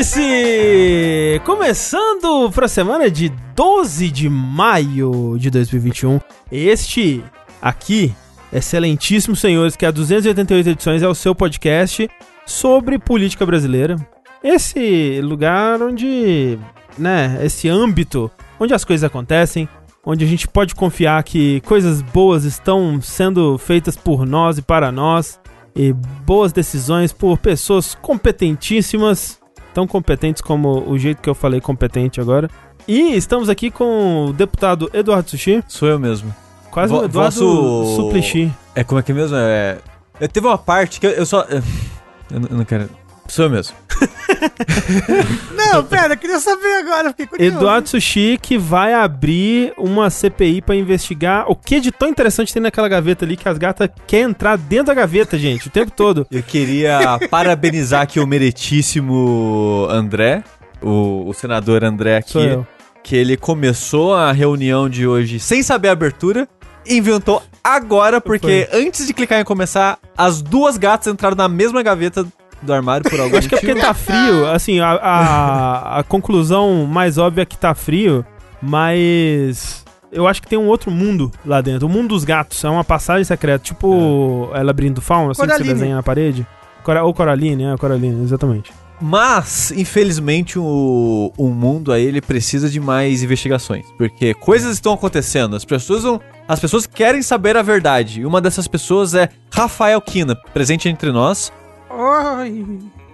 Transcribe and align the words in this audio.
Vértice! 0.00 1.42
Começando 1.44 2.50
para 2.52 2.64
a 2.64 2.68
semana 2.68 3.10
de 3.10 3.28
12 3.54 4.10
de 4.10 4.30
maio 4.30 5.36
de 5.38 5.50
2021. 5.50 6.18
Este 6.50 7.22
aqui, 7.60 8.14
excelentíssimos 8.50 9.40
senhores, 9.40 9.76
que 9.76 9.84
há 9.84 9.90
288 9.90 10.70
edições 10.70 11.02
é 11.02 11.08
o 11.08 11.14
seu 11.14 11.34
podcast 11.34 12.08
sobre 12.46 12.98
política 12.98 13.44
brasileira. 13.44 13.96
Esse 14.42 15.20
lugar 15.22 15.82
onde, 15.82 16.58
né, 16.96 17.38
esse 17.42 17.68
âmbito 17.68 18.30
onde 18.58 18.72
as 18.72 18.86
coisas 18.86 19.04
acontecem, 19.04 19.68
onde 20.02 20.24
a 20.24 20.28
gente 20.28 20.48
pode 20.48 20.74
confiar 20.74 21.22
que 21.24 21.60
coisas 21.60 22.00
boas 22.00 22.44
estão 22.44 23.02
sendo 23.02 23.58
feitas 23.58 23.96
por 23.98 24.24
nós 24.24 24.56
e 24.56 24.62
para 24.62 24.90
nós, 24.90 25.38
e 25.76 25.92
boas 26.24 26.54
decisões 26.54 27.12
por 27.12 27.36
pessoas 27.36 27.94
competentíssimas, 27.94 29.39
tão 29.74 29.86
competentes 29.86 30.42
como 30.42 30.88
o 30.88 30.98
jeito 30.98 31.20
que 31.22 31.28
eu 31.30 31.34
falei 31.34 31.60
competente 31.60 32.20
agora. 32.20 32.48
E 32.88 33.14
estamos 33.14 33.48
aqui 33.48 33.70
com 33.70 34.26
o 34.26 34.32
deputado 34.32 34.90
Eduardo 34.92 35.30
Sushi. 35.30 35.62
Sou 35.68 35.88
eu 35.88 35.98
mesmo. 35.98 36.34
Quase 36.70 36.92
Vo 36.92 37.00
o 37.00 37.04
Eduardo 37.04 37.34
vosso- 37.40 37.96
Suplicy. 37.96 38.50
É 38.74 38.82
como 38.84 38.98
é 39.00 39.02
que 39.02 39.12
é 39.12 39.14
mesmo? 39.14 39.36
É. 39.36 39.78
Eu 40.20 40.28
teve 40.28 40.46
uma 40.46 40.58
parte 40.58 41.00
que 41.00 41.06
eu, 41.06 41.10
eu 41.10 41.26
só. 41.26 41.44
Eu 42.30 42.38
não 42.56 42.64
quero. 42.64 42.88
Sou 43.26 43.44
eu 43.46 43.50
mesmo. 43.50 43.74
Não, 45.54 45.84
pera, 45.84 46.14
eu 46.14 46.16
queria 46.16 46.38
saber 46.40 46.78
agora, 46.78 47.10
fiquei 47.10 47.26
curioso. 47.26 47.56
Eduardo 47.56 47.88
Sushi 47.88 48.38
que 48.40 48.56
vai 48.58 48.94
abrir 48.94 49.72
uma 49.76 50.10
CPI 50.10 50.62
pra 50.62 50.74
investigar 50.74 51.50
o 51.50 51.54
que 51.56 51.80
de 51.80 51.90
tão 51.92 52.08
interessante 52.08 52.52
tem 52.52 52.62
naquela 52.62 52.88
gaveta 52.88 53.24
ali 53.24 53.36
que 53.36 53.48
as 53.48 53.58
gatas 53.58 53.88
querem 54.06 54.26
entrar 54.26 54.56
dentro 54.56 54.86
da 54.86 54.94
gaveta, 54.94 55.38
gente, 55.38 55.68
o 55.68 55.70
tempo 55.70 55.90
todo. 55.90 56.26
Eu 56.30 56.42
queria 56.42 57.18
parabenizar 57.30 58.02
aqui 58.02 58.18
o 58.20 58.26
meritíssimo 58.26 59.86
André, 59.90 60.42
o, 60.82 61.28
o 61.28 61.34
senador 61.34 61.84
André 61.84 62.16
aqui, 62.16 62.32
Sou 62.32 62.42
eu. 62.42 62.66
que 63.02 63.16
ele 63.16 63.36
começou 63.36 64.14
a 64.14 64.32
reunião 64.32 64.88
de 64.88 65.06
hoje 65.06 65.38
sem 65.38 65.62
saber 65.62 65.88
a 65.88 65.92
abertura. 65.92 66.48
e 66.86 66.96
Inventou 66.96 67.42
agora, 67.62 68.20
porque 68.20 68.68
antes 68.72 69.06
de 69.06 69.12
clicar 69.12 69.40
em 69.40 69.44
começar, 69.44 69.98
as 70.16 70.40
duas 70.40 70.76
gatas 70.78 71.12
entraram 71.12 71.36
na 71.36 71.48
mesma 71.48 71.82
gaveta 71.82 72.26
do 72.62 72.72
armário 72.72 73.08
por 73.08 73.18
algum 73.20 73.36
Acho 73.36 73.48
que 73.48 73.54
é 73.54 73.58
porque 73.58 73.74
motivo. 73.74 73.86
tá 73.86 73.94
frio, 73.94 74.46
assim, 74.46 74.80
a, 74.80 74.90
a, 74.92 75.98
a 76.00 76.02
conclusão 76.02 76.86
mais 76.86 77.18
óbvia 77.18 77.42
é 77.42 77.46
que 77.46 77.56
tá 77.56 77.74
frio, 77.74 78.24
mas 78.60 79.84
eu 80.12 80.26
acho 80.26 80.42
que 80.42 80.48
tem 80.48 80.58
um 80.58 80.66
outro 80.66 80.90
mundo 80.90 81.30
lá 81.44 81.60
dentro. 81.60 81.86
O 81.86 81.90
mundo 81.90 82.08
dos 82.08 82.24
gatos 82.24 82.62
é 82.64 82.68
uma 82.68 82.84
passagem 82.84 83.24
secreta, 83.24 83.64
tipo 83.64 84.50
é. 84.54 84.62
Labirinto 84.62 84.96
do 84.96 85.00
Fauno, 85.00 85.30
assim 85.30 85.42
que 85.42 85.46
você 85.46 85.52
Coraline. 85.52 85.74
desenha 85.74 85.96
na 85.96 86.02
parede. 86.02 86.46
Cora, 86.82 87.04
ou 87.04 87.12
Coraline, 87.14 87.64
é, 87.64 87.76
Coraline, 87.76 88.22
exatamente. 88.24 88.72
Mas, 89.02 89.70
infelizmente, 89.70 90.58
o, 90.58 91.32
o 91.36 91.48
mundo 91.48 91.90
aí 91.90 92.04
ele 92.04 92.20
precisa 92.20 92.68
de 92.68 92.78
mais 92.78 93.22
investigações. 93.22 93.86
Porque 93.96 94.34
coisas 94.34 94.74
estão 94.74 94.92
acontecendo. 94.92 95.56
As 95.56 95.64
pessoas 95.64 96.02
vão, 96.02 96.20
As 96.46 96.60
pessoas 96.60 96.86
querem 96.86 97.22
saber 97.22 97.56
a 97.56 97.62
verdade. 97.62 98.20
E 98.20 98.26
uma 98.26 98.42
dessas 98.42 98.68
pessoas 98.68 99.14
é 99.14 99.30
Rafael 99.50 100.00
Kina, 100.02 100.36
presente 100.52 100.86
entre 100.88 101.10
nós. 101.12 101.50
Ai, 101.90 102.64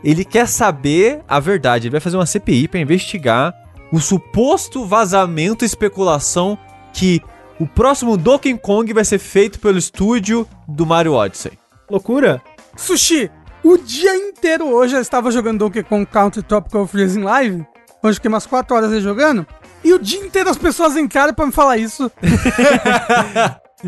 Ele 0.05 0.25
quer 0.25 0.47
saber 0.47 1.21
a 1.27 1.41
verdade. 1.41 1.87
Ele 1.87 1.93
vai 1.93 2.01
fazer 2.01 2.17
uma 2.17 2.27
CPI 2.27 2.69
pra 2.69 2.81
investigar 2.81 3.55
o 3.91 3.99
suposto 4.01 4.85
vazamento 4.85 5.65
e 5.65 5.67
especulação 5.67 6.59
que 6.93 7.21
o 7.59 7.67
próximo 7.67 8.17
Donkey 8.17 8.57
Kong 8.59 8.93
vai 8.93 9.05
ser 9.05 9.19
feito 9.19 9.59
pelo 9.59 9.79
estúdio 9.79 10.47
do 10.69 10.85
Mario 10.85 11.15
Odyssey. 11.15 11.53
Loucura? 11.91 12.43
Sushi, 12.77 13.31
o 13.65 13.79
dia 13.79 14.15
inteiro 14.17 14.67
hoje 14.67 14.95
eu 14.95 15.01
estava 15.01 15.31
jogando 15.31 15.61
Donkey 15.61 15.83
Kong 15.83 16.05
Country 16.05 16.43
Tropical 16.43 16.87
Freeze 16.87 17.19
em 17.19 17.23
live. 17.23 17.65
Hoje 18.03 18.17
fiquei 18.17 18.29
umas 18.29 18.47
4 18.47 18.77
horas 18.77 18.93
aí 18.93 19.01
jogando. 19.01 19.47
E 19.83 19.93
o 19.93 19.99
dia 19.99 20.21
inteiro 20.21 20.51
as 20.51 20.59
pessoas 20.59 20.97
entraram 20.97 21.33
pra 21.33 21.47
me 21.47 21.53
falar 21.53 21.77
isso. 21.79 22.11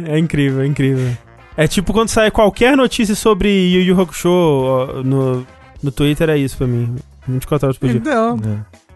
É 0.05 0.19
incrível, 0.19 0.61
é 0.61 0.67
incrível. 0.67 1.17
É 1.61 1.67
tipo 1.67 1.93
quando 1.93 2.09
sai 2.09 2.31
qualquer 2.31 2.77
notícia 2.77 3.17
sobre 3.17 3.49
Yu 3.49 3.83
Yu 3.83 4.01
Hakusho 4.01 5.03
no, 5.05 5.45
no 5.83 5.91
Twitter, 5.91 6.31
é 6.31 6.39
isso 6.39 6.57
pra 6.57 6.69
mim. 6.69 6.95
24 7.27 7.67
horas 7.67 7.77
por 7.77 7.89
dia. 7.89 7.99
Então, 7.99 8.39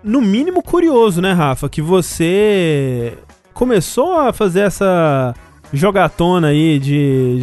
no 0.02 0.20
mínimo 0.20 0.62
curioso, 0.62 1.20
né, 1.20 1.32
Rafa? 1.32 1.68
Que 1.68 1.82
você 1.82 3.18
começou 3.52 4.18
a 4.18 4.32
fazer 4.32 4.60
essa 4.60 5.34
jogatona 5.72 6.48
aí 6.48 6.78
de, 6.78 7.40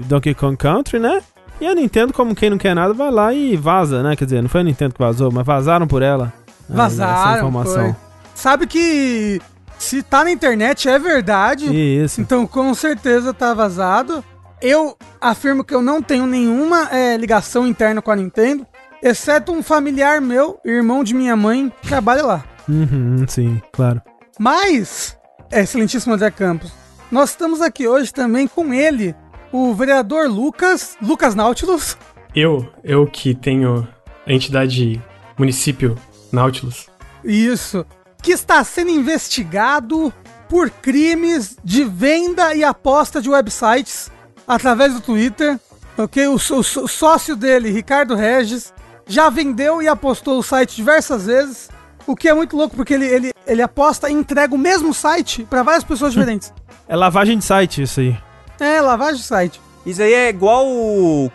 de 0.00 0.06
Donkey 0.06 0.34
Kong 0.34 0.56
Country, 0.56 0.98
né? 0.98 1.20
E 1.60 1.66
a 1.66 1.74
Nintendo, 1.74 2.12
como 2.14 2.34
quem 2.34 2.48
não 2.50 2.56
quer 2.58 2.74
nada, 2.74 2.94
vai 2.94 3.10
lá 3.10 3.34
e 3.34 3.56
vaza, 3.56 4.02
né? 4.02 4.16
Quer 4.16 4.24
dizer, 4.24 4.42
não 4.42 4.48
foi 4.48 4.62
a 4.62 4.64
Nintendo 4.64 4.94
que 4.94 4.98
vazou, 5.00 5.30
mas 5.30 5.44
vazaram 5.46 5.86
por 5.86 6.00
ela. 6.02 6.32
ah, 6.70 6.74
Vazaram, 6.74 7.22
Essa 7.28 7.36
informação. 7.36 7.82
foi. 7.84 7.94
sabe 8.34 8.66
que 8.66 9.40
se 9.78 10.02
tá 10.02 10.24
na 10.24 10.30
internet 10.32 10.88
é 10.88 10.98
verdade. 10.98 11.66
Isso. 11.66 12.20
Então, 12.20 12.46
com 12.46 12.72
certeza 12.74 13.32
tá 13.34 13.52
vazado. 13.54 14.24
Eu 14.60 14.96
afirmo 15.20 15.64
que 15.64 15.74
eu 15.74 15.82
não 15.82 16.00
tenho 16.00 16.26
nenhuma 16.26 16.88
é, 16.90 17.16
ligação 17.16 17.66
interna 17.66 18.00
com 18.00 18.10
a 18.10 18.16
Nintendo, 18.16 18.66
exceto 19.02 19.52
um 19.52 19.62
familiar 19.62 20.20
meu, 20.20 20.58
irmão 20.64 21.04
de 21.04 21.14
minha 21.14 21.36
mãe, 21.36 21.72
que 21.82 21.88
trabalha 21.88 22.24
lá. 22.24 22.44
Uhum, 22.68 23.24
sim, 23.28 23.60
claro. 23.72 24.00
Mas, 24.38 25.16
excelentíssimo 25.50 26.14
André 26.14 26.30
Campos, 26.30 26.72
nós 27.10 27.30
estamos 27.30 27.60
aqui 27.60 27.86
hoje 27.86 28.12
também 28.12 28.48
com 28.48 28.72
ele, 28.72 29.14
o 29.52 29.74
vereador 29.74 30.28
Lucas, 30.28 30.96
Lucas 31.00 31.34
Nautilus. 31.34 31.96
Eu, 32.34 32.68
eu 32.82 33.06
que 33.06 33.34
tenho 33.34 33.86
a 34.26 34.32
entidade 34.32 35.00
município 35.38 35.96
Nautilus. 36.32 36.88
Isso. 37.22 37.86
Que 38.22 38.32
está 38.32 38.64
sendo 38.64 38.90
investigado 38.90 40.12
por 40.48 40.70
crimes 40.70 41.56
de 41.62 41.84
venda 41.84 42.54
e 42.54 42.64
aposta 42.64 43.20
de 43.20 43.30
websites 43.30 44.10
através 44.46 44.94
do 44.94 45.00
Twitter. 45.00 45.58
Ok? 45.96 46.26
O, 46.26 46.32
o 46.34 46.58
o 46.58 46.88
sócio 46.88 47.36
dele, 47.36 47.70
Ricardo 47.70 48.14
Regis, 48.14 48.72
já 49.06 49.28
vendeu 49.30 49.80
e 49.82 49.88
apostou 49.88 50.38
o 50.38 50.42
site 50.42 50.74
diversas 50.76 51.26
vezes. 51.26 51.68
O 52.06 52.14
que 52.16 52.28
é 52.28 52.34
muito 52.34 52.56
louco, 52.56 52.74
porque 52.76 52.92
ele, 52.94 53.06
ele, 53.06 53.32
ele 53.46 53.62
aposta 53.62 54.10
e 54.10 54.12
entrega 54.12 54.54
o 54.54 54.58
mesmo 54.58 54.92
site 54.92 55.46
para 55.48 55.62
várias 55.62 55.84
pessoas 55.84 56.12
diferentes. 56.14 56.52
É 56.88 56.96
lavagem 56.96 57.38
de 57.38 57.44
site 57.44 57.82
isso 57.82 58.00
aí. 58.00 58.16
É, 58.60 58.80
lavagem 58.80 59.16
de 59.20 59.26
site. 59.26 59.60
Isso 59.86 60.02
aí 60.02 60.12
é 60.14 60.28
igual 60.30 60.66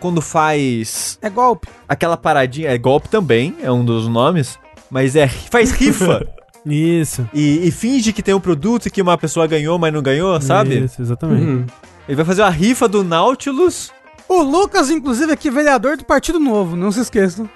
quando 0.00 0.20
faz 0.20 1.18
É 1.22 1.30
golpe. 1.30 1.68
aquela 1.88 2.16
paradinha. 2.16 2.68
É 2.70 2.76
golpe 2.78 3.08
também, 3.08 3.56
é 3.62 3.70
um 3.70 3.84
dos 3.84 4.08
nomes. 4.08 4.58
Mas 4.90 5.14
é 5.16 5.26
faz 5.28 5.70
rifa. 5.70 6.26
Isso. 6.66 7.26
e, 7.32 7.66
e 7.66 7.70
finge 7.70 8.12
que 8.12 8.22
tem 8.22 8.34
um 8.34 8.40
produto 8.40 8.86
e 8.86 8.90
que 8.90 9.00
uma 9.00 9.16
pessoa 9.16 9.46
ganhou, 9.46 9.78
mas 9.78 9.92
não 9.94 10.02
ganhou, 10.02 10.38
sabe? 10.42 10.84
Isso, 10.84 11.00
exatamente. 11.00 11.42
Uhum. 11.42 11.66
Ele 12.10 12.16
vai 12.16 12.24
fazer 12.24 12.42
uma 12.42 12.50
rifa 12.50 12.88
do 12.88 13.04
Nautilus. 13.04 13.92
O 14.28 14.42
Lucas, 14.42 14.90
inclusive, 14.90 15.30
aqui, 15.32 15.48
vereador 15.48 15.96
do 15.96 16.04
Partido 16.04 16.40
Novo, 16.40 16.74
não 16.74 16.90
se 16.90 16.98
esqueçam. 16.98 17.48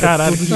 Caralho, 0.00 0.36
que. 0.36 0.52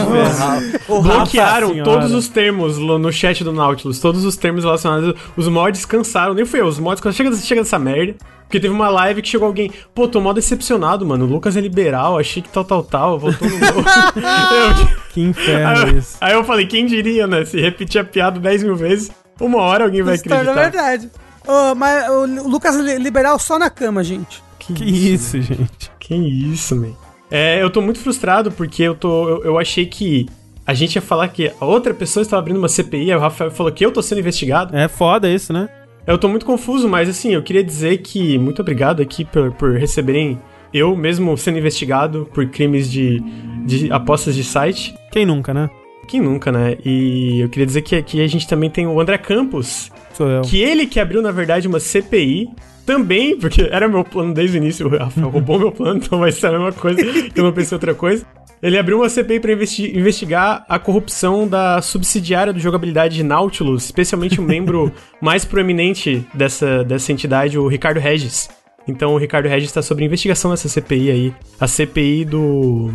O 0.89 1.01
Bloquearam 1.01 1.85
todos 1.85 2.11
os 2.13 2.27
termos 2.27 2.77
no 2.77 3.13
chat 3.13 3.45
do 3.45 3.53
Nautilus, 3.53 4.01
todos 4.01 4.25
os 4.25 4.37
termos 4.37 4.65
relacionados. 4.65 5.15
Os 5.37 5.47
mods 5.47 5.85
cansaram, 5.87 6.35
nem 6.35 6.45
fui 6.45 6.61
eu, 6.61 6.67
os 6.67 6.81
mods 6.81 7.01
chega, 7.15 7.33
chega 7.37 7.61
dessa 7.63 7.79
merda. 7.79 8.17
Porque 8.43 8.59
teve 8.59 8.75
uma 8.75 8.89
live 8.89 9.23
que 9.23 9.29
chegou 9.29 9.47
alguém, 9.47 9.71
pô, 9.95 10.09
tô 10.09 10.21
mó 10.21 10.33
decepcionado, 10.33 11.07
mano. 11.07 11.25
O 11.25 11.29
Lucas 11.29 11.57
é 11.57 11.61
liberal, 11.61 12.19
achei 12.19 12.43
que 12.43 12.49
tal, 12.49 12.65
tal, 12.65 12.83
tal, 12.83 13.17
voltou 13.17 13.49
no. 13.49 13.55
Eu- 14.19 14.87
Que 15.13 15.21
aí, 15.21 15.27
inferno 15.27 15.89
eu, 15.89 15.99
isso. 15.99 16.17
aí 16.21 16.33
eu 16.33 16.43
falei, 16.43 16.67
quem 16.67 16.85
diria, 16.87 17.29
né? 17.29 17.45
Se 17.45 17.61
repetir 17.61 18.01
a 18.01 18.05
piada 18.05 18.41
10 18.41 18.65
mil 18.65 18.75
vezes, 18.75 19.11
uma 19.41 19.59
hora 19.63 19.85
alguém 19.85 20.03
vai 20.03 20.17
Isso 20.17 20.25
torna 20.25 20.51
acreditar. 20.51 20.71
verdade. 20.81 21.11
Ô, 21.47 21.75
mas 21.75 22.09
o 22.11 22.27
Lu- 22.27 22.49
Lucas 22.49 22.75
liberal 22.77 23.39
só 23.39 23.59
na 23.59 23.71
cama, 23.71 24.03
gente. 24.03 24.43
Que 24.59 24.73
isso, 24.85 25.41
gente. 25.41 25.91
Que 26.01 26.15
isso, 26.15 26.75
man. 26.75 26.91
É, 27.31 27.63
eu 27.63 27.71
tô 27.71 27.81
muito 27.81 28.01
frustrado 28.01 28.51
porque 28.53 28.83
eu 28.83 28.95
tô. 28.95 29.29
Eu, 29.29 29.45
eu 29.45 29.59
achei 29.59 29.87
que 29.87 30.27
a 30.67 30.75
gente 30.75 30.97
ia 30.97 31.03
falar 31.03 31.29
que 31.29 31.53
a 31.61 31.65
outra 31.65 31.95
pessoa 31.95 32.23
estava 32.23 32.41
abrindo 32.41 32.57
uma 32.59 32.69
CPI, 32.69 33.13
aí 33.13 33.17
o 33.17 33.21
Rafael 33.21 33.51
falou 33.51 33.71
que 33.71 33.85
eu 33.85 33.93
tô 33.93 34.03
sendo 34.03 34.19
investigado. 34.19 34.77
É 34.77 34.89
foda 34.89 35.29
isso, 35.31 35.53
né? 35.53 35.69
Eu 36.07 36.19
tô 36.19 36.29
muito 36.29 36.47
confuso, 36.47 36.89
mas 36.89 37.09
assim, 37.09 37.33
eu 37.35 37.43
queria 37.43 37.63
dizer 37.65 37.99
que 37.99 38.39
muito 38.39 38.61
obrigado 38.63 39.01
aqui 39.03 39.25
por, 39.25 39.53
por 39.53 39.73
receberem 39.77 40.39
eu 40.73 40.95
mesmo 40.97 41.37
sendo 41.37 41.59
investigado 41.59 42.29
por 42.35 42.47
crimes 42.49 42.91
de, 42.91 43.21
de 43.65 43.91
apostas 43.93 44.35
de 44.35 44.45
site. 44.45 44.95
Quem 45.11 45.25
nunca, 45.27 45.53
né? 45.55 45.71
Quem 46.07 46.21
nunca, 46.21 46.53
né? 46.53 46.77
E 46.85 47.41
eu 47.41 47.49
queria 47.49 47.67
dizer 47.67 47.83
que 47.83 47.97
aqui 47.97 48.21
a 48.23 48.27
gente 48.29 48.47
também 48.47 48.71
tem 48.71 48.87
o 48.87 49.01
André 49.01 49.19
Campos, 49.19 49.91
Sou 50.17 50.29
eu. 50.29 50.43
que 50.43 50.61
ele 50.61 50.87
que 50.87 50.99
abriu, 51.01 51.21
na 51.23 51.31
verdade, 51.33 51.69
uma 51.69 51.81
CPI. 51.81 52.49
Também, 52.85 53.37
porque 53.37 53.63
era 53.73 53.89
meu 53.89 54.05
plano 54.05 54.33
desde 54.33 54.57
o 54.57 54.59
início, 54.63 54.87
o 54.87 54.97
Rafael 54.97 55.29
roubou 55.29 55.59
meu 55.59 55.73
plano, 55.73 55.99
então 56.05 56.21
vai 56.21 56.31
ser 56.31 56.47
a 56.47 56.53
mesma 56.53 56.71
coisa, 56.73 57.03
que 57.03 57.33
eu 57.35 57.43
não 57.43 57.53
pensei 57.53 57.75
em 57.75 57.79
outra 57.79 57.95
coisa. 57.95 58.25
Ele 58.63 58.79
abriu 58.79 58.99
uma 58.99 59.09
CPI 59.09 59.41
investi- 59.53 59.99
investigar 59.99 60.65
a 60.69 60.79
corrupção 60.79 61.49
da 61.49 61.83
subsidiária 61.83 62.53
do 62.53 62.61
jogabilidade 62.61 63.17
de 63.17 63.25
Nautilus, 63.25 63.87
especialmente 63.87 64.41
o 64.41 64.43
membro 64.47 64.93
mais 65.21 65.45
proeminente 65.45 66.25
dessa, 66.33 66.85
dessa 66.85 67.11
entidade, 67.11 67.59
o 67.59 67.67
Ricardo 67.67 67.99
Regis. 67.99 68.49
Então 68.87 69.13
o 69.15 69.19
Ricardo 69.19 69.49
Regis 69.49 69.69
está 69.69 69.83
sobre 69.83 70.05
investigação 70.05 70.53
nessa 70.53 70.69
CPI 70.69 71.11
aí. 71.11 71.35
A 71.59 71.67
CPI 71.67 72.25
do. 72.25 72.93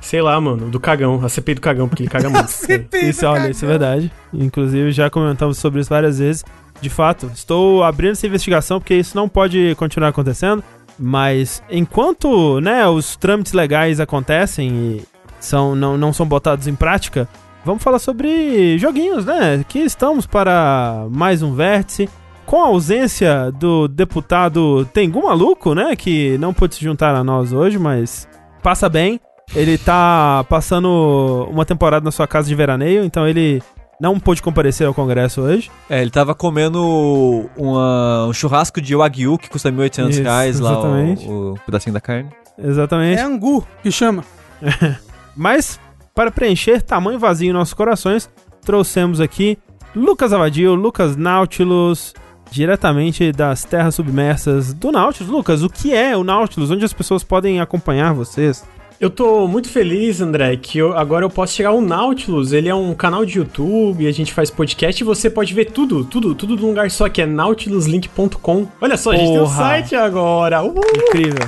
Sei 0.00 0.22
lá, 0.22 0.40
mano, 0.40 0.68
do 0.70 0.78
cagão, 0.78 1.24
a 1.24 1.28
CPI 1.28 1.54
do 1.54 1.60
cagão, 1.60 1.88
porque 1.88 2.02
ele 2.02 2.10
caga 2.10 2.28
muito. 2.30 2.48
CPI 2.48 3.08
Isso, 3.10 3.26
olha, 3.26 3.36
cagão. 3.36 3.50
isso 3.50 3.64
é 3.64 3.68
verdade. 3.68 4.12
Inclusive, 4.32 4.92
já 4.92 5.08
comentamos 5.10 5.58
sobre 5.58 5.80
isso 5.80 5.90
várias 5.90 6.18
vezes. 6.18 6.44
De 6.80 6.90
fato, 6.90 7.30
estou 7.34 7.82
abrindo 7.82 8.12
essa 8.12 8.26
investigação 8.26 8.78
porque 8.78 8.94
isso 8.94 9.16
não 9.16 9.28
pode 9.28 9.74
continuar 9.76 10.08
acontecendo. 10.08 10.62
Mas 10.98 11.62
enquanto 11.70 12.60
né, 12.60 12.86
os 12.88 13.16
trâmites 13.16 13.52
legais 13.52 14.00
acontecem 14.00 14.68
e 14.70 15.02
são, 15.38 15.74
não, 15.74 15.98
não 15.98 16.12
são 16.12 16.26
botados 16.26 16.66
em 16.66 16.74
prática, 16.74 17.28
vamos 17.64 17.82
falar 17.82 17.98
sobre 17.98 18.78
joguinhos, 18.78 19.24
né? 19.26 19.64
Que 19.68 19.80
estamos 19.80 20.26
para 20.26 21.06
mais 21.10 21.42
um 21.42 21.54
vértice. 21.54 22.08
Com 22.46 22.62
a 22.62 22.68
ausência 22.68 23.50
do 23.50 23.88
deputado 23.88 24.88
Tengu 24.92 25.24
Maluco, 25.24 25.74
né? 25.74 25.96
Que 25.96 26.38
não 26.38 26.54
pôde 26.54 26.76
se 26.76 26.84
juntar 26.84 27.14
a 27.14 27.24
nós 27.24 27.52
hoje, 27.52 27.78
mas 27.78 28.28
passa 28.62 28.88
bem. 28.88 29.20
Ele 29.54 29.78
tá 29.78 30.44
passando 30.48 31.48
uma 31.50 31.64
temporada 31.64 32.04
na 32.04 32.10
sua 32.10 32.26
casa 32.26 32.48
de 32.48 32.54
veraneio, 32.54 33.04
então 33.04 33.26
ele 33.26 33.62
não 34.00 34.18
pôde 34.20 34.42
comparecer 34.42 34.86
ao 34.86 34.92
congresso 34.92 35.40
hoje. 35.40 35.70
É, 35.88 36.02
ele 36.02 36.10
tava 36.10 36.34
comendo 36.34 37.48
uma- 37.56 38.26
um 38.26 38.32
churrasco 38.32 38.80
de 38.80 38.94
Wagyu 38.94 39.38
que 39.38 39.48
custa 39.48 39.70
1.800 39.70 40.10
Isso, 40.10 40.22
reais 40.22 40.60
lá, 40.60 40.72
exatamente. 40.72 41.26
o, 41.28 41.54
o 41.54 41.60
pedacinho 41.64 41.94
da 41.94 42.00
carne. 42.00 42.28
Exatamente. 42.58 43.18
É 43.20 43.22
angu 43.22 43.66
que 43.82 43.90
chama. 43.90 44.24
Mas, 45.36 45.78
para 46.14 46.30
preencher 46.30 46.82
tamanho 46.82 47.18
vazio 47.18 47.50
em 47.50 47.52
nossos 47.52 47.74
corações, 47.74 48.28
trouxemos 48.64 49.20
aqui 49.20 49.58
Lucas 49.94 50.32
Avadio, 50.32 50.74
Lucas 50.74 51.16
Nautilus, 51.16 52.12
diretamente 52.50 53.32
das 53.32 53.64
terras 53.64 53.94
submersas 53.94 54.74
do 54.74 54.92
Nautilus. 54.92 55.30
Lucas, 55.30 55.62
o 55.62 55.70
que 55.70 55.94
é 55.94 56.14
o 56.16 56.24
Nautilus? 56.24 56.70
Onde 56.70 56.84
as 56.84 56.92
pessoas 56.92 57.22
podem 57.24 57.60
acompanhar 57.60 58.12
vocês? 58.12 58.64
Eu 58.98 59.10
tô 59.10 59.46
muito 59.46 59.68
feliz, 59.68 60.22
André, 60.22 60.56
que 60.56 60.78
eu- 60.78 60.96
agora 60.96 61.22
eu 61.24 61.28
posso 61.28 61.52
chegar 61.54 61.68
ao 61.68 61.82
Nautilus. 61.82 62.52
Ele 62.52 62.68
é 62.68 62.74
um 62.74 62.94
canal 62.94 63.26
de 63.26 63.36
YouTube, 63.38 64.06
a 64.06 64.12
gente 64.12 64.32
faz 64.32 64.50
podcast 64.50 65.02
e 65.02 65.04
você 65.04 65.28
pode 65.28 65.52
ver 65.52 65.66
tudo, 65.66 66.02
tudo, 66.04 66.34
tudo 66.34 66.56
num 66.56 66.68
lugar 66.68 66.90
só, 66.90 67.06
que 67.08 67.20
é 67.20 67.26
nautiluslink.com. 67.26 68.66
Olha 68.80 68.96
só, 68.96 69.10
a 69.12 69.16
gente 69.16 69.28
tem 69.28 69.36
um 69.38 69.44
Porra. 69.44 69.56
site 69.56 69.94
agora. 69.94 70.62
Uhul! 70.62 70.80
Incrível. 71.08 71.46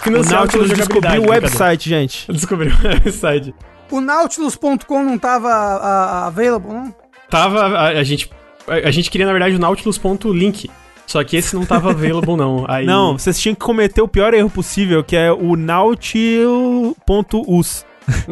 O 0.00 0.02
Financiado 0.02 0.36
Nautilus 0.36 0.68
descobriu 0.70 0.98
o 0.98 1.00
brincadeira. 1.26 1.30
website, 1.46 1.88
gente. 1.90 2.24
Descobriu 2.32 2.72
o 2.72 2.86
website. 2.88 3.54
O 3.90 4.00
Nautilus.com 4.00 5.02
não 5.04 5.18
tava 5.18 5.48
a- 5.50 6.26
available, 6.28 6.72
não? 6.72 6.94
Tava, 7.28 7.60
a, 7.66 7.88
a 7.88 8.02
gente, 8.04 8.30
a, 8.66 8.88
a 8.88 8.90
gente 8.90 9.10
queria, 9.10 9.26
na 9.26 9.32
verdade, 9.32 9.54
o 9.56 9.58
nautilus.link. 9.58 10.70
Só 11.08 11.24
que 11.24 11.36
esse 11.38 11.56
não 11.56 11.64
tava 11.64 11.90
available, 11.90 12.36
não. 12.36 12.66
Aí, 12.68 12.84
Não, 12.84 13.16
vocês 13.18 13.40
tinham 13.40 13.54
que 13.54 13.60
cometer 13.62 14.02
o 14.02 14.06
pior 14.06 14.34
erro 14.34 14.50
possível, 14.50 15.02
que 15.02 15.16
é 15.16 15.32
o 15.32 15.56
nautil.us. 15.56 16.94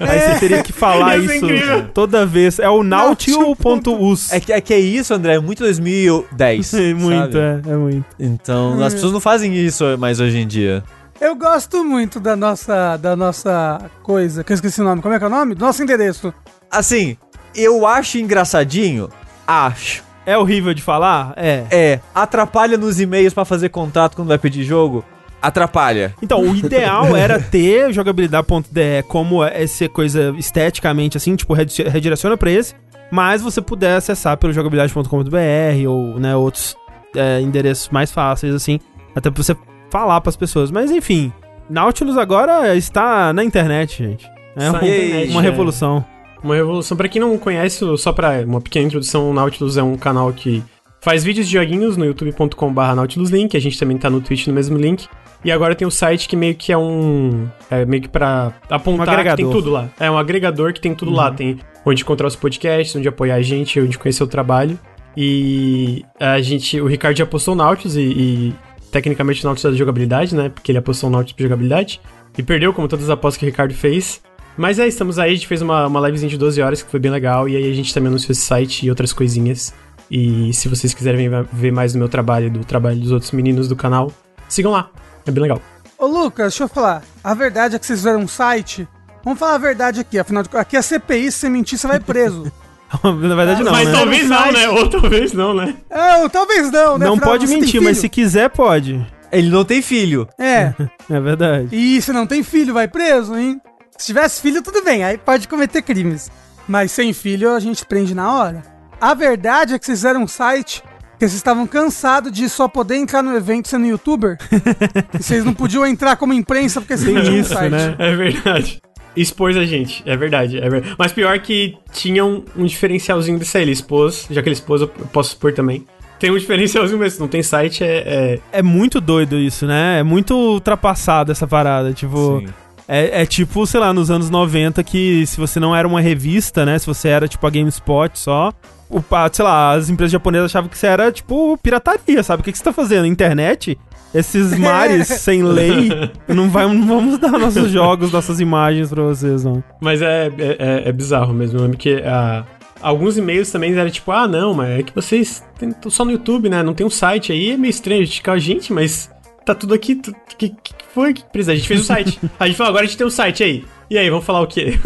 Aí 0.00 0.20
você 0.20 0.38
teria 0.38 0.62
que 0.62 0.72
falar 0.72 1.16
Isso 1.16 1.44
é 1.46 1.54
isso 1.54 1.88
toda 1.94 2.24
vez. 2.26 2.58
É 2.58 2.68
o 2.68 2.82
nautil.us. 2.82 4.32
É 4.32 4.40
que, 4.40 4.52
é 4.52 4.60
que 4.60 4.74
é 4.74 4.80
isso, 4.80 5.14
André, 5.14 5.34
é 5.36 5.38
muito 5.38 5.60
2010. 5.60 6.74
É 6.74 6.92
muito, 6.94 7.32
sabe? 7.32 7.38
é, 7.38 7.72
é 7.72 7.76
muito. 7.76 8.04
Então, 8.18 8.82
as 8.82 8.92
pessoas 8.92 9.12
não 9.12 9.20
fazem 9.20 9.54
isso 9.54 9.84
mais 9.96 10.18
hoje 10.18 10.38
em 10.38 10.46
dia. 10.46 10.82
Eu 11.20 11.36
gosto 11.36 11.84
muito 11.84 12.18
da 12.20 12.34
nossa, 12.36 12.96
da 12.96 13.14
nossa 13.16 13.78
coisa, 14.02 14.42
que 14.42 14.52
eu 14.52 14.54
esqueci 14.54 14.80
o 14.80 14.84
nome. 14.84 15.00
Como 15.00 15.14
é 15.14 15.18
que 15.18 15.24
é 15.24 15.28
o 15.28 15.30
nome? 15.30 15.54
Do 15.54 15.64
nosso 15.64 15.82
endereço. 15.82 16.34
Assim, 16.70 17.16
eu 17.54 17.86
acho 17.86 18.18
engraçadinho, 18.18 19.08
acho. 19.46 20.05
É 20.26 20.36
horrível 20.36 20.74
de 20.74 20.82
falar? 20.82 21.32
É. 21.36 21.64
É, 21.70 22.00
atrapalha 22.14 22.76
nos 22.76 23.00
e-mails 23.00 23.32
pra 23.32 23.44
fazer 23.44 23.68
contato 23.68 24.16
quando 24.16 24.28
vai 24.28 24.38
pedir 24.38 24.64
jogo? 24.64 25.04
Atrapalha. 25.40 26.14
Então, 26.20 26.40
o 26.40 26.56
ideal 26.56 27.14
era 27.16 27.38
ter 27.40 27.92
jogabilidade.de 27.92 29.02
como 29.06 29.44
essa 29.44 29.88
coisa 29.88 30.34
esteticamente 30.36 31.16
assim, 31.16 31.36
tipo, 31.36 31.54
redi- 31.54 31.84
redireciona 31.84 32.36
pra 32.36 32.50
esse, 32.50 32.74
mas 33.12 33.40
você 33.42 33.60
puder 33.60 33.96
acessar 33.96 34.36
pelo 34.36 34.52
jogabilidade.com.br 34.52 35.88
ou, 35.88 36.18
né, 36.18 36.34
outros 36.34 36.74
é, 37.14 37.40
endereços 37.40 37.88
mais 37.90 38.10
fáceis, 38.10 38.54
assim, 38.54 38.80
até 39.14 39.30
pra 39.30 39.40
você 39.42 39.56
falar 39.90 40.20
pras 40.20 40.36
pessoas. 40.36 40.70
Mas, 40.72 40.90
enfim, 40.90 41.32
Nautilus 41.70 42.16
agora 42.18 42.74
está 42.74 43.32
na 43.32 43.44
internet, 43.44 43.98
gente. 44.02 44.26
É 44.56 44.66
Está 44.66 44.80
uma, 44.80 45.40
é. 45.40 45.42
revolução. 45.42 46.04
Uma 46.46 46.54
revolução. 46.54 46.96
Pra 46.96 47.08
quem 47.08 47.20
não 47.20 47.36
conhece, 47.36 47.84
só 47.98 48.12
pra 48.12 48.44
uma 48.46 48.60
pequena 48.60 48.86
introdução, 48.86 49.28
o 49.28 49.34
Nautilus 49.34 49.76
é 49.76 49.82
um 49.82 49.96
canal 49.96 50.32
que 50.32 50.62
faz 51.00 51.24
vídeos 51.24 51.48
de 51.48 51.54
joguinhos 51.54 51.96
no 51.96 52.04
youtube.com.br 52.04 52.94
nautiluslink. 52.94 53.56
A 53.56 53.60
gente 53.60 53.76
também 53.76 53.98
tá 53.98 54.08
no 54.08 54.20
Twitch 54.20 54.46
no 54.46 54.54
mesmo 54.54 54.78
link. 54.78 55.08
E 55.44 55.50
agora 55.50 55.74
tem 55.74 55.86
o 55.86 55.90
site 55.90 56.28
que 56.28 56.36
meio 56.36 56.54
que 56.54 56.72
é 56.72 56.78
um. 56.78 57.48
É 57.68 57.84
meio 57.84 58.00
que 58.00 58.08
pra 58.08 58.52
apontar 58.70 59.18
Um 59.18 59.24
que 59.24 59.36
tem 59.36 59.50
tudo 59.50 59.70
lá. 59.70 59.88
É 59.98 60.08
um 60.08 60.16
agregador 60.16 60.72
que 60.72 60.80
tem 60.80 60.94
tudo 60.94 61.10
lá. 61.10 61.32
Tem 61.32 61.58
onde 61.84 62.02
encontrar 62.02 62.28
os 62.28 62.36
podcasts, 62.36 62.94
onde 62.94 63.08
apoiar 63.08 63.34
a 63.34 63.42
gente, 63.42 63.80
onde 63.80 63.98
conhecer 63.98 64.22
o 64.22 64.28
trabalho. 64.28 64.78
E 65.16 66.04
a 66.20 66.40
gente. 66.40 66.80
O 66.80 66.86
Ricardo 66.86 67.16
já 67.16 67.26
postou 67.26 67.54
o 67.54 67.56
Nautilus 67.56 67.96
e, 67.96 68.02
e 68.02 68.54
tecnicamente 68.92 69.44
o 69.44 69.46
Nautilus 69.48 69.64
é 69.64 69.72
de 69.72 69.78
jogabilidade, 69.78 70.36
né? 70.36 70.48
Porque 70.48 70.70
ele 70.70 70.78
apostou 70.78 71.10
o 71.10 71.12
Nautilus 71.12 71.36
de 71.36 71.42
jogabilidade. 71.42 72.00
E 72.38 72.42
perdeu, 72.42 72.72
como 72.72 72.86
todas 72.86 73.06
as 73.06 73.10
apostas 73.10 73.38
que 73.40 73.44
o 73.44 73.48
Ricardo 73.48 73.74
fez. 73.74 74.22
Mas 74.56 74.78
é, 74.78 74.86
estamos 74.86 75.18
aí, 75.18 75.32
a 75.32 75.34
gente 75.34 75.46
fez 75.46 75.60
uma, 75.62 75.86
uma 75.86 76.00
livezinha 76.00 76.30
de 76.30 76.38
12 76.38 76.62
horas 76.62 76.82
que 76.82 76.90
foi 76.90 76.98
bem 77.00 77.10
legal. 77.10 77.48
E 77.48 77.56
aí 77.56 77.70
a 77.70 77.74
gente 77.74 77.92
também 77.92 78.08
anunciou 78.08 78.32
esse 78.32 78.40
site 78.42 78.86
e 78.86 78.90
outras 78.90 79.12
coisinhas. 79.12 79.74
E 80.10 80.52
se 80.54 80.68
vocês 80.68 80.94
quiserem 80.94 81.28
ver- 81.52 81.72
mais 81.72 81.92
do 81.92 81.98
meu 81.98 82.08
trabalho 82.08 82.46
e 82.46 82.50
do 82.50 82.64
trabalho 82.64 82.98
dos 82.98 83.10
outros 83.12 83.32
meninos 83.32 83.68
do 83.68 83.76
canal, 83.76 84.12
sigam 84.48 84.72
lá. 84.72 84.88
É 85.26 85.30
bem 85.30 85.42
legal. 85.42 85.60
Ô 85.98 86.06
Lucas, 86.06 86.52
deixa 86.52 86.64
eu 86.64 86.68
falar. 86.68 87.02
A 87.24 87.34
verdade 87.34 87.74
é 87.76 87.78
que 87.78 87.86
vocês 87.86 87.98
fizeram 87.98 88.20
um 88.20 88.28
site. 88.28 88.86
Vamos 89.24 89.38
falar 89.38 89.54
a 89.56 89.58
verdade 89.58 90.00
aqui, 90.00 90.18
afinal 90.18 90.42
de 90.42 90.48
contas. 90.48 90.62
Aqui 90.62 90.76
é 90.76 90.82
CPI, 90.82 91.32
se 91.32 91.38
você 91.38 91.48
mentir, 91.48 91.78
você 91.78 91.86
vai 91.88 91.98
preso. 91.98 92.50
Na 93.02 93.34
verdade, 93.34 93.64
não, 93.64 93.72
mas 93.72 93.88
né? 93.88 93.94
talvez 93.94 94.28
não, 94.28 94.52
né? 94.52 94.68
Ou 94.68 94.88
talvez 94.88 95.32
não, 95.32 95.54
né? 95.54 95.74
é, 95.90 96.16
ou 96.22 96.30
talvez 96.30 96.70
não, 96.70 96.96
né? 96.96 97.06
Não 97.06 97.14
Afinal, 97.14 97.30
pode 97.30 97.46
mentir, 97.48 97.82
mas 97.82 97.98
se 97.98 98.08
quiser, 98.08 98.48
pode. 98.48 99.04
Ele 99.32 99.50
não 99.50 99.64
tem 99.64 99.82
filho. 99.82 100.28
É, 100.38 100.72
É 101.10 101.20
verdade. 101.20 101.68
e 101.72 102.00
se 102.00 102.12
não 102.12 102.26
tem 102.28 102.44
filho, 102.44 102.72
vai 102.72 102.86
preso, 102.86 103.36
hein? 103.36 103.60
Se 103.98 104.06
tivesse 104.06 104.40
filho, 104.42 104.62
tudo 104.62 104.82
bem, 104.84 105.04
aí 105.04 105.16
pode 105.18 105.48
cometer 105.48 105.82
crimes. 105.82 106.30
Mas 106.68 106.90
sem 106.92 107.12
filho, 107.12 107.52
a 107.54 107.60
gente 107.60 107.84
prende 107.86 108.14
na 108.14 108.32
hora. 108.32 108.62
A 109.00 109.14
verdade 109.14 109.74
é 109.74 109.78
que 109.78 109.86
vocês 109.86 109.98
fizeram 109.98 110.22
um 110.22 110.26
site 110.26 110.82
que 111.18 111.20
vocês 111.20 111.34
estavam 111.34 111.66
cansados 111.66 112.30
de 112.30 112.46
só 112.48 112.68
poder 112.68 112.96
entrar 112.96 113.22
no 113.22 113.34
evento 113.34 113.68
sendo 113.68 113.86
youtuber. 113.86 114.36
e 115.18 115.22
vocês 115.22 115.44
não 115.44 115.54
podiam 115.54 115.86
entrar 115.86 116.16
como 116.16 116.32
imprensa 116.32 116.80
porque 116.80 116.96
vocês 116.96 117.12
não 117.14 117.22
tinham 117.22 117.36
um 117.36 117.40
isso, 117.40 117.54
site. 117.54 117.70
né? 117.72 117.94
É 117.98 118.14
verdade. 118.14 118.80
Expôs 119.16 119.56
a 119.56 119.64
gente, 119.64 120.02
é 120.04 120.14
verdade, 120.14 120.58
é 120.58 120.68
verdade. 120.68 120.94
Mas 120.98 121.10
pior 121.10 121.38
que 121.38 121.78
tinha 121.90 122.22
um, 122.22 122.44
um 122.54 122.66
diferencialzinho 122.66 123.38
desse 123.38 123.56
aí. 123.56 123.62
Ele 123.64 123.72
expôs, 123.72 124.26
já 124.28 124.42
que 124.42 124.48
ele 124.48 124.54
expôs, 124.54 124.82
eu 124.82 124.88
posso 124.88 125.30
expor 125.30 125.54
também. 125.54 125.86
Tem 126.18 126.30
um 126.30 126.36
diferencialzinho 126.36 126.98
mesmo, 126.98 127.20
não 127.20 127.28
tem 127.28 127.42
site, 127.42 127.82
é. 127.82 127.96
é- 127.96 128.38
É 128.58 128.62
muito 128.62 129.00
doido 129.00 129.38
isso, 129.38 129.66
né? 129.66 130.00
É 130.00 130.02
muito 130.02 130.34
ultrapassado 130.34 131.32
essa 131.32 131.46
parada. 131.46 131.92
Tipo, 131.94 132.40
Sim. 132.40 132.52
É, 132.88 133.22
é 133.22 133.26
tipo, 133.26 133.66
sei 133.66 133.80
lá, 133.80 133.92
nos 133.92 134.10
anos 134.10 134.30
90 134.30 134.82
que 134.84 135.26
se 135.26 135.38
você 135.38 135.58
não 135.58 135.74
era 135.74 135.86
uma 135.86 136.00
revista, 136.00 136.64
né? 136.64 136.78
Se 136.78 136.86
você 136.86 137.08
era 137.08 137.26
tipo 137.26 137.46
a 137.46 137.50
GameSpot 137.50 138.10
só, 138.18 138.52
o, 138.88 139.02
sei 139.32 139.44
lá, 139.44 139.72
as 139.72 139.88
empresas 139.90 140.12
japonesas 140.12 140.50
achavam 140.50 140.68
que 140.68 140.78
você 140.78 140.86
era 140.86 141.10
tipo 141.10 141.58
pirataria, 141.58 142.22
sabe? 142.22 142.40
O 142.40 142.44
que, 142.44 142.52
que 142.52 142.58
você 142.58 142.64
tá 142.64 142.72
fazendo? 142.72 143.06
Internet? 143.06 143.76
Esses 144.14 144.56
mares 144.58 145.08
sem 145.08 145.42
lei, 145.42 145.90
não, 146.28 146.48
vai, 146.48 146.66
não 146.66 146.86
vamos 146.86 147.18
dar 147.18 147.32
nossos 147.32 147.70
jogos, 147.70 148.12
nossas 148.12 148.40
imagens 148.40 148.88
pra 148.88 149.02
vocês, 149.02 149.44
não. 149.44 149.62
Mas 149.80 150.00
é, 150.00 150.28
é, 150.38 150.56
é- 150.58 150.88
é 150.88 150.92
bizarro 150.92 151.34
mesmo. 151.34 151.58
Eu 151.58 151.62
lembro 151.64 151.76
que 151.76 152.00
ah, 152.04 152.44
alguns 152.80 153.18
e-mails 153.18 153.50
também 153.50 153.76
eram 153.76 153.90
tipo, 153.90 154.10
ah, 154.12 154.28
não, 154.28 154.54
mas 154.54 154.78
é 154.78 154.82
que 154.84 154.94
vocês 154.94 155.42
têm 155.58 155.72
tão 155.72 155.90
só 155.90 156.04
no 156.04 156.12
YouTube, 156.12 156.48
né? 156.48 156.62
Não 156.62 156.72
tem 156.72 156.86
um 156.86 156.90
site 156.90 157.32
aí, 157.32 157.50
é 157.50 157.56
meio 157.56 157.70
estranho. 157.70 158.02
A 158.02 158.04
gente 158.04 158.16
fica, 158.16 158.38
gente, 158.38 158.72
mas 158.72 159.10
tá 159.46 159.54
tudo 159.54 159.72
aqui. 159.72 160.00
O 160.06 160.36
que, 160.36 160.50
que 160.50 160.74
foi 160.92 161.14
que 161.14 161.24
precisa? 161.24 161.52
A 161.52 161.54
gente 161.54 161.68
fez 161.68 161.80
o 161.80 161.84
site. 161.84 162.20
a 162.38 162.46
gente 162.46 162.56
falou, 162.56 162.70
agora 162.70 162.84
a 162.84 162.86
gente 162.86 162.98
tem 162.98 163.06
um 163.06 163.10
site 163.10 163.42
aí. 163.42 163.64
E 163.88 163.96
aí, 163.96 164.10
vamos 164.10 164.24
falar 164.24 164.40
o 164.40 164.46
quê? 164.46 164.78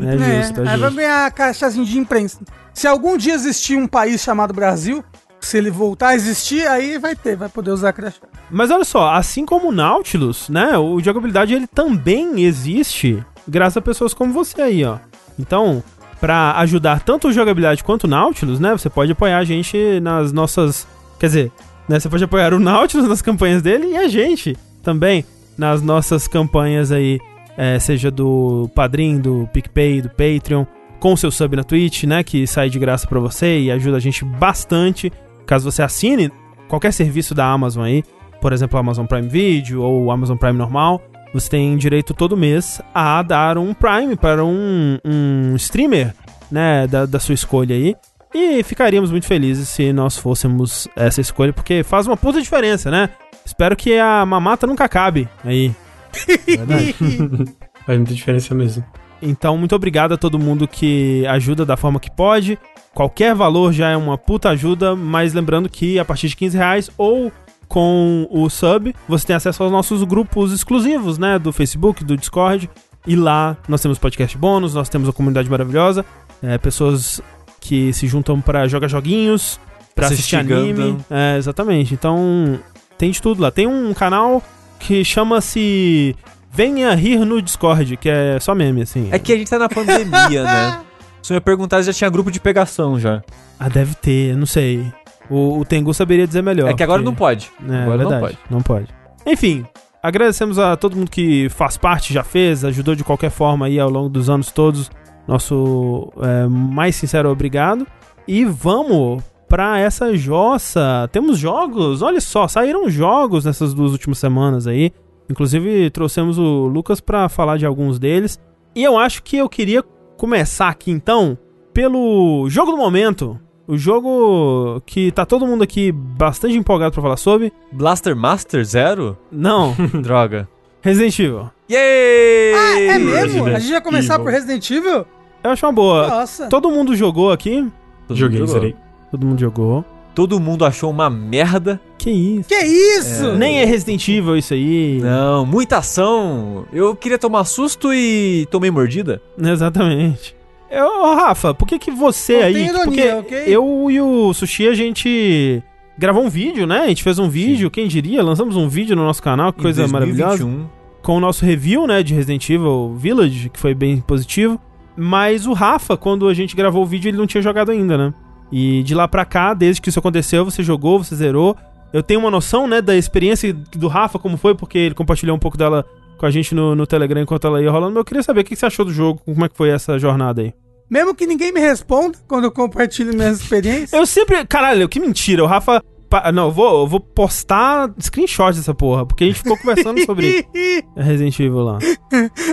É 0.00 0.40
justo, 0.40 0.60
é, 0.60 0.68
aí 0.68 0.78
vai 0.78 0.78
justo. 0.78 0.96
ganhar 0.96 1.30
caixazinho 1.30 1.84
de 1.84 1.98
imprensa. 1.98 2.40
Se 2.72 2.86
algum 2.86 3.16
dia 3.16 3.34
existir 3.34 3.76
um 3.76 3.86
país 3.86 4.22
chamado 4.22 4.54
Brasil, 4.54 5.04
se 5.40 5.58
ele 5.58 5.70
voltar 5.70 6.08
a 6.08 6.14
existir, 6.14 6.66
aí 6.66 6.98
vai 6.98 7.14
ter, 7.14 7.36
vai 7.36 7.48
poder 7.48 7.70
usar 7.70 7.92
crachá. 7.92 8.22
Mas 8.50 8.70
olha 8.70 8.84
só, 8.84 9.12
assim 9.12 9.44
como 9.44 9.68
o 9.68 9.72
Nautilus, 9.72 10.48
né? 10.48 10.76
O 10.78 11.00
jogabilidade 11.00 11.54
ele 11.54 11.66
também 11.66 12.42
existe 12.42 13.22
graças 13.46 13.76
a 13.76 13.82
pessoas 13.82 14.14
como 14.14 14.32
você 14.32 14.62
aí, 14.62 14.84
ó. 14.84 14.98
Então, 15.38 15.82
pra 16.20 16.52
ajudar 16.58 17.00
tanto 17.00 17.28
o 17.28 17.32
jogabilidade 17.32 17.84
quanto 17.84 18.04
o 18.04 18.08
Nautilus, 18.08 18.58
né? 18.58 18.72
Você 18.72 18.88
pode 18.88 19.12
apoiar 19.12 19.38
a 19.38 19.44
gente 19.44 20.00
nas 20.00 20.32
nossas, 20.32 20.86
quer 21.18 21.26
dizer, 21.26 21.52
né? 21.88 21.98
Você 22.00 22.08
pode 22.08 22.24
apoiar 22.24 22.54
o 22.54 22.60
Nautilus 22.60 23.08
nas 23.08 23.22
campanhas 23.22 23.62
dele 23.62 23.88
e 23.88 23.96
a 23.96 24.08
gente 24.08 24.56
também 24.82 25.24
nas 25.56 25.82
nossas 25.82 26.28
campanhas 26.28 26.92
aí, 26.92 27.18
é, 27.56 27.78
seja 27.78 28.10
do 28.10 28.70
Padrim, 28.74 29.18
do 29.18 29.48
PicPay, 29.52 30.02
do 30.02 30.10
Patreon, 30.10 30.66
com 31.00 31.16
seu 31.16 31.30
sub 31.30 31.56
na 31.56 31.64
Twitch, 31.64 32.04
né? 32.04 32.22
Que 32.22 32.46
sai 32.46 32.68
de 32.68 32.78
graça 32.78 33.06
pra 33.06 33.20
você 33.20 33.60
e 33.60 33.70
ajuda 33.70 33.96
a 33.96 34.00
gente 34.00 34.24
bastante. 34.24 35.12
Caso 35.46 35.70
você 35.70 35.82
assine 35.82 36.30
qualquer 36.68 36.92
serviço 36.92 37.34
da 37.34 37.46
Amazon 37.46 37.84
aí, 37.84 38.02
por 38.40 38.52
exemplo, 38.52 38.78
Amazon 38.78 39.06
Prime 39.06 39.28
Video 39.28 39.82
ou 39.82 40.10
Amazon 40.10 40.36
Prime 40.36 40.58
normal, 40.58 41.00
você 41.32 41.50
tem 41.50 41.76
direito 41.76 42.14
todo 42.14 42.36
mês 42.36 42.80
a 42.94 43.22
dar 43.22 43.58
um 43.58 43.74
Prime 43.74 44.16
para 44.16 44.44
um, 44.44 44.98
um 45.04 45.56
streamer, 45.56 46.14
né, 46.50 46.86
da, 46.86 47.06
da 47.06 47.18
sua 47.18 47.34
escolha 47.34 47.74
aí. 47.74 47.94
E 48.38 48.62
ficaríamos 48.62 49.10
muito 49.10 49.26
felizes 49.26 49.66
se 49.66 49.94
nós 49.94 50.18
fôssemos 50.18 50.86
essa 50.94 51.22
escolha, 51.22 51.54
porque 51.54 51.82
faz 51.82 52.06
uma 52.06 52.18
puta 52.18 52.38
diferença, 52.38 52.90
né? 52.90 53.08
Espero 53.46 53.74
que 53.74 53.98
a 53.98 54.26
mamata 54.26 54.66
nunca 54.66 54.84
acabe 54.84 55.26
aí. 55.42 55.74
Verdade. 56.46 56.94
Faz 57.86 57.98
muita 57.98 58.12
diferença 58.12 58.54
mesmo. 58.54 58.84
Então, 59.22 59.56
muito 59.56 59.74
obrigado 59.74 60.12
a 60.12 60.18
todo 60.18 60.38
mundo 60.38 60.68
que 60.68 61.26
ajuda 61.28 61.64
da 61.64 61.78
forma 61.78 61.98
que 61.98 62.10
pode. 62.10 62.58
Qualquer 62.92 63.34
valor 63.34 63.72
já 63.72 63.88
é 63.88 63.96
uma 63.96 64.18
puta 64.18 64.50
ajuda, 64.50 64.94
mas 64.94 65.32
lembrando 65.32 65.66
que 65.70 65.98
a 65.98 66.04
partir 66.04 66.28
de 66.28 66.36
15 66.36 66.58
reais 66.58 66.90
ou 66.98 67.32
com 67.66 68.28
o 68.30 68.50
sub, 68.50 68.94
você 69.08 69.28
tem 69.28 69.36
acesso 69.36 69.62
aos 69.62 69.72
nossos 69.72 70.04
grupos 70.04 70.52
exclusivos, 70.52 71.16
né? 71.16 71.38
Do 71.38 71.54
Facebook, 71.54 72.04
do 72.04 72.18
Discord. 72.18 72.68
E 73.06 73.16
lá 73.16 73.56
nós 73.66 73.80
temos 73.80 73.98
podcast 73.98 74.36
bônus, 74.36 74.74
nós 74.74 74.90
temos 74.90 75.08
uma 75.08 75.14
comunidade 75.14 75.48
maravilhosa, 75.48 76.04
é, 76.42 76.58
pessoas 76.58 77.22
que 77.66 77.92
se 77.92 78.06
juntam 78.06 78.40
pra 78.40 78.66
jogar 78.68 78.88
joguinhos, 78.88 79.58
pra 79.94 80.06
assistir 80.06 80.36
Assistir 80.36 80.54
anime. 80.54 80.98
É, 81.10 81.36
exatamente. 81.36 81.94
Então, 81.94 82.58
tem 82.98 83.10
de 83.10 83.20
tudo 83.20 83.42
lá. 83.42 83.50
Tem 83.50 83.66
um 83.66 83.92
canal 83.94 84.42
que 84.78 85.04
chama-se 85.04 86.14
Venha 86.52 86.94
Rir 86.94 87.24
no 87.24 87.40
Discord, 87.42 87.96
que 87.96 88.08
é 88.08 88.38
só 88.40 88.54
meme, 88.54 88.82
assim. 88.82 89.08
É 89.10 89.18
que 89.18 89.32
a 89.32 89.36
gente 89.36 89.50
tá 89.50 89.58
na 89.58 89.68
pandemia, 89.68 90.44
né? 90.44 90.80
Se 91.22 91.32
eu 91.32 91.34
ia 91.36 91.40
perguntar, 91.40 91.82
já 91.82 91.92
tinha 91.92 92.08
grupo 92.08 92.30
de 92.30 92.38
pegação 92.38 93.00
já. 93.00 93.20
Ah, 93.58 93.68
deve 93.68 93.94
ter, 93.96 94.36
não 94.36 94.46
sei. 94.46 94.86
O, 95.28 95.58
o 95.58 95.64
Tengu 95.64 95.92
saberia 95.92 96.24
dizer 96.26 96.40
melhor. 96.40 96.70
É 96.70 96.74
que 96.74 96.84
agora 96.84 97.00
porque- 97.00 97.10
não 97.10 97.14
pode. 97.16 97.50
É, 97.68 97.82
agora 97.82 97.98
verdade, 97.98 98.12
não 98.14 98.20
pode. 98.20 98.38
Não 98.50 98.60
pode. 98.62 98.86
Enfim, 99.26 99.66
agradecemos 100.00 100.56
a 100.56 100.76
todo 100.76 100.96
mundo 100.96 101.10
que 101.10 101.48
faz 101.48 101.76
parte, 101.76 102.14
já 102.14 102.22
fez, 102.22 102.64
ajudou 102.64 102.94
de 102.94 103.02
qualquer 103.02 103.30
forma 103.30 103.66
aí 103.66 103.80
ao 103.80 103.90
longo 103.90 104.08
dos 104.08 104.30
anos 104.30 104.52
todos. 104.52 104.88
Nosso 105.26 106.12
é, 106.22 106.46
mais 106.46 106.96
sincero 106.96 107.30
obrigado. 107.30 107.86
E 108.28 108.44
vamos 108.44 109.22
pra 109.48 109.78
essa 109.78 110.14
jossa. 110.16 111.08
Temos 111.12 111.38
jogos, 111.38 112.02
olha 112.02 112.20
só, 112.20 112.48
saíram 112.48 112.88
jogos 112.90 113.44
nessas 113.44 113.72
duas 113.74 113.92
últimas 113.92 114.18
semanas 114.18 114.66
aí. 114.66 114.92
Inclusive, 115.28 115.90
trouxemos 115.90 116.38
o 116.38 116.66
Lucas 116.66 117.00
pra 117.00 117.28
falar 117.28 117.56
de 117.56 117.66
alguns 117.66 117.98
deles. 117.98 118.38
E 118.74 118.82
eu 118.84 118.96
acho 118.98 119.22
que 119.22 119.36
eu 119.36 119.48
queria 119.48 119.82
começar 120.16 120.68
aqui 120.68 120.90
então 120.90 121.36
pelo 121.72 122.46
jogo 122.48 122.70
do 122.72 122.76
momento. 122.76 123.38
O 123.68 123.76
jogo 123.76 124.80
que 124.86 125.10
tá 125.10 125.26
todo 125.26 125.46
mundo 125.46 125.64
aqui 125.64 125.90
bastante 125.90 126.56
empolgado 126.56 126.92
pra 126.92 127.02
falar 127.02 127.16
sobre. 127.16 127.52
Blaster 127.72 128.14
Master 128.14 128.64
Zero? 128.64 129.18
Não, 129.30 129.74
Droga. 130.02 130.48
Resident 130.80 131.18
Evil. 131.18 131.50
Yay! 131.68 132.54
Ah, 132.54 132.80
é 132.80 132.98
mesmo? 132.98 133.44
Resident 133.44 133.56
A 133.56 133.58
gente 133.58 133.72
vai 133.72 133.80
começar 133.80 134.14
Evil. 134.14 134.24
por 134.24 134.32
Resident 134.32 134.70
Evil? 134.70 135.04
Eu 135.46 135.52
acho 135.52 135.64
uma 135.66 135.72
boa. 135.72 136.08
Nossa. 136.08 136.48
Todo 136.48 136.70
mundo 136.70 136.94
jogou 136.96 137.30
aqui. 137.30 137.66
Todo 138.08 138.16
Joguei, 138.16 138.38
mundo 138.40 138.48
jogou. 138.48 138.60
zerei. 138.62 138.76
Todo 139.10 139.26
mundo 139.26 139.40
jogou. 139.40 139.84
Todo 140.14 140.40
mundo 140.40 140.64
achou 140.64 140.90
uma 140.90 141.10
merda. 141.10 141.80
Que 141.98 142.10
isso? 142.10 142.48
Que 142.48 142.54
isso? 142.64 143.32
Nem 143.34 143.58
é 143.60 143.64
Resident 143.64 144.08
Evil 144.08 144.36
isso 144.36 144.54
aí. 144.54 144.98
Não, 145.02 145.44
muita 145.44 145.76
ação. 145.78 146.64
Eu 146.72 146.96
queria 146.96 147.18
tomar 147.18 147.44
susto 147.44 147.92
e 147.92 148.46
tomei 148.50 148.70
mordida. 148.70 149.20
Exatamente. 149.38 150.34
Eu, 150.70 150.86
ô, 151.02 151.14
Rafa, 151.14 151.52
por 151.54 151.68
que 151.68 151.78
que 151.78 151.90
você 151.90 152.38
Não 152.38 152.44
aí... 152.46 152.54
tem 152.54 152.72
porque 152.72 153.00
ironia, 153.00 153.18
ok? 153.18 153.42
eu 153.46 153.90
e 153.90 154.00
o 154.00 154.32
Sushi, 154.34 154.66
a 154.68 154.74
gente 154.74 155.62
gravou 155.98 156.24
um 156.24 156.28
vídeo, 156.28 156.66
né? 156.66 156.80
A 156.80 156.88
gente 156.88 157.02
fez 157.02 157.18
um 157.18 157.28
vídeo, 157.28 157.70
quem 157.70 157.86
diria? 157.86 158.22
Lançamos 158.22 158.56
um 158.56 158.68
vídeo 158.68 158.96
no 158.96 159.04
nosso 159.04 159.22
canal, 159.22 159.52
que 159.52 159.60
Em 159.60 159.62
coisa 159.62 159.86
maravilhosa. 159.86 160.38
2021. 160.44 160.66
com 161.02 161.16
o 161.16 161.20
nosso 161.20 161.44
review, 161.44 161.86
né, 161.86 162.02
de 162.02 162.14
Resident 162.14 162.48
Evil 162.50 162.94
Village, 162.96 163.48
que 163.48 163.60
foi 163.60 163.74
bem 163.74 163.98
positivo. 164.00 164.60
Mas 164.96 165.46
o 165.46 165.52
Rafa, 165.52 165.96
quando 165.96 166.26
a 166.28 166.34
gente 166.34 166.56
gravou 166.56 166.82
o 166.82 166.86
vídeo, 166.86 167.08
ele 167.08 167.18
não 167.18 167.26
tinha 167.26 167.42
jogado 167.42 167.70
ainda, 167.70 167.96
né? 167.98 168.14
E 168.50 168.82
de 168.82 168.94
lá 168.94 169.06
pra 169.08 169.24
cá, 169.24 169.52
desde 169.54 169.80
que 169.82 169.88
isso 169.88 169.98
aconteceu, 169.98 170.44
você 170.44 170.62
jogou, 170.62 171.02
você 171.02 171.14
zerou. 171.14 171.56
Eu 171.92 172.02
tenho 172.02 172.20
uma 172.20 172.30
noção, 172.30 172.66
né, 172.66 172.80
da 172.82 172.96
experiência 172.96 173.52
do 173.52 173.88
Rafa, 173.88 174.18
como 174.18 174.36
foi, 174.36 174.54
porque 174.54 174.78
ele 174.78 174.94
compartilhou 174.94 175.34
um 175.36 175.38
pouco 175.38 175.56
dela 175.56 175.84
com 176.18 176.26
a 176.26 176.30
gente 176.30 176.54
no, 176.54 176.74
no 176.74 176.86
Telegram 176.86 177.20
enquanto 177.20 177.46
ela 177.46 177.60
ia 177.62 177.70
rolando. 177.70 177.92
Mas 177.92 178.00
eu 178.00 178.04
queria 178.04 178.22
saber 178.22 178.40
o 178.40 178.44
que 178.44 178.56
você 178.56 178.66
achou 178.66 178.84
do 178.84 178.92
jogo, 178.92 179.20
como 179.24 179.44
é 179.44 179.48
que 179.48 179.56
foi 179.56 179.68
essa 179.70 179.98
jornada 179.98 180.42
aí. 180.42 180.52
Mesmo 180.88 181.14
que 181.14 181.26
ninguém 181.26 181.52
me 181.52 181.60
responda 181.60 182.16
quando 182.28 182.44
eu 182.44 182.52
compartilho 182.52 183.12
minhas 183.14 183.40
experiências. 183.42 183.92
Eu 183.92 184.06
sempre. 184.06 184.44
Caralho, 184.46 184.88
que 184.88 185.00
mentira. 185.00 185.42
O 185.42 185.46
Rafa. 185.46 185.82
pa- 186.08 186.30
Não, 186.30 186.44
eu 186.46 186.52
vou, 186.52 186.80
eu 186.82 186.86
vou 186.86 187.00
postar 187.00 187.90
screenshot 188.00 188.52
dessa 188.54 188.72
porra, 188.74 189.04
porque 189.04 189.24
a 189.24 189.26
gente 189.26 189.38
ficou 189.38 189.56
conversando 189.58 190.04
sobre 190.04 190.46
Resident 190.96 191.38
Evil 191.40 191.58
lá. 191.62 191.78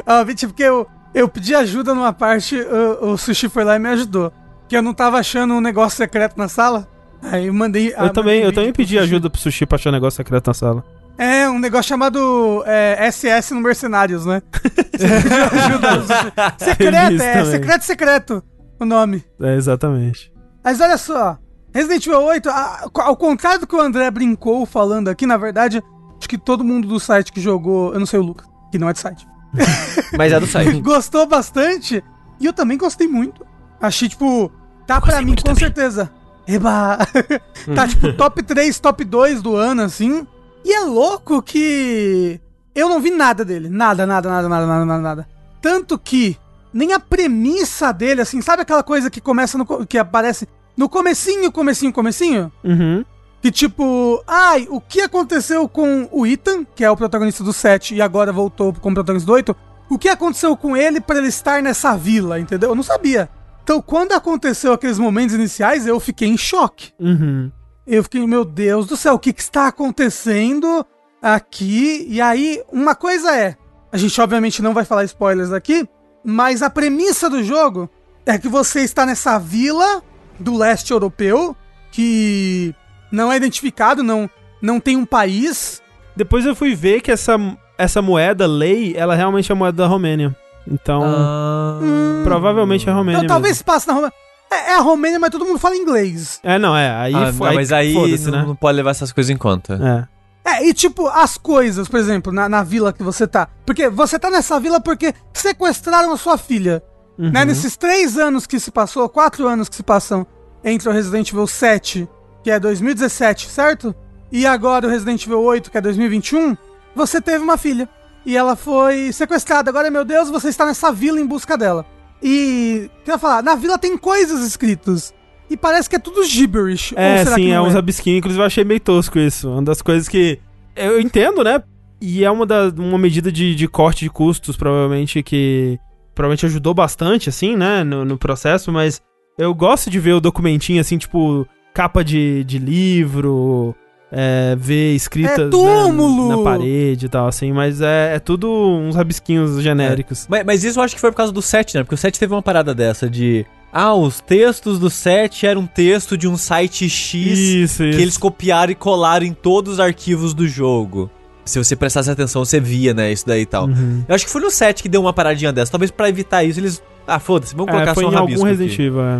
Ah, 0.05 0.25
tipo, 0.33 0.51
porque 0.53 0.63
eu, 0.63 0.87
eu 1.13 1.27
pedi 1.27 1.53
ajuda 1.55 1.93
numa 1.93 2.11
parte, 2.13 2.55
o, 3.01 3.11
o 3.11 3.17
Sushi 3.17 3.49
foi 3.49 3.63
lá 3.63 3.75
e 3.75 3.79
me 3.79 3.89
ajudou. 3.89 4.31
Que 4.67 4.77
eu 4.77 4.81
não 4.81 4.93
tava 4.93 5.17
achando 5.17 5.53
um 5.53 5.61
negócio 5.61 5.97
secreto 5.97 6.37
na 6.37 6.47
sala. 6.47 6.87
Aí 7.21 7.47
eu 7.47 7.53
mandei. 7.53 7.93
Eu 7.97 8.09
também, 8.11 8.41
eu 8.41 8.51
também 8.51 8.71
pro 8.73 8.77
pedi 8.83 8.97
ajuda 8.99 9.29
pro 9.29 9.39
Sushi 9.39 9.65
pra 9.65 9.75
achar 9.75 9.91
negócio 9.91 10.17
secreto 10.17 10.47
na 10.47 10.53
sala. 10.53 10.83
É, 11.17 11.47
um 11.47 11.59
negócio 11.59 11.89
chamado 11.89 12.63
é, 12.65 13.07
SS 13.11 13.53
no 13.53 13.61
Mercenários, 13.61 14.25
né? 14.25 14.41
Você 14.97 15.07
pediu 15.21 15.59
ajuda. 15.59 16.55
Secreto, 16.57 17.21
é, 17.21 17.33
também. 17.37 17.51
secreto, 17.51 17.81
secreto. 17.83 18.43
O 18.79 18.85
nome. 18.85 19.23
É, 19.39 19.55
exatamente. 19.55 20.33
Mas 20.63 20.81
olha 20.81 20.97
só, 20.97 21.37
Resident 21.73 22.05
Evil 22.07 22.21
8, 22.23 22.49
a- 22.49 22.89
ao 23.01 23.15
contrário 23.15 23.59
do 23.59 23.67
que 23.67 23.75
o 23.75 23.79
André 23.81 24.09
brincou 24.09 24.65
falando 24.65 25.07
aqui, 25.09 25.25
na 25.27 25.37
verdade, 25.37 25.83
acho 26.17 26.27
que 26.27 26.37
todo 26.37 26.63
mundo 26.63 26.87
do 26.87 26.99
site 26.99 27.31
que 27.31 27.39
jogou, 27.39 27.93
eu 27.93 27.99
não 27.99 28.05
sei 28.07 28.19
o 28.19 28.23
Lucas, 28.23 28.47
que 28.71 28.79
não 28.79 28.89
é 28.89 28.93
de 28.93 28.99
site, 28.99 29.27
Mas 30.17 30.31
é 30.31 30.39
do 30.39 30.47
site. 30.47 30.81
gostou 30.81 31.25
bastante. 31.27 32.03
E 32.39 32.45
eu 32.45 32.53
também 32.53 32.77
gostei 32.77 33.07
muito. 33.07 33.45
Achei, 33.81 34.09
tipo, 34.09 34.51
tá 34.85 34.99
pra 34.99 35.21
mim, 35.21 35.35
com 35.35 35.55
certeza. 35.55 36.11
Eba! 36.47 36.97
tá, 37.75 37.87
tipo, 37.87 38.13
top 38.13 38.43
3, 38.43 38.79
top 38.79 39.03
2 39.03 39.41
do 39.41 39.55
ano, 39.55 39.83
assim. 39.83 40.27
E 40.65 40.73
é 40.73 40.81
louco 40.81 41.41
que 41.41 42.39
eu 42.75 42.89
não 42.89 42.99
vi 42.99 43.11
nada 43.11 43.45
dele. 43.45 43.69
Nada, 43.69 44.05
nada, 44.05 44.29
nada, 44.29 44.49
nada, 44.49 44.65
nada, 44.65 44.85
nada, 44.85 45.01
nada. 45.01 45.27
Tanto 45.61 45.97
que 45.97 46.37
nem 46.73 46.93
a 46.93 46.99
premissa 46.99 47.91
dele, 47.91 48.21
assim, 48.21 48.41
sabe 48.41 48.63
aquela 48.63 48.83
coisa 48.83 49.09
que 49.09 49.21
começa 49.21 49.57
no. 49.57 49.85
que 49.85 49.97
aparece 49.97 50.47
no 50.75 50.89
comecinho, 50.89 51.51
comecinho, 51.51 51.93
comecinho? 51.93 52.51
Uhum. 52.63 53.05
Que 53.43 53.51
tipo, 53.51 54.23
ai, 54.25 54.65
o 54.69 54.79
que 54.79 55.01
aconteceu 55.01 55.67
com 55.67 56.07
o 56.13 56.25
Ethan, 56.25 56.63
que 56.63 56.81
é 56.81 56.89
o 56.89 56.95
protagonista 56.95 57.43
do 57.43 57.51
7 57.51 57.93
e 57.93 58.01
agora 58.01 58.31
voltou 58.31 58.71
como 58.71 58.95
protagonista 58.95 59.27
do 59.27 59.33
8? 59.33 59.53
O 59.89 59.97
que 59.97 60.07
aconteceu 60.07 60.55
com 60.55 60.77
ele 60.77 61.01
pra 61.01 61.17
ele 61.17 61.27
estar 61.27 61.61
nessa 61.61 61.93
vila, 61.97 62.39
entendeu? 62.39 62.69
Eu 62.69 62.75
não 62.75 62.83
sabia. 62.83 63.29
Então, 63.61 63.81
quando 63.81 64.13
aconteceu 64.13 64.71
aqueles 64.71 64.97
momentos 64.97 65.35
iniciais, 65.35 65.85
eu 65.85 65.99
fiquei 65.99 66.29
em 66.29 66.37
choque. 66.37 66.93
Uhum. 66.97 67.51
Eu 67.85 68.01
fiquei, 68.03 68.25
meu 68.25 68.45
Deus 68.45 68.87
do 68.87 68.95
céu, 68.95 69.15
o 69.15 69.19
que, 69.19 69.33
que 69.33 69.41
está 69.41 69.67
acontecendo 69.67 70.85
aqui? 71.21 72.05
E 72.07 72.21
aí, 72.21 72.63
uma 72.71 72.95
coisa 72.95 73.35
é, 73.35 73.57
a 73.91 73.97
gente 73.97 74.21
obviamente 74.21 74.61
não 74.61 74.73
vai 74.73 74.85
falar 74.85 75.03
spoilers 75.03 75.51
aqui, 75.51 75.85
mas 76.23 76.61
a 76.61 76.69
premissa 76.69 77.29
do 77.29 77.43
jogo 77.43 77.89
é 78.25 78.37
que 78.37 78.47
você 78.47 78.83
está 78.83 79.05
nessa 79.05 79.37
vila 79.37 80.01
do 80.39 80.55
leste 80.55 80.91
europeu 80.91 81.53
que 81.91 82.73
não 83.13 83.31
é 83.31 83.37
identificado, 83.37 84.01
não, 84.01 84.27
não 84.59 84.79
tem 84.79 84.97
um 84.97 85.05
país. 85.05 85.81
Depois 86.15 86.45
eu 86.45 86.55
fui 86.55 86.73
ver 86.73 86.99
que 87.01 87.11
essa, 87.11 87.37
essa 87.77 88.01
moeda, 88.01 88.47
lei, 88.47 88.95
ela 88.97 89.13
realmente 89.15 89.51
é 89.51 89.53
a 89.53 89.55
moeda 89.55 89.77
da 89.83 89.87
Romênia. 89.87 90.35
Então, 90.67 91.03
Ah. 91.05 91.79
provavelmente 92.23 92.89
é 92.89 92.91
a 92.91 92.95
Romênia. 92.95 93.19
Então, 93.19 93.27
talvez 93.27 93.61
passe 93.61 93.87
na 93.87 93.93
Romênia. 93.93 94.13
É, 94.51 94.71
é 94.71 94.75
a 94.75 94.79
Romênia, 94.79 95.19
mas 95.19 95.29
todo 95.29 95.45
mundo 95.45 95.59
fala 95.59 95.75
inglês. 95.75 96.39
É, 96.43 96.57
não, 96.57 96.75
é. 96.75 96.89
Aí 96.95 97.13
Ah, 97.15 97.31
foi. 97.33 97.53
mas 97.53 97.71
aí 97.71 97.93
não, 97.93 98.31
né? 98.31 98.43
não 98.47 98.55
pode 98.55 98.75
levar 98.75 98.91
essas 98.91 99.11
coisas 99.11 99.29
em 99.29 99.37
conta. 99.37 100.07
É. 100.09 100.13
É, 100.45 100.67
e 100.67 100.73
tipo, 100.73 101.07
as 101.07 101.37
coisas, 101.37 101.87
por 101.87 101.99
exemplo, 101.99 102.31
na, 102.33 102.49
na 102.49 102.63
vila 102.63 102.91
que 102.91 103.01
você 103.01 103.25
tá. 103.25 103.47
Porque 103.65 103.89
você 103.89 104.19
tá 104.19 104.29
nessa 104.29 104.59
vila 104.59 104.79
porque 104.79 105.13
sequestraram 105.33 106.11
a 106.11 106.17
sua 106.17 106.37
filha. 106.37 106.83
Uhum. 107.17 107.29
Né? 107.31 107.45
Nesses 107.45 107.77
três 107.77 108.17
anos 108.17 108.45
que 108.45 108.59
se 108.59 108.69
passou, 108.71 109.07
quatro 109.07 109.47
anos 109.47 109.69
que 109.69 109.75
se 109.75 109.83
passam 109.83 110.25
entre 110.63 110.89
o 110.89 110.91
Resident 110.91 111.29
Evil 111.29 111.47
7, 111.47 112.07
que 112.43 112.51
é 112.51 112.59
2017, 112.59 113.49
certo? 113.49 113.95
E 114.31 114.45
agora 114.45 114.87
o 114.87 114.89
Resident 114.89 115.25
Evil 115.25 115.41
8, 115.41 115.71
que 115.71 115.77
é 115.77 115.81
2021, 115.81 116.57
você 116.95 117.21
teve 117.21 117.43
uma 117.43 117.57
filha. 117.57 117.87
E 118.25 118.35
ela 118.35 118.55
foi 118.55 119.11
sequestrada. 119.11 119.69
Agora, 119.69 119.89
meu 119.89 120.05
Deus, 120.05 120.29
você 120.29 120.49
está 120.49 120.65
nessa 120.65 120.91
vila 120.91 121.19
em 121.19 121.25
busca 121.25 121.57
dela. 121.57 121.85
E, 122.21 122.89
quer 123.03 123.19
falar, 123.19 123.43
na 123.43 123.55
vila 123.55 123.77
tem 123.77 123.97
coisas 123.97 124.45
escritas. 124.45 125.13
E 125.49 125.57
parece 125.57 125.89
que 125.89 125.97
é 125.97 125.99
tudo 125.99 126.23
gibberish. 126.23 126.93
É, 126.95 127.25
sim, 127.25 127.35
que 127.35 127.51
é 127.51 127.55
não 127.55 127.67
uns 127.67 127.73
rabisquinhos. 127.73 128.19
Inclusive, 128.19 128.41
eu 128.41 128.47
achei 128.47 128.63
meio 128.63 128.79
tosco 128.79 129.19
isso. 129.19 129.49
Uma 129.49 129.61
das 129.61 129.81
coisas 129.81 130.07
que. 130.07 130.39
Eu 130.75 130.99
entendo, 130.99 131.43
né? 131.43 131.61
E 132.01 132.23
é 132.23 132.31
uma, 132.31 132.45
da, 132.45 132.69
uma 132.77 132.97
medida 132.97 133.31
de, 133.31 133.53
de 133.53 133.67
corte 133.67 134.05
de 134.05 134.09
custos, 134.09 134.55
provavelmente, 134.55 135.21
que. 135.21 135.77
Provavelmente 136.15 136.45
ajudou 136.45 136.73
bastante, 136.73 137.29
assim, 137.29 137.55
né? 137.55 137.83
No, 137.83 138.05
no 138.05 138.17
processo, 138.17 138.71
mas 138.71 139.01
eu 139.37 139.53
gosto 139.53 139.89
de 139.89 139.99
ver 139.99 140.13
o 140.13 140.21
documentinho, 140.21 140.79
assim, 140.79 140.97
tipo, 140.97 141.45
capa 141.73 142.03
de, 142.03 142.43
de 142.43 142.59
livro. 142.59 143.75
é, 144.11 144.55
ver 144.57 144.93
escritas 144.95 145.39
É 145.39 145.43
né, 145.45 145.49
túmulo! 145.49 146.29
na 146.37 146.43
parede 146.43 147.07
e 147.07 147.09
tal, 147.09 147.27
assim, 147.27 147.51
mas 147.51 147.81
é, 147.81 148.15
é 148.15 148.19
tudo 148.19 148.47
uns 148.51 148.95
rabisquinhos 148.95 149.61
genéricos. 149.61 150.27
Mas, 150.29 150.43
mas 150.45 150.63
isso 150.63 150.79
eu 150.79 150.83
acho 150.83 150.93
que 150.95 151.01
foi 151.01 151.09
por 151.11 151.17
causa 151.17 151.31
do 151.31 151.41
7, 151.41 151.77
né? 151.77 151.83
Porque 151.83 151.95
o 151.95 151.97
7 151.97 152.19
teve 152.19 152.31
uma 152.33 152.41
parada 152.43 152.73
dessa 152.75 153.09
de. 153.09 153.45
Ah, 153.75 153.95
os 153.95 154.19
textos 154.21 154.77
do 154.77 154.87
7 154.87 155.47
eram 155.47 155.61
um 155.61 155.65
texto 155.65 156.15
de 156.15 156.27
um 156.27 156.37
site 156.37 156.87
X 156.87 157.39
Isso, 157.39 157.77
que 157.81 157.89
isso. 157.89 157.99
eles 158.01 158.17
copiaram 158.19 158.71
e 158.71 158.75
colaram 158.75 159.25
em 159.25 159.33
todos 159.33 159.73
os 159.73 159.79
arquivos 159.79 160.35
do 160.35 160.47
jogo. 160.47 161.09
Se 161.43 161.57
você 161.57 161.75
prestasse 161.75 162.09
atenção, 162.09 162.45
você 162.45 162.59
via, 162.59 162.93
né? 162.93 163.11
Isso 163.11 163.25
daí 163.25 163.41
e 163.41 163.45
tal. 163.47 163.65
Uhum. 163.65 164.03
Eu 164.07 164.13
acho 164.13 164.25
que 164.25 164.31
foi 164.31 164.41
no 164.41 164.51
7 164.51 164.83
que 164.83 164.87
deu 164.87 165.01
uma 165.01 165.11
paradinha 165.11 165.51
dessa. 165.51 165.71
Talvez 165.71 165.89
pra 165.89 166.07
evitar 166.07 166.43
isso, 166.43 166.59
eles. 166.59 166.83
Ah, 167.07 167.17
foda-se, 167.19 167.55
vamos 167.55 167.71
colocar 167.71 167.91
É, 167.91 167.93
foi 167.95 168.03
só 168.03 168.09
um 168.09 168.13
em 168.13 168.15
rabisco. 168.15 168.41
algum 168.45 168.53
aqui. 168.53 168.61
Resident 168.63 168.79
Evil, 168.87 169.01
é. 169.01 169.19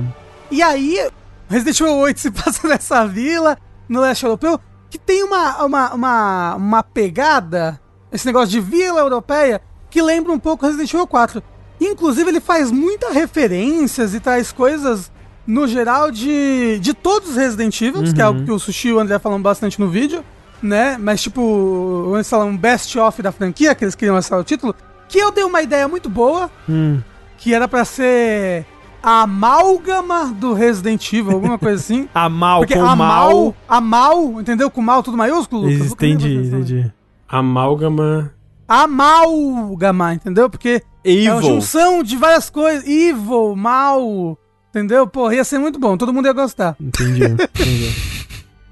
E 0.52 0.62
aí, 0.62 1.10
Resident 1.50 1.80
Evil 1.80 1.96
8 1.98 2.20
se 2.20 2.32
passa 2.32 2.66
nessa 2.70 3.06
vila, 3.06 3.58
no 3.88 4.02
leste 4.02 4.24
europeu, 4.24 4.60
que 4.90 4.98
tem 4.98 5.24
uma, 5.24 5.64
uma, 5.66 5.94
uma, 5.94 6.56
uma 6.56 6.84
pegada, 6.84 7.80
esse 8.12 8.26
negócio 8.26 8.50
de 8.50 8.60
vila 8.60 9.00
europeia, 9.02 9.62
que 9.90 10.02
lembra 10.02 10.32
um 10.32 10.40
pouco 10.40 10.66
Resident 10.66 10.94
Evil 10.94 11.08
4. 11.08 11.42
Inclusive, 11.82 12.30
ele 12.30 12.40
faz 12.40 12.72
muitas 12.72 13.14
referências 13.14 14.14
e 14.14 14.20
traz 14.20 14.52
coisas, 14.52 15.12
no 15.46 15.68
geral, 15.68 16.10
de, 16.12 16.80
de 16.80 16.94
todos 16.94 17.32
os 17.32 17.36
Resident 17.36 17.80
Evil, 17.82 18.04
que 18.14 18.22
é 18.22 18.24
algo 18.24 18.44
que 18.44 18.52
o 18.52 18.60
Sushi 18.60 18.90
e 18.90 18.94
o 18.94 19.00
André 19.00 19.20
falam 19.20 19.42
bastante 19.42 19.80
no 19.80 19.90
vídeo, 19.90 20.24
né? 20.62 20.98
Mas, 21.00 21.22
tipo, 21.22 22.12
eles 22.16 22.30
falam 22.30 22.50
um 22.50 22.58
best-of 22.58 23.22
da 23.22 23.32
franquia, 23.32 23.76
que 23.76 23.84
eles 23.84 23.96
queriam 23.96 24.16
lançar 24.16 24.38
o 24.40 24.44
título, 24.44 24.74
que 25.10 25.18
eu 25.20 25.32
dei 25.32 25.44
uma 25.44 25.62
ideia 25.62 25.88
muito 25.88 26.10
boa, 26.10 26.50
Hum. 26.70 27.02
que 27.38 27.54
era 27.54 27.68
pra 27.68 27.84
ser 27.84 28.66
amálgama 29.04 30.34
do 30.34 30.54
Resident 30.54 31.12
Evil, 31.12 31.34
alguma 31.34 31.60
coisa 31.60 31.76
assim. 31.76 32.08
A 32.16 32.30
mal 32.30 32.62
Porque 32.62 32.74
com 32.76 32.86
a 32.86 32.96
mal. 32.96 32.98
mal, 32.98 33.56
a 33.68 33.82
mal, 33.82 34.42
entendeu? 34.42 34.72
Com 34.72 34.82
mal 34.82 35.04
tudo 35.04 35.18
maiúsculo, 35.18 35.64
Lucas? 35.70 35.92
Entendi, 35.92 36.36
entendi. 36.36 36.92
Amálgama. 37.28 38.34
Amálgama, 38.68 40.14
entendeu? 40.14 40.50
Porque 40.50 40.82
é 41.04 41.10
uma 41.30 41.40
Evil. 41.40 41.42
junção 41.42 42.02
de 42.02 42.16
várias 42.16 42.50
coisas. 42.50 42.88
Evil, 42.88 43.56
mal, 43.56 44.38
entendeu? 44.70 45.06
Porra, 45.06 45.36
ia 45.36 45.44
ser 45.44 45.60
muito 45.60 45.78
bom, 45.78 45.98
todo 45.98 46.14
mundo 46.14 46.28
ia 46.28 46.34
gostar. 46.34 46.76
Entendi, 46.80 47.26
entendi. 47.28 48.26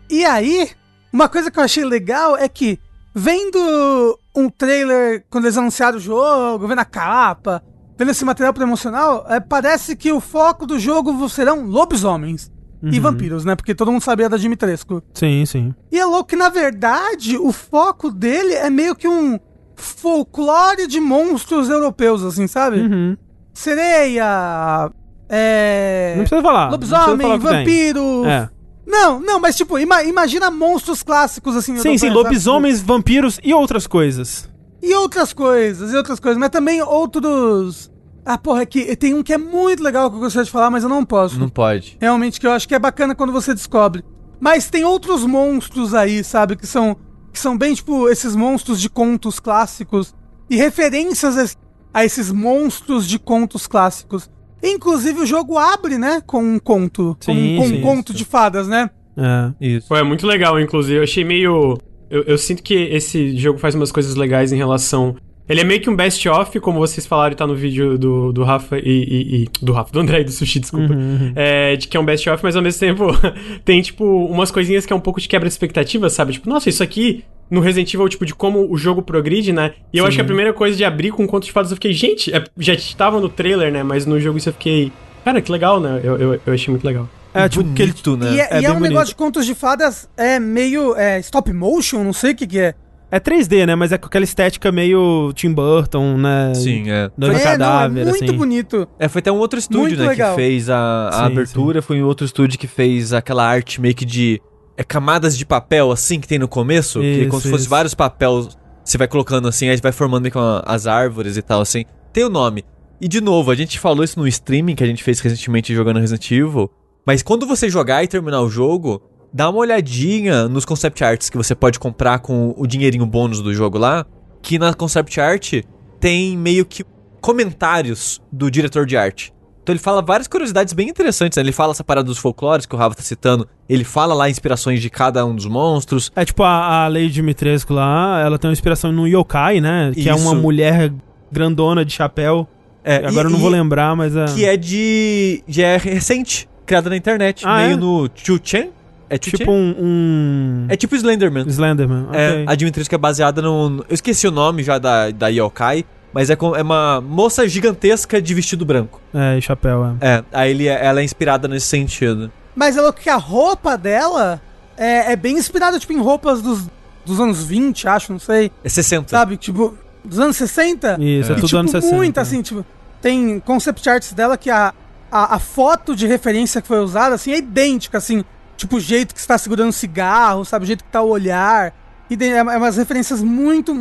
E 0.10 0.24
aí, 0.24 0.70
uma 1.12 1.28
coisa 1.28 1.52
que 1.52 1.60
eu 1.60 1.64
achei 1.64 1.84
legal 1.84 2.38
é 2.38 2.48
que, 2.48 2.80
vendo 3.14 4.18
um 4.36 4.50
trailer, 4.50 5.26
quando 5.30 5.46
eles 5.46 5.58
anunciaram 5.58 5.98
o 5.98 6.02
jogo, 6.02 6.68
vendo 6.68 6.80
a 6.80 6.86
capa, 6.86 7.62
vendo 8.01 8.12
esse 8.12 8.25
material 8.25 8.53
promocional, 8.53 9.25
é, 9.29 9.39
parece 9.39 9.96
que 9.96 10.12
o 10.12 10.20
foco 10.20 10.65
do 10.65 10.79
jogo 10.79 11.29
serão 11.29 11.65
lobisomens 11.65 12.51
e 12.84 12.96
Uhum. 12.98 13.01
vampiros, 13.03 13.46
né? 13.46 13.55
Porque 13.55 13.75
todo 13.75 13.91
mundo 13.91 14.01
sabia 14.01 14.27
da 14.27 14.38
Dimitrescu. 14.38 15.03
Sim, 15.13 15.46
sim. 15.46 15.74
E 15.91 16.00
é 16.00 16.05
louco 16.05 16.29
que, 16.29 16.36
na 16.36 16.50
verdade, 16.50 17.38
o 17.38 17.51
foco 17.51 18.10
dele 18.10 18.53
é 18.55 18.70
meio 18.72 18.96
que 18.96 19.08
um 19.08 19.39
folclore 19.75 20.88
de 20.88 21.00
monstros 21.00 21.70
europeus, 21.70 22.24
assim, 22.24 22.48
sabe? 22.48 22.81
Uhum. 22.81 23.15
Sereia, 23.53 24.89
é... 25.29 26.13
Não 26.17 26.24
precisa 26.24 26.41
falar. 26.41 26.72
não 26.72 26.77
precisa 26.79 26.98
Lobisomem, 27.05 27.39
falar 27.39 27.58
vampiro. 27.58 28.25
É. 28.25 28.50
Não, 28.88 29.20
não, 29.20 29.39
mas 29.39 29.55
tipo, 29.55 29.77
ima- 29.77 30.03
imagina 30.03 30.50
monstros 30.50 31.03
clássicos 31.03 31.55
assim. 31.55 31.77
Sim, 31.77 31.98
sim, 31.98 32.10
lobisomens, 32.10 32.81
vampiros 32.81 33.39
e 33.43 33.53
outras 33.53 33.86
coisas. 33.88 34.50
E 34.82 34.96
outras 34.96 35.32
coisas, 35.32 35.94
e 35.94 35.96
outras 35.96 36.20
coisas, 36.20 36.40
mas 36.40 36.50
também 36.50 36.82
outros. 36.82 37.92
Ah, 38.26 38.38
porra, 38.38 38.64
é 38.64 38.66
que 38.66 38.96
tem 38.96 39.14
um 39.14 39.24
que 39.24 39.34
é 39.34 39.38
muito 39.38 39.84
legal 39.84 40.10
que 40.10 40.16
eu 40.16 40.20
gostaria 40.20 40.46
de 40.46 40.51
falar, 40.51 40.70
mas 40.70 40.84
eu 40.84 40.90
não 40.90 41.05
posso. 41.05 41.40
Não 41.40 41.50
pode. 41.50 41.98
Realmente, 42.00 42.40
que 42.40 42.48
eu 42.48 42.51
acho 42.51 42.68
que 42.68 42.75
é 42.75 42.79
bacana 42.79 43.16
quando 43.16 43.34
você 43.34 43.53
descobre. 43.53 44.03
Mas 44.40 44.70
tem 44.70 44.84
outros 44.84 45.24
monstros 45.25 45.94
aí, 45.94 46.24
sabe, 46.24 46.55
que 46.55 46.66
são. 46.66 46.98
Que 47.32 47.40
são 47.40 47.58
bem, 47.58 47.74
tipo, 47.74 48.10
esses 48.10 48.36
monstros 48.36 48.82
de 48.82 48.90
contos 48.90 49.40
clássicos. 49.40 50.14
E 50.50 50.55
referências 50.55 51.38
a, 51.38 52.00
a 52.00 52.05
esses 52.05 52.32
monstros 52.32 53.08
de 53.08 53.18
contos 53.18 53.68
clássicos. 53.68 54.29
Inclusive, 54.64 55.22
o 55.22 55.25
jogo 55.25 55.58
abre, 55.58 55.98
né, 55.98 56.22
com 56.25 56.44
um 56.44 56.60
conto. 56.60 57.16
Sim, 57.20 57.55
com, 57.55 57.62
com 57.62 57.68
sim, 57.70 57.77
um 57.77 57.82
conto 57.82 58.12
isso. 58.12 58.18
de 58.18 58.25
fadas, 58.25 58.68
né? 58.68 58.90
É. 59.18 59.53
Isso. 59.60 59.88
Pô, 59.88 59.96
é 59.96 60.03
muito 60.03 60.25
legal, 60.25 60.60
inclusive. 60.60 60.98
Eu 60.98 61.03
achei 61.03 61.24
meio. 61.24 61.77
Eu, 62.12 62.24
eu 62.24 62.38
sinto 62.38 62.62
que 62.62 62.74
esse 62.74 63.38
jogo 63.38 63.58
faz 63.58 63.74
umas 63.74 63.92
coisas 63.92 64.16
legais 64.16 64.52
em 64.52 64.58
relação. 64.58 65.16
Ele 65.50 65.60
é 65.60 65.64
meio 65.64 65.82
que 65.82 65.90
um 65.90 65.96
best-of, 65.96 66.60
como 66.62 66.80
vocês 66.80 67.06
falaram, 67.06 67.36
tá 67.36 67.46
no 67.48 67.56
vídeo 67.56 67.98
do, 67.98 68.32
do 68.32 68.44
Rafa 68.44 68.78
e, 68.78 68.82
e- 68.86 69.44
e- 69.44 69.50
Do 69.66 69.74
Rafa, 69.74 69.92
do 69.92 70.00
André 70.00 70.22
e 70.22 70.24
do 70.24 70.32
Sushi, 70.32 70.60
desculpa. 70.60 70.94
É, 71.36 71.76
de 71.76 71.88
que 71.88 71.98
é 71.98 72.00
um 72.00 72.06
best-of, 72.06 72.42
mas 72.44 72.56
ao 72.56 72.62
mesmo 72.62 72.80
tempo 72.80 73.08
tem, 73.66 73.82
tipo, 73.82 74.06
umas 74.28 74.50
coisinhas 74.52 74.86
que 74.86 74.94
é 74.94 74.96
um 74.96 75.00
pouco 75.00 75.20
de 75.20 75.28
quebra 75.28 75.48
de 75.50 75.54
expectativa, 75.54 76.10
sabe? 76.10 76.34
Tipo, 76.34 76.48
nossa, 76.50 76.70
isso 76.70 76.82
aqui 76.84 77.24
no 77.50 77.60
Resident 77.60 77.94
Evil, 77.94 78.08
tipo, 78.08 78.26
de 78.26 78.34
como 78.34 78.72
o 78.72 78.78
jogo 78.78 79.02
progride, 79.02 79.52
né? 79.52 79.74
E 79.92 79.98
eu 79.98 80.06
acho 80.06 80.16
que 80.16 80.22
a 80.22 80.26
primeira 80.26 80.54
coisa 80.54 80.78
de 80.78 80.86
abrir 80.86 81.12
com 81.12 81.24
um 81.24 81.28
conto 81.28 81.44
de 81.46 81.52
fadas 81.52 81.70
eu 81.72 81.76
fiquei, 81.76 81.92
gente, 81.92 82.34
é- 82.34 82.44
já 82.58 82.74
estava 82.74 83.20
no 83.20 83.28
trailer, 83.28 83.74
né? 83.74 83.84
Mas 83.84 84.06
no 84.06 84.18
jogo 84.22 84.38
isso 84.38 84.48
eu 84.48 84.54
fiquei. 84.54 84.90
Cara, 85.26 85.42
que 85.42 85.52
legal, 85.52 85.82
né? 85.82 86.00
Eu, 86.02 86.18
eu, 86.18 86.40
eu 86.46 86.54
achei 86.54 86.72
muito 86.72 86.86
legal. 86.86 87.10
É, 87.33 87.48
tipo, 87.48 87.63
que 87.74 87.81
ele... 87.81 87.91
Bonito, 87.91 88.17
né? 88.17 88.33
E 88.33 88.39
é, 88.39 88.48
É 88.51 88.61
e 88.61 88.65
é 88.65 88.70
um 88.70 88.74
bonito. 88.74 88.89
negócio 88.89 89.07
de 89.09 89.15
contos 89.15 89.46
de 89.46 89.55
fadas 89.55 90.09
é 90.17 90.39
meio 90.39 90.96
é, 90.96 91.20
stop 91.20 91.51
motion, 91.53 92.03
não 92.03 92.13
sei 92.13 92.31
o 92.31 92.35
que, 92.35 92.48
que 92.48 92.59
é. 92.59 92.75
É 93.11 93.20
3D, 93.20 93.65
né? 93.65 93.75
Mas 93.75 93.91
é 93.91 93.98
com 93.98 94.05
aquela 94.07 94.24
estética 94.24 94.72
meio 94.72 95.33
Tim 95.33 95.51
Burton, 95.51 96.17
né? 96.17 96.53
Sim, 96.55 96.89
é. 96.89 97.11
Noiva 97.17 97.37
é, 97.37 97.44
cadáver, 97.44 98.05
não, 98.05 98.11
é 98.13 98.17
muito 98.17 98.24
assim. 98.24 98.37
bonito. 98.37 98.87
É, 98.98 99.09
foi 99.09 99.20
até 99.20 99.31
um 99.31 99.37
outro 99.37 99.59
estúdio, 99.59 99.98
Muito 99.98 100.03
né, 100.03 100.07
legal. 100.07 100.33
que 100.33 100.41
fez 100.41 100.70
a, 100.70 101.09
a 101.09 101.11
Sim, 101.11 101.24
abertura, 101.24 101.81
foi 101.81 102.01
um 102.01 102.05
outro 102.05 102.25
estúdio 102.25 102.57
que 102.57 102.67
fez 102.67 103.11
aquela 103.11 103.46
arte 103.46 103.81
meio 103.81 103.94
que 103.94 104.05
de 104.05 104.41
é, 104.77 104.83
camadas 104.83 105.37
de 105.37 105.46
papel, 105.46 105.91
assim, 105.91 106.22
que 106.22 106.27
tem 106.27 106.39
no 106.39 106.48
começo, 106.48 107.01
que 107.01 107.24
é 107.24 107.25
como 107.25 107.39
Isso, 107.39 107.41
se 107.41 107.50
fosse 107.50 107.61
isso. 107.63 107.70
vários 107.70 107.94
papéis, 107.94 108.57
você 108.83 108.98
vai 108.98 109.09
colocando 109.09 109.48
assim, 109.48 109.67
aí 109.67 109.77
vai 109.81 109.91
formando 109.91 110.24
meio 110.24 110.39
as 110.65 110.87
árvores 110.87 111.35
e 111.35 111.41
tal, 111.41 111.59
assim. 111.59 111.83
Tem 112.13 112.24
o 112.24 112.29
nome. 112.29 112.63
E, 113.01 113.07
de 113.07 113.20
novo, 113.20 113.51
a 113.51 113.55
gente 113.55 113.77
falou 113.77 114.03
isso 114.03 114.17
no 114.20 114.27
streaming 114.27 114.75
que 114.75 114.83
a 114.83 114.87
gente 114.87 115.03
fez 115.03 115.20
recentemente 115.20 115.74
jogando 115.74 116.00
Resident 116.00 116.31
Evil, 116.31 116.72
mas 117.05 117.22
quando 117.22 117.46
você 117.46 117.70
jogar 117.70 118.03
e 118.03 118.07
terminar 118.07 118.42
o 118.42 118.50
jogo, 118.50 119.01
dá 119.33 119.50
uma 119.50 119.59
olhadinha 119.59 120.48
nos 120.48 120.66
concept 120.66 121.03
arts 121.03 121.29
que 121.29 121.37
você 121.37 121.55
pode 121.55 121.79
comprar 121.79 122.20
com 122.20 122.53
o 122.57 122.68
dinheirinho 122.68 123.05
bônus 123.05 123.42
do 123.42 123.53
jogo 123.53 123.77
lá, 123.77 124.05
que 124.42 124.59
na 124.59 124.74
concept 124.74 125.20
art 125.20 125.53
tem 126.00 126.37
meio 126.37 126.66
que 126.66 126.83
comentários 127.20 128.20
do 128.31 128.50
diretor 128.50 128.85
de 128.85 128.98
arte. 128.98 129.33
Então 129.64 129.74
ele 129.74 129.79
fala 129.79 130.01
várias 130.01 130.27
curiosidades 130.27 130.74
bem 130.74 130.90
interessantes, 130.90 131.37
né? 131.37 131.44
Ele 131.44 131.51
fala 131.51 131.72
essa 131.72 131.83
parada 131.83 132.07
dos 132.07 132.18
folclores 132.18 132.66
que 132.66 132.74
o 132.74 132.77
Rafa 132.77 132.96
tá 132.96 133.03
citando. 133.03 133.48
Ele 133.70 133.83
fala 133.83 134.14
lá 134.16 134.27
inspirações 134.27 134.81
de 134.81 134.90
cada 134.90 135.24
um 135.24 135.35
dos 135.35 135.46
monstros. 135.46 136.11
É 136.16 136.25
tipo 136.25 136.42
a, 136.42 136.85
a 136.85 136.87
Lady 136.87 137.11
Dimitrescu 137.11 137.72
lá, 137.72 138.20
ela 138.20 138.40
tem 138.40 138.50
uma 138.50 138.53
inspiração 138.53 138.92
no 138.92 139.07
yokai, 139.07 139.61
né? 139.61 139.92
Que 139.94 140.09
é 140.09 140.16
uma 140.16 140.31
Isso. 140.31 140.42
mulher 140.42 140.92
grandona 141.31 141.85
de 141.85 141.94
chapéu. 141.94 142.48
É, 142.83 142.96
Agora 143.05 143.27
e- 143.27 143.31
eu 143.31 143.33
não 143.33 143.40
vou 143.40 143.50
lembrar, 143.51 143.96
mas 143.96 144.16
é... 144.16 144.25
Que 144.25 144.46
é 144.46 144.57
de. 144.57 145.44
já 145.48 145.68
é 145.68 145.77
recente, 145.77 146.50
criada 146.72 146.90
na 146.90 146.96
internet. 146.96 147.44
Ah, 147.46 147.57
meio 147.57 147.74
é? 147.74 147.75
no 147.75 148.10
Chuchen. 148.16 148.70
É 149.10 149.16
Chuchen? 149.18 149.40
tipo 149.40 149.51
um... 149.51 149.75
um... 149.77 150.66
É 150.70 150.77
tipo 150.77 150.96
Slenderman. 150.96 151.46
Slenderman, 151.50 152.05
ok. 152.07 152.18
É, 152.20 152.46
a 152.48 152.55
Dimitrescu 152.55 152.96
é 152.96 152.98
baseada 152.98 153.42
no. 153.42 153.84
Eu 153.90 153.94
esqueci 153.94 154.25
o 154.25 154.31
nome 154.31 154.64
já 154.64 154.77
da, 154.79 155.12
da 155.12 155.27
Yokai, 155.27 155.84
mas 156.14 156.29
é, 156.29 156.36
com- 156.38 156.55
é 156.55 156.62
uma 156.62 157.01
moça 157.01 157.46
gigantesca 157.46 158.22
de 158.22 158.34
vestido 158.34 158.64
branco. 158.66 159.01
É, 159.14 159.38
e 159.38 159.42
chapéu, 159.42 159.98
é. 160.00 160.07
É, 160.07 160.24
aí 160.31 160.51
ele, 160.51 160.68
é- 160.70 160.86
ela 160.86 161.01
é 161.01 161.03
inspirada 161.03 161.46
nesse 161.50 161.68
sentido. 161.68 162.31
Mas 162.55 162.77
é 162.77 162.81
louco 162.81 163.01
que 163.01 163.10
a 163.10 163.18
roupa 163.18 163.77
dela 163.77 164.42
é, 164.77 165.12
é 165.12 165.16
bem 165.18 165.38
inspirada, 165.38 165.77
tipo, 165.77 165.92
em 165.92 166.00
roupas 166.00 166.42
dos, 166.42 166.70
dos 167.05 167.20
anos 167.20 167.44
20, 167.44 167.90
acho, 167.90 168.14
não 168.14 168.20
sei. 168.20 168.50
É 168.64 168.70
60. 168.70 169.10
Sabe? 169.10 169.36
Tipo, 169.36 169.77
dos 170.05 170.20
anos 170.20 170.38
60. 170.38 170.98
Isso, 171.01 171.31
é, 171.31 171.34
E, 171.34 171.36
tudo 171.36 171.48
tipo, 171.48 171.57
anos 171.57 171.72
60. 171.72 171.96
muito 171.98 172.18
assim, 172.18 172.42
tipo, 172.42 172.66
tem 173.01 173.40
concept 173.42 173.90
arts 173.90 174.14
dela 174.14 174.38
que 174.38 174.50
a, 174.50 174.74
a, 175.12 175.36
a 175.36 175.40
foto 175.40 175.96
de 175.96 176.08
referência 176.08 176.62
que 176.62 176.68
foi 176.68 176.80
usada, 176.80 177.16
assim, 177.16 177.32
é 177.32 177.38
idêntica, 177.38 177.98
assim. 177.98 178.24
Tipo, 178.58 178.78
o 178.78 178.80
jeito 178.80 179.14
que 179.14 179.20
está 179.20 179.38
segurando 179.38 179.70
o 179.70 179.74
cigarro, 179.74 180.46
sabe? 180.46 180.64
O 180.64 180.68
jeito 180.68 180.84
que 180.84 180.90
tá 180.92 181.02
o 181.02 181.10
olhar. 181.10 181.74
E 182.10 182.16
tem, 182.18 182.32
é, 182.34 182.38
é 182.38 182.44
umas 182.44 182.78
referências 182.78 183.22
muito, 183.22 183.74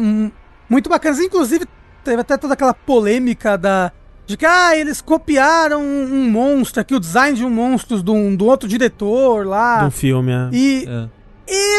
muito 0.68 0.88
bacanas. 0.88 1.18
Inclusive, 1.20 1.66
teve 2.02 2.20
até 2.20 2.36
toda 2.36 2.54
aquela 2.54 2.72
polêmica 2.74 3.56
da... 3.58 3.92
De 4.26 4.36
que, 4.36 4.46
ah, 4.46 4.76
eles 4.76 5.00
copiaram 5.00 5.82
um, 5.82 6.04
um 6.14 6.30
monstro 6.30 6.80
aqui, 6.80 6.94
o 6.94 7.00
design 7.00 7.36
de 7.36 7.44
um 7.44 7.50
monstro 7.50 8.00
do, 8.02 8.14
um- 8.14 8.34
do 8.36 8.46
outro 8.46 8.68
diretor 8.68 9.44
lá. 9.46 9.82
Do 9.84 9.90
filme, 9.90 10.30
é. 10.32 10.48
E 10.52 10.88
É. 10.88 11.08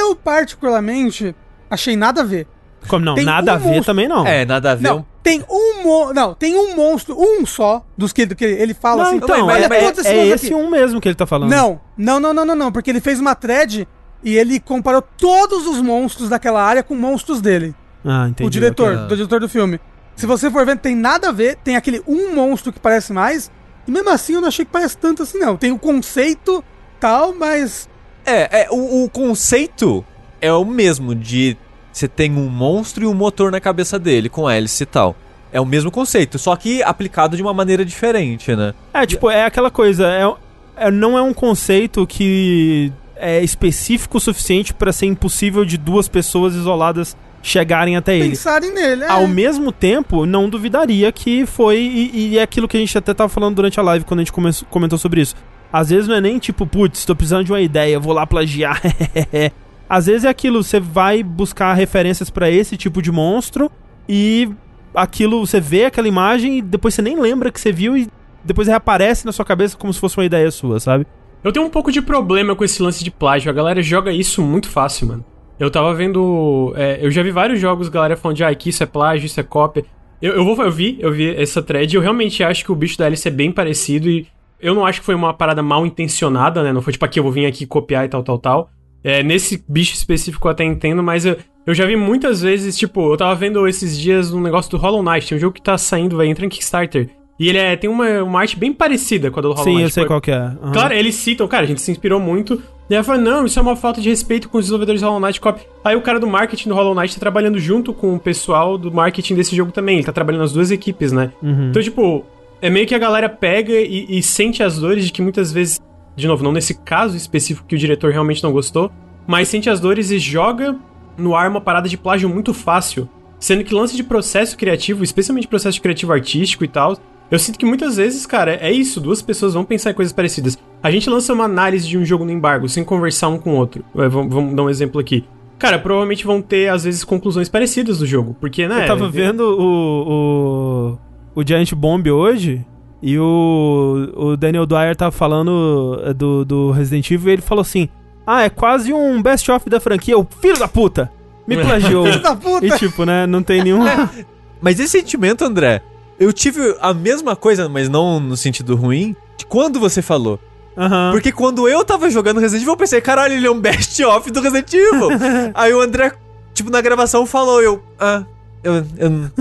eu, 0.01 0.13
particularmente, 0.15 1.33
achei 1.69 1.95
nada 1.95 2.21
a 2.21 2.23
ver. 2.25 2.47
Como 2.87 3.05
não? 3.05 3.15
tem 3.15 3.23
Nada 3.23 3.53
um 3.53 3.55
a 3.55 3.57
ver 3.57 3.65
monstro- 3.67 3.85
também 3.85 4.07
não. 4.07 4.27
É, 4.27 4.43
nada 4.45 4.71
a 4.71 4.75
ver. 4.75 4.89
Não, 4.89 5.05
tem 5.23 5.43
um 5.49 5.83
mo 5.83 6.13
Não, 6.13 6.33
tem 6.33 6.55
um 6.55 6.75
monstro, 6.75 7.15
um 7.17 7.45
só, 7.45 7.85
dos 7.97 8.11
que, 8.11 8.25
do 8.25 8.35
que 8.35 8.45
ele 8.45 8.73
fala 8.73 9.03
Não, 9.03 9.09
assim. 9.09 9.17
então, 9.17 9.45
mas- 9.45 9.63
é, 9.63 9.69
mas- 9.69 9.83
todos 9.83 9.99
esses 9.99 10.11
é 10.11 10.15
monstros 10.15 10.43
esse 10.43 10.53
aqui. 10.53 10.55
um 10.63 10.69
mesmo 10.69 10.99
que 11.01 11.07
ele 11.07 11.15
tá 11.15 11.25
falando. 11.25 11.49
Não, 11.49 11.79
não, 11.97 12.19
não, 12.19 12.33
não, 12.33 12.45
não, 12.45 12.55
não, 12.55 12.71
porque 12.71 12.89
ele 12.89 13.01
fez 13.01 13.19
uma 13.19 13.35
thread 13.35 13.87
e 14.23 14.37
ele 14.37 14.59
comparou 14.59 15.01
todos 15.01 15.67
os 15.67 15.81
monstros 15.81 16.29
daquela 16.29 16.63
área 16.63 16.83
com 16.83 16.95
monstros 16.95 17.41
dele. 17.41 17.75
Ah, 18.03 18.27
entendi. 18.29 18.47
o 18.47 18.49
diretor, 18.49 18.93
ok. 18.95 19.07
do 19.07 19.15
diretor 19.15 19.39
do 19.39 19.49
filme. 19.49 19.79
Se 20.15 20.25
você 20.25 20.49
for 20.49 20.65
ver, 20.65 20.77
tem 20.77 20.95
nada 20.95 21.29
a 21.29 21.31
ver, 21.31 21.55
tem 21.57 21.75
aquele 21.75 22.01
um 22.07 22.33
monstro 22.35 22.73
que 22.73 22.79
parece 22.79 23.13
mais, 23.13 23.51
e 23.87 23.91
mesmo 23.91 24.09
assim 24.09 24.33
eu 24.33 24.41
não 24.41 24.47
achei 24.47 24.65
que 24.65 24.71
parece 24.71 24.97
tanto 24.97 25.23
assim, 25.23 25.37
não. 25.39 25.55
Tem 25.55 25.71
o 25.71 25.77
conceito 25.79 26.63
tal, 26.99 27.33
mas. 27.33 27.89
É, 28.25 28.63
é 28.63 28.67
o, 28.69 29.03
o 29.05 29.09
conceito 29.09 30.05
é 30.39 30.51
o 30.53 30.63
mesmo 30.65 31.15
de 31.15 31.57
você 31.91 32.07
tem 32.07 32.31
um 32.31 32.47
monstro 32.49 33.03
e 33.03 33.07
um 33.07 33.13
motor 33.13 33.51
na 33.51 33.59
cabeça 33.59 33.97
dele, 33.99 34.29
com 34.29 34.49
hélice 34.49 34.83
e 34.83 34.85
tal. 34.85 35.15
É 35.53 35.59
o 35.59 35.65
mesmo 35.65 35.91
conceito, 35.91 36.39
só 36.39 36.55
que 36.55 36.81
aplicado 36.81 37.35
de 37.35 37.41
uma 37.41 37.53
maneira 37.53 37.83
diferente, 37.83 38.55
né? 38.55 38.73
É, 38.93 39.05
tipo, 39.05 39.29
é 39.29 39.43
aquela 39.45 39.69
coisa, 39.69 40.07
é, 40.07 40.85
é- 40.87 40.91
não 40.91 41.17
é 41.17 41.21
um 41.21 41.33
conceito 41.33 42.07
que 42.07 42.91
é 43.17 43.43
específico 43.43 44.17
o 44.17 44.21
suficiente 44.21 44.73
pra 44.73 44.93
ser 44.93 45.07
impossível 45.07 45.65
de 45.65 45.77
duas 45.77 46.07
pessoas 46.07 46.55
isoladas 46.55 47.15
chegarem 47.43 47.97
até 47.97 48.15
ele. 48.17 48.29
Pensarem 48.29 48.71
nele, 48.73 49.03
é. 49.03 49.09
Ao 49.09 49.27
mesmo 49.27 49.71
tempo, 49.71 50.25
não 50.25 50.47
duvidaria 50.47 51.11
que 51.11 51.45
foi. 51.45 51.79
E, 51.79 52.29
e 52.33 52.37
é 52.37 52.41
aquilo 52.43 52.67
que 52.67 52.77
a 52.77 52.79
gente 52.79 52.97
até 52.97 53.13
tava 53.13 53.27
falando 53.29 53.55
durante 53.55 53.79
a 53.79 53.83
live 53.83 54.05
quando 54.05 54.19
a 54.19 54.23
gente 54.23 54.31
come- 54.31 54.51
comentou 54.69 54.97
sobre 54.97 55.21
isso. 55.21 55.35
Às 55.73 55.89
vezes 55.89 56.07
não 56.07 56.15
é 56.15 56.21
nem 56.21 56.37
tipo, 56.39 56.65
putz, 56.67 57.03
tô 57.03 57.15
precisando 57.15 57.43
de 57.45 57.51
uma 57.51 57.59
ideia, 57.61 57.99
vou 57.99 58.13
lá 58.13 58.25
plagiar. 58.27 58.79
Às 59.91 60.05
vezes 60.05 60.23
é 60.23 60.29
aquilo, 60.29 60.63
você 60.63 60.79
vai 60.79 61.21
buscar 61.21 61.73
referências 61.73 62.29
pra 62.29 62.49
esse 62.49 62.77
tipo 62.77 63.01
de 63.01 63.11
monstro 63.11 63.69
e 64.07 64.49
aquilo, 64.95 65.45
você 65.45 65.59
vê 65.59 65.83
aquela 65.83 66.07
imagem 66.07 66.59
e 66.59 66.61
depois 66.61 66.93
você 66.93 67.01
nem 67.01 67.19
lembra 67.19 67.51
que 67.51 67.59
você 67.59 67.73
viu 67.73 67.97
e 67.97 68.07
depois 68.41 68.69
reaparece 68.69 69.25
na 69.25 69.33
sua 69.33 69.43
cabeça 69.43 69.75
como 69.75 69.93
se 69.93 69.99
fosse 69.99 70.17
uma 70.17 70.23
ideia 70.23 70.49
sua, 70.49 70.79
sabe? 70.79 71.05
Eu 71.43 71.51
tenho 71.51 71.65
um 71.65 71.69
pouco 71.69 71.91
de 71.91 72.01
problema 72.01 72.55
com 72.55 72.63
esse 72.63 72.81
lance 72.81 73.03
de 73.03 73.11
plágio. 73.11 73.51
A 73.51 73.53
galera 73.53 73.83
joga 73.83 74.13
isso 74.13 74.41
muito 74.41 74.69
fácil, 74.69 75.07
mano. 75.07 75.25
Eu 75.59 75.69
tava 75.69 75.93
vendo. 75.93 76.73
é, 76.77 77.05
eu 77.05 77.11
já 77.11 77.21
vi 77.21 77.31
vários 77.31 77.59
jogos, 77.59 77.89
galera 77.89 78.15
falando 78.15 78.37
de 78.37 78.45
ah, 78.45 78.55
que 78.55 78.69
isso 78.69 78.81
é 78.81 78.85
plágio, 78.85 79.25
isso 79.25 79.41
é 79.41 79.43
cópia. 79.43 79.83
Eu, 80.21 80.35
eu, 80.35 80.45
vou, 80.45 80.55
eu 80.63 80.71
vi, 80.71 80.99
eu 81.01 81.11
vi 81.11 81.35
essa 81.35 81.61
thread 81.61 81.93
e 81.93 81.97
eu 81.97 82.01
realmente 82.01 82.41
acho 82.45 82.63
que 82.63 82.71
o 82.71 82.75
bicho 82.75 82.97
da 82.97 83.07
Alice 83.07 83.27
é 83.27 83.31
bem 83.31 83.51
parecido 83.51 84.07
e 84.07 84.25
eu 84.57 84.73
não 84.73 84.85
acho 84.85 85.01
que 85.01 85.05
foi 85.05 85.15
uma 85.15 85.33
parada 85.33 85.61
mal 85.61 85.85
intencionada, 85.85 86.63
né? 86.63 86.71
Não 86.71 86.81
foi 86.81 86.93
tipo 86.93 87.03
aqui, 87.03 87.19
eu 87.19 87.23
vou 87.23 87.31
vir 87.33 87.45
aqui 87.45 87.65
copiar 87.65 88.05
e 88.05 88.07
tal, 88.07 88.23
tal, 88.23 88.39
tal. 88.39 88.69
É, 89.03 89.23
nesse 89.23 89.63
bicho 89.67 89.93
específico 89.93 90.47
eu 90.47 90.51
até 90.51 90.63
entendo, 90.63 91.01
mas 91.01 91.25
eu, 91.25 91.37
eu 91.65 91.73
já 91.73 91.85
vi 91.85 91.95
muitas 91.95 92.41
vezes, 92.41 92.77
tipo, 92.77 93.11
eu 93.11 93.17
tava 93.17 93.33
vendo 93.35 93.67
esses 93.67 93.97
dias 93.97 94.31
um 94.33 94.41
negócio 94.41 94.69
do 94.71 94.77
Hollow 94.77 95.03
Knight, 95.03 95.27
tem 95.27 95.37
um 95.37 95.41
jogo 95.41 95.53
que 95.53 95.61
tá 95.61 95.77
saindo, 95.77 96.17
vai 96.17 96.27
entrar 96.27 96.45
em 96.45 96.49
Kickstarter. 96.49 97.09
E 97.39 97.49
ele 97.49 97.57
é, 97.57 97.75
tem 97.75 97.89
uma, 97.89 98.21
uma 98.23 98.39
arte 98.39 98.55
bem 98.55 98.71
parecida 98.71 99.31
com 99.31 99.39
a 99.39 99.41
do 99.41 99.49
Hollow 99.49 99.63
Sim, 99.63 99.71
Knight. 99.71 99.83
eu 99.83 99.89
sei 99.89 100.03
Pô, 100.03 100.09
qual 100.09 100.21
que 100.21 100.29
é. 100.29 100.35
Aham. 100.35 100.71
Claro, 100.73 100.93
eles 100.93 101.15
citam, 101.15 101.47
cara, 101.47 101.63
a 101.63 101.67
gente 101.67 101.81
se 101.81 101.89
inspirou 101.89 102.19
muito. 102.19 102.61
E 102.87 102.93
ela 102.93 103.03
fala, 103.03 103.17
não, 103.17 103.45
isso 103.45 103.57
é 103.57 103.61
uma 103.61 103.75
falta 103.75 103.99
de 103.99 104.09
respeito 104.09 104.47
com 104.47 104.59
os 104.59 104.65
desenvolvedores 104.65 105.01
do 105.01 105.07
Hollow 105.07 105.19
Knight 105.19 105.41
Cop. 105.41 105.59
Aí 105.83 105.95
o 105.95 106.01
cara 106.01 106.19
do 106.19 106.27
marketing 106.27 106.69
do 106.69 106.75
Hollow 106.75 106.93
Knight 106.93 107.15
tá 107.15 107.19
trabalhando 107.19 107.57
junto 107.57 107.93
com 107.93 108.13
o 108.13 108.19
pessoal 108.19 108.77
do 108.77 108.91
marketing 108.91 109.33
desse 109.33 109.55
jogo 109.55 109.71
também. 109.71 109.95
Ele 109.95 110.05
tá 110.05 110.11
trabalhando 110.11 110.41
nas 110.41 110.51
duas 110.51 110.69
equipes, 110.69 111.11
né? 111.11 111.31
Então, 111.41 111.81
tipo, 111.81 112.23
é 112.61 112.69
meio 112.69 112.85
que 112.85 112.93
a 112.93 112.99
galera 112.99 113.27
pega 113.27 113.73
e, 113.73 114.19
e 114.19 114.21
sente 114.21 114.61
as 114.61 114.77
dores 114.77 115.05
de 115.05 115.11
que 115.11 115.21
muitas 115.21 115.51
vezes, 115.51 115.79
de 116.15 116.27
novo, 116.27 116.43
não 116.43 116.51
nesse 116.51 116.73
caso 116.73 117.15
específico 117.15 117.67
que 117.67 117.75
o 117.75 117.79
diretor 117.79 118.11
realmente 118.11 118.43
não 118.43 118.51
gostou, 118.51 118.91
mas 119.25 119.47
sente 119.47 119.69
as 119.69 119.79
dores 119.79 120.11
e 120.11 120.19
joga 120.19 120.77
no 121.17 121.35
ar 121.35 121.49
uma 121.49 121.61
parada 121.61 121.87
de 121.87 121.97
plágio 121.97 122.29
muito 122.29 122.53
fácil. 122.53 123.09
Sendo 123.39 123.63
que 123.63 123.73
lance 123.73 123.95
de 123.95 124.03
processo 124.03 124.55
criativo, 124.57 125.03
especialmente 125.03 125.47
processo 125.47 125.81
criativo 125.81 126.13
artístico 126.13 126.63
e 126.63 126.67
tal, 126.67 126.97
eu 127.31 127.39
sinto 127.39 127.57
que 127.57 127.65
muitas 127.65 127.97
vezes, 127.97 128.25
cara, 128.25 128.55
é 128.55 128.71
isso, 128.71 128.99
duas 128.99 129.21
pessoas 129.21 129.53
vão 129.53 129.63
pensar 129.63 129.91
em 129.91 129.93
coisas 129.93 130.11
parecidas. 130.11 130.57
A 130.83 130.91
gente 130.91 131.09
lança 131.09 131.33
uma 131.33 131.45
análise 131.45 131.87
de 131.87 131.97
um 131.97 132.05
jogo 132.05 132.25
no 132.25 132.31
embargo 132.31 132.67
sem 132.67 132.83
conversar 132.83 133.29
um 133.29 133.39
com 133.39 133.53
o 133.53 133.55
outro. 133.55 133.85
É, 133.95 134.07
vamos, 134.07 134.33
vamos 134.33 134.55
dar 134.55 134.63
um 134.63 134.69
exemplo 134.69 134.99
aqui. 134.99 135.23
Cara, 135.57 135.79
provavelmente 135.79 136.25
vão 136.25 136.41
ter, 136.41 136.69
às 136.69 136.83
vezes, 136.83 137.03
conclusões 137.03 137.47
parecidas 137.47 137.99
do 137.99 138.05
jogo. 138.05 138.35
Porque, 138.39 138.67
né? 138.67 138.83
Eu 138.83 138.87
tava 138.87 139.07
vendo 139.09 139.41
o, 139.41 140.97
o, 141.35 141.41
o 141.41 141.47
Giant 141.47 141.71
Bomb 141.73 142.09
hoje 142.09 142.65
e 143.01 143.17
o, 143.17 144.11
o 144.15 144.37
Daniel 144.37 144.65
Dwyer 144.65 144.95
tava 144.95 145.11
falando 145.11 145.99
eh, 146.05 146.13
do, 146.13 146.45
do 146.45 146.71
Resident 146.71 147.09
Evil 147.09 147.29
e 147.29 147.33
ele 147.33 147.41
falou 147.41 147.61
assim: 147.61 147.89
Ah, 148.25 148.43
é 148.43 148.49
quase 148.49 148.93
um 148.93 149.21
best-of 149.21 149.67
da 149.69 149.79
franquia, 149.79 150.17
o 150.17 150.27
filho 150.39 150.59
da 150.59 150.67
puta! 150.67 151.11
Me 151.47 151.57
plagiou. 151.61 152.05
Filho 152.05 152.21
da 152.21 152.35
puta! 152.35 152.65
e 152.65 152.71
tipo, 152.77 153.03
né, 153.03 153.25
não 153.25 153.41
tem 153.41 153.63
nenhum. 153.63 153.79
Mas 154.61 154.79
esse 154.79 154.99
sentimento, 154.99 155.43
André, 155.43 155.81
eu 156.19 156.31
tive 156.31 156.75
a 156.79 156.93
mesma 156.93 157.35
coisa, 157.35 157.67
mas 157.67 157.89
não 157.89 158.19
no 158.19 158.37
sentido 158.37 158.75
ruim, 158.75 159.15
de 159.35 159.43
quando 159.43 159.79
você 159.79 160.03
falou. 160.03 160.39
Aham. 160.77 161.09
Porque 161.11 161.31
quando 161.31 161.67
eu 161.67 161.83
tava 161.83 162.11
jogando 162.11 162.39
Resident 162.39 162.61
Evil, 162.61 162.73
eu 162.73 162.77
pensei, 162.77 163.01
caralho, 163.01 163.33
ele 163.33 163.47
é 163.47 163.51
um 163.51 163.59
best-of 163.59 164.29
do 164.29 164.39
Resident 164.39 164.71
Evil. 164.71 165.09
Aí 165.55 165.73
o 165.73 165.81
André, 165.81 166.13
tipo, 166.53 166.69
na 166.69 166.79
gravação 166.79 167.25
falou, 167.25 167.59
eu, 167.59 167.81
ah, 167.99 168.23
eu, 168.63 168.75
eu 168.75 168.83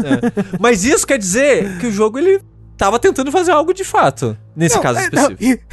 é. 0.03 0.59
Mas 0.59 0.83
isso 0.83 1.07
quer 1.07 1.18
dizer 1.18 1.79
que 1.79 1.87
o 1.87 1.92
jogo, 1.92 2.18
ele 2.18 2.40
tava 2.80 2.98
tentando 2.98 3.30
fazer 3.30 3.52
algo 3.52 3.74
de 3.74 3.84
fato, 3.84 4.34
nesse 4.56 4.74
Não, 4.76 4.82
caso 4.82 4.98
é, 5.00 5.10
não, 5.12 5.30
específico. 5.32 5.64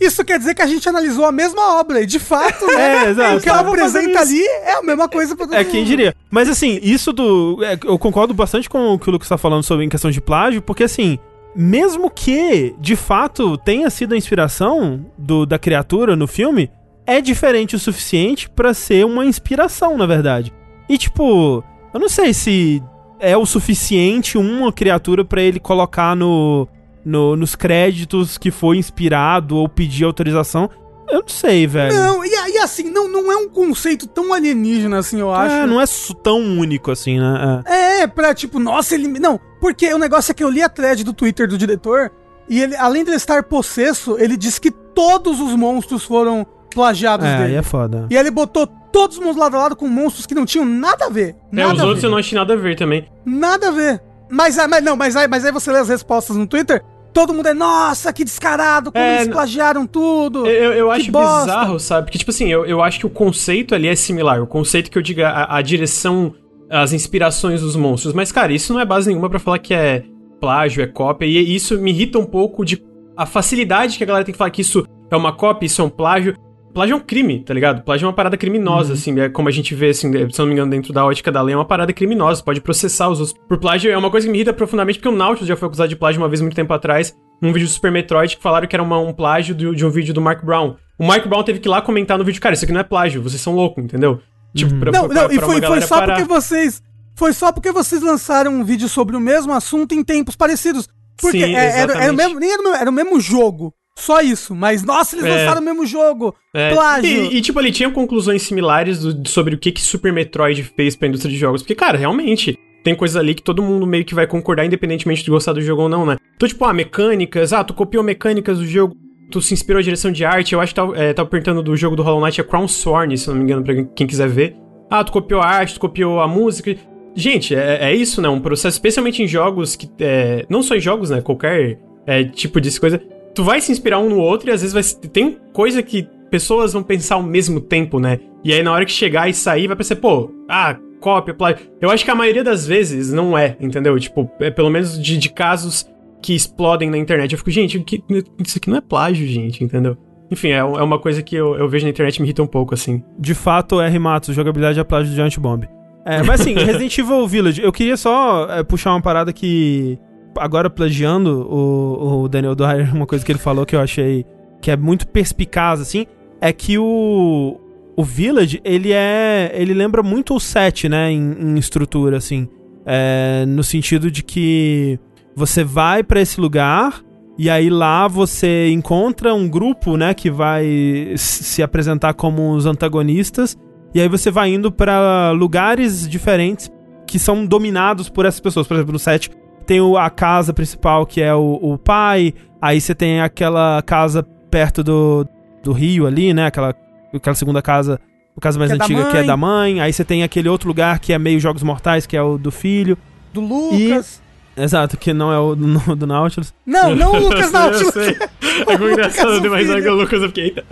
isso 0.06 0.24
quer 0.24 0.38
dizer 0.38 0.54
que 0.54 0.62
a 0.62 0.66
gente 0.66 0.88
analisou 0.88 1.26
a 1.26 1.30
mesma 1.32 1.78
obra, 1.78 2.00
e 2.00 2.06
de 2.06 2.18
fato, 2.18 2.66
né? 2.66 3.04
É, 3.04 3.10
exato. 3.10 3.36
O 3.36 3.40
que 3.42 3.48
ela 3.50 3.60
apresenta 3.60 4.20
ali 4.20 4.42
é 4.42 4.72
a 4.78 4.82
mesma 4.82 5.06
coisa 5.06 5.36
pra 5.36 5.46
todo 5.46 5.54
É, 5.54 5.58
mundo. 5.62 5.70
quem 5.70 5.84
diria. 5.84 6.14
Mas 6.30 6.48
assim, 6.48 6.80
isso 6.82 7.12
do. 7.12 7.62
é, 7.62 7.78
eu 7.84 7.98
concordo 7.98 8.32
bastante 8.32 8.70
com 8.70 8.94
o 8.94 8.98
que 8.98 9.08
o 9.08 9.12
Lucas 9.12 9.28
tá 9.28 9.36
falando 9.36 9.62
sobre 9.62 9.84
em 9.84 9.88
questão 9.90 10.10
de 10.10 10.20
plágio, 10.20 10.62
porque 10.62 10.84
assim, 10.84 11.18
mesmo 11.54 12.10
que 12.10 12.74
de 12.80 12.96
fato 12.96 13.58
tenha 13.58 13.90
sido 13.90 14.14
a 14.14 14.16
inspiração 14.16 15.04
do, 15.18 15.44
da 15.44 15.58
criatura 15.58 16.16
no 16.16 16.26
filme, 16.26 16.70
é 17.06 17.20
diferente 17.20 17.76
o 17.76 17.78
suficiente 17.78 18.48
pra 18.48 18.72
ser 18.72 19.04
uma 19.04 19.26
inspiração, 19.26 19.98
na 19.98 20.06
verdade. 20.06 20.52
E 20.88 20.96
tipo, 20.96 21.62
eu 21.92 22.00
não 22.00 22.08
sei 22.08 22.32
se 22.32 22.82
é 23.20 23.36
o 23.36 23.44
suficiente 23.46 24.36
uma 24.38 24.72
criatura 24.72 25.24
pra 25.24 25.40
ele 25.42 25.60
colocar 25.60 26.16
no, 26.16 26.66
no- 27.04 27.36
nos 27.36 27.54
créditos 27.54 28.36
que 28.38 28.50
foi 28.50 28.76
inspirado 28.78 29.56
ou 29.56 29.68
pedir 29.68 30.04
autorização. 30.04 30.68
Eu 31.08 31.20
não 31.22 31.28
sei, 31.28 31.66
velho. 31.66 31.92
Não, 31.94 32.24
e, 32.24 32.28
e 32.28 32.58
assim, 32.58 32.88
não, 32.90 33.08
não 33.08 33.32
é 33.32 33.36
um 33.36 33.48
conceito 33.48 34.06
tão 34.06 34.32
alienígena 34.32 34.98
assim, 34.98 35.18
eu 35.20 35.32
acho. 35.34 35.54
É, 35.56 35.66
não 35.66 35.80
é 35.80 35.84
tão 36.22 36.38
único 36.38 36.90
assim, 36.92 37.18
né? 37.18 37.62
É. 37.66 38.00
É, 38.02 38.06
pra 38.06 38.32
tipo, 38.32 38.58
nossa, 38.60 38.94
ele. 38.94 39.08
Não, 39.18 39.38
porque 39.60 39.92
o 39.92 39.98
negócio 39.98 40.30
é 40.30 40.34
que 40.34 40.42
eu 40.44 40.48
li 40.48 40.62
a 40.62 40.68
thread 40.68 41.02
do 41.02 41.12
Twitter 41.12 41.48
do 41.48 41.58
diretor 41.58 42.12
e 42.48 42.60
ele, 42.62 42.76
além 42.76 43.02
de 43.02 43.10
ele 43.10 43.16
estar 43.16 43.42
possesso, 43.42 44.16
ele 44.20 44.36
disse 44.36 44.60
que 44.60 44.70
todos 44.70 45.40
os 45.40 45.54
monstros 45.56 46.04
foram 46.04 46.46
plagiados 46.72 47.26
É, 47.26 47.34
aí 47.36 47.42
dele. 47.42 47.54
é 47.56 47.62
foda. 47.62 48.06
E 48.08 48.14
aí 48.16 48.22
ele 48.22 48.30
botou 48.30 48.68
todos 48.92 49.18
os 49.18 49.36
lado 49.36 49.56
a 49.56 49.60
lado 49.60 49.76
com 49.76 49.86
monstros 49.88 50.26
que 50.26 50.34
não 50.34 50.44
tinham 50.44 50.64
nada 50.64 51.06
a 51.06 51.08
ver. 51.08 51.36
É, 51.52 51.56
Nada 51.56 51.74
os 51.74 51.80
a 51.80 51.84
outros 51.84 52.00
ver. 52.02 52.06
eu 52.06 52.10
não 52.10 52.18
achei 52.18 52.36
nada 52.38 52.52
a 52.54 52.56
ver 52.56 52.76
também. 52.76 53.06
Nada 53.24 53.68
a 53.68 53.70
ver. 53.70 54.00
Mas, 54.30 54.58
ah, 54.58 54.68
mas 54.68 54.82
não, 54.84 54.96
mas 54.96 55.16
aí, 55.16 55.26
mas 55.28 55.44
aí 55.44 55.52
você 55.52 55.72
lê 55.72 55.78
as 55.78 55.88
respostas 55.88 56.36
no 56.36 56.46
Twitter, 56.46 56.82
todo 57.12 57.34
mundo 57.34 57.46
é, 57.48 57.54
nossa, 57.54 58.12
que 58.12 58.24
descarado, 58.24 58.92
como 58.92 59.04
É, 59.04 59.22
eles 59.22 59.28
plagiaram 59.28 59.86
tudo. 59.86 60.46
Eu, 60.46 60.72
eu 60.72 60.90
acho 60.90 61.10
bosta. 61.10 61.46
bizarro, 61.46 61.80
sabe? 61.80 62.06
Porque, 62.06 62.18
tipo 62.18 62.30
assim, 62.30 62.48
eu, 62.48 62.64
eu 62.64 62.80
acho 62.82 62.98
que 63.00 63.06
o 63.06 63.10
conceito 63.10 63.74
ali 63.74 63.88
é 63.88 63.96
similar. 63.96 64.40
O 64.42 64.46
conceito 64.46 64.90
que 64.90 64.96
eu 64.96 65.02
diga, 65.02 65.28
a, 65.30 65.56
a 65.56 65.62
direção, 65.62 66.32
as 66.70 66.92
inspirações 66.92 67.60
dos 67.60 67.74
monstros. 67.74 68.14
Mas, 68.14 68.30
cara, 68.30 68.52
isso 68.52 68.72
não 68.72 68.80
é 68.80 68.84
base 68.84 69.08
nenhuma 69.08 69.28
pra 69.28 69.40
falar 69.40 69.58
que 69.58 69.74
é 69.74 70.04
plágio, 70.40 70.82
é 70.82 70.86
cópia. 70.86 71.26
E 71.26 71.54
isso 71.54 71.76
me 71.80 71.90
irrita 71.90 72.18
um 72.18 72.24
pouco 72.26 72.64
de 72.64 72.80
a 73.16 73.26
facilidade 73.26 73.98
que 73.98 74.04
a 74.04 74.06
galera 74.06 74.24
tem 74.24 74.32
que 74.32 74.38
falar 74.38 74.50
que 74.50 74.62
isso 74.62 74.86
é 75.10 75.16
uma 75.16 75.32
cópia, 75.32 75.66
isso 75.66 75.82
é 75.82 75.84
um 75.84 75.90
plágio. 75.90 76.36
Plágio 76.72 76.94
é 76.94 76.96
um 76.96 77.00
crime, 77.00 77.40
tá 77.44 77.52
ligado? 77.52 77.82
Plágio 77.82 78.04
é 78.04 78.08
uma 78.08 78.14
parada 78.14 78.36
criminosa, 78.36 78.92
assim, 78.92 79.18
é 79.20 79.28
como 79.28 79.48
a 79.48 79.52
gente 79.52 79.74
vê, 79.74 79.88
assim, 79.90 80.10
se 80.30 80.38
não 80.38 80.46
me 80.46 80.52
engano, 80.52 80.70
dentro 80.70 80.92
da 80.92 81.04
ótica 81.04 81.30
da 81.32 81.42
lei, 81.42 81.52
é 81.54 81.56
uma 81.58 81.64
parada 81.64 81.92
criminosa, 81.92 82.42
pode 82.42 82.60
processar 82.60 83.08
os 83.08 83.18
outros. 83.20 83.36
Por 83.48 83.58
plágio 83.58 83.90
é 83.90 83.96
uma 83.98 84.10
coisa 84.10 84.26
que 84.26 84.30
me 84.32 84.38
irrita 84.38 84.52
profundamente, 84.52 84.98
porque 84.98 85.08
o 85.08 85.16
Nautilus 85.16 85.48
já 85.48 85.56
foi 85.56 85.66
acusado 85.66 85.88
de 85.88 85.96
plágio 85.96 86.20
uma 86.22 86.28
vez, 86.28 86.40
muito 86.40 86.54
tempo 86.54 86.72
atrás, 86.72 87.14
num 87.42 87.52
vídeo 87.52 87.66
do 87.66 87.72
Super 87.72 87.90
Metroid, 87.90 88.36
que 88.36 88.42
falaram 88.42 88.66
que 88.68 88.76
era 88.76 88.82
uma- 88.82 88.98
um 88.98 89.12
plágio 89.12 89.54
do- 89.54 89.74
de 89.74 89.84
um 89.84 89.90
vídeo 89.90 90.14
do 90.14 90.20
Mark 90.20 90.44
Brown. 90.44 90.76
O 90.98 91.04
Mark 91.04 91.26
Brown 91.26 91.42
teve 91.42 91.58
que 91.58 91.66
ir 91.68 91.70
lá 91.70 91.80
comentar 91.82 92.16
no 92.18 92.24
vídeo, 92.24 92.40
cara, 92.40 92.54
isso 92.54 92.64
aqui 92.64 92.72
não 92.72 92.80
é 92.80 92.84
plágio, 92.84 93.22
vocês 93.22 93.40
são 93.40 93.54
loucos, 93.54 93.82
entendeu? 93.82 94.20
Tipo, 94.54 94.74
pra, 94.78 94.92
não, 94.92 95.08
pra- 95.08 95.14
não, 95.22 95.32
e 95.32 95.36
pra 95.38 95.46
foi, 95.46 95.54
uma 95.56 95.60
foi 95.60 95.60
galera 95.60 95.86
só 95.86 95.98
parar. 95.98 96.14
porque 96.16 96.28
vocês. 96.28 96.82
Foi 97.16 97.32
só 97.32 97.52
porque 97.52 97.70
vocês 97.72 98.00
lançaram 98.02 98.52
um 98.52 98.64
vídeo 98.64 98.88
sobre 98.88 99.14
o 99.16 99.20
mesmo 99.20 99.52
assunto 99.52 99.92
em 99.94 100.02
tempos 100.04 100.36
parecidos. 100.36 100.88
Porque 101.20 101.38
Sim, 101.44 101.54
é- 101.54 101.80
era, 101.80 101.92
era, 102.04 102.12
o 102.12 102.16
mesmo, 102.16 102.40
nem 102.40 102.50
era, 102.52 102.78
era 102.78 102.90
o 102.90 102.92
mesmo 102.92 103.20
jogo. 103.20 103.74
Só 104.00 104.20
isso. 104.20 104.54
Mas, 104.54 104.82
nossa, 104.84 105.14
eles 105.16 105.26
É. 105.26 105.30
lançaram 105.30 105.60
o 105.60 105.64
mesmo 105.64 105.86
jogo. 105.86 106.34
É, 106.54 106.72
Plágio. 106.72 107.08
E, 107.32 107.36
e, 107.36 107.40
tipo, 107.40 107.60
ele 107.60 107.70
tinha 107.70 107.90
conclusões 107.90 108.42
similares 108.42 109.00
do- 109.00 109.28
sobre 109.28 109.54
o 109.54 109.58
que, 109.58 109.70
que 109.72 109.80
Super 109.80 110.12
Metroid 110.12 110.62
fez 110.76 110.96
pra 110.96 111.06
indústria 111.08 111.32
de 111.32 111.38
jogos. 111.38 111.62
Porque, 111.62 111.74
cara, 111.74 111.96
realmente, 111.98 112.58
tem 112.82 112.94
coisas 112.94 113.16
ali 113.16 113.34
que 113.34 113.42
todo 113.42 113.62
mundo 113.62 113.86
meio 113.86 114.04
que 114.04 114.14
vai 114.14 114.26
concordar, 114.26 114.64
independentemente 114.64 115.22
de 115.22 115.30
gostar 115.30 115.52
do 115.52 115.60
jogo 115.60 115.82
ou 115.82 115.88
não, 115.88 116.06
né? 116.06 116.16
Então, 116.36 116.48
tipo, 116.48 116.64
ah, 116.64 116.72
mecânicas, 116.72 117.52
ah, 117.52 117.62
tu 117.62 117.74
copiou 117.74 118.02
mecânicas 118.02 118.58
do 118.58 118.66
jogo, 118.66 118.96
tu 119.30 119.40
se 119.42 119.52
inspirou 119.54 119.80
em 119.80 119.84
direção 119.84 120.10
de 120.10 120.24
arte. 120.24 120.54
Eu 120.54 120.60
acho 120.60 120.72
que 120.72 120.80
tava, 120.80 120.96
é, 120.96 121.12
tava 121.12 121.28
perguntando 121.28 121.62
do 121.62 121.76
jogo 121.76 121.94
do 121.94 122.02
Hollow 122.02 122.24
Knight, 122.24 122.40
é 122.40 122.44
Crown 122.44 122.66
Sworn, 122.66 123.16
se 123.18 123.28
não 123.28 123.36
me 123.36 123.42
engano, 123.44 123.62
pra 123.62 123.74
quem 123.94 124.06
quiser 124.06 124.28
ver. 124.28 124.56
Ah, 124.90 125.04
tu 125.04 125.12
copiou 125.12 125.40
a 125.40 125.46
arte, 125.46 125.74
tu 125.74 125.80
copiou 125.80 126.20
a 126.20 126.26
música. 126.26 126.74
Gente, 127.14 127.54
é, 127.54 127.90
é 127.90 127.94
isso, 127.94 128.22
né? 128.22 128.28
Um 128.28 128.40
processo, 128.40 128.76
especialmente 128.76 129.22
em 129.22 129.26
jogos 129.26 129.76
que. 129.76 129.88
é, 130.00 130.46
não 130.48 130.62
só 130.62 130.74
em 130.74 130.80
jogos, 130.80 131.10
né? 131.10 131.20
Qualquer 131.20 131.78
é, 132.06 132.24
tipo 132.24 132.60
de 132.60 132.80
coisa. 132.80 133.00
Tu 133.34 133.44
vai 133.44 133.60
se 133.60 133.70
inspirar 133.72 133.98
um 133.98 134.08
no 134.08 134.18
outro 134.18 134.50
e 134.50 134.52
às 134.52 134.62
vezes 134.62 134.72
vai, 134.74 135.08
tem 135.10 135.38
coisa 135.52 135.82
que 135.82 136.08
pessoas 136.30 136.72
vão 136.72 136.82
pensar 136.82 137.16
ao 137.16 137.22
mesmo 137.22 137.60
tempo, 137.60 137.98
né? 138.00 138.18
E 138.44 138.52
aí 138.52 138.62
na 138.62 138.72
hora 138.72 138.84
que 138.84 138.92
chegar 138.92 139.28
e 139.28 139.34
sair, 139.34 139.66
vai 139.66 139.76
pensar, 139.76 139.96
pô, 139.96 140.30
ah, 140.48 140.76
cópia, 141.00 141.34
plágio. 141.34 141.58
Eu 141.80 141.90
acho 141.90 142.04
que 142.04 142.10
a 142.10 142.14
maioria 142.14 142.44
das 142.44 142.66
vezes 142.66 143.12
não 143.12 143.36
é, 143.36 143.56
entendeu? 143.60 143.98
Tipo, 143.98 144.30
é 144.40 144.50
pelo 144.50 144.70
menos 144.70 145.00
de, 145.00 145.16
de 145.16 145.28
casos 145.30 145.86
que 146.22 146.34
explodem 146.34 146.90
na 146.90 146.98
internet. 146.98 147.32
Eu 147.32 147.38
fico, 147.38 147.50
gente, 147.50 147.80
que- 147.80 148.02
isso 148.44 148.58
aqui 148.58 148.68
não 148.70 148.76
é 148.78 148.80
plágio, 148.80 149.26
gente, 149.26 149.62
entendeu? 149.64 149.96
Enfim, 150.30 150.48
é, 150.50 150.58
é 150.58 150.62
uma 150.64 150.98
coisa 150.98 151.22
que 151.22 151.34
eu, 151.34 151.56
eu 151.56 151.68
vejo 151.68 151.84
na 151.84 151.90
internet 151.90 152.16
e 152.16 152.22
me 152.22 152.28
irrita 152.28 152.42
um 152.42 152.46
pouco, 152.46 152.74
assim. 152.74 153.02
De 153.18 153.34
fato, 153.34 153.80
R. 153.80 153.98
Matos, 153.98 154.34
jogabilidade 154.34 154.78
é 154.78 154.84
plágio 154.84 155.10
do 155.10 155.16
Giant 155.16 155.36
Bomb. 155.38 155.64
É, 156.06 156.22
mas 156.22 156.40
assim, 156.40 156.54
Resident 156.60 156.96
Evil 156.98 157.26
Village, 157.26 157.60
eu 157.62 157.72
queria 157.72 157.96
só 157.96 158.46
é, 158.50 158.62
puxar 158.62 158.92
uma 158.92 159.02
parada 159.02 159.32
que. 159.32 159.98
Agora, 160.36 160.70
plagiando 160.70 161.46
o, 161.50 162.22
o 162.22 162.28
Daniel 162.28 162.54
Dwyer, 162.54 162.92
uma 162.94 163.06
coisa 163.06 163.24
que 163.24 163.32
ele 163.32 163.38
falou 163.38 163.66
que 163.66 163.74
eu 163.74 163.80
achei 163.80 164.24
que 164.60 164.70
é 164.70 164.76
muito 164.76 165.06
perspicaz, 165.08 165.80
assim, 165.80 166.06
é 166.40 166.52
que 166.52 166.78
o. 166.78 167.60
O 167.96 168.04
Village, 168.04 168.60
ele 168.64 168.92
é. 168.92 169.52
Ele 169.54 169.74
lembra 169.74 170.02
muito 170.02 170.34
o 170.34 170.40
7, 170.40 170.88
né? 170.88 171.10
Em, 171.10 171.36
em 171.38 171.58
estrutura, 171.58 172.16
assim. 172.16 172.48
É, 172.86 173.44
no 173.46 173.62
sentido 173.62 174.10
de 174.10 174.22
que 174.22 174.98
você 175.36 175.62
vai 175.62 176.02
para 176.02 176.20
esse 176.20 176.40
lugar 176.40 177.02
e 177.42 177.48
aí 177.48 177.70
lá 177.70 178.06
você 178.06 178.68
encontra 178.70 179.34
um 179.34 179.48
grupo, 179.48 179.96
né, 179.96 180.12
que 180.12 180.30
vai 180.30 181.14
se 181.16 181.62
apresentar 181.62 182.12
como 182.12 182.52
os 182.52 182.66
antagonistas. 182.66 183.56
E 183.94 184.00
aí 184.00 184.08
você 184.08 184.30
vai 184.30 184.50
indo 184.50 184.70
para 184.70 185.30
lugares 185.30 186.06
diferentes 186.06 186.70
que 187.06 187.18
são 187.18 187.46
dominados 187.46 188.10
por 188.10 188.26
essas 188.26 188.40
pessoas. 188.40 188.66
Por 188.66 188.74
exemplo, 188.74 188.92
no 188.92 188.98
set 188.98 189.30
tem 189.70 189.80
a 189.96 190.10
casa 190.10 190.52
principal 190.52 191.06
que 191.06 191.20
é 191.20 191.32
o, 191.32 191.60
o 191.62 191.78
pai. 191.78 192.34
Aí 192.60 192.80
você 192.80 192.92
tem 192.92 193.20
aquela 193.20 193.80
casa 193.82 194.26
perto 194.50 194.82
do, 194.82 195.24
do 195.62 195.70
rio 195.70 196.08
ali, 196.08 196.34
né? 196.34 196.46
Aquela, 196.46 196.74
aquela 197.14 197.36
segunda 197.36 197.62
casa, 197.62 198.00
a 198.36 198.40
casa 198.40 198.58
mais 198.58 198.72
Que 198.72 198.76
é 198.76 198.82
antiga 198.82 199.10
que 199.12 199.16
é 199.18 199.22
da 199.22 199.36
mãe. 199.36 199.80
Aí 199.80 199.92
você 199.92 200.04
tem 200.04 200.24
aquele 200.24 200.48
outro 200.48 200.66
lugar 200.66 200.98
que 200.98 201.12
é 201.12 201.18
meio 201.20 201.38
Jogos 201.38 201.62
Mortais, 201.62 202.04
que 202.04 202.16
é 202.16 202.22
o 202.22 202.36
do 202.36 202.50
filho. 202.50 202.98
Do 203.32 203.40
Lucas. 203.40 204.20
Exato, 204.56 204.96
que 204.96 205.12
não 205.12 205.32
é 205.32 205.38
o 205.38 205.54
do, 205.54 205.68
do 205.94 206.04
Nautilus. 206.04 206.52
Não, 206.66 206.96
não 206.96 207.12
o 207.12 207.28
Lucas 207.28 207.46
Eu 207.54 207.60
Nautilus. 207.60 207.94
sei. 207.94 208.18
É 208.66 208.76
muito 208.76 208.92
engraçado, 208.92 209.26
Lucas, 209.26 209.36
eu 209.36 209.40
dei 209.40 209.50
mais 209.50 209.68
o 209.68 209.72
hora 209.72 209.82
que 209.82 209.88
o 209.88 209.94
Lucas, 209.94 210.22
eu 210.22 210.28
fiquei, 210.28 210.44
eita. 210.46 210.64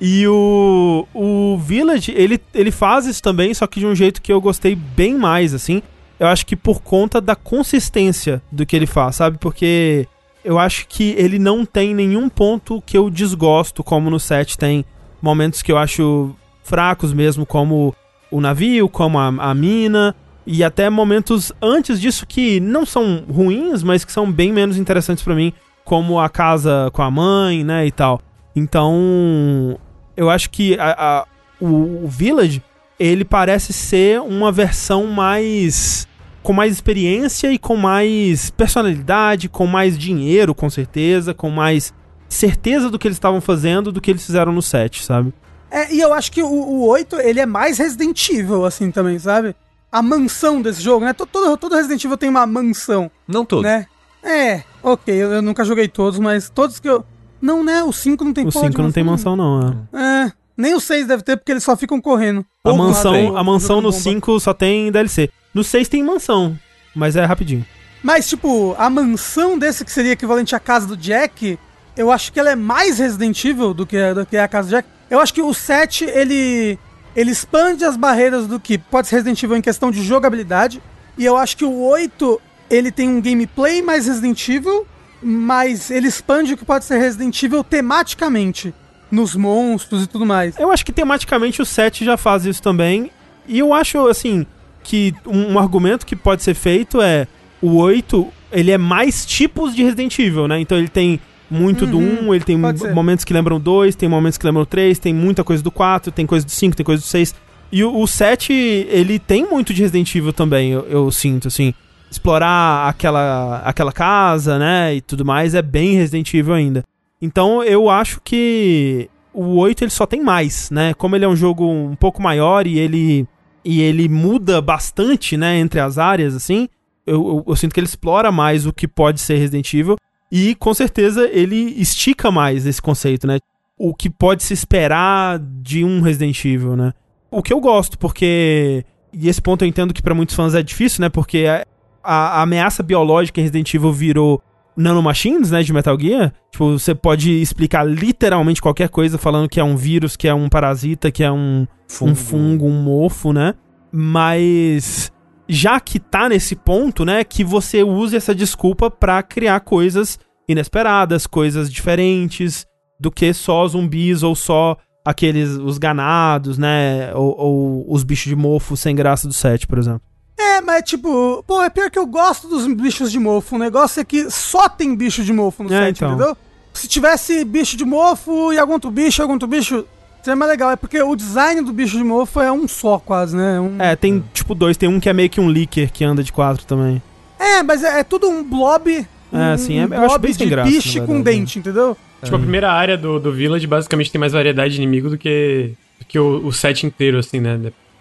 E 0.00 0.26
o, 0.26 1.06
o 1.12 1.58
Village, 1.58 2.14
ele, 2.16 2.40
ele 2.54 2.70
faz 2.70 3.06
isso 3.06 3.22
também, 3.22 3.52
só 3.52 3.66
que 3.66 3.80
de 3.80 3.86
um 3.86 3.94
jeito 3.94 4.22
que 4.22 4.32
eu 4.32 4.40
gostei 4.40 4.74
bem 4.74 5.14
mais, 5.14 5.52
assim. 5.52 5.82
Eu 6.20 6.26
acho 6.28 6.44
que 6.46 6.54
por 6.54 6.82
conta 6.82 7.20
da 7.20 7.34
consistência 7.34 8.42
do 8.52 8.66
que 8.66 8.76
ele 8.76 8.86
faz, 8.86 9.16
sabe? 9.16 9.38
Porque 9.38 10.06
eu 10.44 10.58
acho 10.58 10.86
que 10.86 11.14
ele 11.16 11.38
não 11.38 11.64
tem 11.64 11.94
nenhum 11.94 12.28
ponto 12.28 12.82
que 12.84 12.96
eu 12.96 13.08
desgosto, 13.10 13.82
como 13.82 14.10
no 14.10 14.20
set 14.20 14.56
tem 14.58 14.84
momentos 15.22 15.62
que 15.62 15.72
eu 15.72 15.78
acho 15.78 16.36
fracos 16.62 17.12
mesmo, 17.14 17.46
como 17.46 17.94
o 18.30 18.40
navio, 18.40 18.86
como 18.88 19.18
a, 19.18 19.28
a 19.28 19.54
mina, 19.54 20.14
e 20.46 20.62
até 20.62 20.88
momentos 20.90 21.52
antes 21.60 22.00
disso 22.00 22.26
que 22.26 22.60
não 22.60 22.84
são 22.84 23.24
ruins, 23.28 23.82
mas 23.82 24.04
que 24.04 24.12
são 24.12 24.30
bem 24.30 24.52
menos 24.52 24.76
interessantes 24.76 25.24
pra 25.24 25.34
mim, 25.34 25.52
como 25.84 26.20
a 26.20 26.28
casa 26.28 26.90
com 26.92 27.02
a 27.02 27.10
mãe, 27.10 27.64
né, 27.64 27.86
e 27.86 27.90
tal. 27.90 28.20
Então, 28.54 29.78
eu 30.16 30.28
acho 30.30 30.50
que 30.50 30.78
a- 30.78 30.96
a- 30.98 31.26
o, 31.60 32.04
o 32.04 32.08
Village, 32.08 32.62
ele 32.98 33.24
parece 33.24 33.72
ser 33.72 34.20
uma 34.20 34.52
versão 34.52 35.06
mais 35.06 36.06
com 36.42 36.52
mais 36.52 36.72
experiência 36.72 37.52
e 37.52 37.58
com 37.58 37.76
mais 37.76 38.50
personalidade, 38.50 39.48
com 39.48 39.66
mais 39.66 39.98
dinheiro, 39.98 40.54
com 40.54 40.70
certeza, 40.70 41.34
com 41.34 41.50
mais 41.50 41.92
certeza 42.28 42.88
do 42.88 42.98
que 42.98 43.06
eles 43.08 43.16
estavam 43.16 43.40
fazendo 43.40 43.90
do 43.92 44.00
que 44.00 44.10
eles 44.10 44.24
fizeram 44.24 44.52
no 44.52 44.62
set, 44.62 45.04
sabe? 45.04 45.32
É, 45.70 45.92
e 45.94 46.00
eu 46.00 46.12
acho 46.12 46.32
que 46.32 46.42
o, 46.42 46.48
o 46.48 46.86
8, 46.88 47.16
ele 47.20 47.40
é 47.40 47.46
mais 47.46 47.78
Resident 47.78 48.28
Evil, 48.30 48.64
assim, 48.64 48.90
também, 48.90 49.18
sabe? 49.18 49.54
A 49.92 50.02
mansão 50.02 50.62
desse 50.62 50.82
jogo, 50.82 51.04
né? 51.04 51.12
To- 51.12 51.26
Todo, 51.26 51.56
todo 51.56 51.74
Resident 51.76 52.04
Evil 52.04 52.16
tem 52.16 52.28
uma 52.28 52.46
mansão, 52.46 53.10
Não 53.26 53.44
todo. 53.44 53.62
né? 53.62 53.86
É, 54.22 54.62
ok, 54.82 55.14
eu, 55.14 55.32
eu 55.32 55.42
nunca 55.42 55.64
joguei 55.64 55.88
todos, 55.88 56.18
mas 56.18 56.48
todos 56.50 56.78
que 56.78 56.88
eu... 56.88 57.04
Não, 57.40 57.64
né? 57.64 57.82
O 57.82 57.92
5 57.92 58.22
não 58.24 58.32
tem 58.34 58.46
O 58.46 58.52
porra 58.52 58.68
de 58.68 58.72
5 58.76 58.82
não 58.82 58.92
tem 58.92 59.02
mansão, 59.02 59.34
não. 59.34 59.78
É. 59.94 60.26
É, 60.26 60.32
nem 60.56 60.74
o 60.74 60.80
6 60.80 61.06
deve 61.06 61.22
ter, 61.22 61.36
porque 61.38 61.50
eles 61.52 61.64
só 61.64 61.74
ficam 61.74 61.98
correndo. 62.00 62.44
A 62.62 62.72
mansão, 62.74 63.36
a 63.36 63.42
mansão 63.42 63.76
no 63.80 63.90
Jogando 63.90 64.04
bomba. 64.04 64.16
5 64.16 64.40
só 64.40 64.52
tem 64.52 64.92
DLC. 64.92 65.30
No 65.52 65.64
6 65.64 65.88
tem 65.88 66.02
mansão, 66.02 66.58
mas 66.94 67.16
é 67.16 67.24
rapidinho. 67.24 67.66
Mas, 68.02 68.28
tipo, 68.28 68.74
a 68.78 68.88
mansão 68.88 69.58
desse 69.58 69.84
que 69.84 69.92
seria 69.92 70.12
equivalente 70.12 70.54
à 70.54 70.60
casa 70.60 70.86
do 70.86 70.96
Jack, 70.96 71.58
eu 71.96 72.10
acho 72.10 72.32
que 72.32 72.40
ela 72.40 72.50
é 72.50 72.56
mais 72.56 72.98
Resident 72.98 73.44
Evil 73.44 73.74
do 73.74 73.86
que, 73.86 74.14
do 74.14 74.24
que 74.24 74.36
a 74.36 74.48
casa 74.48 74.68
do 74.68 74.70
Jack. 74.70 74.88
Eu 75.10 75.20
acho 75.20 75.34
que 75.34 75.42
o 75.42 75.52
7, 75.52 76.04
ele, 76.04 76.78
ele 77.14 77.30
expande 77.30 77.84
as 77.84 77.96
barreiras 77.96 78.46
do 78.46 78.58
que 78.58 78.78
pode 78.78 79.08
ser 79.08 79.16
Resident 79.16 79.42
Evil 79.42 79.56
em 79.56 79.62
questão 79.62 79.90
de 79.90 80.02
jogabilidade. 80.02 80.80
E 81.18 81.24
eu 81.24 81.36
acho 81.36 81.56
que 81.56 81.64
o 81.64 81.80
8, 81.82 82.40
ele 82.70 82.90
tem 82.90 83.08
um 83.08 83.20
gameplay 83.20 83.82
mais 83.82 84.06
Resident 84.06 84.48
Evil, 84.48 84.86
mas 85.22 85.90
ele 85.90 86.08
expande 86.08 86.54
o 86.54 86.56
que 86.56 86.64
pode 86.64 86.84
ser 86.84 86.98
Resident 86.98 87.42
Evil 87.42 87.62
tematicamente. 87.62 88.74
Nos 89.10 89.34
monstros 89.34 90.04
e 90.04 90.06
tudo 90.06 90.24
mais. 90.24 90.56
Eu 90.56 90.70
acho 90.70 90.86
que 90.86 90.92
tematicamente 90.92 91.60
o 91.60 91.66
7 91.66 92.04
já 92.04 92.16
faz 92.16 92.46
isso 92.46 92.62
também. 92.62 93.10
E 93.44 93.58
eu 93.58 93.74
acho, 93.74 94.06
assim, 94.06 94.46
que 94.82 95.14
um, 95.26 95.52
um 95.52 95.58
argumento 95.58 96.06
que 96.06 96.16
pode 96.16 96.42
ser 96.42 96.54
feito 96.54 97.00
é 97.00 97.26
o 97.60 97.76
8, 97.76 98.26
ele 98.52 98.70
é 98.70 98.78
mais 98.78 99.26
tipos 99.26 99.74
de 99.74 99.82
Resident 99.82 100.18
Evil, 100.18 100.48
né? 100.48 100.60
Então 100.60 100.78
ele 100.78 100.88
tem 100.88 101.20
muito 101.50 101.86
do 101.86 101.98
Uhum, 101.98 102.28
1, 102.28 102.34
ele 102.34 102.44
tem 102.44 102.56
momentos 102.94 103.24
que 103.24 103.32
lembram 103.32 103.58
2, 103.58 103.96
tem 103.96 104.08
momentos 104.08 104.38
que 104.38 104.46
lembram 104.46 104.64
3, 104.64 104.98
tem 104.98 105.12
muita 105.12 105.42
coisa 105.42 105.62
do 105.62 105.70
4, 105.70 106.12
tem 106.12 106.24
coisa 106.24 106.46
do 106.46 106.50
5, 106.52 106.76
tem 106.76 106.86
coisa 106.86 107.02
do 107.02 107.06
6. 107.06 107.34
E 107.72 107.84
o, 107.84 108.00
o 108.00 108.06
7, 108.06 108.52
ele 108.52 109.18
tem 109.18 109.48
muito 109.48 109.74
de 109.74 109.82
Resident 109.82 110.14
Evil 110.14 110.32
também, 110.32 110.70
eu, 110.70 110.86
eu 110.88 111.10
sinto, 111.10 111.48
assim. 111.48 111.74
Explorar 112.10 112.88
aquela, 112.88 113.62
aquela 113.64 113.92
casa, 113.92 114.58
né, 114.58 114.94
e 114.94 115.00
tudo 115.00 115.24
mais, 115.24 115.54
é 115.54 115.62
bem 115.62 115.94
Resident 115.94 116.32
Evil 116.34 116.54
ainda. 116.54 116.84
Então 117.20 117.62
eu 117.62 117.90
acho 117.90 118.20
que 118.24 119.08
o 119.32 119.56
8 119.56 119.84
ele 119.84 119.90
só 119.90 120.06
tem 120.06 120.22
mais, 120.22 120.70
né? 120.70 120.94
Como 120.94 121.14
ele 121.14 121.24
é 121.24 121.28
um 121.28 121.36
jogo 121.36 121.68
um 121.68 121.94
pouco 121.94 122.22
maior 122.22 122.66
e 122.66 122.78
ele 122.78 123.26
e 123.64 123.80
ele 123.80 124.08
muda 124.08 124.60
bastante, 124.60 125.36
né, 125.36 125.58
entre 125.58 125.80
as 125.80 125.98
áreas 125.98 126.34
assim, 126.34 126.68
eu, 127.06 127.26
eu, 127.26 127.44
eu 127.48 127.56
sinto 127.56 127.72
que 127.72 127.80
ele 127.80 127.86
explora 127.86 128.30
mais 128.30 128.66
o 128.66 128.72
que 128.72 128.86
pode 128.86 129.20
ser 129.20 129.36
Resident 129.36 129.72
Evil 129.74 129.96
e 130.30 130.54
com 130.54 130.72
certeza 130.72 131.28
ele 131.32 131.56
estica 131.56 132.30
mais 132.30 132.66
esse 132.66 132.80
conceito, 132.80 133.26
né? 133.26 133.38
O 133.76 133.94
que 133.94 134.08
pode 134.08 134.42
se 134.42 134.54
esperar 134.54 135.38
de 135.38 135.84
um 135.84 136.00
Resident 136.00 136.44
Evil, 136.44 136.76
né? 136.76 136.92
O 137.30 137.42
que 137.42 137.52
eu 137.52 137.60
gosto, 137.60 137.98
porque 137.98 138.84
e 139.12 139.28
esse 139.28 139.42
ponto 139.42 139.64
eu 139.64 139.68
entendo 139.68 139.92
que 139.92 140.02
pra 140.02 140.14
muitos 140.14 140.36
fãs 140.36 140.54
é 140.54 140.62
difícil, 140.62 141.00
né? 141.00 141.08
Porque 141.08 141.46
a, 141.46 141.64
a 142.02 142.42
ameaça 142.42 142.82
biológica 142.82 143.40
em 143.40 143.44
Resident 143.44 143.74
Evil 143.74 143.92
virou 143.92 144.42
nanomachines, 144.76 145.50
né, 145.50 145.62
de 145.62 145.72
Metal 145.72 145.98
Gear. 145.98 146.32
Tipo, 146.50 146.78
você 146.78 146.94
pode 146.94 147.30
explicar 147.40 147.84
literalmente 147.84 148.62
qualquer 148.62 148.88
coisa 148.88 149.18
falando 149.18 149.48
que 149.48 149.60
é 149.60 149.64
um 149.64 149.76
vírus, 149.76 150.16
que 150.16 150.28
é 150.28 150.34
um 150.34 150.48
parasita, 150.48 151.10
que 151.10 151.22
é 151.22 151.30
um 151.30 151.66
um 152.00 152.14
fungo, 152.14 152.66
um 152.66 152.82
mofo, 152.82 153.32
né? 153.32 153.54
Mas 153.92 155.12
já 155.48 155.80
que 155.80 155.98
tá 155.98 156.28
nesse 156.28 156.54
ponto, 156.54 157.04
né, 157.04 157.24
que 157.24 157.42
você 157.42 157.82
use 157.82 158.16
essa 158.16 158.34
desculpa 158.34 158.88
pra 158.90 159.22
criar 159.22 159.60
coisas 159.60 160.18
inesperadas, 160.48 161.26
coisas 161.26 161.70
diferentes 161.72 162.66
do 162.98 163.10
que 163.10 163.32
só 163.32 163.66
zumbis 163.66 164.22
ou 164.22 164.36
só 164.36 164.76
aqueles 165.04 165.50
os 165.50 165.78
ganados, 165.78 166.56
né, 166.56 167.12
ou, 167.14 167.36
ou 167.36 167.92
os 167.92 168.04
bichos 168.04 168.28
de 168.28 168.36
mofo 168.36 168.76
sem 168.76 168.94
graça 168.94 169.26
do 169.26 169.34
set, 169.34 169.66
por 169.66 169.78
exemplo. 169.78 170.02
É, 170.42 170.60
mas 170.62 170.82
tipo, 170.84 171.44
pô, 171.46 171.62
é 171.62 171.68
pior 171.68 171.90
que 171.90 171.98
eu 171.98 172.06
gosto 172.06 172.48
dos 172.48 172.66
bichos 172.66 173.12
de 173.12 173.18
mofo. 173.18 173.56
O 173.56 173.58
negócio 173.58 174.00
é 174.00 174.04
que 174.04 174.30
só 174.30 174.68
tem 174.68 174.94
bicho 174.94 175.22
de 175.22 175.32
mofo 175.32 175.62
no 175.62 175.72
É, 175.72 175.86
set, 175.86 175.96
então. 175.98 176.12
entendeu? 176.14 176.36
Se 176.72 176.88
tivesse 176.88 177.44
bicho 177.44 177.76
de 177.76 177.84
mofo 177.84 178.52
e 178.52 178.58
algum 178.58 178.72
outro 178.74 178.90
bicho, 178.90 179.20
algum 179.20 179.34
outro 179.34 179.48
bicho, 179.48 179.84
seria 180.22 180.36
mais 180.36 180.50
legal. 180.50 180.70
É 180.70 180.76
porque 180.76 181.02
o 181.02 181.14
design 181.14 181.60
do 181.62 181.72
bicho 181.72 181.98
de 181.98 182.04
mofo 182.04 182.40
é 182.40 182.50
um 182.50 182.66
só, 182.66 182.98
quase, 182.98 183.36
né? 183.36 183.60
Um... 183.60 183.76
É, 183.78 183.94
tem 183.96 184.24
tipo 184.32 184.54
dois, 184.54 184.76
tem 184.76 184.88
um 184.88 184.98
que 185.00 185.08
é 185.08 185.12
meio 185.12 185.28
que 185.28 185.40
um 185.40 185.48
leaker 185.48 185.92
que 185.92 186.04
anda 186.04 186.22
de 186.22 186.32
quatro 186.32 186.64
também. 186.64 187.02
É, 187.38 187.62
mas 187.62 187.82
é, 187.84 188.00
é 188.00 188.04
tudo 188.04 188.28
um 188.28 188.42
blob. 188.42 188.90
É, 189.32 189.36
um, 189.36 189.52
assim, 189.52 189.78
é- 189.78 189.86
um 189.86 189.88
eu 189.94 189.98
acho 190.00 190.08
blob 190.08 190.22
bem 190.22 190.32
sem 190.32 190.48
graça, 190.48 190.70
bicho 190.70 191.02
com 191.04 191.14
né? 191.18 191.22
dente, 191.22 191.58
entendeu? 191.58 191.96
Tipo, 192.22 192.36
a 192.36 192.38
primeira 192.38 192.70
área 192.72 192.96
do, 192.98 193.18
do 193.18 193.32
Village 193.32 193.66
basicamente 193.66 194.12
tem 194.12 194.18
mais 194.18 194.32
variedade 194.32 194.74
de 194.74 194.82
inimigo 194.82 195.08
do 195.10 195.16
que, 195.18 195.72
do 195.98 196.04
que 196.06 196.18
o, 196.18 196.46
o 196.46 196.52
set 196.52 196.84
inteiro, 196.86 197.18
assim, 197.18 197.40
né? 197.40 197.58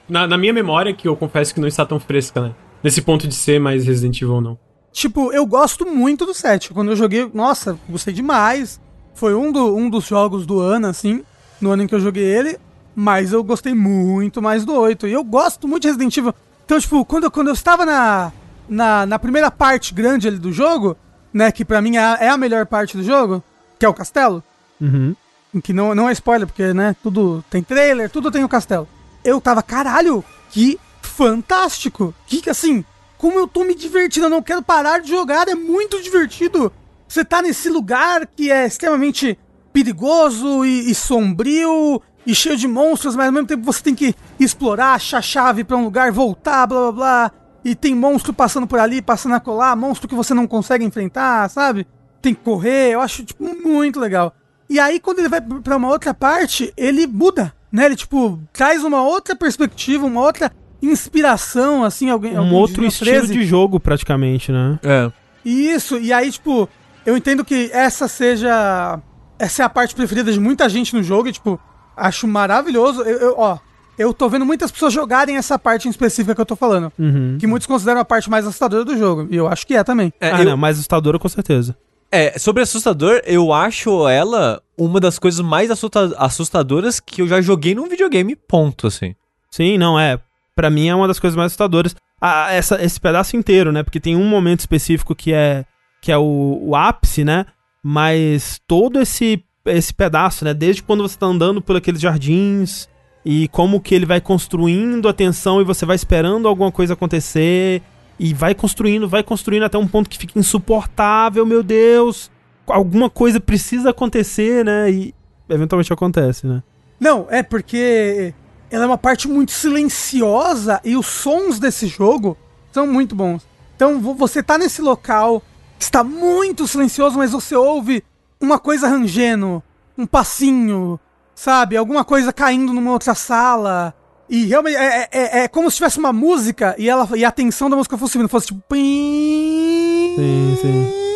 Na, 0.09 0.25
na 0.27 0.37
minha 0.37 0.51
memória, 0.53 0.93
que 0.93 1.07
eu 1.07 1.15
confesso 1.15 1.53
que 1.53 1.59
não 1.59 1.67
está 1.67 1.85
tão 1.85 1.99
fresca, 1.99 2.41
né? 2.41 2.55
Nesse 2.83 3.01
ponto 3.01 3.27
de 3.27 3.35
ser 3.35 3.59
mais 3.59 3.85
Resident 3.85 4.21
Evil 4.21 4.35
ou 4.35 4.41
não. 4.41 4.57
Tipo, 4.91 5.31
eu 5.31 5.45
gosto 5.45 5.85
muito 5.85 6.25
do 6.25 6.33
7. 6.33 6.73
Quando 6.73 6.91
eu 6.91 6.95
joguei, 6.95 7.29
nossa, 7.33 7.77
gostei 7.87 8.13
demais. 8.13 8.79
Foi 9.13 9.35
um, 9.35 9.51
do, 9.51 9.75
um 9.75 9.89
dos 9.89 10.05
jogos 10.07 10.45
do 10.45 10.59
ano, 10.59 10.87
assim, 10.87 11.23
no 11.61 11.69
ano 11.71 11.83
em 11.83 11.87
que 11.87 11.93
eu 11.93 11.99
joguei 11.99 12.23
ele. 12.23 12.57
Mas 12.95 13.31
eu 13.31 13.43
gostei 13.43 13.73
muito 13.73 14.41
mais 14.41 14.65
do 14.65 14.73
8. 14.73 15.07
E 15.07 15.13
eu 15.13 15.23
gosto 15.23 15.67
muito 15.67 15.83
de 15.83 15.89
Resident 15.89 16.17
Evil. 16.17 16.33
Então, 16.65 16.79
tipo, 16.79 17.05
quando, 17.05 17.25
eu- 17.25 17.31
quando 17.31 17.47
eu 17.49 17.53
estava 17.53 17.85
na, 17.85 18.31
na, 18.67 19.05
na 19.05 19.19
primeira 19.19 19.51
parte 19.51 19.93
grande 19.93 20.27
ali 20.27 20.37
do 20.39 20.51
jogo, 20.51 20.97
né, 21.33 21.51
que 21.51 21.63
pra 21.63 21.81
mim 21.81 21.97
é 21.97 21.99
a, 22.03 22.17
é 22.21 22.29
a 22.29 22.37
melhor 22.37 22.65
parte 22.65 22.97
do 22.97 23.03
jogo, 23.03 23.43
que 23.77 23.85
é 23.85 23.89
o 23.89 23.93
castelo, 23.93 24.43
Uhum. 24.81 25.15
que 25.61 25.71
não, 25.73 25.93
não 25.93 26.09
é 26.09 26.13
spoiler, 26.13 26.47
porque, 26.47 26.73
né, 26.73 26.95
tudo 27.03 27.43
tem 27.49 27.61
trailer, 27.61 28.09
tudo 28.09 28.31
tem 28.31 28.43
o 28.43 28.49
castelo. 28.49 28.87
Eu 29.23 29.41
tava, 29.41 29.61
caralho, 29.61 30.23
que 30.49 30.79
fantástico! 31.01 32.13
Que, 32.25 32.49
assim, 32.49 32.83
como 33.17 33.37
eu 33.37 33.47
tô 33.47 33.63
me 33.63 33.75
divertindo, 33.75 34.27
eu 34.27 34.29
não 34.29 34.41
quero 34.41 34.63
parar 34.63 34.99
de 34.99 35.09
jogar, 35.09 35.47
é 35.47 35.55
muito 35.55 36.01
divertido. 36.01 36.71
Você 37.07 37.25
tá 37.25 37.41
nesse 37.41 37.69
lugar 37.69 38.25
que 38.27 38.51
é 38.51 38.65
extremamente 38.65 39.37
perigoso 39.73 40.63
e, 40.63 40.89
e 40.89 40.95
sombrio 40.95 42.01
e 42.25 42.35
cheio 42.35 42.55
de 42.55 42.67
monstros, 42.67 43.15
mas 43.15 43.25
ao 43.25 43.31
mesmo 43.31 43.47
tempo 43.47 43.63
você 43.63 43.81
tem 43.81 43.95
que 43.95 44.15
explorar, 44.39 44.93
achar 44.93 45.21
chave 45.21 45.63
pra 45.63 45.75
um 45.75 45.83
lugar, 45.83 46.11
voltar, 46.11 46.67
blá 46.67 46.79
blá 46.79 46.91
blá. 46.91 47.31
E 47.65 47.75
tem 47.75 47.93
monstro 47.93 48.33
passando 48.33 48.67
por 48.67 48.79
ali, 48.79 49.01
passando 49.01 49.35
a 49.35 49.39
colar, 49.39 49.75
monstro 49.75 50.07
que 50.07 50.15
você 50.15 50.33
não 50.33 50.47
consegue 50.47 50.85
enfrentar, 50.85 51.49
sabe? 51.49 51.85
Tem 52.21 52.33
que 52.33 52.41
correr, 52.41 52.93
eu 52.93 53.01
acho, 53.01 53.25
tipo, 53.25 53.43
muito 53.43 53.99
legal. 53.99 54.33
E 54.69 54.79
aí, 54.79 54.99
quando 54.99 55.19
ele 55.19 55.29
vai 55.29 55.41
pra 55.41 55.77
uma 55.77 55.89
outra 55.89 56.13
parte, 56.13 56.71
ele 56.77 57.07
muda, 57.07 57.53
né? 57.71 57.85
Ele, 57.85 57.95
tipo, 57.95 58.39
traz 58.53 58.83
uma 58.83 59.01
outra 59.03 59.35
perspectiva, 59.35 60.05
uma 60.05 60.21
outra 60.21 60.51
inspiração, 60.81 61.83
assim, 61.83 62.09
alguém. 62.09 62.37
Um 62.37 62.53
outro 62.53 62.85
estilo 62.85 63.11
13. 63.11 63.33
de 63.33 63.45
jogo, 63.45 63.79
praticamente, 63.79 64.51
né? 64.51 64.79
É. 64.83 65.11
Isso, 65.43 65.97
e 65.97 66.11
aí, 66.11 66.31
tipo, 66.31 66.67
eu 67.05 67.15
entendo 67.17 67.43
que 67.45 67.69
essa 67.73 68.07
seja. 68.07 68.99
Essa 69.37 69.63
é 69.63 69.65
a 69.65 69.69
parte 69.69 69.95
preferida 69.95 70.31
de 70.33 70.39
muita 70.39 70.67
gente 70.67 70.93
no 70.93 71.01
jogo, 71.01 71.29
e, 71.29 71.31
tipo, 71.31 71.59
acho 71.95 72.27
maravilhoso. 72.27 73.01
Eu, 73.03 73.17
eu- 73.19 73.35
ó, 73.37 73.57
eu 73.97 74.13
tô 74.13 74.27
vendo 74.27 74.45
muitas 74.45 74.69
pessoas 74.69 74.91
jogarem 74.93 75.37
essa 75.37 75.57
parte 75.57 75.87
em 75.87 75.91
específica 75.91 76.35
que 76.35 76.41
eu 76.41 76.45
tô 76.45 76.55
falando. 76.57 76.91
Uhum. 76.99 77.37
Que 77.39 77.47
muitos 77.47 77.65
consideram 77.65 78.01
a 78.01 78.05
parte 78.05 78.29
mais 78.29 78.45
assustadora 78.45 78.83
do 78.83 78.97
jogo. 78.97 79.27
E 79.31 79.35
eu 79.37 79.47
acho 79.47 79.65
que 79.65 79.75
é 79.75 79.83
também. 79.83 80.11
É, 80.19 80.31
ah, 80.31 80.39
eu- 80.41 80.45
não, 80.49 80.57
mais 80.57 80.75
assustadora 80.77 81.17
com 81.17 81.29
certeza. 81.29 81.75
É, 82.11 82.37
sobre 82.39 82.63
assustador, 82.63 83.21
eu 83.25 83.53
acho 83.53 84.07
ela 84.09 84.61
uma 84.79 84.99
das 84.99 85.19
coisas 85.19 85.41
mais 85.41 85.69
assusta- 85.69 86.15
assustadoras 86.17 86.99
que 86.99 87.21
eu 87.21 87.27
já 87.27 87.41
joguei 87.41 87.75
num 87.75 87.87
videogame, 87.89 88.35
ponto, 88.35 88.87
assim. 88.87 89.13
Sim, 89.51 89.77
não, 89.77 89.99
é. 89.99 90.19
Pra 90.55 90.69
mim 90.69 90.87
é 90.87 90.95
uma 90.95 91.07
das 91.07 91.19
coisas 91.19 91.35
mais 91.35 91.47
assustadoras. 91.47 91.95
Ah, 92.21 92.51
essa, 92.51 92.83
esse 92.83 92.99
pedaço 92.99 93.35
inteiro, 93.37 93.71
né? 93.71 93.83
Porque 93.83 93.99
tem 93.99 94.15
um 94.15 94.25
momento 94.27 94.59
específico 94.59 95.15
que 95.15 95.33
é 95.33 95.65
que 96.01 96.11
é 96.11 96.17
o, 96.17 96.59
o 96.61 96.75
ápice, 96.75 97.23
né? 97.25 97.45
Mas 97.83 98.59
todo 98.67 98.99
esse, 98.99 99.43
esse 99.65 99.93
pedaço, 99.93 100.45
né? 100.45 100.53
Desde 100.53 100.81
quando 100.81 101.03
você 101.03 101.17
tá 101.17 101.25
andando 101.25 101.61
por 101.61 101.75
aqueles 101.75 102.01
jardins 102.01 102.87
e 103.25 103.47
como 103.49 103.81
que 103.81 103.93
ele 103.93 104.05
vai 104.05 104.21
construindo 104.21 105.09
a 105.09 105.13
tensão 105.13 105.59
e 105.59 105.65
você 105.65 105.85
vai 105.85 105.95
esperando 105.95 106.47
alguma 106.47 106.71
coisa 106.71 106.93
acontecer 106.93 107.81
e 108.19 108.33
vai 108.33 108.53
construindo, 108.53 109.07
vai 109.07 109.23
construindo 109.23 109.63
até 109.63 109.77
um 109.77 109.87
ponto 109.87 110.09
que 110.09 110.17
fica 110.17 110.37
insuportável, 110.37 111.45
meu 111.45 111.63
Deus. 111.63 112.29
Alguma 112.69 113.09
coisa 113.09 113.39
precisa 113.39 113.89
acontecer, 113.91 114.63
né? 114.65 114.89
E 114.91 115.13
eventualmente 115.49 115.91
acontece, 115.91 116.45
né? 116.47 116.61
Não, 116.99 117.27
é 117.29 117.41
porque 117.43 118.33
ela 118.71 118.83
é 118.83 118.87
uma 118.87 118.97
parte 118.97 119.27
muito 119.27 119.51
silenciosa 119.51 120.79
e 120.83 120.95
os 120.95 121.05
sons 121.07 121.59
desse 121.59 121.87
jogo 121.87 122.37
são 122.71 122.85
muito 122.87 123.15
bons. 123.15 123.47
Então 123.75 123.99
vo- 123.99 124.13
você 124.13 124.43
tá 124.43 124.57
nesse 124.57 124.81
local, 124.81 125.41
está 125.79 126.03
muito 126.03 126.67
silencioso, 126.67 127.17
mas 127.17 127.31
você 127.31 127.55
ouve 127.55 128.03
uma 128.39 128.59
coisa 128.59 128.87
rangendo, 128.87 129.63
um 129.97 130.05
passinho, 130.05 130.99
sabe? 131.33 131.75
Alguma 131.77 132.03
coisa 132.03 132.31
caindo 132.33 132.73
numa 132.73 132.91
outra 132.91 133.15
sala. 133.15 133.93
E 134.29 134.45
realmente 134.45 134.75
é, 134.75 135.07
é- 135.11 135.39
é 135.43 135.47
como 135.47 135.71
se 135.71 135.77
tivesse 135.77 135.97
uma 135.97 136.13
música 136.13 136.75
e, 136.77 136.87
ela, 136.87 137.07
e 137.17 137.25
a 137.25 137.31
tensão 137.31 137.69
da 137.69 137.75
música 137.75 137.97
fosse 137.97 138.13
subindo, 138.13 138.29
fosse 138.29 138.47
tipo. 138.47 138.61
Sim, 138.75 140.57
sim. 140.61 141.08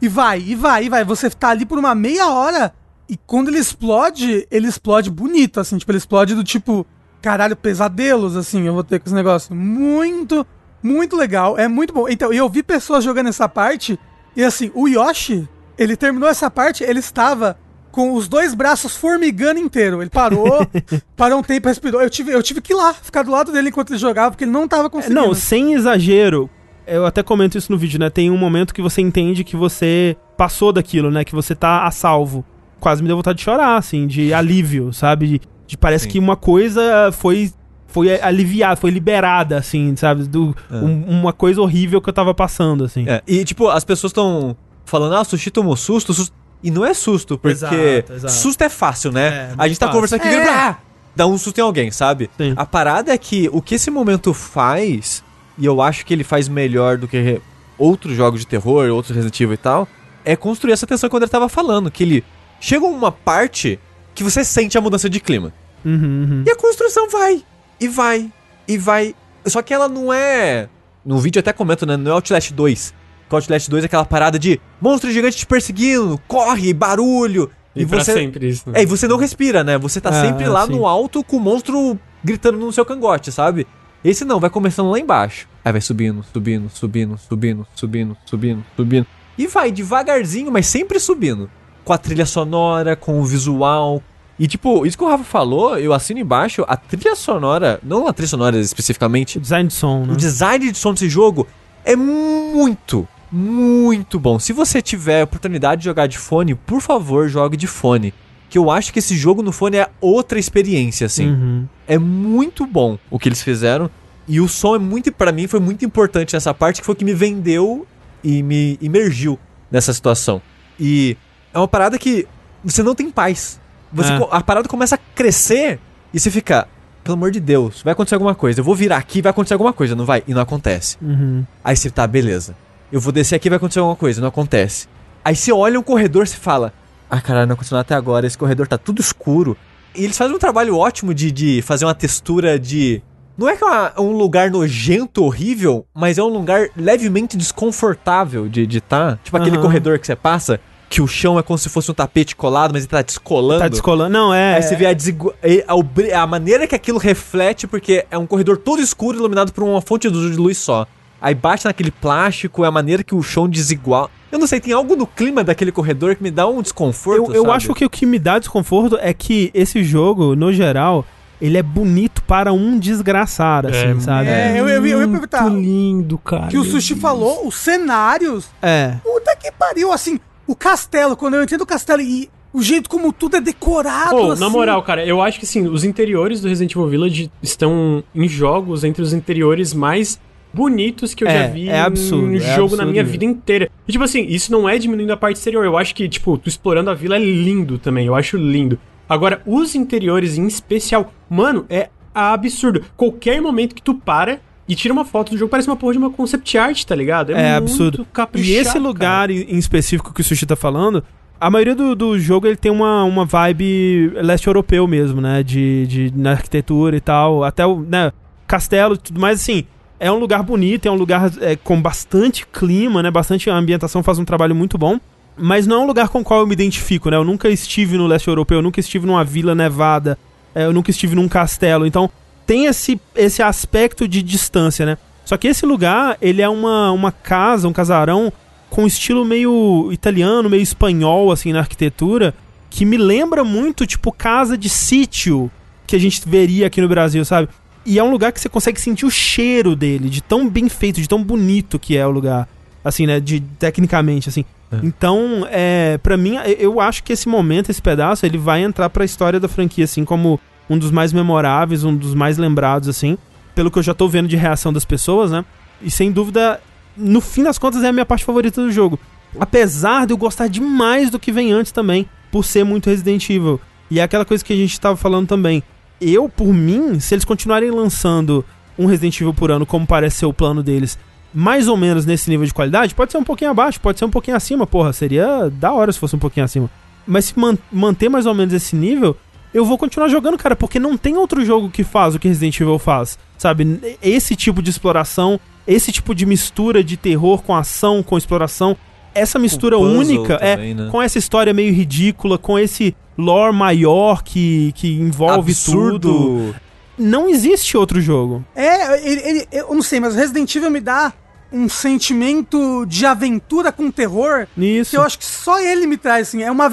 E 0.00 0.08
vai, 0.08 0.40
e 0.40 0.54
vai, 0.54 0.84
e 0.84 0.88
vai. 0.88 1.04
Você 1.04 1.28
tá 1.30 1.48
ali 1.48 1.66
por 1.66 1.78
uma 1.78 1.94
meia 1.94 2.28
hora 2.28 2.72
e 3.08 3.16
quando 3.16 3.48
ele 3.48 3.58
explode, 3.58 4.46
ele 4.50 4.68
explode 4.68 5.10
bonito, 5.10 5.60
assim. 5.60 5.78
Tipo, 5.78 5.92
ele 5.92 5.98
explode 5.98 6.34
do 6.34 6.44
tipo, 6.44 6.86
caralho, 7.20 7.56
pesadelos, 7.56 8.36
assim. 8.36 8.66
Eu 8.66 8.74
vou 8.74 8.84
ter 8.84 8.98
com 9.00 9.06
esse 9.06 9.14
negócio. 9.14 9.54
Muito, 9.54 10.46
muito 10.82 11.16
legal. 11.16 11.58
É 11.58 11.66
muito 11.66 11.92
bom. 11.92 12.08
Então, 12.08 12.32
eu 12.32 12.48
vi 12.48 12.62
pessoas 12.62 13.02
jogando 13.02 13.28
essa 13.28 13.48
parte 13.48 13.98
e 14.38 14.44
assim, 14.44 14.70
o 14.72 14.86
Yoshi, 14.86 15.48
ele 15.76 15.96
terminou 15.96 16.28
essa 16.28 16.48
parte, 16.48 16.84
ele 16.84 17.00
estava 17.00 17.58
com 17.90 18.12
os 18.12 18.28
dois 18.28 18.54
braços 18.54 18.96
formigando 18.96 19.58
inteiro. 19.58 20.00
Ele 20.00 20.10
parou, 20.10 20.64
parou 21.16 21.40
um 21.40 21.42
tempo, 21.42 21.66
respirou. 21.66 22.00
Eu 22.00 22.08
tive, 22.08 22.30
eu 22.30 22.40
tive 22.40 22.60
que 22.60 22.72
ir 22.72 22.76
lá, 22.76 22.94
ficar 22.94 23.24
do 23.24 23.32
lado 23.32 23.50
dele 23.50 23.70
enquanto 23.70 23.90
ele 23.90 23.98
jogava, 23.98 24.30
porque 24.30 24.44
ele 24.44 24.52
não 24.52 24.68
tava 24.68 24.88
conseguindo. 24.88 25.20
Não, 25.20 25.34
sem 25.34 25.74
exagero, 25.74 26.48
eu 26.88 27.06
até 27.06 27.22
comento 27.22 27.56
isso 27.58 27.70
no 27.72 27.78
vídeo, 27.78 27.98
né? 27.98 28.10
Tem 28.10 28.30
um 28.30 28.36
momento 28.36 28.74
que 28.74 28.82
você 28.82 29.00
entende 29.00 29.44
que 29.44 29.56
você 29.56 30.16
passou 30.36 30.72
daquilo, 30.72 31.10
né? 31.10 31.24
Que 31.24 31.34
você 31.34 31.54
tá 31.54 31.84
a 31.86 31.90
salvo. 31.90 32.44
Quase 32.80 33.02
me 33.02 33.08
deu 33.08 33.16
vontade 33.16 33.38
de 33.38 33.44
chorar, 33.44 33.76
assim, 33.76 34.06
de 34.06 34.32
alívio, 34.34 34.92
sabe? 34.92 35.26
De, 35.28 35.40
de 35.66 35.76
parece 35.76 36.04
Sim. 36.04 36.10
que 36.10 36.18
uma 36.18 36.36
coisa 36.36 37.10
foi 37.12 37.52
foi 37.90 38.20
aliviada, 38.20 38.76
foi 38.76 38.90
liberada, 38.90 39.56
assim, 39.56 39.96
sabe? 39.96 40.24
Do, 40.24 40.54
um- 40.70 41.04
uma 41.20 41.32
coisa 41.32 41.60
horrível 41.62 42.02
que 42.02 42.08
eu 42.08 42.12
tava 42.12 42.34
passando, 42.34 42.84
assim. 42.84 43.04
É, 43.08 43.22
e 43.26 43.42
tipo, 43.44 43.66
as 43.68 43.82
pessoas 43.82 44.10
estão 44.10 44.54
falando, 44.84 45.14
ah, 45.16 45.22
o 45.22 45.24
Sushi 45.24 45.50
tomou 45.50 45.74
susto, 45.74 46.12
susto. 46.12 46.34
E 46.62 46.70
não 46.70 46.84
é 46.84 46.92
susto, 46.92 47.38
porque 47.38 47.52
Exato, 47.54 48.12
exato. 48.12 48.32
susto 48.32 48.62
é 48.62 48.68
fácil, 48.68 49.10
né? 49.10 49.28
É, 49.28 49.54
a 49.56 49.66
gente 49.68 49.78
tá 49.80 49.86
fácil. 49.86 49.96
conversando 50.00 50.20
aqui, 50.20 50.28
É. 50.34 50.48
ah, 50.50 50.76
dá 51.16 51.26
um 51.26 51.38
susto 51.38 51.56
em 51.58 51.62
alguém, 51.62 51.90
sabe? 51.90 52.28
Sim. 52.36 52.52
A 52.56 52.66
parada 52.66 53.10
é 53.12 53.16
que 53.16 53.48
o 53.52 53.62
que 53.62 53.76
esse 53.76 53.90
momento 53.90 54.34
faz, 54.34 55.24
e 55.58 55.66
eu 55.66 55.80
acho 55.82 56.06
que 56.06 56.12
ele 56.14 56.24
faz 56.24 56.48
melhor 56.48 56.96
do 56.96 57.08
que 57.08 57.40
outros 57.76 58.14
jogos 58.16 58.40
de 58.40 58.46
terror, 58.46 58.88
outros 58.90 59.14
Resident 59.14 59.40
Evil 59.40 59.54
e 59.54 59.58
tal, 59.58 59.88
é 60.24 60.36
construir 60.36 60.72
essa 60.72 60.86
tensão 60.86 61.08
quando 61.08 61.22
ele 61.24 61.30
tava 61.30 61.48
falando, 61.48 61.90
que 61.90 62.02
ele 62.02 62.24
chega 62.60 62.84
uma 62.86 63.10
parte 63.12 63.78
que 64.14 64.24
você 64.24 64.44
sente 64.44 64.76
a 64.76 64.80
mudança 64.80 65.08
de 65.08 65.20
clima. 65.20 65.52
Uhum, 65.84 65.92
uhum. 65.94 66.44
E 66.46 66.50
a 66.50 66.56
construção 66.56 67.08
vai, 67.08 67.42
e 67.80 67.88
vai, 67.88 68.30
e 68.66 68.76
vai. 68.76 69.14
Só 69.46 69.62
que 69.62 69.72
ela 69.72 69.88
não 69.88 70.12
é. 70.12 70.68
No 71.04 71.18
vídeo 71.18 71.38
eu 71.38 71.40
até 71.40 71.52
comento, 71.52 71.86
né? 71.86 71.96
Não 71.96 72.10
é 72.10 72.14
Outlast 72.14 72.52
2. 72.52 72.94
Porque 73.22 73.34
Outlast 73.36 73.68
2 73.70 73.84
é 73.84 73.86
aquela 73.86 74.04
parada 74.04 74.38
de 74.38 74.60
monstro 74.80 75.10
gigante 75.10 75.36
te 75.36 75.46
perseguindo, 75.46 76.20
corre, 76.26 76.72
barulho. 76.74 77.50
E, 77.76 77.86
pra 77.86 78.02
sempre 78.02 78.48
isso. 78.48 78.68
né? 78.68 78.80
É, 78.80 78.82
e 78.82 78.86
você 78.86 79.06
não 79.06 79.16
respira, 79.16 79.62
né? 79.62 79.78
Você 79.78 80.00
tá 80.00 80.10
É, 80.10 80.26
sempre 80.26 80.48
lá 80.48 80.66
sim. 80.66 80.72
no 80.72 80.86
alto 80.86 81.22
com 81.22 81.36
o 81.36 81.40
monstro 81.40 81.98
gritando 82.24 82.58
no 82.58 82.72
seu 82.72 82.84
cangote, 82.84 83.30
sabe? 83.30 83.66
Esse 84.04 84.24
não, 84.24 84.38
vai 84.38 84.48
começando 84.50 84.90
lá 84.90 84.98
embaixo. 84.98 85.48
Aí 85.64 85.72
vai 85.72 85.80
subindo, 85.80 86.24
subindo, 86.32 86.70
subindo, 86.70 87.18
subindo, 87.18 87.66
subindo, 87.74 88.16
subindo, 88.24 88.64
subindo. 88.76 89.06
E 89.36 89.46
vai 89.46 89.70
devagarzinho, 89.70 90.50
mas 90.50 90.66
sempre 90.66 91.00
subindo. 91.00 91.50
Com 91.84 91.92
a 91.92 91.98
trilha 91.98 92.26
sonora, 92.26 92.94
com 92.94 93.20
o 93.20 93.24
visual. 93.24 94.02
E 94.38 94.46
tipo, 94.46 94.86
isso 94.86 94.96
que 94.96 95.02
o 95.02 95.08
Rafa 95.08 95.24
falou, 95.24 95.78
eu 95.78 95.92
assino 95.92 96.20
embaixo, 96.20 96.64
a 96.68 96.76
trilha 96.76 97.16
sonora, 97.16 97.80
não 97.82 98.06
a 98.06 98.12
trilha 98.12 98.28
sonora 98.28 98.58
especificamente, 98.58 99.40
Design 99.40 99.68
de 99.68 99.74
som, 99.74 100.06
né? 100.06 100.12
o 100.12 100.16
design 100.16 100.70
de 100.70 100.78
som 100.78 100.92
desse 100.92 101.08
jogo 101.08 101.46
é 101.84 101.96
muito, 101.96 103.08
muito 103.32 104.20
bom. 104.20 104.38
Se 104.38 104.52
você 104.52 104.80
tiver 104.80 105.22
a 105.22 105.24
oportunidade 105.24 105.80
de 105.80 105.86
jogar 105.86 106.06
de 106.06 106.18
fone, 106.18 106.54
por 106.54 106.80
favor, 106.80 107.28
jogue 107.28 107.56
de 107.56 107.66
fone. 107.66 108.14
Que 108.48 108.56
eu 108.56 108.70
acho 108.70 108.92
que 108.92 108.98
esse 108.98 109.16
jogo 109.16 109.42
no 109.42 109.52
fone 109.52 109.76
é 109.76 109.88
outra 110.00 110.38
experiência, 110.38 111.06
assim. 111.06 111.28
Uhum. 111.28 111.66
É 111.86 111.98
muito 111.98 112.66
bom 112.66 112.98
o 113.10 113.18
que 113.18 113.28
eles 113.28 113.42
fizeram. 113.42 113.90
E 114.26 114.40
o 114.40 114.48
som 114.48 114.76
é 114.76 114.78
muito, 114.78 115.10
para 115.12 115.32
mim, 115.32 115.46
foi 115.46 115.60
muito 115.60 115.84
importante 115.84 116.34
nessa 116.34 116.52
parte, 116.52 116.80
que 116.80 116.86
foi 116.86 116.94
o 116.94 116.96
que 116.96 117.04
me 117.04 117.14
vendeu 117.14 117.86
e 118.22 118.42
me 118.42 118.78
imergiu 118.80 119.38
nessa 119.70 119.92
situação. 119.92 120.40
E 120.78 121.16
é 121.52 121.58
uma 121.58 121.68
parada 121.68 121.98
que 121.98 122.26
você 122.64 122.82
não 122.82 122.94
tem 122.94 123.10
paz. 123.10 123.60
Você, 123.92 124.12
É. 124.12 124.28
A 124.30 124.42
parada 124.42 124.68
começa 124.68 124.96
a 124.96 124.98
crescer 125.14 125.80
e 126.12 126.20
você 126.20 126.30
fica, 126.30 126.68
pelo 127.02 127.14
amor 127.14 127.30
de 127.30 127.40
Deus, 127.40 127.82
vai 127.82 127.92
acontecer 127.92 128.14
alguma 128.14 128.34
coisa. 128.34 128.60
Eu 128.60 128.64
vou 128.64 128.74
virar 128.74 128.96
aqui, 128.96 129.22
vai 129.22 129.30
acontecer 129.30 129.54
alguma 129.54 129.72
coisa, 129.72 129.94
não 129.94 130.04
vai? 130.04 130.22
E 130.26 130.34
não 130.34 130.42
acontece. 130.42 130.96
Uhum. 131.00 131.44
Aí 131.64 131.76
você 131.76 131.90
tá, 131.90 132.06
beleza. 132.06 132.54
Eu 132.90 133.00
vou 133.00 133.12
descer 133.12 133.34
aqui 133.34 133.48
vai 133.48 133.56
acontecer 133.56 133.80
alguma 133.80 133.96
coisa, 133.96 134.20
não 134.20 134.28
acontece. 134.28 134.88
Aí 135.24 135.36
você 135.36 135.52
olha 135.52 135.78
um 135.78 135.82
corredor 135.82 136.24
e 136.24 136.28
fala: 136.28 136.72
Ah, 137.10 137.20
caralho, 137.20 137.46
não 137.46 137.54
aconteceu 137.54 137.74
nada 137.76 137.82
até 137.86 137.94
agora, 137.94 138.26
esse 138.26 138.36
corredor 138.36 138.66
tá 138.66 138.76
tudo 138.78 139.00
escuro. 139.00 139.56
E 139.94 140.04
eles 140.04 140.16
fazem 140.16 140.34
um 140.36 140.38
trabalho 140.38 140.76
ótimo 140.76 141.14
de, 141.14 141.30
de 141.32 141.62
fazer 141.62 141.84
uma 141.84 141.94
textura 141.94 142.58
de. 142.58 143.02
Não 143.36 143.48
é 143.48 143.56
que 143.56 143.62
é 143.64 143.66
uma- 143.66 143.92
um 144.00 144.12
lugar 144.12 144.50
nojento, 144.50 145.24
horrível, 145.24 145.86
mas 145.94 146.18
é 146.18 146.22
um 146.22 146.28
lugar 146.28 146.68
levemente 146.76 147.36
desconfortável 147.36 148.48
de 148.48 148.62
estar. 148.78 149.12
Tá. 149.12 149.18
Tipo 149.22 149.36
aquele 149.36 149.56
Aham. 149.56 149.62
corredor 149.64 149.98
que 149.98 150.06
você 150.06 150.16
passa, 150.16 150.60
que 150.90 151.00
o 151.00 151.06
chão 151.06 151.38
é 151.38 151.42
como 151.42 151.58
se 151.58 151.68
fosse 151.68 151.90
um 151.90 151.94
tapete 151.94 152.34
colado, 152.34 152.72
mas 152.72 152.82
ele 152.82 152.90
tá 152.90 153.00
descolando. 153.02 153.60
Tá 153.60 153.68
descolando. 153.68 154.10
Não, 154.10 154.34
é. 154.34 154.56
Aí 154.56 154.62
você 154.62 154.74
vê 154.76 154.86
a, 154.86 154.92
e 154.92 155.64
a, 155.66 155.74
obri- 155.74 156.12
a 156.12 156.26
maneira 156.26 156.66
que 156.66 156.74
aquilo 156.74 156.98
reflete, 156.98 157.66
porque 157.66 158.04
é 158.10 158.18
um 158.18 158.26
corredor 158.26 158.56
todo 158.58 158.82
escuro 158.82 159.16
iluminado 159.18 159.52
por 159.52 159.62
uma 159.64 159.80
fonte 159.80 160.10
de 160.10 160.16
luz 160.36 160.58
só. 160.58 160.86
Aí 161.20 161.34
bate 161.34 161.64
naquele 161.64 161.90
plástico, 161.90 162.64
é 162.64 162.68
a 162.68 162.70
maneira 162.70 163.02
que 163.04 163.14
o 163.14 163.22
chão 163.22 163.48
desigual. 163.48 164.10
Eu 164.30 164.38
não 164.38 164.46
sei, 164.46 164.60
tem 164.60 164.72
algo 164.72 164.94
no 164.94 165.06
clima 165.06 165.42
daquele 165.42 165.72
corredor 165.72 166.14
que 166.16 166.22
me 166.22 166.30
dá 166.30 166.46
um 166.46 166.60
desconforto. 166.60 167.32
Eu, 167.32 167.44
eu 167.44 167.52
acho 167.52 167.72
que 167.74 167.84
o 167.84 167.90
que 167.90 168.04
me 168.04 168.18
dá 168.18 168.38
desconforto 168.38 168.98
é 169.00 169.12
que 169.14 169.50
esse 169.54 169.82
jogo, 169.82 170.36
no 170.36 170.52
geral, 170.52 171.06
ele 171.40 171.56
é 171.56 171.62
bonito 171.62 172.22
para 172.24 172.52
um 172.52 172.78
desgraçar, 172.78 173.66
assim, 173.66 173.96
É, 173.96 174.00
sabe? 174.00 174.28
É, 174.28 174.60
eu, 174.60 174.68
eu, 174.68 174.86
eu 174.86 175.00
ia 175.00 175.08
perguntar. 175.08 175.42
Muito 175.42 175.62
lindo, 175.64 176.18
cara. 176.18 176.48
Que 176.48 176.58
o 176.58 176.64
Sushi 176.64 176.94
Deus. 176.94 177.02
falou, 177.02 177.46
os 177.46 177.54
cenários. 177.54 178.48
É. 178.60 178.96
Puta 179.02 179.34
que 179.36 179.50
pariu, 179.52 179.92
assim. 179.92 180.20
O 180.46 180.54
castelo, 180.54 181.16
quando 181.16 181.34
eu 181.34 181.42
entrei 181.42 181.58
no 181.58 181.66
castelo 181.66 182.00
e 182.02 182.28
o 182.52 182.62
jeito 182.62 182.88
como 182.88 183.12
tudo 183.12 183.36
é 183.36 183.40
decorado. 183.40 184.10
Pô, 184.10 184.32
assim, 184.32 184.40
na 184.40 184.48
moral, 184.48 184.82
cara, 184.82 185.04
eu 185.04 185.20
acho 185.22 185.38
que 185.38 185.46
sim, 185.46 185.66
os 185.68 185.84
interiores 185.84 186.40
do 186.40 186.48
Resident 186.48 186.72
Evil 186.72 186.88
Village 186.88 187.30
estão 187.42 188.02
em 188.14 188.26
jogos 188.28 188.84
entre 188.84 189.02
os 189.02 189.12
interiores 189.12 189.74
mais 189.74 190.18
bonitos 190.52 191.14
que 191.14 191.24
eu 191.24 191.28
É, 191.28 191.42
já 191.42 191.46
vi 191.48 191.68
é 191.68 191.80
absurdo, 191.80 192.32
em 192.32 192.36
é 192.36 192.40
jogo 192.40 192.76
na 192.76 192.82
absurdo 192.82 192.90
minha 192.90 193.04
vida 193.04 193.24
inteira. 193.24 193.70
E 193.86 193.92
tipo 193.92 194.04
assim, 194.04 194.24
isso 194.26 194.50
não 194.50 194.68
é 194.68 194.78
diminuindo 194.78 195.12
a 195.12 195.16
parte 195.16 195.36
exterior. 195.36 195.64
Eu 195.64 195.76
acho 195.76 195.94
que, 195.94 196.08
tipo, 196.08 196.36
tu 196.38 196.48
explorando 196.48 196.90
a 196.90 196.94
vila 196.94 197.16
é 197.16 197.18
lindo 197.18 197.78
também. 197.78 198.06
Eu 198.06 198.14
acho 198.14 198.36
lindo. 198.36 198.78
Agora, 199.08 199.40
os 199.46 199.74
interiores 199.74 200.36
em 200.36 200.46
especial, 200.46 201.12
mano, 201.30 201.64
é 201.68 201.88
absurdo. 202.14 202.84
Qualquer 202.96 203.40
momento 203.40 203.74
que 203.74 203.82
tu 203.82 203.94
para 203.94 204.40
e 204.68 204.74
tira 204.74 204.92
uma 204.92 205.04
foto 205.04 205.30
do 205.30 205.38
jogo, 205.38 205.50
parece 205.50 205.68
uma 205.68 205.76
porra 205.76 205.92
de 205.92 205.98
uma 205.98 206.10
concept 206.10 206.58
art, 206.58 206.84
tá 206.84 206.94
ligado? 206.94 207.32
É 207.32 207.54
absurdo. 207.54 208.06
E 208.34 208.52
esse 208.52 208.72
cara. 208.72 208.80
lugar 208.80 209.30
em 209.30 209.38
em 209.48 209.56
específico 209.56 210.12
que 210.12 210.20
o 210.20 210.24
Sushi 210.24 210.44
tá 210.44 210.56
falando, 210.56 211.02
a 211.40 211.50
maioria 211.50 211.74
do, 211.74 211.94
do 211.94 212.18
jogo 212.18 212.46
ele 212.46 212.56
tem 212.56 212.70
uma, 212.70 213.04
uma 213.04 213.24
vibe 213.24 214.12
leste 214.16 214.46
europeu 214.46 214.86
mesmo, 214.86 215.20
né? 215.20 215.42
De, 215.42 215.86
de, 215.86 216.12
na 216.14 216.32
arquitetura 216.32 216.96
e 216.96 217.00
tal. 217.00 217.44
Até 217.44 217.64
o 217.64 217.80
né, 217.80 218.12
castelo 218.46 218.94
e 218.94 218.98
tudo 218.98 219.20
mais, 219.20 219.40
assim. 219.40 219.64
É 220.00 220.10
um 220.10 220.18
lugar 220.18 220.42
bonito, 220.42 220.86
é 220.86 220.90
um 220.90 220.94
lugar 220.94 221.30
é, 221.40 221.56
com 221.56 221.80
bastante 221.80 222.46
clima, 222.46 223.02
né? 223.02 223.10
Bastante 223.10 223.50
ambientação 223.50 224.02
faz 224.02 224.18
um 224.18 224.24
trabalho 224.24 224.54
muito 224.54 224.78
bom. 224.78 224.98
Mas 225.36 225.66
não 225.66 225.76
é 225.76 225.78
um 225.80 225.86
lugar 225.86 226.08
com 226.08 226.20
o 226.20 226.24
qual 226.24 226.40
eu 226.40 226.46
me 226.46 226.52
identifico, 226.52 227.10
né? 227.10 227.16
Eu 227.16 227.24
nunca 227.24 227.48
estive 227.48 227.96
no 227.96 228.06
leste 228.06 228.28
europeu, 228.28 228.58
eu 228.58 228.62
nunca 228.62 228.80
estive 228.80 229.06
numa 229.06 229.24
vila 229.24 229.54
nevada, 229.54 230.18
é, 230.54 230.64
eu 230.64 230.72
nunca 230.72 230.90
estive 230.90 231.14
num 231.14 231.28
castelo. 231.28 231.86
Então 231.86 232.10
tem 232.46 232.66
esse, 232.66 233.00
esse 233.14 233.42
aspecto 233.42 234.08
de 234.08 234.22
distância, 234.22 234.86
né? 234.86 234.98
Só 235.24 235.36
que 235.36 235.46
esse 235.46 235.66
lugar, 235.66 236.16
ele 236.22 236.40
é 236.40 236.48
uma, 236.48 236.90
uma 236.90 237.12
casa, 237.12 237.68
um 237.68 237.72
casarão 237.72 238.32
com 238.70 238.86
estilo 238.86 239.24
meio 239.24 239.90
italiano, 239.92 240.48
meio 240.48 240.62
espanhol, 240.62 241.30
assim, 241.30 241.52
na 241.52 241.60
arquitetura, 241.60 242.34
que 242.70 242.84
me 242.84 242.96
lembra 242.96 243.44
muito, 243.44 243.86
tipo, 243.86 244.12
casa 244.12 244.56
de 244.56 244.68
sítio 244.68 245.50
que 245.86 245.96
a 245.96 245.98
gente 245.98 246.22
veria 246.26 246.66
aqui 246.66 246.80
no 246.80 246.88
Brasil, 246.88 247.24
sabe? 247.24 247.48
E 247.88 247.98
é 247.98 248.04
um 248.04 248.10
lugar 248.10 248.32
que 248.32 248.38
você 248.38 248.50
consegue 248.50 248.78
sentir 248.78 249.06
o 249.06 249.10
cheiro 249.10 249.74
dele, 249.74 250.10
de 250.10 250.20
tão 250.20 250.46
bem 250.46 250.68
feito, 250.68 251.00
de 251.00 251.08
tão 251.08 251.24
bonito 251.24 251.78
que 251.78 251.96
é 251.96 252.06
o 252.06 252.10
lugar, 252.10 252.46
assim, 252.84 253.06
né? 253.06 253.18
De, 253.18 253.40
tecnicamente, 253.40 254.28
assim. 254.28 254.44
Então, 254.82 255.48
é, 255.50 255.96
para 255.96 256.14
mim, 256.14 256.36
eu 256.58 256.82
acho 256.82 257.02
que 257.02 257.14
esse 257.14 257.26
momento, 257.26 257.70
esse 257.70 257.80
pedaço, 257.80 258.26
ele 258.26 258.36
vai 258.36 258.62
entrar 258.62 258.90
pra 258.90 259.06
história 259.06 259.40
da 259.40 259.48
franquia, 259.48 259.84
assim, 259.84 260.04
como 260.04 260.38
um 260.68 260.76
dos 260.76 260.90
mais 260.90 261.14
memoráveis, 261.14 261.82
um 261.82 261.96
dos 261.96 262.14
mais 262.14 262.36
lembrados, 262.36 262.90
assim, 262.90 263.16
pelo 263.54 263.70
que 263.70 263.78
eu 263.78 263.82
já 263.82 263.94
tô 263.94 264.06
vendo 264.06 264.28
de 264.28 264.36
reação 264.36 264.70
das 264.70 264.84
pessoas, 264.84 265.30
né? 265.30 265.42
E 265.80 265.90
sem 265.90 266.12
dúvida, 266.12 266.60
no 266.94 267.22
fim 267.22 267.42
das 267.42 267.58
contas, 267.58 267.82
é 267.82 267.88
a 267.88 267.92
minha 267.92 268.04
parte 268.04 268.22
favorita 268.22 268.60
do 268.60 268.70
jogo. 268.70 269.00
Apesar 269.40 270.06
de 270.06 270.12
eu 270.12 270.18
gostar 270.18 270.46
demais 270.46 271.08
do 271.08 271.18
que 271.18 271.32
vem 271.32 271.52
antes 271.52 271.72
também, 271.72 272.06
por 272.30 272.44
ser 272.44 272.64
muito 272.64 272.90
Resident 272.90 273.30
Evil. 273.30 273.58
E 273.90 273.98
é 273.98 274.02
aquela 274.02 274.26
coisa 274.26 274.44
que 274.44 274.52
a 274.52 274.56
gente 274.56 274.78
tava 274.78 274.94
falando 274.94 275.26
também. 275.26 275.62
Eu, 276.00 276.28
por 276.28 276.52
mim, 276.52 277.00
se 277.00 277.14
eles 277.14 277.24
continuarem 277.24 277.70
lançando 277.70 278.44
um 278.78 278.86
Resident 278.86 279.20
Evil 279.20 279.34
por 279.34 279.50
ano, 279.50 279.66
como 279.66 279.86
parece 279.86 280.16
ser 280.18 280.26
o 280.26 280.32
plano 280.32 280.62
deles, 280.62 280.98
mais 281.34 281.66
ou 281.68 281.76
menos 281.76 282.06
nesse 282.06 282.30
nível 282.30 282.46
de 282.46 282.54
qualidade, 282.54 282.94
pode 282.94 283.10
ser 283.12 283.18
um 283.18 283.24
pouquinho 283.24 283.50
abaixo, 283.50 283.80
pode 283.80 283.98
ser 283.98 284.04
um 284.04 284.10
pouquinho 284.10 284.36
acima, 284.36 284.66
porra, 284.66 284.92
seria 284.92 285.50
da 285.50 285.72
hora 285.72 285.92
se 285.92 285.98
fosse 285.98 286.14
um 286.14 286.18
pouquinho 286.18 286.44
acima. 286.44 286.70
Mas 287.06 287.26
se 287.26 287.38
man- 287.38 287.58
manter 287.72 288.08
mais 288.08 288.26
ou 288.26 288.34
menos 288.34 288.54
esse 288.54 288.76
nível, 288.76 289.16
eu 289.52 289.64
vou 289.64 289.76
continuar 289.76 290.08
jogando, 290.08 290.38
cara, 290.38 290.54
porque 290.54 290.78
não 290.78 290.96
tem 290.96 291.16
outro 291.16 291.44
jogo 291.44 291.68
que 291.70 291.82
faz 291.82 292.14
o 292.14 292.18
que 292.18 292.28
Resident 292.28 292.60
Evil 292.60 292.78
faz, 292.78 293.18
sabe? 293.36 293.96
Esse 294.02 294.36
tipo 294.36 294.62
de 294.62 294.70
exploração, 294.70 295.40
esse 295.66 295.90
tipo 295.90 296.14
de 296.14 296.24
mistura 296.24 296.84
de 296.84 296.96
terror 296.96 297.42
com 297.42 297.54
ação, 297.54 298.02
com 298.02 298.16
exploração, 298.16 298.76
essa 299.14 299.38
mistura 299.38 299.76
única 299.78 300.38
também, 300.38 300.70
é 300.70 300.74
né? 300.74 300.88
com 300.90 301.02
essa 301.02 301.18
história 301.18 301.52
meio 301.52 301.74
ridícula, 301.74 302.38
com 302.38 302.58
esse 302.58 302.94
lore 303.18 303.52
maior 303.54 304.22
que, 304.22 304.72
que 304.76 304.92
envolve 304.94 305.52
tudo. 305.54 306.08
Absurdo. 306.08 306.54
Não 306.96 307.28
existe 307.28 307.76
outro 307.76 308.00
jogo. 308.00 308.44
É, 308.56 309.06
ele, 309.08 309.20
ele- 309.20 309.48
eu 309.52 309.74
não 309.74 309.82
sei, 309.82 310.00
mas 310.00 310.14
Resident 310.14 310.54
Evil 310.54 310.70
me 310.70 310.80
dá 310.80 311.12
um 311.52 311.68
sentimento 311.68 312.84
de 312.86 313.04
aventura 313.06 313.72
com 313.72 313.90
terror 313.90 314.46
Nisso. 314.56 314.90
que 314.90 314.96
eu 314.96 315.02
acho 315.02 315.18
que 315.18 315.24
só 315.24 315.60
ele 315.60 315.86
me 315.86 315.96
traz, 315.96 316.28
assim. 316.28 316.42
É 316.42 316.50
uma 316.50 316.70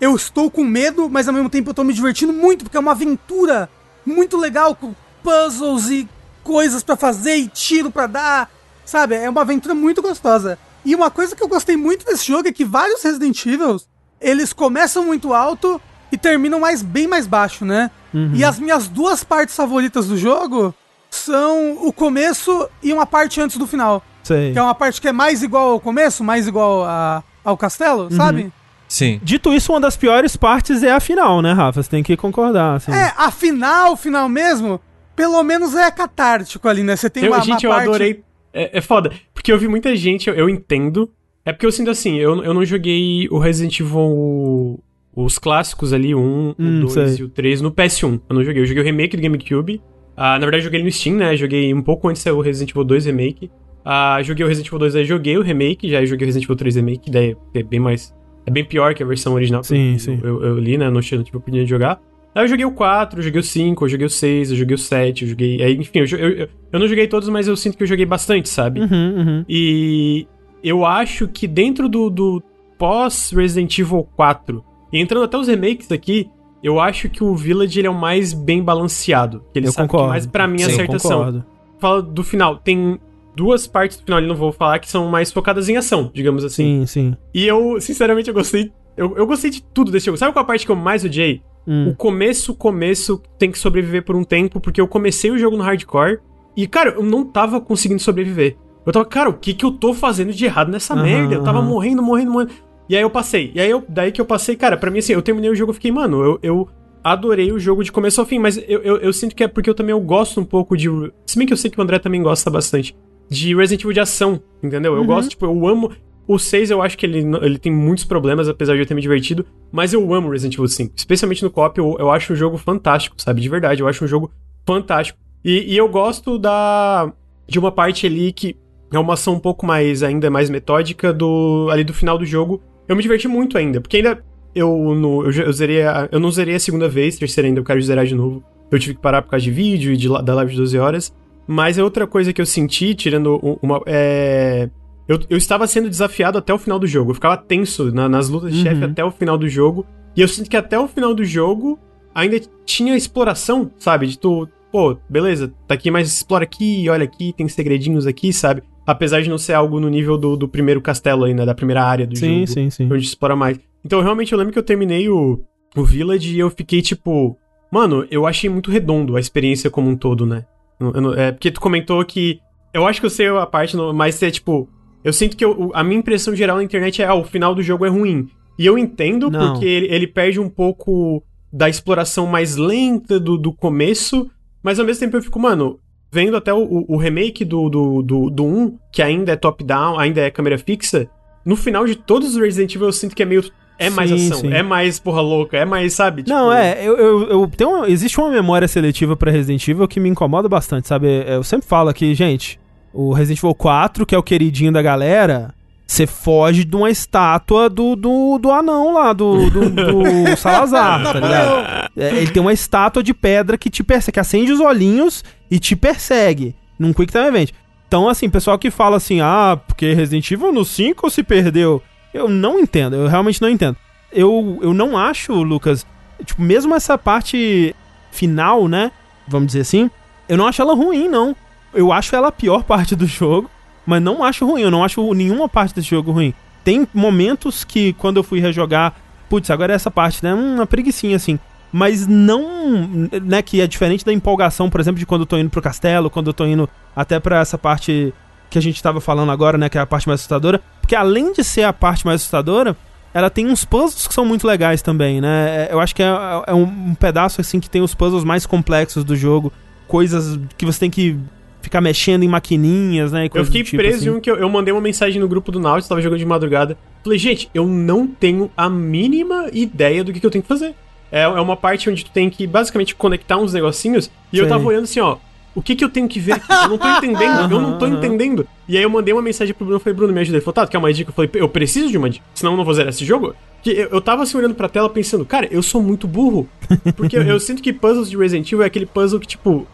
Eu 0.00 0.14
estou 0.16 0.50
com 0.50 0.64
medo, 0.64 1.08
mas 1.10 1.28
ao 1.28 1.34
mesmo 1.34 1.50
tempo 1.50 1.70
eu 1.70 1.74
tô 1.74 1.84
me 1.84 1.92
divertindo 1.92 2.32
muito, 2.32 2.64
porque 2.64 2.76
é 2.76 2.80
uma 2.80 2.92
aventura 2.92 3.68
muito 4.04 4.36
legal, 4.36 4.74
com 4.74 4.94
puzzles 5.22 5.90
e 5.90 6.08
coisas 6.42 6.82
pra 6.82 6.96
fazer 6.96 7.36
e 7.36 7.48
tiro 7.48 7.90
pra 7.90 8.06
dar, 8.06 8.50
sabe? 8.84 9.14
É 9.14 9.28
uma 9.28 9.42
aventura 9.42 9.74
muito 9.74 10.00
gostosa. 10.02 10.58
E 10.84 10.94
uma 10.94 11.10
coisa 11.10 11.36
que 11.36 11.42
eu 11.42 11.48
gostei 11.48 11.76
muito 11.76 12.04
desse 12.06 12.26
jogo 12.26 12.48
é 12.48 12.52
que 12.52 12.64
vários 12.64 13.02
Resident 13.02 13.44
Evil, 13.44 13.78
eles 14.20 14.52
começam 14.52 15.04
muito 15.04 15.32
alto 15.32 15.80
e 16.12 16.18
terminam 16.18 16.60
mais 16.60 16.82
bem 16.82 17.06
mais 17.06 17.26
baixo, 17.26 17.64
né? 17.64 17.90
E 18.34 18.42
as 18.44 18.58
minhas 18.58 18.88
duas 18.88 19.22
partes 19.22 19.54
favoritas 19.54 20.08
do 20.08 20.16
jogo 20.16 20.74
são 21.08 21.78
o 21.86 21.92
começo 21.92 22.68
e 22.82 22.92
uma 22.92 23.06
parte 23.06 23.40
antes 23.40 23.56
do 23.56 23.66
final. 23.66 24.02
Sei. 24.22 24.52
Que 24.52 24.58
é 24.58 24.62
uma 24.62 24.74
parte 24.74 25.00
que 25.00 25.08
é 25.08 25.12
mais 25.12 25.42
igual 25.42 25.70
ao 25.72 25.80
começo, 25.80 26.22
mais 26.24 26.46
igual 26.46 26.84
a- 26.84 27.22
ao 27.44 27.56
castelo, 27.56 28.12
sabe? 28.12 28.52
Sim. 28.88 29.20
Dito 29.22 29.52
isso, 29.54 29.72
uma 29.72 29.80
das 29.80 29.96
piores 29.96 30.34
partes 30.36 30.82
é 30.82 30.90
a 30.92 30.98
final, 31.00 31.40
né, 31.40 31.52
Rafa? 31.52 31.82
Você 31.82 31.88
tem 31.88 32.02
que 32.02 32.16
concordar. 32.16 32.74
Assim. 32.76 32.92
É, 32.92 33.12
a 33.16 33.30
final, 33.30 33.96
final 33.96 34.28
mesmo, 34.28 34.80
pelo 35.14 35.40
menos 35.44 35.74
é 35.76 35.88
catártico 35.90 36.68
ali, 36.68 36.82
né? 36.82 36.96
Você 36.96 37.08
tem 37.08 37.24
Eu, 37.24 37.30
uma, 37.30 37.36
uma 37.38 37.44
gente, 37.44 37.64
eu 37.64 37.70
parte... 37.70 37.88
adorei. 37.88 38.24
É, 38.52 38.78
é 38.78 38.80
foda. 38.80 39.12
Porque 39.32 39.52
eu 39.52 39.58
vi 39.58 39.68
muita 39.68 39.94
gente, 39.94 40.28
eu, 40.28 40.34
eu 40.34 40.48
entendo. 40.50 41.08
É 41.44 41.52
porque 41.52 41.66
eu 41.66 41.72
sinto 41.72 41.90
assim, 41.90 42.16
eu, 42.16 42.42
eu 42.44 42.52
não 42.54 42.64
joguei 42.64 43.28
o 43.30 43.38
Resident 43.38 43.80
Evil. 43.80 44.80
Os 45.14 45.38
clássicos 45.38 45.92
ali, 45.92 46.14
o 46.14 46.20
1, 46.20 46.22
Hum, 46.22 46.54
o 46.58 46.80
2 46.86 46.92
sei. 46.92 47.16
e 47.18 47.22
o 47.24 47.28
3, 47.28 47.60
no 47.60 47.72
PS1. 47.72 48.20
Eu 48.28 48.36
não 48.36 48.44
joguei. 48.44 48.62
Eu 48.62 48.66
joguei 48.66 48.82
o 48.82 48.86
remake 48.86 49.16
do 49.16 49.22
GameCube. 49.22 49.80
Ah, 50.16 50.34
na 50.38 50.46
verdade, 50.46 50.58
eu 50.62 50.64
joguei 50.66 50.82
no 50.82 50.90
Steam, 50.90 51.16
né? 51.16 51.34
Joguei 51.36 51.74
um 51.74 51.82
pouco 51.82 52.08
antes 52.08 52.22
do 52.22 52.40
Resident 52.40 52.70
Evil 52.70 52.84
2 52.84 53.06
Remake. 53.06 53.50
Ah, 53.84 54.20
joguei 54.22 54.44
o 54.44 54.48
Resident 54.48 54.68
Evil 54.68 54.78
2, 54.78 54.96
aí 54.96 55.04
joguei 55.04 55.36
o 55.36 55.42
remake, 55.42 55.88
já 55.88 56.04
joguei 56.04 56.26
o 56.26 56.28
Resident 56.28 56.44
Evil 56.44 56.56
3 56.56 56.76
Remake, 56.76 57.10
daí 57.10 57.36
é 57.54 57.62
bem 57.62 57.80
mais. 57.80 58.14
É 58.46 58.50
bem 58.50 58.64
pior 58.64 58.94
que 58.94 59.02
a 59.02 59.06
versão 59.06 59.34
original. 59.34 59.64
Sim, 59.64 59.98
sim. 59.98 60.20
Eu, 60.22 60.42
eu 60.44 60.58
li, 60.58 60.78
né? 60.78 60.88
Não 60.90 61.00
tive 61.00 61.16
a 61.16 61.20
oportunidade 61.22 61.64
de 61.64 61.70
jogar. 61.70 62.00
Aí 62.34 62.44
eu 62.44 62.48
joguei 62.48 62.64
o 62.64 62.70
4, 62.72 63.18
eu 63.18 63.22
joguei 63.24 63.40
o 63.40 63.42
5, 63.42 63.84
eu 63.84 63.88
joguei 63.88 64.06
o 64.06 64.10
6, 64.10 64.50
eu 64.52 64.56
joguei 64.56 64.74
o 64.74 64.78
7, 64.78 65.22
eu 65.24 65.28
joguei. 65.30 65.62
Aí, 65.62 65.74
enfim, 65.74 65.98
eu, 65.98 66.18
eu, 66.18 66.48
eu 66.72 66.78
não 66.78 66.86
joguei 66.86 67.08
todos, 67.08 67.28
mas 67.28 67.48
eu 67.48 67.56
sinto 67.56 67.76
que 67.76 67.82
eu 67.82 67.86
joguei 67.88 68.06
bastante, 68.06 68.48
sabe? 68.48 68.80
Uhum, 68.80 68.86
uhum. 69.18 69.44
E 69.48 70.26
eu 70.62 70.84
acho 70.84 71.26
que 71.28 71.46
dentro 71.46 71.88
do, 71.88 72.08
do 72.10 72.42
pós-Resident 72.78 73.78
Evil 73.78 74.06
4, 74.16 74.64
e 74.92 74.98
entrando 75.00 75.24
até 75.24 75.36
os 75.38 75.48
remakes 75.48 75.90
aqui, 75.92 76.28
eu 76.62 76.80
acho 76.80 77.08
que 77.08 77.22
o 77.22 77.34
Village 77.34 77.78
ele 77.78 77.86
é 77.86 77.90
o 77.90 77.94
mais 77.94 78.32
bem 78.32 78.62
balanceado. 78.62 79.44
Que 79.52 79.58
ele 79.60 79.68
Eu 79.68 79.72
sabe 79.72 79.88
concordo. 79.88 80.06
que 80.06 80.10
mais 80.10 80.26
pra 80.26 80.46
mim 80.48 80.58
Sim, 80.58 80.72
acerta 80.72 80.96
ação. 80.96 81.10
concordo. 81.18 81.44
Fala 81.78 82.02
do 82.02 82.22
final, 82.22 82.56
tem 82.58 82.98
duas 83.34 83.66
partes 83.66 83.96
do 83.96 84.04
final, 84.04 84.18
ali 84.18 84.26
não 84.26 84.34
vou 84.34 84.52
falar, 84.52 84.78
que 84.78 84.90
são 84.90 85.08
mais 85.08 85.32
focadas 85.32 85.68
em 85.68 85.76
ação, 85.76 86.10
digamos 86.12 86.44
assim. 86.44 86.80
Sim, 86.80 86.86
sim. 86.86 87.16
E 87.32 87.46
eu, 87.46 87.80
sinceramente, 87.80 88.28
eu 88.28 88.34
gostei. 88.34 88.70
Eu, 88.96 89.16
eu 89.16 89.26
gostei 89.26 89.50
de 89.50 89.62
tudo 89.62 89.90
desse 89.90 90.06
jogo. 90.06 90.18
Sabe 90.18 90.32
qual 90.32 90.42
a 90.42 90.46
parte 90.46 90.66
que 90.66 90.72
eu 90.72 90.76
mais 90.76 91.04
odiei? 91.04 91.40
Hum. 91.66 91.88
O 91.90 91.94
começo, 91.94 92.54
começo 92.54 93.22
tem 93.38 93.50
que 93.50 93.58
sobreviver 93.58 94.04
por 94.04 94.16
um 94.16 94.24
tempo, 94.24 94.60
porque 94.60 94.80
eu 94.80 94.88
comecei 94.88 95.30
o 95.30 95.38
jogo 95.38 95.56
no 95.56 95.62
hardcore 95.62 96.18
e, 96.56 96.66
cara, 96.66 96.90
eu 96.90 97.02
não 97.02 97.24
tava 97.24 97.60
conseguindo 97.60 98.02
sobreviver. 98.02 98.56
Eu 98.86 98.92
tava, 98.92 99.04
cara, 99.04 99.28
o 99.30 99.34
que 99.34 99.52
que 99.54 99.64
eu 99.64 99.70
tô 99.72 99.92
fazendo 99.94 100.32
de 100.32 100.44
errado 100.44 100.70
nessa 100.70 100.94
Aham, 100.94 101.02
merda? 101.02 101.34
Eu 101.34 101.42
tava 101.42 101.60
morrendo, 101.62 102.02
morrendo, 102.02 102.30
morrendo. 102.30 102.52
E 102.88 102.96
aí 102.96 103.02
eu 103.02 103.10
passei. 103.10 103.52
E 103.54 103.60
aí 103.60 103.70
eu, 103.70 103.84
daí 103.88 104.10
que 104.10 104.20
eu 104.20 104.24
passei, 104.24 104.56
cara, 104.56 104.76
pra 104.76 104.90
mim 104.90 104.98
assim, 104.98 105.12
eu 105.12 105.22
terminei 105.22 105.50
o 105.50 105.54
jogo 105.54 105.72
e 105.72 105.74
fiquei, 105.74 105.92
mano, 105.92 106.22
eu, 106.22 106.38
eu 106.42 106.68
adorei 107.04 107.52
o 107.52 107.58
jogo 107.58 107.84
de 107.84 107.92
começo 107.92 108.20
ao 108.20 108.26
fim, 108.26 108.38
mas 108.38 108.56
eu, 108.68 108.80
eu, 108.82 108.96
eu 108.96 109.12
sinto 109.12 109.34
que 109.34 109.44
é 109.44 109.48
porque 109.48 109.70
eu 109.70 109.74
também 109.74 109.92
eu 109.92 110.00
gosto 110.00 110.40
um 110.40 110.44
pouco 110.44 110.76
de. 110.76 110.88
Se 111.26 111.38
bem 111.38 111.46
que 111.46 111.52
eu 111.52 111.56
sei 111.56 111.70
que 111.70 111.78
o 111.78 111.82
André 111.82 111.98
também 111.98 112.22
gosta 112.22 112.50
bastante. 112.50 112.96
De 113.28 113.54
Resident 113.54 113.82
Evil 113.82 113.92
de 113.92 114.00
ação, 114.00 114.40
entendeu? 114.62 114.94
Eu 114.94 115.00
Uhum. 115.02 115.06
gosto, 115.06 115.30
tipo, 115.30 115.44
eu 115.46 115.66
amo. 115.68 115.92
O 116.26 116.38
6 116.38 116.70
eu 116.70 116.80
acho 116.82 116.96
que 116.98 117.06
ele, 117.06 117.18
ele 117.42 117.58
tem 117.58 117.72
muitos 117.72 118.04
problemas, 118.04 118.48
apesar 118.48 118.74
de 118.74 118.80
eu 118.80 118.86
ter 118.86 118.94
me 118.94 119.00
divertido. 119.00 119.44
Mas 119.70 119.92
eu 119.92 120.12
amo 120.14 120.30
Resident 120.30 120.54
Evil 120.54 120.66
5. 120.68 120.94
Especialmente 120.96 121.42
no 121.42 121.50
co-op, 121.50 121.76
eu, 121.78 121.96
eu 121.98 122.10
acho 122.10 122.32
um 122.32 122.36
jogo 122.36 122.56
fantástico, 122.56 123.16
sabe? 123.18 123.40
De 123.40 123.48
verdade, 123.48 123.82
eu 123.82 123.88
acho 123.88 124.04
um 124.04 124.08
jogo 124.08 124.30
fantástico. 124.66 125.18
E, 125.44 125.72
e 125.74 125.76
eu 125.76 125.88
gosto 125.88 126.38
da 126.38 127.12
de 127.48 127.58
uma 127.58 127.72
parte 127.72 128.06
ali 128.06 128.32
que 128.32 128.56
é 128.92 128.98
uma 128.98 129.14
ação 129.14 129.34
um 129.34 129.38
pouco 129.38 129.64
mais, 129.66 130.02
ainda 130.02 130.30
mais 130.30 130.50
metódica 130.50 131.12
do 131.12 131.68
ali 131.70 131.84
do 131.84 131.94
final 131.94 132.18
do 132.18 132.24
jogo. 132.24 132.60
Eu 132.88 132.96
me 132.96 133.02
diverti 133.02 133.28
muito 133.28 133.56
ainda, 133.56 133.80
porque 133.80 133.98
ainda 133.98 134.22
eu, 134.54 134.68
no, 134.94 135.24
eu, 135.24 135.30
eu 135.46 135.52
zerei 135.52 135.82
a- 135.82 136.08
eu 136.10 136.18
não 136.18 136.30
zerei 136.30 136.54
a 136.56 136.60
segunda 136.60 136.88
vez, 136.88 137.16
terceira 137.18 137.46
ainda 137.48 137.60
eu 137.60 137.64
quero 137.64 137.80
zerar 137.82 138.04
de 138.04 138.14
novo. 138.14 138.42
Eu 138.70 138.78
tive 138.78 138.94
que 138.94 139.00
parar 139.00 139.22
por 139.22 139.30
causa 139.30 139.44
de 139.44 139.50
vídeo 139.50 139.92
e 139.92 139.96
de, 139.96 140.08
da 140.22 140.34
live 140.34 140.52
de 140.52 140.58
12 140.58 140.78
horas. 140.78 141.12
Mas 141.46 141.78
é 141.78 141.82
outra 141.82 142.06
coisa 142.06 142.32
que 142.32 142.40
eu 142.40 142.46
senti, 142.46 142.94
tirando 142.94 143.36
uma. 143.62 143.80
É, 143.86 144.68
eu, 145.08 145.18
eu 145.28 145.36
estava 145.36 145.66
sendo 145.66 145.88
desafiado 145.88 146.38
até 146.38 146.54
o 146.54 146.58
final 146.58 146.78
do 146.78 146.86
jogo. 146.86 147.10
Eu 147.10 147.14
ficava 147.14 147.36
tenso 147.36 147.92
na- 147.92 148.08
nas 148.08 148.28
lutas 148.28 148.52
de 148.52 148.58
Uhum. 148.58 148.64
chefe 148.64 148.84
até 148.84 149.04
o 149.04 149.10
final 149.10 149.36
do 149.36 149.48
jogo. 149.48 149.84
E 150.16 150.20
eu 150.20 150.28
sinto 150.28 150.48
que 150.50 150.56
até 150.56 150.78
o 150.78 150.86
final 150.86 151.12
do 151.14 151.24
jogo 151.24 151.78
ainda 152.14 152.40
tinha 152.64 152.96
exploração, 152.96 153.70
sabe? 153.78 154.06
De 154.06 154.18
tu, 154.18 154.48
pô, 154.70 154.96
beleza, 155.08 155.52
tá 155.66 155.74
aqui, 155.74 155.90
mas 155.90 156.08
explora 156.12 156.44
aqui, 156.44 156.88
olha 156.88 157.04
aqui, 157.04 157.32
tem 157.36 157.48
segredinhos 157.48 158.06
aqui, 158.06 158.32
sabe? 158.32 158.62
Apesar 158.86 159.20
de 159.22 159.28
não 159.30 159.38
ser 159.38 159.52
algo 159.52 159.78
no 159.78 159.88
nível 159.88 160.16
do, 160.18 160.36
do 160.36 160.48
primeiro 160.48 160.80
castelo 160.80 161.24
ainda, 161.24 161.44
da 161.46 161.54
primeira 161.54 161.84
área 161.84 162.06
do 162.06 162.16
Sim, 162.16 162.40
jogo 162.40 162.46
sim, 162.48 162.70
sim. 162.70 162.84
onde 162.92 163.04
explora 163.04 163.36
mais. 163.36 163.58
Então, 163.84 164.00
realmente, 164.02 164.32
eu 164.32 164.38
lembro 164.38 164.52
que 164.52 164.58
eu 164.58 164.62
terminei 164.62 165.08
o, 165.08 165.40
o 165.76 165.84
Village 165.84 166.34
e 166.34 166.38
eu 166.38 166.50
fiquei 166.50 166.82
tipo. 166.82 167.36
Mano, 167.70 168.04
eu 168.10 168.26
achei 168.26 168.50
muito 168.50 168.70
redondo 168.70 169.16
a 169.16 169.20
experiência 169.20 169.70
como 169.70 169.88
um 169.88 169.96
todo, 169.96 170.26
né? 170.26 170.44
Eu 170.80 171.00
não- 171.00 171.14
é 171.14 171.30
porque 171.30 171.50
tu 171.50 171.60
comentou 171.60 172.04
que 172.04 172.40
Eu 172.72 172.86
acho 172.86 173.00
que 173.00 173.06
eu 173.06 173.10
sei 173.10 173.26
a 173.28 173.46
parte, 173.46 173.76
mas 173.94 174.22
é 174.22 174.30
tipo. 174.30 174.68
Eu 175.04 175.12
sinto 175.12 175.36
que 175.36 175.44
eu- 175.44 175.70
a 175.74 175.82
minha 175.84 175.98
impressão 175.98 176.34
geral 176.36 176.56
na 176.56 176.62
internet 176.64 177.00
é: 177.02 177.04
ah, 177.06 177.14
o 177.14 177.24
final 177.24 177.54
do 177.54 177.62
jogo 177.62 177.84
é 177.84 177.88
ruim. 177.88 178.28
E 178.58 178.66
eu 178.66 178.76
entendo 178.78 179.30
Não. 179.30 179.52
porque 179.52 179.64
ele, 179.66 179.86
ele 179.94 180.06
perde 180.06 180.38
um 180.40 180.48
pouco 180.48 181.22
da 181.52 181.68
exploração 181.68 182.26
mais 182.26 182.56
lenta 182.56 183.18
do, 183.18 183.36
do 183.38 183.52
começo, 183.52 184.30
mas 184.62 184.78
ao 184.78 184.86
mesmo 184.86 185.00
tempo 185.00 185.16
eu 185.16 185.22
fico, 185.22 185.38
mano, 185.40 185.78
vendo 186.12 186.36
até 186.36 186.52
o, 186.52 186.84
o- 186.88 186.96
remake 186.96 187.44
do, 187.44 187.68
do, 187.68 188.02
do, 188.02 188.30
do 188.30 188.44
1, 188.44 188.78
que 188.92 189.00
ainda 189.02 189.32
é 189.32 189.36
top-down, 189.36 189.98
ainda 189.98 190.20
é 190.20 190.30
câmera 190.30 190.58
fixa, 190.58 191.08
no 191.44 191.56
final 191.56 191.86
de 191.86 191.94
todos 191.94 192.34
os 192.34 192.40
Resident 192.40 192.74
Evil 192.74 192.88
eu 192.88 192.92
sinto 192.92 193.14
que 193.14 193.22
é 193.22 193.26
meio. 193.26 193.44
É 193.78 193.88
mais 193.88 194.10
Sim, 194.10 194.26
ação, 194.26 194.40
sim. 194.40 194.52
é 194.52 194.62
mais 194.62 194.98
porra 194.98 195.22
louca, 195.22 195.56
é 195.56 195.64
mais, 195.64 195.94
sabe? 195.94 196.22
Não, 196.28 196.50
Tipo, 196.50 196.52
é, 196.52 196.86
eu, 196.86 196.98
eu, 196.98 197.28
eu 197.30 197.50
tenho 197.56 197.70
uma- 197.70 197.88
existe 197.88 198.20
uma 198.20 198.28
memória 198.28 198.68
seletiva 198.68 199.16
pra 199.16 199.30
Resident 199.30 199.66
Evil 199.66 199.88
que 199.88 199.98
me 199.98 200.08
incomoda 200.10 200.50
bastante, 200.50 200.86
sabe? 200.86 201.06
Eu 201.26 201.42
sempre 201.42 201.66
falo 201.66 201.88
aqui, 201.88 202.14
gente, 202.14 202.60
o 202.92 203.14
Resident 203.14 203.38
Evil 203.38 203.54
4, 203.54 204.04
que 204.04 204.14
é 204.14 204.18
o 204.18 204.22
queridinho 204.22 204.70
da 204.70 204.82
galera, 204.82 205.54
você 205.90 206.06
foge 206.06 206.64
de 206.64 206.76
uma 206.76 206.88
estátua 206.88 207.68
do, 207.68 207.96
do, 207.96 208.38
do 208.38 208.52
anão 208.52 208.94
lá, 208.94 209.12
do, 209.12 209.50
do, 209.50 209.68
do 209.68 210.36
Salazar, 210.38 211.02
tá 211.02 211.14
ligado? 211.14 211.90
É, 211.96 212.16
ele 212.16 212.30
tem 212.30 212.40
uma 212.40 212.52
estátua 212.52 213.02
de 213.02 213.12
pedra 213.12 213.58
que 213.58 213.68
te 213.68 213.82
persegue, 213.82 214.12
que 214.12 214.20
acende 214.20 214.52
os 214.52 214.60
olhinhos 214.60 215.24
e 215.50 215.58
te 215.58 215.74
persegue 215.74 216.54
num 216.78 216.92
Quick 216.92 217.10
Time 217.10 217.26
Event. 217.26 217.50
Então, 217.88 218.08
assim, 218.08 218.30
pessoal 218.30 218.56
que 218.56 218.70
fala 218.70 218.98
assim, 218.98 219.20
ah, 219.20 219.58
porque 219.66 219.92
Resident 219.92 220.30
Evil 220.30 220.52
no 220.52 220.64
5 220.64 221.10
se 221.10 221.24
perdeu. 221.24 221.82
Eu 222.14 222.28
não 222.28 222.60
entendo, 222.60 222.94
eu 222.94 223.08
realmente 223.08 223.42
não 223.42 223.48
entendo. 223.48 223.76
Eu, 224.12 224.60
eu 224.62 224.72
não 224.72 224.96
acho, 224.96 225.32
Lucas, 225.42 225.84
tipo, 226.24 226.40
mesmo 226.40 226.72
essa 226.72 226.96
parte 226.96 227.74
final, 228.12 228.68
né? 228.68 228.92
Vamos 229.26 229.48
dizer 229.48 229.62
assim, 229.62 229.90
eu 230.28 230.36
não 230.36 230.46
acho 230.46 230.62
ela 230.62 230.72
ruim, 230.72 231.08
não. 231.08 231.34
Eu 231.74 231.92
acho 231.92 232.14
ela 232.14 232.28
a 232.28 232.32
pior 232.32 232.62
parte 232.64 232.94
do 232.94 233.08
jogo, 233.08 233.50
mas 233.86 234.02
não 234.02 234.22
acho 234.22 234.46
ruim, 234.46 234.62
eu 234.62 234.70
não 234.70 234.84
acho 234.84 235.12
nenhuma 235.14 235.48
parte 235.48 235.74
desse 235.74 235.88
jogo 235.88 236.12
ruim. 236.12 236.34
Tem 236.64 236.86
momentos 236.92 237.64
que, 237.64 237.92
quando 237.94 238.18
eu 238.18 238.22
fui 238.22 238.38
rejogar, 238.40 238.94
putz, 239.28 239.50
agora 239.50 239.72
é 239.72 239.76
essa 239.76 239.90
parte, 239.90 240.22
né? 240.22 240.34
Hum, 240.34 240.56
uma 240.56 240.66
preguiçinha 240.66 241.16
assim. 241.16 241.38
Mas 241.72 242.06
não, 242.06 243.08
né, 243.22 243.42
que 243.42 243.60
é 243.60 243.66
diferente 243.66 244.04
da 244.04 244.12
empolgação, 244.12 244.68
por 244.68 244.80
exemplo, 244.80 244.98
de 244.98 245.06
quando 245.06 245.22
eu 245.22 245.26
tô 245.26 245.38
indo 245.38 245.48
pro 245.50 245.62
castelo, 245.62 246.10
quando 246.10 246.26
eu 246.26 246.34
tô 246.34 246.44
indo 246.44 246.68
até 246.94 247.20
pra 247.20 247.38
essa 247.40 247.56
parte 247.56 248.12
que 248.50 248.58
a 248.58 248.62
gente 248.62 248.82
tava 248.82 249.00
falando 249.00 249.30
agora, 249.30 249.56
né, 249.56 249.68
que 249.68 249.78
é 249.78 249.80
a 249.80 249.86
parte 249.86 250.08
mais 250.08 250.20
assustadora. 250.20 250.60
Porque 250.80 250.96
além 250.96 251.32
de 251.32 251.44
ser 251.44 251.62
a 251.62 251.72
parte 251.72 252.04
mais 252.04 252.20
assustadora, 252.20 252.76
ela 253.14 253.30
tem 253.30 253.46
uns 253.46 253.64
puzzles 253.64 254.06
que 254.08 254.14
são 254.14 254.24
muito 254.24 254.46
legais 254.46 254.82
também, 254.82 255.20
né? 255.20 255.68
É- 255.68 255.72
Eu 255.72 255.80
acho 255.80 255.94
que 255.94 256.02
é, 256.02 256.08
é 256.48 256.54
um 256.54 256.94
pedaço, 256.94 257.40
assim, 257.40 257.60
que 257.60 257.70
tem 257.70 257.80
os 257.82 257.94
puzzles 257.94 258.24
mais 258.24 258.44
complexos 258.46 259.04
do 259.04 259.14
jogo. 259.16 259.52
Coisas 259.86 260.38
que 260.58 260.66
você 260.66 260.80
tem 260.80 260.90
que 260.90 261.16
ficar 261.60 261.80
mexendo 261.80 262.22
em 262.22 262.28
maquininhas, 262.28 263.12
né? 263.12 263.28
Eu 263.32 263.44
fiquei 263.44 263.62
tipo, 263.62 263.76
preso 263.76 263.98
assim. 263.98 264.08
em 264.08 264.10
um 264.10 264.20
que 264.20 264.30
eu, 264.30 264.36
eu 264.36 264.48
mandei 264.48 264.72
uma 264.72 264.80
mensagem 264.80 265.20
no 265.20 265.28
grupo 265.28 265.52
do 265.52 265.60
Nautilus, 265.60 265.88
tava 265.88 266.00
jogando 266.00 266.18
de 266.18 266.26
madrugada. 266.26 266.76
Falei, 267.02 267.18
gente, 267.18 267.50
eu 267.54 267.66
não 267.66 268.06
tenho 268.06 268.50
a 268.56 268.68
mínima 268.68 269.48
ideia 269.52 270.04
do 270.04 270.12
que, 270.12 270.20
que 270.20 270.26
eu 270.26 270.30
tenho 270.30 270.42
que 270.42 270.48
fazer. 270.48 270.74
É, 271.10 271.22
é 271.22 271.40
uma 271.40 271.56
parte 271.56 271.90
onde 271.90 272.04
tu 272.04 272.10
tem 272.10 272.30
que 272.30 272.46
basicamente 272.46 272.94
conectar 272.94 273.36
uns 273.36 273.52
negocinhos. 273.52 274.10
E 274.32 274.38
eu 274.38 274.48
tava 274.48 274.64
olhando 274.64 274.84
assim, 274.84 275.00
ó. 275.00 275.16
O 275.52 275.60
que 275.60 275.74
que 275.74 275.84
eu 275.84 275.88
tenho 275.88 276.06
que 276.06 276.20
ver 276.20 276.34
aqui? 276.34 276.52
Eu 276.52 276.68
não 276.68 276.78
tô 276.78 276.88
entendendo, 276.88 277.50
eu 277.52 277.60
não 277.60 277.76
tô 277.76 277.86
entendendo. 277.86 278.46
E 278.68 278.76
aí 278.76 278.82
eu 278.84 278.90
mandei 278.90 279.12
uma 279.12 279.22
mensagem 279.22 279.52
pro 279.52 279.64
Bruno, 279.64 279.80
falei, 279.80 279.96
Bruno, 279.96 280.12
me 280.12 280.20
ajuda. 280.20 280.36
Ele 280.36 280.44
falou, 280.44 280.54
tá, 280.54 280.66
tu 280.66 280.70
quer 280.70 280.78
uma 280.78 280.92
dica? 280.92 281.10
Eu 281.10 281.14
falei, 281.14 281.30
eu 281.34 281.48
preciso 281.48 281.90
de 281.90 281.98
uma 281.98 282.08
dica, 282.08 282.24
senão 282.34 282.52
eu 282.52 282.56
não 282.56 282.64
vou 282.64 282.72
zerar 282.72 282.90
esse 282.90 283.04
jogo. 283.04 283.34
Que 283.60 283.70
eu, 283.70 283.88
eu 283.88 284.00
tava 284.00 284.22
assim 284.22 284.38
olhando 284.38 284.54
pra 284.54 284.68
tela 284.68 284.88
pensando, 284.88 285.24
cara, 285.24 285.48
eu 285.50 285.62
sou 285.62 285.82
muito 285.82 286.06
burro. 286.06 286.48
Porque 286.96 287.16
eu, 287.16 287.22
eu 287.22 287.40
sinto 287.40 287.62
que 287.62 287.72
puzzles 287.72 288.08
de 288.08 288.16
Resident 288.16 288.46
Evil 288.46 288.62
é 288.62 288.66
aquele 288.66 288.86
puzzle 288.86 289.18
que, 289.18 289.26
tipo, 289.26 289.66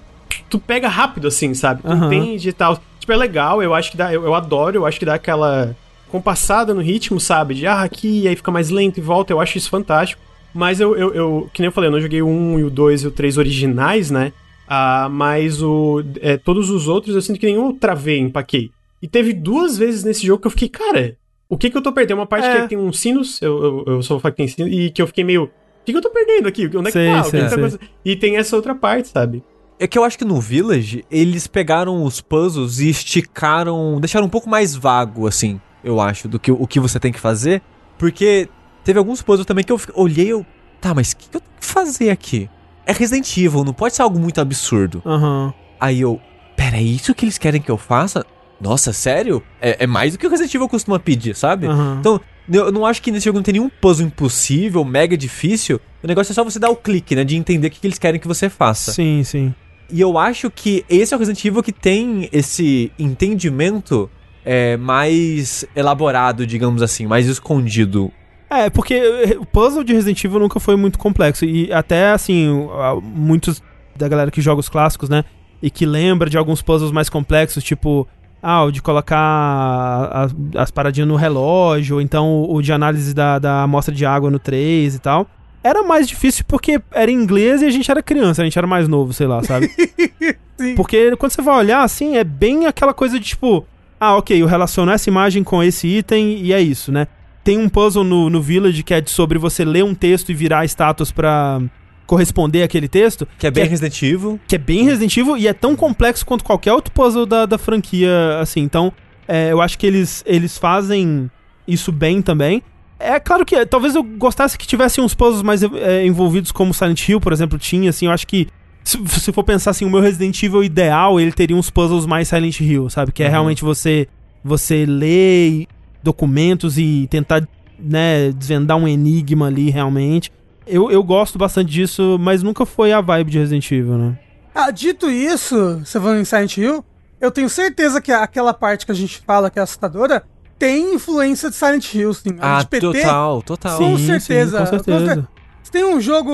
tu 0.49 0.59
pega 0.59 0.89
rápido, 0.89 1.29
assim, 1.29 1.55
sabe? 1.55 1.83
Tu 1.83 1.89
Aham. 1.89 2.13
entende 2.13 2.49
e 2.49 2.53
tal. 2.53 2.81
Tipo, 2.99 3.13
é 3.13 3.17
legal, 3.17 3.63
eu 3.63 3.75
acho 3.75 3.91
que 3.91 3.97
dá. 3.97 4.13
Eu, 4.13 4.25
eu 4.25 4.35
adoro, 4.35 4.77
eu 4.77 4.87
acho 4.87 4.99
que 4.99 5.05
dá 5.05 5.15
aquela 5.15 5.75
compassada 6.11 6.73
no 6.73 6.81
ritmo, 6.81 7.19
sabe? 7.21 7.55
De 7.55 7.67
ah, 7.67 7.83
aqui, 7.83 8.23
e 8.23 8.29
aí 8.29 8.37
fica 8.37 8.51
mais 8.51 8.71
lento 8.71 8.99
e 8.99 9.01
volta, 9.01 9.33
eu 9.33 9.41
acho 9.41 9.59
isso 9.59 9.69
fantástico. 9.71 10.21
Mas 10.55 10.81
eu, 10.81 10.97
eu, 10.97 11.15
eu 11.15 11.51
que 11.53 11.61
nem 11.61 11.67
eu 11.67 11.73
falei, 11.73 11.89
eu 11.89 11.93
não 11.93 12.01
joguei 12.01 12.23
o 12.23 12.27
1 12.29 12.59
e 12.61 12.65
o 12.65 12.71
2 12.71 13.03
e 13.03 13.07
o 13.09 13.11
3 13.11 13.37
originais, 13.39 14.11
né? 14.11 14.33
Ah, 14.69 15.09
mas 15.11 15.63
o, 15.63 16.03
é, 16.21 16.37
todos 16.37 16.71
os 16.71 16.89
outros 16.89 17.15
eu 17.15 17.23
sinto 17.23 17.39
que 17.39 17.47
nenhum 17.47 17.69
eu 17.69 17.73
travei, 17.75 18.19
empaquei. 18.19 18.71
E 19.03 19.07
teve 19.07 19.33
duas 19.33 19.77
vezes 19.77 20.03
nesse 20.03 20.27
jogo 20.27 20.41
que 20.41 20.47
eu 20.47 20.51
fiquei, 20.51 20.69
cara, 20.69 21.17
o 21.49 21.57
que 21.57 21.71
que 21.71 21.77
eu 21.77 21.83
tô 21.83 21.93
perdendo? 21.93 22.19
Uma 22.19 22.27
parte 22.27 22.47
É. 22.47 22.63
que 22.63 22.69
tem 22.69 22.79
uns 22.79 22.99
sinos, 22.99 23.41
eu, 23.43 23.63
eu, 23.63 23.95
eu 23.95 24.03
sou 24.03 24.19
fã 24.19 24.31
que 24.31 24.39
tem 24.39 24.49
sinos, 24.49 24.73
e 24.73 24.91
que 24.91 25.01
eu 25.01 25.07
fiquei 25.07 25.23
meio. 25.23 25.45
O 25.45 25.51
que, 25.85 25.93
que 25.93 25.99
eu 25.99 26.03
tô 26.03 26.11
perdendo 26.11 26.49
aqui? 26.49 26.67
Onde 26.67 26.79
é 26.79 26.83
que 26.85 26.93
Sei, 26.93 27.13
tá? 27.13 27.21
O 27.21 27.25
que 27.25 27.31
sei, 27.31 27.41
que 27.45 27.49
tá 27.49 27.71
sei. 27.71 27.79
E 28.05 28.17
tem 28.17 28.37
essa 28.37 28.57
outra 28.57 28.75
parte, 28.75 29.09
sabe? 29.09 29.43
É 29.79 29.87
que 29.87 29.99
eu 29.99 30.05
acho 30.05 30.16
que 30.16 30.24
no 30.24 30.41
Village, 30.41 31.05
eles 31.11 31.47
pegaram 31.47 32.03
os 32.03 32.20
puzzles 32.20 32.79
e 32.79 32.89
esticaram. 32.89 34.01
deixaram 34.01 34.27
um 34.27 34.31
pouco 34.31 34.49
mais 34.49 34.74
vago, 34.74 35.27
assim, 35.27 35.61
eu 35.85 36.01
acho, 36.01 36.29
do 36.29 36.39
que 36.39 36.51
o 36.51 36.66
que 36.66 36.81
você 36.81 36.99
tem 36.99 37.12
que 37.12 37.20
fazer. 37.20 37.62
Porque 37.99 38.49
teve 38.85 38.99
alguns 38.99 39.20
puzzles 39.22 39.47
também 39.47 39.64
que 39.64 39.72
eu 39.72 39.81
olhei 39.95 40.27
e 40.27 40.31
eu. 40.31 40.47
Tá, 40.81 40.95
mas 40.95 41.12
o 41.12 41.16
que, 41.16 41.29
que 41.29 41.37
eu 41.37 41.41
tenho 41.41 41.61
que 41.61 41.66
fazer 41.66 42.11
aqui? 42.11 42.49
É 42.87 42.93
Resident 42.93 43.37
Evil, 43.37 43.64
não 43.64 43.72
pode 43.72 43.95
ser 43.95 44.03
algo 44.03 44.18
muito 44.18 44.41
absurdo. 44.41 45.03
Aham. 45.05 45.53
Aí 45.81 46.01
eu. 46.01 46.20
Pera, 46.57 46.79
é 46.79 46.83
isso 46.83 47.14
que 47.14 47.24
eles 47.24 47.37
querem 47.37 47.61
que 47.61 47.70
eu 47.70 47.77
faça? 47.77 48.24
Nossa, 48.59 48.93
sério? 48.93 49.43
É, 49.61 49.85
é 49.85 49.87
mais 49.87 50.12
do 50.12 50.18
que 50.18 50.27
o 50.27 50.31
Resident 50.31 50.55
Evil 50.55 50.68
costuma 50.68 50.99
pedir, 50.99 51.37
sabe? 51.37 51.66
Aham. 51.66 51.99
Então, 52.01 52.20
eu 52.51 52.72
não 52.72 52.87
acho 52.87 53.03
que 53.03 53.11
nesse 53.11 53.27
jogo 53.27 53.39
não 53.39 53.43
tem 53.43 53.53
nenhum 53.53 53.68
puzzle 53.68 54.07
impossível, 54.07 54.85
mega 54.85 55.16
difícil. 55.16 55.81
O 56.03 56.07
negócio 56.07 56.33
é 56.33 56.35
só 56.35 56.43
você 56.43 56.59
dar 56.59 56.70
o 56.70 56.77
clique, 56.77 57.14
né? 57.14 57.24
De 57.24 57.37
entender 57.37 57.66
o 57.66 57.70
que 57.70 57.81
que 57.81 57.87
eles 57.87 57.99
querem 57.99 58.20
que 58.20 58.29
você 58.29 58.49
faça. 58.49 58.93
Sim, 58.93 59.22
sim. 59.24 59.55
E 59.91 60.01
eu 60.01 60.18
acho 60.18 60.51
que 60.51 60.84
esse 60.89 61.14
é 61.14 61.16
o 61.16 61.20
Resident 61.20 61.45
Evil 61.45 61.62
que 61.62 61.72
tem 61.72 62.28
esse 62.32 62.91
entendimento 62.99 64.11
é, 64.45 64.76
mais 64.76 65.64
elaborado, 65.74 66.47
digamos 66.47 66.82
assim, 66.82 67.07
mais 67.07 67.26
escondido. 67.26 68.11
É, 68.49 68.70
porque 68.70 68.95
eh, 68.95 69.37
o 69.39 69.45
puzzle 69.45 69.82
de 69.82 69.93
Resident 69.93 70.22
Evil 70.24 70.39
nunca 70.39 70.61
foi 70.61 70.76
muito 70.76 70.99
complexo. 70.99 71.45
E 71.45 71.72
até, 71.72 72.11
assim, 72.12 72.68
muitos 73.03 73.62
da 73.97 74.07
galera 74.09 74.30
que 74.30 74.41
joga 74.41 74.61
os 74.61 74.68
clássicos, 74.68 75.09
né? 75.09 75.24
E 75.62 75.70
que 75.70 75.84
lembra 75.87 76.28
de 76.30 76.37
alguns 76.39 76.62
puzzles 76.62 76.93
mais 76.93 77.09
complexos, 77.09 77.64
tipo, 77.64 78.07
ah, 78.43 78.62
o 78.64 78.70
de 78.70 78.80
colocar 78.82 79.16
a- 79.18 80.28
as 80.62 80.70
paradinhas 80.70 81.09
no 81.09 81.16
relógio, 81.16 81.97
ou 81.97 82.03
então 82.03 82.45
o 82.49 82.61
de 82.62 82.72
análise 82.72 83.12
da, 83.14 83.39
da 83.39 83.62
amostra 83.62 83.95
de 83.95 84.05
água 84.07 84.30
no 84.30 84.39
3 84.39 84.95
e 84.95 84.99
tal. 84.99 85.26
Era 85.63 85.83
mais 85.83 86.07
difícil 86.09 86.45
porque 86.47 86.81
era 86.93 87.11
em 87.11 87.15
inglês 87.15 87.61
e 87.63 87.67
a 87.67 87.71
gente 87.71 87.91
era 87.91 88.03
criança, 88.03 88.43
a 88.43 88.45
gente 88.45 88.57
era 88.57 88.67
mais 88.67 88.87
novo, 88.89 89.13
sei 89.13 89.27
lá, 89.27 89.43
sabe? 89.43 89.69
Sim. 90.59 90.75
Porque 90.75 91.15
quando 91.17 91.33
você 91.33 91.43
vai 91.43 91.57
olhar, 91.59 91.83
assim, 91.83 92.17
é 92.17 92.25
bem 92.25 92.67
aquela 92.67 92.95
coisa 92.95 93.19
de 93.19 93.25
tipo, 93.27 93.67
ah, 94.01 94.17
ok, 94.17 94.41
eu 94.41 94.47
relaciono 94.47 94.91
essa 94.93 95.11
imagem 95.11 95.43
com 95.45 95.63
esse 95.63 95.87
item 95.87 96.39
e 96.39 96.53
é 96.53 96.61
isso, 96.61 96.91
né? 96.93 97.07
Tem 97.45 97.59
um 97.59 97.69
puzzle 97.69 98.05
no, 98.05 98.31
no 98.31 98.41
Village 98.41 98.83
que 98.83 98.95
é 98.95 99.03
sobre 99.07 99.39
você 99.39 99.65
ler 99.65 99.85
um 99.85 99.95
texto 99.95 100.31
e 100.31 100.35
virar 100.35 100.65
estátuas 100.65 101.11
pra 101.13 101.61
corresponder 102.07 102.63
àquele 102.63 102.89
texto, 102.89 103.27
Que 103.39 103.49
é 103.49 103.51
bem 103.51 103.65
Que 103.65 103.69
é- 103.69 103.71
Resident 103.71 104.03
Evil. 104.03 104.41
que 104.47 104.55
é 104.55 104.59
bem 104.59 104.85
Resident 104.85 105.17
Evil 105.17 105.37
e 105.37 105.49
é 105.49 105.53
tão 105.53 105.75
complexo 105.75 106.25
quanto 106.25 106.45
qualquer 106.45 106.73
outro 106.73 106.93
puzzle 106.93 107.27
da, 107.27 107.45
da 107.47 107.59
franquia, 107.59 108.39
assim. 108.41 108.61
Então, 108.61 108.93
é, 109.27 109.51
eu 109.53 109.61
acho 109.61 109.77
que 109.77 109.87
eles, 109.87 110.23
eles 110.27 110.57
fazem 110.57 111.29
isso 111.67 111.91
bem 111.91 112.23
também. 112.23 112.63
É 112.99 113.21
claro 113.21 113.45
que 113.45 113.55
é, 113.55 113.65
talvez 113.65 113.95
eu 113.95 114.03
gostasse 114.03 114.57
que 114.57 114.67
tivessem 114.67 115.03
uns 115.05 115.15
puzzles 115.15 115.43
mais 115.43 115.63
é, 115.63 116.07
envolvidos 116.07 116.51
como 116.51 116.73
Silent 116.73 117.09
Hill, 117.09 117.21
por 117.21 117.33
exemplo, 117.33 117.59
tinha, 117.59 117.91
assim, 117.91 118.07
eu 118.07 118.13
acho 118.13 118.27
que 118.27 118.49
se, 118.83 118.99
se 119.09 119.33
for 119.33 119.43
pensar 119.45 119.71
assim, 119.73 119.85
o 119.85 119.91
meu 119.91 120.01
Resident 120.01 120.43
Evil 120.43 120.65
ideal, 120.65 121.21
ele 121.21 121.33
teria 121.33 121.57
uns 121.57 121.69
puzzles 121.71 122.07
mais 122.07 122.29
Silent 122.29 122.61
Hill, 122.61 122.89
sabe? 122.89 123.13
Que 123.13 123.23
é 123.23 123.27
Uhum. 123.27 123.33
realmente 123.33 123.63
você 123.65 124.09
você 124.43 124.87
ler 124.87 125.67
documentos 126.03 126.79
e 126.79 127.09
tentar, 127.11 127.47
né, 127.79 128.31
desvendar 128.31 128.77
um 128.77 128.87
enigma 128.87 129.49
ali 129.49 129.71
realmente. 129.71 130.31
Eu, 130.65 130.89
eu 130.91 131.03
gosto 131.03 131.37
bastante 131.37 131.71
disso, 131.71 132.17
mas 132.21 132.43
nunca 132.45 132.65
foi 132.65 132.93
a 132.93 133.01
vibe 133.01 133.31
de 133.33 133.39
Resident 133.39 133.71
Evil, 133.73 133.99
né? 133.99 134.19
Ah, 134.55 134.71
dito 134.71 135.11
isso, 135.11 135.81
você 135.85 136.01
falando 136.01 136.21
em 136.21 136.25
Silent 136.25 136.57
Hill, 136.57 136.85
eu 137.21 137.31
tenho 137.33 137.49
certeza 137.49 138.01
que 138.01 138.13
aquela 138.13 138.55
parte 138.55 138.87
que 138.87 138.93
a 138.93 138.95
gente 138.95 139.19
fala 139.27 139.51
que 139.51 139.59
é 139.59 139.63
assustadora 139.63 140.23
tem 140.59 140.95
influência 140.95 141.51
de 141.51 141.57
Silent 141.57 141.95
Hill, 141.95 142.15
sim. 142.15 142.37
A 142.41 142.59
Ah, 142.59 142.63
de 142.63 142.69
PT, 142.69 142.87
total, 143.03 143.43
total. 143.43 143.79
Com 143.79 143.99
certeza, 143.99 144.59
com 144.59 144.65
com 144.65 144.71
certeza. 144.71 145.15
cer- 145.15 145.25
Se 145.63 145.71
tem 145.73 145.85
um 145.85 146.01
jogo. 146.01 146.33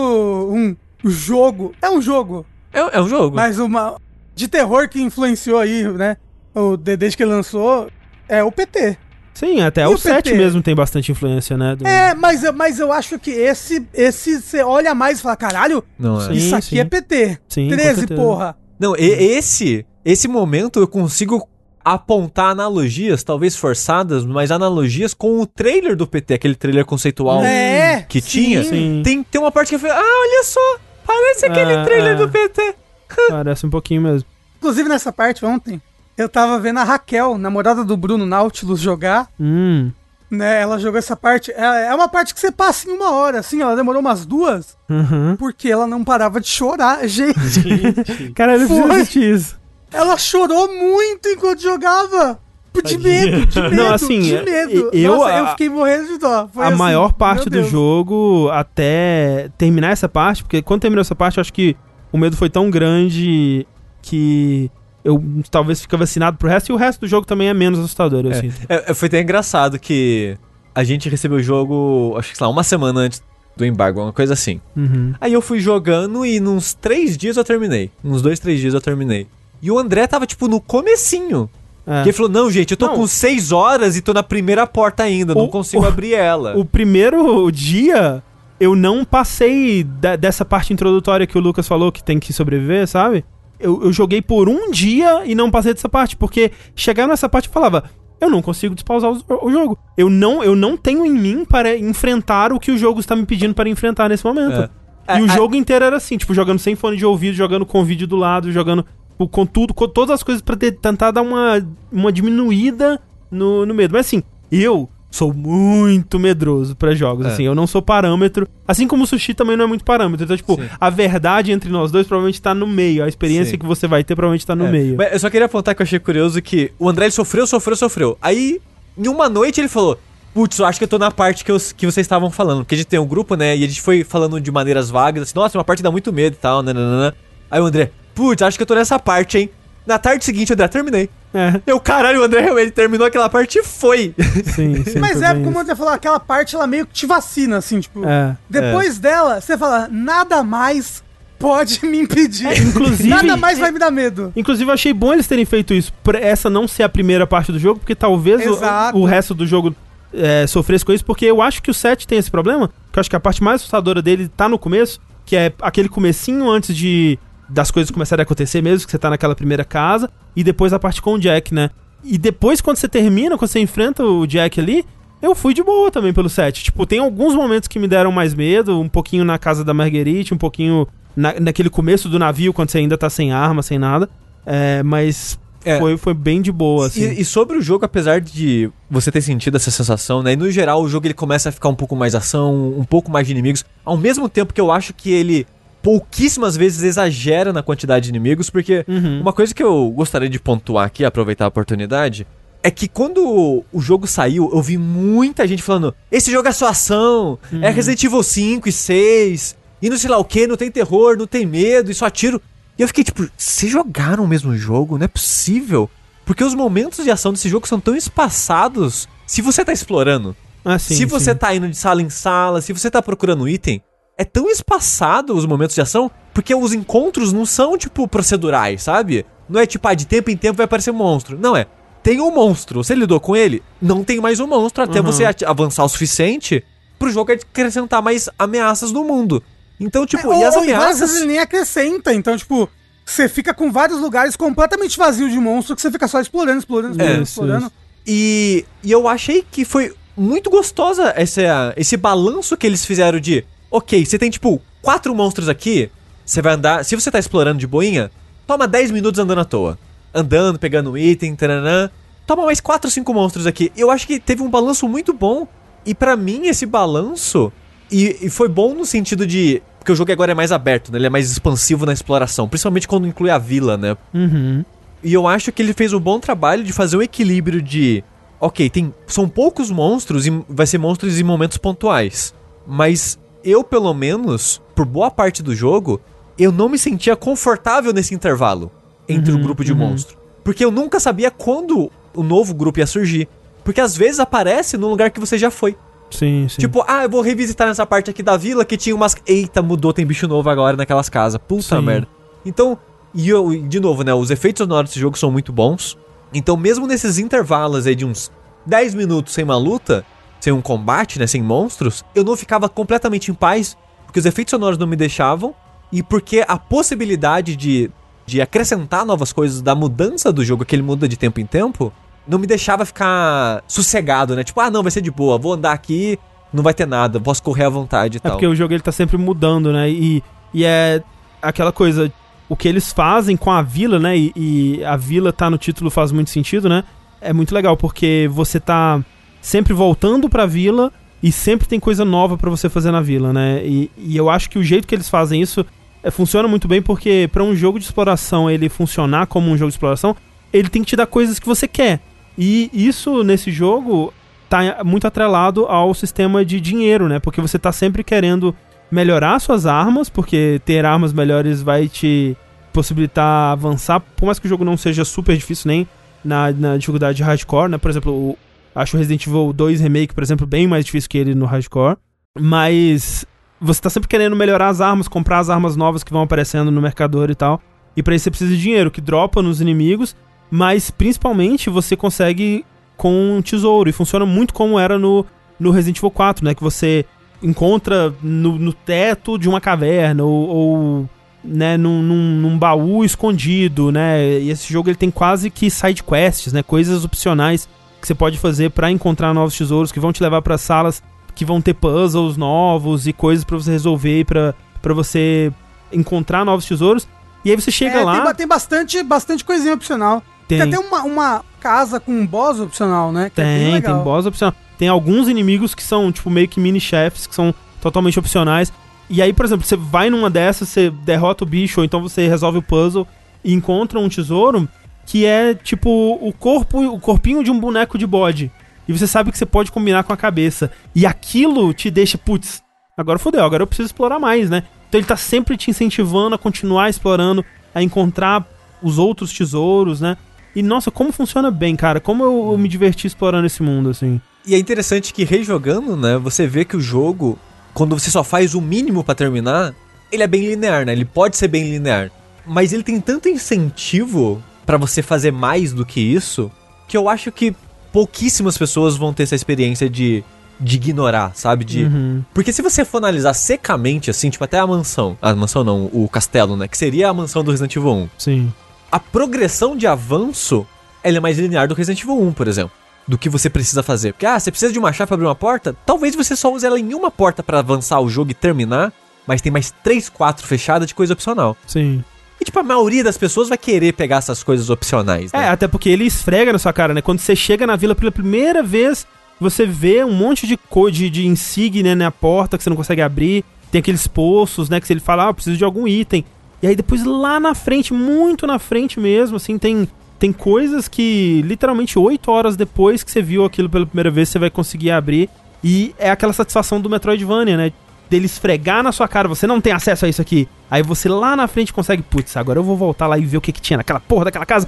Um 0.52 0.76
jogo. 1.04 1.72
É 1.82 1.90
um 1.90 2.00
jogo. 2.00 2.46
É, 2.72 2.98
é 2.98 3.00
um 3.00 3.08
jogo. 3.08 3.36
Mas 3.36 3.58
uma. 3.58 3.96
De 4.34 4.48
terror 4.48 4.88
que 4.88 5.00
influenciou 5.00 5.58
aí, 5.58 5.84
né? 5.92 6.16
O, 6.54 6.76
de- 6.76 6.96
desde 6.96 7.16
que 7.16 7.22
ele 7.22 7.32
lançou. 7.32 7.88
É 8.28 8.42
o 8.42 8.50
PT. 8.52 8.96
Sim, 9.34 9.60
até 9.62 9.82
E 9.82 9.86
o 9.86 9.92
o 9.94 9.98
7 9.98 10.24
PT? 10.24 10.36
mesmo 10.36 10.62
tem 10.62 10.74
bastante 10.74 11.10
influência, 11.10 11.56
né? 11.56 11.74
do- 11.74 11.86
É, 11.86 12.14
mas, 12.14 12.44
eu- 12.44 12.52
mas 12.52 12.78
eu 12.78 12.92
acho 12.92 13.18
que 13.18 13.30
esse. 13.30 13.86
Esse 13.92 14.40
você 14.40 14.62
olha 14.62 14.94
mais 14.94 15.18
e 15.18 15.22
fala, 15.22 15.36
caralho, 15.36 15.82
Não 15.98 16.20
é. 16.20 16.26
Sim. 16.26 16.32
isso 16.34 16.54
aqui 16.54 16.78
é 16.78 16.84
PT. 16.84 17.38
Sim, 17.48 17.68
com 17.70 17.76
13, 17.76 18.00
certeza. 18.00 18.20
porra. 18.20 18.56
Não, 18.78 18.94
e- 18.96 19.00
esse, 19.36 19.84
esse 20.04 20.28
momento 20.28 20.80
eu 20.80 20.86
consigo 20.88 21.48
apontar 21.84 22.50
analogias, 22.50 23.22
talvez 23.24 23.56
forçadas, 23.56 24.24
mas 24.24 24.50
analogias 24.50 25.14
com 25.14 25.40
o 25.40 25.46
trailer 25.46 25.96
do 25.96 26.06
PT, 26.06 26.34
aquele 26.34 26.54
trailer 26.54 26.84
conceitual 26.84 27.42
É, 27.42 28.04
que 28.08 28.20
sim. 28.20 28.28
tinha. 28.28 28.64
Sim. 28.64 29.02
Tem, 29.04 29.22
tem 29.22 29.40
uma 29.40 29.50
parte 29.52 29.70
que 29.70 29.74
eu 29.74 29.78
falei, 29.80 29.96
ah, 29.96 30.00
olha 30.00 30.44
só, 30.44 30.76
parece 31.06 31.46
aquele 31.46 31.72
É, 31.72 31.84
trailer 31.84 32.12
é. 32.12 32.14
do 32.16 32.28
PT. 32.28 32.74
Parece 33.28 33.66
um 33.66 33.70
pouquinho 33.70 34.00
mesmo. 34.00 34.26
Inclusive 34.58 34.88
nessa 34.88 35.12
parte 35.12 35.44
ontem, 35.44 35.80
eu 36.16 36.28
tava 36.28 36.58
vendo 36.58 36.78
a 36.78 36.84
Raquel, 36.84 37.36
namorada 37.36 37.84
do 37.84 37.96
Bruno 37.96 38.24
Nautilus, 38.24 38.80
jogar. 38.80 39.28
Hum. 39.38 39.90
Né, 40.30 40.62
ela 40.62 40.78
jogou 40.78 40.98
essa 40.98 41.14
parte. 41.14 41.52
É, 41.52 41.88
é 41.88 41.94
uma 41.94 42.08
parte 42.08 42.32
que 42.32 42.40
você 42.40 42.50
passa 42.50 42.88
em 42.88 42.92
uma 42.92 43.10
hora, 43.12 43.40
assim. 43.40 43.60
Ela 43.60 43.76
demorou 43.76 44.00
umas 44.00 44.24
duas. 44.24 44.78
Uhum. 44.88 45.36
Porque 45.36 45.68
ela 45.68 45.86
não 45.86 46.02
parava 46.02 46.40
de 46.40 46.48
chorar. 46.48 47.04
Gente, 47.06 48.32
Cara, 48.34 48.56
eu 48.56 48.66
não 48.66 48.96
isso. 48.98 49.60
Ela 49.92 50.16
chorou 50.18 50.72
muito 50.72 51.28
enquanto 51.28 51.60
jogava. 51.60 52.38
De 52.84 52.96
medo, 52.96 53.44
de 53.44 53.60
medo, 53.60 53.74
Não, 53.76 53.92
assim, 53.92 54.20
de 54.22 54.34
é, 54.34 54.42
medo. 54.42 54.88
eu- 54.94 55.14
Nossa, 55.16 55.30
a- 55.34 55.38
eu 55.40 55.46
fiquei 55.48 55.68
morrendo 55.68 56.06
de 56.08 56.18
dó. 56.18 56.48
Foi 56.54 56.64
a 56.64 56.68
assim, 56.68 56.76
maior 56.78 57.12
parte 57.12 57.50
do 57.50 57.62
jogo, 57.64 58.48
até 58.50 59.50
terminar 59.58 59.90
essa 59.90 60.08
parte, 60.08 60.42
porque 60.42 60.62
quando 60.62 60.80
terminou 60.80 61.02
essa 61.02 61.14
parte, 61.14 61.36
eu 61.36 61.42
acho 61.42 61.52
que 61.52 61.76
o 62.10 62.16
medo 62.16 62.34
foi 62.34 62.48
tão 62.48 62.70
grande 62.70 63.66
que 64.00 64.70
eu 65.04 65.22
talvez 65.50 65.82
fica 65.82 65.98
vacinado 65.98 66.38
pro 66.38 66.48
resto, 66.48 66.70
e 66.70 66.72
o 66.72 66.76
resto 66.76 67.00
do 67.00 67.06
jogo 67.06 67.26
também 67.26 67.48
é 67.48 67.52
menos 67.54 67.78
assustador, 67.78 68.24
eu 68.24 68.32
sinto. 68.34 68.54
É, 68.68 68.90
é, 68.90 68.94
foi 68.94 69.06
até 69.08 69.20
engraçado 69.20 69.78
que 69.78 70.34
a 70.74 70.82
gente 70.82 71.10
recebeu 71.10 71.36
o 71.38 71.42
jogo, 71.42 72.14
acho 72.18 72.30
que 72.32 72.38
sei 72.38 72.46
lá, 72.46 72.50
uma 72.50 72.64
semana 72.64 73.00
antes 73.00 73.22
do 73.54 73.66
embargo, 73.66 74.00
uma 74.00 74.14
coisa 74.14 74.32
assim. 74.32 74.62
Uhum. 74.74 75.12
Aí 75.20 75.34
eu 75.34 75.42
fui 75.42 75.60
jogando 75.60 76.24
e 76.24 76.40
nos 76.40 76.72
três 76.72 77.18
dias 77.18 77.36
eu 77.36 77.44
terminei. 77.44 77.90
Uns 78.02 78.22
dois, 78.22 78.38
três 78.38 78.58
dias 78.60 78.72
eu 78.72 78.80
terminei. 78.80 79.26
E 79.62 79.70
o 79.70 79.78
André 79.78 80.06
tava, 80.06 80.26
tipo, 80.26 80.48
no 80.48 80.60
comecinho. 80.60 81.48
É. 81.86 82.02
Que 82.02 82.08
ele 82.10 82.12
falou, 82.16 82.30
não, 82.30 82.50
gente, 82.50 82.72
eu 82.72 82.76
tô 82.76 82.86
Não. 82.86 82.94
com 82.96 83.06
seis 83.06 83.50
horas 83.52 83.96
e 83.96 84.02
tô 84.02 84.12
na 84.12 84.22
primeira 84.22 84.66
porta 84.66 85.02
ainda, 85.02 85.34
não 85.34 85.44
O- 85.44 85.48
consigo 85.48 85.82
o- 85.84 85.86
abrir 85.86 86.14
ela. 86.14 86.56
O 86.56 86.64
primeiro 86.64 87.50
dia, 87.50 88.22
eu 88.60 88.76
não 88.76 89.04
passei 89.04 89.82
da- 89.82 90.14
dessa 90.16 90.44
parte 90.44 90.72
introdutória 90.72 91.26
que 91.26 91.36
o 91.36 91.40
Lucas 91.40 91.66
falou 91.66 91.90
que 91.90 92.02
tem 92.02 92.20
que 92.20 92.32
sobreviver, 92.32 92.86
sabe? 92.86 93.24
Eu, 93.58 93.82
eu 93.84 93.92
joguei 93.92 94.20
por 94.22 94.48
um 94.48 94.70
dia 94.70 95.22
e 95.24 95.34
não 95.34 95.50
passei 95.50 95.72
dessa 95.74 95.88
parte, 95.88 96.16
porque 96.16 96.50
chegava 96.74 97.08
nessa 97.08 97.28
parte 97.28 97.46
e 97.46 97.52
falava. 97.52 97.84
Eu 98.20 98.30
não 98.30 98.40
consigo 98.40 98.72
despausar 98.72 99.10
o, 99.10 99.46
o 99.46 99.50
jogo. 99.50 99.76
Eu 99.96 100.08
não, 100.08 100.44
eu 100.44 100.54
não 100.54 100.76
tenho 100.76 101.04
em 101.04 101.10
mim 101.12 101.44
para 101.44 101.76
enfrentar 101.76 102.52
o 102.52 102.60
que 102.60 102.70
o 102.70 102.78
jogo 102.78 103.00
está 103.00 103.16
me 103.16 103.26
pedindo 103.26 103.52
para 103.54 103.68
enfrentar 103.68 104.08
nesse 104.08 104.24
momento. 104.24 104.70
É. 105.08 105.18
E 105.18 105.22
o 105.22 105.26
É, 105.26 105.34
jogo 105.34 105.56
inteiro 105.56 105.84
era 105.84 105.96
assim, 105.96 106.16
tipo, 106.16 106.32
jogando 106.32 106.60
sem 106.60 106.76
fone 106.76 106.96
de 106.96 107.04
ouvido, 107.04 107.34
jogando 107.34 107.66
com 107.66 107.82
vídeo 107.84 108.06
do 108.06 108.14
lado, 108.14 108.52
jogando 108.52 108.86
com, 109.18 109.26
com 109.28 109.46
tudo, 109.46 109.72
com 109.74 109.86
todas 109.88 110.14
as 110.14 110.22
coisas 110.22 110.42
pra 110.42 110.56
ter- 110.56 110.72
tentar 110.72 111.10
dar 111.10 111.22
uma, 111.22 111.64
uma 111.90 112.12
diminuída 112.12 113.00
no, 113.30 113.64
no 113.66 113.74
medo. 113.74 113.92
Mas 113.92 114.06
assim, 114.06 114.22
eu 114.50 114.88
sou 115.10 115.32
muito 115.32 116.18
medroso 116.18 116.74
pra 116.74 116.94
jogos, 116.94 117.26
É. 117.26 117.28
assim, 117.28 117.42
eu 117.44 117.54
não 117.54 117.66
sou 117.66 117.82
parâmetro. 117.82 118.48
Assim 118.66 118.88
como 118.88 119.04
o 119.04 119.06
sushi 119.06 119.34
também 119.34 119.56
não 119.56 119.64
é 119.66 119.68
muito 119.68 119.84
parâmetro. 119.84 120.24
Então, 120.24 120.36
tipo, 120.36 120.54
Sim. 120.54 120.68
a 120.80 120.88
verdade 120.90 121.52
entre 121.52 121.70
nós 121.70 121.90
dois 121.92 122.06
provavelmente 122.06 122.40
tá 122.40 122.54
no 122.54 122.66
meio. 122.66 123.04
A 123.04 123.08
experiência 123.08 123.50
Sim. 123.52 123.58
que 123.58 123.66
você 123.66 123.86
vai 123.86 124.02
ter 124.02 124.14
provavelmente 124.14 124.46
tá 124.46 124.56
no 124.56 124.66
É, 124.66 124.70
meio. 124.70 124.96
Mas 124.96 125.12
eu 125.12 125.18
só 125.20 125.28
queria 125.30 125.46
apontar 125.46 125.74
que 125.74 125.82
eu 125.82 125.84
achei 125.84 125.98
curioso 125.98 126.40
que 126.40 126.72
o 126.78 126.88
André 126.88 127.10
sofreu, 127.10 127.46
sofreu, 127.46 127.76
sofreu. 127.76 128.16
Aí, 128.22 128.60
em 128.96 129.06
uma 129.08 129.28
noite, 129.28 129.60
ele 129.60 129.68
falou: 129.68 129.98
Putz, 130.32 130.58
eu 130.58 130.64
acho 130.64 130.78
que 130.78 130.84
eu 130.84 130.88
tô 130.88 130.98
na 130.98 131.10
parte 131.10 131.44
que, 131.44 131.52
eu- 131.52 131.58
que 131.76 131.84
vocês 131.84 132.04
estavam 132.06 132.30
falando. 132.30 132.60
Porque 132.60 132.74
a 132.74 132.78
gente 132.78 132.86
tem 132.86 132.98
um 132.98 133.06
grupo, 133.06 133.34
né? 133.34 133.54
E 133.54 133.64
a 133.64 133.68
gente 133.68 133.82
foi 133.82 134.02
falando 134.04 134.40
de 134.40 134.50
maneiras 134.50 134.88
vagas, 134.88 135.24
assim, 135.24 135.32
nossa, 135.34 135.58
uma 135.58 135.64
parte 135.64 135.82
dá 135.82 135.90
muito 135.90 136.10
medo 136.10 136.32
e 136.32 136.38
tal, 136.38 136.62
nananana. 136.62 137.14
Aí 137.50 137.60
o 137.60 137.66
André, 137.66 137.90
putz, 138.14 138.42
acho 138.42 138.56
que 138.56 138.62
eu 138.62 138.66
tô 138.66 138.74
nessa 138.74 138.98
parte, 138.98 139.38
hein? 139.38 139.50
Na 139.86 139.98
tarde 139.98 140.24
seguinte, 140.24 140.50
o 140.50 140.54
André, 140.54 140.68
terminei. 140.68 141.10
É, 141.34 141.60
Eu, 141.66 141.80
caralho, 141.80 142.20
o 142.20 142.24
André 142.24 142.40
realmente 142.40 142.70
terminou 142.70 143.06
aquela 143.06 143.28
parte 143.28 143.58
e 143.58 143.64
foi. 143.64 144.14
sim, 144.54 144.84
sim. 144.84 144.98
Mas 145.00 145.20
é 145.22 145.34
como 145.34 145.50
isso. 145.50 145.64
você 145.66 145.74
falou, 145.76 145.92
aquela 145.92 146.20
parte 146.20 146.54
ela 146.54 146.66
meio 146.66 146.86
que 146.86 146.92
te 146.92 147.06
vacina, 147.06 147.56
assim, 147.56 147.80
tipo. 147.80 148.06
É. 148.06 148.36
Depois 148.48 148.98
dela, 148.98 149.40
você 149.40 149.56
fala, 149.58 149.88
nada 149.90 150.42
mais 150.44 151.02
pode 151.38 151.84
me 151.84 151.98
impedir. 152.00 152.46
É, 152.46 152.56
inclusive- 152.58 153.08
nada 153.08 153.36
mais 153.36 153.58
vai 153.58 153.72
me 153.72 153.78
dar 153.78 153.90
medo. 153.90 154.32
Inclusive, 154.36 154.70
eu 154.70 154.74
achei 154.74 154.92
bom 154.92 155.12
eles 155.12 155.26
terem 155.26 155.44
feito 155.44 155.74
isso, 155.74 155.92
pra 156.04 156.18
essa 156.20 156.48
não 156.48 156.68
ser 156.68 156.84
a 156.84 156.88
primeira 156.88 157.26
parte 157.26 157.50
do 157.50 157.58
jogo, 157.58 157.80
porque 157.80 157.96
talvez 157.96 158.42
o, 158.46 158.60
o 159.00 159.04
resto 159.04 159.34
do 159.34 159.44
jogo 159.46 159.74
é, 160.14 160.46
sofresse 160.46 160.84
com 160.84 160.92
isso, 160.92 161.04
porque 161.04 161.24
eu 161.24 161.42
acho 161.42 161.60
que 161.60 161.70
o 161.70 161.74
7 161.74 162.06
tem 162.06 162.18
esse 162.18 162.30
problema, 162.30 162.68
que 162.92 162.98
eu 162.98 163.00
acho 163.00 163.10
que 163.10 163.16
a 163.16 163.20
parte 163.20 163.42
mais 163.42 163.56
assustadora 163.62 164.00
dele 164.00 164.28
tá 164.28 164.48
no 164.48 164.58
começo, 164.58 165.00
que 165.26 165.34
é 165.34 165.52
aquele 165.60 165.88
comecinho 165.88 166.48
antes 166.48 166.76
de 166.76 167.18
das 167.52 167.70
coisas 167.70 167.90
começarem 167.90 168.22
a 168.22 168.24
acontecer 168.24 168.62
mesmo, 168.62 168.86
que 168.86 168.90
você 168.90 168.98
tá 168.98 169.10
naquela 169.10 169.34
primeira 169.34 169.64
casa, 169.64 170.08
e 170.34 170.42
depois 170.42 170.72
a 170.72 170.78
parte 170.78 171.02
com 171.02 171.14
o 171.14 171.18
Jack, 171.18 171.52
né? 171.54 171.70
E 172.04 172.18
depois, 172.18 172.60
quando 172.60 172.76
você 172.78 172.88
termina, 172.88 173.36
quando 173.38 173.50
você 173.50 173.60
enfrenta 173.60 174.02
o 174.04 174.26
Jack 174.26 174.58
ali, 174.60 174.84
eu 175.20 175.34
fui 175.34 175.54
de 175.54 175.62
boa 175.62 175.90
também 175.90 176.12
pelo 176.12 176.28
7. 176.28 176.64
Tipo, 176.64 176.84
tem 176.86 176.98
alguns 176.98 177.34
momentos 177.34 177.68
que 177.68 177.78
me 177.78 177.86
deram 177.86 178.10
mais 178.10 178.34
medo, 178.34 178.80
um 178.80 178.88
pouquinho 178.88 179.24
na 179.24 179.38
casa 179.38 179.62
da 179.64 179.72
Marguerite, 179.72 180.34
um 180.34 180.38
pouquinho 180.38 180.86
na- 181.14 181.38
naquele 181.38 181.70
começo 181.70 182.08
do 182.08 182.18
navio, 182.18 182.52
quando 182.52 182.70
você 182.70 182.78
ainda 182.78 182.98
tá 182.98 183.08
sem 183.08 183.32
arma, 183.32 183.62
sem 183.62 183.78
nada. 183.78 184.08
É, 184.44 184.82
mas 184.82 185.38
É. 185.64 185.78
foi, 185.78 185.96
foi 185.96 186.12
bem 186.14 186.42
de 186.42 186.50
boa, 186.50 186.86
assim. 186.88 187.02
E, 187.12 187.20
e 187.20 187.24
sobre 187.24 187.56
o 187.56 187.62
jogo, 187.62 187.84
apesar 187.84 188.20
de 188.20 188.68
você 188.90 189.12
ter 189.12 189.20
sentido 189.20 189.56
essa 189.56 189.70
sensação, 189.70 190.22
né? 190.24 190.32
E 190.32 190.36
no 190.36 190.50
geral, 190.50 190.82
o 190.82 190.88
jogo 190.88 191.06
ele 191.06 191.14
começa 191.14 191.50
a 191.50 191.52
ficar 191.52 191.68
um 191.68 191.74
pouco 191.76 191.94
mais 191.94 192.16
ação, 192.16 192.74
um 192.76 192.82
pouco 192.84 193.08
mais 193.10 193.24
de 193.26 193.32
inimigos. 193.32 193.64
Ao 193.84 193.96
mesmo 193.96 194.28
tempo 194.28 194.52
que 194.52 194.60
eu 194.60 194.72
acho 194.72 194.92
que 194.92 195.12
ele 195.12 195.46
pouquíssimas 195.82 196.56
vezes 196.56 196.82
exagera 196.82 197.52
na 197.52 197.62
quantidade 197.62 198.04
de 198.04 198.10
inimigos, 198.10 198.48
porque 198.48 198.84
Uhum. 198.88 199.20
uma 199.20 199.32
coisa 199.32 199.52
que 199.54 199.62
eu 199.62 199.90
gostaria 199.90 200.28
de 200.28 200.38
pontuar 200.38 200.86
aqui, 200.86 201.04
aproveitar 201.04 201.44
a 201.46 201.48
oportunidade, 201.48 202.26
é 202.62 202.70
que 202.70 202.86
quando 202.86 203.64
o 203.72 203.80
jogo 203.80 204.06
saiu, 204.06 204.48
eu 204.52 204.62
vi 204.62 204.78
muita 204.78 205.46
gente 205.46 205.62
falando: 205.62 205.94
esse 206.10 206.30
jogo 206.30 206.46
é 206.48 206.52
só 206.52 206.68
ação, 206.68 207.38
é 207.60 207.68
Resident 207.70 208.02
Evil 208.04 208.22
5 208.22 208.68
e 208.68 208.72
6, 208.72 209.56
e 209.82 209.90
não 209.90 209.98
sei 209.98 210.08
lá 210.08 210.18
o 210.18 210.24
que, 210.24 210.46
não 210.46 210.56
tem 210.56 210.70
terror, 210.70 211.16
não 211.18 211.26
tem 211.26 211.44
medo, 211.44 211.90
e 211.90 211.94
só 211.94 212.08
tiro. 212.08 212.40
E 212.78 212.82
eu 212.82 212.88
fiquei 212.88 213.02
tipo, 213.04 213.28
vocês 213.36 213.70
jogaram 213.70 214.24
o 214.24 214.28
mesmo 214.28 214.56
jogo? 214.56 214.96
Não 214.96 215.04
é 215.04 215.08
possível. 215.08 215.90
Porque 216.24 216.44
os 216.44 216.54
momentos 216.54 217.02
de 217.04 217.10
ação 217.10 217.32
desse 217.32 217.48
jogo 217.48 217.66
são 217.66 217.80
tão 217.80 217.96
espaçados. 217.96 219.08
Se 219.26 219.42
você 219.42 219.64
tá 219.64 219.72
explorando, 219.72 220.36
Ah, 220.64 220.78
sim, 220.78 220.94
se 220.94 221.04
você 221.04 221.32
sim. 221.32 221.36
tá 221.36 221.52
indo 221.54 221.68
de 221.68 221.76
sala 221.76 222.00
em 222.00 222.08
sala, 222.08 222.60
se 222.62 222.72
você 222.72 222.88
tá 222.90 223.02
procurando 223.02 223.48
item, 223.48 223.82
é 224.18 224.24
tão 224.24 224.48
espaçado 224.50 225.34
os 225.36 225.46
momentos 225.46 225.74
de 225.74 225.80
ação, 225.80 226.10
porque 226.34 226.54
os 226.54 226.72
encontros 226.72 227.32
não 227.32 227.44
são, 227.46 227.76
tipo, 227.78 228.06
procedurais, 228.08 228.82
sabe? 228.82 229.24
Não 229.48 229.60
é 229.60 229.66
tipo, 229.66 229.86
ah, 229.88 229.94
de 229.94 230.06
tempo 230.06 230.30
em 230.30 230.36
tempo 230.36 230.56
vai 230.56 230.64
aparecer 230.64 230.90
um 230.90 230.94
monstro. 230.94 231.38
Não 231.38 231.56
é. 231.56 231.66
Tem 232.02 232.20
um 232.20 232.30
monstro, 232.34 232.82
você 232.82 232.94
lidou 232.94 233.20
com 233.20 233.36
ele, 233.36 233.62
não 233.80 234.02
tem 234.02 234.20
mais 234.20 234.40
um 234.40 234.46
monstro 234.46 234.82
até 234.82 234.98
Uhum. 235.00 235.06
você 235.06 235.24
avançar 235.46 235.84
o 235.84 235.88
suficiente 235.88 236.64
pro 236.98 237.10
jogo 237.10 237.32
acrescentar 237.32 238.02
mais 238.02 238.28
ameaças 238.38 238.90
no 238.90 239.04
mundo. 239.04 239.42
Então, 239.78 240.04
tipo, 240.06 240.32
É, 240.32 240.40
e 240.40 240.44
as 240.44 240.56
ou, 240.56 240.62
ameaças. 240.62 241.16
ele 241.16 241.26
nem 241.26 241.38
acrescenta, 241.38 242.12
então, 242.12 242.36
tipo, 242.36 242.68
você 243.04 243.28
fica 243.28 243.52
com 243.54 243.70
vários 243.70 244.00
lugares 244.00 244.34
completamente 244.36 244.96
vazios 244.98 245.30
de 245.32 245.38
monstro 245.38 245.74
que 245.76 245.82
você 245.82 245.90
fica 245.90 246.06
só 246.08 246.20
explorando, 246.20 246.58
explorando, 246.58 246.92
explorando, 246.92 247.18
É, 247.18 247.22
isso, 247.22 247.32
explorando. 247.32 247.66
isso. 247.66 247.72
E, 248.06 248.64
e 248.82 248.90
eu 248.92 249.06
achei 249.08 249.44
que 249.48 249.64
foi 249.64 249.94
muito 250.16 250.50
gostosa 250.50 251.12
essa, 251.16 251.72
esse 251.76 251.96
balanço 251.96 252.56
que 252.56 252.66
eles 252.66 252.84
fizeram 252.84 253.18
de. 253.20 253.44
Ok, 253.72 254.04
você 254.04 254.18
tem 254.18 254.28
tipo 254.28 254.60
quatro 254.82 255.14
monstros 255.14 255.48
aqui. 255.48 255.90
Você 256.26 256.42
vai 256.42 256.52
andar. 256.52 256.84
Se 256.84 256.94
você 256.94 257.10
tá 257.10 257.18
explorando 257.18 257.58
de 257.58 257.66
boinha, 257.66 258.10
toma 258.46 258.68
10 258.68 258.90
minutos 258.90 259.18
andando 259.18 259.40
à 259.40 259.44
toa. 259.46 259.78
Andando, 260.14 260.58
pegando 260.58 260.96
item, 260.98 261.34
taranã. 261.34 261.90
Toma 262.26 262.44
mais 262.44 262.60
4 262.60 262.86
ou 262.86 262.92
5 262.92 263.14
monstros 263.14 263.46
aqui. 263.46 263.72
Eu 263.74 263.90
acho 263.90 264.06
que 264.06 264.20
teve 264.20 264.42
um 264.42 264.50
balanço 264.50 264.86
muito 264.86 265.14
bom. 265.14 265.48
E 265.86 265.94
pra 265.94 266.16
mim, 266.16 266.46
esse 266.46 266.66
balanço. 266.66 267.50
E, 267.90 268.18
e 268.20 268.30
foi 268.30 268.46
bom 268.46 268.74
no 268.74 268.84
sentido 268.84 269.26
de. 269.26 269.62
Porque 269.78 269.90
o 269.90 269.96
jogo 269.96 270.12
agora 270.12 270.32
é 270.32 270.34
mais 270.34 270.52
aberto, 270.52 270.92
né? 270.92 270.98
Ele 270.98 271.06
é 271.06 271.10
mais 271.10 271.30
expansivo 271.30 271.86
na 271.86 271.94
exploração. 271.94 272.46
Principalmente 272.46 272.86
quando 272.86 273.06
inclui 273.06 273.30
a 273.30 273.38
vila, 273.38 273.78
né? 273.78 273.96
Uhum. 274.12 274.64
E 275.02 275.14
eu 275.14 275.26
acho 275.26 275.50
que 275.50 275.62
ele 275.62 275.72
fez 275.72 275.94
um 275.94 275.98
bom 275.98 276.20
trabalho 276.20 276.62
de 276.62 276.74
fazer 276.74 276.98
um 276.98 277.02
equilíbrio 277.02 277.62
de. 277.62 278.04
Ok, 278.38 278.68
tem. 278.68 278.94
São 279.06 279.26
poucos 279.28 279.70
monstros 279.70 280.26
e 280.26 280.44
vai 280.46 280.66
ser 280.66 280.76
monstros 280.76 281.18
em 281.18 281.24
momentos 281.24 281.56
pontuais. 281.56 282.34
Mas 282.66 283.18
eu, 283.44 283.62
pelo 283.62 283.92
menos, 283.94 284.60
por 284.74 284.84
boa 284.84 285.10
parte 285.10 285.42
do 285.42 285.54
jogo, 285.54 286.00
eu 286.38 286.50
não 286.50 286.68
me 286.68 286.78
sentia 286.78 287.16
confortável 287.16 287.92
nesse 287.92 288.14
intervalo 288.14 288.70
entre 289.08 289.32
Uhum, 289.32 289.38
o 289.38 289.42
grupo 289.42 289.64
de 289.64 289.72
uhum. 289.72 289.78
monstros. 289.78 290.16
Porque 290.44 290.64
eu 290.64 290.70
nunca 290.70 290.98
sabia 290.98 291.30
quando 291.30 291.90
o 292.14 292.22
novo 292.22 292.54
grupo 292.54 292.78
ia 292.78 292.86
surgir. 292.86 293.28
Porque 293.64 293.80
às 293.80 293.96
vezes 293.96 294.18
aparece 294.18 294.76
no 294.76 294.88
lugar 294.88 295.10
que 295.10 295.20
você 295.20 295.38
já 295.38 295.50
foi. 295.50 295.76
Sim, 296.10 296.46
sim. 296.48 296.60
Tipo, 296.60 296.84
ah, 296.86 297.04
eu 297.04 297.08
vou 297.10 297.22
revisitar 297.22 297.66
nessa 297.66 297.86
parte 297.86 298.10
aqui 298.10 298.22
da 298.22 298.36
vila 298.36 298.64
que 298.64 298.76
tinha 298.76 298.94
umas. 298.94 299.16
Eita, 299.26 299.62
mudou, 299.62 299.92
tem 299.92 300.04
bicho 300.04 300.26
novo 300.28 300.48
agora 300.50 300.76
naquelas 300.76 301.08
casas. 301.08 301.40
Puta 301.46 301.76
Sim. 301.76 301.82
merda. 301.82 302.08
Então, 302.44 302.76
e 303.14 303.28
eu, 303.28 303.50
de 303.62 303.80
novo, 303.80 304.02
né? 304.02 304.12
Os 304.12 304.30
efeitos 304.30 304.58
sonoros 304.58 304.90
desse 304.90 305.00
jogo 305.00 305.16
são 305.16 305.30
muito 305.30 305.52
bons. 305.52 305.96
Então, 306.34 306.56
mesmo 306.56 306.86
nesses 306.86 307.18
intervalos 307.18 307.86
aí 307.86 307.94
de 307.94 308.04
uns 308.04 308.30
10 308.66 308.94
minutos 308.94 309.32
sem 309.32 309.44
uma 309.44 309.56
luta, 309.56 310.04
sem 310.42 310.52
um 310.52 310.60
combate, 310.60 311.20
né? 311.20 311.26
Sem 311.28 311.40
monstros, 311.40 312.04
eu 312.16 312.24
não 312.24 312.36
ficava 312.36 312.68
completamente 312.68 313.30
em 313.30 313.34
paz, 313.34 313.76
porque 314.04 314.18
os 314.18 314.26
efeitos 314.26 314.50
sonoros 314.50 314.76
não 314.76 314.88
me 314.88 314.96
deixavam, 314.96 315.54
e 315.92 316.02
porque 316.02 316.44
a 316.48 316.58
possibilidade 316.58 317.54
de, 317.54 317.88
de 318.26 318.40
acrescentar 318.42 319.06
novas 319.06 319.32
coisas 319.32 319.62
da 319.62 319.72
mudança 319.72 320.32
do 320.32 320.44
jogo, 320.44 320.64
que 320.64 320.74
ele 320.74 320.82
muda 320.82 321.06
de 321.06 321.16
tempo 321.16 321.38
em 321.38 321.46
tempo, 321.46 321.92
não 322.26 322.40
me 322.40 322.46
deixava 322.48 322.84
ficar 322.84 323.62
sossegado, 323.68 324.34
né? 324.34 324.42
Tipo, 324.42 324.60
ah, 324.60 324.68
não, 324.70 324.82
vai 324.82 324.90
ser 324.90 325.00
de 325.00 325.12
boa, 325.12 325.38
vou 325.38 325.52
andar 325.52 325.72
aqui, 325.72 326.18
não 326.52 326.62
vai 326.64 326.74
ter 326.74 326.86
nada, 326.88 327.20
posso 327.20 327.40
correr 327.40 327.64
à 327.64 327.68
vontade 327.68 328.16
e 328.16 328.18
É 328.18 328.20
tal. 328.20 328.32
porque 328.32 328.46
o 328.46 328.54
jogo 328.54 328.74
ele 328.74 328.82
tá 328.82 328.90
sempre 328.92 329.16
mudando, 329.16 329.72
né? 329.72 329.88
E, 329.88 330.24
e 330.52 330.64
é 330.64 331.00
aquela 331.40 331.70
coisa. 331.70 332.12
o 332.48 332.56
que 332.56 332.66
eles 332.66 332.92
fazem 332.92 333.36
com 333.36 333.50
a 333.52 333.62
vila, 333.62 334.00
né? 334.00 334.18
E, 334.18 334.32
e, 334.34 334.84
a 334.84 334.96
vila 334.96 335.32
tá 335.32 335.48
no 335.48 335.56
título 335.56 335.88
faz 335.88 336.10
muito 336.10 336.30
sentido, 336.30 336.68
né? 336.68 336.82
É 337.20 337.32
muito 337.32 337.54
legal 337.54 337.76
porque 337.76 338.28
você 338.32 338.58
tá 338.58 339.00
sempre 339.42 339.74
voltando 339.74 340.30
pra 340.30 340.46
vila 340.46 340.92
e 341.22 341.30
sempre 341.30 341.68
tem 341.68 341.78
coisa 341.78 342.04
nova 342.04 342.38
para 342.38 342.48
você 342.48 342.68
fazer 342.68 342.92
na 342.92 343.02
vila, 343.02 343.32
né? 343.32 343.60
E, 343.64 343.90
e, 343.98 344.16
eu 344.16 344.30
acho 344.30 344.48
que 344.48 344.58
o 344.58 344.62
jeito 344.62 344.86
que 344.86 344.94
eles 344.94 345.10
fazem 345.10 345.42
isso 345.42 345.66
é, 346.02 346.10
funciona 346.10 346.48
muito 346.48 346.66
bem 346.66 346.80
porque 346.80 347.28
para 347.30 347.42
um 347.42 347.54
jogo 347.54 347.78
de 347.78 347.84
exploração 347.84 348.48
ele 348.48 348.68
funcionar 348.68 349.26
como 349.26 349.50
um 349.50 349.58
jogo 349.58 349.68
de 349.68 349.74
exploração, 349.74 350.16
ele 350.52 350.68
tem 350.68 350.82
que 350.82 350.90
te 350.90 350.96
dar 350.96 351.06
coisas 351.06 351.38
que 351.38 351.46
você 351.46 351.66
quer. 351.68 352.00
E 352.38 352.70
isso 352.72 353.22
nesse 353.22 353.50
jogo 353.50 354.14
tá 354.48 354.82
muito 354.84 355.06
atrelado 355.06 355.66
ao 355.66 355.92
sistema 355.92 356.44
de 356.44 356.60
dinheiro, 356.60 357.08
né? 357.08 357.18
Porque 357.18 357.40
você 357.40 357.58
tá 357.58 357.72
sempre 357.72 358.04
querendo 358.04 358.54
melhorar 358.90 359.38
suas 359.40 359.66
armas, 359.66 360.08
porque 360.08 360.60
ter 360.64 360.84
armas 360.84 361.12
melhores 361.12 361.62
vai 361.62 361.88
te 361.88 362.36
possibilitar 362.72 363.52
avançar, 363.52 364.00
por 364.00 364.26
mais 364.26 364.38
que 364.38 364.46
o 364.46 364.48
jogo 364.48 364.64
não 364.64 364.76
seja 364.76 365.04
super 365.04 365.36
difícil 365.36 365.68
nem 365.68 365.86
na, 366.24 366.50
na 366.52 366.76
dificuldade 366.76 367.22
hardcore, 367.22 367.70
né? 367.70 367.78
Por 367.78 367.90
exemplo, 367.90 368.12
o, 368.12 368.38
acho 368.74 368.96
o 368.96 368.98
Resident 368.98 369.26
Evil 369.26 369.52
2 369.52 369.80
Remake, 369.80 370.14
por 370.14 370.22
exemplo, 370.22 370.46
bem 370.46 370.66
mais 370.66 370.84
difícil 370.84 371.08
que 371.08 371.18
ele 371.18 371.34
no 371.34 371.46
hardcore. 371.46 371.96
Mas 372.38 373.26
você 373.60 373.80
tá 373.80 373.90
sempre 373.90 374.08
querendo 374.08 374.34
melhorar 374.34 374.68
as 374.68 374.80
armas, 374.80 375.06
comprar 375.06 375.38
as 375.38 375.50
armas 375.50 375.76
novas 375.76 376.02
que 376.02 376.12
vão 376.12 376.22
aparecendo 376.22 376.70
no 376.70 376.80
mercador 376.80 377.30
e 377.30 377.34
tal. 377.34 377.60
E 377.96 378.02
para 378.02 378.14
isso 378.14 378.24
você 378.24 378.30
precisa 378.30 378.54
de 378.54 378.60
dinheiro, 378.60 378.90
que 378.90 379.00
dropa 379.00 379.42
nos 379.42 379.60
inimigos, 379.60 380.16
mas 380.50 380.90
principalmente 380.90 381.70
você 381.70 381.94
consegue 381.94 382.64
com 382.96 383.36
um 383.36 383.42
tesouro. 383.42 383.88
E 383.88 383.92
funciona 383.92 384.24
muito 384.24 384.54
como 384.54 384.78
era 384.78 384.98
no, 384.98 385.24
no 385.60 385.70
Resident 385.70 385.98
Evil 385.98 386.10
4, 386.10 386.44
né? 386.44 386.54
Que 386.54 386.62
você 386.62 387.04
encontra 387.42 388.14
no, 388.22 388.58
no 388.58 388.72
teto 388.72 389.38
de 389.38 389.48
uma 389.48 389.60
caverna 389.60 390.22
ou, 390.24 390.48
ou 390.48 391.10
né, 391.44 391.76
num, 391.76 392.02
num, 392.02 392.40
num, 392.40 392.58
baú 392.58 393.04
escondido, 393.04 393.90
né? 393.90 394.40
E 394.40 394.50
esse 394.50 394.72
jogo 394.72 394.88
ele 394.88 394.96
tem 394.96 395.10
quase 395.10 395.50
que 395.50 395.68
side 395.68 396.02
quests, 396.02 396.52
né? 396.52 396.62
Coisas 396.62 397.04
opcionais 397.04 397.68
que 398.02 398.08
você 398.08 398.14
pode 398.14 398.36
fazer 398.36 398.70
para 398.70 398.90
encontrar 398.90 399.32
novos 399.32 399.56
tesouros 399.56 399.90
que 399.90 400.00
vão 400.00 400.12
te 400.12 400.22
levar 400.22 400.42
para 400.42 400.58
salas 400.58 401.02
que 401.34 401.44
vão 401.44 401.62
ter 401.62 401.72
puzzles 401.72 402.36
novos 402.36 403.06
e 403.06 403.12
coisas 403.12 403.44
para 403.44 403.56
você 403.56 403.70
resolver 403.70 404.26
para 404.26 404.54
para 404.82 404.92
você 404.92 405.52
encontrar 405.92 406.44
novos 406.44 406.66
tesouros. 406.66 407.06
E 407.44 407.50
aí 407.50 407.56
você 407.56 407.70
chega 407.70 408.00
é, 408.00 408.04
lá. 408.04 408.24
Tem, 408.26 408.34
tem, 408.34 408.48
bastante, 408.48 409.02
bastante 409.02 409.44
coisinha 409.44 409.74
opcional. 409.74 410.22
Tem, 410.48 410.58
tem 410.58 410.68
até 410.68 410.78
uma, 410.78 411.02
uma 411.04 411.44
casa 411.60 412.00
com 412.00 412.12
um 412.12 412.26
boss 412.26 412.58
opcional, 412.58 413.12
né? 413.12 413.26
É 413.26 413.30
tem, 413.30 413.74
é 413.76 413.80
tem 413.80 413.94
boss 413.98 414.26
opcional. 414.26 414.54
Tem 414.76 414.88
alguns 414.88 415.28
inimigos 415.28 415.74
que 415.74 415.82
são, 415.82 416.10
tipo, 416.10 416.28
meio 416.28 416.48
que 416.48 416.58
mini-chefes, 416.58 417.28
que 417.28 417.34
são 417.34 417.54
totalmente 417.80 418.18
opcionais. 418.18 418.72
E 419.08 419.22
aí, 419.22 419.32
por 419.32 419.44
exemplo, 419.44 419.64
você 419.64 419.76
vai 419.76 420.10
numa 420.10 420.28
dessas, 420.28 420.68
você 420.68 420.90
derrota 420.90 421.44
o 421.44 421.46
bicho, 421.46 421.80
ou 421.80 421.84
então 421.84 422.02
você 422.02 422.26
resolve 422.26 422.58
o 422.58 422.62
puzzle 422.62 423.06
e 423.44 423.52
encontra 423.52 424.00
um 424.00 424.08
tesouro 424.08 424.68
que 425.06 425.26
é, 425.26 425.54
tipo, 425.54 426.18
o 426.20 426.32
corpo, 426.32 426.80
o 426.80 427.00
corpinho 427.00 427.42
de 427.42 427.50
um 427.50 427.58
boneco 427.58 427.98
de 427.98 428.06
bode. 428.06 428.50
E 428.86 428.92
você 428.92 429.06
sabe 429.06 429.30
que 429.30 429.38
você 429.38 429.46
pode 429.46 429.70
combinar 429.70 430.04
com 430.04 430.12
a 430.12 430.16
cabeça. 430.16 430.70
E 430.94 431.06
aquilo 431.06 431.72
te 431.72 431.90
deixa, 431.90 432.18
putz, 432.18 432.62
agora 432.96 433.18
fodeu, 433.18 433.44
agora 433.44 433.62
eu 433.62 433.66
preciso 433.66 433.86
explorar 433.86 434.18
mais, 434.18 434.50
né? 434.50 434.64
Então 434.88 434.98
ele 434.98 435.06
tá 435.06 435.16
sempre 435.16 435.56
te 435.56 435.70
incentivando 435.70 436.34
a 436.34 436.38
continuar 436.38 436.90
explorando, 436.90 437.44
a 437.74 437.82
encontrar 437.82 438.46
os 438.82 438.98
outros 438.98 439.32
tesouros, 439.32 440.00
né? 440.00 440.16
E 440.54 440.62
nossa, 440.62 440.90
como 440.90 441.12
funciona 441.12 441.50
bem, 441.50 441.74
cara. 441.76 442.00
Como 442.00 442.22
eu, 442.22 442.52
eu 442.52 442.58
me 442.58 442.68
diverti 442.68 443.06
explorando 443.06 443.46
esse 443.46 443.62
mundo, 443.62 443.88
assim. 443.88 444.20
E 444.46 444.54
é 444.54 444.58
interessante 444.58 445.14
que 445.14 445.24
rejogando, 445.24 445.96
né, 445.96 446.18
você 446.18 446.46
vê 446.46 446.64
que 446.64 446.76
o 446.76 446.80
jogo, 446.80 447.38
quando 447.72 447.98
você 447.98 448.10
só 448.10 448.24
faz 448.24 448.54
o 448.54 448.60
mínimo 448.60 449.04
para 449.04 449.14
terminar, 449.14 449.74
ele 450.10 450.22
é 450.22 450.26
bem 450.26 450.46
linear, 450.46 450.84
né? 450.84 450.92
Ele 450.92 451.04
pode 451.04 451.36
ser 451.36 451.48
bem 451.48 451.70
linear. 451.70 452.10
Mas 452.44 452.72
ele 452.72 452.82
tem 452.82 453.00
tanto 453.00 453.28
incentivo 453.28 454.42
para 454.64 454.76
você 454.76 455.02
fazer 455.02 455.32
mais 455.32 455.72
do 455.72 455.84
que 455.84 456.00
isso, 456.00 456.50
que 456.88 456.96
eu 456.96 457.08
acho 457.08 457.30
que 457.32 457.54
pouquíssimas 457.92 458.56
pessoas 458.56 458.96
vão 458.96 459.12
ter 459.12 459.24
essa 459.24 459.34
experiência 459.34 459.88
de, 459.88 460.24
de 460.58 460.76
ignorar, 460.76 461.32
sabe? 461.34 461.64
De. 461.64 461.84
Uhum. 461.84 462.24
Porque 462.32 462.52
se 462.52 462.62
você 462.62 462.84
for 462.84 462.98
analisar 462.98 463.34
secamente, 463.34 464.10
assim, 464.10 464.30
tipo, 464.30 464.44
até 464.44 464.58
a 464.58 464.66
mansão. 464.66 465.16
A 465.20 465.34
mansão 465.34 465.62
não, 465.62 465.90
o 465.92 466.08
castelo, 466.08 466.56
né? 466.56 466.68
Que 466.68 466.78
seria 466.78 467.08
a 467.08 467.14
mansão 467.14 467.44
do 467.44 467.50
Resident 467.50 467.76
Evil 467.76 467.92
1. 467.92 468.08
Sim. 468.18 468.52
A 468.90 468.98
progressão 468.98 469.76
de 469.76 469.86
avanço 469.86 470.66
ela 471.02 471.16
é 471.16 471.20
mais 471.20 471.38
linear 471.38 471.66
do 471.66 471.74
Resident 471.74 472.02
Evil 472.02 472.20
1, 472.22 472.32
por 472.32 472.48
exemplo 472.48 472.82
do 473.06 473.18
que 473.18 473.28
você 473.28 473.50
precisa 473.50 473.82
fazer. 473.82 474.12
Porque, 474.12 474.26
ah, 474.26 474.38
você 474.38 474.50
precisa 474.50 474.72
de 474.72 474.78
uma 474.78 474.92
chave 474.92 475.08
pra 475.08 475.14
abrir 475.14 475.26
uma 475.26 475.34
porta? 475.34 475.74
Talvez 475.84 476.14
você 476.14 476.36
só 476.36 476.52
use 476.52 476.64
ela 476.64 476.78
em 476.78 476.94
uma 476.94 477.10
porta 477.10 477.42
para 477.42 477.58
avançar 477.58 478.00
o 478.00 478.08
jogo 478.08 478.30
e 478.30 478.34
terminar, 478.34 478.92
mas 479.26 479.40
tem 479.40 479.52
mais 479.52 479.72
3, 479.82 480.08
4 480.08 480.46
fechadas 480.46 480.86
de 480.86 480.94
coisa 480.94 481.12
opcional. 481.12 481.56
Sim. 481.66 482.04
E, 482.42 482.44
tipo, 482.44 482.58
a 482.58 482.62
maioria 482.64 483.04
das 483.04 483.16
pessoas 483.16 483.48
vai 483.48 483.56
querer 483.56 483.92
pegar 483.92 484.16
essas 484.16 484.42
coisas 484.42 484.68
opcionais, 484.68 485.32
né? 485.32 485.44
É, 485.44 485.48
até 485.48 485.68
porque 485.68 485.88
ele 485.88 486.04
esfrega 486.04 486.52
na 486.52 486.58
sua 486.58 486.72
cara, 486.72 486.92
né? 486.92 487.00
Quando 487.00 487.20
você 487.20 487.36
chega 487.36 487.64
na 487.64 487.76
vila 487.76 487.94
pela 487.94 488.10
primeira 488.10 488.64
vez, 488.64 489.06
você 489.38 489.64
vê 489.64 490.02
um 490.02 490.12
monte 490.12 490.44
de 490.44 490.58
de, 490.90 491.08
de 491.08 491.24
insígnia 491.24 491.94
na 491.94 492.10
porta 492.10 492.58
que 492.58 492.64
você 492.64 492.68
não 492.68 492.76
consegue 492.76 493.00
abrir. 493.00 493.44
Tem 493.70 493.78
aqueles 493.78 494.08
poços, 494.08 494.68
né? 494.68 494.80
Que 494.80 494.92
ele 494.92 494.98
fala, 494.98 495.26
ah, 495.26 495.28
eu 495.28 495.34
preciso 495.34 495.56
de 495.56 495.62
algum 495.62 495.86
item. 495.86 496.24
E 496.60 496.66
aí 496.66 496.74
depois 496.74 497.04
lá 497.04 497.38
na 497.38 497.54
frente, 497.54 497.94
muito 497.94 498.44
na 498.44 498.58
frente 498.58 498.98
mesmo, 498.98 499.36
assim, 499.36 499.56
tem 499.56 499.88
tem 500.18 500.32
coisas 500.32 500.88
que 500.88 501.42
literalmente 501.42 501.96
oito 501.96 502.28
horas 502.28 502.56
depois 502.56 503.04
que 503.04 503.10
você 503.10 503.22
viu 503.22 503.44
aquilo 503.44 503.68
pela 503.68 503.86
primeira 503.86 504.10
vez, 504.10 504.28
você 504.28 504.38
vai 504.38 504.50
conseguir 504.50 504.90
abrir. 504.90 505.30
E 505.62 505.94
é 505.96 506.10
aquela 506.10 506.32
satisfação 506.32 506.80
do 506.80 506.90
Metroidvania, 506.90 507.56
né? 507.56 507.72
Dele 508.10 508.26
esfregar 508.26 508.82
na 508.82 508.90
sua 508.90 509.06
cara, 509.06 509.28
você 509.28 509.46
não 509.46 509.60
tem 509.60 509.72
acesso 509.72 510.06
a 510.06 510.08
isso 510.08 510.20
aqui. 510.20 510.48
Aí 510.72 510.82
você 510.82 511.06
lá 511.06 511.36
na 511.36 511.46
frente 511.46 511.70
consegue, 511.70 512.02
putz, 512.02 512.34
agora 512.34 512.58
eu 512.58 512.64
vou 512.64 512.78
voltar 512.78 513.06
lá 513.06 513.18
e 513.18 513.26
ver 513.26 513.36
o 513.36 513.42
que, 513.42 513.52
que 513.52 513.60
tinha 513.60 513.76
naquela 513.76 514.00
porra 514.00 514.24
daquela 514.24 514.46
casa. 514.46 514.66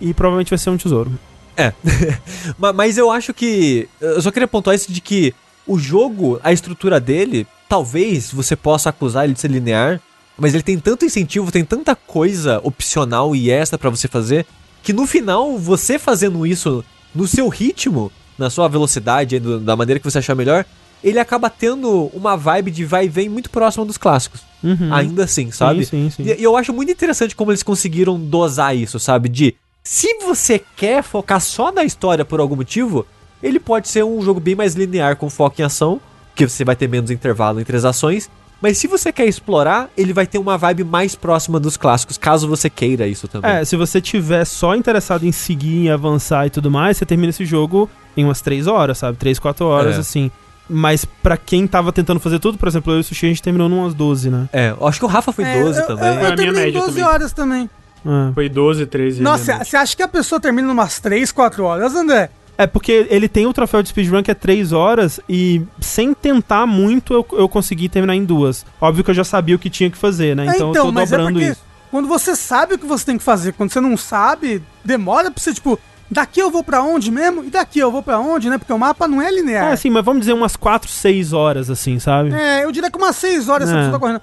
E 0.00 0.12
provavelmente 0.12 0.50
vai 0.50 0.58
ser 0.58 0.68
um 0.70 0.76
tesouro. 0.76 1.16
É. 1.56 1.72
Mas 2.74 2.98
eu 2.98 3.08
acho 3.08 3.32
que. 3.32 3.88
Eu 4.00 4.20
só 4.20 4.32
queria 4.32 4.48
pontuar 4.48 4.74
isso 4.74 4.90
de 4.90 5.00
que 5.00 5.32
o 5.64 5.78
jogo, 5.78 6.40
a 6.42 6.52
estrutura 6.52 6.98
dele, 6.98 7.46
talvez 7.68 8.32
você 8.32 8.56
possa 8.56 8.88
acusar 8.88 9.26
ele 9.26 9.34
de 9.34 9.40
ser 9.40 9.48
linear, 9.48 10.00
mas 10.36 10.54
ele 10.54 10.62
tem 10.64 10.76
tanto 10.76 11.04
incentivo, 11.04 11.52
tem 11.52 11.64
tanta 11.64 11.94
coisa 11.94 12.60
opcional 12.64 13.36
e 13.36 13.48
extra 13.48 13.78
para 13.78 13.90
você 13.90 14.08
fazer, 14.08 14.44
que 14.82 14.92
no 14.92 15.06
final, 15.06 15.56
você 15.56 16.00
fazendo 16.00 16.44
isso 16.44 16.84
no 17.14 17.28
seu 17.28 17.48
ritmo, 17.48 18.10
na 18.36 18.50
sua 18.50 18.66
velocidade, 18.66 19.38
da 19.38 19.76
maneira 19.76 20.00
que 20.00 20.10
você 20.10 20.18
achar 20.18 20.34
melhor, 20.34 20.66
ele 21.04 21.18
acaba 21.18 21.50
tendo 21.50 22.10
uma 22.14 22.34
vibe 22.34 22.70
de 22.70 22.84
vai 22.84 23.04
e 23.04 23.08
vem 23.08 23.28
muito 23.28 23.50
próxima 23.50 23.84
dos 23.84 23.98
clássicos. 23.98 24.40
Uhum. 24.62 24.92
Ainda 24.92 25.24
assim, 25.24 25.50
sabe? 25.50 25.84
Sim, 25.84 26.08
sim, 26.10 26.24
sim. 26.24 26.32
E, 26.32 26.42
eu 26.42 26.56
acho 26.56 26.72
muito 26.72 26.90
interessante 26.90 27.36
como 27.36 27.50
eles 27.50 27.62
conseguiram 27.62 28.18
dosar 28.18 28.74
isso, 28.74 28.98
sabe? 28.98 29.28
De 29.28 29.54
se 29.84 30.14
você 30.24 30.58
quer 30.58 31.02
focar 31.02 31.42
só 31.42 31.70
na 31.70 31.84
história 31.84 32.24
por 32.24 32.40
algum 32.40 32.56
motivo, 32.56 33.06
ele 33.42 33.60
pode 33.60 33.88
ser 33.88 34.02
um 34.02 34.22
jogo 34.22 34.40
bem 34.40 34.54
mais 34.54 34.74
linear 34.74 35.16
com 35.16 35.28
foco 35.28 35.60
em 35.60 35.64
ação, 35.64 36.00
que 36.34 36.48
você 36.48 36.64
vai 36.64 36.74
ter 36.74 36.88
menos 36.88 37.10
intervalo 37.10 37.60
entre 37.60 37.76
as 37.76 37.84
ações, 37.84 38.30
mas 38.62 38.78
se 38.78 38.86
você 38.86 39.12
quer 39.12 39.26
explorar, 39.26 39.90
ele 39.94 40.14
vai 40.14 40.26
ter 40.26 40.38
uma 40.38 40.56
vibe 40.56 40.84
mais 40.84 41.14
próxima 41.14 41.60
dos 41.60 41.76
clássicos, 41.76 42.16
caso 42.16 42.48
você 42.48 42.70
queira 42.70 43.06
isso 43.06 43.28
também. 43.28 43.50
É, 43.50 43.62
se 43.62 43.76
você 43.76 44.00
tiver 44.00 44.46
só 44.46 44.74
interessado 44.74 45.26
em 45.26 45.32
seguir, 45.32 45.84
em 45.84 45.90
avançar 45.90 46.46
e 46.46 46.50
tudo 46.50 46.70
mais, 46.70 46.96
você 46.96 47.04
termina 47.04 47.28
esse 47.28 47.44
jogo 47.44 47.90
em 48.16 48.24
umas 48.24 48.40
3 48.40 48.66
horas, 48.66 48.96
sabe? 48.96 49.18
3, 49.18 49.38
4 49.38 49.66
horas, 49.66 49.96
é. 49.96 50.00
assim. 50.00 50.30
Mas 50.68 51.04
para 51.04 51.36
quem 51.36 51.66
tava 51.66 51.92
tentando 51.92 52.20
fazer 52.20 52.38
tudo, 52.38 52.56
por 52.56 52.68
exemplo, 52.68 52.92
eu 52.92 52.98
e 52.98 53.00
o 53.00 53.04
Sushi, 53.04 53.26
a 53.26 53.28
gente 53.28 53.42
terminou 53.42 53.68
em 53.68 53.72
umas 53.72 53.94
12, 53.94 54.30
né? 54.30 54.48
É, 54.52 54.70
eu 54.78 54.86
acho 54.86 54.98
que 54.98 55.04
o 55.04 55.08
Rafa 55.08 55.32
foi 55.32 55.44
é, 55.44 55.62
12 55.62 55.80
eu, 55.80 55.86
também. 55.86 56.06
Eu, 56.06 56.14
eu, 56.14 56.20
eu 56.22 56.36
terminei 56.36 56.70
em 56.70 56.72
12 56.72 56.86
também. 56.86 57.04
horas 57.04 57.32
também. 57.32 57.70
É. 58.06 58.32
Foi 58.32 58.48
12, 58.48 58.86
13. 58.86 59.22
Nossa, 59.22 59.64
você 59.64 59.76
acha 59.76 59.96
que 59.96 60.02
a 60.02 60.08
pessoa 60.08 60.40
termina 60.40 60.68
em 60.68 60.70
umas 60.70 60.98
3, 61.00 61.30
4 61.32 61.64
horas, 61.64 61.94
André? 61.94 62.30
É 62.56 62.66
porque 62.66 63.06
ele 63.10 63.28
tem 63.28 63.46
o 63.46 63.52
troféu 63.52 63.82
de 63.82 63.88
speedrun 63.88 64.22
que 64.22 64.30
é 64.30 64.34
3 64.34 64.72
horas 64.72 65.18
e 65.28 65.62
sem 65.80 66.14
tentar 66.14 66.66
muito 66.66 67.12
eu, 67.12 67.26
eu 67.32 67.48
consegui 67.48 67.88
terminar 67.88 68.14
em 68.14 68.24
duas. 68.24 68.64
Óbvio 68.80 69.02
que 69.02 69.10
eu 69.10 69.14
já 69.14 69.24
sabia 69.24 69.56
o 69.56 69.58
que 69.58 69.68
tinha 69.68 69.90
que 69.90 69.98
fazer, 69.98 70.36
né? 70.36 70.46
É, 70.46 70.54
então, 70.54 70.70
então 70.70 70.82
eu 70.82 70.86
tô 70.86 70.92
mas 70.92 71.12
é 71.12 71.16
dobrando 71.16 71.40
é 71.40 71.50
isso. 71.50 71.60
Quando 71.90 72.08
você 72.08 72.36
sabe 72.36 72.74
o 72.74 72.78
que 72.78 72.86
você 72.86 73.04
tem 73.04 73.18
que 73.18 73.24
fazer, 73.24 73.52
quando 73.52 73.72
você 73.72 73.80
não 73.80 73.96
sabe, 73.96 74.62
demora 74.84 75.30
pra 75.30 75.40
você, 75.40 75.52
tipo, 75.52 75.78
daqui 76.10 76.40
eu 76.40 76.50
vou 76.50 76.62
para 76.62 76.82
onde 76.82 77.10
mesmo? 77.10 77.44
E 77.44 77.50
daqui 77.50 77.78
eu 77.78 77.90
vou 77.90 78.02
para 78.02 78.18
onde, 78.18 78.48
né? 78.48 78.58
Porque 78.58 78.72
o 78.72 78.78
mapa 78.78 79.08
não 79.08 79.20
é 79.20 79.30
linear. 79.30 79.72
É, 79.72 79.76
sim, 79.76 79.90
mas 79.90 80.04
vamos 80.04 80.20
dizer 80.20 80.32
umas 80.32 80.56
4, 80.56 80.90
6 80.90 81.32
horas, 81.32 81.70
assim, 81.70 81.98
sabe? 81.98 82.32
É, 82.32 82.64
eu 82.64 82.72
diria 82.72 82.90
que 82.90 82.96
umas 82.98 83.16
6 83.16 83.48
horas 83.48 83.70
é. 83.70 83.74
pessoa 83.74 83.92
tá 83.92 83.98
correndo. 83.98 84.22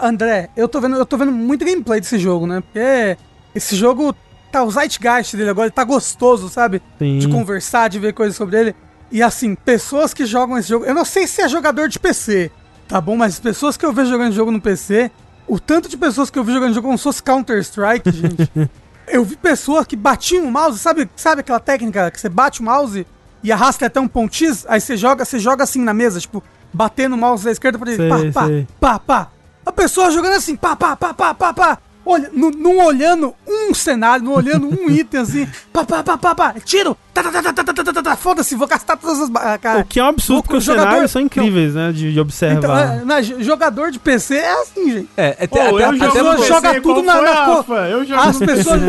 André, 0.00 0.48
eu 0.56 0.68
tô 0.68 0.80
vendo, 0.80 0.96
eu 0.96 1.04
tô 1.04 1.18
vendo 1.18 1.32
muito 1.32 1.64
gameplay 1.64 2.00
desse 2.00 2.18
jogo, 2.18 2.46
né? 2.46 2.62
Porque 2.62 3.18
esse 3.54 3.76
jogo 3.76 4.14
tá 4.50 4.62
o 4.62 4.70
zeitgeist 4.70 5.36
dele 5.36 5.50
agora, 5.50 5.66
ele 5.66 5.74
tá 5.74 5.84
gostoso, 5.84 6.48
sabe? 6.48 6.80
Sim. 6.98 7.18
De 7.18 7.28
conversar, 7.28 7.88
de 7.88 7.98
ver 7.98 8.14
coisas 8.14 8.36
sobre 8.36 8.58
ele. 8.58 8.74
E 9.10 9.22
assim, 9.22 9.54
pessoas 9.54 10.14
que 10.14 10.24
jogam 10.24 10.56
esse 10.56 10.68
jogo, 10.68 10.84
eu 10.84 10.94
não 10.94 11.04
sei 11.04 11.26
se 11.26 11.42
é 11.42 11.48
jogador 11.48 11.88
de 11.88 11.98
PC, 11.98 12.50
tá 12.88 13.00
bom? 13.00 13.16
Mas 13.16 13.38
pessoas 13.38 13.76
que 13.76 13.84
eu 13.84 13.92
vejo 13.92 14.10
jogando 14.10 14.32
jogo 14.32 14.50
no 14.50 14.60
PC, 14.60 15.10
o 15.46 15.60
tanto 15.60 15.88
de 15.88 15.96
pessoas 15.96 16.30
que 16.30 16.38
eu 16.38 16.44
vi 16.44 16.52
jogando 16.52 16.74
jogo 16.74 16.86
como 16.86 16.98
se 16.98 17.04
fosse 17.04 17.22
Counter-Strike, 17.22 18.10
gente. 18.10 18.50
eu 19.08 19.24
vi 19.24 19.36
pessoas 19.36 19.86
que 19.86 19.96
batiam 19.96 20.44
o 20.44 20.50
mouse, 20.52 20.78
sabe, 20.78 21.08
sabe 21.16 21.40
aquela 21.40 21.60
técnica 21.60 22.10
que 22.10 22.20
você 22.20 22.28
bate 22.28 22.60
o 22.60 22.64
mouse 22.64 23.06
e 23.42 23.52
arrasta 23.52 23.86
até 23.86 24.00
um 24.00 24.08
ponto 24.08 24.34
X, 24.34 24.64
aí 24.68 24.80
você 24.80 24.96
joga, 24.96 25.24
você 25.24 25.38
joga 25.38 25.62
assim 25.64 25.80
na 25.80 25.94
mesa, 25.94 26.20
tipo, 26.20 26.42
batendo 26.72 27.14
o 27.14 27.18
mouse 27.18 27.44
da 27.44 27.52
esquerda 27.52 27.78
pra 27.78 27.92
ele, 27.92 28.08
pá, 28.08 28.16
pá, 28.32 28.48
pá, 28.80 28.98
pá. 28.98 29.30
A 29.64 29.72
pessoa 29.72 30.10
jogando 30.10 30.34
assim, 30.34 30.56
pá, 30.56 30.76
pá, 30.76 30.96
pá, 30.96 31.14
pá, 31.14 31.34
pá, 31.34 31.52
pá. 31.52 31.78
Olha, 32.06 32.30
não, 32.32 32.50
não 32.50 32.78
olhando 32.86 33.34
um 33.46 33.74
cenário, 33.74 34.24
não 34.24 34.32
olhando 34.32 34.66
um 34.68 34.88
item 34.90 35.20
assim, 35.20 35.46
pá, 35.72 35.84
pá, 35.84 36.02
pá, 36.02 36.16
pá, 36.16 36.34
pá, 36.34 36.54
tiro, 36.64 36.96
tá, 37.12 37.22
tá, 37.22 37.30
tá, 37.32 37.42
tá, 37.42 37.52
tá, 37.52 37.64
tá, 37.64 37.84
tá, 37.84 37.92
tá, 37.92 38.02
tá, 38.02 38.16
foda-se, 38.16 38.54
vou 38.54 38.66
gastar 38.68 38.96
todas 38.96 39.20
as. 39.22 39.30
ah, 39.34 39.58
Cara, 39.58 39.80
O 39.80 39.84
que 39.84 39.98
é 40.00 40.04
um 40.04 40.06
absurdo, 40.06 40.42
porque 40.44 40.56
os 40.56 40.64
jogador- 40.64 40.88
cenários 40.88 41.10
são 41.10 41.20
incríveis, 41.20 41.74
né? 41.74 41.92
De, 41.92 42.12
de 42.12 42.20
observar. 42.20 42.96
então, 43.02 43.16
é, 43.16 43.22
j- 43.22 43.42
jogador 43.42 43.90
de 43.90 43.98
PC 43.98 44.36
é 44.36 44.62
assim, 44.62 44.92
gente. 44.92 45.08
É, 45.16 45.36
é 45.40 45.44
até, 45.44 45.68
eu 45.70 45.78
jogo 45.78 45.98
PC, 46.36 46.46
joga 46.48 46.80
tudo 46.80 47.02
na- 47.02 47.20
na 47.22 47.44
co-? 47.62 47.74
Eu 47.74 48.04
jogo 48.04 48.20
As 48.20 48.38
pessoas 48.38 48.80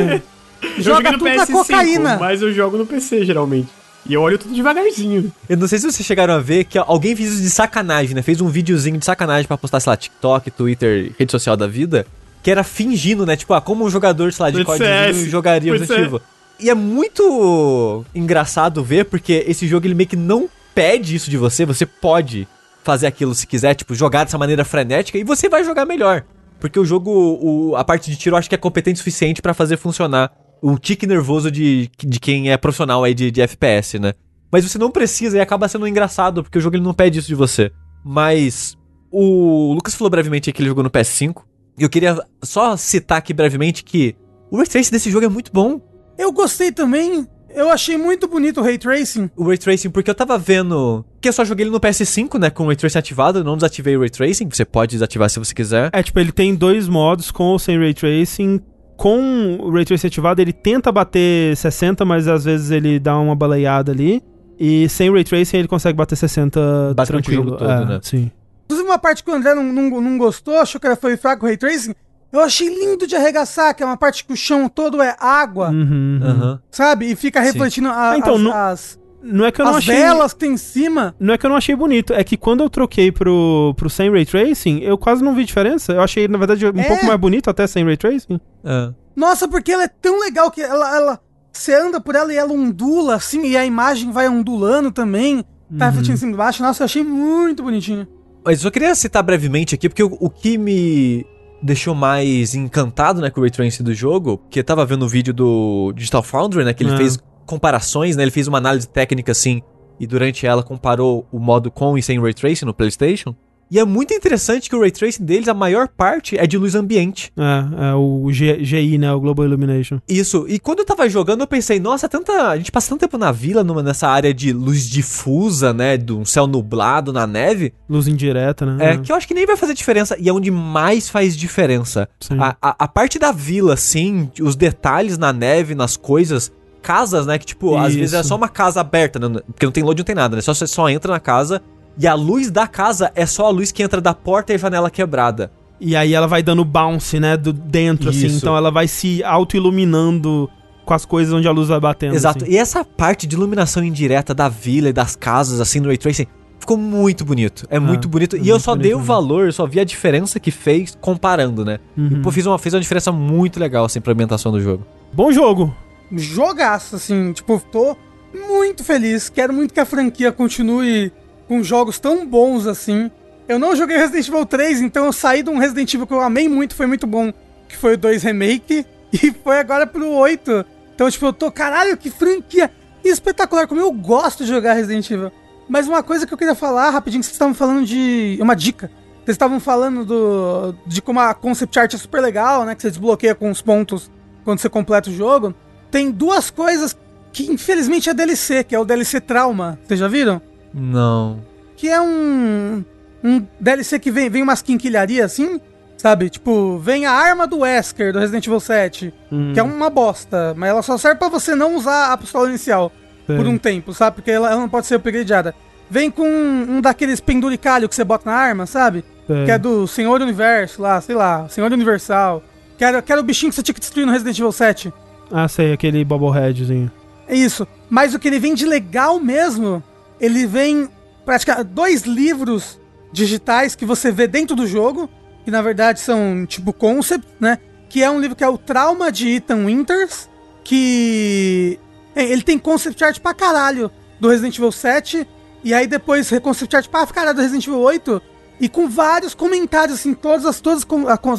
joga 0.78 1.12
tudo 1.14 1.26
na 1.26 1.32
PS5, 1.46 1.52
cocaína. 1.52 2.18
Mas 2.20 2.42
eu 2.42 2.54
jogo 2.54 2.78
no 2.78 2.86
PC, 2.86 3.26
geralmente. 3.26 3.68
E 4.10 4.14
eu 4.14 4.22
olho 4.22 4.38
tudo 4.38 4.54
devagarzinho. 4.54 5.34
Eu 5.50 5.58
não 5.58 5.68
sei 5.68 5.80
se 5.80 5.92
vocês 5.92 6.06
chegaram 6.06 6.34
a 6.34 6.40
ver 6.40 6.64
que 6.64 6.78
alguém 6.78 7.14
fez 7.14 7.34
isso 7.34 7.42
de 7.42 7.50
sacanagem, 7.50 8.16
né? 8.16 8.22
Fez 8.22 8.40
um 8.40 8.48
videozinho 8.48 8.98
de 8.98 9.04
sacanagem 9.04 9.46
pra 9.46 9.58
postar, 9.58 9.82
sei 9.82 9.90
lá, 9.90 9.98
TikTok, 9.98 10.50
Twitter, 10.50 11.12
rede 11.20 11.30
social 11.30 11.58
da 11.58 11.68
vida, 11.68 12.08
que 12.48 12.52
era 12.52 12.64
fingindo, 12.64 13.26
né? 13.26 13.36
Tipo, 13.36 13.54
ah, 13.56 13.60
como 13.60 13.84
um 13.84 13.90
jogador, 13.90 14.32
sei 14.32 14.44
lá, 14.44 14.50
de 14.50 14.60
código 14.64 14.86
jogaria 15.30 15.74
o 15.74 15.76
Evil. 16.06 16.22
E 16.58 16.70
é 16.70 16.74
muito 16.74 18.06
engraçado 18.16 18.82
ver, 18.82 19.04
porque 19.04 19.44
esse 19.46 19.68
jogo 19.68 19.86
ele 19.86 19.94
meio 19.94 20.08
que 20.08 20.16
não 20.16 20.50
pede 20.74 21.14
isso 21.14 21.30
de 21.30 21.36
você, 21.36 21.66
você 21.66 21.86
pode 21.86 22.48
fazer 22.86 23.06
aquilo 23.06 23.36
se 23.36 23.46
quiser, 23.46 23.74
tipo, 23.76 23.94
jogar 23.94 24.24
dessa 24.24 24.38
maneira 24.38 24.64
frenética 24.64 25.18
e 25.18 25.26
você 25.26 25.50
vai 25.50 25.62
jogar 25.66 25.86
melhor. 25.86 26.24
Porque 26.58 26.80
o 26.80 26.86
jogo, 26.86 27.12
o- 27.12 27.76
a 27.76 27.84
parte 27.84 28.10
de 28.10 28.16
tiro, 28.16 28.36
eu 28.36 28.38
acho 28.40 28.48
que 28.48 28.56
é 28.56 28.58
competente 28.58 28.96
o 28.96 29.00
suficiente 29.00 29.42
pra 29.42 29.54
fazer 29.54 29.76
funcionar 29.76 30.32
o 30.62 30.80
tique 30.80 31.06
nervoso 31.06 31.52
de, 31.52 31.90
de 32.02 32.18
quem 32.18 32.50
é 32.50 32.56
profissional 32.56 33.04
aí 33.04 33.14
de, 33.14 33.30
de 33.30 33.42
FPS, 33.42 34.00
né? 34.00 34.14
Mas 34.50 34.64
você 34.64 34.78
não 34.78 34.90
precisa 34.90 35.38
e 35.38 35.42
acaba 35.42 35.68
sendo 35.68 35.86
engraçado, 35.86 36.42
porque 36.44 36.58
o 36.58 36.62
jogo 36.62 36.78
ele 36.78 36.84
não 36.86 36.94
pede 36.94 37.20
isso 37.20 37.28
de 37.28 37.36
você. 37.36 37.72
Mas 38.06 38.78
o 39.12 39.74
Lucas 39.74 39.94
falou 39.96 40.10
brevemente 40.10 40.50
que 40.54 40.62
ele 40.62 40.70
jogou 40.70 40.82
no 40.84 40.90
PS5. 40.90 41.42
E 41.78 41.84
eu 41.84 41.90
queria 41.90 42.18
só 42.44 42.76
citar 42.76 43.20
aqui 43.20 43.34
brevemente 43.34 43.84
que 43.84 44.16
o 44.50 44.58
Ray 44.58 44.68
Tracing 44.68 44.92
desse 44.92 45.12
jogo 45.12 45.26
é 45.26 45.30
muito 45.30 45.52
bom. 45.54 45.80
Eu 46.18 46.32
gostei 46.32 46.72
também. 46.72 47.28
Eu 47.54 47.70
achei 47.70 47.98
muito 47.98 48.28
bonito 48.28 48.60
o 48.60 48.64
Ray 48.64 48.78
Tracing. 48.78 49.30
O 49.36 49.48
Ray 49.48 49.58
Tracing, 49.58 49.90
porque 49.90 50.10
eu 50.10 50.16
tava 50.16 50.38
vendo. 50.38 51.06
Que 51.22 51.30
eu 51.30 51.34
só 51.34 51.46
joguei 51.46 51.64
ele 51.64 51.72
no 51.72 51.80
PS5, 51.80 52.40
né? 52.40 52.50
Com 52.50 52.64
o 52.64 52.68
Ray 52.68 52.76
Tracing 52.76 52.98
ativado. 52.98 53.40
Eu 53.40 53.44
não 53.44 53.56
desativei 53.56 53.96
o 53.96 54.00
Ray 54.00 54.10
Tracing. 54.10 54.50
Você 54.50 54.66
pode 54.66 54.92
desativar 54.92 55.30
se 55.30 55.40
você 55.40 55.54
quiser. 55.54 55.90
É, 55.94 56.02
tipo, 56.04 56.20
ele 56.20 56.32
tem 56.32 56.56
dois 56.56 56.88
modos, 56.88 57.32
com 57.32 57.44
ou 57.46 57.60
sem 57.60 57.78
Ray 57.78 57.94
Tracing. 57.94 58.60
Com 58.96 59.58
o 59.60 59.72
Ray 59.72 59.86
Tracing 59.86 60.08
ativado, 60.08 60.42
ele 60.42 60.54
tenta 60.54 60.92
bater 60.92 61.56
60, 61.56 62.04
mas 62.04 62.28
às 62.28 62.46
vezes 62.46 62.72
ele 62.72 63.00
dá 63.00 63.18
uma 63.20 63.36
baleada 63.36 63.92
ali. 63.92 64.24
E 64.60 64.90
sem 64.90 65.12
Ray 65.12 65.24
Tracing, 65.24 65.58
ele 65.58 65.68
consegue 65.68 65.96
bater 65.96 66.16
60 66.16 66.94
Basicamente 66.96 67.26
o 67.26 67.32
tranquilo. 67.32 67.44
jogo 67.52 67.58
todo, 67.58 67.72
é, 67.72 67.86
né? 67.86 68.00
Sim. 68.02 68.32
Inclusive, 68.68 68.88
uma 68.90 69.00
parte 69.00 69.24
que 69.24 69.32
o 69.32 69.34
André 69.34 69.56
não, 69.56 69.64
não, 69.64 70.02
não 70.02 70.18
gostou, 70.18 70.60
achou 70.60 70.80
que 70.80 70.94
foi 70.98 71.16
fraco 71.16 71.46
o 71.46 71.48
Ray 71.48 71.56
Tracing. 71.58 71.96
Eu 72.32 72.42
achei 72.42 72.68
lindo 72.68 73.08
de 73.08 73.16
arregaçar, 73.16 73.74
que 73.74 73.82
é 73.82 73.86
uma 73.86 73.96
parte 73.96 74.26
que 74.26 74.34
o 74.34 74.36
chão 74.36 74.68
todo 74.68 75.02
é 75.02 75.16
água, 75.18 75.70
Uhum, 75.70 76.20
uhum. 76.22 76.60
Sabe? 76.70 77.10
E 77.10 77.16
fica 77.16 77.40
refletindo 77.40 77.88
a- 77.88 78.12
Ah, 78.12 78.18
então, 78.18 78.36
as, 78.36 78.42
não- 78.42 78.54
as, 78.54 79.00
Não 79.24 79.46
é 79.46 79.52
que 79.52 79.62
eu 79.62 79.66
não 79.66 79.72
as 79.72 79.78
achei... 79.78 79.96
velas 79.96 80.34
que 80.34 80.40
tem 80.40 80.52
em 80.52 80.58
cima. 80.58 81.16
Não 81.18 81.34
é 81.34 81.38
que 81.38 81.46
eu 81.46 81.50
não 81.50 81.56
achei 81.56 81.74
bonito, 81.76 82.12
é 82.14 82.22
que 82.26 82.36
quando 82.36 82.62
eu 82.64 82.70
troquei 82.70 83.10
pro, 83.12 83.74
pro 83.78 83.90
sem 83.90 84.12
Ray 84.12 84.26
Tracing, 84.26 84.80
eu 84.80 84.98
quase 84.98 85.24
não 85.24 85.34
vi 85.34 85.46
diferença. 85.46 85.94
Eu 85.94 86.02
achei, 86.02 86.28
na 86.28 86.38
verdade, 86.38 86.66
um 86.66 86.78
É. 86.78 86.84
pouco 86.84 87.06
mais 87.06 87.18
bonito 87.20 87.50
até 87.50 87.66
sem 87.66 87.86
Ray 87.86 87.96
Tracing. 87.96 88.40
É. 88.66 88.90
Nossa, 89.16 89.48
porque 89.48 89.72
ela 89.72 89.84
é 89.84 89.88
tão 89.88 90.20
legal 90.20 90.52
que 90.52 90.62
ela, 90.62 90.96
ela 90.96 91.20
você 91.54 91.74
anda 91.74 92.00
por 92.00 92.14
ela 92.14 92.32
e 92.32 92.36
ela 92.38 92.52
ondula 92.54 93.16
assim, 93.16 93.44
e 93.48 93.58
a 93.58 93.66
imagem 93.66 94.12
vai 94.12 94.28
ondulando 94.28 94.92
também. 94.92 95.42
Tá 95.78 95.86
Uhum. 95.86 95.92
refletindo 95.92 96.14
em 96.14 96.18
cima 96.18 96.32
e 96.32 96.34
embaixo. 96.36 96.62
Nossa, 96.62 96.84
eu 96.84 96.86
achei 96.86 97.04
muito 97.04 97.64
bonitinho. 97.64 98.08
Mas 98.46 98.64
eu 98.64 98.72
queria 98.72 98.94
citar 98.96 99.22
brevemente 99.24 99.76
aqui, 99.76 99.90
porque 99.90 100.04
o, 100.04 100.18
o 100.20 100.30
que 100.30 100.58
me 100.58 101.26
deixou 101.62 101.96
mais 101.96 102.54
encantado, 102.56 103.20
né, 103.22 103.30
com 103.30 103.40
o 103.40 103.44
Ray 103.44 103.52
Tracing 103.52 103.84
do 103.84 103.94
jogo, 103.94 104.42
que 104.50 104.60
eu 104.60 104.64
tava 104.64 104.86
vendo 104.86 105.04
o 105.04 105.08
vídeo 105.08 105.34
do 105.34 105.92
Digital 105.96 106.24
Foundry, 106.24 106.64
né, 106.64 106.74
que 106.74 106.84
ele 106.84 106.94
Ah. 106.94 106.98
fez 106.98 107.18
comparações, 107.46 108.16
né, 108.16 108.24
ele 108.24 108.32
fez 108.32 108.48
uma 108.48 108.58
análise 108.58 108.88
técnica, 108.88 109.32
assim, 109.32 109.62
e 110.00 110.06
durante 110.06 110.46
ela 110.46 110.62
comparou 110.62 111.26
o 111.32 111.40
modo 111.40 111.72
com 111.72 111.98
e 111.98 112.02
sem 112.04 112.22
Ray 112.22 112.34
Tracing 112.34 112.66
no 112.66 112.74
PlayStation. 112.74 113.36
E 113.70 113.78
é 113.80 113.84
muito 113.84 114.14
interessante 114.14 114.70
que 114.70 114.76
o 114.76 114.80
Ray 114.80 114.92
Tracing 114.92 115.26
deles, 115.26 115.48
a 115.48 115.54
maior 115.54 115.88
parte 115.88 116.38
é 116.38 116.48
de 116.48 116.58
luz 116.58 116.74
ambiente. 116.76 117.32
É, 117.36 117.90
é 117.92 117.94
o 117.96 118.28
G- 118.32 118.64
GI, 118.64 118.98
né? 118.98 119.12
O 119.12 119.20
Global 119.20 119.46
Illumination. 119.46 120.00
Isso, 120.08 120.46
e 120.48 120.58
quando 120.58 120.80
eu 120.80 120.86
tava 120.86 121.10
jogando, 121.10 121.42
eu 121.42 121.48
pensei, 121.48 121.80
nossa, 121.80 122.08
tanta. 122.08 122.50
A 122.50 122.58
gente 122.58 122.72
passa 122.72 122.90
tanto 122.90 123.02
tempo 123.02 123.18
na 123.18 123.32
vila, 123.32 123.64
numa, 123.64 123.84
nessa 123.84 124.08
área 124.08 124.34
de 124.34 124.54
luz 124.54 124.88
difusa, 124.90 125.74
né? 125.74 125.98
De 125.98 126.14
um 126.14 126.24
céu 126.24 126.48
nublado 126.48 127.12
na 127.12 127.28
neve. 127.28 127.74
Luz 127.90 128.08
indireta, 128.08 128.66
né? 128.66 128.94
É, 128.94 128.98
que 128.98 129.12
eu 129.12 129.16
acho 129.16 129.28
que 129.28 129.34
nem 129.34 129.46
vai 129.46 129.58
fazer 129.58 129.74
diferença. 129.74 130.16
E 130.20 130.30
é 130.30 130.34
onde 130.34 130.50
mais 130.52 131.10
faz 131.10 131.36
diferença. 131.36 132.08
Sim. 132.20 132.38
A, 132.40 132.56
a, 132.62 132.76
a 132.86 132.88
parte 132.88 133.20
da 133.20 133.32
vila, 133.32 133.74
assim, 133.74 134.30
os 134.42 134.56
detalhes 134.56 135.18
na 135.18 135.34
neve, 135.34 135.76
nas 135.76 135.98
coisas. 135.98 136.52
Casas, 136.82 137.26
né? 137.26 137.38
Que, 137.38 137.46
tipo, 137.48 137.76
às 137.76 137.90
Isso. 137.90 138.00
vezes 138.00 138.14
é 138.14 138.24
só 138.24 138.36
uma 138.38 138.48
casa 138.48 138.80
aberta, 138.80 139.20
né? 139.20 139.42
Porque 139.48 139.66
não 139.66 139.74
tem 139.74 139.84
load, 139.84 140.00
não 140.00 140.06
tem 140.06 140.16
nada, 140.16 140.38
né? 140.38 140.42
Só, 140.42 140.54
você 140.54 140.66
só 140.66 140.88
entra 140.90 141.12
na 141.12 141.20
casa. 141.20 141.62
E 142.00 142.06
a 142.06 142.14
luz 142.14 142.52
da 142.52 142.68
casa 142.68 143.12
é 143.16 143.26
só 143.26 143.48
a 143.48 143.50
luz 143.50 143.72
que 143.72 143.82
entra 143.82 144.00
da 144.00 144.14
porta 144.14 144.54
e 144.54 144.58
janela 144.58 144.90
quebrada. 144.90 145.52
E 145.80 145.96
aí 145.96 146.14
ela 146.14 146.28
vai 146.28 146.42
dando 146.42 146.64
bounce, 146.66 147.20
né? 147.20 147.38
Do 147.38 147.54
dentro, 147.54 148.10
assim. 148.10 148.28
Isso. 148.28 148.38
Então 148.38 148.56
ela 148.56 148.72
vai 148.72 148.88
se 148.88 149.24
auto-iluminando 149.24 150.50
com 150.86 150.94
as 150.94 151.06
coisas 151.06 151.34
onde 151.34 151.48
a 151.48 151.52
luz 151.52 151.68
vai 151.68 151.80
batendo. 151.80 152.16
Exato. 152.16 152.44
assim. 152.44 152.54
E 152.54 152.58
essa 152.58 152.84
parte 152.84 153.28
de 153.28 153.36
iluminação 153.36 153.84
indireta 153.84 154.34
da 154.34 154.48
vila 154.48 154.90
e 154.90 154.94
das 154.94 155.16
casas, 155.16 155.60
assim, 155.60 155.80
no 155.80 155.88
Ray 155.88 155.98
Tracing, 155.98 156.26
ficou 156.60 156.78
muito 156.78 157.26
bonito. 157.26 157.68
É 157.70 157.80
muito 157.80 158.08
bonito. 158.08 158.36
é 158.36 158.40
e 158.40 158.50
eu 158.50 158.56
muito 158.56 158.64
só 158.64 158.72
bonito 158.72 158.84
dei 158.84 158.96
o 158.96 159.00
valor, 159.00 159.46
eu 159.46 159.54
só 159.54 159.66
vi 159.68 159.80
a 159.80 159.84
diferença 159.84 160.40
que 160.40 160.50
fez 160.50 160.98
comparando, 161.00 161.64
né? 161.64 161.80
Uhum. 161.96 162.10
E, 162.12 162.16
pô, 162.22 162.32
fiz 162.32 162.46
uma, 162.46 162.58
fez 162.58 162.74
uma 162.74 162.82
diferença 162.82 163.12
muito 163.12 163.60
legal 163.60 163.86
essa 163.86 163.98
implementação 163.98 164.52
do 164.52 164.60
jogo. 164.60 164.86
Bom 165.14 165.32
jogo. 165.32 165.76
Jogaço, 166.12 166.96
assim. 166.96 167.34
Tipo, 167.34 167.62
tô 167.72 167.96
muito 168.34 168.84
feliz. 168.84 169.30
Quero 169.30 169.54
muito 169.54 169.74
que 169.74 169.80
a 169.80 169.86
franquia 169.86 170.32
continue 170.32 171.12
com 171.48 171.64
jogos 171.64 172.00
tão 172.00 172.26
bons 172.26 172.68
assim. 172.68 173.10
Eu 173.48 173.58
não 173.58 173.76
joguei 173.76 173.98
Resident 173.98 174.28
Evil 174.28 174.46
3, 174.46 174.82
então 174.82 175.06
eu 175.06 175.14
saí 175.14 175.42
de 175.42 175.50
um 175.50 175.58
Resident 175.58 175.94
Evil 175.94 176.06
que 176.06 176.14
eu 176.14 176.22
amei 176.22 176.50
muito, 176.50 176.76
foi 176.76 176.86
muito 176.86 177.08
bom, 177.08 177.32
que 177.68 177.78
foi 177.78 177.94
o 177.94 177.98
2 177.98 178.24
Remake, 178.24 178.86
e 179.14 179.32
foi 179.32 179.60
agora 179.60 179.88
pro 179.88 180.10
8. 180.10 180.66
Então, 180.94 181.10
tipo, 181.10 181.26
eu 181.28 181.34
tô, 181.34 181.52
caralho, 181.52 181.96
que 181.96 182.10
franquia 182.10 182.72
espetacular, 183.04 183.68
como 183.68 183.80
eu 183.80 183.92
gosto 183.92 184.44
de 184.44 184.50
jogar 184.50 184.74
Resident 184.74 185.10
Evil. 185.10 185.32
Mas 185.70 185.88
uma 185.88 186.02
coisa 186.02 186.26
que 186.26 186.34
eu 186.34 186.38
queria 186.38 186.56
falar 186.56 186.90
rapidinho, 186.90 187.22
que 187.22 187.26
vocês 187.26 187.36
estavam 187.36 187.54
falando 187.54 187.86
de. 187.86 188.38
Uma 188.42 188.56
dica. 188.56 188.90
Vocês 189.24 189.36
estavam 189.36 189.60
falando 189.60 190.06
do. 190.06 190.76
de 190.86 191.02
como 191.02 191.20
a 191.20 191.34
concept 191.34 191.78
art 191.78 191.94
é 191.94 191.98
super 191.98 192.22
legal, 192.22 192.66
né? 192.66 192.74
Que 192.74 192.82
você 192.82 192.90
desbloqueia 192.90 193.36
com 193.36 193.52
os 193.52 193.62
pontos 193.62 194.10
quando 194.44 194.60
você 194.60 194.70
completa 194.70 195.10
o 195.10 195.14
jogo. 195.14 195.54
Tem 195.92 196.10
duas 196.10 196.50
coisas 196.50 196.96
que 197.34 197.52
infelizmente 197.52 198.10
é 198.10 198.14
DLC, 198.14 198.64
que 198.64 198.74
é 198.74 198.80
o 198.80 198.86
DLC 198.86 199.20
Trauma. 199.20 199.78
Vocês 199.86 200.00
já 200.00 200.08
viram? 200.08 200.42
Não. 200.78 201.40
Que 201.76 201.90
é 201.90 202.02
um. 202.02 202.84
Um 203.24 203.46
DLC 203.60 204.00
que 204.00 204.12
vem, 204.12 204.30
vem 204.30 204.44
umas 204.44 204.62
quinquilharias 204.62 205.32
assim, 205.34 205.60
sabe? 205.98 206.30
Tipo, 206.30 206.78
vem 206.78 207.06
a 207.06 207.12
arma 207.12 207.48
do 207.48 207.60
Wesker 207.60 208.14
do 208.14 208.20
Resident 208.20 208.46
Evil 208.46 208.60
7, 208.60 209.14
Hum, 209.32 209.52
que 209.54 209.60
é 209.60 209.64
uma 209.64 209.90
bosta, 209.90 210.54
mas 210.56 210.70
ela 210.70 210.82
só 210.84 210.98
serve 210.98 211.18
pra 211.18 211.28
você 211.28 211.56
não 211.56 211.76
usar 211.76 212.14
a 212.14 212.18
pistola 212.18 212.48
inicial 212.48 212.92
sei. 213.26 213.36
por 213.36 213.48
um 213.48 213.58
tempo, 213.58 213.92
sabe? 213.94 214.18
Porque 214.18 214.30
ela, 214.32 214.52
ela 214.52 214.62
não 214.62 214.70
pode 214.70 214.86
ser 214.86 214.96
upgradeada. 214.96 215.54
Vem 215.90 216.12
com 216.12 216.28
um, 216.28 216.80
daqueles 216.80 217.20
penduricalhos 217.20 217.90
que 217.90 217.96
você 217.96 218.04
bota 218.04 218.30
na 218.30 218.36
arma, 218.38 218.66
sabe? 218.68 219.04
sei. 219.26 219.46
Que 219.46 219.52
é 219.52 219.58
do 219.58 219.88
Senhor 219.88 220.22
Universo 220.22 220.82
lá, 220.82 221.02
sei 221.02 221.16
lá, 221.16 221.50
Senhor 221.50 221.72
Universal. 221.72 222.44
Que 222.78 222.86
era, 222.86 223.02
que 223.02 223.12
era 223.12 223.20
o 223.20 223.24
bichinho 223.24 223.50
que 223.50 223.56
você 223.56 223.64
tinha 223.64 223.74
que 223.74 223.80
destruir 223.82 224.06
no 224.06 224.12
Resident 224.12 224.38
Evil 224.38 224.52
7. 224.52 224.94
Ah, 225.32 225.48
sei, 225.48 225.74
aquele 225.74 226.06
bobbleheadzinho. 226.06 226.92
É 227.28 227.36
isso. 227.36 227.68
Mas 227.90 228.14
o 228.14 228.20
que 228.20 228.28
ele 228.28 228.40
vem 228.40 228.54
de 228.54 228.66
legal 228.66 229.20
mesmo, 229.20 229.82
ele 230.20 230.46
vem 230.46 230.90
praticamente 231.26 231.70
dois 231.70 232.04
livros 232.04 232.80
digitais 233.12 233.76
que 233.76 233.86
você 233.86 234.12
vê 234.12 234.28
dentro 234.28 234.56
do 234.56 234.68
jogo, 234.68 235.10
que 235.44 235.52
na 235.52 235.62
verdade 235.62 236.00
são 236.00 236.46
tipo 236.46 236.74
concept, 236.74 237.28
né? 237.40 237.60
Que 237.90 238.04
é 238.04 238.10
um 238.10 238.20
livro 238.20 238.36
que 238.36 238.44
é 238.44 238.50
o 238.50 238.58
Trauma 238.58 239.12
de 239.12 239.30
Ethan 239.30 239.66
Winters, 239.66 240.30
que 240.64 241.80
é, 242.16 242.24
ele 242.24 242.42
tem 242.42 242.58
concept 242.60 243.04
art 243.04 243.20
pra 243.20 243.34
caralho 243.34 243.90
do 244.20 244.30
Resident 244.30 244.58
Evil 244.58 244.72
7, 244.72 245.28
e 245.64 245.74
aí 245.74 245.88
depois 245.88 246.30
concept 246.42 246.76
art 246.76 246.88
pra 246.88 247.06
caralho 247.08 247.36
do 247.36 247.42
Resident 247.42 247.66
Evil 247.68 247.80
8, 247.80 248.22
e 248.60 248.68
com 248.68 248.90
vários 248.90 249.34
comentários, 249.34 250.00
assim, 250.00 250.14
todas 250.14 250.46
as, 250.46 250.60
todas 250.60 250.86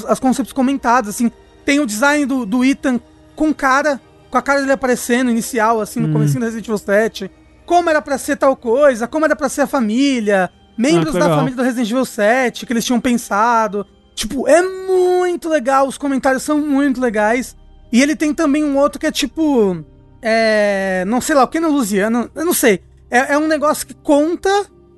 as 0.07 0.21
concepts 0.21 0.53
comentadas, 0.53 1.17
assim. 1.17 1.31
Tem 1.65 1.81
o 1.81 1.87
design 1.87 2.25
do, 2.25 2.47
do 2.47 2.65
Ethan 2.65 3.01
com 3.35 3.53
cara, 3.53 4.01
com 4.31 4.39
a 4.39 4.43
cara 4.43 4.61
dele 4.61 4.73
aparecendo, 4.73 5.31
inicial, 5.31 5.81
assim, 5.81 6.01
no 6.01 6.09
Hum. 6.09 6.13
comecinho 6.13 6.41
do 6.41 6.45
Resident 6.45 6.67
Evil 6.67 6.79
7. 6.79 7.31
Como 7.69 7.91
era 7.91 8.01
pra 8.01 8.17
ser 8.17 8.37
tal 8.37 8.57
coisa, 8.57 9.07
como 9.07 9.27
era 9.27 9.37
pra 9.37 9.47
ser 9.51 9.61
a 9.61 9.67
família, 9.67 10.51
membros 10.75 11.13
que 11.13 11.19
da 11.19 11.29
família 11.29 11.55
do 11.55 11.63
Resident 11.63 11.91
Evil 11.91 12.07
7 12.07 12.65
que 12.65 12.73
eles 12.73 12.83
tinham 12.83 12.99
pensado. 12.99 13.87
Tipo, 14.15 14.49
é 14.49 14.63
muito 14.63 15.51
legal, 15.51 15.87
os 15.87 15.99
comentários 15.99 16.43
são 16.43 16.59
muito 16.59 16.99
legais. 16.99 17.55
E 17.93 18.03
ele 18.03 18.17
tem 18.17 18.33
também 18.33 18.65
um 18.65 18.79
outro 18.79 18.99
que 18.99 19.07
é 19.07 19.13
tipo. 19.13 19.85
É. 20.23 21.05
Não 21.07 21.21
sei 21.21 21.35
lá, 21.37 21.45
o 21.45 21.49
que 21.49 21.61
no 21.61 21.71
Luciano? 21.71 22.31
Eu 22.35 22.47
não 22.47 22.55
sei. 22.55 22.83
É, 23.11 23.35
é 23.35 23.39
um 23.39 23.47
negócio 23.47 23.87
que 23.87 23.95
conta 23.95 24.49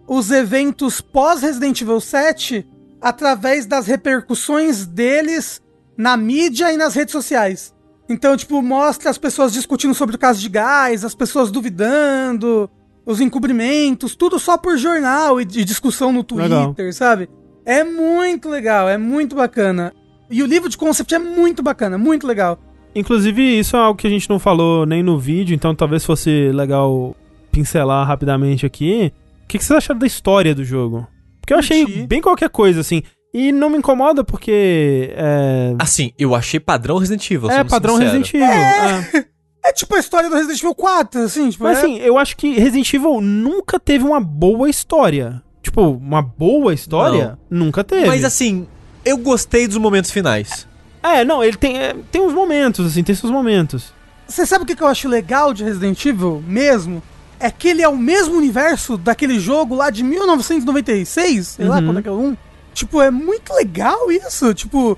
os 0.06 0.30
eventos 0.30 1.00
pós-Resident 1.00 1.80
Evil 1.80 2.00
7 2.00 2.64
através 3.00 3.66
das 3.66 3.88
repercussões 3.88 4.86
deles 4.86 5.60
na 5.96 6.16
mídia 6.16 6.72
e 6.72 6.76
nas 6.76 6.94
redes 6.94 7.10
sociais. 7.10 7.74
Então, 8.11 8.36
tipo, 8.36 8.61
mostra 8.61 9.08
as 9.08 9.16
pessoas 9.16 9.52
discutindo 9.52 9.94
sobre 9.94 10.16
o 10.16 10.18
caso 10.18 10.40
de 10.40 10.48
gás, 10.48 11.04
as 11.04 11.14
pessoas 11.14 11.48
duvidando, 11.48 12.68
os 13.06 13.20
encobrimentos, 13.20 14.16
tudo 14.16 14.36
só 14.36 14.58
por 14.58 14.76
jornal 14.76 15.40
e 15.40 15.44
de 15.44 15.64
discussão 15.64 16.12
no 16.12 16.24
Twitter, 16.24 16.50
Legal. 16.50 16.92
sabe? 16.92 17.30
É 17.64 17.84
muito 17.84 18.48
legal, 18.48 18.88
é 18.88 18.98
muito 18.98 19.36
bacana. 19.36 19.94
E 20.28 20.42
o 20.42 20.46
livro 20.46 20.68
de 20.68 20.76
concept 20.76 21.14
é 21.14 21.20
muito 21.20 21.62
bacana, 21.62 21.96
muito 21.96 22.26
legal. 22.26 22.58
Inclusive, 22.96 23.61
isso 23.61 23.76
é 23.76 23.78
algo 23.78 23.96
que 23.96 24.08
a 24.08 24.11
gente 24.11 24.28
não 24.28 24.40
falou 24.40 24.84
nem 24.84 25.04
no 25.04 25.16
vídeo, 25.16 25.54
então 25.54 25.72
talvez 25.72 26.04
fosse 26.04 26.50
legal 26.52 27.14
pincelar 27.52 28.04
rapidamente 28.04 28.66
aqui. 28.66 29.12
O 29.44 29.46
que, 29.46 29.56
que 29.58 29.64
vocês 29.64 29.76
acharam 29.76 30.00
da 30.00 30.06
história 30.06 30.52
do 30.52 30.64
jogo? 30.64 31.06
Porque 31.40 31.54
eu 31.54 31.58
achei 31.58 32.06
bem 32.08 32.20
qualquer 32.20 32.50
coisa, 32.50 32.80
assim. 32.80 33.04
E 33.32 33.52
não 33.52 33.70
me 33.70 33.78
incomoda 33.78 34.24
porque. 34.24 35.12
É, 35.14 35.74
Assim, 35.78 36.12
eu 36.18 36.34
achei 36.34 36.58
padrão 36.58 36.98
Resident 36.98 37.30
Evil. 37.30 37.50
é 37.50 37.62
padrão 37.64 37.96
sincero. 37.96 38.18
Resident 38.18 38.34
Evil. 38.34 38.46
é. 38.46 39.24
É 39.62 39.74
tipo 39.74 39.94
a 39.94 39.98
história 39.98 40.30
do 40.30 40.34
Resident 40.34 40.58
Evil 40.58 40.74
4, 40.74 41.20
assim, 41.20 41.50
tipo, 41.50 41.64
Mas 41.64 41.76
é- 41.76 41.80
assim, 41.82 41.98
eu 41.98 42.16
acho 42.16 42.34
que 42.34 42.58
Resident 42.58 42.94
Evil 42.94 43.20
nunca 43.20 43.78
teve 43.78 44.02
uma 44.02 44.18
boa 44.18 44.70
história. 44.70 45.42
Tipo, 45.62 45.82
uma 45.82 46.22
boa 46.22 46.72
história? 46.72 47.38
Nunca 47.50 47.84
teve. 47.84 48.06
Mas 48.06 48.24
assim, 48.24 48.66
eu 49.04 49.18
gostei 49.18 49.68
dos 49.68 49.76
momentos 49.76 50.10
finais. 50.10 50.66
É, 51.02 51.26
não, 51.26 51.44
ele 51.44 51.58
tem, 51.58 51.76
é, 51.78 51.94
tem 52.10 52.22
uns 52.22 52.32
momentos, 52.32 52.86
assim, 52.86 53.02
tem 53.04 53.14
seus 53.14 53.30
momentos. 53.30 53.92
Você 54.26 54.46
sabe 54.46 54.64
o 54.64 54.66
que 54.66 54.82
eu 54.82 54.86
acho 54.88 55.06
legal 55.06 55.52
de 55.52 55.62
Resident 55.62 56.02
Evil 56.06 56.42
mesmo? 56.46 57.02
É 57.38 57.50
que 57.50 57.68
ele 57.68 57.82
é 57.82 57.88
o 57.88 57.98
mesmo 57.98 58.36
universo 58.38 58.96
daquele 58.96 59.38
jogo 59.38 59.74
lá 59.74 59.90
de 59.90 60.02
1996, 60.02 61.46
sei 61.48 61.66
lá 61.66 61.76
Uhum. 61.80 61.84
quando 61.84 61.98
é 61.98 62.02
que 62.02 62.08
é 62.08 62.12
o 62.12 62.18
1. 62.18 62.36
Tipo, 62.80 63.02
é 63.02 63.10
muito 63.10 63.52
legal 63.52 64.10
isso. 64.10 64.54
Tipo, 64.54 64.96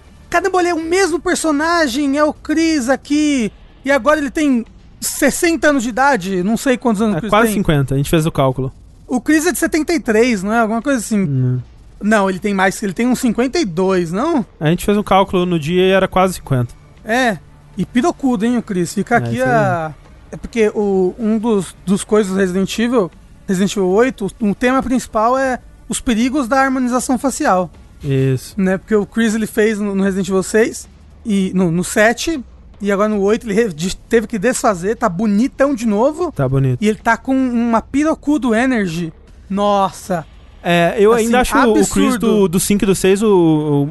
ele 0.60 0.68
é 0.68 0.74
o 0.74 0.80
mesmo 0.80 1.18
personagem, 1.18 2.16
é 2.16 2.22
o 2.24 2.32
Chris 2.32 2.88
aqui. 2.88 3.50
E 3.84 3.90
agora 3.90 4.20
ele 4.20 4.30
tem 4.30 4.64
60 5.00 5.68
anos 5.68 5.82
de 5.82 5.88
idade, 5.88 6.44
não 6.44 6.56
sei 6.56 6.76
quantos 6.76 7.02
anos 7.02 7.14
o 7.14 7.18
É 7.18 7.20
Chris 7.22 7.30
quase 7.30 7.46
tem. 7.48 7.56
50, 7.56 7.94
a 7.94 7.96
gente 7.96 8.08
fez 8.08 8.24
o 8.24 8.30
cálculo. 8.30 8.72
O 9.08 9.20
Chris 9.20 9.46
é 9.46 9.52
de 9.52 9.58
73, 9.58 10.44
não 10.44 10.52
é? 10.52 10.60
Alguma 10.60 10.80
coisa 10.80 11.00
assim. 11.00 11.22
Hum. 11.22 11.60
Não, 12.00 12.30
ele 12.30 12.38
tem 12.38 12.54
mais, 12.54 12.80
ele 12.82 12.92
tem 12.92 13.06
uns 13.08 13.18
52, 13.18 14.12
não? 14.12 14.46
A 14.60 14.68
gente 14.68 14.84
fez 14.84 14.96
um 14.96 15.02
cálculo 15.02 15.44
no 15.44 15.58
dia 15.58 15.82
e 15.82 15.90
era 15.90 16.06
quase 16.06 16.34
50. 16.34 16.72
É. 17.04 17.38
E 17.76 17.84
pirocudo, 17.84 18.46
hein, 18.46 18.58
o 18.58 18.62
Chris? 18.62 18.94
Fica 18.94 19.16
É, 19.16 19.18
aqui 19.18 19.42
a. 19.42 19.92
É 20.30 20.36
porque 20.36 20.70
o, 20.72 21.16
um 21.18 21.36
dos, 21.36 21.74
dos 21.84 22.04
coisas 22.04 22.32
do 22.32 22.38
Resident 22.38 22.78
Evil, 22.78 23.10
Resident 23.48 23.72
Evil 23.72 23.88
8, 23.88 24.26
o, 24.40 24.50
o 24.50 24.54
tema 24.54 24.80
principal 24.82 25.36
é 25.36 25.58
os 25.88 26.00
perigos 26.00 26.48
da 26.48 26.60
harmonização 26.60 27.18
facial. 27.18 27.70
Isso. 28.02 28.54
Né? 28.60 28.78
Porque 28.78 28.94
o 28.94 29.06
Chris 29.06 29.34
ele 29.34 29.46
fez 29.46 29.78
no, 29.78 30.02
Resident 30.02 30.28
Evil 30.28 30.42
6, 30.42 30.88
e 31.24 31.52
no, 31.54 31.70
no 31.70 31.84
7, 31.84 32.42
e 32.80 32.90
agora 32.90 33.08
no 33.08 33.20
8 33.20 33.48
ele 33.48 33.72
teve 34.08 34.26
que 34.26 34.38
desfazer, 34.38 34.96
tá 34.96 35.08
bonitão 35.08 35.74
de 35.74 35.86
novo. 35.86 36.32
Tá 36.32 36.48
bonito. 36.48 36.78
E 36.82 36.88
ele 36.88 36.98
tá 36.98 37.16
com 37.16 37.32
uma 37.34 37.80
pirocudo 37.80 38.54
energy. 38.54 39.12
Nossa. 39.48 40.26
É, 40.64 40.94
eu 40.98 41.12
Assim, 41.12 41.24
ainda 41.26 41.40
acho 41.40 41.56
o- 41.56 41.70
o 41.70 41.74
Chris 41.74 42.14
absurdo. 42.14 42.18
do, 42.42 42.48
do 42.48 42.60
5 42.60 42.84
e 42.84 42.86
do 42.86 42.94
6 42.94 43.22
o, 43.22 43.28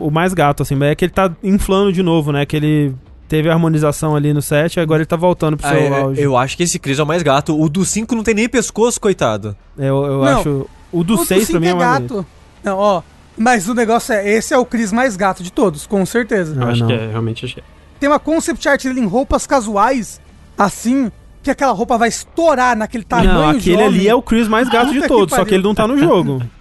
o, 0.01 0.07
o 0.07 0.11
mais 0.11 0.33
gato, 0.33 0.63
assim. 0.63 0.81
É 0.83 0.95
que 0.95 1.05
ele 1.05 1.11
tá 1.11 1.31
inflando 1.43 1.91
de 1.93 2.01
novo, 2.01 2.31
né? 2.31 2.45
Que 2.45 2.55
ele 2.57 2.95
teve 3.27 3.49
a 3.49 3.53
harmonização 3.53 4.15
ali 4.15 4.33
no 4.33 4.41
7 4.41 4.75
e 4.75 4.79
agora 4.81 4.99
ele 5.01 5.05
tá 5.05 5.15
voltando 5.15 5.55
pro 5.57 5.67
Ah, 5.67 5.69
seu 5.69 5.79
é, 5.79 6.01
auge. 6.01 6.21
eu 6.21 6.35
acho 6.37 6.57
que 6.57 6.63
esse 6.63 6.77
Chris 6.79 6.99
é 6.99 7.03
o 7.03 7.05
mais 7.07 7.23
gato. 7.23 7.57
O 7.57 7.69
do 7.69 7.85
5 7.85 8.13
não 8.15 8.23
tem 8.23 8.33
nem 8.33 8.49
pescoço, 8.49 8.99
coitado. 8.99 9.55
Eu, 9.77 10.03
eu 10.05 10.17
Não. 10.25 10.39
acho. 10.39 10.65
O 10.91 11.03
do 11.03 11.15
O 11.15 11.25
6 11.25 11.51
pra 11.51 11.59
mim 11.59 11.67
é, 11.67 11.71
é 11.71 11.75
gato. 11.75 12.25
Não, 12.63 12.77
ó. 12.77 13.01
Mas 13.37 13.67
o 13.69 13.73
negócio 13.73 14.13
é, 14.13 14.29
esse 14.29 14.53
é 14.53 14.57
o 14.57 14.65
Chris 14.65 14.91
mais 14.91 15.15
gato 15.15 15.41
de 15.41 15.51
todos, 15.51 15.87
com 15.87 16.05
certeza. 16.05 16.55
Eu 16.59 16.67
Ah, 16.67 16.71
acho 16.71 16.81
não. 16.81 16.87
que 16.87 16.93
é, 16.93 17.07
realmente 17.09 17.45
acho 17.45 17.55
que 17.55 17.61
é. 17.61 17.63
Tem 17.99 18.09
uma 18.09 18.19
concept 18.19 18.67
art 18.67 18.83
dele 18.83 18.99
em 18.99 19.05
roupas 19.07 19.47
casuais, 19.47 20.19
assim, 20.57 21.11
que 21.41 21.49
aquela 21.49 21.71
roupa 21.71 21.97
vai 21.97 22.09
estourar 22.09 22.75
naquele 22.75 23.03
tamanho 23.03 23.31
não, 23.33 23.49
aquele 23.49 23.81
ali 23.81 24.07
é 24.07 24.13
o 24.13 24.21
Chris 24.21 24.47
mais 24.47 24.67
gato 24.69 24.87
Puta 24.89 24.99
de 25.01 25.07
todos, 25.07 25.35
só 25.35 25.45
que 25.45 25.53
ele 25.53 25.63
não 25.63 25.73
tá 25.73 25.87
no 25.87 25.97
jogo. 25.97 26.41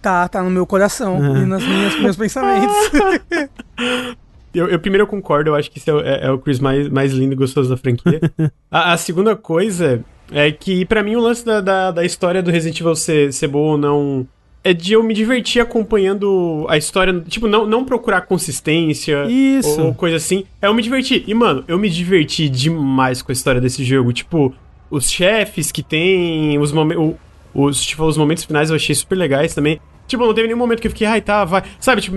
Tá, 0.00 0.28
tá 0.28 0.42
no 0.42 0.50
meu 0.50 0.66
coração 0.66 1.16
Uhum. 1.16 1.36
e 1.38 1.46
nos 1.46 1.66
minhas, 1.66 1.98
meus 1.98 2.14
pensamentos. 2.14 2.76
Eu, 4.54 4.68
eu 4.68 4.78
primeiro 4.78 5.02
eu 5.02 5.06
concordo, 5.08 5.50
eu 5.50 5.54
acho 5.56 5.68
que 5.68 5.78
esse 5.78 5.90
é, 5.90 5.92
o- 5.94 6.00
é- 6.00 6.26
é 6.26 6.30
o 6.30 6.38
Chris 6.38 6.60
mais, 6.60 6.88
mais 6.88 7.10
lindo 7.12 7.32
e 7.32 7.36
gostoso 7.36 7.68
da 7.70 7.76
franquia. 7.76 8.20
a, 8.70 8.92
a 8.92 8.96
segunda 8.96 9.34
coisa 9.34 10.04
é 10.32 10.50
que, 10.50 10.84
pra 10.84 11.02
mim, 11.02 11.16
o 11.16 11.20
lance 11.20 11.44
da, 11.44 11.60
da, 11.60 11.90
da 11.90 12.04
história 12.04 12.42
do 12.42 12.50
Resident 12.50 12.80
Evil 12.80 12.94
ser, 12.96 13.32
ser 13.32 13.48
boa 13.48 13.72
ou 13.72 13.78
não. 13.78 14.26
É 14.62 14.72
de 14.72 14.94
eu 14.94 15.02
me 15.02 15.12
divertir 15.12 15.60
acompanhando 15.60 16.64
a 16.70 16.76
história. 16.78 17.20
Tipo, 17.28 17.46
não, 17.46 17.66
não 17.66 17.84
procurar 17.84 18.22
consistência 18.22 19.26
Isso. 19.26 19.80
ou 19.80 19.94
coisa 19.94 20.16
assim. 20.16 20.44
É 20.62 20.66
eu 20.66 20.74
me 20.74 20.82
divertir. 20.82 21.22
E, 21.26 21.34
mano, 21.34 21.62
eu 21.68 21.78
me 21.78 21.90
diverti 21.90 22.48
demais 22.48 23.20
com 23.20 23.30
a 23.30 23.34
história 23.34 23.60
desse 23.60 23.84
jogo. 23.84 24.12
Tipo, 24.12 24.54
os 24.90 25.10
chefes 25.10 25.70
que 25.70 25.82
tem, 25.82 26.58
os 26.58 26.72
momentos. 26.72 27.14
Os, 27.52 27.84
tipo, 27.84 28.04
os 28.04 28.16
momentos 28.16 28.44
finais 28.44 28.70
eu 28.70 28.76
achei 28.76 28.94
super 28.94 29.16
legais 29.16 29.54
também. 29.54 29.78
Tipo, 30.06 30.26
não 30.26 30.34
teve 30.34 30.48
nenhum 30.48 30.58
momento 30.58 30.80
que 30.80 30.86
eu 30.86 30.90
fiquei, 30.90 31.06
ai, 31.06 31.20
tá, 31.20 31.44
vai. 31.44 31.62
Sabe, 31.78 32.00
tipo, 32.00 32.16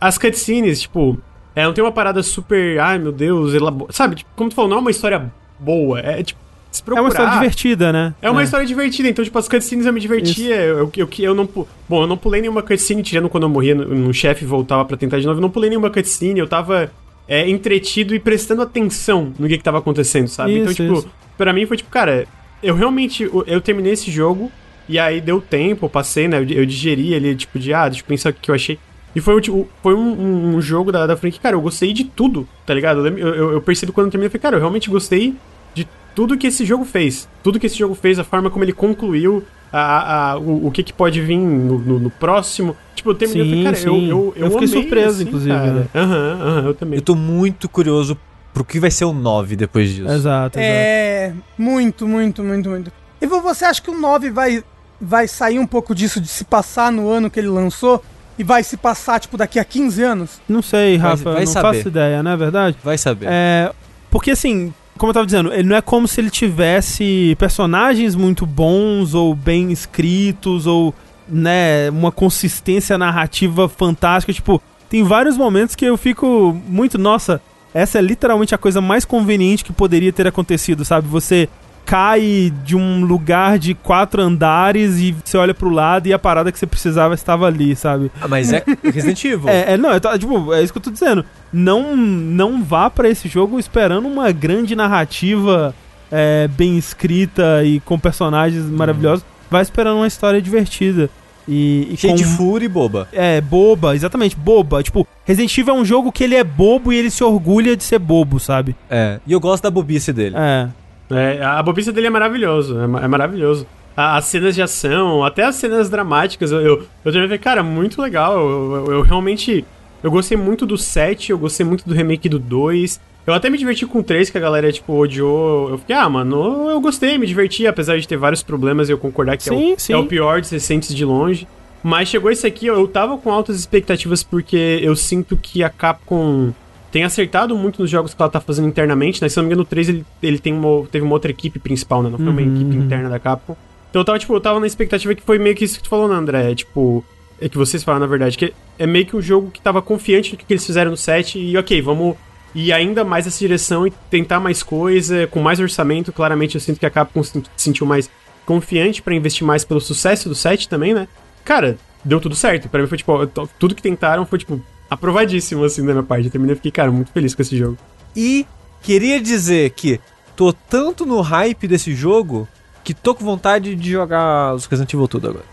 as 0.00 0.18
cutscenes, 0.18 0.82
tipo, 0.82 1.18
é, 1.54 1.64
não 1.64 1.72
tem 1.72 1.84
uma 1.84 1.92
parada 1.92 2.22
super, 2.22 2.78
ai 2.80 2.98
meu 2.98 3.12
Deus, 3.12 3.52
sabe? 3.90 4.16
Tipo, 4.16 4.30
como 4.34 4.50
tu 4.50 4.56
falou, 4.56 4.70
não 4.70 4.78
é 4.78 4.80
uma 4.80 4.90
história 4.90 5.32
boa. 5.58 6.00
É 6.00 6.22
tipo, 6.22 6.40
se 6.72 6.80
É 6.80 6.84
procurar. 6.84 7.02
uma 7.02 7.08
história 7.10 7.32
divertida, 7.32 7.92
né? 7.92 8.14
É 8.22 8.30
uma 8.30 8.42
história 8.42 8.66
divertida, 8.66 9.08
então, 9.08 9.24
tipo, 9.24 9.38
as 9.38 9.46
cutscenes 9.48 9.86
eu 9.86 9.92
me 9.92 10.00
divertia. 10.00 10.56
Eu, 10.56 10.78
eu, 10.78 10.92
eu, 10.96 11.08
eu 11.18 11.34
não. 11.34 11.46
Bom, 11.88 12.02
eu 12.02 12.06
não 12.06 12.16
pulei 12.16 12.40
nenhuma 12.40 12.62
cutscene, 12.62 13.02
tirando 13.02 13.28
quando 13.28 13.42
eu 13.44 13.48
morria 13.48 13.74
no, 13.74 13.84
no 13.94 14.12
chefe 14.14 14.44
e 14.44 14.48
voltava 14.48 14.84
pra 14.84 14.96
tentar 14.96 15.20
de 15.20 15.26
novo. 15.26 15.38
Eu 15.38 15.42
não 15.42 15.50
pulei 15.50 15.68
nenhuma 15.70 15.90
cutscene, 15.90 16.40
eu 16.40 16.48
tava 16.48 16.90
é, 17.28 17.48
entretido 17.48 18.14
e 18.14 18.18
prestando 18.18 18.62
atenção 18.62 19.32
no 19.38 19.46
que, 19.46 19.58
que 19.58 19.62
tava 19.64 19.78
acontecendo, 19.78 20.26
sabe? 20.28 20.52
então, 20.58 20.72
Isso, 20.72 20.82
tipo, 20.82 20.94
isso. 20.94 21.08
pra 21.38 21.52
mim 21.52 21.66
foi 21.66 21.76
tipo, 21.76 21.90
cara, 21.90 22.26
eu 22.62 22.74
realmente. 22.74 23.22
Eu, 23.46 23.60
terminei 23.60 23.92
esse 23.92 24.10
jogo 24.10 24.50
e 24.88 24.98
aí 24.98 25.20
deu 25.20 25.40
tempo, 25.40 25.84
eu 25.86 25.90
passei, 25.90 26.26
né? 26.26 26.38
Eu, 26.38 26.44
eu 26.48 26.66
digeri 26.66 27.12
ele, 27.12 27.34
tipo, 27.36 27.58
de, 27.58 27.72
ah, 27.74 27.88
deixa 27.88 28.02
eu 28.02 28.06
pensar 28.08 28.30
o 28.30 28.32
que, 28.32 28.50
eu 28.50 28.54
achei. 28.54 28.78
E 29.14 29.20
foi, 29.20 29.38
tipo, 29.42 29.68
foi 29.82 29.94
um, 29.94 29.98
um- 30.00 30.56
um 30.56 30.60
jogo 30.62 30.90
da, 30.90 31.06
da 31.06 31.14
franquia, 31.18 31.38
cara, 31.42 31.54
eu 31.54 31.60
gostei 31.60 31.92
de 31.92 32.02
tudo, 32.04 32.48
tá 32.64 32.72
ligado? 32.72 33.06
Eu, 33.06 33.18
eu, 33.18 33.52
eu 33.52 33.60
percebi 33.60 33.92
quando 33.92 34.06
eu 34.06 34.10
terminei, 34.10 34.28
eu 34.28 34.30
falei, 34.30 34.40
cara, 34.42 34.56
eu 34.56 34.60
realmente 34.60 34.88
gostei 34.88 35.34
de 35.74 35.86
tudo 36.14 36.36
que 36.36 36.46
esse 36.46 36.64
jogo 36.64 36.84
fez. 36.84 37.28
Tudo 37.42 37.58
que 37.58 37.66
esse 37.66 37.76
jogo 37.78 37.94
fez, 37.94 38.18
a 38.18 38.24
forma 38.24 38.50
como 38.50 38.64
ele 38.64 38.72
concluiu, 38.72 39.44
a, 39.72 40.32
a- 40.32 40.38
o, 40.38 40.66
o 40.66 40.70
que, 40.70 40.82
que 40.82 40.92
pode 40.92 41.20
vir 41.20 41.36
no, 41.38 41.78
no- 41.78 41.98
no 41.98 42.10
próximo. 42.10 42.76
Tipo, 42.94 43.10
eu 43.10 43.14
terminei, 43.14 43.42
eu 43.42 43.46
falei, 43.46 43.58
Sim, 43.58 43.64
cara, 43.64 43.76
eu, 43.76 44.00
sim. 44.00 44.08
eu, 44.10 44.32
eu, 44.36 44.46
Eu 44.46 44.50
fiquei 44.52 44.66
amei, 44.68 44.82
surpreso, 44.82 45.14
assim, 45.16 45.22
inclusive, 45.24 45.54
né? 45.54 45.86
Aham, 45.94 46.38
aham, 46.42 46.64
eu 46.66 46.74
também. 46.74 46.98
Eu 46.98 47.02
tô 47.02 47.14
muito 47.14 47.68
curioso 47.68 48.18
pro 48.52 48.64
que 48.64 48.78
vai 48.78 48.90
ser 48.90 49.06
o 49.06 49.12
9 49.14 49.56
depois 49.56 49.88
disso. 49.88 50.02
Exato, 50.10 50.58
exato. 50.58 50.60
É. 50.60 51.32
Muito, 51.56 52.06
muito, 52.06 52.44
muito, 52.44 52.68
muito. 52.68 52.92
E 53.20 53.26
você 53.26 53.64
acha 53.64 53.80
que 53.80 53.90
o 53.90 53.98
9 53.98 54.30
vai, 54.30 54.62
vai 55.00 55.26
sair 55.26 55.58
um 55.58 55.66
pouco 55.66 55.94
disso 55.94 56.20
de 56.20 56.28
se 56.28 56.44
passar 56.44 56.92
no 56.92 57.08
ano 57.08 57.30
que 57.30 57.40
ele 57.40 57.48
lançou? 57.48 58.02
E 58.38 58.44
vai 58.44 58.62
se 58.62 58.76
passar, 58.76 59.20
tipo, 59.20 59.36
daqui 59.36 59.58
a 59.58 59.64
15 59.64 60.02
anos? 60.02 60.40
Não 60.48 60.60
sei, 60.62 60.98
Vai- 60.98 61.10
Rafa, 61.12 61.32
vai 61.32 61.44
não 61.44 61.52
saber. 61.52 61.76
faço 61.76 61.88
ideia, 61.88 62.22
não 62.22 62.30
é 62.30 62.36
verdade? 62.36 62.76
Vai 62.82 62.96
saber. 62.98 63.26
É, 63.30 63.70
porque 64.10 64.30
assim, 64.32 64.72
como 64.98 65.10
eu 65.10 65.14
tava 65.14 65.26
dizendo, 65.26 65.52
ele 65.52 65.68
não 65.68 65.76
é 65.76 65.80
como 65.80 66.06
se 66.06 66.20
ele 66.20 66.30
tivesse 66.30 67.36
personagens 67.38 68.14
muito 68.14 68.46
bons 68.46 69.14
ou 69.14 69.34
bem 69.34 69.72
escritos 69.72 70.66
ou, 70.66 70.94
né, 71.28 71.90
uma 71.90 72.12
consistência 72.12 72.98
narrativa 72.98 73.68
fantástica, 73.68 74.32
tipo, 74.32 74.62
tem 74.88 75.02
vários 75.02 75.36
momentos 75.36 75.74
que 75.74 75.84
eu 75.84 75.96
fico 75.96 76.60
muito, 76.68 76.98
nossa, 76.98 77.40
essa 77.72 77.98
é 77.98 78.02
literalmente 78.02 78.54
a 78.54 78.58
coisa 78.58 78.80
mais 78.80 79.04
conveniente 79.04 79.64
que 79.64 79.72
poderia 79.72 80.12
ter 80.12 80.26
acontecido, 80.26 80.84
sabe? 80.84 81.08
Você 81.08 81.48
cai 81.84 82.52
de 82.64 82.76
um 82.76 83.04
lugar 83.04 83.58
de 83.58 83.74
quatro 83.74 84.22
andares 84.22 84.98
e 84.98 85.14
você 85.24 85.36
olha 85.36 85.52
pro 85.54 85.68
lado 85.70 86.06
e 86.06 86.12
a 86.12 86.18
parada 86.18 86.50
que 86.52 86.58
você 86.58 86.66
precisava 86.66 87.14
estava 87.14 87.46
ali, 87.46 87.74
sabe? 87.76 88.10
Ah, 88.20 88.28
mas 88.28 88.52
é 88.52 88.62
Resident 88.84 89.24
Evil. 89.24 89.48
É, 89.48 89.74
é, 89.74 89.76
não, 89.76 89.98
tô- 90.00 90.16
tipo, 90.18 90.52
é 90.54 90.62
isso 90.62 90.72
que 90.72 90.78
eu 90.78 90.82
tô 90.82 90.90
dizendo. 90.90 91.24
Não, 91.52 91.96
não 91.96 92.62
vá 92.62 92.88
pra 92.88 93.08
esse 93.08 93.28
jogo 93.28 93.58
esperando 93.58 94.06
uma 94.08 94.30
grande 94.32 94.74
narrativa 94.74 95.74
é, 96.10 96.48
bem 96.48 96.78
escrita 96.78 97.62
e 97.64 97.80
com 97.80 97.98
personagens 97.98 98.64
maravilhosos. 98.64 99.24
Vai 99.50 99.62
esperando 99.62 99.96
uma 99.98 100.06
história 100.06 100.40
divertida. 100.40 101.10
E, 101.48 101.88
e 101.92 101.96
Cheio 101.96 102.12
com- 102.12 102.16
de 102.18 102.24
fúria 102.24 102.66
e 102.66 102.68
boba. 102.68 103.08
É, 103.12 103.40
boba, 103.40 103.94
exatamente, 103.96 104.36
boba. 104.36 104.80
Tipo, 104.82 105.06
Resident 105.24 105.58
Evil 105.58 105.74
é 105.74 105.76
um 105.76 105.84
jogo 105.84 106.12
que 106.12 106.22
ele 106.22 106.36
é 106.36 106.44
bobo 106.44 106.92
e 106.92 106.96
ele 106.96 107.10
se 107.10 107.24
orgulha 107.24 107.76
de 107.76 107.82
ser 107.82 107.98
bobo, 107.98 108.38
sabe? 108.38 108.76
É. 108.88 109.18
E 109.26 109.32
eu 109.32 109.40
gosto 109.40 109.64
da 109.64 109.70
bobice 109.70 110.12
dele. 110.12 110.36
É. 110.38 110.68
É, 111.12 111.42
a 111.42 111.62
bobice 111.62 111.92
dele 111.92 112.06
é 112.06 112.10
maravilhoso, 112.10 112.78
é, 112.78 112.84
é 113.04 113.08
maravilhoso. 113.08 113.66
A- 113.96 114.16
As 114.16 114.24
cenas 114.26 114.54
de 114.54 114.62
ação, 114.62 115.22
até 115.24 115.44
as 115.44 115.54
cenas 115.56 115.90
dramáticas, 115.90 116.50
eu, 116.50 116.60
eu, 116.60 116.82
eu 117.04 117.12
também 117.12 117.22
falei, 117.28 117.38
cara, 117.38 117.62
muito 117.62 118.00
legal. 118.00 118.38
Eu, 118.38 118.76
eu- 118.86 118.92
eu 118.94 119.02
realmente. 119.02 119.64
Eu 120.02 120.10
gostei 120.10 120.36
muito 120.36 120.66
do 120.66 120.76
7, 120.76 121.30
eu 121.30 121.38
gostei 121.38 121.64
muito 121.64 121.88
do 121.88 121.94
remake 121.94 122.28
do 122.28 122.38
2. 122.38 123.00
Eu 123.24 123.32
até 123.34 123.48
me 123.48 123.56
diverti 123.56 123.86
com 123.86 124.00
o 124.00 124.02
3, 124.02 124.30
que 124.30 124.36
a 124.36 124.40
galera, 124.40 124.72
tipo, 124.72 124.92
odiou. 124.98 125.70
Eu 125.70 125.78
fiquei, 125.78 125.94
ah, 125.94 126.08
mano, 126.08 126.68
eu 126.70 126.80
gostei, 126.80 127.16
me 127.18 127.26
diverti, 127.26 127.68
apesar 127.68 127.96
de 127.98 128.08
ter 128.08 128.16
vários 128.16 128.42
problemas 128.42 128.88
e 128.88 128.92
eu 128.92 128.98
concordar 128.98 129.36
que 129.36 129.48
é, 129.48 129.52
Sim, 129.52 129.72
o, 129.74 129.78
sim. 129.78 129.92
é 129.92 129.96
o 129.96 130.04
pior 130.06 130.40
dos 130.40 130.50
recentes 130.50 130.92
de 130.92 131.04
longe. 131.04 131.46
Mas 131.84 132.08
chegou 132.08 132.30
esse 132.32 132.44
aqui, 132.46 132.66
eu, 132.66 132.74
eu 132.74 132.88
tava 132.88 133.16
com 133.18 133.30
altas 133.30 133.56
expectativas 133.60 134.24
porque 134.24 134.80
eu 134.82 134.96
sinto 134.96 135.36
que 135.36 135.62
a 135.62 135.70
Capcom 135.70 136.52
tem 136.92 137.02
acertado 137.04 137.56
muito 137.56 137.80
nos 137.80 137.90
jogos 137.90 138.12
que 138.12 138.20
ela 138.20 138.30
tá 138.30 138.38
fazendo 138.38 138.68
internamente, 138.68 139.20
né? 139.20 139.28
Se 139.28 139.36
não 139.38 139.44
me 139.44 139.48
engano, 139.48 139.62
no 139.62 139.64
3 139.64 139.88
ele, 139.88 140.04
ele 140.22 140.38
tem 140.38 140.52
uma, 140.52 140.86
teve 140.86 141.04
uma 141.04 141.14
outra 141.14 141.30
equipe 141.30 141.58
principal, 141.58 142.02
né? 142.02 142.10
Não 142.10 142.18
foi 142.18 142.28
uma 142.28 142.40
Uhum, 142.40 142.54
equipe 142.54 142.76
uhum. 142.76 142.84
interna 142.84 143.08
da 143.08 143.18
Capcom. 143.18 143.56
Então 143.88 144.02
eu 144.02 144.04
tava, 144.04 144.18
tipo, 144.18 144.34
eu 144.34 144.40
tava 144.40 144.60
na 144.60 144.66
expectativa 144.66 145.14
que 145.14 145.22
foi 145.22 145.38
meio 145.38 145.56
que 145.56 145.64
isso 145.64 145.78
que 145.78 145.82
tu 145.84 145.88
falou, 145.88 146.06
né, 146.06 146.14
André? 146.14 146.52
É, 146.52 146.54
tipo, 146.54 147.02
é 147.40 147.48
que 147.48 147.56
vocês 147.56 147.82
falaram, 147.82 148.00
na 148.04 148.10
verdade, 148.10 148.36
que 148.36 148.52
é 148.78 148.86
meio 148.86 149.06
que 149.06 149.16
um 149.16 149.22
jogo 149.22 149.50
que 149.50 149.60
tava 149.60 149.80
confiante 149.80 150.32
no 150.32 150.38
que, 150.38 150.44
eles 150.52 150.64
fizeram 150.64 150.90
no 150.90 150.96
set 150.96 151.38
e, 151.38 151.56
ok, 151.56 151.80
vamos 151.80 152.14
ir 152.54 152.72
ainda 152.72 153.02
mais 153.04 153.24
nessa 153.24 153.38
direção 153.38 153.86
e 153.86 153.90
tentar 154.10 154.38
mais 154.38 154.62
coisa, 154.62 155.26
com 155.26 155.40
mais 155.40 155.58
orçamento. 155.60 156.12
Claramente 156.12 156.54
eu 156.56 156.60
sinto 156.60 156.78
que 156.78 156.86
a 156.86 156.90
Capcom 156.90 157.22
se 157.22 157.42
sentiu 157.56 157.86
mais 157.86 158.10
confiante 158.44 159.00
pra 159.00 159.14
investir 159.14 159.46
mais 159.46 159.64
pelo 159.64 159.80
sucesso 159.80 160.28
do 160.28 160.34
set 160.34 160.68
também, 160.68 160.92
né? 160.92 161.08
Cara, 161.44 161.78
deu 162.04 162.20
tudo 162.20 162.34
certo. 162.34 162.68
Pra 162.68 162.82
mim 162.82 162.86
foi, 162.86 162.98
tipo, 162.98 163.26
tudo 163.58 163.74
que 163.74 163.82
tentaram 163.82 164.26
foi, 164.26 164.38
tipo, 164.38 164.60
aprovadíssimo, 164.92 165.64
assim, 165.64 165.84
da 165.84 165.92
minha 165.92 166.02
parte. 166.02 166.26
Eu 166.26 166.30
terminei 166.30 166.54
e 166.54 166.56
fiquei, 166.56 166.70
cara, 166.72 166.90
muito 166.90 167.12
feliz 167.12 167.34
com 167.34 167.42
esse 167.42 167.56
jogo. 167.56 167.76
E 168.14 168.46
queria 168.82 169.20
dizer 169.20 169.70
que 169.70 170.00
tô 170.36 170.52
tanto 170.52 171.04
no 171.06 171.20
hype 171.20 171.66
desse 171.68 171.94
jogo 171.94 172.48
que 172.84 172.92
tô 172.94 173.14
com 173.14 173.24
vontade 173.24 173.74
de 173.74 173.90
jogar 173.92 174.54
os 174.54 174.66
Resident 174.66 174.92
Evil 174.92 175.08
tudo 175.08 175.28
agora. 175.28 175.44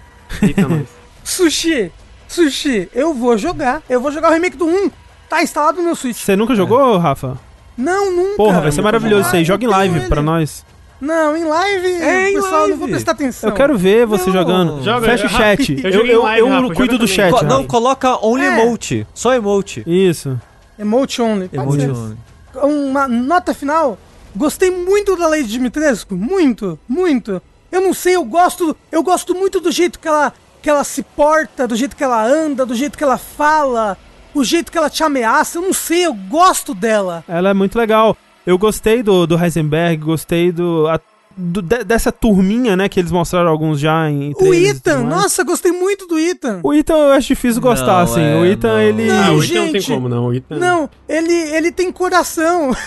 Eita, 0.42 0.66
nós. 0.68 0.88
Sushi, 1.24 1.92
Sushi, 2.28 2.90
eu 2.94 3.14
vou 3.14 3.38
jogar. 3.38 3.82
Eu 3.90 4.02
vou 4.02 4.12
jogar 4.12 4.30
o 4.30 4.34
remake 4.34 4.58
do 4.58 4.66
1. 4.66 4.92
Tá 5.30 5.44
instalado 5.44 5.78
no 5.78 5.84
meu 5.84 5.96
Switch. 5.96 6.18
Você 6.18 6.36
nunca 6.36 6.56
jogou, 6.56 6.98
Rafa? 6.98 7.38
Não, 7.78 8.12
nunca. 8.16 8.36
Porra, 8.38 8.62
vai 8.62 8.72
ser 8.72 8.82
maravilhoso 8.82 9.28
isso 9.28 9.36
aí. 9.36 9.42
Ah, 9.42 9.46
Joga 9.46 9.64
em 9.64 9.68
tenho 9.68 9.72
live 9.72 9.98
ele. 10.00 10.08
pra 10.08 10.22
nós. 10.22 10.66
Não, 11.02 11.36
em 11.38 11.46
live, 11.46 11.88
É, 11.88 12.30
em 12.30 12.34
pessoal, 12.36 12.68
não 12.68 12.70
vou 12.70 12.80
live. 12.80 12.92
prestar 12.92 13.12
atenção. 13.14 13.50
Eu 13.50 13.56
quero 13.56 13.78
ver 13.78 14.06
você 14.06 14.26
Não. 14.26 14.34
jogando. 14.34 14.84
Joga, 14.84 15.06
Fecha 15.06 15.26
o 15.28 15.30
chat. 15.30 15.72
Eu 15.72 15.80
Eu, 15.90 15.92
joguei 15.94 16.16
eu, 16.16 16.24
live, 16.24 16.40
eu 16.40 16.50
Rafa, 16.50 16.74
cuido 16.76 16.98
do 16.98 17.08
também. 17.08 17.16
chat. 17.16 17.32
Co- 17.32 17.46
não, 17.46 17.64
coloca 17.66 18.18
only 18.26 18.46
É. 18.46 18.62
emote. 18.62 19.08
Só 19.14 19.34
emote. 19.34 19.84
Isso. 19.88 20.40
Emote 20.78 21.22
only. 21.22 21.50
Emote 21.54 21.90
only. 21.90 22.18
Uma 22.64 23.08
nota 23.08 23.54
final. 23.54 23.98
Gostei 24.36 24.70
muito 24.72 25.16
da 25.16 25.28
Lady 25.28 25.48
Dimitrescu. 25.48 26.16
Muito, 26.16 26.78
muito. 26.88 27.42
Eu 27.72 27.82
não 27.82 27.94
sei, 27.94 28.16
eu 28.16 28.24
gosto, 28.26 28.76
eu 28.92 29.02
gosto 29.04 29.34
muito 29.36 29.60
do 29.60 29.72
jeito 29.72 30.00
que 30.00 30.08
ela, 30.08 30.34
que 30.62 30.70
ela 30.70 30.84
se 30.84 31.02
porta, 31.04 31.68
do 31.68 31.76
jeito 31.76 31.96
que 31.96 32.04
ela 32.04 32.26
anda, 32.26 32.66
do 32.66 32.74
jeito 32.76 32.98
que 32.98 33.04
ela 33.04 33.18
fala, 33.18 33.98
o 34.34 34.44
jeito 34.44 34.72
que 34.72 34.78
ela 34.78 34.90
te 34.90 35.04
ameaça. 35.04 35.58
Eu 35.60 35.62
não 35.62 35.74
sei, 35.74 36.06
eu 36.06 36.14
gosto 36.14 36.74
dela. 36.74 37.24
Ela 37.28 37.50
é 37.50 37.54
muito 37.54 37.78
legal. 37.78 38.18
Eu 38.46 38.58
gostei 38.58 39.04
do, 39.04 39.28
do 39.28 39.38
Heisenberg, 39.42 39.98
gostei 40.04 40.52
do, 40.52 40.88
a- 40.88 41.00
do- 41.38 41.62
de- 41.62 41.84
dessa 41.84 42.12
turminha, 42.12 42.76
né, 42.76 42.90
que 42.90 43.00
eles 43.00 43.12
mostraram 43.12 43.50
alguns 43.50 43.80
já 43.80 44.10
em 44.10 44.34
O 44.40 44.54
Ethan, 44.54 45.04
nossa, 45.04 45.44
gostei 45.44 45.72
muito 45.72 46.08
do 46.08 46.18
Ethan. 46.18 46.60
O 46.64 46.74
Ethan 46.74 46.94
eu 46.96 47.12
acho 47.12 47.28
difícil 47.28 47.62
gostar, 47.62 47.86
Não, 47.98 48.00
assim. 48.00 48.22
é, 48.22 48.36
o 48.36 48.46
Ethan, 48.46 48.68
não. 48.74 48.80
ele... 48.82 49.08
Não, 49.08 49.24
Ah, 49.24 49.32
o 49.32 49.44
Ethan 49.44 49.54
não 49.56 49.72
tem 49.72 49.82
gente. 49.82 49.94
como, 49.94 50.10
não. 50.10 50.26
O 50.28 50.34
Ethan... 50.34 50.58
Não, 50.58 50.90
ele, 51.08 51.34
ele 51.34 51.72
tem 51.72 51.92
coração. 51.92 52.76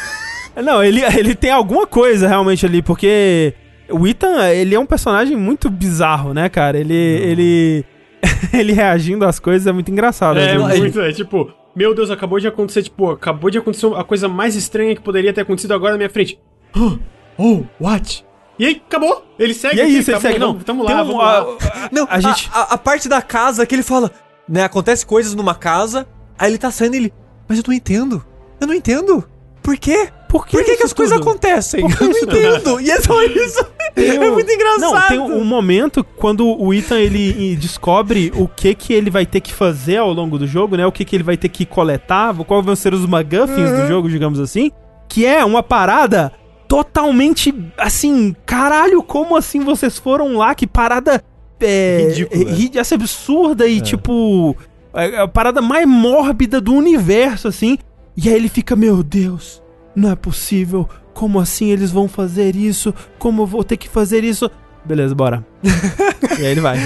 Não, 0.62 0.84
ele, 0.84 1.00
ele 1.02 1.34
tem 1.34 1.50
alguma 1.50 1.86
coisa 1.86 2.28
realmente 2.28 2.66
ali, 2.66 2.82
porque 2.82 3.54
o 3.88 4.06
Ethan, 4.06 4.50
ele 4.50 4.74
é 4.74 4.78
um 4.78 4.84
personagem 4.84 5.34
muito 5.34 5.70
bizarro, 5.70 6.34
né, 6.34 6.50
cara? 6.50 6.76
Ele... 6.78 6.92
Ele... 6.94 7.84
ele 8.52 8.72
reagindo 8.74 9.24
às 9.24 9.38
coisas 9.38 9.66
é 9.66 9.72
muito 9.72 9.90
engraçado. 9.90 10.38
É, 10.38 10.52
às 10.56 10.62
vezes. 10.66 10.78
muito, 10.78 11.00
é 11.00 11.10
tipo, 11.10 11.50
meu 11.74 11.94
Deus, 11.94 12.10
acabou 12.10 12.38
de 12.38 12.46
acontecer, 12.46 12.82
tipo, 12.82 13.10
acabou 13.10 13.50
de 13.50 13.58
acontecer 13.58 13.86
a 13.94 14.04
coisa 14.04 14.28
mais 14.28 14.54
estranha 14.54 14.94
que 14.94 15.00
poderia 15.02 15.32
ter 15.32 15.40
acontecido 15.42 15.72
agora 15.74 15.92
na 15.92 15.98
minha 15.98 16.10
frente. 16.10 16.38
Oh, 16.76 16.98
oh 17.38 17.62
what? 17.80 18.24
E 18.58 18.66
aí, 18.66 18.82
acabou. 18.86 19.24
Ele 19.38 19.54
segue 19.54 19.76
E 19.76 19.80
é 19.80 19.88
isso, 19.88 20.10
ele 20.10 20.20
segue. 20.20 20.38
Não, 20.38 20.58
Tamo 20.58 20.82
lá, 20.84 21.02
um- 21.02 21.16
lá. 21.16 21.40
a- 21.40 21.88
Não, 21.90 22.06
a 22.10 22.20
gente... 22.20 22.50
a, 22.52 22.74
a 22.74 22.78
parte 22.78 23.08
da 23.08 23.20
casa 23.22 23.64
que 23.66 23.74
ele 23.74 23.82
fala, 23.82 24.10
né, 24.48 24.62
acontece 24.64 25.04
coisas 25.06 25.34
numa 25.34 25.54
casa, 25.54 26.06
aí 26.38 26.50
ele 26.50 26.58
tá 26.58 26.70
saindo 26.70 26.94
e 26.94 26.98
ele, 26.98 27.14
mas 27.48 27.58
eu 27.58 27.64
não 27.66 27.74
entendo. 27.74 28.24
Eu 28.60 28.66
não 28.66 28.74
entendo. 28.74 29.24
Por 29.62 29.76
quê? 29.76 30.08
Por 30.28 30.46
que, 30.46 30.56
Por 30.56 30.64
que, 30.64 30.76
que 30.76 30.82
as 30.82 30.92
coisas 30.94 31.18
tudo? 31.18 31.28
acontecem? 31.28 31.82
Por 31.82 31.96
que 31.96 32.04
Eu 32.04 32.08
não 32.08 32.18
entendo. 32.18 32.80
E 32.80 32.90
é 32.90 33.00
só 33.00 33.22
isso. 33.22 33.64
É 33.94 34.18
um- 34.18 34.32
muito 34.32 34.50
engraçado. 34.50 34.80
Não, 34.80 35.08
tem 35.08 35.18
um 35.20 35.44
momento 35.44 36.02
quando 36.16 36.46
o 36.46 36.72
Ethan 36.72 36.98
ele 36.98 37.54
descobre 37.56 38.32
o 38.34 38.48
que 38.48 38.74
que 38.74 38.94
ele 38.94 39.10
vai 39.10 39.26
ter 39.26 39.40
que 39.40 39.52
fazer 39.52 39.98
ao 39.98 40.10
longo 40.12 40.38
do 40.38 40.46
jogo, 40.46 40.74
né? 40.76 40.86
O 40.86 40.90
que 40.92 41.04
que 41.04 41.14
ele 41.14 41.22
vai 41.22 41.36
ter 41.36 41.50
que 41.50 41.66
coletar, 41.66 42.34
quais 42.34 42.64
vão 42.64 42.74
ser 42.74 42.94
os 42.94 43.04
MacGuffins 43.06 43.70
do 43.70 43.86
jogo, 43.86 44.08
digamos 44.08 44.40
assim, 44.40 44.70
que 45.06 45.26
é 45.26 45.44
uma 45.44 45.62
parada 45.62 46.32
totalmente 46.66 47.54
assim, 47.76 48.34
caralho, 48.46 49.02
como 49.02 49.36
assim 49.36 49.60
vocês 49.60 49.98
foram 49.98 50.38
lá? 50.38 50.54
Que 50.54 50.66
parada 50.66 51.22
é, 51.60 52.06
Ridícula. 52.08 52.50
é, 52.50 52.78
essa 52.80 52.94
absurda 52.94 53.66
e 53.68 53.80
tipo 53.82 54.56
é 54.94 55.18
a 55.18 55.28
parada 55.28 55.60
mais 55.60 55.86
mórbida 55.86 56.58
do 56.60 56.72
universo 56.72 57.46
assim. 57.48 57.76
E 58.16 58.28
aí 58.28 58.34
ele 58.34 58.48
fica, 58.48 58.76
meu 58.76 59.02
Deus, 59.02 59.62
não 59.94 60.10
é 60.10 60.16
possível. 60.16 60.88
Como 61.14 61.38
assim 61.40 61.70
eles 61.70 61.90
vão 61.90 62.08
fazer 62.08 62.56
isso? 62.56 62.94
Como 63.18 63.42
eu 63.42 63.46
vou 63.46 63.62
ter 63.64 63.76
que 63.76 63.88
fazer 63.88 64.24
isso? 64.24 64.50
Beleza, 64.84 65.14
bora. 65.14 65.44
e 65.62 66.44
aí 66.44 66.52
ele 66.52 66.60
vai. 66.60 66.76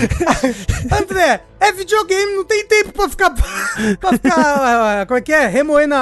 André, 0.92 1.42
é 1.60 1.72
videogame, 1.72 2.34
não 2.34 2.44
tem 2.44 2.66
tempo 2.66 2.92
pra 2.92 3.08
ficar. 3.08 3.30
pra 4.00 4.12
ficar. 4.12 4.34
ah, 5.00 5.06
como 5.06 5.18
é 5.18 5.20
que 5.22 5.32
é? 5.32 5.46
Remoendo 5.46 5.94
a, 5.94 5.98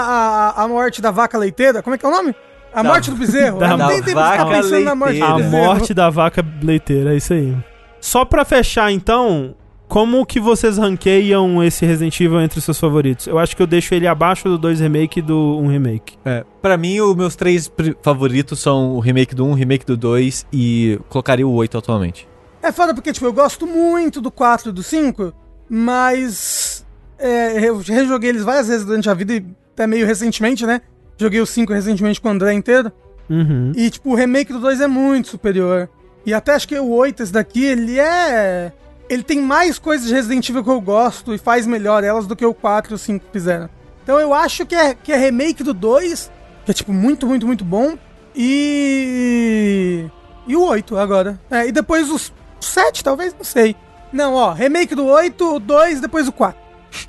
a, 0.57 0.63
a 0.65 0.69
morte 0.69 1.01
da 1.01 1.11
vaca 1.11 1.39
leiteira. 1.39 1.83
Como 1.83 1.95
é 1.95 1.99
que 1.99 2.05
é 2.05 2.09
o 2.09 2.13
nome? 2.13 2.35
A 2.73 2.83
Da- 2.83 2.89
morte 2.89 3.11
do 3.11 3.17
bezerro. 3.17 3.59
da 3.61 3.77
não 3.77 3.87
tem 3.89 4.03
tempo 4.03 4.17
pra 4.19 4.33
ficar 4.33 4.47
pensando 4.47 4.85
na 4.85 4.95
morte 4.95 5.19
do 5.19 5.25
A 5.25 5.29
leiteira. 5.29 5.51
bezerro. 5.51 5.65
morte 5.75 5.95
da 5.95 6.11
vaca 6.11 6.45
leiteira, 6.63 7.15
é 7.15 7.17
isso 7.17 7.33
aí. 7.33 7.57
Só 8.01 8.25
pra 8.25 8.45
fechar, 8.45 8.91
então, 8.91 9.55
como 9.95 10.27
que 10.27 10.41
vocês 10.41 10.77
ranqueiam 10.77 11.63
esse 11.63 11.87
Resident 11.87 12.21
Evil 12.21 12.41
entre 12.41 12.59
os 12.59 12.65
seus 12.65 12.81
favoritos? 12.81 13.29
Eu 13.29 13.39
acho 13.39 13.55
que 13.55 13.63
eu 13.63 13.67
deixo 13.67 13.95
ele 13.95 14.09
abaixo 14.09 14.49
do 14.49 14.59
2 14.59 14.81
remake 14.81 15.21
e 15.21 15.23
do 15.23 15.57
1 15.61 15.69
remake. 15.69 16.19
É, 16.25 16.45
pra 16.61 16.77
mim, 16.77 16.99
os 16.99 17.15
meus 17.15 17.37
três 17.37 17.71
favoritos 18.03 18.59
são 18.59 18.97
o 18.97 18.99
remake 18.99 19.37
do 19.37 19.45
1, 19.45 19.51
o 19.53 19.55
remake 19.55 19.87
do 19.87 19.97
2 19.97 20.47
e 20.53 20.99
colocaria 21.09 21.47
o 21.47 21.53
8 21.53 21.79
atualmente. 21.79 22.27
É 22.61 22.73
foda 22.73 22.93
porque, 22.93 23.13
tipo, 23.13 23.25
eu 23.25 23.33
gosto 23.33 23.69
muito 23.69 24.21
do 24.21 24.33
4 24.33 24.71
e 24.71 24.73
do 24.73 24.83
5, 24.83 25.33
mas. 25.71 26.85
É, 27.17 27.69
eu 27.69 27.79
rejoguei 27.79 28.31
eles 28.31 28.43
várias 28.43 28.67
vezes 28.67 28.85
durante 28.85 29.09
a 29.09 29.15
vida 29.15 29.35
e 29.35 29.47
até 29.75 29.87
meio 29.87 30.09
recentemente, 30.09 30.67
né? 30.67 30.81
Joguei 31.17 31.41
o 31.41 31.47
5 31.47 31.73
recentemente 31.73 32.21
com 32.21 32.27
o 32.27 32.33
André 32.33 32.53
inteiro. 32.53 32.91
Uhum. 33.31 33.71
E, 33.77 33.89
tipo, 33.91 34.11
o 34.11 34.17
remake 34.17 34.53
do 34.53 34.59
2 34.59 34.81
é 34.81 34.89
muito 34.89 35.29
superior. 35.29 35.89
E 36.27 36.35
até 36.35 36.53
acho 36.53 36.67
que 36.67 36.77
o 36.77 36.91
8, 36.91 37.23
esse 37.23 37.33
daqui, 37.33 37.65
ele 37.65 38.01
é. 38.01 38.73
Ele 39.09 39.23
tem 39.23 39.41
mais 39.41 39.79
coisas 39.79 40.07
de 40.09 40.15
Resident 40.15 40.49
Evil 40.49 40.65
que 40.65 40.71
eu 40.71 40.81
gosto 40.81 41.35
e 41.35 41.39
faz 41.39 41.67
melhor 41.67 42.03
elas 42.05 42.27
do 42.27 42.35
que 42.35 42.45
o 42.45 42.55
4 42.55 42.93
e 42.93 42.95
o 42.95 42.99
5 42.99 43.25
fizeram. 43.33 43.69
Então 44.03 44.19
eu 44.19 44.33
acho 44.35 44.65
que 44.67 44.75
é, 44.75 44.95
que 44.95 45.13
é 45.13 45.17
remake 45.17 45.63
do 45.63 45.73
2, 45.75 46.31
que 46.65 46.71
é, 46.71 46.75
tipo, 46.75 46.93
muito, 46.93 47.27
muito, 47.27 47.47
muito 47.47 47.65
bom. 47.65 47.97
E. 48.35 50.05
E 50.47 50.57
o 50.57 50.65
8 50.67 50.97
agora. 50.99 51.39
É, 51.51 51.67
e 51.69 51.73
depois 51.73 52.11
os 52.11 52.33
7, 52.61 53.03
talvez, 53.03 53.35
não 53.35 53.45
sei. 53.45 53.75
Não, 54.13 54.35
ó, 54.35 54.53
remake 54.53 54.95
do 54.95 55.07
8, 55.07 55.57
o 55.57 55.59
2, 55.59 56.01
depois 56.01 56.29
o 56.29 56.33
4. 56.33 56.59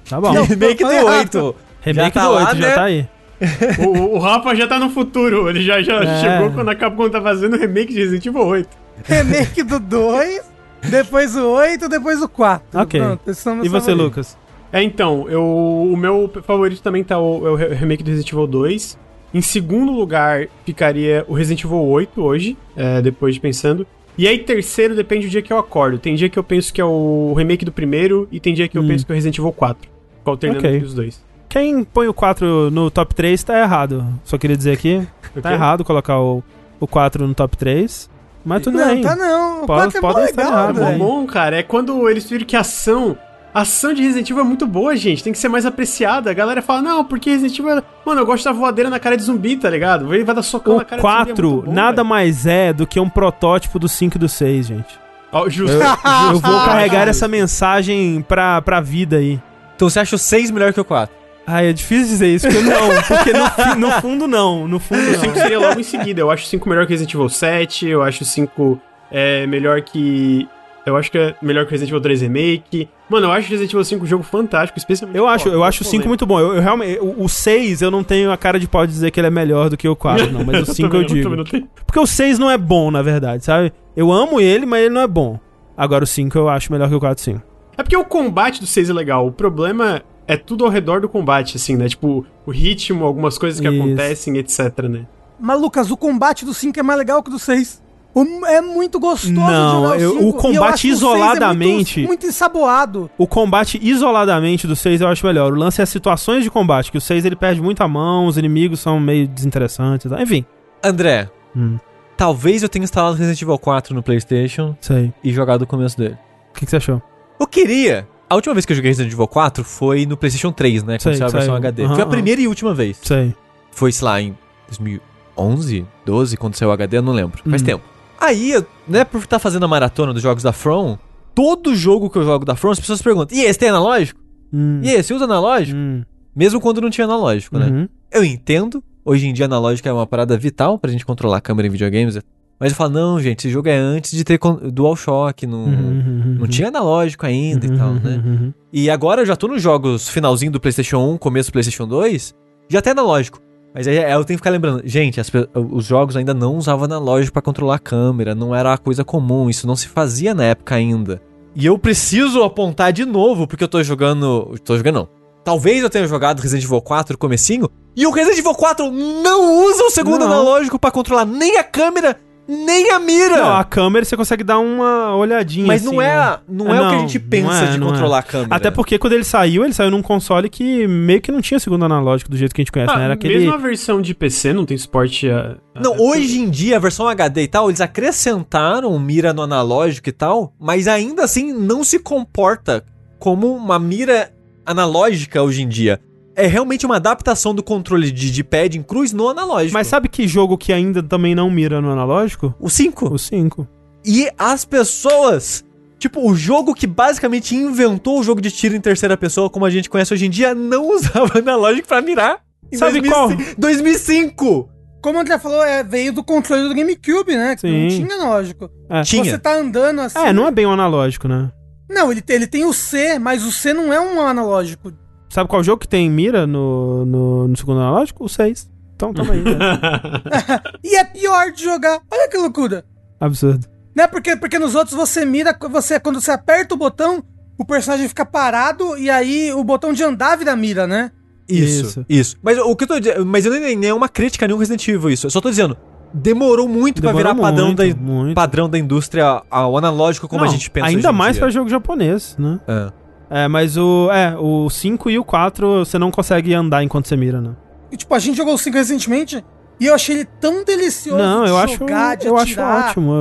Tá 0.10 0.20
bom. 0.20 0.34
Não, 0.34 0.44
remake 0.46 0.84
do 0.84 0.90
falei 0.90 0.98
errado. 0.98 1.36
8. 1.46 1.56
remake 1.82 2.16
já 2.16 2.22
tá 2.22 2.28
do 2.28 2.34
8 2.36 2.44
lá, 2.46 2.56
já 2.56 2.68
né? 2.68 2.74
tá 2.76 2.84
aí. 2.84 3.10
O, 3.86 4.16
o 4.16 4.20
Rafa 4.20 4.56
já 4.56 4.66
tá 4.66 4.80
no 4.80 4.90
futuro, 4.90 5.50
ele 5.50 5.62
já, 5.62 5.82
já 5.82 6.02
É. 6.02 6.22
chegou 6.22 6.52
quando 6.52 6.70
a 6.70 6.76
Capcom 6.76 7.10
tá 7.10 7.22
fazendo 7.22 7.58
remake 7.58 7.94
de 7.94 8.00
Resident 8.00 8.26
Evil 8.26 8.46
8. 8.46 8.70
Remake 9.04 9.62
do 9.64 9.78
2, 9.80 10.42
depois 10.90 11.36
o 11.36 11.48
8, 11.50 11.88
depois 11.90 12.22
o 12.22 12.30
4. 12.30 12.80
Ok. 12.80 13.02
esses 13.28 13.44
são 13.44 13.56
meus 13.56 13.68
E 13.68 13.70
você. 13.70 13.94
Lucas? 13.94 14.38
É, 14.72 14.82
então, 14.84 15.30
eu, 15.30 15.44
o 15.44 15.96
meu 15.96 16.30
favorito 16.44 16.82
também 16.82 17.04
tá 17.04 17.18
o, 17.20 17.48
é 17.48 17.50
o 17.52 17.56
re- 17.56 17.74
remake 17.74 18.04
do 18.04 18.10
Resident 18.10 18.32
Evil 18.32 18.48
2. 18.48 18.98
Em 19.34 19.42
segundo 19.42 19.92
lugar, 19.92 20.48
ficaria 20.66 21.26
o 21.28 21.34
Resident 21.34 21.64
Evil 21.64 21.82
8 21.84 22.22
hoje, 22.22 22.58
é, 22.76 23.02
depois 23.02 23.36
de 23.36 23.42
pensando. 23.42 23.86
E 24.18 24.28
aí, 24.28 24.40
terceiro, 24.40 24.96
depende 24.96 25.28
do 25.28 25.30
dia 25.30 25.42
que 25.42 25.52
eu 25.52 25.58
acordo. 25.58 25.98
Tem 25.98 26.16
dia 26.16 26.30
que 26.30 26.40
eu 26.40 26.44
penso 26.44 26.74
que 26.74 26.80
é 26.80 26.86
o 26.86 27.34
remake 27.38 27.66
do 27.66 27.72
primeiro, 27.72 28.28
e 28.32 28.40
tem 28.40 28.54
dia 28.54 28.68
que 28.68 28.78
eu 28.78 28.82
Hum. 28.82 28.88
penso 28.88 29.06
que 29.06 29.12
é 29.12 29.14
o 29.14 29.16
Resident 29.16 29.38
Evil 29.38 29.52
4. 29.52 29.90
Fico 30.20 30.30
alternando 30.30 30.60
Ok. 30.60 30.74
entre 30.76 30.86
os 30.88 30.94
dois. 30.94 31.24
Quem 31.50 31.84
põe 31.84 32.08
o 32.08 32.14
4 32.14 32.70
no 32.72 32.90
top 32.90 33.14
3 33.14 33.42
tá 33.44 33.60
errado. 33.62 34.06
Só 34.24 34.38
queria 34.38 34.58
dizer 34.58 34.72
aqui, 34.72 35.06
tá 35.42 35.54
errado 35.54 35.84
colocar 35.86 36.20
o, 36.20 36.44
o 36.80 36.88
4 36.88 37.28
no 37.28 37.34
top 37.34 37.56
3. 37.58 38.10
Mas 38.46 38.62
tudo 38.62 38.78
não, 38.78 38.86
bem. 38.88 39.02
tá 39.02 39.16
não. 39.16 39.64
O 39.64 39.66
Pode- 39.66 39.94
4 39.94 39.98
é 39.98 40.02
mó 40.02 40.08
podem 40.14 40.30
estar 40.30 40.44
legal, 40.44 40.60
errados, 40.64 40.82
É 40.82 40.98
bom, 40.98 41.26
cara. 41.26 41.58
É 41.58 41.64
quando 41.64 42.08
eles 42.10 42.30
viram 42.30 42.46
que 42.46 42.56
a 42.56 42.60
ação. 42.62 43.18
A 43.54 43.62
ação 43.62 43.94
de 43.94 44.02
Resident 44.02 44.30
Evil 44.30 44.44
é 44.44 44.46
muito 44.46 44.68
boa, 44.68 44.96
gente. 44.98 45.24
Tem 45.24 45.32
que 45.32 45.40
ser 45.40 45.48
mais 45.48 45.66
apreciada. 45.66 46.30
A 46.30 46.34
galera 46.34 46.62
fala, 46.62 46.82
não, 46.82 47.06
porque 47.06 47.30
Resident 47.30 47.58
Evil. 47.58 47.78
é- 47.80 47.84
Mano, 48.06 48.20
eu 48.22 48.26
gosto 48.26 48.44
da 48.44 48.52
voadeira 48.52 48.90
na 48.90 49.00
cara 49.00 49.16
de 49.16 49.24
zumbi, 49.24 49.56
tá 49.56 49.70
ligado? 49.70 50.14
Ele 50.14 50.24
vai 50.26 50.36
dar 50.36 50.44
socão 50.44 50.76
O 50.76 50.78
na 50.80 50.84
cara 50.86 51.02
de 51.02 51.08
zumbi. 51.08 51.14
é 51.14 51.26
4 51.26 51.48
muito 51.50 51.66
bom, 51.66 51.74
nada 51.74 51.96
velho. 51.98 52.06
mais 52.10 52.46
é 52.46 52.72
do 52.74 52.86
que 52.86 53.00
um 53.00 53.10
protótipo 53.10 53.80
do 53.80 53.88
5 53.88 54.18
e 54.18 54.20
do 54.20 54.28
6, 54.30 54.68
gente. 54.68 55.00
Ó, 55.32 55.50
justo. 55.50 55.76
Eu 55.78 56.40
vou 56.40 56.56
Ah, 56.58 56.66
carregar 56.66 57.08
essa 57.08 57.28
mensagem 57.30 58.24
pra, 58.28 58.62
pra 58.62 58.80
vida 58.82 59.18
aí. 59.18 59.40
Então 59.76 59.90
você 59.90 60.00
acha 60.02 60.16
o 60.16 60.20
6 60.20 60.52
melhor 60.52 60.72
que 60.74 60.80
o 60.82 60.86
4? 60.86 61.16
Ai, 61.48 61.68
é 61.68 61.74
difícil 61.74 62.08
dizer 62.08 62.28
isso, 62.28 62.48
porque 62.48 62.62
não. 62.64 63.02
Porque 63.08 63.34
no, 63.34 63.50
fi- 63.50 63.78
no 63.80 63.92
fundo, 64.02 64.28
não. 64.28 64.68
No 64.68 64.80
fundo, 64.80 65.02
O 65.02 65.14
5 65.16 65.28
não. 65.28 65.36
seria 65.36 65.60
logo 65.60 65.80
em 65.80 65.84
seguida. 65.84 66.22
Eu 66.22 66.32
acho 66.32 66.44
o 66.46 66.48
5 66.48 66.68
melhor 66.70 66.86
que 66.86 66.92
Resident 66.94 67.14
Evil 67.14 67.30
7. 67.30 67.88
Eu 67.88 68.02
acho 68.04 68.24
o 68.24 68.26
5 68.26 68.82
é, 69.12 69.46
melhor 69.48 69.82
que. 69.82 70.48
Eu 70.86 70.96
acho 70.96 71.12
que 71.12 71.18
é 71.18 71.36
melhor 71.42 71.66
que 71.66 71.72
Resident 71.72 71.90
Evil 71.90 72.02
3 72.02 72.22
Remake. 72.22 72.90
Mano, 73.10 73.28
eu 73.28 73.32
acho 73.32 73.50
Resident 73.50 73.72
Evil 73.72 73.84
5 73.84 74.04
um 74.04 74.08
jogo 74.08 74.24
fantástico, 74.24 74.78
especialmente. 74.80 75.18
Eu 75.18 75.28
acho, 75.28 75.50
eu 75.50 75.64
acho 75.64 75.82
o 75.82 75.86
pô, 75.86 75.90
5 75.92 75.98
velho. 76.02 76.10
muito 76.10 76.26
bom. 76.26 76.40
Eu, 76.40 76.56
eu 76.56 76.62
realmente. 76.62 77.00
O, 77.00 77.24
o 77.26 77.30
6 77.30 77.82
eu 77.82 77.92
não 77.92 78.04
tenho 78.04 78.32
a 78.32 78.38
cara 78.38 78.60
de 78.60 78.68
pau 78.68 78.86
de 78.86 78.94
dizer 78.94 79.12
que 79.12 79.20
ele 79.20 79.28
é 79.28 79.32
melhor 79.32 79.70
do 79.70 79.78
que 79.78 79.88
o 79.88 79.96
4, 79.96 80.32
não. 80.32 80.44
Mas 80.44 80.62
o 80.70 80.74
5 80.74 80.96
eu 80.96 81.06
também- 81.08 81.44
digo. 81.44 81.68
Porque 81.86 82.00
o 82.00 82.08
6 82.08 82.40
não 82.40 82.50
é 82.50 82.58
bom, 82.58 82.90
na 82.92 83.02
verdade, 83.02 83.44
sabe? 83.46 83.72
Eu 83.96 84.12
amo 84.12 84.40
ele, 84.42 84.66
mas 84.66 84.82
ele 84.82 84.94
não 84.94 85.02
é 85.02 85.08
bom. 85.08 85.40
Agora 85.78 86.04
o 86.04 86.08
5 86.08 86.38
eu 86.38 86.50
acho 86.50 86.72
melhor 86.72 86.90
que 86.90 86.96
o 86.96 87.00
4, 87.00 87.24
sim. 87.24 87.42
É 87.78 87.84
porque 87.84 87.98
o 87.98 88.06
combate 88.06 88.60
do 88.62 88.66
6 88.68 88.90
é 88.90 88.94
legal. 88.94 89.28
O 89.28 89.32
problema 89.32 90.02
é 90.28 90.36
tudo 90.38 90.66
ao 90.66 90.72
redor 90.72 91.02
do 91.02 91.10
combate, 91.10 91.58
assim, 91.58 91.76
né? 91.76 91.88
Tipo, 91.88 92.26
o 92.46 92.52
ritmo, 92.52 93.06
algumas 93.06 93.38
coisas 93.38 93.60
que 93.60 93.68
Isso. 93.68 93.82
acontecem, 93.82 94.38
etc, 94.38 94.84
né? 94.90 95.06
Mas, 95.40 95.60
Lucas, 95.60 95.92
o 95.92 95.98
combate 95.98 96.46
do 96.46 96.54
5 96.54 96.80
é 96.80 96.84
mais 96.84 96.98
legal 96.98 97.22
que 97.22 97.30
o 97.30 97.34
do 97.34 97.40
6. 97.40 97.84
O- 98.14 98.46
É 98.46 98.62
muito 98.62 98.98
gostoso 98.98 99.34
Não, 99.34 99.46
de 99.46 99.72
jogar 99.88 100.00
eu- 100.00 100.12
o 100.12 100.18
5. 100.20 100.30
o 100.30 100.34
combate 100.34 100.56
eu 100.56 100.64
acho 100.64 100.82
que 100.84 100.88
o 100.88 100.90
é 100.90 100.94
isoladamente- 100.94 101.98
muito, 102.00 102.08
muito 102.08 102.26
ensaboado. 102.28 103.10
O 103.18 103.28
combate 103.28 103.78
isoladamente 103.82 104.66
do 104.66 104.76
6 104.76 105.02
eu 105.02 105.08
acho 105.10 105.26
melhor. 105.26 105.52
O 105.52 105.56
lance 105.56 105.82
é 105.82 105.84
as 105.84 105.90
situações 105.90 106.44
de 106.44 106.50
combate, 106.50 106.92
que 106.92 106.98
o 106.98 107.02
6 107.02 107.26
ele 107.26 107.36
perde 107.36 107.62
muita 107.62 107.86
mão, 107.88 108.26
os 108.28 108.38
inimigos 108.38 108.80
são 108.80 109.00
meio 109.02 109.28
desinteressantes 109.28 110.06
e 110.06 110.10
tal. 110.10 110.22
Enfim. 110.22 110.46
André, 110.82 111.30
Hum, 111.54 111.78
talvez 112.16 112.64
eu 112.64 112.70
tenha 112.70 112.84
instalado 112.84 113.16
Resident 113.18 113.42
Evil 113.42 113.58
4 113.60 113.94
no 113.94 114.02
PlayStation 114.02 114.76
sei. 114.80 115.14
e 115.24 115.34
jogado 115.34 115.64
o 115.64 115.68
começo 115.68 115.98
dele. 115.98 116.18
O 116.52 116.54
que, 116.58 116.64
que 116.66 116.72
você 116.72 116.78
achou? 116.78 117.02
Eu 117.38 117.48
queria. 117.48 118.08
A 118.30 118.36
última 118.36 118.54
vez 118.56 118.66
que 118.66 118.72
eu 118.72 118.76
joguei 118.76 118.90
Resident 118.92 119.14
Evil 119.14 119.28
4 119.28 119.64
foi 119.64 120.06
no 120.06 120.18
PlayStation 120.18 120.52
3, 120.52 120.84
né? 120.84 120.98
Quando 120.98 121.02
Sei, 121.02 121.14
saiu 121.16 121.28
a 121.28 121.32
versão. 121.32 121.56
HD. 121.56 121.84
Aham, 121.84 121.96
foi 121.96 122.04
a 122.04 122.08
primeira 122.08 122.42
e 122.42 122.48
última 122.48 122.74
vez. 122.74 122.98
Sei. 123.04 123.36
Foi, 123.72 123.92
sei 123.92 124.06
lá, 124.06 124.22
em 124.22 124.36
2011, 124.68 125.86
12, 126.06 126.38
quando 126.38 126.56
saiu 126.56 126.70
o 126.70 126.72
HD, 126.72 126.98
eu 126.98 127.02
não 127.02 127.14
lembro. 127.14 127.42
Faz 127.50 127.62
Uhum. 127.62 127.66
tempo. 127.66 127.84
Aí, 128.20 128.54
né, 128.88 129.04
por 129.04 129.20
estar 129.22 129.40
fazendo 129.40 129.64
a 129.66 129.68
maratona 129.68 130.14
dos 130.14 130.22
jogos 130.24 130.42
da 130.42 130.52
From, 130.54 130.98
todo 131.36 131.76
jogo 131.76 132.10
que 132.10 132.18
eu 132.18 132.24
jogo 132.24 132.46
da 132.46 132.56
From, 132.56 132.72
as 132.72 132.80
pessoas 132.80 133.02
perguntam: 133.02 133.38
e 133.38 133.42
esse 133.44 133.60
tem 133.60 133.70
analógico? 133.70 134.20
Hum, 134.54 134.80
E 134.84 134.90
esse 134.92 135.14
usa 135.14 135.26
analógico? 135.26 135.78
hum, 135.78 136.04
Mesmo 136.36 136.60
quando 136.60 136.82
não 136.82 136.90
tinha 136.90 137.06
analógico, 137.06 137.58
né? 137.58 137.68
uhum. 137.68 137.90
Eu 138.12 138.24
entendo. 138.24 138.84
Hoje 139.06 139.28
em 139.28 139.34
dia, 139.34 139.46
analógico 139.46 139.88
é 139.88 139.94
uma 139.94 140.08
parada 140.08 140.36
vital 140.38 140.80
pra 140.80 140.90
gente 140.92 141.06
controlar 141.06 141.38
a 141.38 141.42
câmera 141.42 141.68
em 141.68 141.72
videogames. 141.72 142.18
Mas 142.60 142.72
eu 142.72 142.76
falo, 142.78 142.92
não, 142.94 143.20
gente, 143.20 143.40
esse 143.40 143.50
jogo 143.50 143.68
é 143.68 143.76
antes 143.78 144.12
de 144.12 144.24
ter 144.24 144.38
con- 144.38 144.60
DualShock, 144.72 145.46
não, 145.46 145.66
Uhum, 145.66 145.68
uhum, 145.74 146.36
não 146.40 146.48
tinha 146.48 146.70
analógico 146.70 147.26
ainda 147.26 147.66
e 147.66 147.78
tal, 147.78 147.90
uhum, 147.90 148.00
né? 148.00 148.24
uhum. 148.26 148.54
E 148.72 148.90
agora 148.90 149.22
eu 149.22 149.26
já 149.26 149.36
tô 149.36 149.48
nos 149.48 149.62
jogos 149.62 150.08
finalzinho 150.08 150.52
do 150.52 150.60
PlayStation 150.60 150.98
1, 151.00 151.18
começo 151.18 151.50
do 151.50 151.54
PlayStation 151.54 151.86
2, 151.88 152.34
já 152.70 152.82
tem 152.82 152.92
analógico. 152.92 153.40
Mas 153.74 153.88
aí 153.90 153.98
eu 153.98 154.24
tenho 154.24 154.38
que 154.38 154.42
ficar 154.42 154.52
lembrando, 154.52 154.82
gente, 154.86 155.20
as 155.20 155.30
os 155.54 155.84
jogos 155.86 156.16
ainda 156.16 156.34
não 156.34 156.56
usavam 156.58 156.86
analógico 156.86 157.34
pra 157.34 157.42
controlar 157.42 157.76
a 157.76 157.80
câmera, 157.80 158.34
não 158.34 158.56
era 158.56 158.70
uma 158.70 158.78
coisa 158.78 159.04
comum, 159.04 159.50
isso 159.50 159.68
não 159.68 159.76
se 159.76 159.90
fazia 159.90 160.34
na 160.34 160.46
época 160.46 160.76
ainda. 160.76 161.22
E 161.54 161.66
eu 161.66 161.78
preciso 161.78 162.42
apontar 162.44 162.94
de 162.94 163.04
novo, 163.04 163.46
porque 163.48 163.64
eu 163.66 163.68
tô 163.68 163.84
jogando. 163.84 164.56
Tô 164.64 164.78
jogando 164.78 164.96
não. 164.96 165.10
Talvez 165.44 165.84
eu 165.84 165.90
tenha 165.90 166.08
jogado 166.08 166.40
Resident 166.42 166.64
Evil 166.66 166.82
4 166.82 167.18
comecinho, 167.18 167.70
e 167.96 168.08
o 168.08 168.12
Resident 168.12 168.40
Evil 168.40 168.56
4 168.56 168.90
não 168.92 169.66
usa 169.66 169.84
o 169.84 169.90
segundo 169.92 170.20
Não. 170.20 170.28
analógico 170.28 170.80
pra 170.80 170.90
controlar 170.90 171.24
nem 171.26 171.58
a 171.58 171.64
câmera, 171.64 172.18
nem 172.48 172.92
a 172.92 173.00
mira. 173.00 173.38
Não, 173.38 173.56
a 173.56 173.64
câmera 173.64 174.06
você 174.06 174.16
consegue 174.16 174.44
dar 174.44 174.60
uma 174.60 175.16
olhadinha. 175.16 175.66
Mas 175.66 175.86
assim, 175.86 175.96
não 175.96 176.02
é, 176.02 176.16
né? 176.16 176.38
não 176.48 176.74
é, 176.76 176.82
o 176.82 176.90
que 176.90 176.96
a 176.96 177.00
gente 177.00 177.20
não 177.20 177.28
pensa 177.30 177.64
é, 177.64 177.72
de 177.72 177.78
não 177.78 177.88
é. 177.88 177.92
controlar 177.92 178.20
a 178.20 178.24
câmera. 178.24 178.56
Até 178.56 178.70
porque 178.72 178.98
quando 179.00 179.14
ele 179.14 179.24
saiu, 179.24 179.64
ele 179.64 179.74
saiu 179.74 179.90
num 179.92 180.02
console 180.02 180.50
que 180.50 180.88
meio 180.88 181.22
que 181.22 181.32
não 181.32 181.42
tinha 181.42 181.60
segundo 181.60 181.86
analógico 181.86 182.30
do 182.30 182.38
jeito 182.38 182.54
que 182.54 182.62
a 182.62 182.64
gente 182.64 182.72
conhece, 182.72 182.94
Ah, 182.94 182.98
né? 182.98 183.06
Era 183.06 183.14
aquele. 183.16 183.40
Mesmo 183.40 183.54
a 183.54 183.58
versão 183.58 184.02
de 184.02 184.14
PC 184.14 184.54
não 184.54 184.66
tem 184.66 184.78
suporte 184.78 185.30
a. 185.30 185.58
a- 185.74 185.82
Não, 185.82 185.98
hoje 186.00 186.40
em 186.40 186.50
dia, 186.50 186.78
a 186.78 186.80
versão 186.80 187.08
HD 187.08 187.44
e 187.44 187.48
tal, 187.48 187.70
eles 187.70 187.82
acrescentaram 187.82 188.98
mira 189.00 189.34
no 189.34 189.42
analógico 189.42 190.10
e 190.10 190.12
tal, 190.12 190.54
mas 190.60 190.88
ainda 190.88 191.24
assim 191.24 191.54
não 191.54 191.84
se 191.84 192.00
comporta 192.00 192.84
como 193.20 193.56
uma 193.56 193.80
mira 193.80 194.32
analógica 194.66 195.42
hoje 195.42 195.62
em 195.62 195.68
dia. 195.68 196.00
É 196.36 196.48
realmente 196.48 196.86
uma 196.86 196.98
adaptação 196.98 197.56
do 197.56 197.64
controle 197.64 198.12
de, 198.12 198.30
de 198.30 198.44
pad 198.44 198.78
em 198.78 198.84
cruz 198.84 199.14
no 199.14 199.30
analógico. 199.30 199.74
Mas 199.74 199.88
sabe 199.88 200.10
que 200.10 200.28
jogo 200.28 200.58
que 200.58 200.74
ainda 200.74 201.02
também 201.02 201.34
não 201.34 201.50
mira 201.50 201.80
no 201.82 201.90
analógico? 201.92 202.54
o 202.60 202.70
5. 202.70 203.14
O 203.14 203.18
5. 203.18 203.68
E 204.06 204.30
as 204.38 204.66
pessoas. 204.66 205.64
Tipo, 205.98 206.30
o 206.30 206.36
jogo 206.36 206.76
que 206.76 206.86
basicamente 206.86 207.56
inventou 207.56 208.20
o 208.20 208.24
jogo 208.24 208.42
de 208.42 208.52
tiro 208.52 208.76
em 208.76 208.82
terceira 208.82 209.16
pessoa, 209.16 209.50
como 209.50 209.66
a 209.66 209.70
gente 209.70 209.90
conhece 209.90 210.14
hoje 210.14 210.26
em 210.26 210.30
dia, 210.30 210.54
não 210.54 210.90
usava 210.94 211.40
analógico 211.40 211.88
pra 211.88 212.02
mirar. 212.02 212.40
Em 212.72 212.78
Sabe 212.78 213.00
2005 213.00 213.56
2005! 213.60 214.70
Como 215.02 215.20
o 215.20 215.22
André 215.22 215.38
falou, 215.38 215.64
é, 215.64 215.84
veio 215.84 216.12
do 216.12 216.24
controle 216.24 216.68
do 216.68 216.74
GameCube, 216.74 217.36
né? 217.36 217.56
Que 217.56 217.62
Sim. 217.62 217.82
não 217.82 217.88
tinha 217.90 218.16
analógico. 218.16 218.70
É. 218.90 219.02
Tinha. 219.04 219.24
Você 219.24 219.38
tá 219.38 219.56
andando 219.56 220.02
assim. 220.02 220.18
É, 220.18 220.34
não 220.34 220.48
é 220.48 220.52
bem 220.52 220.66
um 220.66 220.72
analógico, 220.72 221.28
né? 221.28 221.52
Não, 221.88 222.12
ele, 222.12 222.22
tem- 222.22 222.36
ele 222.38 222.48
tem 222.48 222.66
o 222.66 222.74
C, 222.74 223.20
mas 223.20 223.44
o 223.44 223.52
C 223.52 223.72
não 223.72 223.94
é 223.94 224.02
um 224.02 224.20
analógico. 224.20 224.92
Sabe 225.30 225.50
qual 225.50 225.64
jogo 225.64 225.80
que 225.82 225.88
tem 225.88 226.10
mira 226.10 226.46
no, 226.48 227.06
no, 227.06 227.48
no 227.48 227.58
segundo 227.58 227.80
analógico? 227.82 228.24
O 228.24 228.30
6. 228.30 228.70
Então 228.96 229.14
tamo 229.14 229.32
aí, 229.32 229.42
né? 229.42 229.52
E 230.84 230.96
é 230.96 231.04
pior 231.04 231.52
de 231.52 231.64
jogar. 231.64 232.00
Olha 232.12 232.30
que 232.30 232.38
loucura. 232.38 232.86
Absurdo. 233.20 233.68
Né? 233.96 234.08
Porque, 234.08 234.36
porque 234.38 234.58
nos 234.60 234.76
outros 234.76 234.96
você 234.96 235.26
mira, 235.26 235.58
você, 235.70 236.00
quando 236.00 236.22
você 236.22 236.32
aperta 236.32 236.74
o 236.76 236.78
botão, 236.78 237.24
o 237.58 237.66
personagem 237.66 238.08
fica 238.08 238.26
parado 238.26 238.98
e 238.98 239.10
aí 239.10 239.52
o 239.54 239.64
botão 239.64 239.92
de 239.94 240.04
andar 240.04 240.38
vira 240.38 240.56
mira, 240.56 240.86
né? 240.88 241.12
Isso, 241.48 241.86
Isso. 241.86 242.06
isso. 242.10 242.38
Mas 242.42 242.58
o 242.58 242.76
que 242.76 242.84
eu 242.86 242.88
tô 242.88 243.00
dizendo, 243.00 243.26
mas 243.26 243.46
eu 243.46 243.52
nem, 243.52 243.76
nem 243.76 243.90
é 243.90 243.94
uma 243.94 244.10
crítica 244.10 244.48
nenhum 244.48 244.58
Resident 244.60 244.88
Evil 244.88 245.10
isso. 245.10 245.28
Eu 245.28 245.32
só 245.32 245.40
tô 245.40 245.50
dizendo, 245.50 245.78
demorou 246.14 246.68
muito 246.68 247.02
pra 247.02 247.12
Demorou 247.12 247.34
virar 247.34 247.42
padrão 247.42 247.68
muito, 247.68 247.78
da 247.78 247.96
muito. 248.02 248.34
padrão 248.36 248.70
da 248.70 248.78
indústria 248.80 249.44
ao 249.50 249.78
analógico 249.78 250.28
como 250.28 250.42
Não, 250.44 250.50
a 250.50 250.52
gente 250.52 250.70
pensa 250.72 250.88
Ainda 250.88 251.10
hoje 251.10 251.16
em 251.16 251.18
mais 251.18 251.34
dia. 251.34 251.42
pra 251.42 251.50
jogo 251.52 251.70
japonês, 251.70 252.36
né? 252.40 252.60
É. 252.68 252.92
É, 253.30 253.48
mas 253.48 253.76
o. 253.78 254.10
É, 254.12 254.36
o 254.38 254.70
5 254.70 255.10
e 255.10 255.18
o 255.18 255.24
4 255.24 255.86
você 255.86 255.98
não 255.98 256.12
consegue 256.12 256.54
andar 256.54 256.84
enquanto 256.84 257.08
você 257.08 257.16
mira, 257.18 257.42
né? 257.42 257.52
E, 257.92 257.98
tipo, 257.98 258.14
a 258.14 258.20
gente 258.20 258.38
jogou 258.38 258.54
o 258.54 258.58
5 258.58 258.78
recentemente 258.78 259.44
e 259.80 259.86
eu 259.88 259.94
achei 259.96 260.16
ele 260.18 260.26
tão 260.40 260.64
delicioso 260.64 261.18
Não, 261.18 261.44
de 261.44 261.50
eu 261.50 261.58
acho, 261.58 261.78
jogar, 261.78 262.16
de 262.18 262.28
eu 262.28 262.38
acho 262.38 262.60
ótimo. 262.62 263.12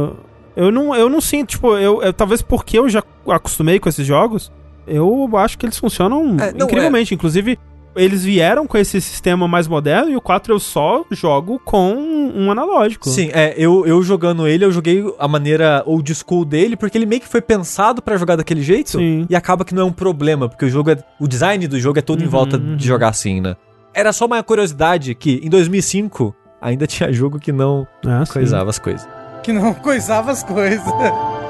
Eu, 0.57 0.65
eu 0.67 0.73
não, 0.73 0.95
eu 0.95 1.09
não 1.09 1.21
sinto, 1.21 1.51
tipo, 1.51 1.77
eu, 1.77 2.03
eu- 2.03 2.13
talvez 2.13 2.43
porque 2.43 2.79
eu 2.79 2.89
já 2.89 3.03
acostumei 3.29 3.81
com 3.81 3.89
esses 3.89 4.07
jogos, 4.07 4.53
eu 4.87 5.29
acho 5.37 5.57
que 5.59 5.65
eles 5.67 5.79
funcionam 5.79 6.37
É, 6.39 6.53
não, 6.53 6.67
incrivelmente. 6.67 7.15
Inclusive, 7.15 7.59
eles 7.97 8.25
vieram 8.25 8.67
com 8.67 8.77
esse 8.77 9.01
sistema 9.01 9.47
mais 9.47 9.69
moderno 9.69 10.11
e 10.11 10.17
o 10.17 10.21
4 10.21 10.53
eu 10.53 10.59
só 10.59 11.05
jogo 11.11 11.61
com 11.65 11.95
um 12.35 12.51
analógico. 12.51 13.09
Sim, 13.09 13.31
é, 13.33 13.55
eu, 13.57 13.87
eu 13.87 14.03
jogando 14.03 14.47
ele, 14.47 14.65
eu 14.65 14.73
joguei 14.73 15.05
a 15.19 15.29
maneira 15.29 15.83
old 15.87 16.13
school 16.15 16.45
dele, 16.45 16.77
porque 16.77 16.99
ele 16.99 17.07
meio 17.07 17.21
que 17.21 17.29
foi 17.29 17.41
pensado 17.41 18.03
pra 18.03 18.17
jogar 18.17 18.37
daquele 18.37 18.63
jeito. 18.63 18.99
Sim. 18.99 19.27
E 19.29 19.37
acaba 19.37 19.65
que 19.65 19.75
não 19.75 19.83
é 19.83 19.85
um 19.85 19.93
problema, 19.93 20.49
porque 20.49 20.65
o 20.65 20.69
jogo 20.69 20.91
é, 20.91 20.99
o 21.21 21.29
design 21.29 21.67
do 21.69 21.79
jogo 21.79 21.99
é 21.99 22.03
todo 22.03 22.23
em 22.23 22.25
Uhum, 22.25 22.31
volta 22.31 22.57
uhum. 22.57 22.77
de 22.77 22.87
jogar 22.87 23.09
assim, 23.09 23.41
né? 23.41 23.55
Era 23.93 24.13
só 24.13 24.27
uma 24.27 24.43
curiosidade 24.43 25.15
que 25.15 25.41
em 25.43 25.49
2005 25.49 26.35
ainda 26.61 26.87
tinha 26.89 27.13
jogo 27.13 27.39
que 27.39 27.53
não 27.53 27.87
sim. 28.03 28.33
coisava 28.33 28.71
as 28.71 28.79
coisas. 28.79 29.07
Que 29.43 29.53
não 29.53 29.75
coisava 29.75 30.31
as 30.31 30.43
coisas. 30.43 30.83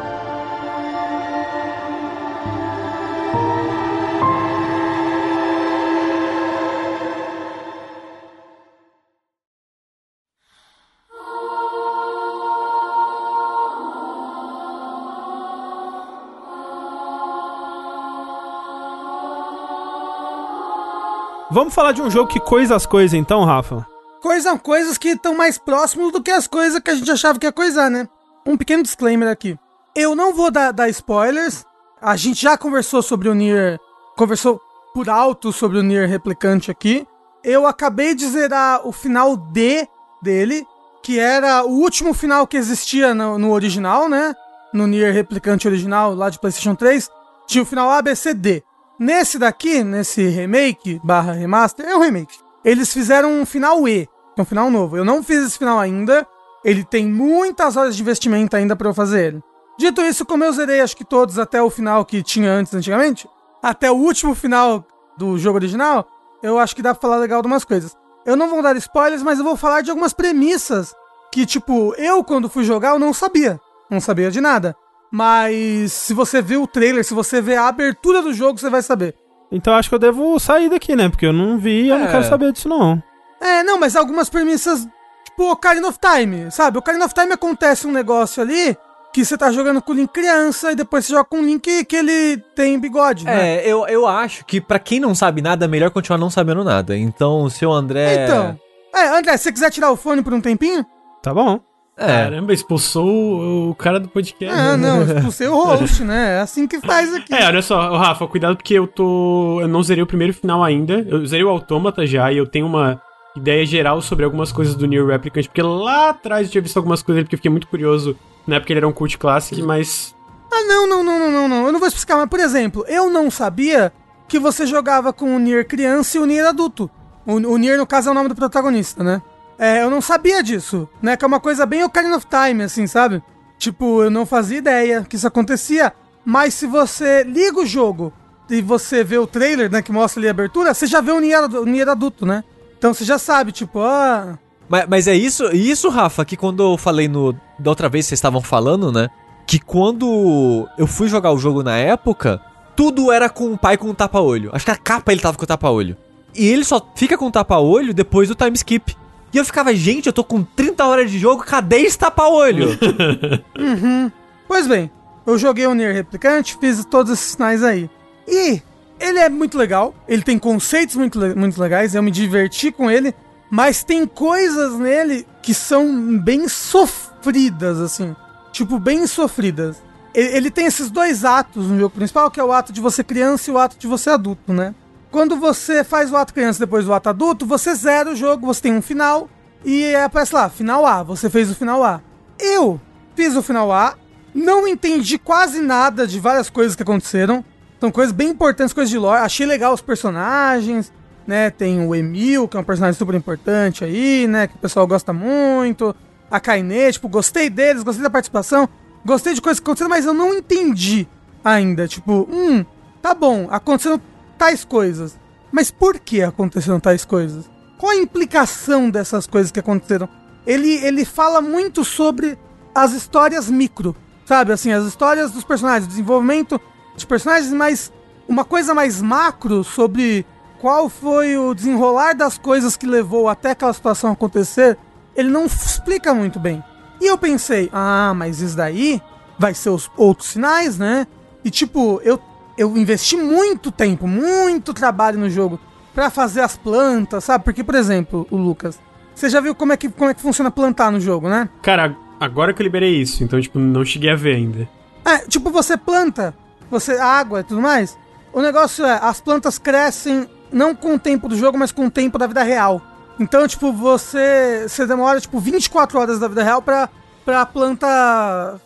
Vamos 21.54 21.72
falar 21.72 21.92
de 21.92 22.02
um 22.02 22.10
jogo 22.10 22.28
que 22.28 22.40
coisa 22.40 22.74
as 22.74 22.84
coisas 22.84 23.14
então, 23.14 23.44
Rafa? 23.44 23.86
Coisa, 24.20 24.58
coisas 24.58 24.98
que 24.98 25.10
estão 25.10 25.36
mais 25.36 25.56
próximos 25.56 26.10
do 26.10 26.20
que 26.20 26.32
as 26.32 26.48
coisas 26.48 26.80
que 26.80 26.90
a 26.90 26.96
gente 26.96 27.08
achava 27.08 27.38
que 27.38 27.46
ia 27.46 27.52
coisar, 27.52 27.88
né? 27.88 28.08
Um 28.44 28.56
pequeno 28.56 28.82
disclaimer 28.82 29.28
aqui. 29.28 29.56
Eu 29.94 30.16
não 30.16 30.34
vou 30.34 30.50
dar, 30.50 30.72
dar 30.72 30.88
spoilers. 30.88 31.64
A 32.02 32.16
gente 32.16 32.42
já 32.42 32.58
conversou 32.58 33.02
sobre 33.02 33.28
o 33.28 33.34
Nier. 33.34 33.78
Conversou 34.16 34.60
por 34.92 35.08
alto 35.08 35.52
sobre 35.52 35.78
o 35.78 35.82
Nier 35.84 36.08
Replicante 36.08 36.72
aqui. 36.72 37.06
Eu 37.44 37.68
acabei 37.68 38.16
de 38.16 38.26
zerar 38.26 38.84
o 38.84 38.90
final 38.90 39.36
D 39.36 39.86
dele, 40.20 40.66
que 41.04 41.20
era 41.20 41.62
o 41.62 41.70
último 41.70 42.12
final 42.14 42.48
que 42.48 42.56
existia 42.56 43.14
no, 43.14 43.38
no 43.38 43.52
original, 43.52 44.08
né? 44.08 44.34
No 44.72 44.88
Nier 44.88 45.14
Replicante 45.14 45.68
original, 45.68 46.16
lá 46.16 46.30
de 46.30 46.40
PlayStation 46.40 46.74
3. 46.74 47.08
Tinha 47.46 47.62
o 47.62 47.66
final 47.66 47.88
A, 47.92 48.02
B, 48.02 48.16
C, 48.16 48.34
D. 48.34 48.64
Nesse 48.98 49.38
daqui, 49.38 49.82
nesse 49.82 50.26
remake 50.28 51.00
barra 51.02 51.32
remaster, 51.32 51.86
é 51.86 51.96
um 51.96 52.00
remake. 52.00 52.38
Eles 52.64 52.92
fizeram 52.92 53.30
um 53.30 53.44
final 53.44 53.86
E, 53.88 54.06
que 54.06 54.40
é 54.40 54.42
um 54.42 54.46
final 54.46 54.70
novo. 54.70 54.96
Eu 54.96 55.04
não 55.04 55.22
fiz 55.22 55.44
esse 55.44 55.58
final 55.58 55.78
ainda. 55.78 56.26
Ele 56.64 56.84
tem 56.84 57.06
muitas 57.06 57.76
horas 57.76 57.96
de 57.96 58.02
investimento 58.02 58.56
ainda 58.56 58.76
pra 58.76 58.88
eu 58.88 58.94
fazer 58.94 59.26
ele. 59.26 59.42
Dito 59.76 60.00
isso, 60.00 60.24
como 60.24 60.44
eu 60.44 60.52
zerei 60.52 60.80
acho 60.80 60.96
que 60.96 61.04
todos 61.04 61.38
até 61.38 61.60
o 61.60 61.68
final 61.68 62.04
que 62.04 62.22
tinha 62.22 62.50
antes 62.50 62.72
antigamente, 62.72 63.28
até 63.62 63.90
o 63.90 63.96
último 63.96 64.34
final 64.34 64.84
do 65.18 65.36
jogo 65.36 65.58
original, 65.58 66.06
eu 66.42 66.58
acho 66.58 66.76
que 66.76 66.82
dá 66.82 66.94
pra 66.94 67.00
falar 67.00 67.16
legal 67.16 67.42
de 67.42 67.48
umas 67.48 67.64
coisas. 67.64 67.96
Eu 68.24 68.36
não 68.36 68.48
vou 68.48 68.62
dar 68.62 68.76
spoilers, 68.76 69.22
mas 69.22 69.38
eu 69.38 69.44
vou 69.44 69.56
falar 69.56 69.80
de 69.80 69.90
algumas 69.90 70.12
premissas 70.12 70.94
que, 71.32 71.44
tipo, 71.44 71.94
eu 71.96 72.22
quando 72.22 72.48
fui 72.48 72.62
jogar 72.62 72.90
eu 72.90 72.98
não 72.98 73.12
sabia. 73.12 73.60
Não 73.90 74.00
sabia 74.00 74.30
de 74.30 74.40
nada. 74.40 74.76
Mas 75.10 75.92
se 75.92 76.12
você 76.14 76.42
vê 76.42 76.56
o 76.56 76.66
trailer, 76.66 77.04
se 77.04 77.14
você 77.14 77.40
vê 77.40 77.56
a 77.56 77.68
abertura 77.68 78.20
do 78.22 78.32
jogo, 78.32 78.58
você 78.58 78.68
vai 78.68 78.82
saber. 78.82 79.14
Então 79.52 79.74
acho 79.74 79.88
que 79.88 79.94
eu 79.94 79.98
devo 80.00 80.38
sair 80.40 80.68
daqui, 80.68 80.96
né? 80.96 81.08
Porque 81.08 81.26
eu 81.26 81.32
não 81.32 81.58
vi 81.58 81.84
e 81.84 81.88
eu 81.88 81.98
não 81.98 82.06
É. 82.06 82.10
quero 82.10 82.24
saber 82.24 82.52
disso, 82.52 82.68
não. 82.68 83.00
É, 83.40 83.62
não, 83.62 83.78
mas 83.78 83.94
algumas 83.94 84.28
premissas, 84.28 84.86
tipo 85.24 85.50
Ocarina 85.52 85.86
of 85.86 85.98
Time, 86.00 86.50
sabe? 86.50 86.78
Ocarina 86.78 87.04
of 87.04 87.14
Time 87.14 87.32
acontece 87.32 87.86
um 87.86 87.92
negócio 87.92 88.42
ali 88.42 88.76
que 89.12 89.24
você 89.24 89.38
tá 89.38 89.52
jogando 89.52 89.80
com 89.80 89.92
o 89.92 89.94
Link 89.94 90.10
criança 90.10 90.72
e 90.72 90.74
depois 90.74 91.04
você 91.06 91.12
joga 91.12 91.26
com 91.26 91.38
o 91.38 91.42
Link 91.44 91.84
que 91.84 91.94
ele 91.96 92.38
tem 92.56 92.76
bigode, 92.80 93.24
né? 93.24 93.58
É, 93.58 93.68
eu, 93.70 93.86
eu 93.86 94.08
acho 94.08 94.44
que 94.44 94.60
pra 94.60 94.80
quem 94.80 94.98
não 94.98 95.14
sabe 95.14 95.40
nada, 95.40 95.66
é 95.66 95.68
melhor 95.68 95.90
continuar 95.92 96.18
não 96.18 96.30
sabendo 96.30 96.64
nada. 96.64 96.96
Então, 96.96 97.42
o 97.42 97.50
seu 97.50 97.70
André. 97.70 98.24
Então. 98.24 98.58
É, 98.92 99.06
André, 99.16 99.36
se 99.36 99.44
você 99.44 99.52
quiser 99.52 99.70
tirar 99.70 99.92
o 99.92 99.96
fone 99.96 100.20
por 100.22 100.32
um 100.34 100.40
tempinho? 100.40 100.84
Tá 101.22 101.32
bom. 101.32 101.60
É. 101.96 102.06
Caramba, 102.06 102.52
expulsou 102.52 103.70
o, 103.70 103.74
cara 103.74 104.00
do 104.00 104.08
podcast. 104.08 104.52
Ah, 104.52 104.76
não, 104.76 105.02
expulsei 105.06 105.46
o 105.46 105.54
host, 105.54 106.02
né? 106.02 106.38
É 106.38 106.40
assim 106.40 106.66
que 106.66 106.80
faz 106.80 107.14
aqui. 107.14 107.32
É, 107.32 107.46
olha 107.46 107.62
só, 107.62 107.96
Rafa, 107.96 108.26
cuidado 108.26 108.56
porque 108.56 108.74
eu 108.74 108.86
tô. 108.86 109.60
Eu 109.60 109.68
não 109.68 109.82
zerei 109.82 110.02
o 110.02 110.06
primeiro 110.06 110.34
final 110.34 110.62
ainda. 110.62 111.06
Eu 111.08 111.24
zerei 111.24 111.44
o 111.44 111.48
Autômata 111.48 112.04
já 112.06 112.32
e 112.32 112.36
eu 112.36 112.46
tenho 112.46 112.66
uma 112.66 113.00
ideia 113.36 113.64
geral 113.64 114.00
sobre 114.00 114.24
algumas 114.24 114.50
coisas 114.50 114.74
do 114.74 114.86
Nier 114.86 115.06
Replicant, 115.06 115.46
porque 115.46 115.62
lá 115.62 116.10
atrás 116.10 116.46
eu 116.46 116.52
tinha 116.52 116.62
visto 116.62 116.76
algumas 116.76 117.02
coisas 117.02 117.24
porque 117.24 117.36
eu 117.36 117.38
fiquei 117.38 117.50
muito 117.50 117.68
curioso. 117.68 118.16
Na 118.46 118.56
época 118.56 118.72
ele 118.72 118.80
era 118.80 118.88
um 118.88 118.92
cult 118.92 119.16
classic, 119.16 119.62
mas. 119.62 120.14
Ah, 120.52 120.64
não, 120.64 120.86
não, 120.88 121.02
não, 121.04 121.18
não, 121.18 121.30
não, 121.30 121.48
não. 121.48 121.66
Eu 121.66 121.72
não 121.72 121.78
vou 121.78 121.88
explicar, 121.88 122.16
mas, 122.16 122.28
por 122.28 122.40
exemplo, 122.40 122.84
eu 122.88 123.08
não 123.08 123.30
sabia 123.30 123.92
que 124.28 124.38
você 124.38 124.66
jogava 124.66 125.12
com 125.12 125.34
o 125.34 125.38
Nier 125.38 125.66
criança 125.66 126.18
e 126.18 126.20
o 126.20 126.26
Nier 126.26 126.46
adulto. 126.46 126.90
O, 127.26 127.34
o 127.34 127.56
Nier, 127.56 127.78
no 127.78 127.86
caso, 127.86 128.08
é 128.08 128.12
o 128.12 128.14
nome 128.14 128.28
do 128.28 128.34
protagonista, 128.34 129.02
né? 129.02 129.22
É, 129.58 129.82
eu 129.82 129.90
não 129.90 130.00
sabia 130.00 130.42
disso, 130.42 130.88
né? 131.00 131.16
Que 131.16 131.24
é 131.24 131.28
uma 131.28 131.40
coisa 131.40 131.64
bem 131.64 131.84
Ocarina 131.84 132.16
of 132.16 132.26
Time, 132.26 132.64
assim, 132.64 132.86
sabe? 132.86 133.22
Tipo, 133.58 134.02
eu 134.02 134.10
não 134.10 134.26
fazia 134.26 134.58
ideia 134.58 135.06
que 135.08 135.16
isso 135.16 135.26
acontecia. 135.26 135.92
Mas 136.24 136.54
se 136.54 136.66
você 136.66 137.22
liga 137.22 137.60
o 137.60 137.66
jogo 137.66 138.12
e 138.50 138.60
você 138.62 139.04
vê 139.04 139.18
o 139.18 139.26
trailer, 139.26 139.70
né, 139.70 139.82
que 139.82 139.92
mostra 139.92 140.20
ali 140.20 140.28
a 140.28 140.30
abertura, 140.30 140.74
você 140.74 140.86
já 140.86 141.00
vê 141.00 141.12
o 141.12 141.20
Nier, 141.20 141.44
o 141.44 141.64
Nier 141.64 141.88
adulto, 141.88 142.26
né? 142.26 142.42
Então 142.78 142.92
você 142.92 143.04
já 143.04 143.18
sabe, 143.18 143.52
tipo, 143.52 143.80
ah... 143.80 144.38
Mas, 144.68 144.86
mas 144.88 145.08
é 145.08 145.14
isso, 145.14 145.44
isso, 145.54 145.88
Rafa, 145.88 146.24
que 146.24 146.36
quando 146.36 146.62
eu 146.62 146.78
falei 146.78 147.06
no. 147.06 147.34
Da 147.58 147.70
outra 147.70 147.88
vez 147.88 148.06
vocês 148.06 148.18
estavam 148.18 148.40
falando, 148.40 148.90
né? 148.90 149.08
Que 149.46 149.58
quando 149.58 150.66
eu 150.78 150.86
fui 150.86 151.06
jogar 151.08 151.32
o 151.32 151.38
jogo 151.38 151.62
na 151.62 151.76
época, 151.76 152.40
tudo 152.74 153.12
era 153.12 153.28
com 153.28 153.52
o 153.52 153.58
pai 153.58 153.76
com 153.76 153.88
o 153.90 153.94
tapa-olho. 153.94 154.50
Acho 154.52 154.64
que 154.64 154.70
a 154.70 154.76
capa 154.76 155.12
ele 155.12 155.20
tava 155.20 155.36
com 155.36 155.44
o 155.44 155.46
tapa-olho. 155.46 155.96
E 156.34 156.46
ele 156.46 156.64
só 156.64 156.84
fica 156.96 157.16
com 157.16 157.26
o 157.26 157.30
tapa-olho 157.30 157.92
depois 157.94 158.28
do 158.28 158.34
time 158.34 158.56
skip. 158.56 158.96
E 159.34 159.36
eu 159.36 159.44
ficava, 159.44 159.74
gente, 159.74 160.06
eu 160.06 160.12
tô 160.12 160.22
com 160.22 160.44
30 160.44 160.86
horas 160.86 161.10
de 161.10 161.18
jogo, 161.18 161.42
cadê 161.42 161.80
esse 161.80 161.98
tapa-olho? 161.98 162.78
Pois 164.46 164.66
bem, 164.68 164.90
eu 165.26 165.38
joguei 165.38 165.66
o 165.66 165.74
Nier 165.74 165.94
Replicante, 165.94 166.56
fiz 166.60 166.84
todos 166.84 167.10
esses 167.10 167.32
sinais 167.32 167.64
aí. 167.64 167.90
E 168.28 168.62
ele 169.00 169.18
é 169.18 169.28
muito 169.28 169.56
legal, 169.56 169.94
ele 170.06 170.22
tem 170.22 170.38
conceitos 170.38 170.94
muito, 170.94 171.18
muito 171.34 171.60
legais, 171.60 171.94
eu 171.94 172.02
me 172.02 172.10
diverti 172.10 172.70
com 172.70 172.90
ele, 172.90 173.14
mas 173.50 173.82
tem 173.82 174.06
coisas 174.06 174.78
nele 174.78 175.26
que 175.42 175.54
são 175.54 176.18
bem 176.18 176.46
sofridas, 176.46 177.80
assim. 177.80 178.14
Tipo, 178.52 178.78
bem 178.78 179.06
sofridas. 179.06 179.82
Ele, 180.14 180.36
ele 180.36 180.50
tem 180.50 180.66
esses 180.66 180.90
dois 180.90 181.24
atos 181.24 181.66
no 181.66 181.78
jogo 181.78 181.96
principal, 181.96 182.30
que 182.30 182.38
é 182.38 182.44
o 182.44 182.52
ato 182.52 182.72
de 182.72 182.80
você 182.80 183.02
criança 183.02 183.50
e 183.50 183.54
o 183.54 183.58
ato 183.58 183.76
de 183.78 183.86
você 183.86 184.10
adulto, 184.10 184.52
né? 184.52 184.74
Quando 185.14 185.36
você 185.36 185.84
faz 185.84 186.10
o 186.10 186.16
ato 186.16 186.34
criança 186.34 186.58
depois 186.58 186.88
o 186.88 186.92
ato 186.92 187.08
adulto, 187.08 187.46
você 187.46 187.72
zera 187.72 188.10
o 188.10 188.16
jogo, 188.16 188.48
você 188.48 188.62
tem 188.62 188.74
um 188.74 188.82
final 188.82 189.28
e 189.64 189.94
aparece 189.94 190.34
lá, 190.34 190.48
final 190.48 190.84
A, 190.84 191.04
você 191.04 191.30
fez 191.30 191.48
o 191.48 191.54
final 191.54 191.84
A. 191.84 192.00
Eu 192.36 192.80
fiz 193.14 193.36
o 193.36 193.42
final 193.42 193.70
A, 193.70 193.94
não 194.34 194.66
entendi 194.66 195.16
quase 195.16 195.60
nada 195.60 196.04
de 196.04 196.18
várias 196.18 196.50
coisas 196.50 196.74
que 196.74 196.82
aconteceram. 196.82 197.44
São 197.78 197.92
coisas 197.92 198.12
bem 198.12 198.30
importantes, 198.30 198.74
coisas 198.74 198.90
de 198.90 198.98
lore. 198.98 199.20
Achei 199.20 199.46
legal 199.46 199.72
os 199.72 199.80
personagens, 199.80 200.92
né? 201.24 201.48
Tem 201.48 201.86
o 201.86 201.94
Emil, 201.94 202.48
que 202.48 202.56
é 202.56 202.60
um 202.60 202.64
personagem 202.64 202.98
super 202.98 203.14
importante 203.14 203.84
aí, 203.84 204.26
né? 204.26 204.48
Que 204.48 204.56
o 204.56 204.58
pessoal 204.58 204.84
gosta 204.84 205.12
muito. 205.12 205.94
A 206.28 206.40
Kainé, 206.40 206.90
tipo, 206.90 207.08
gostei 207.08 207.48
deles, 207.48 207.84
gostei 207.84 208.02
da 208.02 208.10
participação. 208.10 208.68
Gostei 209.06 209.32
de 209.32 209.40
coisas 209.40 209.60
que 209.60 209.64
aconteceram, 209.64 209.90
mas 209.90 210.06
eu 210.06 210.12
não 210.12 210.34
entendi 210.34 211.06
ainda. 211.44 211.86
Tipo, 211.86 212.28
hum, 212.28 212.64
tá 213.00 213.14
bom, 213.14 213.46
aconteceram 213.48 214.00
tais 214.34 214.64
coisas. 214.64 215.18
Mas 215.52 215.70
por 215.70 215.98
que 215.98 216.22
aconteceram 216.22 216.80
tais 216.80 217.04
coisas? 217.04 217.48
Qual 217.78 217.92
a 217.92 217.96
implicação 217.96 218.90
dessas 218.90 219.26
coisas 219.26 219.50
que 219.50 219.60
aconteceram? 219.60 220.08
Ele, 220.46 220.74
ele 220.84 221.04
fala 221.04 221.40
muito 221.40 221.84
sobre 221.84 222.38
as 222.74 222.92
histórias 222.92 223.48
micro, 223.48 223.94
sabe? 224.24 224.52
Assim, 224.52 224.72
as 224.72 224.84
histórias 224.84 225.30
dos 225.30 225.44
personagens, 225.44 225.88
desenvolvimento 225.88 226.60
de 226.96 227.06
personagens, 227.06 227.52
mas 227.52 227.92
uma 228.28 228.44
coisa 228.44 228.74
mais 228.74 229.00
macro 229.00 229.62
sobre 229.62 230.26
qual 230.60 230.88
foi 230.88 231.36
o 231.36 231.54
desenrolar 231.54 232.14
das 232.14 232.38
coisas 232.38 232.76
que 232.76 232.86
levou 232.86 233.28
até 233.28 233.50
aquela 233.50 233.72
situação 233.72 234.12
acontecer, 234.12 234.78
ele 235.14 235.28
não 235.28 235.46
explica 235.46 236.14
muito 236.14 236.40
bem. 236.40 236.64
E 237.00 237.06
eu 237.06 237.18
pensei, 237.18 237.68
ah, 237.72 238.14
mas 238.16 238.40
isso 238.40 238.56
daí 238.56 239.00
vai 239.38 239.52
ser 239.52 239.70
os 239.70 239.90
outros 239.96 240.30
sinais, 240.30 240.78
né? 240.78 241.06
E 241.44 241.50
tipo, 241.50 242.00
eu, 242.02 242.18
eu 242.56 242.76
investi 242.76 243.16
muito 243.16 243.70
tempo, 243.70 244.06
muito 244.06 244.72
trabalho 244.72 245.18
no 245.18 245.28
jogo 245.28 245.58
pra 245.94 246.10
fazer 246.10 246.40
as 246.40 246.56
plantas, 246.56 247.24
sabe? 247.24 247.44
Porque, 247.44 247.62
por 247.62 247.74
exemplo, 247.74 248.26
o 248.30 248.36
Lucas, 248.36 248.78
você 249.14 249.28
já 249.28 249.40
viu 249.40 249.54
como 249.54 249.72
é 249.72 249.76
que, 249.76 249.88
como 249.88 250.10
é 250.10 250.14
que 250.14 250.20
funciona 250.20 250.50
plantar 250.50 250.90
no 250.90 251.00
jogo, 251.00 251.28
né? 251.28 251.48
Cara, 251.62 251.96
agora 252.18 252.52
que 252.52 252.60
eu 252.60 252.64
liberei 252.64 253.00
isso, 253.00 253.22
então, 253.22 253.40
tipo, 253.40 253.58
não 253.58 253.84
cheguei 253.84 254.10
a 254.10 254.16
ver 254.16 254.36
ainda. 254.36 254.68
É, 255.04 255.18
tipo, 255.18 255.50
você 255.50 255.76
planta, 255.76 256.34
você 256.70 256.98
água 256.98 257.40
e 257.40 257.44
tudo 257.44 257.60
mais. 257.60 257.96
O 258.32 258.40
negócio 258.40 258.84
é, 258.84 258.98
as 259.00 259.20
plantas 259.20 259.58
crescem 259.58 260.28
não 260.50 260.74
com 260.74 260.94
o 260.94 260.98
tempo 260.98 261.28
do 261.28 261.36
jogo, 261.36 261.58
mas 261.58 261.70
com 261.70 261.86
o 261.86 261.90
tempo 261.90 262.18
da 262.18 262.26
vida 262.26 262.42
real. 262.42 262.82
Então, 263.18 263.46
tipo, 263.46 263.72
você, 263.72 264.66
você 264.68 264.86
demora, 264.86 265.20
tipo, 265.20 265.38
24 265.38 265.98
horas 265.98 266.18
da 266.18 266.26
vida 266.26 266.42
real 266.42 266.60
pra, 266.60 266.88
pra 267.24 267.46
planta 267.46 267.86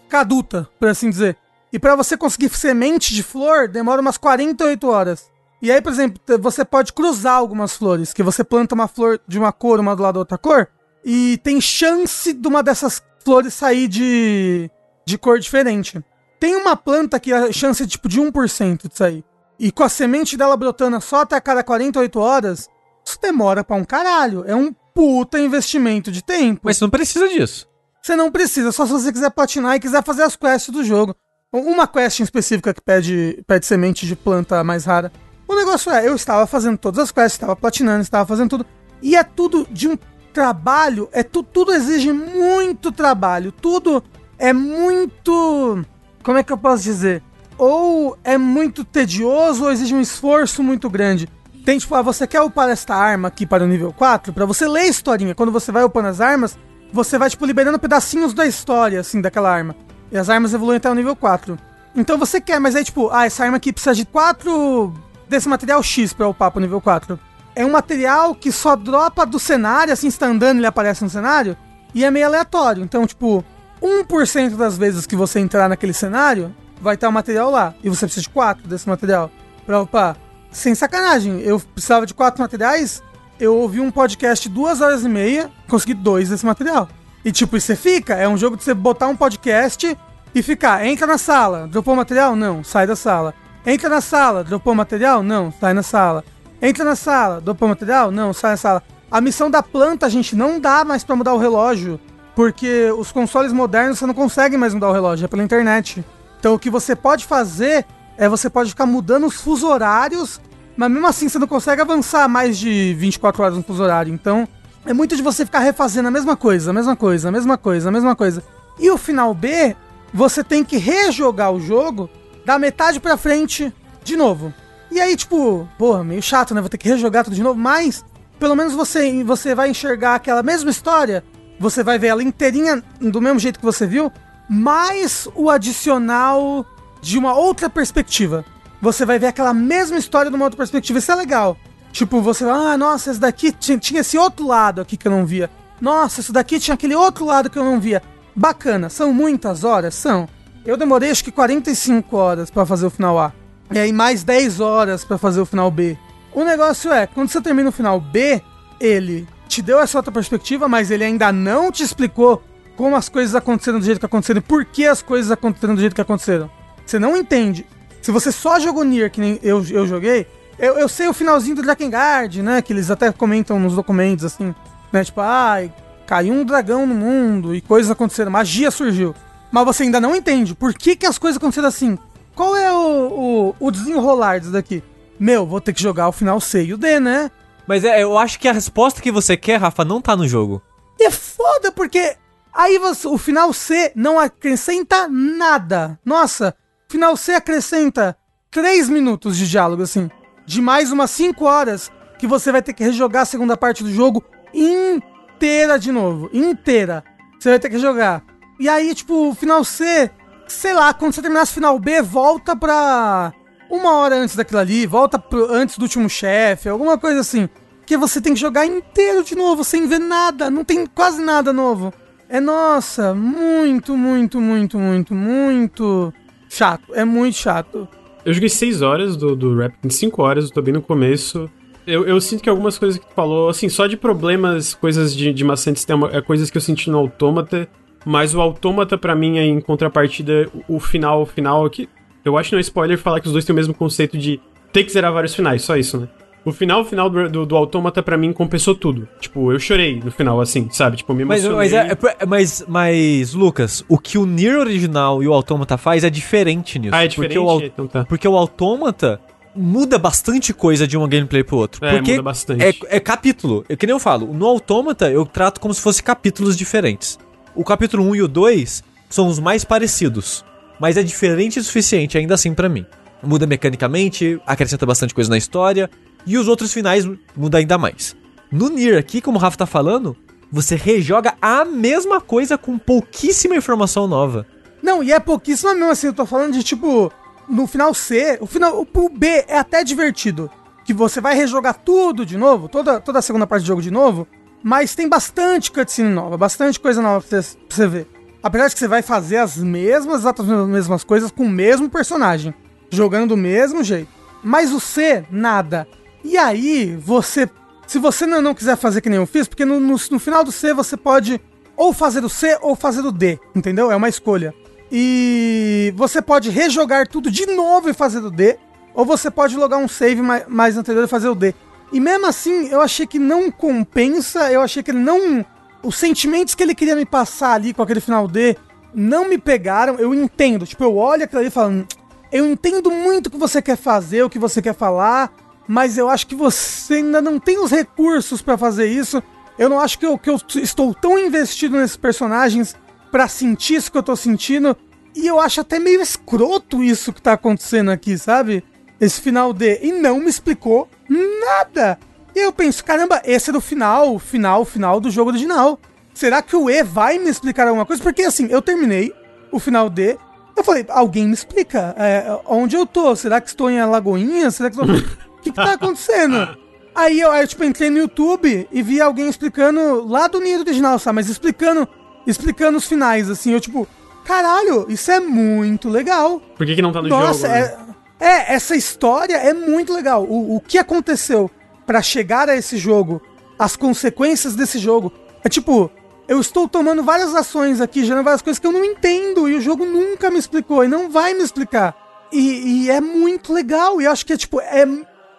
ficar 0.04 0.20
adulta, 0.20 0.68
por 0.78 0.88
assim 0.88 1.10
dizer. 1.10 1.36
E 1.72 1.78
pra 1.78 1.94
você 1.94 2.16
conseguir 2.16 2.48
semente 2.50 3.14
de 3.14 3.22
flor, 3.22 3.68
demora 3.68 4.00
umas 4.00 4.16
48 4.16 4.88
horas. 4.88 5.30
E 5.60 5.72
aí, 5.72 5.82
por 5.82 5.92
exemplo, 5.92 6.20
você 6.40 6.64
pode 6.64 6.92
cruzar 6.92 7.34
algumas 7.34 7.76
flores, 7.76 8.12
que 8.12 8.22
você 8.22 8.44
planta 8.44 8.74
uma 8.74 8.86
flor 8.86 9.20
de 9.26 9.38
uma 9.38 9.52
cor, 9.52 9.80
uma 9.80 9.94
do 9.94 10.02
lado 10.02 10.14
da 10.14 10.20
outra 10.20 10.38
cor, 10.38 10.68
e 11.04 11.38
tem 11.38 11.60
chance 11.60 12.32
de 12.32 12.48
uma 12.48 12.62
dessas 12.62 13.02
flores 13.24 13.54
sair 13.54 13.88
de, 13.88 14.70
de 15.04 15.18
cor 15.18 15.38
diferente. 15.38 16.02
Tem 16.38 16.54
uma 16.54 16.76
planta 16.76 17.18
que 17.18 17.32
a 17.32 17.50
chance 17.52 17.82
é 17.82 17.86
tipo 17.86 18.08
de 18.08 18.20
1% 18.20 18.88
de 18.88 18.96
sair. 18.96 19.24
E 19.58 19.72
com 19.72 19.82
a 19.82 19.88
semente 19.88 20.36
dela 20.36 20.56
brotando 20.56 21.00
só 21.00 21.22
até 21.22 21.34
a 21.34 21.40
cada 21.40 21.64
48 21.64 22.20
horas, 22.20 22.68
isso 23.04 23.18
demora 23.20 23.64
pra 23.64 23.74
um 23.74 23.84
caralho. 23.84 24.44
É 24.46 24.54
um 24.54 24.72
puta 24.94 25.38
investimento 25.40 26.12
de 26.12 26.22
tempo. 26.22 26.60
Mas 26.62 26.76
você 26.76 26.84
não 26.84 26.90
precisa 26.90 27.28
disso. 27.28 27.68
Você 28.00 28.14
não 28.14 28.30
precisa, 28.30 28.70
só 28.70 28.86
se 28.86 28.92
você 28.92 29.12
quiser 29.12 29.30
platinar 29.30 29.74
e 29.74 29.80
quiser 29.80 30.02
fazer 30.04 30.22
as 30.22 30.36
quests 30.36 30.72
do 30.72 30.84
jogo. 30.84 31.16
Uma 31.50 31.86
quest 31.86 32.20
em 32.20 32.24
específica 32.24 32.74
que 32.74 32.80
pede, 32.82 33.42
pede 33.46 33.64
semente 33.64 34.06
de 34.06 34.14
planta 34.14 34.62
mais 34.62 34.84
rara. 34.84 35.10
O 35.46 35.56
negócio 35.56 35.90
é, 35.90 36.06
eu 36.06 36.14
estava 36.14 36.46
fazendo 36.46 36.76
todas 36.76 37.04
as 37.04 37.10
quests, 37.10 37.32
estava 37.32 37.56
platinando, 37.56 38.02
estava 38.02 38.26
fazendo 38.26 38.50
tudo. 38.50 38.66
E 39.00 39.16
é 39.16 39.24
tudo 39.24 39.66
de 39.70 39.88
um 39.88 39.96
trabalho, 40.30 41.08
é 41.10 41.22
tu, 41.22 41.42
tudo 41.42 41.72
exige 41.72 42.12
muito 42.12 42.92
trabalho. 42.92 43.50
Tudo 43.50 44.04
é 44.38 44.52
muito. 44.52 45.82
Como 46.22 46.36
é 46.36 46.42
que 46.42 46.52
eu 46.52 46.58
posso 46.58 46.82
dizer? 46.82 47.22
Ou 47.56 48.18
é 48.22 48.36
muito 48.36 48.84
tedioso 48.84 49.64
ou 49.64 49.72
exige 49.72 49.94
um 49.94 50.02
esforço 50.02 50.62
muito 50.62 50.90
grande. 50.90 51.30
Tem 51.64 51.78
tipo, 51.78 51.94
ah, 51.94 52.02
você 52.02 52.26
quer 52.26 52.42
upar 52.42 52.68
esta 52.68 52.94
arma 52.94 53.28
aqui 53.28 53.46
para 53.46 53.64
o 53.64 53.66
nível 53.66 53.90
4? 53.90 54.34
Pra 54.34 54.44
você 54.44 54.68
ler 54.68 54.82
a 54.82 54.88
historinha, 54.88 55.34
quando 55.34 55.50
você 55.50 55.72
vai 55.72 55.82
upando 55.82 56.08
as 56.08 56.20
armas, 56.20 56.58
você 56.92 57.16
vai, 57.16 57.30
tipo, 57.30 57.46
liberando 57.46 57.78
pedacinhos 57.78 58.34
da 58.34 58.46
história, 58.46 59.00
assim, 59.00 59.22
daquela 59.22 59.50
arma. 59.50 59.74
E 60.10 60.16
as 60.16 60.30
armas 60.30 60.54
evoluem 60.54 60.78
até 60.78 60.90
o 60.90 60.94
nível 60.94 61.14
4. 61.14 61.58
Então 61.94 62.18
você 62.18 62.40
quer, 62.40 62.60
mas 62.60 62.76
aí, 62.76 62.84
tipo, 62.84 63.10
ah, 63.10 63.26
essa 63.26 63.44
arma 63.44 63.56
aqui 63.56 63.72
precisa 63.72 63.94
de 63.94 64.04
4 64.04 64.92
desse 65.28 65.48
material 65.48 65.82
X 65.82 66.12
pra 66.12 66.28
upar 66.28 66.50
pro 66.50 66.60
nível 66.60 66.80
4. 66.80 67.18
É 67.54 67.64
um 67.64 67.70
material 67.70 68.34
que 68.34 68.52
só 68.52 68.76
dropa 68.76 69.26
do 69.26 69.38
cenário, 69.38 69.92
assim, 69.92 70.10
você 70.10 70.18
tá 70.18 70.26
andando 70.26 70.58
ele 70.58 70.66
aparece 70.66 71.02
no 71.02 71.10
cenário, 71.10 71.56
e 71.94 72.04
é 72.04 72.10
meio 72.10 72.26
aleatório. 72.26 72.82
Então, 72.84 73.06
tipo, 73.06 73.44
1% 73.82 74.56
das 74.56 74.78
vezes 74.78 75.06
que 75.06 75.16
você 75.16 75.40
entrar 75.40 75.68
naquele 75.68 75.92
cenário, 75.92 76.54
vai 76.80 76.94
estar 76.94 77.08
o 77.08 77.12
material 77.12 77.50
lá. 77.50 77.74
E 77.82 77.88
você 77.88 78.06
precisa 78.06 78.22
de 78.22 78.30
4 78.30 78.68
desse 78.68 78.88
material 78.88 79.30
pra 79.66 79.82
upar. 79.82 80.16
Sem 80.50 80.74
sacanagem, 80.74 81.40
eu 81.40 81.60
precisava 81.60 82.06
de 82.06 82.14
4 82.14 82.40
materiais, 82.40 83.02
eu 83.38 83.56
ouvi 83.56 83.80
um 83.80 83.90
podcast 83.90 84.48
duas 84.48 84.80
horas 84.80 85.04
e 85.04 85.08
meia, 85.08 85.50
consegui 85.68 85.94
dois 85.94 86.28
desse 86.28 86.46
material. 86.46 86.88
E 87.24 87.32
tipo, 87.32 87.60
você 87.60 87.74
fica, 87.74 88.14
é 88.14 88.28
um 88.28 88.36
jogo 88.36 88.56
de 88.56 88.64
você 88.64 88.72
botar 88.72 89.08
um 89.08 89.16
podcast 89.16 89.96
e 90.34 90.42
ficar, 90.42 90.86
entra 90.86 91.06
na 91.06 91.18
sala, 91.18 91.66
dropou 91.66 91.96
material? 91.96 92.36
Não, 92.36 92.62
sai 92.62 92.86
da 92.86 92.94
sala. 92.96 93.34
Entra 93.66 93.88
na 93.88 94.00
sala, 94.00 94.44
dropou 94.44 94.74
material? 94.74 95.22
Não, 95.22 95.52
sai 95.60 95.74
na 95.74 95.82
sala. 95.82 96.24
Entra 96.60 96.84
na 96.84 96.96
sala, 96.96 97.40
dropou 97.40 97.68
material? 97.68 98.10
Não, 98.10 98.32
sai 98.32 98.52
na 98.52 98.56
sala. 98.56 98.82
A 99.10 99.20
missão 99.20 99.50
da 99.50 99.62
planta, 99.62 100.06
a 100.06 100.08
gente 100.08 100.36
não 100.36 100.60
dá 100.60 100.84
mais 100.84 101.02
pra 101.02 101.16
mudar 101.16 101.34
o 101.34 101.38
relógio, 101.38 101.98
porque 102.34 102.90
os 102.96 103.10
consoles 103.10 103.52
modernos 103.52 103.98
você 103.98 104.06
não 104.06 104.14
consegue 104.14 104.56
mais 104.56 104.74
mudar 104.74 104.88
o 104.88 104.92
relógio, 104.92 105.24
é 105.24 105.28
pela 105.28 105.42
internet. 105.42 106.04
Então 106.38 106.54
o 106.54 106.58
que 106.58 106.70
você 106.70 106.94
pode 106.94 107.26
fazer 107.26 107.84
é 108.16 108.28
você 108.28 108.48
pode 108.48 108.70
ficar 108.70 108.86
mudando 108.86 109.26
os 109.26 109.40
fuso 109.40 109.66
horários, 109.66 110.40
mas 110.76 110.90
mesmo 110.90 111.06
assim 111.06 111.28
você 111.28 111.38
não 111.38 111.46
consegue 111.46 111.82
avançar 111.82 112.28
mais 112.28 112.58
de 112.58 112.94
24 112.94 113.42
horas 113.42 113.56
no 113.56 113.62
fuso 113.62 113.82
horário. 113.82 114.12
Então 114.12 114.46
é 114.88 114.94
muito 114.94 115.14
de 115.14 115.20
você 115.20 115.44
ficar 115.44 115.58
refazendo 115.58 116.08
a 116.08 116.10
mesma 116.10 116.34
coisa, 116.34 116.70
a 116.70 116.72
mesma 116.72 116.96
coisa, 116.96 117.28
a 117.28 117.32
mesma 117.32 117.58
coisa, 117.58 117.88
a 117.90 117.92
mesma 117.92 118.16
coisa. 118.16 118.42
E 118.78 118.90
o 118.90 118.96
final 118.96 119.34
B, 119.34 119.76
você 120.14 120.42
tem 120.42 120.64
que 120.64 120.78
rejogar 120.78 121.52
o 121.52 121.60
jogo 121.60 122.08
da 122.42 122.58
metade 122.58 122.98
pra 122.98 123.18
frente 123.18 123.70
de 124.02 124.16
novo. 124.16 124.50
E 124.90 124.98
aí, 124.98 125.14
tipo, 125.14 125.68
porra, 125.76 126.02
meio 126.02 126.22
chato, 126.22 126.54
né? 126.54 126.62
Vou 126.62 126.70
ter 126.70 126.78
que 126.78 126.88
rejogar 126.88 127.22
tudo 127.22 127.36
de 127.36 127.42
novo, 127.42 127.60
mas 127.60 128.02
pelo 128.40 128.56
menos 128.56 128.72
você, 128.72 129.22
você 129.22 129.54
vai 129.54 129.68
enxergar 129.68 130.14
aquela 130.14 130.42
mesma 130.42 130.70
história, 130.70 131.22
você 131.60 131.82
vai 131.84 131.98
ver 131.98 132.06
ela 132.06 132.22
inteirinha 132.22 132.82
do 132.98 133.20
mesmo 133.20 133.38
jeito 133.38 133.58
que 133.58 133.66
você 133.66 133.86
viu, 133.86 134.10
mais 134.48 135.28
o 135.34 135.50
adicional 135.50 136.64
de 137.02 137.18
uma 137.18 137.34
outra 137.34 137.68
perspectiva. 137.68 138.42
Você 138.80 139.04
vai 139.04 139.18
ver 139.18 139.26
aquela 139.26 139.52
mesma 139.52 139.98
história 139.98 140.30
de 140.30 140.36
uma 140.36 140.46
outra 140.46 140.56
perspectiva, 140.56 140.98
isso 140.98 141.12
é 141.12 141.14
legal. 141.14 141.58
Tipo, 141.92 142.20
você 142.20 142.44
vai, 142.44 142.74
ah, 142.74 142.78
nossa, 142.78 143.10
esse 143.10 143.20
daqui 143.20 143.52
tinha, 143.52 143.78
tinha 143.78 144.00
esse 144.00 144.16
outro 144.16 144.46
lado 144.46 144.80
aqui 144.80 144.96
que 144.96 145.08
eu 145.08 145.12
não 145.12 145.24
via. 145.24 145.50
Nossa, 145.80 146.20
isso 146.20 146.32
daqui 146.32 146.58
tinha 146.58 146.74
aquele 146.74 146.94
outro 146.94 147.24
lado 147.24 147.50
que 147.50 147.58
eu 147.58 147.64
não 147.64 147.80
via. 147.80 148.02
Bacana, 148.34 148.88
são 148.88 149.12
muitas 149.12 149.64
horas? 149.64 149.94
São. 149.94 150.28
Eu 150.64 150.76
demorei 150.76 151.10
acho 151.10 151.24
que 151.24 151.32
45 151.32 152.16
horas 152.16 152.50
para 152.50 152.66
fazer 152.66 152.86
o 152.86 152.90
final 152.90 153.18
A. 153.18 153.32
E 153.70 153.78
aí 153.78 153.92
mais 153.92 154.22
10 154.22 154.60
horas 154.60 155.04
para 155.04 155.18
fazer 155.18 155.40
o 155.40 155.46
final 155.46 155.70
B. 155.70 155.96
O 156.32 156.44
negócio 156.44 156.92
é, 156.92 157.06
quando 157.06 157.28
você 157.28 157.40
termina 157.40 157.68
o 157.68 157.72
final 157.72 158.00
B, 158.00 158.42
ele 158.80 159.26
te 159.48 159.62
deu 159.62 159.80
essa 159.80 159.98
outra 159.98 160.12
perspectiva, 160.12 160.68
mas 160.68 160.90
ele 160.90 161.04
ainda 161.04 161.32
não 161.32 161.72
te 161.72 161.82
explicou 161.82 162.42
como 162.76 162.94
as 162.94 163.08
coisas 163.08 163.34
aconteceram 163.34 163.78
do 163.78 163.84
jeito 163.84 163.98
que 163.98 164.06
aconteceram 164.06 164.38
e 164.38 164.42
por 164.42 164.64
que 164.64 164.86
as 164.86 165.02
coisas 165.02 165.30
aconteceram 165.30 165.74
do 165.74 165.80
jeito 165.80 165.94
que 165.94 166.00
aconteceram. 166.00 166.50
Você 166.86 166.98
não 166.98 167.16
entende. 167.16 167.66
Se 168.00 168.10
você 168.10 168.30
só 168.30 168.60
jogou 168.60 168.84
Nier, 168.84 169.10
que 169.10 169.20
nem 169.20 169.38
eu, 169.42 169.64
eu 169.68 169.86
joguei, 169.86 170.26
eu, 170.58 170.78
eu 170.78 170.88
sei 170.88 171.08
o 171.08 171.14
finalzinho 171.14 171.56
do 171.56 171.62
Drakengard, 171.62 172.42
né? 172.42 172.60
Que 172.60 172.72
eles 172.72 172.90
até 172.90 173.12
comentam 173.12 173.60
nos 173.60 173.74
documentos, 173.74 174.24
assim, 174.24 174.54
né? 174.92 175.04
Tipo, 175.04 175.20
ai, 175.20 175.72
ah, 175.76 175.82
caiu 176.06 176.34
um 176.34 176.44
dragão 176.44 176.86
no 176.86 176.94
mundo 176.94 177.54
e 177.54 177.60
coisas 177.60 177.90
aconteceram, 177.90 178.30
magia 178.30 178.70
surgiu. 178.70 179.14
Mas 179.52 179.64
você 179.64 179.84
ainda 179.84 180.00
não 180.00 180.14
entende 180.14 180.54
por 180.54 180.74
que, 180.74 180.96
que 180.96 181.06
as 181.06 181.18
coisas 181.18 181.36
aconteceram 181.36 181.68
assim. 181.68 181.98
Qual 182.34 182.56
é 182.56 182.72
o, 182.72 183.54
o, 183.60 183.66
o 183.66 183.70
desenrolar 183.70 184.38
disso 184.38 184.52
daqui? 184.52 184.82
Meu, 185.18 185.46
vou 185.46 185.60
ter 185.60 185.72
que 185.72 185.82
jogar 185.82 186.08
o 186.08 186.12
final 186.12 186.40
C 186.40 186.64
e 186.64 186.74
o 186.74 186.78
D, 186.78 187.00
né? 187.00 187.30
Mas 187.66 187.84
é, 187.84 188.02
eu 188.02 188.16
acho 188.16 188.38
que 188.38 188.48
a 188.48 188.52
resposta 188.52 189.02
que 189.02 189.10
você 189.10 189.36
quer, 189.36 189.60
Rafa, 189.60 189.84
não 189.84 190.00
tá 190.00 190.16
no 190.16 190.26
jogo. 190.26 190.62
E 190.98 191.04
é 191.04 191.10
foda, 191.10 191.70
porque 191.70 192.16
aí 192.52 192.78
você, 192.78 193.06
o 193.06 193.18
final 193.18 193.52
C 193.52 193.92
não 193.94 194.18
acrescenta 194.18 195.08
nada. 195.08 195.98
Nossa, 196.04 196.54
final 196.88 197.16
C 197.16 197.32
acrescenta 197.34 198.16
3 198.50 198.88
minutos 198.88 199.36
de 199.36 199.48
diálogo, 199.48 199.82
assim. 199.82 200.10
De 200.48 200.62
mais 200.62 200.90
umas 200.90 201.10
5 201.10 201.44
horas 201.44 201.92
que 202.18 202.26
você 202.26 202.50
vai 202.50 202.62
ter 202.62 202.72
que 202.72 202.82
rejogar 202.82 203.20
a 203.20 203.26
segunda 203.26 203.54
parte 203.54 203.84
do 203.84 203.92
jogo 203.92 204.24
inteira 204.54 205.78
de 205.78 205.92
novo. 205.92 206.30
Inteira. 206.32 207.04
Você 207.38 207.50
vai 207.50 207.58
ter 207.58 207.68
que 207.68 207.78
jogar. 207.78 208.24
E 208.58 208.66
aí, 208.66 208.94
tipo, 208.94 209.34
final 209.34 209.62
C, 209.62 210.10
sei 210.48 210.72
lá, 210.72 210.94
quando 210.94 211.12
você 211.12 211.20
terminar 211.20 211.42
o 211.42 211.46
final 211.46 211.78
B, 211.78 212.00
volta 212.00 212.56
pra 212.56 213.30
uma 213.68 213.92
hora 213.92 214.16
antes 214.16 214.34
daquilo 214.34 214.58
ali, 214.58 214.86
volta 214.86 215.18
pro, 215.18 215.52
antes 215.52 215.76
do 215.76 215.82
último 215.82 216.08
chefe, 216.08 216.70
alguma 216.70 216.96
coisa 216.96 217.20
assim. 217.20 217.46
Que 217.84 217.98
você 217.98 218.18
tem 218.18 218.32
que 218.32 218.40
jogar 218.40 218.64
inteiro 218.64 219.22
de 219.22 219.34
novo, 219.34 219.62
sem 219.62 219.86
ver 219.86 220.00
nada, 220.00 220.50
não 220.50 220.64
tem 220.64 220.86
quase 220.86 221.20
nada 221.22 221.52
novo. 221.52 221.92
É 222.26 222.40
nossa, 222.40 223.12
muito, 223.12 223.94
muito, 223.98 224.40
muito, 224.40 224.78
muito, 224.78 225.14
muito 225.14 226.10
chato. 226.48 226.94
É 226.94 227.04
muito 227.04 227.36
chato. 227.36 227.86
Eu 228.24 228.32
joguei 228.32 228.48
6 228.48 228.82
horas 228.82 229.16
do, 229.16 229.34
do 229.34 229.56
Rap, 229.56 229.74
em 229.84 229.90
5 229.90 230.22
horas, 230.22 230.44
eu 230.44 230.50
tô 230.50 230.60
bem 230.62 230.74
no 230.74 230.82
começo. 230.82 231.48
Eu, 231.86 232.06
eu, 232.06 232.20
sinto 232.20 232.42
que 232.42 232.50
algumas 232.50 232.76
coisas 232.76 232.98
que 232.98 233.06
tu 233.06 233.14
falou, 233.14 233.48
assim, 233.48 233.68
só 233.68 233.86
de 233.86 233.96
problemas, 233.96 234.74
coisas 234.74 235.16
de, 235.16 235.32
de 235.32 235.42
de 235.42 235.56
sistema, 235.78 236.10
é 236.12 236.20
coisas 236.20 236.50
que 236.50 236.56
eu 236.58 236.60
senti 236.60 236.90
no 236.90 236.98
Autômata. 236.98 237.66
Mas 238.04 238.34
o 238.34 238.40
Autômata, 238.40 238.98
para 238.98 239.14
mim, 239.14 239.38
é 239.38 239.44
em 239.44 239.60
contrapartida, 239.60 240.50
o 240.68 240.78
final, 240.78 241.22
o 241.22 241.26
final, 241.26 241.68
que 241.70 241.88
eu 242.24 242.36
acho 242.36 242.50
que 242.50 242.54
não 242.54 242.58
é 242.58 242.60
spoiler 242.60 242.98
falar 242.98 243.20
que 243.20 243.26
os 243.26 243.32
dois 243.32 243.44
têm 243.44 243.54
o 243.54 243.56
mesmo 243.56 243.72
conceito 243.72 244.18
de 244.18 244.40
ter 244.72 244.84
que 244.84 244.92
zerar 244.92 245.12
vários 245.12 245.34
finais, 245.34 245.62
só 245.62 245.76
isso, 245.76 245.98
né? 245.98 246.08
O 246.44 246.52
final, 246.52 246.82
o 246.82 246.84
final 246.84 247.10
do, 247.10 247.28
do, 247.28 247.46
do 247.46 247.56
Autômata, 247.56 248.02
pra 248.02 248.16
mim, 248.16 248.32
compensou 248.32 248.74
tudo. 248.74 249.08
Tipo, 249.20 249.52
eu 249.52 249.58
chorei 249.58 250.00
no 250.02 250.10
final, 250.10 250.40
assim, 250.40 250.68
sabe? 250.70 250.96
Tipo, 250.96 251.12
me 251.14 251.22
emocionei. 251.22 251.56
Mas, 251.56 251.72
mas, 251.72 251.90
é, 251.90 251.92
é, 252.20 252.26
mas, 252.26 252.64
mas, 252.66 253.34
Lucas, 253.34 253.84
o 253.88 253.98
que 253.98 254.16
o 254.16 254.24
Nier 254.24 254.58
original 254.58 255.22
e 255.22 255.28
o 255.28 255.32
Autômata 255.32 255.76
faz 255.76 256.04
é 256.04 256.10
diferente 256.10 256.78
nisso. 256.78 256.94
Ah, 256.94 257.04
é 257.04 257.08
diferente? 257.08 257.38
Porque 257.38 257.64
o, 257.64 257.66
então 257.66 257.86
tá. 257.86 258.04
porque 258.04 258.26
o 258.26 258.36
Autômata 258.36 259.20
muda 259.54 259.98
bastante 259.98 260.54
coisa 260.54 260.86
de 260.86 260.96
uma 260.96 261.08
gameplay 261.08 261.44
pro 261.44 261.56
outro. 261.56 261.84
É, 261.84 261.96
porque 261.96 262.12
muda 262.12 262.22
bastante. 262.22 262.64
É, 262.64 262.74
é 262.96 263.00
capítulo. 263.00 263.64
É 263.68 263.76
que 263.76 263.86
nem 263.86 263.92
eu 263.92 264.00
falo, 264.00 264.32
no 264.32 264.46
Autômata 264.46 265.10
eu 265.10 265.26
trato 265.26 265.60
como 265.60 265.74
se 265.74 265.80
fosse 265.80 266.02
capítulos 266.02 266.56
diferentes. 266.56 267.18
O 267.54 267.64
capítulo 267.64 268.04
1 268.04 268.16
e 268.16 268.22
o 268.22 268.28
2 268.28 268.84
são 269.10 269.26
os 269.26 269.38
mais 269.38 269.64
parecidos 269.64 270.44
mas 270.78 270.96
é 270.96 271.02
diferente 271.02 271.58
o 271.58 271.64
suficiente 271.64 272.16
ainda 272.16 272.34
assim 272.34 272.54
para 272.54 272.68
mim. 272.68 272.86
Muda 273.22 273.46
mecanicamente, 273.46 274.40
acrescenta 274.46 274.86
bastante 274.86 275.12
coisa 275.12 275.28
na 275.28 275.36
história, 275.36 275.90
e 276.26 276.36
os 276.36 276.48
outros 276.48 276.72
finais 276.72 277.08
muda 277.36 277.58
ainda 277.58 277.78
mais. 277.78 278.16
No 278.50 278.68
Nier 278.68 278.98
aqui, 278.98 279.20
como 279.20 279.38
o 279.38 279.40
Rafa 279.40 279.58
tá 279.58 279.66
falando, 279.66 280.16
você 280.50 280.74
rejoga 280.74 281.34
a 281.40 281.64
mesma 281.64 282.20
coisa 282.20 282.56
com 282.56 282.78
pouquíssima 282.78 283.56
informação 283.56 284.06
nova. 284.06 284.46
Não, 284.82 285.02
e 285.02 285.12
é 285.12 285.20
pouquíssima 285.20 285.74
mesmo 285.74 285.90
assim, 285.90 286.06
eu 286.08 286.14
tô 286.14 286.24
falando 286.24 286.52
de 286.52 286.62
tipo, 286.62 287.12
no 287.48 287.66
final 287.66 287.92
C, 287.92 288.38
o 288.40 288.46
final, 288.46 288.80
o 288.80 289.08
B 289.08 289.44
é 289.48 289.58
até 289.58 289.84
divertido. 289.84 290.50
Que 290.84 290.94
você 290.94 291.20
vai 291.20 291.34
rejogar 291.34 291.74
tudo 291.74 292.24
de 292.24 292.36
novo, 292.38 292.68
toda, 292.68 292.98
toda 293.00 293.18
a 293.18 293.22
segunda 293.22 293.46
parte 293.46 293.64
do 293.64 293.66
jogo 293.66 293.82
de 293.82 293.90
novo, 293.90 294.26
mas 294.62 294.94
tem 294.94 295.08
bastante 295.08 295.70
cutscene 295.70 296.08
nova, 296.08 296.36
bastante 296.36 296.80
coisa 296.80 297.02
nova 297.02 297.20
pra 297.20 297.42
você, 297.42 297.56
você 297.68 297.86
ver. 297.86 298.06
Apesar 298.42 298.68
de 298.68 298.74
que 298.74 298.78
você 298.78 298.88
vai 298.88 299.02
fazer 299.02 299.36
as 299.36 299.56
mesmas, 299.56 300.24
as 300.24 300.46
mesmas 300.66 301.04
coisas 301.04 301.30
com 301.30 301.44
o 301.44 301.48
mesmo 301.48 301.90
personagem, 301.90 302.54
jogando 302.90 303.30
do 303.30 303.36
mesmo 303.36 303.82
jeito. 303.82 304.08
Mas 304.42 304.72
o 304.72 304.80
C, 304.80 305.24
nada. 305.30 305.86
E 306.28 306.36
aí, 306.36 306.94
você. 306.94 307.48
Se 307.86 307.98
você 307.98 308.26
não, 308.26 308.42
não 308.42 308.54
quiser 308.54 308.76
fazer 308.76 309.00
que 309.00 309.08
nem 309.08 309.18
eu 309.18 309.26
fiz, 309.26 309.48
porque 309.48 309.64
no, 309.64 309.80
no, 309.80 309.96
no 310.10 310.18
final 310.18 310.44
do 310.44 310.52
C 310.52 310.74
você 310.74 310.94
pode 310.94 311.40
ou 311.74 311.90
fazer 311.94 312.22
o 312.22 312.28
C 312.28 312.58
ou 312.60 312.76
fazer 312.76 313.00
o 313.00 313.10
D, 313.10 313.38
entendeu? 313.56 313.90
É 313.90 313.96
uma 313.96 314.10
escolha. 314.10 314.54
E 314.92 315.90
você 315.96 316.20
pode 316.20 316.50
rejogar 316.50 317.08
tudo 317.08 317.30
de 317.30 317.46
novo 317.46 317.88
e 317.88 317.94
fazer 317.94 318.18
o 318.18 318.30
D, 318.30 318.58
ou 318.92 319.06
você 319.06 319.30
pode 319.30 319.56
logar 319.56 319.78
um 319.78 319.88
save 319.88 320.20
mais, 320.20 320.46
mais 320.46 320.76
anterior 320.76 321.04
e 321.04 321.08
fazer 321.08 321.28
o 321.28 321.34
D. 321.34 321.54
E 321.90 321.98
mesmo 321.98 322.26
assim, 322.26 322.68
eu 322.68 322.82
achei 322.82 323.06
que 323.06 323.18
não 323.18 323.50
compensa, 323.50 324.52
eu 324.52 324.60
achei 324.60 324.82
que 324.82 324.90
ele 324.90 324.98
não 324.98 325.42
os 325.82 325.96
sentimentos 325.96 326.54
que 326.54 326.62
ele 326.62 326.74
queria 326.74 326.94
me 326.94 327.06
passar 327.06 327.52
ali 327.52 327.72
com 327.72 327.82
aquele 327.82 328.00
final 328.00 328.28
D 328.28 328.54
não 328.92 329.26
me 329.28 329.38
pegaram. 329.38 329.94
Eu 329.94 330.14
entendo. 330.14 330.66
Tipo, 330.66 330.84
eu 330.84 330.96
olho 330.96 331.24
aquilo 331.24 331.40
ali 331.40 331.48
e 331.48 331.52
falo. 331.52 331.86
Eu 332.30 332.46
entendo 332.46 332.90
muito 332.90 333.28
o 333.28 333.30
que 333.30 333.38
você 333.38 333.62
quer 333.62 333.76
fazer, 333.76 334.22
o 334.22 334.28
que 334.28 334.38
você 334.38 334.60
quer 334.60 334.74
falar, 334.74 335.32
mas 335.68 335.98
eu 335.98 336.08
acho 336.08 336.26
que 336.26 336.34
você 336.34 336.94
ainda 336.94 337.20
não 337.20 337.38
tem 337.38 337.62
os 337.62 337.70
recursos 337.70 338.40
para 338.40 338.56
fazer 338.56 338.86
isso. 338.86 339.22
Eu 339.58 339.68
não 339.68 339.78
acho 339.78 339.98
que 339.98 340.06
eu, 340.06 340.16
que 340.16 340.30
eu 340.30 340.40
estou 340.56 340.94
tão 340.94 341.18
investido 341.18 341.76
nesses 341.76 341.96
personagens 341.96 342.74
para 343.12 343.28
sentir 343.28 343.74
isso 343.74 343.92
que 343.92 343.98
eu 343.98 344.02
tô 344.02 344.16
sentindo. 344.16 344.74
E 345.14 345.26
eu 345.26 345.38
acho 345.38 345.60
até 345.60 345.78
meio 345.78 346.00
escroto 346.00 346.82
isso 346.82 347.12
que 347.12 347.20
tá 347.20 347.34
acontecendo 347.34 347.90
aqui, 347.90 348.16
sabe? 348.16 348.64
Esse 348.98 349.20
final 349.20 349.52
D. 349.52 349.80
E 349.82 349.92
não 349.92 350.20
me 350.20 350.30
explicou 350.30 350.88
nada. 351.08 351.98
E 352.34 352.38
eu 352.38 352.52
penso, 352.52 352.82
caramba, 352.82 353.20
esse 353.24 353.50
é 353.50 353.52
do 353.52 353.60
final, 353.60 354.18
final, 354.18 354.64
final 354.64 355.00
do 355.00 355.10
jogo 355.10 355.30
original. 355.30 355.78
Será 356.14 356.40
que 356.40 356.56
o 356.56 356.70
E 356.70 356.82
vai 356.82 357.18
me 357.18 357.28
explicar 357.28 357.68
alguma 357.68 357.84
coisa? 357.84 358.02
Porque 358.02 358.22
assim, 358.22 358.46
eu 358.50 358.62
terminei 358.62 359.12
o 359.52 359.58
final 359.58 359.90
D. 359.90 360.16
Eu 360.56 360.64
falei, 360.64 360.84
alguém 360.88 361.26
me 361.26 361.34
explica 361.34 361.94
é, 361.98 362.40
onde 362.46 362.74
eu 362.74 362.86
tô? 362.86 363.14
Será 363.14 363.40
que 363.40 363.48
estou 363.48 363.70
em 363.70 363.78
Alagoinha? 363.78 364.50
Será 364.50 364.70
que 364.70 364.80
estou... 364.80 365.18
O 365.50 365.52
que, 365.52 365.60
que 365.60 365.66
tá 365.66 365.72
acontecendo? 365.74 366.56
Aí 366.94 367.20
eu, 367.20 367.30
aí 367.30 367.46
tipo, 367.46 367.62
entrei 367.62 367.90
no 367.90 367.98
YouTube 367.98 368.68
e 368.72 368.82
vi 368.82 369.00
alguém 369.00 369.28
explicando 369.28 370.04
lá 370.06 370.26
do 370.26 370.40
Nier 370.40 370.58
original, 370.58 370.98
sabe? 370.98 371.16
Mas 371.16 371.28
explicando, 371.28 371.86
explicando 372.26 372.76
os 372.76 372.86
finais, 372.86 373.30
assim. 373.30 373.52
Eu, 373.52 373.60
tipo, 373.60 373.86
caralho, 374.24 374.86
isso 374.88 375.10
é 375.10 375.20
muito 375.20 375.88
legal. 375.88 376.40
Por 376.56 376.66
que, 376.66 376.74
que 376.74 376.82
não 376.82 376.92
tá 376.92 377.00
no 377.00 377.08
Nossa, 377.08 377.46
jogo? 377.46 377.54
É, 377.54 377.60
né? 377.60 377.94
é, 378.18 378.54
essa 378.54 378.74
história 378.74 379.36
é 379.36 379.54
muito 379.54 379.92
legal. 379.92 380.24
O, 380.24 380.56
o 380.56 380.60
que 380.60 380.76
aconteceu 380.76 381.50
para 381.86 382.02
chegar 382.02 382.48
a 382.48 382.56
esse 382.56 382.76
jogo, 382.76 383.22
as 383.58 383.76
consequências 383.76 384.54
desse 384.54 384.78
jogo. 384.78 385.12
É 385.44 385.48
tipo, 385.48 385.90
eu 386.28 386.40
estou 386.40 386.68
tomando 386.68 387.02
várias 387.02 387.34
ações 387.34 387.80
aqui, 387.80 388.04
gerando 388.04 388.24
várias 388.24 388.42
coisas 388.42 388.58
que 388.58 388.66
eu 388.66 388.72
não 388.72 388.84
entendo 388.84 389.48
e 389.48 389.54
o 389.54 389.60
jogo 389.60 389.86
nunca 389.86 390.30
me 390.30 390.38
explicou 390.38 390.84
e 390.84 390.88
não 390.88 391.08
vai 391.08 391.32
me 391.32 391.42
explicar. 391.42 391.96
E, 392.30 392.84
e 392.84 392.90
é 392.90 393.00
muito 393.00 393.52
legal 393.52 394.00
e 394.00 394.04
eu 394.04 394.12
acho 394.12 394.26
que 394.26 394.34
é 394.34 394.36
tipo, 394.36 394.60
é, 394.60 394.84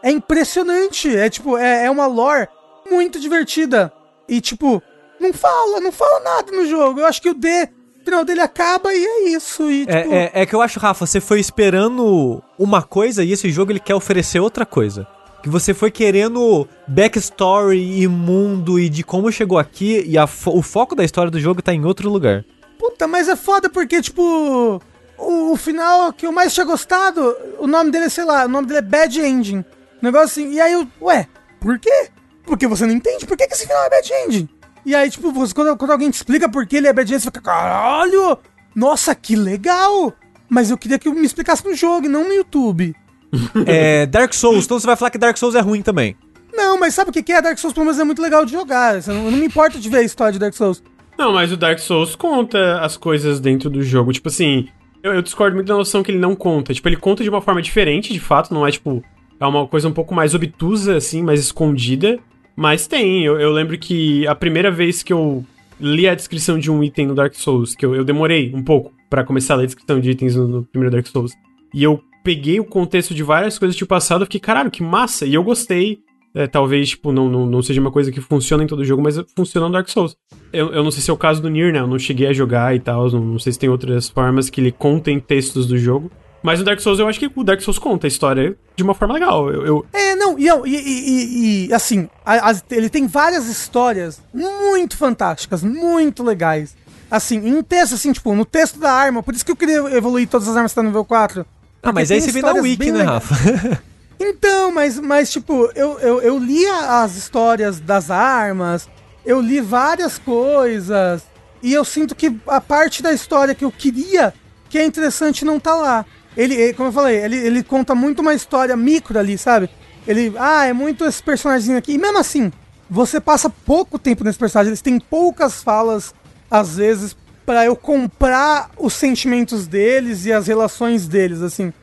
é 0.04 0.12
impressionante. 0.12 1.16
É 1.16 1.30
tipo, 1.30 1.58
é, 1.58 1.86
é 1.86 1.90
uma 1.92 2.06
lore 2.08 2.48
muito 2.90 3.20
divertida. 3.20 3.92
E 4.28 4.40
tipo, 4.42 4.82
não 5.20 5.34
fala, 5.34 5.80
não 5.80 5.92
fala 5.92 6.20
nada 6.22 6.52
no 6.52 6.66
jogo. 6.68 7.00
Eu 7.00 7.06
acho 7.06 7.22
que 7.22 7.30
o 7.30 7.34
D 7.34 7.70
final 8.06 8.24
dele 8.26 8.42
acaba 8.42 8.92
e 8.94 9.06
é 9.06 9.30
isso. 9.30 9.70
E, 9.70 9.86
tipo, 9.86 9.92
É, 9.98 10.32
é, 10.34 10.42
é 10.42 10.46
que 10.46 10.56
eu 10.56 10.62
acho, 10.62 10.80
Rafa, 10.80 11.06
você 11.06 11.20
foi 11.22 11.40
esperando 11.40 12.42
uma 12.58 12.82
coisa 12.82 13.24
e 13.24 13.32
esse 13.32 13.50
jogo 13.52 13.72
ele 13.72 13.80
quer 13.80 13.94
oferecer 13.96 14.40
outra 14.40 14.66
coisa. 14.66 15.06
Que 15.44 15.50
você 15.50 15.74
foi 15.74 15.90
querendo 15.92 16.68
backstory 16.88 18.02
e 18.02 18.08
mundo 18.08 18.80
e 18.80 18.90
de 18.90 19.04
como 19.04 19.32
chegou 19.32 19.58
aqui 19.58 20.04
e 20.08 20.18
a 20.18 20.28
fo- 20.28 20.58
o 20.58 20.62
foco 20.62 20.96
da 20.96 21.04
história 21.04 21.32
do 21.32 21.40
jogo 21.40 21.62
tá 21.62 21.74
em 21.74 21.86
outro 21.86 22.10
lugar. 22.10 22.44
Puta, 22.78 23.08
mas 23.08 23.28
é 23.30 23.36
foda 23.36 23.70
porque, 23.70 24.02
tipo, 24.02 24.82
o, 25.18 25.52
o 25.52 25.58
final 25.58 26.12
que 26.14 26.26
eu 26.26 26.32
mais 26.32 26.54
tinha 26.54 26.66
gostado, 26.66 27.36
o 27.58 27.68
nome 27.68 27.92
dele 27.92 28.06
é, 28.06 28.10
sei 28.10 28.24
lá, 28.26 28.46
o 28.46 28.50
nome 28.50 28.68
dele 28.68 28.80
é 28.80 28.82
Bad 28.82 29.20
Ending. 29.22 29.64
Um 30.02 30.06
negócio 30.06 30.26
assim. 30.26 30.54
E 30.54 30.62
aí 30.62 30.74
eu, 30.74 30.88
ué, 31.02 31.28
por 31.60 31.78
quê? 31.80 32.10
Porque 32.44 32.68
você 32.68 32.86
não 32.86 32.94
entende 32.94 33.26
por 33.26 33.38
que, 33.38 33.48
que 33.48 33.54
esse 33.54 33.68
final 33.68 33.84
é 33.84 33.90
Bad 33.90 34.12
Ending. 34.12 34.50
E 34.86 34.96
aí, 34.96 35.10
tipo, 35.10 35.32
você, 35.32 35.54
quando, 35.54 35.78
quando 35.78 35.92
alguém 35.92 36.10
te 36.10 36.16
explica 36.16 36.50
por 36.50 36.66
que 36.66 36.78
ele 36.78 36.88
é 36.88 36.94
Bad 36.94 37.12
Ending, 37.12 37.20
você 37.20 37.26
fica, 37.26 37.42
caralho, 37.42 38.38
nossa, 38.76 39.14
que 39.14 39.36
legal. 39.36 40.14
Mas 40.50 40.72
eu 40.72 40.78
queria 40.78 40.98
que 40.98 41.10
me 41.10 41.26
explicasse 41.26 41.64
no 41.66 41.76
jogo 41.76 42.06
e 42.06 42.10
não 42.10 42.28
no 42.28 42.34
YouTube. 42.34 42.96
É, 43.68 44.08
Dark 44.08 44.34
Souls, 44.34 44.66
então 44.66 44.80
você 44.80 44.88
vai 44.88 44.96
falar 44.96 45.12
que 45.12 45.18
Dark 45.18 45.38
Souls 45.38 45.54
é 45.54 45.60
ruim 45.60 45.84
também. 45.84 46.18
Não, 46.52 46.80
mas 46.80 46.96
sabe 46.96 47.12
o 47.12 47.14
que 47.14 47.22
que 47.22 47.32
é? 47.32 47.40
Dark 47.40 47.60
Souls, 47.60 47.74
pelo 47.74 47.86
menos, 47.86 48.00
é 48.00 48.04
muito 48.04 48.22
legal 48.22 48.44
de 48.44 48.52
jogar. 48.52 48.96
Eu 48.96 49.14
não, 49.14 49.26
eu 49.26 49.32
não 49.32 49.38
me 49.38 49.46
importo 49.46 49.80
de 49.80 49.88
ver 49.88 49.98
a 49.98 50.04
história 50.04 50.34
de 50.34 50.40
Dark 50.40 50.56
Souls. 50.56 50.82
Não, 51.18 51.34
mas 51.34 51.52
o 51.52 51.58
Dark 51.58 51.78
Souls 51.80 52.16
conta 52.16 52.80
as 52.82 52.98
coisas 52.98 53.40
dentro 53.40 53.70
do 53.70 53.84
jogo. 53.84 54.12
Tipo 54.12 54.30
assim, 54.30 54.68
eu, 55.04 55.14
eu 55.14 55.22
discordo 55.22 55.56
muito 55.56 55.68
da 55.68 55.76
noção 55.76 56.02
que 56.02 56.12
ele 56.12 56.18
não 56.18 56.36
conta. 56.36 56.74
Tipo, 56.74 56.90
ele 56.90 56.96
conta 56.96 57.24
de 57.24 57.30
uma 57.30 57.42
forma 57.42 57.62
diferente, 57.62 58.12
de 58.12 58.20
fato, 58.20 58.54
não 58.54 58.66
é 58.66 58.72
tipo. 58.72 59.04
É 59.40 59.46
uma 59.46 59.68
coisa 59.68 59.88
um 59.88 59.94
pouco 59.94 60.14
mais 60.14 60.36
obtusa, 60.36 60.98
assim, 60.98 61.24
mais 61.24 61.40
escondida. 61.40 62.20
Mas 62.56 62.88
tem. 62.88 63.24
Eu, 63.24 63.40
eu 63.40 63.52
lembro 63.52 63.78
que 63.78 64.28
a 64.28 64.36
primeira 64.36 64.70
vez 64.70 65.02
que 65.02 65.14
eu 65.14 65.46
li 65.80 66.08
a 66.08 66.16
descrição 66.16 66.60
de 66.60 66.70
um 66.70 66.84
item 66.84 67.08
no 67.08 67.16
Dark 67.16 67.34
Souls, 67.34 67.74
que 67.74 67.86
eu, 67.86 67.96
eu 67.96 68.04
demorei 68.04 68.54
um 68.54 68.62
pouco 68.62 68.92
pra 69.10 69.24
começar 69.24 69.54
a 69.54 69.58
ler 69.58 69.64
a 69.64 69.68
descrição 69.68 70.00
de 70.00 70.12
itens 70.12 70.36
no, 70.36 70.48
no 70.48 70.64
primeiro 70.66 70.94
Dark 70.94 71.08
Souls. 71.08 71.34
E 71.74 71.82
eu 71.82 72.02
peguei 72.24 72.60
o 72.60 72.66
contexto 72.66 73.14
de 73.14 73.24
várias 73.24 73.58
coisas 73.58 73.78
do 73.78 73.88
passado, 73.88 74.22
eu 74.22 74.26
fiquei, 74.26 74.42
caralho, 74.42 74.70
que 74.70 74.84
massa! 74.84 75.26
E 75.26 75.34
eu 75.34 75.44
gostei. 75.44 76.00
É, 76.36 76.46
talvez, 76.46 76.90
tipo, 76.90 77.12
não, 77.12 77.28
não, 77.28 77.48
não 77.48 77.62
seja 77.62 77.82
uma 77.82 77.90
coisa 77.90 78.12
que 78.12 78.22
funciona 78.22 78.64
em 78.64 78.68
todo 78.68 78.86
jogo, 78.86 79.02
mas 79.02 79.20
funciona 79.36 79.66
no 79.66 79.74
Dark 79.74 79.88
Souls. 79.90 80.16
Eu, 80.54 80.72
eu 80.72 80.84
não 80.84 80.92
sei 80.92 81.02
se 81.02 81.10
é 81.10 81.14
o 81.14 81.18
caso 81.18 81.42
do 81.42 81.50
Nier, 81.50 81.74
né? 81.74 81.80
Eu 81.80 81.88
não 81.88 81.98
cheguei 81.98 82.28
a 82.28 82.34
jogar 82.34 82.76
e 82.76 82.80
tal, 82.80 83.10
não, 83.10 83.20
não 83.20 83.40
sei 83.40 83.54
se 83.54 83.58
tem 83.58 83.68
outras 83.68 84.10
formas 84.10 84.48
que 84.48 84.62
ele 84.62 84.72
conta 84.72 85.10
em 85.10 85.20
textos 85.20 85.66
do 85.66 85.78
jogo. 85.78 86.12
Mas 86.42 86.60
no 86.60 86.66
Dark 86.66 86.80
Souls 86.80 87.00
eu 87.00 87.08
acho 87.08 87.20
que 87.20 87.30
o 87.36 87.44
Dark 87.44 87.62
Souls 87.62 87.78
conta 87.78 88.08
a 88.08 88.10
história 88.10 88.56
de 88.76 88.84
uma 88.84 88.94
forma 88.94 89.14
legal. 89.14 89.52
Eu, 89.52 89.66
eu- 89.66 89.86
É, 89.92 90.16
não, 90.16 90.38
e, 90.40 90.48
e, 90.48 90.70
e- 90.76 91.68
e, 91.68 91.74
assim, 91.74 92.08
a- 92.26 92.50
as- 92.50 92.64
ele 92.72 92.90
tem 92.90 93.08
várias 93.08 93.48
histórias 93.48 94.22
muito 94.34 94.96
fantásticas, 94.98 95.64
muito 95.64 96.24
legais. 96.24 96.76
Assim, 97.12 97.38
em 97.48 97.62
texto, 97.64 97.96
assim, 97.96 98.14
tipo, 98.14 98.34
no 98.36 98.46
texto 98.46 98.80
da 98.80 98.92
arma, 98.92 99.22
por 99.24 99.34
isso 99.34 99.44
que 99.46 99.52
eu 99.52 99.56
queria 99.56 99.80
evoluir 99.96 100.28
todas 100.28 100.48
as 100.48 100.56
armas 100.56 100.72
que 100.72 100.76
tá 100.76 100.82
no 100.84 100.90
nível 100.90 101.04
4. 101.04 101.46
Ah, 101.84 101.92
mas 101.92 102.12
aí 102.12 102.22
você 102.22 102.32
vem 102.32 102.42
na 102.42 102.50
histórias 102.50 102.64
Wiki, 102.64 102.92
né, 102.92 102.98
legais. 103.00 103.10
Rafa? 103.24 103.82
Então, 104.22 104.70
mas, 104.72 105.00
mas 105.00 105.32
tipo, 105.32 105.72
eu, 105.76 105.98
eu, 106.00 106.22
eu 106.22 106.38
lia 106.38 107.02
as 107.02 107.16
histórias 107.16 107.80
das 107.80 108.12
armas, 108.12 108.86
eu 109.26 109.40
li 109.40 109.62
várias 109.62 110.18
coisas, 110.18 111.24
e 111.64 111.74
eu 111.74 111.86
sinto 111.86 112.14
que 112.14 112.36
a 112.48 112.60
parte 112.60 113.02
da 113.02 113.14
história 113.14 113.56
que 113.56 113.64
eu 113.64 113.72
queria, 113.72 114.34
que 114.70 114.78
é 114.78 114.86
interessante, 114.86 115.46
não 115.46 115.58
tá 115.58 115.74
lá. 115.74 116.06
Ele, 116.40 116.74
como 116.74 116.88
eu 116.88 116.94
falei, 116.94 117.18
ele, 117.18 117.36
ele 117.36 117.62
conta 117.62 117.94
muito 117.94 118.22
uma 118.22 118.34
história 118.34 118.74
micro 118.78 119.20
ali, 119.20 119.38
sabe? 119.38 119.70
Ele, 120.08 120.34
ah, 120.38 120.66
é 120.66 120.72
muito 120.72 121.04
esse 121.04 121.22
personagem 121.22 121.76
aqui. 121.76 121.92
E 121.92 121.98
mesmo 121.98 122.18
assim, 122.18 122.50
você 122.90 123.20
passa 123.20 123.50
pouco 123.50 124.00
tempo 124.00 124.24
nesse 124.24 124.40
personagem, 124.40 124.70
eles 124.70 124.82
têm 124.82 125.02
poucas 125.02 125.62
falas, 125.62 126.16
às 126.50 126.78
vezes, 126.78 127.14
pra 127.46 127.66
eu 127.66 127.76
comprar 127.76 128.72
os 128.78 128.94
sentimentos 128.94 129.68
deles 129.68 130.26
e 130.26 130.32
as 130.32 130.48
relações 130.48 131.10
deles, 131.10 131.42
assim. 131.42 131.74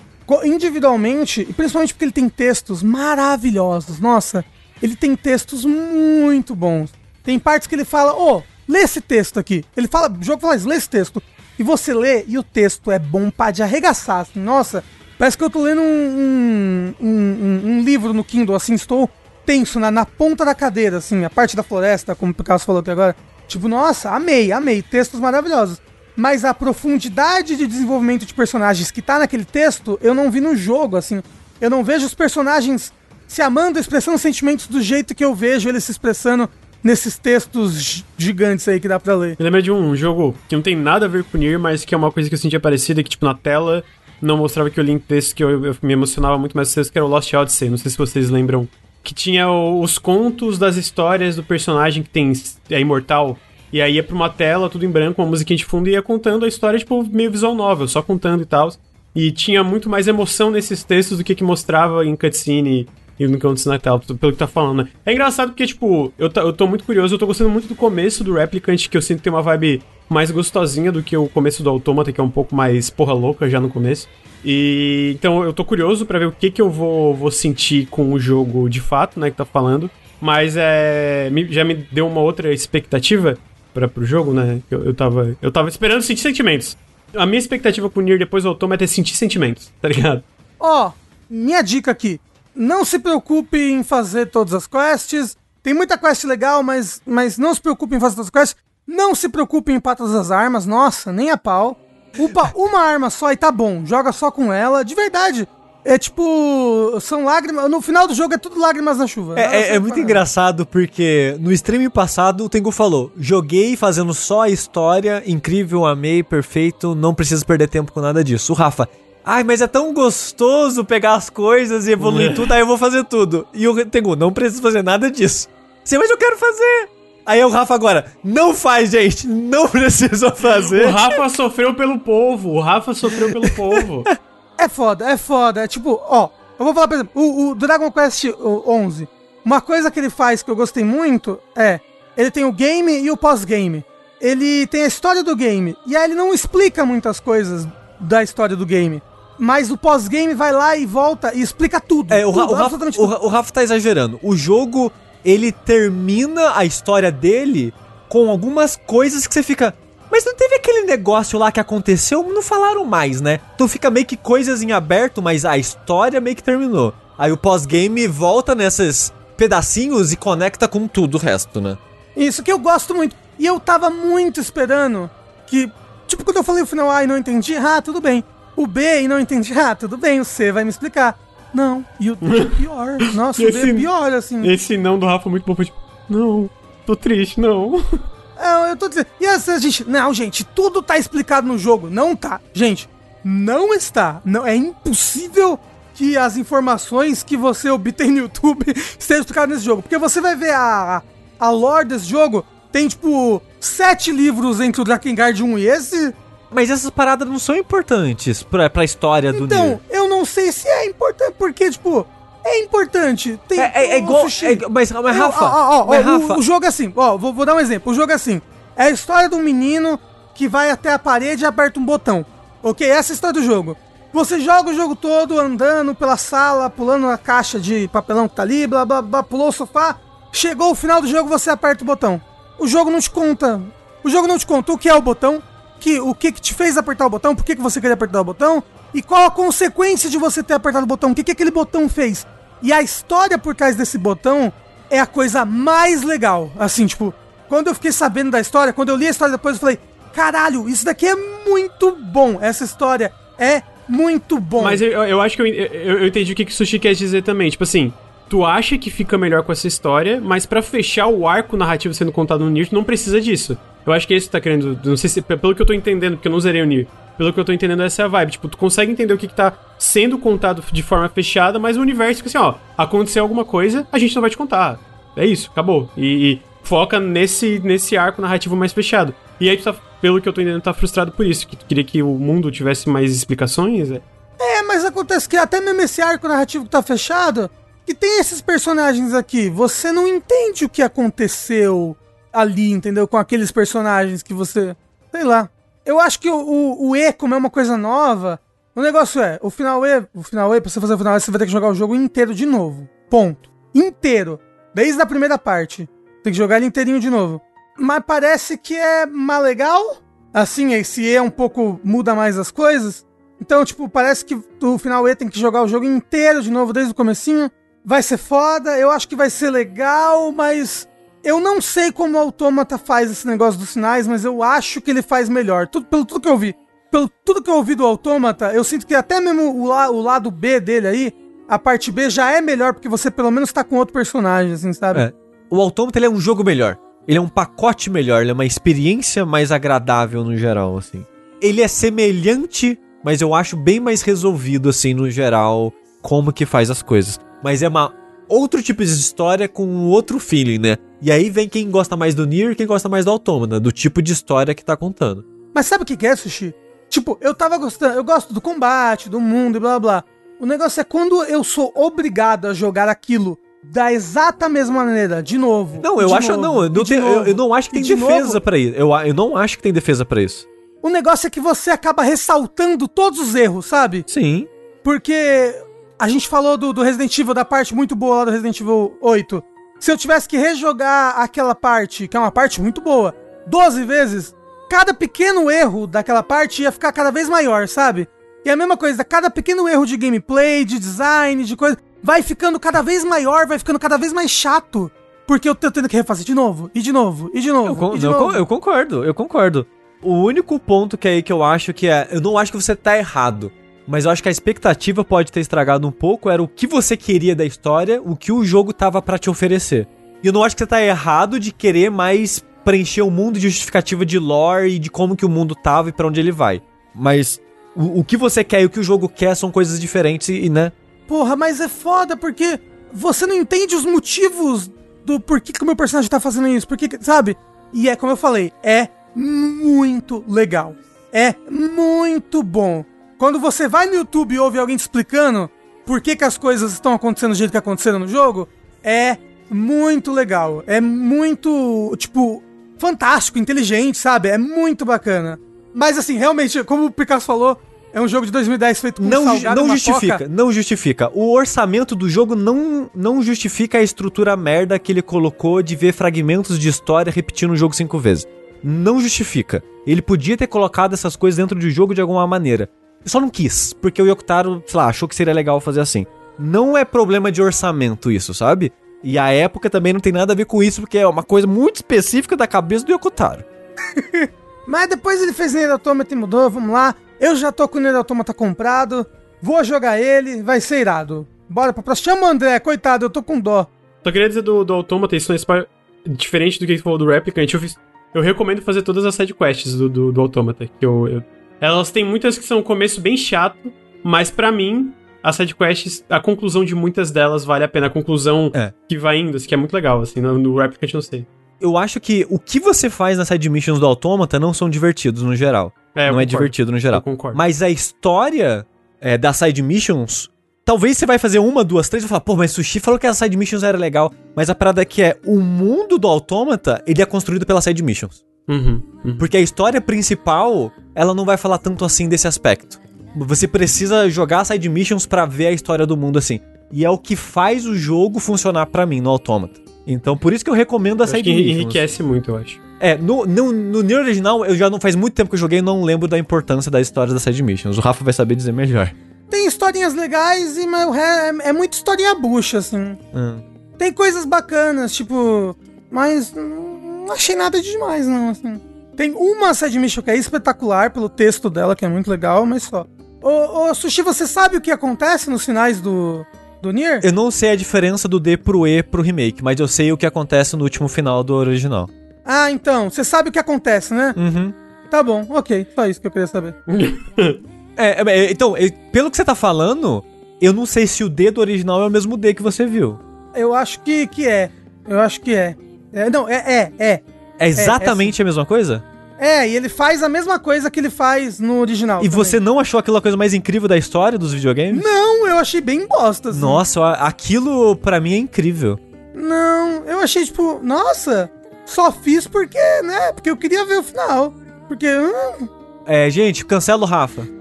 Individualmente, 0.43 1.43
e 1.43 1.53
principalmente 1.53 1.93
porque 1.93 2.07
ele 2.07 2.13
tem 2.13 2.29
textos 2.31 2.83
maravilhosos. 2.83 4.01
Nossa, 4.01 4.43
ele 4.83 4.97
tem 4.97 5.15
textos 5.15 5.67
muito 5.67 6.57
bons. 6.57 6.95
Tem 7.23 7.39
partes 7.39 7.69
que 7.69 7.75
ele 7.75 7.85
fala, 7.85 8.15
ô, 8.15 8.43
lê 8.67 8.79
esse 8.79 9.03
texto 9.03 9.39
aqui. 9.39 9.63
Ele 9.77 9.87
fala, 9.87 10.11
o 10.11 10.25
jogo 10.25 10.41
fala 10.41 10.57
lê 10.65 10.77
esse 10.77 10.89
texto. 10.89 11.23
E 11.59 11.63
você 11.63 11.95
lê, 11.95 12.25
e 12.29 12.37
o 12.39 12.43
texto 12.43 12.91
é 12.91 12.99
bom 12.99 13.31
pra 13.31 13.51
de 13.51 13.63
arregaçar, 13.63 14.21
assim, 14.21 14.41
nossa. 14.41 14.85
Parece 15.19 15.39
que 15.39 15.45
eu 15.45 15.49
tô 15.51 15.63
lendo 15.63 15.81
um, 15.81 16.95
um, 17.01 17.07
um- 17.07 17.61
um 17.65 17.81
livro 17.83 18.13
no 18.13 18.23
Kindle, 18.23 18.55
assim, 18.55 18.75
estou 18.75 19.09
tenso 19.47 19.79
na, 19.81 19.91
na 19.91 20.05
ponta 20.05 20.45
da 20.45 20.55
cadeira, 20.55 20.99
assim, 20.99 21.25
a 21.25 21.31
parte 21.31 21.57
da 21.57 21.63
floresta, 21.63 22.15
como 22.15 22.33
o 22.33 22.35
Picasso 22.35 22.67
falou 22.67 22.81
aqui 22.81 22.91
agora. 22.91 23.17
Tipo, 23.49 23.69
nossa, 23.69 24.11
amei, 24.11 24.53
amei, 24.53 24.83
textos 24.83 25.21
maravilhosos. 25.21 25.81
Mas 26.17 26.45
a 26.45 26.53
profundidade 26.53 27.57
de 27.57 27.67
desenvolvimento 27.67 28.27
de 28.27 28.35
personagens 28.35 28.91
que 28.91 29.01
tá 29.01 29.19
naquele 29.19 29.45
texto, 29.45 29.99
eu 30.03 30.15
não 30.15 30.31
vi 30.31 30.41
no 30.41 30.57
jogo, 30.57 30.97
assim. 30.97 31.23
Eu 31.61 31.71
não 31.71 31.85
vejo 31.85 32.05
os 32.07 32.15
personagens 32.15 32.93
se 33.29 33.41
amando, 33.43 33.79
expressando 33.79 34.19
sentimentos 34.19 34.67
do 34.67 34.81
jeito 34.83 35.15
que 35.15 35.25
eu 35.25 35.35
vejo 35.35 35.69
eles 35.69 35.85
se 35.85 35.91
expressando 35.93 36.49
nesses 36.83 37.19
textos 37.19 37.75
gi- 37.81 38.05
gigantes 38.17 38.67
aí 38.69 38.79
que 38.81 38.89
dá 38.89 38.99
pra 39.01 39.15
ler. 39.17 39.37
Me 39.39 39.45
lembra 39.45 39.61
de 39.63 39.71
um 39.71 39.95
jogo 39.97 40.35
que 40.49 40.55
não 40.55 40.63
tem 40.63 40.77
nada 40.77 41.07
a 41.07 41.09
ver 41.09 41.25
com 41.25 41.37
Nier, 41.39 41.59
mas 41.59 41.85
que 41.85 41.95
é 41.95 41.99
uma 41.99 42.11
coisa 42.13 42.29
que 42.29 42.35
eu 42.35 42.39
sentia 42.39 42.61
parecida, 42.61 43.03
que, 43.03 43.11
tipo, 43.11 43.25
na 43.25 43.35
tela 43.35 43.83
não 44.21 44.37
mostrava 44.39 44.71
que 44.71 44.79
eu 44.81 44.85
li 44.85 44.93
em 44.93 44.99
texto, 44.99 45.35
que 45.35 45.45
eu, 45.45 45.65
eu 45.65 45.77
me 45.83 45.93
emocionava 45.93 46.39
muito 46.39 46.57
mais 46.57 46.73
texto, 46.73 46.91
que 46.91 46.99
era 46.99 47.05
o 47.05 47.09
Lost 47.09 47.33
Odyssey. 47.35 47.69
Não 47.69 47.77
sei 47.77 47.91
se 47.91 47.99
vocês 47.99 48.31
lembram. 48.31 48.69
Que 49.03 49.15
tinha 49.15 49.49
os 49.51 49.99
contos 49.99 50.59
das 50.59 50.77
histórias 50.77 51.37
do 51.37 51.43
personagem 51.43 52.03
que 52.03 52.09
tem 52.11 52.33
é 52.71 52.81
imortal. 52.81 53.39
E 53.73 53.81
aí 53.81 53.95
ia 53.95 54.03
pra 54.03 54.15
uma 54.15 54.29
tela, 54.31 54.71
tudo 54.71 54.85
em 54.85 54.91
branco, 54.91 55.21
uma 55.23 55.29
musiquinha 55.29 55.57
de 55.57 55.65
fundo, 55.65 55.89
e 55.89 55.93
ia 55.93 56.03
contando 56.03 56.45
a 56.45 56.49
história, 56.49 56.79
tipo, 56.79 57.05
meio 57.05 57.31
visual 57.31 57.55
novel, 57.55 57.87
só 57.87 58.01
contando 58.03 58.43
e 58.43 58.47
tal. 58.47 58.73
E 59.15 59.31
tinha 59.31 59.63
muito 59.63 59.89
mais 59.89 60.09
emoção 60.09 60.51
nesses 60.51 60.83
textos 60.83 61.19
do 61.19 61.25
que 61.25 61.35
que 61.35 61.45
mostrava 61.45 62.05
em 62.05 62.17
cutscene 62.17 62.89
e 63.19 63.27
no 63.27 63.39
Contos 63.39 63.65
na 63.67 63.79
tela, 63.79 63.99
pelo 63.99 64.33
que 64.33 64.39
tá 64.39 64.47
falando, 64.47 64.83
né? 64.83 64.89
É 65.05 65.13
engraçado 65.13 65.49
porque, 65.49 65.67
tipo, 65.67 66.13
eu, 66.19 66.31
eu 66.35 66.53
tô 66.53 66.67
muito 66.67 66.85
curioso, 66.85 67.15
eu 67.15 67.19
tô 67.19 67.27
gostando 67.27 67.51
muito 67.51 67.69
do 67.69 67.75
começo 67.75 68.23
do 68.23 68.35
Replicant, 68.35 68.89
que 68.89 68.97
eu 68.97 69.03
sinto 69.03 69.19
que 69.19 69.25
tem 69.25 69.33
uma 69.33 69.43
vibe 69.43 69.83
mais 70.09 70.31
gostosinha 70.31 70.93
do 70.93 71.03
que 71.03 71.17
o 71.17 71.29
começo 71.29 71.63
do 71.63 71.71
Automata, 71.71 72.13
que 72.13 72.21
é 72.21 72.25
um 72.25 72.31
pouco 72.31 72.55
mais 72.55 72.91
porra 72.91 73.13
louca 73.13 73.49
já 73.49 73.61
no 73.61 73.69
começo. 73.69 74.09
E 74.45 75.13
então 75.15 75.43
eu 75.43 75.53
tô 75.53 75.65
curioso 75.65 76.07
pra 76.07 76.19
ver 76.19 76.27
o 76.27 76.33
que 76.33 76.51
que 76.51 76.63
eu 76.63 76.71
vou, 76.71 77.15
vou 77.15 77.31
sentir 77.31 77.87
com 77.87 78.13
o 78.13 78.19
jogo 78.19 78.69
de 78.69 78.81
fato, 78.81 79.19
né, 79.19 79.31
que 79.31 79.37
tá 79.37 79.45
falando. 79.45 79.91
Mas 80.21 80.57
é. 80.57 81.31
já 81.51 81.65
me 81.65 81.75
deu 81.75 82.07
uma 82.07 82.21
outra 82.21 82.53
expectativa 82.53 83.37
para 83.75 83.89
pro 83.89 84.07
jogo, 84.07 84.33
né? 84.33 84.61
Eu, 84.71 84.85
eu, 84.85 84.95
tava, 84.95 85.37
eu 85.43 85.53
tava 85.53 85.69
esperando 85.69 86.03
sentir 86.03 86.23
sentimentos. 86.23 86.77
A 87.15 87.27
minha 87.27 87.39
expectativa 87.39 87.91
com 87.91 88.01
o 88.01 88.03
Nier 88.03 88.19
depois 88.19 88.45
do 88.45 88.49
Automata 88.49 88.85
é 88.85 88.87
sentir 88.87 89.15
sentimentos, 89.15 89.71
tá 89.81 89.89
ligado? 89.89 90.23
Ó, 90.59 90.93
minha 91.29 91.61
dica 91.63 91.91
aqui. 91.91 92.19
Não 92.57 92.85
se 92.85 92.99
preocupe 92.99 93.59
em 93.59 93.83
fazer 93.85 94.27
todas 94.31 94.55
as 94.55 94.67
quests. 94.67 95.37
Tem 95.63 95.75
muita 95.75 95.99
quest 95.99 96.25
legal, 96.25 96.63
mas, 96.63 97.03
mas 97.07 97.37
não 97.37 97.55
se 97.55 97.61
preocupe 97.61 97.95
em 97.97 98.01
fazer 98.01 98.17
todas 98.17 98.29
as 98.29 98.31
quests. 98.31 98.57
Não 98.87 99.15
se 99.15 99.29
preocupe 99.29 99.73
em 99.73 99.77
upar 99.77 99.97
todas 99.97 100.15
as 100.15 100.31
armas. 100.31 100.65
Nossa, 100.65 101.13
nem 101.13 101.31
a 101.31 101.37
pau. 101.37 101.79
Upa 102.19 102.53
uma 102.55 102.81
arma 102.81 103.11
só 103.11 103.31
e 103.33 103.37
tá 103.37 103.51
bom. 103.51 103.85
Joga 103.85 104.11
só 104.13 104.31
com 104.31 104.53
ela. 104.53 104.85
De 104.85 104.95
verdade. 104.95 105.47
É 105.85 105.99
tipo. 105.99 106.99
São 107.01 107.25
lágrimas. 107.25 107.71
No 107.71 107.81
final 107.81 108.09
do 108.09 108.15
jogo 108.15 108.35
é 108.35 108.39
tudo 108.39 108.59
lágrimas 108.59 108.99
na 108.99 109.07
chuva. 109.07 109.39
É, 109.39 109.43
é- 109.73 109.75
é 109.75 109.79
muito 109.79 110.01
engraçado 110.01 110.65
porque 110.67 111.37
no 111.41 111.53
stream 111.53 111.91
passado 111.91 112.45
o 112.45 112.49
Tengu 112.49 112.73
falou: 112.73 113.13
joguei 113.19 113.77
fazendo 113.77 114.13
só 114.15 114.43
a 114.43 114.49
história, 114.49 115.23
incrível, 115.27 115.85
amei, 115.87 116.23
perfeito, 116.23 116.95
não 116.95 117.15
preciso 117.15 117.45
perder 117.47 117.69
tempo 117.69 117.93
com 117.93 118.01
nada 118.01 118.25
disso. 118.25 118.53
O 118.53 118.57
Rafa, 118.57 118.89
ai, 119.27 119.43
mas 119.43 119.61
é 119.61 119.67
tão 119.67 119.93
gostoso 119.93 120.85
pegar 120.85 121.15
as 121.15 121.29
coisas 121.29 121.89
e 121.89 121.91
evoluir 121.91 122.33
tudo, 122.33 122.53
aí 122.53 122.61
eu 122.61 122.67
vou 122.67 122.79
fazer 122.79 123.03
tudo. 123.05 123.45
E 123.53 123.67
o 123.67 123.85
Tengu, 123.85 124.15
não 124.15 124.33
preciso 124.33 124.63
fazer 124.63 124.83
nada 124.83 125.11
disso. 125.11 125.49
Sim, 125.85 125.99
mas 125.99 126.09
eu 126.09 126.17
quero 126.17 126.39
fazer. 126.39 126.89
Aí 127.27 127.41
é 127.41 127.45
o 127.45 127.51
Rafa 127.51 127.75
agora, 127.75 128.13
não 128.23 128.55
faz, 128.55 128.91
gente, 128.91 129.27
não 129.27 129.67
precisa 129.69 130.31
fazer. 130.31 130.87
O 130.87 130.91
Rafa 130.93 131.29
sofreu 131.29 131.75
pelo 131.75 131.99
povo, 131.99 132.51
o 132.51 132.61
Rafa 132.61 132.95
sofreu 132.95 133.33
pelo 133.33 133.51
povo. 133.51 134.05
É 134.59 134.71
foda, 134.71 135.07
é 135.11 135.19
foda. 135.19 135.65
É 135.65 135.69
tipo, 135.69 136.01
ó, 136.03 136.31
eu 136.59 136.65
vou 136.65 136.73
falar, 136.73 136.89
por 136.89 136.95
exemplo, 136.95 137.13
o, 137.15 137.51
o 137.51 137.55
Dragon 137.55 137.93
Quest 137.93 138.25
11. 138.25 139.07
Uma 139.45 139.61
coisa 139.61 139.91
que 139.91 140.01
ele 140.01 140.09
faz 140.09 140.43
que 140.43 140.51
eu 140.51 140.57
gostei 140.57 140.83
muito 140.83 141.39
é, 141.55 141.79
ele 142.17 142.31
tem 142.31 142.47
o 142.47 142.53
game 142.53 142.91
e 142.91 143.11
o 143.11 143.19
pós-game. 143.19 143.85
Ele 144.19 144.67
tem 144.67 144.85
a 144.85 144.87
história 144.87 145.23
do 145.23 145.37
game, 145.37 145.77
e 145.87 145.95
aí 145.95 146.05
ele 146.05 146.15
não 146.15 146.33
explica 146.33 146.87
muitas 146.87 147.21
coisas 147.21 147.69
da 148.01 148.23
história 148.23 148.57
do 148.57 148.65
game. 148.65 149.03
Mas 149.39 149.71
o 149.71 149.77
pós-game 149.77 150.35
vai 150.35 150.53
lá 150.53 150.77
e 150.77 150.87
volta 150.87 151.35
e 151.35 151.41
explica 151.41 151.81
tudo. 151.81 152.13
É, 152.13 152.27
o, 152.27 152.33
tudo, 152.33 152.53
o 152.53 152.55
Rafa, 152.55 152.77
o, 152.77 152.93
tudo. 152.93 153.25
O 153.25 153.29
Rafa 153.29 153.53
tá 153.53 153.63
exagerando. 153.63 154.19
O 154.23 154.37
jogo, 154.37 154.91
ele 155.25 155.53
termina 155.53 156.57
a 156.57 156.65
história 156.65 157.13
dele 157.13 157.73
com 158.09 158.31
algumas 158.31 158.77
coisas 158.77 159.27
que 159.27 159.35
você 159.35 159.43
fica. 159.43 159.75
Mas 160.11 160.25
não 160.25 160.35
teve 160.35 160.55
aquele 160.55 160.83
negócio 160.83 161.39
lá 161.39 161.51
que 161.53 161.61
aconteceu? 161.61 162.23
Não 162.23 162.43
falaram 162.43 162.85
mais, 162.85 163.21
né? 163.21 163.41
Então 163.55 163.69
fica 163.69 163.91
meio 163.91 164.07
que 164.07 164.17
coisas 164.17 164.63
em 164.63 164.73
aberto, 164.73 165.21
mas 165.21 165.45
a 165.45 165.59
história 165.59 166.21
meio 166.21 166.37
que 166.37 166.43
terminou. 166.43 166.95
Aí 167.19 167.33
o 167.33 167.37
pós-game 167.37 168.07
volta 168.07 168.55
nesses 168.55 169.13
pedacinhos 169.37 170.13
e 170.13 170.17
conecta 170.17 170.69
com 170.69 170.87
tudo 170.87 171.17
o 171.17 171.21
resto, 171.21 171.61
né? 171.61 171.77
Isso 172.17 172.43
que 172.43 172.53
eu 172.53 172.59
gosto 172.59 172.95
muito. 172.95 173.17
E 173.39 173.45
eu 173.45 173.61
tava 173.61 173.91
muito 173.91 174.41
esperando 174.41 175.11
que 175.47 175.71
Tipo, 176.07 176.25
quando 176.25 176.37
eu 176.37 176.45
falei 176.45 176.63
o 176.63 176.67
final 176.67 176.91
A 176.91 177.03
e 177.05 177.07
não 177.07 177.19
entendi, 177.19 177.57
ah, 177.57 177.83
tudo 177.83 178.01
bem. 178.01 178.23
O 178.57 178.67
B 178.67 179.03
e 179.03 179.09
não 179.09 179.21
entendi, 179.21 179.53
ah, 179.59 179.75
tudo 179.75 179.97
bem, 179.97 180.19
o 180.19 180.25
C 180.25 180.51
vai 180.51 180.65
me 180.65 180.71
explicar. 180.71 181.19
Não, 181.53 181.85
e 182.01 182.11
o 182.11 182.17
D 182.17 182.41
é 182.41 182.45
pior. 182.47 182.99
Nossa, 183.15 183.43
o 183.43 183.51
D 183.51 183.71
é 183.71 183.75
pior, 183.75 184.13
assim. 184.13 184.47
Esse 184.47 184.77
não 184.77 184.99
do 184.99 185.07
Rafa 185.07 185.29
é 185.29 185.31
muito 185.31 185.45
bom. 185.45 185.55
foi 185.55 185.67
Tipo, 185.67 185.79
não, 186.09 186.51
tô 186.85 186.97
triste, 186.97 187.41
não. 187.41 187.83
É, 188.39 188.71
eu 188.71 188.77
tô 188.77 188.87
dizendo. 188.87 189.07
E 189.19 189.25
essa 189.25 189.59
gente. 189.59 189.89
Não, 189.89 190.13
gente, 190.13 190.45
tudo 190.45 190.83
tá 190.83 190.99
explicado 190.99 191.47
no 191.47 191.57
jogo. 191.57 191.89
Não 191.89 192.15
tá. 192.15 192.39
Gente, 192.53 192.87
não 193.25 193.73
está. 193.73 194.21
Não, 194.25 194.47
é 194.47 194.55
impossível 194.55 195.59
que 195.95 196.17
as 196.17 196.37
informações 196.37 197.23
que 197.23 197.37
você 197.37 197.71
obtém 197.71 198.11
no 198.11 198.19
YouTube 198.19 198.67
estejam 198.99 199.23
explicadas 199.23 199.55
nesse 199.55 199.65
jogo. 199.65 199.81
Porque 199.81 199.97
você 199.97 200.21
vai 200.21 200.37
ver 200.37 200.51
a, 200.51 201.03
a 201.41 201.51
lore 201.51 201.89
desse 201.89 202.05
jogo. 202.05 202.45
Tem, 202.71 202.87
tipo, 202.87 203.43
sete 203.59 204.13
livros 204.13 204.61
entre 204.61 204.83
o 204.83 204.85
Drakengard 204.85 205.43
1 205.43 205.59
e 205.59 205.67
esse. 205.67 206.15
Mas 206.51 206.71
essas 206.71 206.91
paradas 206.91 207.29
não 207.29 207.39
são 207.39 207.57
importantes 207.57 208.43
pra, 208.43 208.71
pra 208.71 208.85
história 208.85 209.33
do 209.33 209.45
Então, 209.45 209.65
Nier. 209.67 209.81
eu 209.91 210.09
não 210.09 210.25
sei 210.25 210.53
se 210.53 210.69
é 210.69 210.87
importante, 210.87 211.35
porque, 211.39 211.71
tipo, 211.71 212.07
é 212.45 212.61
importante. 212.63 213.39
Tem, 213.49 213.61
É, 213.61 213.73
é- 213.75 213.87
é 213.95 213.99
igual. 213.99 214.27
É 214.27 214.69
mas, 214.71 214.93
mas 214.93 215.17
eu- 215.17 215.23
Rafa. 215.23 215.45
ó, 215.45 215.49
ó, 215.49 215.81
ó, 215.83 215.87
mas, 215.87 216.07
o- 216.07 216.11
Rafa 216.21 216.39
O, 216.39 216.43
jogo 216.43 216.65
é 216.65 216.69
assim, 216.69 216.93
ó, 216.97 217.17
vou, 217.17 217.33
vou 217.33 217.45
dar 217.45 217.55
um 217.55 217.61
exemplo. 217.61 217.93
O 217.93 217.95
jogo 217.95 218.13
é 218.13 218.15
assim. 218.15 218.41
É 218.77 218.85
a 218.85 218.91
história 218.91 219.29
de 219.29 219.35
um 219.35 219.43
menino 219.43 219.99
que 220.35 220.47
vai 220.47 220.71
até 220.71 220.93
a 220.93 220.99
parede 220.99 221.43
e 221.43 221.47
aperta 221.47 221.81
um 221.81 221.85
botão. 221.85 222.25
Ok? 222.63 222.89
Essa 222.89 223.11
é 223.11 223.13
a 223.13 223.17
história 223.17 223.41
do 223.41 223.47
jogo. 223.47 223.77
Você 224.13 224.39
joga 224.41 224.71
o 224.71 224.75
jogo 224.75 224.95
todo 224.95 225.39
andando 225.41 225.95
pela 225.95 226.17
sala, 226.17 226.71
pulando 226.71 227.07
a 227.09 227.19
caixa 227.19 227.59
de 227.59 227.89
papelão 227.89 228.29
que 228.29 228.37
tá 228.37 228.43
ali, 228.43 228.67
blá 228.67 228.85
blá 228.85 229.03
blá, 229.03 229.23
pulou 229.23 229.49
o 229.49 229.53
sofá. 229.53 229.97
Chegou 230.33 230.71
o 230.71 230.75
final 230.75 231.01
do 231.01 231.07
jogo, 231.09 231.29
você 231.29 231.51
aperta 231.51 231.83
o 231.83 231.87
botão. 231.87 232.21
O 232.59 232.67
jogo 232.69 232.91
não 232.91 233.01
te 233.01 233.11
conta. 233.11 233.61
O 234.05 234.09
jogo 234.09 234.29
não 234.29 234.39
te 234.39 234.47
conta 234.47 234.73
o 234.73 234.79
que 234.79 234.89
é 234.89 234.95
o 234.95 235.01
botão, 235.03 235.43
que, 235.87 236.01
o 236.01 236.13
que, 236.13 236.33
que 236.33 236.41
te 236.41 236.53
fez 236.53 236.77
apertar 236.77 237.07
o 237.07 237.11
botão, 237.11 237.37
por 237.37 237.45
que, 237.45 237.55
que 237.55 237.63
você 237.63 237.81
queria 237.81 237.95
apertar 237.95 238.21
o 238.21 238.25
botão, 238.25 238.61
e 238.93 239.01
qual 239.01 239.25
a 239.25 239.31
consequência 239.31 240.11
de 240.11 240.19
você 240.19 240.43
ter 240.43 240.55
apertado 240.55 240.83
o 240.83 240.89
botão, 240.89 241.13
o 241.13 241.15
que, 241.15 241.23
que 241.23 241.31
aquele 241.31 241.53
botão 241.53 241.89
fez. 241.89 242.27
E 242.61 242.73
a 242.73 242.83
história 242.83 243.39
por 243.39 243.55
trás 243.55 243.77
desse 243.77 243.97
botão 243.97 244.53
é 244.91 244.99
a 244.99 245.07
coisa 245.07 245.45
mais 245.45 246.03
legal. 246.03 246.51
Assim, 246.59 246.87
tipo, 246.87 247.15
quando 247.49 247.69
eu 247.69 247.75
fiquei 247.75 247.93
sabendo 247.93 248.33
da 248.33 248.41
história, 248.41 248.73
quando 248.73 248.89
eu 248.89 248.97
li 248.97 249.07
a 249.07 249.11
história 249.11 249.31
depois, 249.31 249.55
eu 249.55 249.61
falei: 249.61 249.79
caralho, 250.13 250.69
isso 250.69 250.85
daqui 250.85 251.07
é 251.07 251.15
muito 251.15 251.93
bom. 251.95 252.39
Essa 252.41 252.65
história 252.65 253.13
é 253.39 253.63
muito 253.89 254.41
bom. 254.41 254.65
Mas 254.65 254.81
eu, 254.81 254.91
eu 255.05 255.21
acho 255.21 255.37
que 255.37 255.43
eu, 255.43 255.47
eu, 255.47 255.99
eu 256.01 256.07
entendi 256.09 256.33
o 256.33 256.35
que, 256.35 256.45
que 256.45 256.51
o 256.51 256.55
Sushi 256.55 256.81
quer 256.81 256.95
dizer 256.95 257.23
também. 257.23 257.49
Tipo 257.49 257.63
assim, 257.63 257.93
tu 258.29 258.45
acha 258.45 258.77
que 258.77 258.91
fica 258.91 259.17
melhor 259.17 259.45
com 259.45 259.53
essa 259.53 259.69
história, 259.69 260.21
mas 260.21 260.47
pra 260.47 260.63
fechar 260.63 261.07
o 261.07 261.29
arco 261.29 261.57
narrativo 261.57 261.95
sendo 261.95 262.11
contado 262.11 262.41
no 262.45 262.51
Nier, 262.51 262.69
tu 262.69 262.75
não 262.75 262.83
precisa 262.83 263.21
disso. 263.21 263.57
Eu 263.87 263.93
acho 263.93 264.07
que 264.07 264.15
é 264.15 264.17
isso 264.17 264.27
que 264.27 264.33
tá 264.33 264.41
querendo. 264.41 264.79
Não 264.85 264.97
sei 264.97 265.09
se. 265.09 265.23
Pelo 265.23 265.55
que 265.55 265.63
eu 265.63 265.67
tô 265.67 265.73
entendendo, 265.73 266.15
porque 266.15 266.27
eu 266.27 266.33
não 266.33 266.41
zerei 266.41 266.61
o 266.61 266.67
Nier. 266.67 266.87
Pelo 267.17 267.33
que 267.33 267.41
eu 267.41 267.45
tô 267.45 267.53
entendendo, 267.53 267.83
essa 267.83 268.03
é 268.03 268.05
a 268.05 268.09
vibe. 268.09 268.33
Tipo, 268.33 268.49
tu 268.49 268.59
consegue 268.59 268.93
entender 268.93 269.13
o 269.13 269.19
que, 269.19 269.29
que 269.29 269.35
tá 269.35 269.53
sendo 269.79 270.19
contado 270.19 270.63
de 270.71 270.83
forma 270.83 271.09
fechada, 271.09 271.59
mas 271.59 271.77
o 271.77 271.81
universo 271.81 272.23
fica 272.23 272.29
assim, 272.29 272.39
ó, 272.39 272.55
aconteceu 272.77 273.23
alguma 273.23 273.45
coisa, 273.45 273.87
a 273.91 273.99
gente 273.99 274.15
não 274.15 274.21
vai 274.21 274.31
te 274.31 274.37
contar. 274.37 274.79
É 275.17 275.25
isso, 275.25 275.51
acabou. 275.51 275.91
E, 275.97 276.33
e 276.33 276.43
foca 276.63 277.01
nesse, 277.01 277.61
nesse 277.65 277.97
arco 277.97 278.21
narrativo 278.21 278.55
mais 278.55 278.73
fechado. 278.73 279.15
E 279.41 279.49
aí 279.49 279.57
tu 279.57 279.65
tá, 279.65 279.75
pelo 280.01 280.21
que 280.21 280.29
eu 280.29 280.33
tô 280.33 280.41
entendendo, 280.41 280.63
tá 280.63 280.75
frustrado 280.75 281.13
por 281.13 281.25
isso, 281.25 281.47
que 281.47 281.57
tu 281.57 281.65
queria 281.65 281.85
que 281.85 282.03
o 282.03 282.09
mundo 282.09 282.51
tivesse 282.51 282.89
mais 282.89 283.15
explicações. 283.15 283.91
É. 283.91 284.03
É, 284.39 284.63
mas 284.63 284.85
acontece 284.85 285.29
que 285.29 285.37
até 285.37 285.61
mesmo 285.61 285.81
esse 285.81 286.03
arco 286.03 286.29
narrativo 286.29 286.65
que 286.65 286.71
tá 286.71 286.83
fechado, 286.83 287.51
que 287.87 287.95
tem 287.95 288.21
esses 288.21 288.43
personagens 288.43 289.15
aqui, 289.15 289.49
você 289.49 289.91
não 289.91 290.07
entende 290.07 290.65
o 290.65 290.69
que 290.69 290.83
aconteceu 290.83 291.97
ali, 292.37 292.71
entendeu? 292.71 293.09
Com 293.09 293.17
aqueles 293.17 293.51
personagens 293.51 294.23
que 294.23 294.35
você. 294.35 294.77
Sei 295.11 295.25
lá. 295.25 295.49
Eu 295.85 295.99
acho 295.99 296.21
que 296.21 296.29
o, 296.29 296.77
o, 296.81 296.97
E, 296.97 297.13
como 297.13 297.35
é 297.35 297.39
uma 297.39 297.49
coisa 297.49 297.77
nova, 297.77 298.41
o 298.75 298.83
negócio 298.83 299.23
é, 299.23 299.39
o 299.41 299.49
final 299.51 299.87
E, 299.87 300.05
o 300.13 300.23
final 300.23 300.55
E, 300.55 300.61
pra 300.61 300.69
você 300.69 300.81
fazer 300.81 300.95
o 300.95 300.99
final 300.99 301.17
E, 301.17 301.21
você 301.21 301.31
vai 301.31 301.39
ter 301.39 301.47
que 301.47 301.53
jogar 301.53 301.69
o 301.69 301.75
jogo 301.75 301.95
inteiro 301.95 302.35
de 302.35 302.45
novo. 302.45 302.89
Ponto. 303.09 303.51
Inteiro. 303.75 304.39
Desde 304.75 305.01
a 305.01 305.07
primeira 305.07 305.39
parte. 305.39 305.89
Tem 306.23 306.33
que 306.33 306.37
jogar 306.37 306.57
ele 306.57 306.67
inteirinho 306.67 307.01
de 307.01 307.09
novo. 307.09 307.41
Mas 307.79 308.03
parece 308.07 308.59
que 308.59 308.75
é 308.75 309.07
mais 309.07 309.43
legal. 309.43 309.99
Assim, 310.35 310.75
esse 310.75 311.03
E 311.03 311.15
é 311.15 311.23
um 311.23 311.31
pouco. 311.31 311.81
muda 311.83 312.15
mais 312.15 312.37
as 312.37 312.51
coisas. 312.51 313.07
Então, 313.41 313.65
tipo, 313.65 313.89
parece 313.89 314.25
que 314.25 314.35
o 314.63 314.79
final 314.79 315.09
E 315.09 315.15
tem 315.15 315.29
que 315.29 315.39
jogar 315.39 315.63
o 315.63 315.69
jogo 315.69 315.87
inteiro 315.87 316.43
de 316.43 316.51
novo, 316.51 316.73
desde 316.73 316.93
o 316.93 316.97
comecinho. 316.97 317.51
Vai 317.85 318.03
ser 318.03 318.17
foda, 318.17 318.77
eu 318.77 318.91
acho 318.91 319.09
que 319.09 319.15
vai 319.15 319.31
ser 319.31 319.51
legal, 319.51 320.33
mas 320.33 320.89
eu 321.27 321.41
não 321.41 321.61
sei 321.61 321.91
como 321.91 322.17
o 322.17 322.21
Autômata 322.21 322.79
faz 322.79 323.11
esse 323.11 323.27
negócio 323.27 323.59
dos 323.59 323.71
sinais, 323.71 324.07
mas 324.07 324.25
eu 324.25 324.43
acho 324.43 324.81
que 324.81 324.91
ele 324.91 325.03
faz 325.03 325.29
melhor. 325.29 325.67
Tudo, 325.67 325.87
pelo 325.87 326.05
tudo 326.05 326.21
que 326.21 326.29
eu 326.29 326.39
vi. 326.39 326.55
Pelo 326.91 327.09
tudo 327.25 327.43
que 327.43 327.51
eu 327.51 327.57
ouvi 327.57 327.75
do 327.75 327.85
Autômata, 327.85 328.53
eu 328.53 328.63
sinto 328.63 328.87
que 328.87 328.95
até 328.95 329.21
mesmo 329.21 329.61
o, 329.63 329.67
la- 329.67 329.91
o 329.91 330.01
lado 330.01 330.31
B 330.31 330.61
dele 330.61 330.87
aí, 330.87 331.13
a 331.49 331.59
parte 331.59 331.91
B 331.91 332.09
já 332.09 332.31
é 332.33 332.41
melhor, 332.41 332.73
porque 332.73 332.89
você 332.89 333.11
pelo 333.11 333.31
menos 333.31 333.53
tá 333.53 333.65
com 333.65 333.77
outro 333.77 333.93
personagem, 333.93 334.53
assim, 334.53 334.73
sabe? 334.73 335.01
É. 335.01 335.13
O 335.51 335.61
Autômato 335.61 335.99
ele 335.99 336.07
é 336.07 336.11
um 336.11 336.21
jogo 336.21 336.45
melhor. 336.45 336.79
Ele 337.09 337.19
é 337.19 337.21
um 337.21 337.29
pacote 337.29 337.91
melhor, 337.91 338.23
ele 338.23 338.31
é 338.31 338.35
uma 338.35 338.45
experiência 338.45 339.27
mais 339.27 339.53
agradável 339.53 340.25
no 340.25 340.37
geral, 340.37 340.77
assim. 340.79 341.05
Ele 341.41 341.61
é 341.61 341.69
semelhante, 341.69 342.79
mas 343.05 343.21
eu 343.21 343.35
acho 343.35 343.57
bem 343.57 343.79
mais 343.81 344.03
resolvido, 344.03 344.69
assim, 344.69 344.95
no 344.95 345.11
geral, 345.11 345.73
como 346.03 346.33
que 346.33 346.47
faz 346.47 346.71
as 346.71 346.83
coisas. 346.83 347.21
Mas 347.45 347.63
é 347.63 347.69
uma 347.69 347.93
outro 348.29 348.63
tipo 348.63 348.85
de 348.85 348.91
história 348.91 349.49
com 349.49 349.87
outro 349.87 350.19
feeling, 350.19 350.59
né? 350.59 350.77
E 351.01 351.11
aí 351.11 351.31
vem 351.31 351.49
quem 351.49 351.71
gosta 351.71 351.97
mais 351.97 352.15
do 352.15 352.27
Nier 352.27 352.53
e 352.53 352.55
quem 352.55 352.67
gosta 352.67 352.89
mais 352.89 353.05
do 353.05 353.11
Autômata, 353.11 353.61
do 353.61 353.71
tipo 353.71 354.01
de 354.01 354.13
história 354.13 354.55
que 354.55 354.65
tá 354.65 354.77
contando. 354.77 355.25
Mas 355.55 355.67
sabe 355.67 355.83
o 355.83 355.87
que 355.87 355.97
que 355.97 356.07
é, 356.07 356.17
Sushi? 356.17 356.55
Tipo, 356.89 357.19
eu 357.21 357.35
tava 357.35 357.59
gostando, 357.59 357.95
eu 357.95 358.05
gosto 358.05 358.33
do 358.33 358.41
combate, 358.41 359.09
do 359.09 359.21
mundo 359.21 359.57
e 359.57 359.61
blá 359.61 359.79
blá. 359.79 360.05
O 360.41 360.47
negócio 360.47 360.81
é 360.81 360.85
quando 360.85 361.23
eu 361.25 361.43
sou 361.43 361.73
obrigado 361.75 362.47
a 362.47 362.55
jogar 362.55 362.89
aquilo 362.89 363.39
da 363.65 363.93
exata 363.93 364.49
mesma 364.49 364.85
maneira, 364.85 365.23
de 365.23 365.39
novo. 365.39 365.81
Não, 365.83 366.01
eu 366.01 366.15
acho 366.15 366.37
novo, 366.37 366.43
não, 366.43 366.63
eu 366.65 366.71
não, 366.71 367.09
eu, 367.09 367.27
eu 367.27 367.35
não 367.35 367.55
acho 367.55 367.69
que 367.69 367.75
tem 367.75 367.83
de 367.83 367.95
defesa 367.95 368.41
pra 368.41 368.59
isso. 368.59 368.75
Eu, 368.77 368.91
eu 368.95 369.15
não 369.15 369.37
acho 369.37 369.57
que 369.57 369.63
tem 369.63 369.73
defesa 369.73 370.05
pra 370.05 370.23
isso. 370.23 370.47
O 370.83 370.89
negócio 370.89 371.27
é 371.27 371.31
que 371.31 371.41
você 371.41 371.71
acaba 371.71 372.03
ressaltando 372.03 372.87
todos 372.87 373.19
os 373.19 373.35
erros, 373.35 373.67
sabe? 373.67 374.05
Sim. 374.07 374.47
Porque 374.85 375.53
a 375.99 376.09
gente 376.09 376.29
falou 376.29 376.57
do, 376.57 376.73
do 376.73 376.83
Resident 376.83 377.17
Evil, 377.19 377.35
da 377.35 377.45
parte 377.45 377.75
muito 377.75 377.95
boa 377.97 378.17
lá 378.19 378.25
do 378.27 378.31
Resident 378.31 378.61
Evil 378.61 378.97
8. 379.01 379.43
Se 379.79 379.91
eu 379.93 379.97
tivesse 379.99 380.29
que 380.29 380.37
rejogar 380.39 381.19
aquela 381.21 381.55
parte, 381.55 382.09
que 382.09 382.17
é 382.17 382.21
uma 382.21 382.31
parte 382.33 382.61
muito 382.61 382.81
boa, 382.81 383.15
12 383.47 383.85
vezes, 383.85 384.35
cada 384.71 384.93
pequeno 384.95 385.51
erro 385.51 385.87
daquela 385.87 386.23
parte 386.23 386.63
ia 386.63 386.73
ficar 386.73 386.93
cada 386.93 387.11
vez 387.11 387.29
maior, 387.29 387.69
sabe? 387.69 388.09
E 388.45 388.51
a 388.51 388.57
mesma 388.57 388.77
coisa, 388.77 389.05
cada 389.05 389.31
pequeno 389.31 389.69
erro 389.69 389.85
de 389.87 389.97
gameplay, 389.97 390.65
de 390.65 390.79
design, 390.79 391.45
de 391.45 391.57
coisa, 391.57 391.77
vai 392.03 392.23
ficando 392.23 392.59
cada 392.61 392.81
vez 392.83 393.05
maior, 393.05 393.47
vai 393.47 393.59
ficando 393.59 393.79
cada 393.79 393.97
vez 393.99 394.13
mais 394.13 394.31
chato. 394.31 394.91
Porque 395.27 395.49
eu 395.49 395.55
tô 395.57 395.71
tendo 395.71 395.89
que 395.89 395.97
refazer 395.97 396.25
de 396.25 396.35
novo, 396.35 396.71
e 396.73 396.81
de 396.81 396.93
novo, 396.93 397.29
e 397.35 397.41
de 397.41 397.51
novo, 397.51 397.69
Eu, 397.69 397.77
con- 397.77 397.99
de 397.99 398.07
eu 398.07 398.13
novo. 398.13 398.25
con- 398.27 398.33
eu 398.39 398.47
concordo, 398.47 399.05
eu 399.05 399.13
concordo. 399.13 399.67
O 400.01 400.13
único 400.23 400.59
ponto 400.61 400.97
que 400.97 401.09
é 401.09 401.11
aí 401.13 401.23
que 401.23 401.33
eu 401.33 401.43
acho 401.43 401.75
que 401.75 401.89
é. 401.89 402.07
Eu 402.13 402.21
não 402.21 402.39
acho 402.39 402.53
que 402.53 402.61
você 402.61 402.77
tá 402.77 402.97
errado. 402.97 403.51
Mas 403.87 404.05
eu 404.05 404.11
acho 404.11 404.23
que 404.23 404.29
a 404.29 404.33
expectativa 404.33 405.05
pode 405.05 405.31
ter 405.31 405.41
estragado 405.41 405.87
um 405.87 405.93
pouco. 405.93 406.29
Era 406.29 406.43
o 406.43 406.49
que 406.49 406.67
você 406.67 406.97
queria 406.97 407.37
da 407.37 407.45
história, 407.45 408.03
o 408.03 408.17
que 408.17 408.33
o 408.33 408.45
jogo 408.45 408.73
tava 408.73 409.01
pra 409.01 409.19
te 409.19 409.31
oferecer. 409.31 409.87
E 410.23 410.27
eu 410.27 410.33
não 410.33 410.43
acho 410.43 410.57
que 410.57 410.63
você 410.63 410.67
tá 410.67 410.83
errado 410.83 411.39
de 411.39 411.53
querer 411.53 411.91
mais 411.91 412.45
preencher 412.65 413.03
o 413.03 413.11
mundo 413.11 413.39
de 413.39 413.49
justificativa 413.49 414.05
de 414.05 414.19
lore 414.19 414.75
e 414.75 414.79
de 414.79 414.91
como 414.91 415.15
que 415.15 415.25
o 415.25 415.29
mundo 415.29 415.55
tava 415.55 415.89
e 415.89 415.93
pra 415.93 416.09
onde 416.09 416.19
ele 416.19 416.33
vai. 416.33 416.61
Mas 416.93 417.41
o, 417.77 418.01
o 418.01 418.05
que 418.05 418.17
você 418.17 418.43
quer 418.43 418.63
e 418.63 418.65
o 418.65 418.71
que 418.71 418.81
o 418.81 418.83
jogo 418.83 419.09
quer 419.09 419.37
são 419.37 419.53
coisas 419.53 419.79
diferentes 419.79 420.29
e, 420.29 420.49
né? 420.49 420.73
Porra, 421.07 421.37
mas 421.37 421.61
é 421.61 421.69
foda 421.69 422.17
porque 422.17 422.59
você 422.93 423.25
não 423.25 423.37
entende 423.37 423.77
os 423.77 423.85
motivos 423.85 424.69
do 425.05 425.21
porquê 425.21 425.53
que 425.53 425.63
o 425.63 425.67
meu 425.67 425.77
personagem 425.77 426.11
tá 426.11 426.19
fazendo 426.19 426.49
isso, 426.49 426.67
porque, 426.67 426.89
sabe? 427.01 427.37
E 427.73 427.89
é 427.89 427.95
como 427.95 428.11
eu 428.11 428.17
falei, 428.17 428.53
é 428.65 428.89
muito 429.15 430.25
legal. 430.27 430.75
É 431.13 431.35
muito 431.49 432.43
bom. 432.43 432.85
Quando 433.19 433.41
você 433.41 433.67
vai 433.67 433.87
no 433.87 433.95
YouTube 433.95 434.35
e 434.35 434.39
ouve 434.39 434.59
alguém 434.59 434.77
te 434.77 434.81
explicando 434.81 435.51
por 435.87 436.01
que, 436.01 436.17
que 436.17 436.25
as 436.25 436.37
coisas 436.37 436.73
estão 436.73 436.93
acontecendo 436.93 437.31
do 437.31 437.37
jeito 437.37 437.51
que 437.51 437.57
aconteceram 437.57 437.99
no 437.99 438.09
jogo, 438.09 438.49
é 438.83 439.17
muito 439.51 440.13
legal. 440.13 440.63
É 440.67 440.81
muito, 440.81 441.95
tipo, 441.97 442.43
fantástico, 442.77 443.39
inteligente, 443.39 443.97
sabe? 443.97 444.29
É 444.29 444.37
muito 444.37 444.85
bacana. 444.85 445.39
Mas 445.75 445.97
assim, 445.97 446.17
realmente, 446.17 446.63
como 446.65 446.87
o 446.87 446.91
Picasso 446.91 447.27
falou, 447.27 447.61
é 447.93 448.01
um 448.01 448.09
jogo 448.09 448.27
de 448.27 448.33
2010 448.33 448.81
feito 448.81 449.01
com 449.01 449.09
não, 449.09 449.25
salgado 449.25 449.61
não 449.61 449.69
justifica, 449.69 450.19
coca. 450.19 450.29
não 450.29 450.53
justifica. 450.53 451.11
O 451.15 451.33
orçamento 451.33 451.95
do 451.95 452.09
jogo 452.11 452.35
não, 452.35 452.91
não 452.95 453.23
justifica 453.23 453.79
a 453.79 453.83
estrutura 453.83 454.37
merda 454.37 454.79
que 454.79 454.93
ele 454.93 455.03
colocou 455.03 455.63
de 455.63 455.75
ver 455.77 455.93
fragmentos 455.93 456.59
de 456.59 456.69
história 456.69 457.13
repetindo 457.13 457.53
o 457.53 457.57
jogo 457.57 457.75
cinco 457.75 457.99
vezes. 457.99 458.27
Não 458.63 459.01
justifica. 459.01 459.63
Ele 459.87 460.03
podia 460.03 460.37
ter 460.37 460.47
colocado 460.47 460.93
essas 460.93 461.15
coisas 461.15 461.37
dentro 461.37 461.59
do 461.59 461.71
jogo 461.71 461.95
de 461.95 462.01
alguma 462.01 462.27
maneira. 462.27 462.69
Ele 463.07 463.11
só 463.13 463.21
não 463.21 463.31
quis, 463.31 463.73
porque 463.73 464.03
o 464.03 464.07
Yokotaro, 464.07 464.61
sei 464.67 464.77
lá, 464.77 464.87
achou 464.89 465.09
que 465.09 465.15
seria 465.15 465.33
legal 465.33 465.61
fazer 465.61 465.81
assim. 465.81 466.05
Não 466.37 466.77
é 466.77 466.85
problema 466.85 467.31
de 467.31 467.41
orçamento 467.41 468.11
isso, 468.11 468.35
sabe? 468.35 468.73
E 469.01 469.17
a 469.17 469.31
época 469.31 469.71
também 469.71 469.93
não 469.93 470.01
tem 470.01 470.13
nada 470.13 470.33
a 470.33 470.37
ver 470.37 470.45
com 470.45 470.61
isso, 470.61 470.81
porque 470.81 470.99
é 470.99 471.07
uma 471.07 471.23
coisa 471.23 471.47
muito 471.47 471.77
específica 471.77 472.37
da 472.37 472.49
cabeça 472.49 472.85
do 472.85 472.91
Yokotaro. 472.91 473.45
Mas 474.67 474.89
depois 474.89 475.23
ele 475.23 475.33
fez 475.33 475.55
Nier 475.55 475.71
Automata 475.71 476.13
e 476.13 476.17
mudou, 476.17 476.51
vamos 476.51 476.71
lá. 476.73 476.97
Eu 477.21 477.37
já 477.37 477.53
tô 477.53 477.69
com 477.69 477.79
o 477.79 477.81
Nier 477.81 477.95
Automata 477.95 478.35
comprado. 478.35 479.07
Vou 479.41 479.63
jogar 479.63 480.01
ele, 480.01 480.43
vai 480.43 480.61
ser 480.61 480.81
irado. 480.81 481.29
Bora 481.49 481.73
pra 481.73 481.85
próxima. 481.85 482.15
Chama 482.17 482.27
o 482.27 482.31
André, 482.31 482.59
coitado, 482.59 483.05
eu 483.05 483.11
tô 483.11 483.23
com 483.23 483.39
dó. 483.39 483.69
Só 484.03 484.11
queria 484.11 484.27
dizer 484.29 484.43
do, 484.43 484.65
do 484.65 484.75
Automata, 484.75 485.15
isso 485.15 485.33
não 485.33 485.57
é 485.57 485.67
diferente 486.09 486.59
do 486.59 486.67
que 486.67 486.77
você 486.77 486.83
falou 486.83 486.99
do 486.99 487.07
Replicant, 487.07 487.53
eu, 487.55 487.61
fiz, 487.61 487.77
eu 488.13 488.21
recomendo 488.23 488.63
fazer 488.63 488.83
todas 488.83 489.05
as 489.05 489.15
sidequests 489.15 489.75
do, 489.77 489.89
do, 489.89 490.11
do 490.13 490.21
Automata. 490.21 490.67
Que 490.67 490.85
eu, 490.85 491.07
eu- 491.07 491.23
elas 491.61 491.91
têm 491.91 492.05
muitas 492.05 492.39
que 492.39 492.45
são 492.45 492.59
um 492.59 492.63
começo 492.63 493.01
bem 493.01 493.17
chato, 493.17 493.73
mas 494.05 494.31
pra 494.31 494.53
mim, 494.53 494.93
as 495.23 495.37
sidequests, 495.37 496.05
a 496.09 496.21
conclusão 496.21 496.65
de 496.65 496.75
muitas 496.75 497.11
delas 497.11 497.45
vale 497.45 497.65
a 497.65 497.69
pena. 497.69 497.87
A 497.87 497.91
conclusão 497.91 498.51
É. 498.55 498.73
que 498.89 498.97
vai 498.99 499.19
indo, 499.19 499.39
que 499.39 499.55
é 499.55 499.57
muito 499.57 499.73
legal, 499.73 500.01
assim, 500.01 500.21
no, 500.21 500.39
no 500.39 500.57
Replicant 500.57 500.91
eu 500.93 500.99
não 500.99 501.03
sei. 501.03 501.27
Eu 501.61 501.77
acho 501.79 501.99
que 501.99 502.27
o 502.29 502.39
que 502.39 502.61
você 502.61 502.91
faz 502.91 503.17
nas 503.17 503.29
side 503.29 503.49
missions 503.49 503.79
do 503.81 503.87
Autômata 503.87 504.39
não 504.39 504.53
são 504.53 504.69
divertidos 504.69 505.23
no 505.23 505.35
geral. 505.35 505.73
É, 505.95 506.11
não 506.11 506.21
é 506.21 506.25
concordo. 506.25 506.27
divertido 506.27 506.73
no 506.73 506.79
geral. 506.79 506.99
Eu 506.99 507.03
concordo. 507.03 507.37
Mas 507.39 507.63
a 507.63 507.71
história 507.71 508.67
é, 509.01 509.17
das 509.17 509.39
side 509.39 509.63
missions, 509.63 510.29
talvez 510.67 510.99
você 510.99 511.07
vai 511.07 511.19
fazer 511.19 511.39
uma, 511.39 511.65
duas, 511.65 511.89
três 511.89 512.05
e 512.05 512.09
falar, 512.09 512.21
pô, 512.21 512.37
mas 512.37 512.51
Sushi 512.53 512.79
falou 512.79 513.01
que 513.01 513.07
as 513.07 513.17
side 513.17 513.37
missions 513.39 513.63
era 513.63 513.79
legal. 513.79 514.13
Mas 514.37 514.51
a 514.51 514.55
parada 514.55 514.83
é 514.83 514.85
que 514.85 515.03
é 515.03 515.19
o 515.27 515.41
mundo 515.41 515.97
do 515.99 516.07
Autômata, 516.07 516.83
ele 516.87 517.01
é 517.01 517.07
construído 517.07 517.47
pelas 517.47 517.65
side 517.65 517.83
missions. 517.83 518.23
Uhum, 518.49 518.81
uhum. 519.05 519.17
Porque 519.17 519.37
a 519.37 519.41
história 519.41 519.81
principal, 519.81 520.73
ela 520.95 521.15
não 521.15 521.25
vai 521.25 521.37
falar 521.37 521.59
tanto 521.59 521.85
assim 521.85 522.09
desse 522.09 522.29
aspecto. 522.29 522.81
Você 523.17 523.49
precisa 523.49 524.09
jogar 524.11 524.45
side 524.45 524.69
missions 524.69 525.07
pra 525.07 525.25
ver 525.25 525.47
a 525.47 525.53
história 525.53 525.87
do 525.87 525.97
mundo 525.97 526.19
assim. 526.19 526.41
E 526.71 526.85
é 526.85 526.91
o 526.91 526.99
que 526.99 527.17
faz 527.17 527.65
o 527.65 527.75
jogo 527.75 528.19
funcionar 528.19 528.67
pra 528.67 528.85
mim 528.85 529.01
no 529.01 529.11
Autômata. 529.11 529.61
Então, 529.87 530.17
por 530.17 530.33
isso 530.33 530.45
que 530.45 530.51
eu 530.51 530.55
recomendo 530.55 531.03
a 531.03 531.07
side 531.07 531.23
que 531.23 531.35
missions. 531.35 531.57
enriquece 531.57 532.03
muito, 532.03 532.31
eu 532.31 532.37
acho. 532.37 532.61
É, 532.81 532.99
no, 532.99 533.25
no, 533.25 533.53
no 533.53 533.83
Nier 533.83 534.01
original, 534.01 534.45
eu 534.45 534.55
já 534.55 534.69
não 534.69 534.81
faz 534.81 534.95
muito 534.95 535.15
tempo 535.15 535.31
que 535.31 535.37
eu 535.37 535.41
joguei 535.41 535.61
e 535.61 535.63
não 535.63 535.83
lembro 535.83 536.07
da 536.09 536.19
importância 536.19 536.71
das 536.71 536.83
histórias 536.83 537.15
das 537.15 537.23
side 537.23 537.43
missions. 537.43 537.79
O 537.79 537.81
Rafa 537.81 538.05
vai 538.05 538.13
saber 538.13 538.35
dizer 538.35 538.53
melhor. 538.53 538.93
Tem 539.31 539.47
historinhas 539.47 539.95
legais, 539.95 540.59
e, 540.59 540.67
mas 540.67 540.95
é, 540.95 541.49
é 541.49 541.53
muito 541.53 541.75
historinha 541.75 542.15
bucha, 542.15 542.59
assim. 542.59 542.97
Hum. 543.15 543.41
Tem 543.79 543.93
coisas 543.93 544.25
bacanas, 544.25 544.93
tipo. 544.95 545.57
Mas 545.91 546.35
hum, 546.37 546.76
não 547.07 547.15
achei 547.15 547.35
nada 547.37 547.61
de 547.61 547.71
demais, 547.71 548.07
não, 548.07 548.31
assim. 548.31 548.61
Tem 548.97 549.13
uma 549.13 549.55
side 549.55 549.79
mission 549.79 550.03
que 550.03 550.11
é 550.11 550.17
espetacular 550.17 550.91
pelo 550.91 551.09
texto 551.09 551.49
dela, 551.49 551.77
que 551.77 551.85
é 551.85 551.89
muito 551.89 552.11
legal, 552.11 552.45
mas 552.45 552.65
só. 552.65 552.87
Ô, 553.23 553.69
ô 553.69 553.75
Sushi, 553.75 554.03
você 554.03 554.27
sabe 554.27 554.57
o 554.57 554.61
que 554.61 554.71
acontece 554.71 555.31
nos 555.31 555.45
finais 555.45 555.81
do, 555.81 556.25
do 556.63 556.73
Nier? 556.73 557.01
Eu 557.03 557.13
não 557.13 557.31
sei 557.31 557.51
a 557.51 557.57
diferença 557.57 558.09
do 558.09 558.19
D 558.19 558.37
pro 558.37 558.67
E 558.67 558.83
pro 558.83 559.03
remake, 559.03 559.43
mas 559.43 559.59
eu 559.61 559.69
sei 559.69 559.93
o 559.93 559.97
que 559.97 560.07
acontece 560.07 560.57
no 560.57 560.65
último 560.65 560.89
final 560.89 561.23
do 561.23 561.35
original. 561.35 561.89
Ah, 562.25 562.51
então, 562.51 562.91
você 562.91 563.05
sabe 563.05 563.29
o 563.29 563.33
que 563.33 563.39
acontece, 563.39 563.95
né? 563.95 564.15
Uhum. 564.17 564.53
Tá 564.91 565.03
bom, 565.03 565.27
ok, 565.31 565.67
só 565.75 565.87
isso 565.87 566.01
que 566.01 566.07
eu 566.07 566.11
queria 566.11 566.27
saber. 566.27 566.55
É, 567.79 568.01
é, 568.01 568.05
é, 568.07 568.33
então, 568.33 568.55
pelo 568.91 569.11
que 569.11 569.19
você 569.19 569.25
tá 569.27 569.35
falando, 569.35 570.03
eu 570.41 570.51
não 570.51 570.65
sei 570.65 570.87
se 570.87 571.05
o 571.05 571.11
D 571.11 571.31
do 571.31 571.43
original 571.43 571.83
é 571.83 571.87
o 571.87 571.91
mesmo 571.91 572.17
D 572.17 572.33
que 572.33 572.43
você 572.43 572.65
viu. 572.65 572.99
Eu 573.35 573.55
acho 573.55 573.81
que, 573.81 574.07
que 574.07 574.27
é. 574.27 574.51
Eu 574.89 574.99
acho 574.99 575.21
que 575.21 575.35
é. 575.35 575.55
É, 575.97 576.11
não, 576.11 576.29
é, 576.29 576.35
é, 576.35 576.73
é. 576.79 577.01
É 577.39 577.49
exatamente 577.49 578.23
a 578.23 578.25
mesma 578.25 578.47
coisa? 578.47 578.85
É, 579.19 579.49
e 579.49 579.57
ele 579.57 579.69
faz 579.71 580.03
a 580.03 580.09
mesma 580.11 580.39
coisa 580.39 580.71
que 580.71 580.79
ele 580.79 580.91
faz 580.91 581.41
no 581.41 581.59
original. 581.61 582.01
E 582.01 582.09
também. 582.09 582.25
você 582.25 582.39
não 582.39 582.61
achou 582.61 582.79
aquela 582.79 583.01
coisa 583.01 583.17
mais 583.17 583.33
incrível 583.33 583.67
da 583.67 583.77
história 583.79 584.19
dos 584.19 584.33
videogames? 584.35 584.85
Não, 584.85 585.27
eu 585.27 585.39
achei 585.39 585.61
bem 585.61 585.87
bosta. 585.87 586.29
assim. 586.31 586.39
Nossa, 586.41 586.81
a- 586.83 587.07
aquilo 587.09 587.75
pra 587.77 587.99
mim 587.99 588.13
é 588.13 588.19
incrível. 588.19 588.79
Não, 589.15 589.85
eu 589.87 590.01
achei 590.01 590.25
tipo, 590.27 590.61
nossa, 590.63 591.31
só 591.65 591.91
fiz 591.91 592.27
porque, 592.27 592.59
né? 592.85 593.13
Porque 593.13 593.31
eu 593.31 593.37
queria 593.39 593.65
ver 593.65 593.79
o 593.79 593.83
final. 593.83 594.35
Porque. 594.69 594.87
hum, 594.87 595.49
É, 595.87 596.11
gente, 596.11 596.45
cancela 596.45 596.83
o 596.83 596.87
Rafa. 596.87 597.23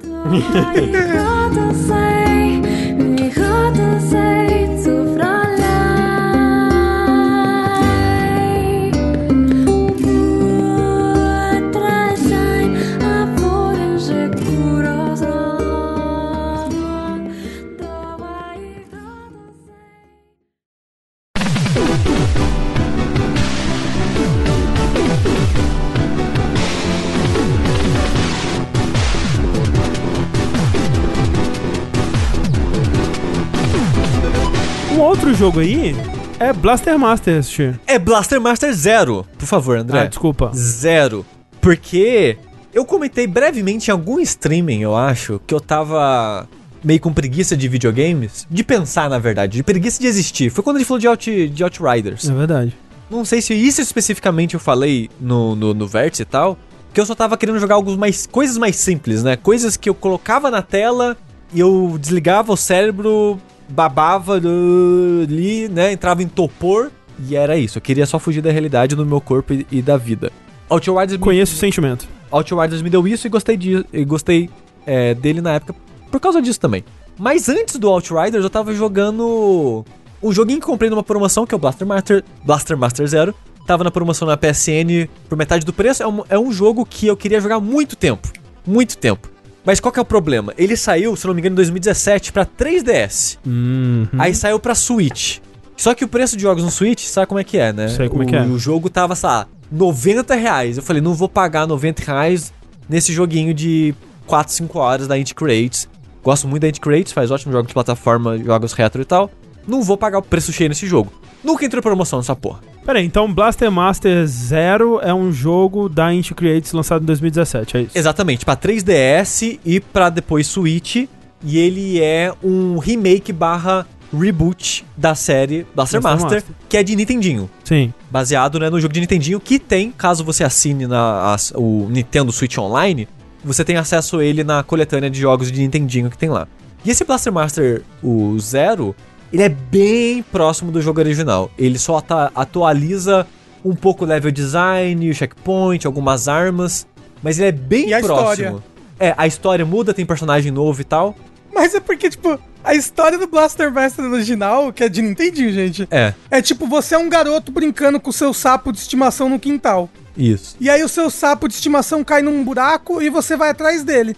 jogo 35.35 35.59
aí 35.59 35.93
é 36.39 36.53
Blaster 36.53 36.97
Master. 36.97 37.41
É 37.85 37.99
Blaster 37.99 38.39
Master 38.39 38.73
Zero, 38.73 39.25
por 39.37 39.45
favor, 39.45 39.77
André. 39.77 39.99
Ah, 39.99 40.05
desculpa. 40.05 40.51
Zero. 40.55 41.25
Porque 41.59 42.37
eu 42.73 42.85
comentei 42.85 43.27
brevemente 43.27 43.89
em 43.89 43.91
algum 43.91 44.19
streaming, 44.19 44.81
eu 44.81 44.95
acho, 44.95 45.41
que 45.45 45.53
eu 45.53 45.59
tava 45.59 46.47
meio 46.83 46.99
com 46.99 47.11
preguiça 47.11 47.57
de 47.57 47.67
videogames. 47.67 48.47
De 48.49 48.63
pensar, 48.63 49.09
na 49.09 49.19
verdade. 49.19 49.57
De 49.57 49.63
preguiça 49.63 49.99
de 49.99 50.07
existir. 50.07 50.49
Foi 50.49 50.63
quando 50.63 50.77
a 50.77 50.79
gente 50.79 50.87
falou 50.87 50.99
de, 50.99 51.07
Out, 51.07 51.49
de 51.49 51.63
Outriders. 51.63 52.29
É 52.29 52.33
verdade. 52.33 52.77
Não 53.09 53.25
sei 53.25 53.41
se 53.41 53.53
isso 53.53 53.81
especificamente 53.81 54.53
eu 54.53 54.59
falei 54.59 55.09
no, 55.19 55.55
no, 55.55 55.73
no 55.73 55.87
Vértice 55.87 56.21
e 56.21 56.25
tal. 56.25 56.57
Que 56.93 57.01
eu 57.01 57.05
só 57.05 57.13
tava 57.13 57.37
querendo 57.37 57.59
jogar 57.59 57.75
alguns 57.75 57.97
mais, 57.97 58.25
coisas 58.25 58.57
mais 58.57 58.77
simples, 58.77 59.21
né? 59.21 59.35
Coisas 59.35 59.75
que 59.75 59.89
eu 59.89 59.93
colocava 59.93 60.49
na 60.49 60.61
tela 60.61 61.17
e 61.53 61.59
eu 61.59 61.97
desligava 61.99 62.53
o 62.53 62.57
cérebro, 62.57 63.39
babava 63.69 64.37
uh, 64.37 65.23
ali, 65.23 65.67
né? 65.69 65.91
Entrava 65.91 66.21
em 66.23 66.27
topor 66.27 66.91
e 67.27 67.35
era 67.35 67.57
isso. 67.57 67.77
Eu 67.77 67.81
queria 67.81 68.05
só 68.05 68.19
fugir 68.19 68.41
da 68.41 68.51
realidade 68.51 68.95
do 68.95 69.05
meu 69.05 69.21
corpo 69.21 69.53
e, 69.53 69.65
e 69.71 69.81
da 69.81 69.97
vida. 69.97 70.31
Outriders 70.69 71.13
me- 71.13 71.17
Conheço 71.19 71.53
o 71.55 71.57
sentimento. 71.57 72.07
Outriders 72.31 72.81
me 72.81 72.89
deu 72.89 73.07
isso 73.07 73.27
e 73.27 73.29
gostei, 73.29 73.55
de, 73.57 73.85
e 73.93 74.03
gostei 74.03 74.49
é, 74.85 75.13
dele 75.13 75.41
na 75.41 75.53
época 75.53 75.75
por 76.11 76.19
causa 76.19 76.41
disso 76.41 76.59
também. 76.59 76.83
Mas 77.17 77.47
antes 77.49 77.75
do 77.77 77.89
Outriders, 77.89 78.43
eu 78.43 78.49
tava 78.49 78.73
jogando 78.73 79.85
um 80.21 80.31
joguinho 80.33 80.59
que 80.59 80.65
comprei 80.65 80.89
numa 80.89 81.03
promoção, 81.03 81.45
que 81.45 81.53
é 81.53 81.57
o 81.57 81.59
Blaster 81.59 81.87
Master, 81.87 82.23
Blaster 82.43 82.77
Master 82.77 83.07
Zero. 83.07 83.35
Tava 83.67 83.83
na 83.83 83.89
promoção 83.91 84.27
na 84.27 84.37
PSN 84.37 85.07
por 85.27 85.37
metade 85.37 85.65
do 85.65 85.73
preço. 85.73 86.03
É 86.03 86.07
um, 86.07 86.23
é 86.29 86.37
um 86.37 86.51
jogo 86.51 86.85
que 86.85 87.07
eu 87.07 87.17
queria 87.17 87.39
jogar 87.41 87.55
há 87.55 87.59
muito 87.59 87.95
tempo. 87.95 88.27
Muito 88.65 88.97
tempo. 88.97 89.29
Mas 89.65 89.79
qual 89.79 89.91
que 89.91 89.99
é 89.99 90.01
o 90.01 90.05
problema? 90.05 90.53
Ele 90.57 90.77
saiu, 90.77 91.15
se 91.15 91.25
não 91.25 91.33
me 91.33 91.41
engano, 91.41 91.53
em 91.53 91.57
2017 91.57 92.31
pra 92.31 92.45
3DS. 92.45 93.37
Uhum. 93.45 94.07
Aí 94.19 94.35
saiu 94.35 94.59
pra 94.59 94.75
Switch. 94.75 95.39
Só 95.75 95.93
que 95.93 96.05
o 96.05 96.07
preço 96.07 96.37
de 96.37 96.43
jogos 96.43 96.63
no 96.63 96.71
Switch, 96.71 97.03
sabe 97.05 97.27
como 97.27 97.39
é 97.39 97.43
que 97.43 97.57
é, 97.57 97.73
né? 97.73 97.87
Sei 97.89 98.07
como 98.07 98.23
é 98.23 98.25
o, 98.25 98.29
que 98.29 98.35
é. 98.35 98.41
O 98.43 98.57
jogo 98.59 98.89
tava, 98.89 99.15
sei 99.15 99.27
lá, 99.27 99.47
90 99.71 100.35
reais. 100.35 100.77
Eu 100.77 100.83
falei, 100.83 101.01
não 101.01 101.13
vou 101.13 101.27
pagar 101.27 101.67
90 101.67 102.03
reais 102.05 102.53
nesse 102.87 103.11
joguinho 103.11 103.53
de 103.53 103.93
4, 104.27 104.53
5 104.53 104.79
horas 104.79 105.07
da 105.07 105.17
Indie 105.17 105.33
Creates. 105.33 105.89
Gosto 106.23 106.47
muito 106.47 106.61
da 106.61 106.69
Indie 106.69 106.79
Creates, 106.79 107.11
faz 107.11 107.29
ótimos 107.31 107.53
jogos 107.53 107.67
de 107.67 107.73
plataforma, 107.73 108.37
jogos 108.37 108.73
retro 108.73 109.01
e 109.01 109.05
tal. 109.05 109.29
Não 109.67 109.81
vou 109.81 109.97
pagar 109.97 110.19
o 110.19 110.21
preço 110.21 110.53
cheio 110.53 110.69
nesse 110.69 110.87
jogo. 110.87 111.11
Nunca 111.43 111.65
entrou 111.65 111.79
em 111.79 111.83
promoção 111.83 112.19
nessa 112.19 112.35
porra. 112.35 112.59
Pera 112.85 112.99
aí, 112.99 113.05
então 113.05 113.31
Blaster 113.33 113.71
Master 113.71 114.25
Zero 114.27 114.99
é 115.01 115.13
um 115.13 115.31
jogo 115.31 115.87
da 115.89 116.13
Inti 116.13 116.33
Creates 116.35 116.71
lançado 116.71 117.01
em 117.03 117.05
2017, 117.05 117.77
é 117.77 117.81
isso? 117.81 117.97
Exatamente, 117.97 118.45
pra 118.45 118.55
3DS 118.55 119.59
e 119.65 119.79
pra 119.79 120.09
depois 120.09 120.47
Switch. 120.47 121.07
E 121.43 121.57
ele 121.59 122.01
é 122.01 122.33
um 122.43 122.77
remake 122.79 123.31
barra 123.31 123.85
reboot 124.17 124.85
da 124.97 125.13
série 125.13 125.65
Blaster 125.75 126.01
Master, 126.01 126.21
Master. 126.37 126.43
que 126.69 126.77
é 126.77 126.83
de 126.83 126.95
Nintendinho. 126.95 127.49
Sim. 127.63 127.93
baseado 128.09 128.59
né, 128.59 128.69
no 128.69 128.79
jogo 128.79 128.93
de 128.93 128.99
Nintendinho, 129.01 129.39
que 129.39 129.59
tem, 129.59 129.91
caso 129.91 130.23
você 130.23 130.43
assine 130.43 130.87
na, 130.87 131.33
as- 131.33 131.51
o 131.55 131.87
Nintendo 131.89 132.31
Switch 132.31 132.57
Online, 132.57 133.07
você 133.43 133.63
tem 133.63 133.75
acesso 133.77 134.17
a 134.19 134.25
ele 134.25 134.43
na 134.43 134.63
coletânea 134.63 135.09
de 135.09 135.19
jogos 135.19 135.51
de 135.51 135.59
Nintendinho 135.59 136.09
que 136.09 136.17
tem 136.17 136.29
lá. 136.29 136.47
E 136.83 136.89
esse 136.89 137.03
Blaster 137.03 137.33
Master, 137.33 137.81
o 138.01 138.37
Zero, 138.39 138.95
ele 139.35 139.43
é 139.43 139.49
bem 139.49 140.23
próximo 140.23 140.71
do 140.71 140.81
jogo 140.81 140.99
original. 140.99 141.51
Ele 141.57 141.77
só 141.77 142.01
atualiza 142.33 143.27
um 143.63 143.75
pouco 143.75 144.05
o 144.05 144.07
level 144.07 144.31
design, 144.31 145.09
o 145.09 145.13
checkpoint, 145.13 145.85
algumas 145.85 146.27
armas, 146.27 146.87
mas 147.21 147.37
ele 147.39 147.49
é 147.49 147.51
bem 147.51 147.91
E 147.93 148.01
próximo. 148.01 148.31
história? 148.31 148.63
É, 148.99 149.13
a 149.17 149.27
história 149.27 149.65
muda, 149.65 149.93
tem 149.93 150.05
personagem 150.05 150.51
novo 150.51 150.79
e 150.79 150.83
tal. 150.83 151.15
Mas 151.53 151.73
é 151.73 151.79
porque, 151.79 152.09
tipo, 152.09 152.39
a 152.63 152.73
história 152.75 153.17
do 153.17 153.27
Blaster 153.27 153.71
Master 153.71 154.05
original, 154.05 154.71
que 154.71 154.83
é 154.83 154.89
de 154.89 155.01
Nintendinho, 155.01 155.51
gente, 155.51 155.87
É, 155.91 156.13
é 156.31 156.41
tipo, 156.41 156.65
você 156.67 156.95
é 156.95 156.97
um 156.97 157.09
garoto 157.09 157.51
brincando 157.51 157.99
com 157.99 158.09
o 158.09 158.13
seu 158.13 158.33
sapo 158.33 158.71
de 158.71 158.77
estimação 158.79 159.27
no 159.29 159.39
quintal. 159.39 159.89
isso. 160.17 160.55
E 160.61 160.69
aí 160.69 160.83
o 160.83 160.87
seu 160.89 161.09
sapo 161.09 161.47
de 161.47 161.55
estimação 161.55 162.03
cai 162.03 162.21
num 162.21 162.43
buraco 162.43 163.01
e 163.01 163.09
você 163.09 163.35
vai 163.35 163.49
atrás 163.49 163.83
dele. 163.83 164.15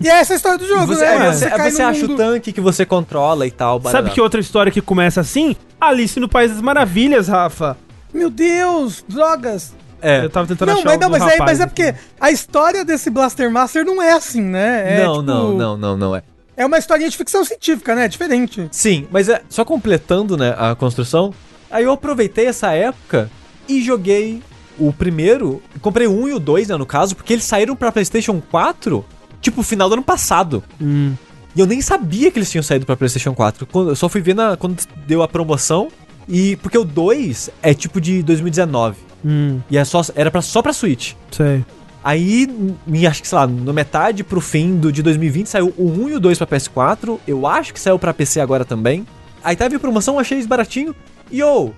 E 0.00 0.08
é 0.08 0.20
essa 0.20 0.32
a 0.32 0.36
história 0.36 0.58
do 0.58 0.66
jogo, 0.66 0.86
Você, 0.86 1.04
né? 1.04 1.14
é, 1.28 1.32
você, 1.32 1.44
é, 1.46 1.70
você 1.70 1.82
no 1.82 1.88
acha 1.88 2.04
o 2.06 2.08
mundo- 2.08 2.16
tanque 2.16 2.52
que 2.52 2.60
você 2.60 2.84
controla 2.86 3.46
e 3.46 3.50
tal. 3.50 3.80
Sabe 3.80 3.92
barará. 3.94 4.10
que 4.10 4.20
outra 4.20 4.40
história 4.40 4.70
que 4.72 4.80
começa 4.80 5.20
assim? 5.20 5.56
Alice 5.80 6.18
no 6.20 6.28
País 6.28 6.50
das 6.52 6.60
Maravilhas, 6.60 7.28
Rafa. 7.28 7.76
Meu 8.12 8.28
Deus, 8.30 9.04
drogas. 9.08 9.74
É. 10.00 10.24
Eu 10.24 10.30
tava 10.30 10.46
tentando 10.48 10.68
Não, 10.68 10.74
achar 10.78 10.84
mas, 10.88 10.98
não, 11.00 11.08
o 11.08 11.10
mas, 11.12 11.22
é, 11.22 11.24
rapaz 11.26 11.40
mas 11.40 11.60
é 11.60 11.66
porque 11.66 11.94
a 12.20 12.30
história 12.30 12.84
desse 12.84 13.08
Blaster 13.08 13.50
Master 13.50 13.84
não 13.84 14.02
é 14.02 14.12
assim, 14.12 14.42
né? 14.42 15.00
É, 15.00 15.04
não, 15.04 15.12
tipo, 15.20 15.22
não, 15.26 15.52
não, 15.56 15.76
não, 15.76 15.96
não 15.96 16.16
é. 16.16 16.22
É 16.56 16.66
uma 16.66 16.76
historinha 16.78 17.08
de 17.08 17.16
ficção 17.16 17.44
científica, 17.44 17.94
né? 17.94 18.04
É 18.04 18.08
diferente. 18.08 18.68
Sim, 18.72 19.06
mas 19.10 19.28
é, 19.28 19.40
só 19.48 19.64
completando, 19.64 20.36
né, 20.36 20.54
a 20.58 20.74
construção, 20.74 21.32
aí 21.70 21.84
eu 21.84 21.92
aproveitei 21.92 22.46
essa 22.46 22.72
época 22.72 23.30
e 23.68 23.80
joguei 23.82 24.42
o 24.78 24.92
primeiro, 24.92 25.62
comprei 25.80 26.06
o 26.06 26.12
1 26.12 26.28
e 26.28 26.32
o 26.34 26.38
2, 26.40 26.68
né, 26.68 26.76
no 26.76 26.84
caso, 26.84 27.14
porque 27.14 27.32
eles 27.32 27.44
saíram 27.44 27.76
pra 27.76 27.92
PlayStation 27.92 28.42
4, 28.50 29.04
tipo, 29.42 29.62
final 29.62 29.88
do 29.90 29.94
ano 29.94 30.02
passado. 30.02 30.62
Hum, 30.80 31.12
E 31.54 31.60
eu 31.60 31.66
nem 31.66 31.82
sabia 31.82 32.30
que 32.30 32.38
eles 32.38 32.50
tinham 32.50 32.62
saído 32.62 32.86
pra 32.86 32.96
PlayStation 32.96 33.34
4. 33.34 33.66
Quando- 33.66 33.90
Eu 33.90 33.96
só 33.96 34.08
fui 34.08 34.22
ver 34.22 34.34
na, 34.34 34.56
quando 34.56 34.82
deu 35.06 35.22
a 35.22 35.28
promoção. 35.28 35.88
E 36.26 36.56
porque 36.56 36.78
o 36.78 36.84
2 36.84 37.50
é 37.62 37.74
tipo 37.74 38.00
de 38.00 38.22
2019. 38.22 38.96
hum, 39.22 39.60
E 39.70 39.76
é 39.76 39.84
só, 39.84 40.00
era 40.14 40.30
pra, 40.30 40.40
só 40.40 40.62
pra 40.62 40.72
Switch. 40.72 41.12
sei. 41.30 41.62
Aí, 42.04 42.48
em, 42.88 43.06
acho 43.06 43.20
que, 43.22 43.28
sei 43.28 43.36
lá, 43.38 43.46
no 43.46 43.72
metade 43.72 44.24
pro 44.24 44.40
fim 44.40 44.76
do, 44.76 44.90
de 44.90 45.02
2020 45.02 45.46
saiu 45.48 45.72
o 45.76 45.88
1 45.88 46.08
e 46.08 46.14
o 46.14 46.20
2 46.20 46.38
pra 46.38 46.46
PS4. 46.46 47.18
Eu 47.28 47.46
acho 47.46 47.72
que 47.74 47.78
saiu 47.78 47.98
pra 47.98 48.14
PC 48.14 48.40
agora 48.40 48.64
também. 48.64 49.06
Aí 49.44 49.54
teve 49.54 49.78
promoção, 49.78 50.18
achei 50.18 50.44
baratinho. 50.46 50.94
E, 51.30 51.42
ô, 51.44 51.70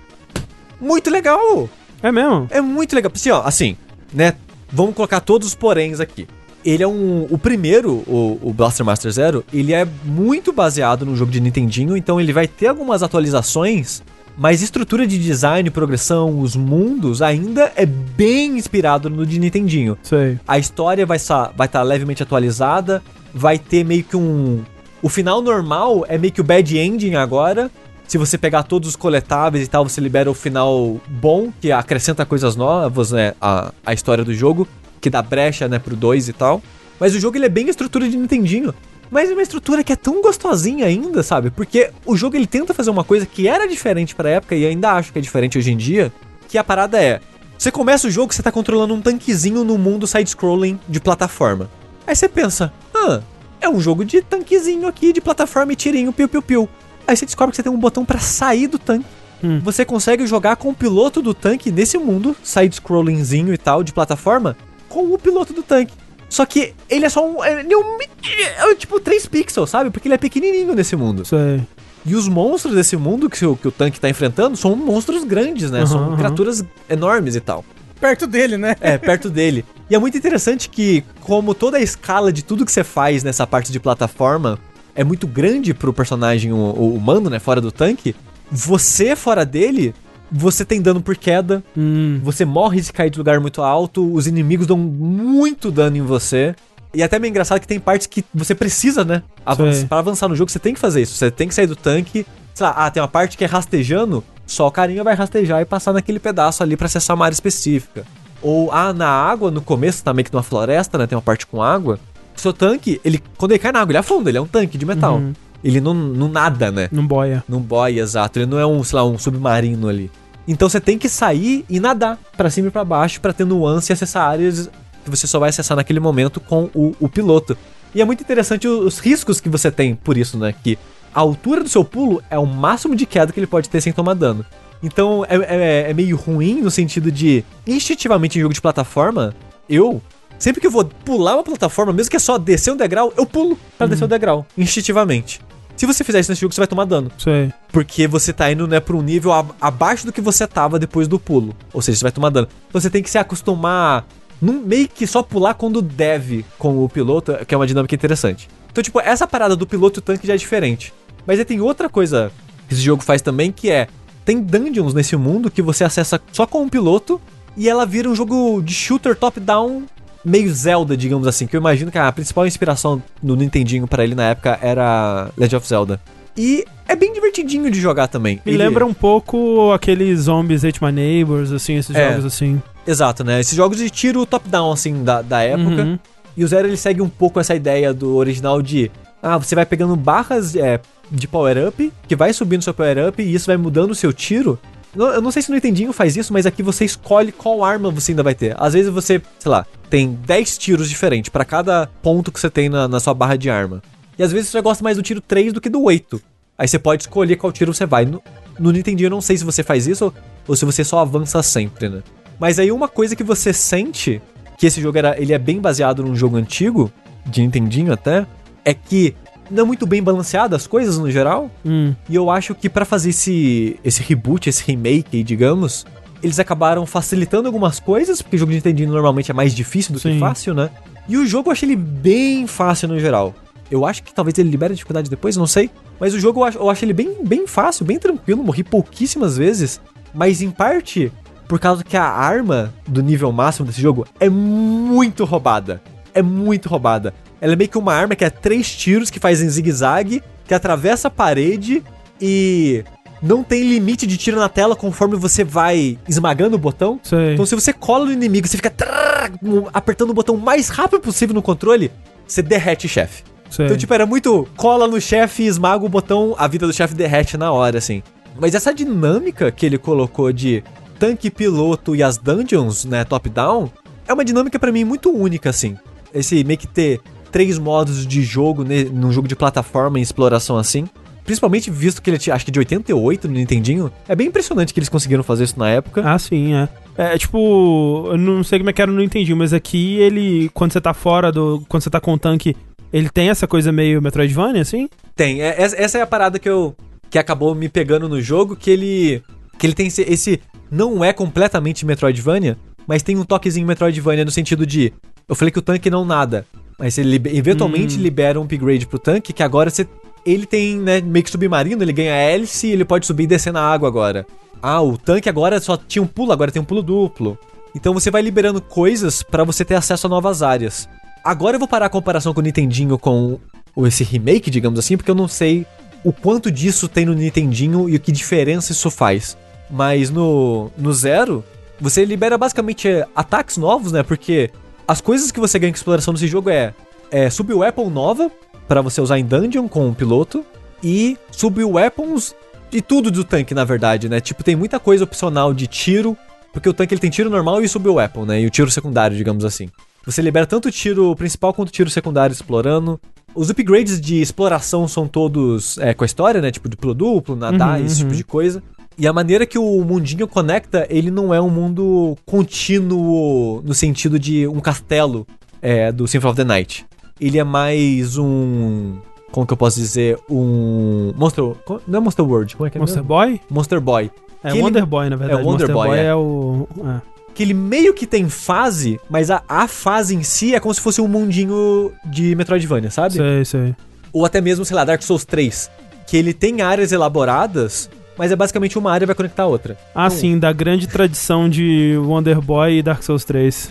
muito 0.79 1.09
legal! 1.09 1.69
É 2.01 2.11
mesmo? 2.11 2.47
É 2.49 2.61
muito 2.61 2.95
legal. 2.95 3.11
Assim, 3.13 3.29
ó, 3.29 3.41
assim, 3.43 3.75
né? 4.13 4.33
Vamos 4.71 4.95
colocar 4.95 5.19
todos 5.19 5.47
os 5.49 5.55
poréns 5.55 5.99
aqui. 5.99 6.27
Ele 6.65 6.81
é 6.81 6.87
um. 6.87 7.27
O 7.29 7.37
primeiro, 7.37 8.03
o, 8.07 8.39
o 8.41 8.51
Blaster 8.53 8.83
Master 8.83 9.11
Zero, 9.11 9.45
ele 9.53 9.71
é 9.71 9.87
muito 10.03 10.51
baseado 10.51 11.05
no 11.05 11.15
jogo 11.15 11.31
de 11.31 11.39
Nintendinho, 11.39 11.95
então 11.95 12.19
ele 12.19 12.33
vai 12.33 12.47
ter 12.47 12.67
algumas 12.67 13.03
atualizações, 13.03 14.01
mas 14.35 14.61
estrutura 14.61 15.05
de 15.05 15.17
design, 15.17 15.69
progressão, 15.69 16.39
os 16.39 16.55
mundos 16.55 17.21
ainda 17.21 17.71
é 17.75 17.85
bem 17.85 18.57
inspirado 18.57 19.09
no 19.09 19.25
de 19.25 19.39
Nintendinho. 19.39 19.97
Sei. 20.01 20.39
A 20.47 20.57
história 20.57 21.05
vai 21.05 21.17
estar 21.17 21.53
vai 21.55 21.67
tá 21.67 21.83
levemente 21.83 22.23
atualizada, 22.23 23.03
vai 23.33 23.59
ter 23.59 23.83
meio 23.85 24.03
que 24.03 24.17
um. 24.17 24.63
O 25.01 25.07
final 25.07 25.41
normal 25.41 26.03
é 26.09 26.17
meio 26.17 26.33
que 26.33 26.41
o 26.41 26.43
bad 26.43 26.77
ending 26.77 27.13
agora. 27.13 27.69
Se 28.07 28.17
você 28.17 28.37
pegar 28.37 28.63
todos 28.63 28.89
os 28.89 28.95
coletáveis 28.95 29.65
e 29.65 29.69
tal, 29.69 29.87
você 29.87 29.99
libera 29.99 30.29
o 30.29 30.33
final 30.33 30.99
bom, 31.07 31.51
que 31.59 31.71
acrescenta 31.71 32.25
coisas 32.25 32.55
novas, 32.55 33.11
né? 33.11 33.33
A, 33.41 33.71
a 33.85 33.93
história 33.93 34.23
do 34.23 34.33
jogo, 34.33 34.67
que 35.05 35.09
dá 35.11 35.21
brecha, 35.21 35.67
né, 35.67 35.77
pro 35.77 35.95
2 35.95 36.29
e 36.29 36.33
tal. 36.33 36.63
Mas 36.99 37.13
o 37.13 37.19
jogo 37.19 37.37
ele 37.37 37.45
é 37.45 37.49
bem 37.49 37.69
estrutura 37.69 38.09
de 38.09 38.17
Nintendinho. 38.17 38.73
Mas 39.11 39.29
é 39.29 39.33
uma 39.33 39.43
estrutura 39.43 39.83
que 39.83 39.93
é 39.93 39.95
tão 39.95 40.19
gostosinha 40.19 40.87
ainda, 40.87 41.21
sabe? 41.21 41.51
Porque 41.51 41.91
o 42.07 42.17
jogo 42.17 42.35
ele 42.35 42.47
tenta 42.47 42.73
fazer 42.73 42.89
uma 42.89 43.03
coisa 43.03 43.23
que 43.23 43.47
era 43.47 43.67
diferente 43.67 44.15
pra 44.15 44.29
época 44.29 44.55
e 44.55 44.65
ainda 44.65 44.93
acho 44.93 45.13
que 45.13 45.19
é 45.19 45.21
diferente 45.21 45.59
hoje 45.59 45.71
em 45.71 45.77
dia, 45.77 46.11
que 46.49 46.57
a 46.57 46.63
parada 46.63 46.99
é, 46.99 47.21
você 47.55 47.69
começa 47.69 48.07
o 48.07 48.11
jogo, 48.11 48.33
você 48.33 48.41
tá 48.41 48.51
controlando 48.51 48.95
um 48.95 49.01
tanquezinho 49.01 49.63
no 49.63 49.77
mundo 49.77 50.07
side-scrolling 50.07 50.79
de 50.89 50.99
plataforma. 50.99 51.69
Aí 52.07 52.15
você 52.15 52.27
pensa, 52.27 52.73
ah, 52.95 53.21
é 53.61 53.69
um 53.69 53.79
jogo 53.79 54.03
de 54.03 54.23
tanquezinho 54.23 54.87
aqui, 54.87 55.13
de 55.13 55.21
plataforma 55.21 55.71
e 55.71 55.75
tirinho, 55.75 56.11
piu-piu-piu. 56.11 56.67
Aí 57.05 57.15
você 57.15 57.27
descobre 57.27 57.51
que 57.51 57.57
você 57.57 57.63
tem 57.63 57.71
um 57.71 57.77
botão 57.77 58.03
pra 58.03 58.17
sair 58.17 58.65
do 58.65 58.79
tanque. 58.79 59.05
Hum. 59.43 59.59
Você 59.63 59.85
consegue 59.85 60.25
jogar 60.25 60.55
com 60.55 60.69
o 60.69 60.73
piloto 60.73 61.21
do 61.21 61.35
tanque 61.35 61.71
nesse 61.71 61.95
mundo, 61.99 62.35
side-scrollingzinho 62.41 63.53
e 63.53 63.57
tal, 63.57 63.83
de 63.83 63.93
plataforma, 63.93 64.57
com 64.95 65.13
o 65.13 65.19
piloto 65.19 65.51
do 65.51 65.61
tanque. 65.61 65.93
Só 66.29 66.45
que 66.45 66.73
ele 66.89 67.05
é 67.05 67.09
só 67.09 67.29
um. 67.29 67.43
Ele 67.43 67.73
é, 67.73 67.77
um, 67.77 68.71
é 68.71 68.75
tipo 68.75 68.97
3 68.97 69.25
pixels, 69.25 69.69
sabe? 69.69 69.89
Porque 69.89 70.07
ele 70.07 70.15
é 70.15 70.17
pequenininho 70.17 70.73
nesse 70.73 70.95
mundo. 70.95 71.25
Sei. 71.25 71.61
E 72.05 72.15
os 72.15 72.29
monstros 72.29 72.75
desse 72.75 72.95
mundo 72.95 73.29
que 73.29 73.45
o, 73.45 73.57
que 73.57 73.67
o 73.67 73.71
tanque 73.71 73.99
tá 73.99 74.09
enfrentando 74.09 74.55
são 74.55 74.73
monstros 74.75 75.25
grandes, 75.25 75.69
né? 75.69 75.79
Aham, 75.79 75.87
são 75.87 75.99
aham. 76.05 76.15
criaturas 76.15 76.63
enormes 76.89 77.35
e 77.35 77.41
tal. 77.41 77.65
Perto 77.99 78.25
dele, 78.25 78.57
né? 78.57 78.75
É, 78.79 78.97
perto 78.97 79.29
dele. 79.29 79.65
E 79.89 79.95
é 79.95 79.99
muito 79.99 80.17
interessante 80.17 80.69
que, 80.69 81.03
como 81.21 81.53
toda 81.53 81.77
a 81.77 81.81
escala 81.81 82.31
de 82.31 82.43
tudo 82.43 82.65
que 82.65 82.71
você 82.71 82.83
faz 82.83 83.23
nessa 83.23 83.45
parte 83.45 83.71
de 83.71 83.79
plataforma 83.79 84.57
é 84.93 85.03
muito 85.03 85.27
grande 85.27 85.73
pro 85.73 85.91
personagem 85.91 86.53
o, 86.53 86.55
o 86.55 86.95
humano, 86.95 87.29
né? 87.29 87.39
Fora 87.39 87.59
do 87.59 87.71
tanque, 87.71 88.15
você 88.51 89.15
fora 89.15 89.45
dele, 89.45 89.93
você 90.31 90.65
tem 90.65 90.81
dano 90.81 91.01
por 91.01 91.15
queda, 91.15 91.63
Hum, 91.77 92.19
você 92.23 92.45
morre 92.45 92.81
se 92.81 92.91
cair 92.91 93.09
de 93.09 93.17
lugar 93.17 93.39
muito 93.39 93.61
alto, 93.61 94.13
os 94.13 94.27
inimigos 94.27 94.67
dão 94.67 94.77
muito 94.77 95.71
dano 95.71 95.97
em 95.97 96.01
você. 96.01 96.55
E 96.93 97.03
até 97.03 97.19
meio 97.19 97.29
engraçado 97.29 97.59
que 97.59 97.67
tem 97.67 97.79
partes 97.79 98.07
que 98.07 98.23
você 98.33 98.55
precisa, 98.55 99.03
né? 99.03 99.21
Avanç 99.45 99.77
Sei. 99.77 99.85
para 99.85 99.99
avançar 99.99 100.29
no 100.29 100.35
jogo, 100.35 100.49
você 100.49 100.59
tem 100.59 100.73
que 100.73 100.79
fazer 100.79 101.01
isso. 101.01 101.15
Você 101.15 101.29
tem 101.29 101.47
que 101.47 101.53
sair 101.53 101.67
do 101.67 101.75
tanque. 101.75 102.25
Sei 102.53 102.65
lá, 102.65 102.73
ah, 102.77 102.89
tem 102.89 103.01
uma 103.03 103.09
parte 103.09 103.37
que 103.37 103.43
é 103.43 103.47
rastejando, 103.47 104.23
só 104.47 104.67
o 104.67 104.71
carinha 104.71 105.03
vai 105.03 105.13
rastejar 105.13 105.61
e 105.61 105.65
passar 105.65 105.91
naquele 105.91 106.19
pedaço 106.19 106.63
ali 106.63 106.77
pra 106.77 106.85
acessar 106.85 107.15
uma 107.15 107.25
área 107.25 107.33
específica. 107.33 108.05
Ou, 108.41 108.71
ah, 108.71 108.93
na 108.93 109.09
água, 109.09 109.51
no 109.51 109.61
começo, 109.61 110.03
tá 110.03 110.13
meio 110.13 110.23
que 110.25 110.31
numa 110.31 110.43
floresta, 110.43 110.97
né? 110.97 111.05
Tem 111.05 111.17
uma 111.17 111.21
parte 111.21 111.45
com 111.45 111.61
água. 111.61 111.99
O 112.35 112.39
seu 112.39 112.53
tanque, 112.53 113.01
ele, 113.03 113.21
quando 113.37 113.51
ele 113.51 113.59
cai 113.59 113.71
na 113.73 113.81
água, 113.81 113.91
ele 113.91 113.97
afunda, 113.97 114.29
ele 114.29 114.37
é 114.37 114.41
um 114.41 114.47
tanque 114.47 114.77
de 114.77 114.85
metal. 114.85 115.15
Uhum. 115.15 115.33
Ele 115.65 115.81
não, 115.81 115.93
não 115.95 116.29
nada, 116.29 116.71
né? 116.71 116.87
não 116.91 117.05
boia. 117.05 117.43
Num 117.49 117.59
boy, 117.59 117.99
exato. 117.99 118.37
Ele 118.37 118.45
não 118.45 118.59
é 118.59 118.65
um, 118.67 118.83
sei 118.83 118.95
lá, 118.97 119.03
um 119.03 119.17
submarino 119.17 119.89
ali. 119.89 120.11
Então 120.47 120.69
você 120.69 120.79
tem 120.79 120.95
que 120.97 121.09
sair 121.09 121.65
e 121.67 121.79
nadar 121.79 122.19
pra 122.37 122.51
cima 122.51 122.67
e 122.67 122.71
pra 122.71 122.85
baixo 122.85 123.19
pra 123.19 123.33
ter 123.33 123.45
nuance 123.45 123.91
e 123.91 123.93
acessar 123.93 124.29
áreas 124.29 124.69
que 125.03 125.09
você 125.09 125.25
só 125.25 125.39
vai 125.39 125.49
acessar 125.49 125.75
naquele 125.75 125.99
momento 125.99 126.39
com 126.39 126.69
o, 126.75 126.95
o 126.99 127.09
piloto. 127.09 127.57
E 127.95 128.01
é 128.01 128.05
muito 128.05 128.21
interessante 128.21 128.67
os 128.67 128.99
riscos 128.99 129.41
que 129.41 129.49
você 129.49 129.71
tem 129.71 129.95
por 129.95 130.15
isso, 130.17 130.37
né? 130.37 130.53
Que 130.63 130.77
a 131.13 131.19
altura 131.19 131.63
do 131.63 131.69
seu 131.69 131.83
pulo 131.83 132.21
é 132.29 132.37
o 132.37 132.45
máximo 132.45 132.95
de 132.95 133.07
queda 133.07 133.33
que 133.33 133.39
ele 133.39 133.47
pode 133.47 133.67
ter 133.67 133.81
sem 133.81 133.91
tomar 133.91 134.13
dano. 134.13 134.45
Então 134.83 135.25
é, 135.27 135.35
é- 135.35 135.89
é 135.89 135.93
meio 135.95 136.15
ruim 136.15 136.61
no 136.61 136.69
sentido 136.69 137.11
de, 137.11 137.43
instintivamente 137.65 138.37
em 138.37 138.41
jogo 138.41 138.53
de 138.53 138.61
plataforma, 138.61 139.33
eu, 139.67 139.99
sempre 140.37 140.61
que 140.61 140.67
eu 140.67 140.71
vou 140.71 140.85
pular 140.85 141.35
uma 141.35 141.43
plataforma, 141.43 141.91
mesmo 141.91 142.11
que 142.11 142.17
é 142.17 142.19
só 142.19 142.37
descer 142.37 142.71
um 142.71 142.77
degrau, 142.77 143.11
eu 143.17 143.25
pulo 143.25 143.57
pra 143.79 143.87
descer 143.87 144.03
o 144.03 144.07
degrau, 144.07 144.45
instintivamente. 144.55 145.39
Se 145.75 145.85
você 145.85 146.03
fizer 146.03 146.19
isso 146.19 146.31
nesse 146.31 146.41
jogo, 146.41 146.53
você 146.53 146.61
vai 146.61 146.67
tomar 146.67 146.85
dano. 146.85 147.11
Sei. 147.17 147.51
Porque 147.71 148.07
você 148.07 148.31
tá 148.31 148.51
indo, 148.51 148.67
né, 148.67 148.79
pra 148.79 148.95
um 148.95 149.01
nível 149.01 149.33
ab- 149.33 149.53
abaixo 149.59 150.05
do 150.05 150.13
que 150.13 150.21
você 150.21 150.47
tava 150.47 150.79
depois 150.79 151.07
do 151.07 151.19
pulo. 151.19 151.55
Ou 151.73 151.81
seja, 151.81 151.97
você 151.97 152.03
vai 152.03 152.11
tomar 152.11 152.29
dano. 152.29 152.47
Então 152.69 152.79
você 152.79 152.89
tem 152.89 153.03
que 153.03 153.09
se 153.09 153.17
acostumar 153.17 154.05
num 154.41 154.61
meio 154.61 154.87
que 154.87 155.05
só 155.05 155.21
pular 155.21 155.53
quando 155.53 155.81
deve 155.81 156.45
com 156.57 156.83
o 156.83 156.89
piloto, 156.89 157.33
que 157.45 157.53
é 157.53 157.57
uma 157.57 157.67
dinâmica 157.67 157.93
interessante. 157.95 158.47
Então, 158.71 158.83
tipo, 158.83 158.99
essa 158.99 159.25
parada 159.27 159.55
do 159.55 159.65
piloto 159.67 159.99
e 159.99 160.01
o 160.01 160.03
tanque 160.03 160.27
já 160.27 160.33
é 160.33 160.37
diferente. 160.37 160.93
Mas 161.25 161.39
aí 161.39 161.45
tem 161.45 161.61
outra 161.61 161.89
coisa 161.89 162.31
que 162.67 162.73
esse 162.73 162.83
jogo 162.83 163.03
faz 163.03 163.21
também, 163.21 163.51
que 163.51 163.69
é... 163.69 163.87
Tem 164.23 164.41
dungeons 164.41 164.93
nesse 164.93 165.15
mundo 165.15 165.51
que 165.51 165.61
você 165.61 165.83
acessa 165.83 166.19
só 166.31 166.47
com 166.47 166.63
o 166.65 166.69
piloto 166.69 167.21
e 167.55 167.69
ela 167.69 167.85
vira 167.85 168.09
um 168.09 168.15
jogo 168.15 168.59
de 168.61 168.73
shooter 168.73 169.15
top-down 169.15 169.83
meio 170.25 170.51
Zelda, 170.53 170.97
digamos 170.97 171.27
assim, 171.27 171.45
que 171.47 171.55
eu 171.55 171.59
imagino 171.59 171.91
que 171.91 171.97
a 171.97 172.11
principal 172.11 172.47
inspiração 172.47 173.01
no 173.21 173.35
Nintendinho 173.35 173.87
pra 173.87 174.03
ele 174.03 174.15
na 174.15 174.23
época 174.29 174.57
era 174.61 175.29
Legend 175.37 175.55
of 175.57 175.67
Zelda. 175.67 176.01
E 176.37 176.65
é 176.87 176.95
bem 176.95 177.13
divertidinho 177.13 177.69
de 177.71 177.79
jogar 177.79 178.07
também. 178.07 178.41
Me 178.45 178.51
Ele- 178.53 178.57
lembra 178.57 178.85
um 178.85 178.93
pouco 178.93 179.71
aqueles 179.71 180.21
zombies 180.21 180.65
Hate 180.65 180.83
My 180.83 180.91
Neighbors, 180.91 181.51
assim, 181.51 181.75
esses 181.77 181.95
É. 181.95 182.09
jogos 182.09 182.25
assim. 182.25 182.61
Exato, 182.85 183.23
né? 183.23 183.39
Esses 183.39 183.55
jogos 183.55 183.77
de 183.77 183.89
tiro 183.89 184.25
top-down, 184.25 184.71
assim, 184.71 185.03
da, 185.03 185.21
da 185.21 185.41
época. 185.41 185.81
Uhum. 185.83 185.99
E 186.35 186.43
o 186.43 186.47
Zero, 186.47 186.67
ele 186.67 186.75
segue 186.77 187.01
um 187.01 187.07
pouco 187.07 187.39
essa 187.39 187.55
ideia 187.55 187.93
do 187.93 188.15
original 188.15 188.61
de... 188.61 188.91
Ah, 189.23 189.37
você 189.37 189.55
vai 189.55 189.65
pegando 189.65 189.95
barras 189.95 190.55
é, 190.55 190.79
de 191.09 191.27
power-up, 191.27 191.91
que 192.07 192.15
vai 192.15 192.33
subindo 192.33 192.61
seu 192.63 192.73
power-up, 192.73 193.23
e 193.23 193.33
isso 193.33 193.47
vai 193.47 193.57
mudando 193.57 193.91
o 193.91 193.95
seu 193.95 194.11
tiro. 194.13 194.59
Eu 194.95 195.21
não 195.21 195.31
sei 195.31 195.41
se 195.41 195.49
no 195.49 195.55
Nintendinho 195.55 195.91
faz 195.91 196.15
isso, 196.15 196.31
mas 196.31 196.45
aqui 196.45 196.63
você 196.63 196.85
escolhe 196.85 197.31
qual 197.31 197.63
arma 197.63 197.91
você 197.91 198.11
ainda 198.11 198.23
vai 198.23 198.33
ter. 198.33 198.55
Às 198.57 198.73
vezes 198.73 198.91
você, 198.91 199.21
sei 199.39 199.51
lá, 199.51 199.65
tem 199.89 200.13
10 200.25 200.57
tiros 200.57 200.89
diferentes 200.89 201.29
pra 201.29 201.43
cada 201.43 201.87
ponto 202.01 202.31
que 202.31 202.39
você 202.39 202.49
tem 202.49 202.69
na, 202.69 202.87
na 202.87 202.99
sua 202.99 203.13
barra 203.13 203.35
de 203.35 203.49
arma. 203.49 203.81
E 204.17 204.23
às 204.23 204.31
vezes 204.31 204.49
você 204.49 204.61
gosta 204.61 204.83
mais 204.83 204.97
do 204.97 205.03
tiro 205.03 205.19
3 205.19 205.53
do 205.53 205.59
que 205.59 205.69
do 205.69 205.83
8. 205.83 206.21
Aí 206.57 206.67
você 206.67 206.79
pode 206.79 207.03
escolher 207.03 207.35
qual 207.35 207.51
tiro 207.51 207.73
você 207.73 207.85
vai. 207.85 208.05
No, 208.05 208.23
no 208.57 208.71
Nintendinho 208.71 209.07
eu 209.07 209.11
não 209.11 209.21
sei 209.21 209.37
se 209.37 209.43
você 209.43 209.61
faz 209.61 209.87
isso 209.87 210.05
ou, 210.05 210.13
ou 210.47 210.55
se 210.55 210.63
você 210.63 210.83
só 210.83 210.99
avança 210.99 211.43
sempre, 211.43 211.89
né? 211.89 212.01
Mas 212.39 212.59
aí 212.59 212.71
uma 212.71 212.87
coisa 212.87 213.15
que 213.15 213.23
você 213.23 213.51
sente, 213.51 214.21
que 214.57 214.65
esse 214.65 214.81
jogo 214.81 214.97
era, 214.97 215.21
ele 215.21 215.33
é 215.33 215.37
bem 215.37 215.59
baseado 215.59 216.03
num 216.03 216.15
jogo 216.15 216.37
antigo, 216.37 216.91
de 217.25 217.41
Nintendinho 217.41 217.91
até, 217.91 218.25
é 218.63 218.73
que 218.73 219.15
não 219.49 219.63
é 219.63 219.65
muito 219.65 219.85
bem 219.85 220.01
balanceado 220.01 220.55
as 220.55 220.67
coisas 220.67 220.97
no 220.97 221.09
geral. 221.09 221.49
Hum. 221.65 221.93
E 222.09 222.15
eu 222.15 222.29
acho 222.29 222.55
que 222.55 222.69
pra 222.69 222.85
fazer 222.85 223.09
esse, 223.09 223.79
esse 223.83 224.01
reboot, 224.01 224.49
esse 224.49 224.63
remake, 224.65 225.23
digamos, 225.23 225.85
eles 226.21 226.39
acabaram 226.39 226.85
facilitando 226.85 227.47
algumas 227.47 227.79
coisas, 227.79 228.21
porque 228.21 228.35
o 228.35 228.39
jogo 228.39 228.51
de 228.51 228.57
Nintendinho 228.57 228.91
normalmente 228.91 229.31
é 229.31 229.33
mais 229.33 229.53
difícil 229.53 229.93
do 229.93 229.99
que 229.99 230.11
Sim. 230.11 230.19
fácil, 230.19 230.53
né? 230.53 230.69
E 231.07 231.17
o 231.17 231.25
jogo 231.25 231.49
eu 231.49 231.51
achei 231.51 231.69
ele 231.69 231.75
bem 231.75 232.47
fácil 232.47 232.87
no 232.87 232.99
geral. 232.99 233.33
Eu 233.69 233.85
acho 233.85 234.03
que 234.03 234.13
talvez 234.13 234.37
ele 234.37 234.49
libere 234.49 234.73
a 234.73 234.75
dificuldade 234.75 235.09
depois, 235.09 235.35
não 235.37 235.47
sei. 235.47 235.69
Mas 235.99 236.13
o 236.13 236.19
jogo 236.19 236.39
eu 236.39 236.43
acho, 236.45 236.57
eu 236.57 236.69
acho 236.69 236.85
ele 236.85 236.93
bem, 236.93 237.23
bem 237.23 237.47
fácil, 237.47 237.85
bem 237.85 237.99
tranquilo, 237.99 238.43
morri 238.43 238.63
pouquíssimas 238.63 239.37
vezes. 239.37 239.81
Mas 240.13 240.41
em 240.41 240.49
parte, 240.49 241.11
por 241.47 241.59
causa 241.59 241.83
que 241.83 241.97
a 241.97 242.05
arma 242.05 242.73
do 242.87 243.01
nível 243.01 243.31
máximo 243.31 243.67
desse 243.67 243.81
jogo 243.81 244.05
é 244.19 244.29
muito 244.29 245.25
roubada. 245.25 245.81
É 246.15 246.21
muito 246.21 246.67
roubada. 246.69 247.13
Ela 247.39 247.53
é 247.53 247.55
meio 247.55 247.69
que 247.69 247.77
uma 247.77 247.93
arma 247.93 248.15
que 248.15 248.25
é 248.25 248.29
três 248.29 248.73
tiros 248.75 249.11
que 249.11 249.19
faz 249.19 249.41
em 249.41 249.49
zigue-zague, 249.49 250.23
que 250.47 250.53
atravessa 250.53 251.09
a 251.09 251.11
parede 251.11 251.83
e 252.19 252.83
não 253.21 253.43
tem 253.43 253.63
limite 253.63 254.07
de 254.07 254.17
tiro 254.17 254.37
na 254.37 254.47
tela 254.49 254.75
conforme 254.75 255.15
você 255.15 255.43
vai 255.43 255.99
esmagando 256.07 256.55
o 256.55 256.59
botão. 256.59 256.99
Sei. 257.03 257.33
Então, 257.33 257.45
se 257.45 257.53
você 257.53 257.73
cola 257.73 258.05
no 258.05 258.13
inimigo, 258.13 258.47
você 258.47 258.55
fica 258.55 258.69
trrr, 258.69 259.31
apertando 259.73 260.11
o 260.11 260.13
botão 260.13 260.35
o 260.35 260.41
mais 260.41 260.69
rápido 260.69 261.01
possível 261.01 261.35
no 261.35 261.41
controle, 261.41 261.91
você 262.25 262.41
derrete 262.41 262.85
o 262.85 262.89
chefe. 262.89 263.23
Então, 263.51 263.77
tipo, 263.77 263.93
era 263.93 264.05
muito 264.05 264.47
cola 264.57 264.87
no 264.87 264.99
chefe 264.99 265.43
e 265.43 265.47
esmaga 265.47 265.85
o 265.85 265.89
botão, 265.89 266.35
a 266.37 266.47
vida 266.47 266.65
do 266.65 266.73
chefe 266.73 266.93
derrete 266.93 267.37
na 267.37 267.51
hora, 267.51 267.77
assim. 267.77 268.01
Mas 268.39 268.53
essa 268.53 268.73
dinâmica 268.73 269.51
que 269.51 269.65
ele 269.65 269.77
colocou 269.77 270.31
de 270.31 270.63
tanque, 270.99 271.29
piloto 271.29 271.95
e 271.95 272.03
as 272.03 272.17
dungeons, 272.17 272.85
né, 272.85 273.03
top-down, 273.03 273.71
é 274.07 274.13
uma 274.13 274.25
dinâmica 274.25 274.59
pra 274.59 274.71
mim 274.71 274.83
muito 274.83 275.09
única, 275.09 275.49
assim. 275.49 275.77
Esse 276.15 276.43
meio 276.43 276.57
que 276.57 276.67
ter 276.67 277.01
três 277.31 277.59
modos 277.59 278.07
de 278.07 278.23
jogo 278.23 278.63
ne- 278.63 278.85
num 278.85 279.11
jogo 279.11 279.27
de 279.27 279.35
plataforma 279.35 279.99
e 279.99 280.01
exploração 280.01 280.57
assim. 280.57 280.85
Principalmente 281.25 281.71
visto 281.71 282.01
que 282.03 282.09
ele 282.09 282.19
tinha, 282.19 282.35
acho 282.35 282.45
que 282.45 282.51
de 282.51 282.59
88 282.59 283.27
no 283.27 283.33
Nintendinho. 283.33 283.91
É 284.07 284.15
bem 284.15 284.27
impressionante 284.27 284.71
que 284.73 284.79
eles 284.79 284.89
conseguiram 284.89 285.23
fazer 285.23 285.45
isso 285.45 285.57
na 285.57 285.67
época. 285.69 286.01
Ah, 286.05 286.19
sim, 286.19 286.53
é. 286.53 286.69
É, 286.97 287.17
tipo, 287.17 288.05
eu 288.11 288.17
não 288.17 288.43
sei 288.43 288.59
como 288.59 288.69
é 288.69 288.73
que 288.73 288.81
era, 288.81 288.91
não 288.91 289.01
entendi, 289.01 289.33
mas 289.33 289.51
aqui 289.51 289.95
ele, 289.97 290.49
quando 290.53 290.71
você 290.71 290.79
tá 290.79 290.93
fora 290.93 291.31
do. 291.31 291.63
Quando 291.67 291.81
você 291.83 291.89
tá 291.89 291.99
com 291.99 292.13
o 292.13 292.17
tanque, 292.17 292.55
ele 292.93 293.09
tem 293.09 293.29
essa 293.29 293.47
coisa 293.47 293.71
meio 293.71 294.01
Metroidvania, 294.01 294.61
assim? 294.61 294.87
Tem, 295.15 295.41
é- 295.41 295.55
essa 295.61 295.75
essa 295.75 295.97
é 295.97 296.01
a 296.01 296.07
parada 296.07 296.37
que 296.39 296.47
eu 296.47 296.75
que 297.09 297.17
acabou 297.17 297.53
me 297.55 297.69
pegando 297.69 298.07
no 298.07 298.21
jogo, 298.21 298.55
que 298.55 298.69
ele 298.69 299.21
que 299.57 299.65
ele 299.65 299.73
tem 299.73 299.87
esse, 299.87 300.03
esse 300.03 300.39
não 300.69 301.03
é 301.03 301.11
completamente 301.11 301.85
Metroidvania, 301.85 302.55
mas 302.87 303.01
tem 303.01 303.17
um 303.17 303.23
toquezinho 303.23 303.65
Metroidvania 303.65 304.23
no 304.25 304.31
sentido 304.31 304.65
de 304.65 304.93
eu 305.27 305.35
falei 305.35 305.51
que 305.51 305.59
o 305.59 305.61
tanque 305.61 305.89
não 305.89 306.05
nada, 306.05 306.45
mas 306.77 306.97
ele 306.97 307.21
eventualmente 307.33 307.97
Hum. 307.97 308.01
libera 308.01 308.39
um 308.39 308.43
upgrade 308.43 308.85
pro 308.87 308.99
tanque 308.99 309.33
que 309.33 309.43
agora 309.43 309.69
você 309.69 309.87
ele 310.25 310.45
tem, 310.47 310.77
né, 310.79 311.01
meio 311.01 311.23
que 311.23 311.29
submarino, 311.29 311.83
ele 311.83 311.93
ganha 311.93 312.11
hélice 312.13 312.67
e 312.67 312.71
ele 312.71 312.83
pode 312.83 313.05
subir 313.05 313.25
e 313.25 313.27
descer 313.27 313.53
na 313.53 313.61
água 313.61 313.87
agora. 313.87 314.25
Ah, 314.59 314.81
o 314.81 314.97
tanque 314.97 315.29
agora 315.29 315.59
só 315.59 315.77
tinha 315.77 316.01
um 316.01 316.07
pulo, 316.07 316.31
agora 316.31 316.51
tem 316.51 316.59
um 316.59 316.65
pulo 316.65 316.81
duplo. 316.81 317.37
Então 317.75 317.93
você 317.93 318.09
vai 318.09 318.23
liberando 318.23 318.59
coisas 318.59 319.21
pra 319.21 319.43
você 319.43 319.63
ter 319.63 319.75
acesso 319.75 320.07
a 320.07 320.09
novas 320.09 320.41
áreas. 320.41 320.89
Agora 321.23 321.55
eu 321.55 321.59
vou 321.59 321.67
parar 321.67 321.85
a 321.85 321.89
comparação 321.89 322.33
com 322.33 322.39
o 322.39 322.43
Nintendinho 322.43 322.97
com 322.97 323.39
esse 323.85 324.03
remake, 324.03 324.49
digamos 324.49 324.79
assim, 324.79 324.97
porque 324.97 325.11
eu 325.11 325.15
não 325.15 325.27
sei 325.27 325.65
o 326.03 326.11
quanto 326.11 326.49
disso 326.49 326.87
tem 326.87 327.05
no 327.05 327.13
Nintendinho 327.13 327.87
e 327.89 327.95
o 327.95 327.99
que 327.99 328.11
diferença 328.11 328.71
isso 328.71 328.89
faz. 328.89 329.37
Mas 329.69 330.09
no, 330.09 330.71
no 330.77 330.93
Zero, 330.93 331.43
você 331.79 332.03
libera 332.05 332.37
basicamente 332.37 332.87
é, 332.87 333.05
ataques 333.15 333.57
novos, 333.57 333.91
né? 333.91 334.01
Porque 334.01 334.49
as 334.87 335.01
coisas 335.01 335.31
que 335.31 335.39
você 335.39 335.57
ganha 335.57 335.71
com 335.71 335.77
exploração 335.77 336.13
nesse 336.13 336.27
jogo 336.27 336.49
é, 336.49 336.73
é 337.11 337.29
sub-weapon 337.29 337.89
nova 337.89 338.31
pra 338.67 338.81
você 338.81 339.01
usar 339.01 339.19
em 339.19 339.25
dungeon 339.25 339.67
com 339.67 339.89
o 339.89 339.95
piloto 339.95 340.45
e 340.83 341.17
sub-weapons 341.31 342.35
de 342.69 342.81
tudo 342.81 343.09
do 343.09 343.23
tanque, 343.23 343.53
na 343.53 343.63
verdade, 343.63 344.09
né? 344.09 344.19
Tipo, 344.19 344.43
tem 344.43 344.55
muita 344.55 344.79
coisa 344.79 345.03
opcional 345.03 345.53
de 345.53 345.67
tiro, 345.67 346.17
porque 346.51 346.67
o 346.69 346.73
tanque 346.73 346.93
ele 346.93 347.01
tem 347.01 347.09
tiro 347.09 347.29
normal 347.29 347.61
e 347.63 347.67
sub-weapon, 347.69 348.25
né? 348.25 348.41
E 348.41 348.45
o 348.45 348.49
tiro 348.49 348.69
secundário, 348.69 349.15
digamos 349.15 349.45
assim. 349.45 349.69
Você 350.05 350.21
libera 350.21 350.45
tanto 350.45 350.67
o 350.67 350.71
tiro 350.71 351.15
principal 351.15 351.53
quanto 351.53 351.69
o 351.69 351.71
tiro 351.71 351.89
secundário 351.89 352.33
explorando. 352.33 352.99
Os 353.33 353.49
upgrades 353.49 353.99
de 353.99 354.21
exploração 354.21 354.87
são 354.87 355.07
todos 355.07 355.77
é, 355.79 355.93
com 355.93 356.03
a 356.03 356.05
história, 356.05 356.41
né? 356.41 356.51
Tipo, 356.51 356.69
duplo 356.69 356.93
duplo, 356.93 357.35
nadar, 357.35 357.79
Uhum, 357.79 357.85
esse 357.85 357.97
tipo 357.97 358.11
uhum. 358.11 358.17
de 358.17 358.23
coisa. 358.23 358.63
E 358.97 359.07
a 359.07 359.13
maneira 359.13 359.45
que 359.45 359.57
o 359.57 359.83
mundinho 359.83 360.27
conecta, 360.27 360.87
ele 360.89 361.11
não 361.11 361.33
é 361.33 361.41
um 361.41 361.49
mundo 361.49 362.17
contínuo 362.25 363.61
no 363.63 363.73
sentido 363.73 364.17
de 364.17 364.47
um 364.47 364.59
castelo 364.59 365.27
é, 365.61 365.91
do 365.91 366.07
Symphony 366.07 366.31
of 366.31 366.37
the 366.37 366.43
Night. 366.43 366.85
Ele 367.19 367.37
é 367.37 367.43
mais 367.43 368.17
um. 368.17 368.97
Como 369.31 369.45
que 369.45 369.53
eu 369.53 369.57
posso 369.57 369.79
dizer? 369.79 370.17
Um. 370.29 371.13
Monster. 371.15 371.43
Não 371.87 371.99
é 371.99 372.01
Monster 372.01 372.25
World, 372.25 372.55
como 372.55 372.67
é 372.67 372.69
que 372.69 372.77
é? 372.77 372.79
Monster 372.79 373.03
mesmo? 373.03 373.07
Boy? 373.07 373.41
Monster 373.49 373.81
Boy. 373.81 374.11
É 374.43 374.51
Que 374.51 374.57
ele- 374.57 374.63
Wonder 374.63 374.85
Boy, 374.85 375.09
na 375.09 375.15
verdade. 375.15 375.41
É, 375.41 375.43
Wonder 375.43 375.67
Monster 375.67 375.73
Boy, 375.73 375.87
Boy 375.87 375.97
é. 375.99 376.05
é, 376.05 376.15
o. 376.15 376.67
é. 376.85 377.01
Que 377.33 377.43
ele 377.43 377.53
meio 377.53 377.93
que 377.93 378.07
tem 378.07 378.29
fase, 378.29 378.97
mas 379.09 379.29
a, 379.29 379.43
a 379.47 379.67
fase 379.67 380.15
em 380.15 380.23
si 380.23 380.55
é 380.55 380.59
como 380.59 380.73
se 380.73 380.79
fosse 380.79 381.01
um 381.01 381.07
mundinho 381.07 381.91
de 382.05 382.33
Metroidvania, 382.35 382.89
sabe? 382.89 383.15
Sei, 383.15 383.43
sei. 383.43 383.75
Ou 384.13 384.23
até 384.25 384.39
mesmo, 384.39 384.63
sei 384.63 384.75
lá, 384.75 384.85
Dark 384.85 385.01
Souls 385.01 385.25
3. 385.25 385.69
Que 386.07 386.15
ele 386.15 386.33
tem 386.33 386.61
áreas 386.61 386.93
elaboradas, 386.93 387.89
mas 388.17 388.31
é 388.31 388.35
basicamente 388.35 388.77
uma 388.77 388.91
área 388.91 389.05
vai 389.07 389.15
conectar 389.15 389.43
a 389.43 389.47
outra. 389.47 389.77
Ah, 389.93 390.09
sim, 390.09 390.37
da 390.39 390.51
grande 390.53 390.87
tradição 390.87 391.49
de 391.49 391.97
Wonder 391.97 392.39
Boy 392.41 392.77
e 392.79 392.83
Dark 392.83 393.03
Souls 393.03 393.23
3. 393.25 393.69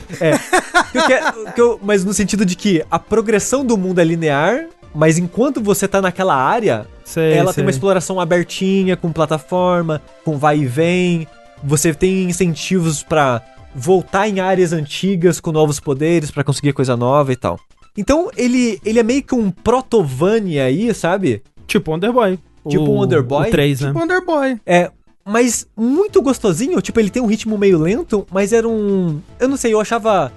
Que 0.92 0.98
eu 0.98 1.06
quero- 1.06 1.52
que 1.54 1.60
eu- 1.60 1.80
mas 1.82 2.04
no 2.04 2.12
sentido 2.14 2.44
de 2.44 2.54
que 2.56 2.84
a 2.90 2.98
progressão 2.98 3.64
do 3.64 3.76
mundo 3.76 4.00
é 4.00 4.04
linear, 4.04 4.66
mas 4.94 5.18
enquanto 5.18 5.60
você 5.60 5.88
tá 5.88 6.00
naquela 6.00 6.34
área, 6.36 6.86
Sei, 7.04 7.32
ela 7.34 7.52
sei. 7.52 7.56
tem 7.56 7.64
uma 7.64 7.70
exploração 7.70 8.20
abertinha, 8.20 8.96
com 8.96 9.10
plataforma, 9.12 10.00
com 10.24 10.36
vai 10.38 10.58
e 10.58 10.66
vem. 10.66 11.26
Você 11.62 11.92
tem 11.94 12.24
incentivos 12.24 13.02
pra 13.02 13.42
voltar 13.74 14.28
em 14.28 14.38
áreas 14.38 14.72
antigas 14.72 15.40
com 15.40 15.50
novos 15.50 15.80
poderes 15.80 16.30
pra 16.30 16.44
conseguir 16.44 16.72
coisa 16.72 16.96
nova 16.96 17.32
e 17.32 17.36
tal. 17.36 17.58
Então 17.96 18.30
ele, 18.36 18.78
ele 18.84 18.98
é 18.98 19.02
meio 19.02 19.22
que 19.22 19.34
um 19.34 19.50
protovania 19.50 20.64
aí, 20.64 20.92
sabe? 20.94 21.42
Tipo 21.66 21.90
Wonder 21.92 22.12
Boy. 22.12 22.38
Tipo 22.68 22.84
O- 22.84 22.94
Wonder 22.94 23.22
Boy? 23.22 23.48
O 23.48 23.50
3, 23.50 23.80
né? 23.80 23.92
Wonder 23.94 24.24
Boy. 24.24 24.60
É, 24.66 24.90
mas 25.24 25.66
muito 25.76 26.20
gostosinho. 26.22 26.80
Tipo, 26.80 27.00
ele 27.00 27.10
tem 27.10 27.22
um 27.22 27.26
ritmo 27.26 27.56
meio 27.58 27.78
lento, 27.78 28.26
mas 28.30 28.52
era 28.52 28.68
um. 28.68 29.20
Eu 29.40 29.48
não 29.48 29.56
sei, 29.56 29.72
eu 29.74 29.80
achava 29.80 30.32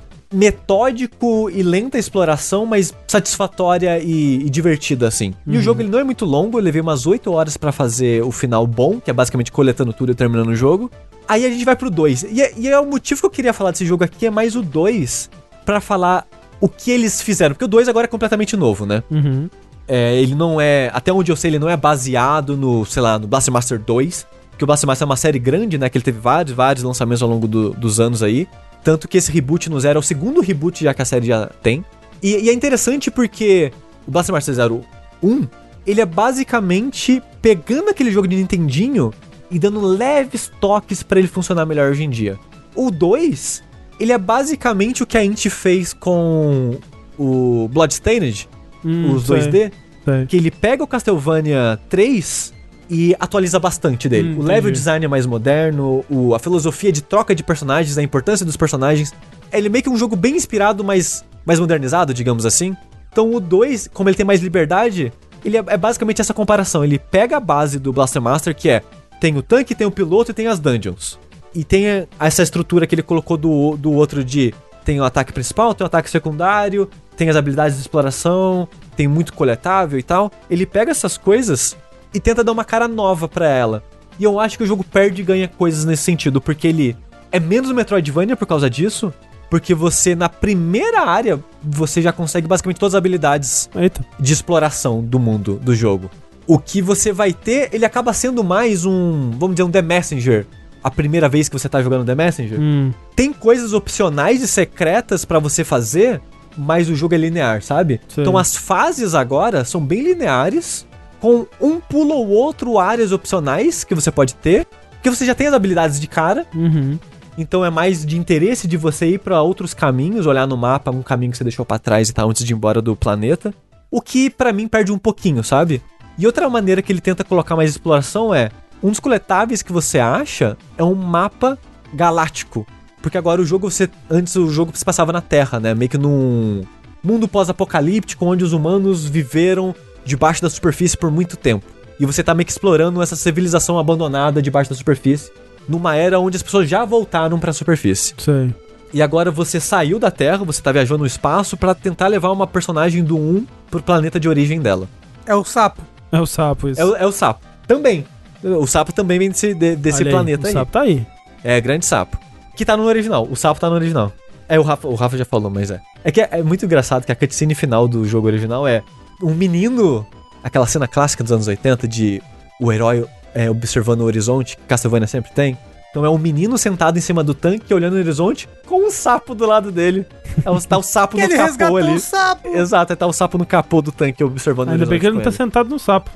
metódico 0.52 1.50
e 1.50 1.62
lenta 1.64 1.98
a 1.98 2.00
exploração, 2.00 2.66
mas 2.66 2.94
satisfatória 3.08 4.00
e, 4.00 4.46
e 4.46 4.50
divertida, 4.50 5.08
assim. 5.08 5.34
E 5.46 5.58
o 5.58 5.62
jogo 5.62 5.82
ele 5.82 5.90
não 5.90 6.00
é 6.00 6.04
muito 6.04 6.26
longo, 6.26 6.58
eu 6.58 6.64
levei 6.64 6.82
umas 6.82 7.06
8 7.06 7.32
horas 7.32 7.56
pra 7.58 7.72
fazer 7.72 8.24
o 8.24 8.32
final 8.32 8.66
bom, 8.68 9.00
que 9.00 9.10
é 9.10 9.14
basicamente 9.14 9.52
coletando 9.52 9.94
tudo 9.94 10.12
e 10.12 10.16
terminando 10.16 10.50
o 10.50 10.56
jogo. 10.56 10.92
Aí 11.28 11.46
a 11.46 11.50
gente 11.50 11.64
vai 11.66 11.76
pro 11.76 11.90
2. 11.90 12.24
E, 12.32 12.42
é- 12.42 12.54
e 12.58 12.68
é 12.68 12.80
o 12.80 12.86
motivo 12.86 13.20
que 13.22 13.26
eu 13.26 13.30
queria 13.30 13.54
falar 13.54 13.72
desse 13.72 13.86
jogo 13.86 14.04
aqui, 14.04 14.26
é 14.26 14.30
mais 14.30 14.56
o 14.56 14.62
2, 14.62 15.30
pra 15.66 15.80
falar 15.82 16.26
o 16.60 16.68
que 16.68 16.90
eles 16.92 17.22
fizeram. 17.22 17.54
Porque 17.54 17.66
o 17.66 17.68
2 17.68 17.88
agora 17.88 18.06
é 18.06 18.08
completamente 18.08 18.56
novo, 18.58 18.86
né? 18.86 19.04
Uhum. 19.12 19.50
É, 19.88 20.16
ele 20.16 20.36
não 20.36 20.60
é. 20.60 20.90
Até 20.94 21.12
onde 21.14 21.32
eu 21.32 21.36
sei, 21.36 21.52
ele 21.52 21.60
não 21.60 21.70
é 21.70 21.78
baseado 21.78 22.58
no, 22.58 22.86
sei 22.86 23.02
lá, 23.02 23.18
no 23.18 23.28
Blaster 23.28 23.54
Master 23.54 23.80
2. 23.80 24.28
Porque 24.52 24.64
o 24.64 24.68
Blaster 24.68 24.88
Master 24.88 25.06
é 25.06 25.10
uma 25.10 25.16
série 25.16 25.40
grande, 25.40 25.78
né? 25.78 25.88
Que 25.90 25.98
ele 25.98 26.04
teve 26.06 26.20
vários, 26.20 26.54
vários 26.56 26.84
lançamentos 26.84 27.22
ao 27.22 27.30
longo 27.30 27.48
do- 27.48 27.70
dos 27.72 28.00
anos 28.00 28.22
aí. 28.24 28.48
Tanto 28.84 29.08
que 29.08 29.18
esse 29.18 29.32
reboot 29.32 29.70
no 29.70 29.80
Zero 29.80 29.98
é 29.98 30.00
o 30.00 30.04
segundo 30.04 30.42
reboot 30.42 30.84
já 30.84 30.94
que 30.94 31.02
a 31.02 31.06
série 31.06 31.28
já 31.28 31.46
tem. 31.62 31.86
E, 32.22 32.46
e 32.46 32.50
é 32.50 32.54
interessante 32.54 33.12
porque 33.12 33.72
o 34.08 34.12
Blaster 34.12 34.34
Master 34.34 34.56
Zero 34.56 34.82
1, 35.22 35.48
ele 35.86 36.02
é 36.02 36.06
basicamente 36.06 37.22
pegando 37.42 37.90
aquele 37.90 38.12
jogo 38.12 38.28
de 38.28 38.36
Nintendinho 38.36 39.14
e 39.52 39.60
dando 39.60 39.80
leves 39.86 40.52
toques 40.60 41.04
pra 41.04 41.20
ele 41.20 41.28
funcionar 41.28 41.66
melhor 41.66 41.92
hoje 41.92 42.04
em 42.04 42.10
dia. 42.10 42.38
O 42.76 42.90
2, 42.92 43.64
ele 44.00 44.12
é 44.12 44.18
basicamente 44.18 45.04
o 45.04 45.06
que 45.06 45.18
a 45.18 45.24
Inti 45.24 45.50
fez 45.50 45.94
com 45.94 46.78
o 47.18 47.70
Bloodstained, 47.72 48.48
Hum, 48.88 49.14
os 49.14 49.26
sei, 49.26 49.38
2D, 49.40 49.72
sei. 50.06 50.26
que 50.28 50.38
ele 50.38 50.50
pega 50.52 50.84
o 50.84 50.88
Castlevania 50.88 51.80
3 51.90 52.54
e 52.90 53.16
atualiza 53.20 53.60
bastante 53.60 54.08
dele. 54.08 54.30
Hum, 54.30 54.40
o 54.40 54.42
level 54.44 54.70
entendi. 54.70 54.72
design 54.74 55.06
é 55.06 55.08
mais 55.08 55.26
moderno, 55.26 56.06
o- 56.10 56.34
a 56.34 56.40
filosofia 56.40 56.92
de 56.92 57.02
troca 57.02 57.36
de 57.36 57.44
personagens, 57.44 57.98
a 57.98 58.04
importância 58.04 58.46
dos 58.46 58.56
personagens. 58.56 59.14
Ele 59.52 59.68
é 59.68 59.70
meio 59.70 59.84
que 59.84 59.90
um 59.90 59.98
jogo 59.98 60.16
bem 60.16 60.36
inspirado, 60.36 60.84
mas 60.84 61.24
mais 61.46 61.60
modernizado, 61.60 62.14
digamos 62.14 62.46
assim. 62.46 62.76
Então 63.12 63.34
o 63.34 63.40
2, 63.40 63.90
como 63.94 64.08
ele 64.10 64.16
tem 64.16 64.26
mais 64.26 64.42
liberdade, 64.42 65.12
ele 65.44 65.58
é, 65.58 65.64
é 65.68 65.78
basicamente 65.78 66.22
essa 66.22 66.34
comparação. 66.34 66.84
Ele 66.84 66.98
pega 67.00 67.38
a 67.38 67.40
base 67.40 67.78
do 67.80 67.92
Blaster 67.92 68.22
Master, 68.22 68.56
que 68.56 68.70
é 68.70 68.82
tem 69.20 69.36
o 69.36 69.42
tanque, 69.42 69.74
tem 69.76 69.88
o 69.88 69.92
piloto 69.92 70.32
e 70.32 70.34
tem 70.34 70.48
as 70.48 70.60
dungeons. 70.60 71.18
E 71.56 71.64
tem 71.64 71.90
a- 71.90 72.06
essa 72.20 72.44
estrutura 72.44 72.86
que 72.86 72.94
ele 72.96 73.02
colocou 73.02 73.36
do, 73.38 73.76
do 73.78 73.92
outro 73.92 74.24
de 74.24 74.54
tem 74.88 75.02
o 75.02 75.04
ataque 75.04 75.34
principal, 75.34 75.74
tem 75.74 75.84
o 75.84 75.86
ataque 75.86 76.10
secundário, 76.10 76.90
tem 77.18 77.30
as 77.30 77.36
habilidades 77.36 77.76
de 77.76 77.82
exploração, 77.82 78.70
tem 78.96 79.06
muito 79.06 79.34
coletável 79.34 80.00
e 80.00 80.04
tal. 80.04 80.32
Ele 80.50 80.66
pega 80.66 80.92
essas 80.92 81.18
coisas 81.18 81.76
e 82.14 82.22
tenta 82.22 82.42
dar 82.42 82.54
uma 82.54 82.64
cara 82.64 82.88
nova 82.88 83.28
pra 83.28 83.50
ela. 83.50 83.84
E 84.18 84.24
eu 84.24 84.40
acho 84.40 84.58
que 84.58 84.64
o 84.64 84.66
jogo 84.66 84.86
perde 84.86 85.22
e 85.22 85.26
ganha 85.26 85.46
coisas 85.46 85.84
nesse 85.84 86.04
sentido, 86.04 86.40
porque 86.40 86.70
ele 86.70 86.96
é 87.34 87.38
menos 87.38 87.70
Metroidvania 87.74 88.38
por 88.38 88.48
causa 88.48 88.70
disso, 88.70 89.14
porque 89.50 89.76
você 89.76 90.16
na 90.16 90.30
primeira 90.30 91.02
área 91.02 91.38
você 91.62 92.02
já 92.02 92.14
consegue 92.14 92.48
basicamente 92.48 92.80
todas 92.80 92.96
as 92.96 92.98
habilidades 92.98 93.70
Eita. 93.76 94.06
de 94.18 94.32
exploração 94.32 95.04
do 95.04 95.20
mundo 95.20 95.60
do 95.62 95.76
jogo. 95.76 96.10
O 96.48 96.58
que 96.58 96.82
você 96.82 97.12
vai 97.12 97.34
ter, 97.34 97.72
ele 97.74 97.84
acaba 97.84 98.14
sendo 98.14 98.42
mais 98.42 98.86
um, 98.86 99.32
vamos 99.32 99.58
dizer, 99.58 99.64
um 99.64 99.72
The 99.72 99.82
Messenger. 99.82 100.48
A 100.88 100.92
primeira 100.92 101.28
vez 101.28 101.50
que 101.50 101.60
você 101.60 101.68
tá 101.68 101.82
jogando 101.84 102.06
The 102.06 102.16
Messenger. 102.16 102.58
Hum. 102.60 102.94
Tem 103.14 103.34
coisas 103.34 103.74
opcionais 103.74 104.42
e 104.42 104.48
secretas 104.48 105.26
pra 105.26 105.38
você 105.38 105.64
fazer, 105.66 106.22
mas 106.58 106.90
o 106.90 106.96
jogo 106.96 107.14
é 107.14 107.18
linear, 107.18 107.62
sabe? 107.62 108.00
Sim. 108.08 108.22
Então 108.22 108.38
as 108.38 108.56
fases 108.56 109.14
agora 109.14 109.66
são 109.66 109.82
bem 109.86 110.02
lineares, 110.02 110.88
com 111.20 111.46
um 111.60 111.80
pulo 111.82 112.14
ou 112.16 112.30
outro 112.30 112.80
áreas 112.80 113.12
opcionais 113.12 113.84
que 113.84 113.94
você 113.94 114.10
pode 114.12 114.34
ter, 114.36 114.66
porque 114.92 115.10
você 115.10 115.26
já 115.26 115.36
tem 115.36 115.48
as 115.48 115.54
habilidades 115.54 116.00
de 116.00 116.08
cara, 116.08 116.46
Uhum. 116.56 116.98
então 117.38 117.66
é 117.66 117.70
mais 117.70 118.06
de 118.06 118.18
interesse 118.18 118.66
de 118.68 118.78
você 118.78 119.08
ir 119.08 119.20
pra 119.20 119.42
outros 119.42 119.74
caminhos, 119.74 120.26
olhar 120.26 120.48
no 120.48 120.56
mapa 120.56 120.90
um 120.90 121.02
caminho 121.04 121.32
que 121.34 121.38
você 121.38 121.44
deixou 121.44 121.66
pra 121.66 121.78
trás 121.78 122.08
e 122.08 122.14
tal 122.14 122.30
antes 122.30 122.46
de 122.46 122.54
ir 122.54 122.56
embora 122.56 122.82
do 122.82 122.96
planeta. 122.96 123.54
O 123.92 124.00
que 124.02 124.30
pra 124.30 124.54
mim 124.54 124.68
perde 124.70 124.92
um 124.92 124.98
pouquinho, 124.98 125.44
sabe? 125.44 125.82
E 126.18 126.26
outra 126.26 126.50
maneira 126.50 126.82
que 126.82 126.92
ele 126.92 127.02
tenta 127.02 127.24
colocar 127.24 127.56
mais 127.56 127.70
exploração 127.72 128.34
é 128.34 128.50
Um 128.84 128.90
dos 128.90 129.00
coletáveis 129.00 129.62
que 129.62 129.72
você 129.74 130.00
acha 130.00 130.58
é 130.78 130.84
um 130.84 130.94
mapa 130.96 131.58
galáctico. 131.94 132.66
Porque 133.02 133.18
agora 133.18 133.42
o 133.42 133.46
jogo 133.46 133.70
você. 133.70 133.90
Antes 134.10 134.36
o 134.36 134.50
jogo 134.50 134.72
se 134.76 134.84
passava 134.86 135.12
na 135.12 135.22
Terra, 135.22 135.60
né? 135.60 135.74
Meio 135.74 135.90
que 135.90 135.98
num 135.98 136.64
mundo 137.04 137.28
pós-apocalíptico 137.28 138.26
onde 138.26 138.44
os 138.44 138.54
humanos 138.54 139.06
viveram 139.06 139.74
debaixo 140.06 140.42
da 140.42 140.50
superfície 140.50 140.98
por 140.98 141.10
muito 141.12 141.38
tempo. 141.38 141.66
E 142.00 142.06
você 142.06 142.24
tá 142.24 142.34
meio 142.34 142.46
que 142.46 142.52
explorando 142.52 143.02
essa 143.02 143.16
civilização 143.16 143.80
abandonada 143.80 144.42
debaixo 144.42 144.70
da 144.70 144.76
superfície, 144.76 145.32
numa 145.68 145.96
era 145.96 146.20
onde 146.20 146.38
as 146.38 146.44
pessoas 146.44 146.70
já 146.70 146.86
voltaram 146.86 147.40
para 147.40 147.50
a 147.52 147.54
superfície. 147.54 148.14
Sei. 148.18 148.54
E 148.94 149.02
agora 149.02 149.32
você 149.32 149.60
saiu 149.60 150.00
da 150.00 150.10
Terra, 150.12 150.44
você 150.46 150.62
tá 150.62 150.72
viajando 150.72 151.00
no 151.00 151.06
espaço 151.06 151.58
para 151.58 151.74
tentar 151.76 152.08
levar 152.08 152.32
uma 152.32 152.48
personagem 152.48 153.04
do 153.04 153.18
1 153.18 153.46
pro 153.70 153.82
planeta 153.82 154.20
de 154.20 154.30
origem 154.30 154.62
dela. 154.62 154.88
É 155.26 155.36
o 155.36 155.44
sapo. 155.44 155.82
É 156.12 156.20
o 156.22 156.26
sapo 156.26 156.70
isso. 156.70 156.80
É, 156.80 156.86
o- 156.86 156.96
é 156.96 157.06
o 157.06 157.12
sapo. 157.12 157.42
Também. 157.68 158.06
O 158.44 158.68
sapo 158.68 158.92
também 158.94 159.18
vem 159.20 159.30
desse, 159.30 159.54
de- 159.54 159.76
desse 159.76 160.00
Olha 160.02 160.08
aí, 160.10 160.14
planeta 160.14 160.44
o 160.44 160.48
aí. 160.48 160.54
sapo 160.54 160.72
tá 160.72 160.82
aí. 160.82 161.06
É, 161.44 161.60
grande 161.62 161.86
sapo. 161.86 162.18
Que 162.56 162.66
tá 162.66 162.76
no 162.78 162.84
original. 162.84 163.28
O 163.30 163.36
sapo 163.36 163.60
tá 163.60 163.70
no 163.70 163.76
original. 163.76 164.12
É, 164.50 164.60
o 164.60 164.64
Rafa, 164.64 164.88
o 164.88 164.96
Rafa 164.96 165.18
já 165.18 165.26
falou, 165.26 165.50
mas 165.50 165.70
é. 165.72 165.82
É 166.04 166.12
que 166.12 166.22
é, 166.22 166.30
é 166.32 166.44
muito 166.44 166.64
engraçado 166.66 167.06
que 167.06 167.12
a 167.12 167.16
cutscene 167.16 167.54
final 167.54 167.88
do 167.88 168.06
jogo 168.06 168.28
original 168.28 168.68
é 168.68 168.82
um 169.22 169.34
menino, 169.34 170.06
aquela 170.44 170.66
cena 170.66 170.88
clássica 170.88 171.24
dos 171.24 171.32
anos 171.34 171.48
80 171.48 171.88
de 171.88 172.22
o 172.62 172.72
herói 172.72 173.06
é, 173.36 173.50
observando 173.50 174.02
o 174.02 174.06
horizonte, 174.06 174.56
que 174.56 174.64
Castlevania 174.64 175.08
sempre 175.08 175.32
tem. 175.32 175.58
Então 175.92 176.06
é 176.06 176.10
um 176.10 176.18
menino 176.18 176.58
sentado 176.58 176.98
em 176.98 177.02
cima 177.02 177.24
do 177.24 177.34
tanque, 177.34 177.74
olhando 177.74 177.94
o 177.94 177.98
horizonte, 178.00 178.48
com 178.66 178.88
um 178.88 178.92
sapo 178.92 179.34
do 179.36 179.46
lado 179.46 179.72
dele. 179.72 180.06
É 180.46 180.50
o- 180.50 180.62
tá 180.62 180.78
o 180.78 180.84
sapo 180.84 181.18
no 181.18 181.24
ele 181.24 181.36
capô 181.36 181.78
ali. 181.78 181.96
o 181.96 182.00
sapo. 182.00 182.48
Exato, 182.48 182.96
tá 182.96 183.06
o 183.08 183.14
sapo 183.14 183.38
no 183.38 183.46
capô 183.46 183.82
do 183.82 183.92
tanque 183.92 184.24
observando 184.24 184.70
Ainda 184.70 184.86
o 184.86 184.88
bem 184.88 185.00
que 185.00 185.06
ele 185.06 185.16
não 185.16 185.22
horizonte 185.22 185.38
tá 185.38 185.44
sentado 185.44 185.70
no 185.70 185.80
sapo. 185.80 186.10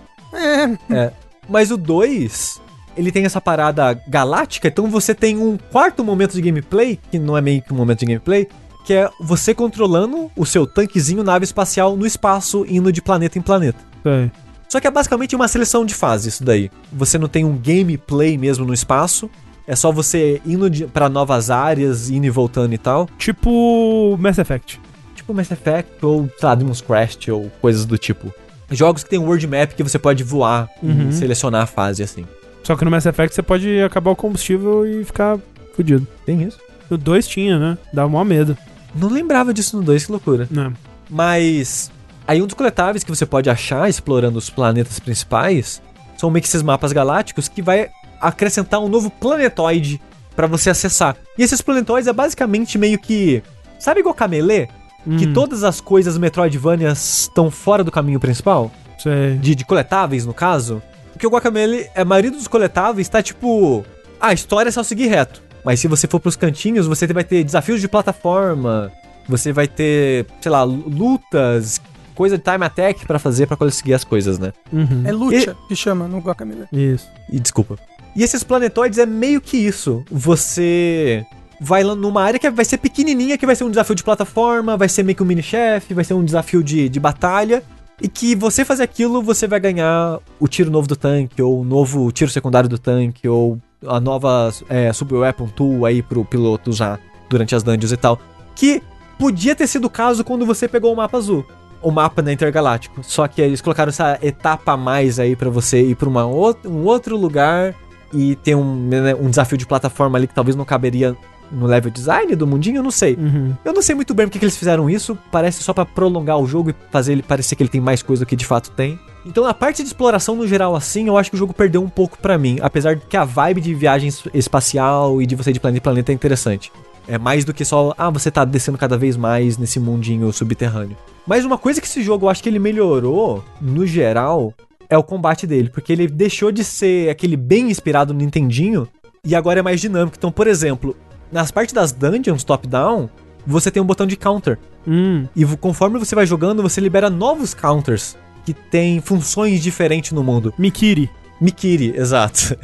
É, 0.89 1.11
mas 1.49 1.71
o 1.71 1.77
2, 1.77 2.61
ele 2.95 3.11
tem 3.11 3.25
essa 3.25 3.41
parada 3.41 3.93
galáctica, 4.07 4.67
então 4.67 4.87
você 4.87 5.13
tem 5.13 5.37
um 5.37 5.57
quarto 5.57 6.03
momento 6.03 6.33
de 6.33 6.41
gameplay, 6.41 6.99
que 7.09 7.19
não 7.19 7.37
é 7.37 7.41
meio 7.41 7.61
que 7.61 7.73
um 7.73 7.77
momento 7.77 7.99
de 7.99 8.05
gameplay, 8.05 8.47
que 8.85 8.93
é 8.93 9.09
você 9.19 9.53
controlando 9.53 10.31
o 10.35 10.45
seu 10.45 10.65
tanquezinho 10.65 11.23
nave 11.23 11.45
espacial 11.45 11.95
no 11.95 12.05
espaço, 12.05 12.65
indo 12.67 12.91
de 12.91 13.01
planeta 13.01 13.37
em 13.37 13.41
planeta. 13.41 13.79
Sei. 14.03 14.31
Só 14.67 14.79
que 14.79 14.87
é 14.87 14.91
basicamente 14.91 15.35
uma 15.35 15.47
seleção 15.47 15.85
de 15.85 15.93
fases 15.93 16.35
isso 16.35 16.43
daí. 16.45 16.71
Você 16.93 17.17
não 17.17 17.27
tem 17.27 17.43
um 17.43 17.57
gameplay 17.57 18.37
mesmo 18.37 18.65
no 18.65 18.73
espaço, 18.73 19.29
é 19.67 19.75
só 19.75 19.91
você 19.91 20.41
indo 20.45 20.69
pra 20.87 21.09
novas 21.09 21.49
áreas, 21.49 22.09
indo 22.09 22.25
e 22.25 22.29
voltando 22.29 22.73
e 22.73 22.77
tal. 22.77 23.07
Tipo 23.17 24.17
Mass 24.17 24.37
Effect. 24.37 24.79
Tipo 25.15 25.33
Mass 25.33 25.51
Effect 25.51 26.05
ou, 26.05 26.29
sei 26.39 26.49
lá, 26.49 26.55
Demon's 26.55 26.81
Crest 26.81 27.29
ou 27.29 27.51
coisas 27.61 27.85
do 27.85 27.97
tipo. 27.97 28.33
Jogos 28.71 29.03
que 29.03 29.09
tem 29.09 29.19
world 29.19 29.45
map 29.47 29.73
que 29.73 29.83
você 29.83 29.99
pode 29.99 30.23
voar 30.23 30.69
Uhum. 30.81 31.09
e 31.09 31.13
selecionar 31.13 31.63
a 31.63 31.65
fase 31.65 32.01
assim. 32.03 32.25
Só 32.63 32.75
que 32.75 32.85
no 32.85 32.91
Mass 32.91 33.05
Effect 33.05 33.35
você 33.35 33.41
pode 33.41 33.81
acabar 33.81 34.11
o 34.11 34.15
combustível 34.15 34.85
e 34.85 35.03
ficar 35.03 35.37
fudido. 35.75 36.07
Tem 36.25 36.41
isso? 36.43 36.59
O 36.89 36.97
2 36.97 37.27
tinha, 37.27 37.57
né? 37.57 37.77
Dava 37.93 38.09
maior 38.09 38.23
medo. 38.23 38.57
Não 38.95 39.09
lembrava 39.09 39.53
disso 39.53 39.77
no 39.77 39.83
2, 39.83 40.05
que 40.05 40.11
loucura. 40.11 40.47
Né? 40.51 40.71
Mas 41.09 41.91
aí 42.27 42.41
um 42.41 42.45
dos 42.45 42.53
coletáveis 42.55 43.03
que 43.03 43.09
você 43.09 43.25
pode 43.25 43.49
achar 43.49 43.89
explorando 43.89 44.37
os 44.37 44.49
planetas 44.49 44.99
principais 44.99 45.81
são 46.17 46.29
meio 46.29 46.41
que 46.41 46.47
esses 46.47 46.61
mapas 46.61 46.91
galácticos 46.93 47.47
que 47.47 47.61
vai 47.61 47.89
acrescentar 48.19 48.79
um 48.79 48.87
novo 48.87 49.09
planetoide 49.09 49.99
pra 50.35 50.47
você 50.47 50.69
acessar. 50.69 51.17
E 51.37 51.43
esses 51.43 51.61
planetoides 51.61 52.07
é 52.07 52.13
basicamente 52.13 52.77
meio 52.77 52.99
que 52.99 53.41
sabe 53.79 53.99
igual 54.01 54.13
Camelê, 54.13 54.67
que 55.03 55.27
Hum, 55.27 55.33
todas 55.33 55.63
as 55.63 55.81
coisas 55.81 56.17
Metroidvanias 56.17 57.21
estão 57.21 57.49
fora 57.49 57.83
do 57.83 57.91
caminho 57.91 58.19
principal, 58.19 58.71
Sei. 58.97 59.35
de, 59.37 59.55
de 59.55 59.65
coletáveis 59.65 60.25
no 60.25 60.33
caso. 60.33 60.81
Porque 61.11 61.25
o 61.25 61.29
Guacamele, 61.29 61.87
a 61.95 62.05
maioria 62.05 62.31
dos 62.31 62.47
coletáveis 62.47 63.09
tá 63.09 63.21
tipo, 63.21 63.83
ah, 64.19 64.27
a 64.27 64.33
história 64.33 64.69
é 64.69 64.71
só 64.71 64.83
seguir 64.83 65.07
reto. 65.07 65.41
Mas 65.63 65.79
se 65.79 65.87
você 65.87 66.07
for 66.07 66.19
pros 66.19 66.35
cantinhos, 66.35 66.87
você 66.87 67.05
vai 67.07 67.23
ter 67.23 67.43
desafios 67.43 67.79
de 67.81 67.87
plataforma, 67.87 68.91
você 69.27 69.51
vai 69.51 69.67
ter, 69.67 70.25
sei 70.39 70.51
lá, 70.51 70.63
lutas, 70.63 71.79
coisa 72.15 72.37
de 72.37 72.43
time 72.43 72.65
attack 72.65 73.05
pra 73.05 73.19
fazer 73.19 73.47
pra 73.47 73.55
conseguir 73.57 73.93
as 73.93 74.03
coisas, 74.03 74.39
né? 74.39 74.51
Uhum. 74.71 75.03
é 75.05 75.11
lucha 75.11 75.55
que 75.67 75.75
chama 75.75 76.07
no 76.07 76.19
Guacamole. 76.19 76.65
Isso. 76.71 77.07
E 77.31 77.39
desculpa. 77.39 77.77
E 78.15 78.23
esses 78.23 78.43
planetoides 78.43 78.99
é 78.99 79.05
meio 79.05 79.39
que 79.39 79.57
isso. 79.57 80.03
Você 80.11 81.25
vai 81.63 81.83
numa 81.83 82.23
área 82.23 82.39
que 82.39 82.49
vai 82.49 82.65
ser 82.65 82.79
pequenininha, 82.79 83.37
que 83.37 83.45
vai 83.45 83.55
ser 83.55 83.63
um 83.63 83.69
desafio 83.69 83.93
de 83.93 84.03
plataforma, 84.03 84.75
vai 84.75 84.89
ser 84.89 85.03
meio 85.03 85.15
que 85.15 85.21
um 85.21 85.27
mini-chefe, 85.27 85.93
vai 85.93 86.03
ser 86.03 86.15
um 86.15 86.25
desafio 86.25 86.63
de, 86.63 86.89
de 86.89 86.99
batalha. 86.99 87.61
E 88.01 88.07
que 88.07 88.33
você 88.33 88.65
fazer 88.65 88.81
aquilo, 88.81 89.21
você 89.21 89.45
vai 89.45 89.59
ganhar 89.59 90.19
o 90.39 90.47
tiro 90.47 90.71
novo 90.71 90.87
do 90.87 90.95
tanque, 90.95 91.39
ou 91.39 91.61
o 91.61 91.63
novo 91.63 92.11
tiro 92.11 92.31
secundário 92.31 92.67
do 92.67 92.79
tanque, 92.79 93.29
ou 93.29 93.59
a 93.85 93.99
nova 93.99 94.51
é, 94.67 94.91
Super 94.91 95.17
Weapon 95.17 95.49
Tool 95.49 95.85
aí 95.85 96.01
pro 96.01 96.25
piloto 96.25 96.71
usar 96.71 96.99
durante 97.29 97.53
as 97.53 97.61
dungeons 97.61 97.91
e 97.91 97.97
tal. 97.97 98.19
Que 98.55 98.81
podia 99.19 99.55
ter 99.55 99.67
sido 99.67 99.85
o 99.85 99.89
caso 99.89 100.23
quando 100.23 100.47
você 100.47 100.67
pegou 100.67 100.91
o 100.91 100.95
mapa 100.95 101.19
azul. 101.19 101.45
O 101.79 101.91
mapa 101.91 102.23
na 102.23 102.33
Intergaláctico. 102.33 103.03
Só 103.03 103.27
que 103.27 103.39
eles 103.39 103.61
colocaram 103.61 103.89
essa 103.89 104.17
etapa 104.23 104.71
a 104.71 104.77
mais 104.77 105.19
aí 105.19 105.35
pra 105.35 105.51
você 105.51 105.83
ir 105.83 105.95
pra 105.95 106.09
uma 106.09 106.25
um 106.25 106.85
outro 106.85 107.15
lugar 107.15 107.75
e 108.11 108.35
ter 108.35 108.55
um, 108.55 108.87
né, 108.87 109.13
um 109.13 109.29
desafio 109.29 109.59
de 109.59 109.67
plataforma 109.67 110.17
ali 110.17 110.25
que 110.25 110.33
talvez 110.33 110.55
não 110.55 110.65
caberia 110.65 111.15
no 111.51 111.65
level 111.65 111.91
design 111.91 112.35
do 112.35 112.47
mundinho, 112.47 112.77
eu 112.77 112.83
não 112.83 112.91
sei. 112.91 113.15
Uhum. 113.15 113.53
Eu 113.65 113.73
não 113.73 113.81
sei 113.81 113.93
muito 113.95 114.13
bem 114.13 114.25
porque 114.27 114.39
que 114.39 114.45
eles 114.45 114.57
fizeram 114.57 114.89
isso. 114.89 115.17
Parece 115.31 115.61
só 115.63 115.73
pra 115.73 115.85
prolongar 115.85 116.37
o 116.39 116.47
jogo 116.47 116.69
e 116.69 116.75
fazer 116.91 117.11
ele 117.13 117.23
parecer 117.23 117.55
que 117.55 117.63
ele 117.63 117.69
tem 117.69 117.81
mais 117.81 118.01
coisa 118.01 118.23
do 118.25 118.27
que 118.27 118.35
de 118.35 118.45
fato 118.45 118.71
tem. 118.71 118.99
Então, 119.25 119.45
a 119.45 119.53
parte 119.53 119.83
de 119.83 119.87
exploração 119.87 120.35
no 120.35 120.47
geral, 120.47 120.75
assim, 120.75 121.07
eu 121.07 121.17
acho 121.17 121.29
que 121.29 121.35
o 121.35 121.39
jogo 121.39 121.53
perdeu 121.53 121.83
um 121.83 121.89
pouco 121.89 122.17
pra 122.17 122.37
mim. 122.37 122.57
Apesar 122.61 122.95
de 122.95 123.05
que 123.05 123.15
a 123.15 123.23
vibe 123.23 123.61
de 123.61 123.73
viagem 123.73 124.07
es- 124.09 124.23
espacial 124.33 125.21
e 125.21 125.25
de 125.27 125.35
você 125.35 125.51
ir 125.51 125.53
de 125.53 125.59
planeta 125.59 125.77
em 125.79 125.81
planeta 125.83 126.11
é 126.11 126.15
interessante. 126.15 126.71
É 127.07 127.17
mais 127.17 127.43
do 127.45 127.53
que 127.53 127.65
só, 127.65 127.93
ah, 127.97 128.09
você 128.09 128.31
tá 128.31 128.45
descendo 128.45 128.77
cada 128.77 128.97
vez 128.97 129.17
mais 129.17 129.57
nesse 129.57 129.79
mundinho 129.79 130.31
subterrâneo. 130.31 130.95
Mas 131.27 131.45
uma 131.45 131.57
coisa 131.57 131.79
que 131.81 131.87
esse 131.87 132.01
jogo 132.01 132.25
eu 132.25 132.29
acho 132.29 132.41
que 132.41 132.49
ele 132.49 132.59
melhorou, 132.59 133.43
no 133.59 133.85
geral, 133.85 134.53
é 134.89 134.97
o 134.97 135.03
combate 135.03 135.45
dele. 135.45 135.69
Porque 135.69 135.91
ele 135.93 136.07
deixou 136.07 136.51
de 136.51 136.63
ser 136.63 137.09
aquele 137.09 137.35
bem 137.37 137.69
inspirado 137.69 138.13
no 138.13 138.19
Nintendinho 138.19 138.87
e 139.23 139.35
agora 139.35 139.59
é 139.59 139.63
mais 139.63 139.79
dinâmico. 139.79 140.15
Então, 140.17 140.31
por 140.31 140.47
exemplo, 140.47 140.95
nas 141.31 141.51
partes 141.51 141.73
das 141.73 141.91
dungeons 141.91 142.43
top-down, 142.43 143.09
você 143.45 143.71
tem 143.71 143.81
um 143.81 143.85
botão 143.85 144.05
de 144.05 144.15
counter. 144.15 144.57
Hum. 144.87 145.27
E 145.35 145.45
conforme 145.57 145.99
você 145.99 146.15
vai 146.15 146.25
jogando, 146.25 146.61
você 146.61 146.81
libera 146.81 147.09
novos 147.09 147.53
counters 147.53 148.17
que 148.45 148.53
têm 148.53 148.99
funções 148.99 149.61
diferentes 149.61 150.11
no 150.11 150.23
mundo. 150.23 150.53
Mikiri. 150.57 151.09
Mikiri, 151.39 151.93
exato. 151.97 152.57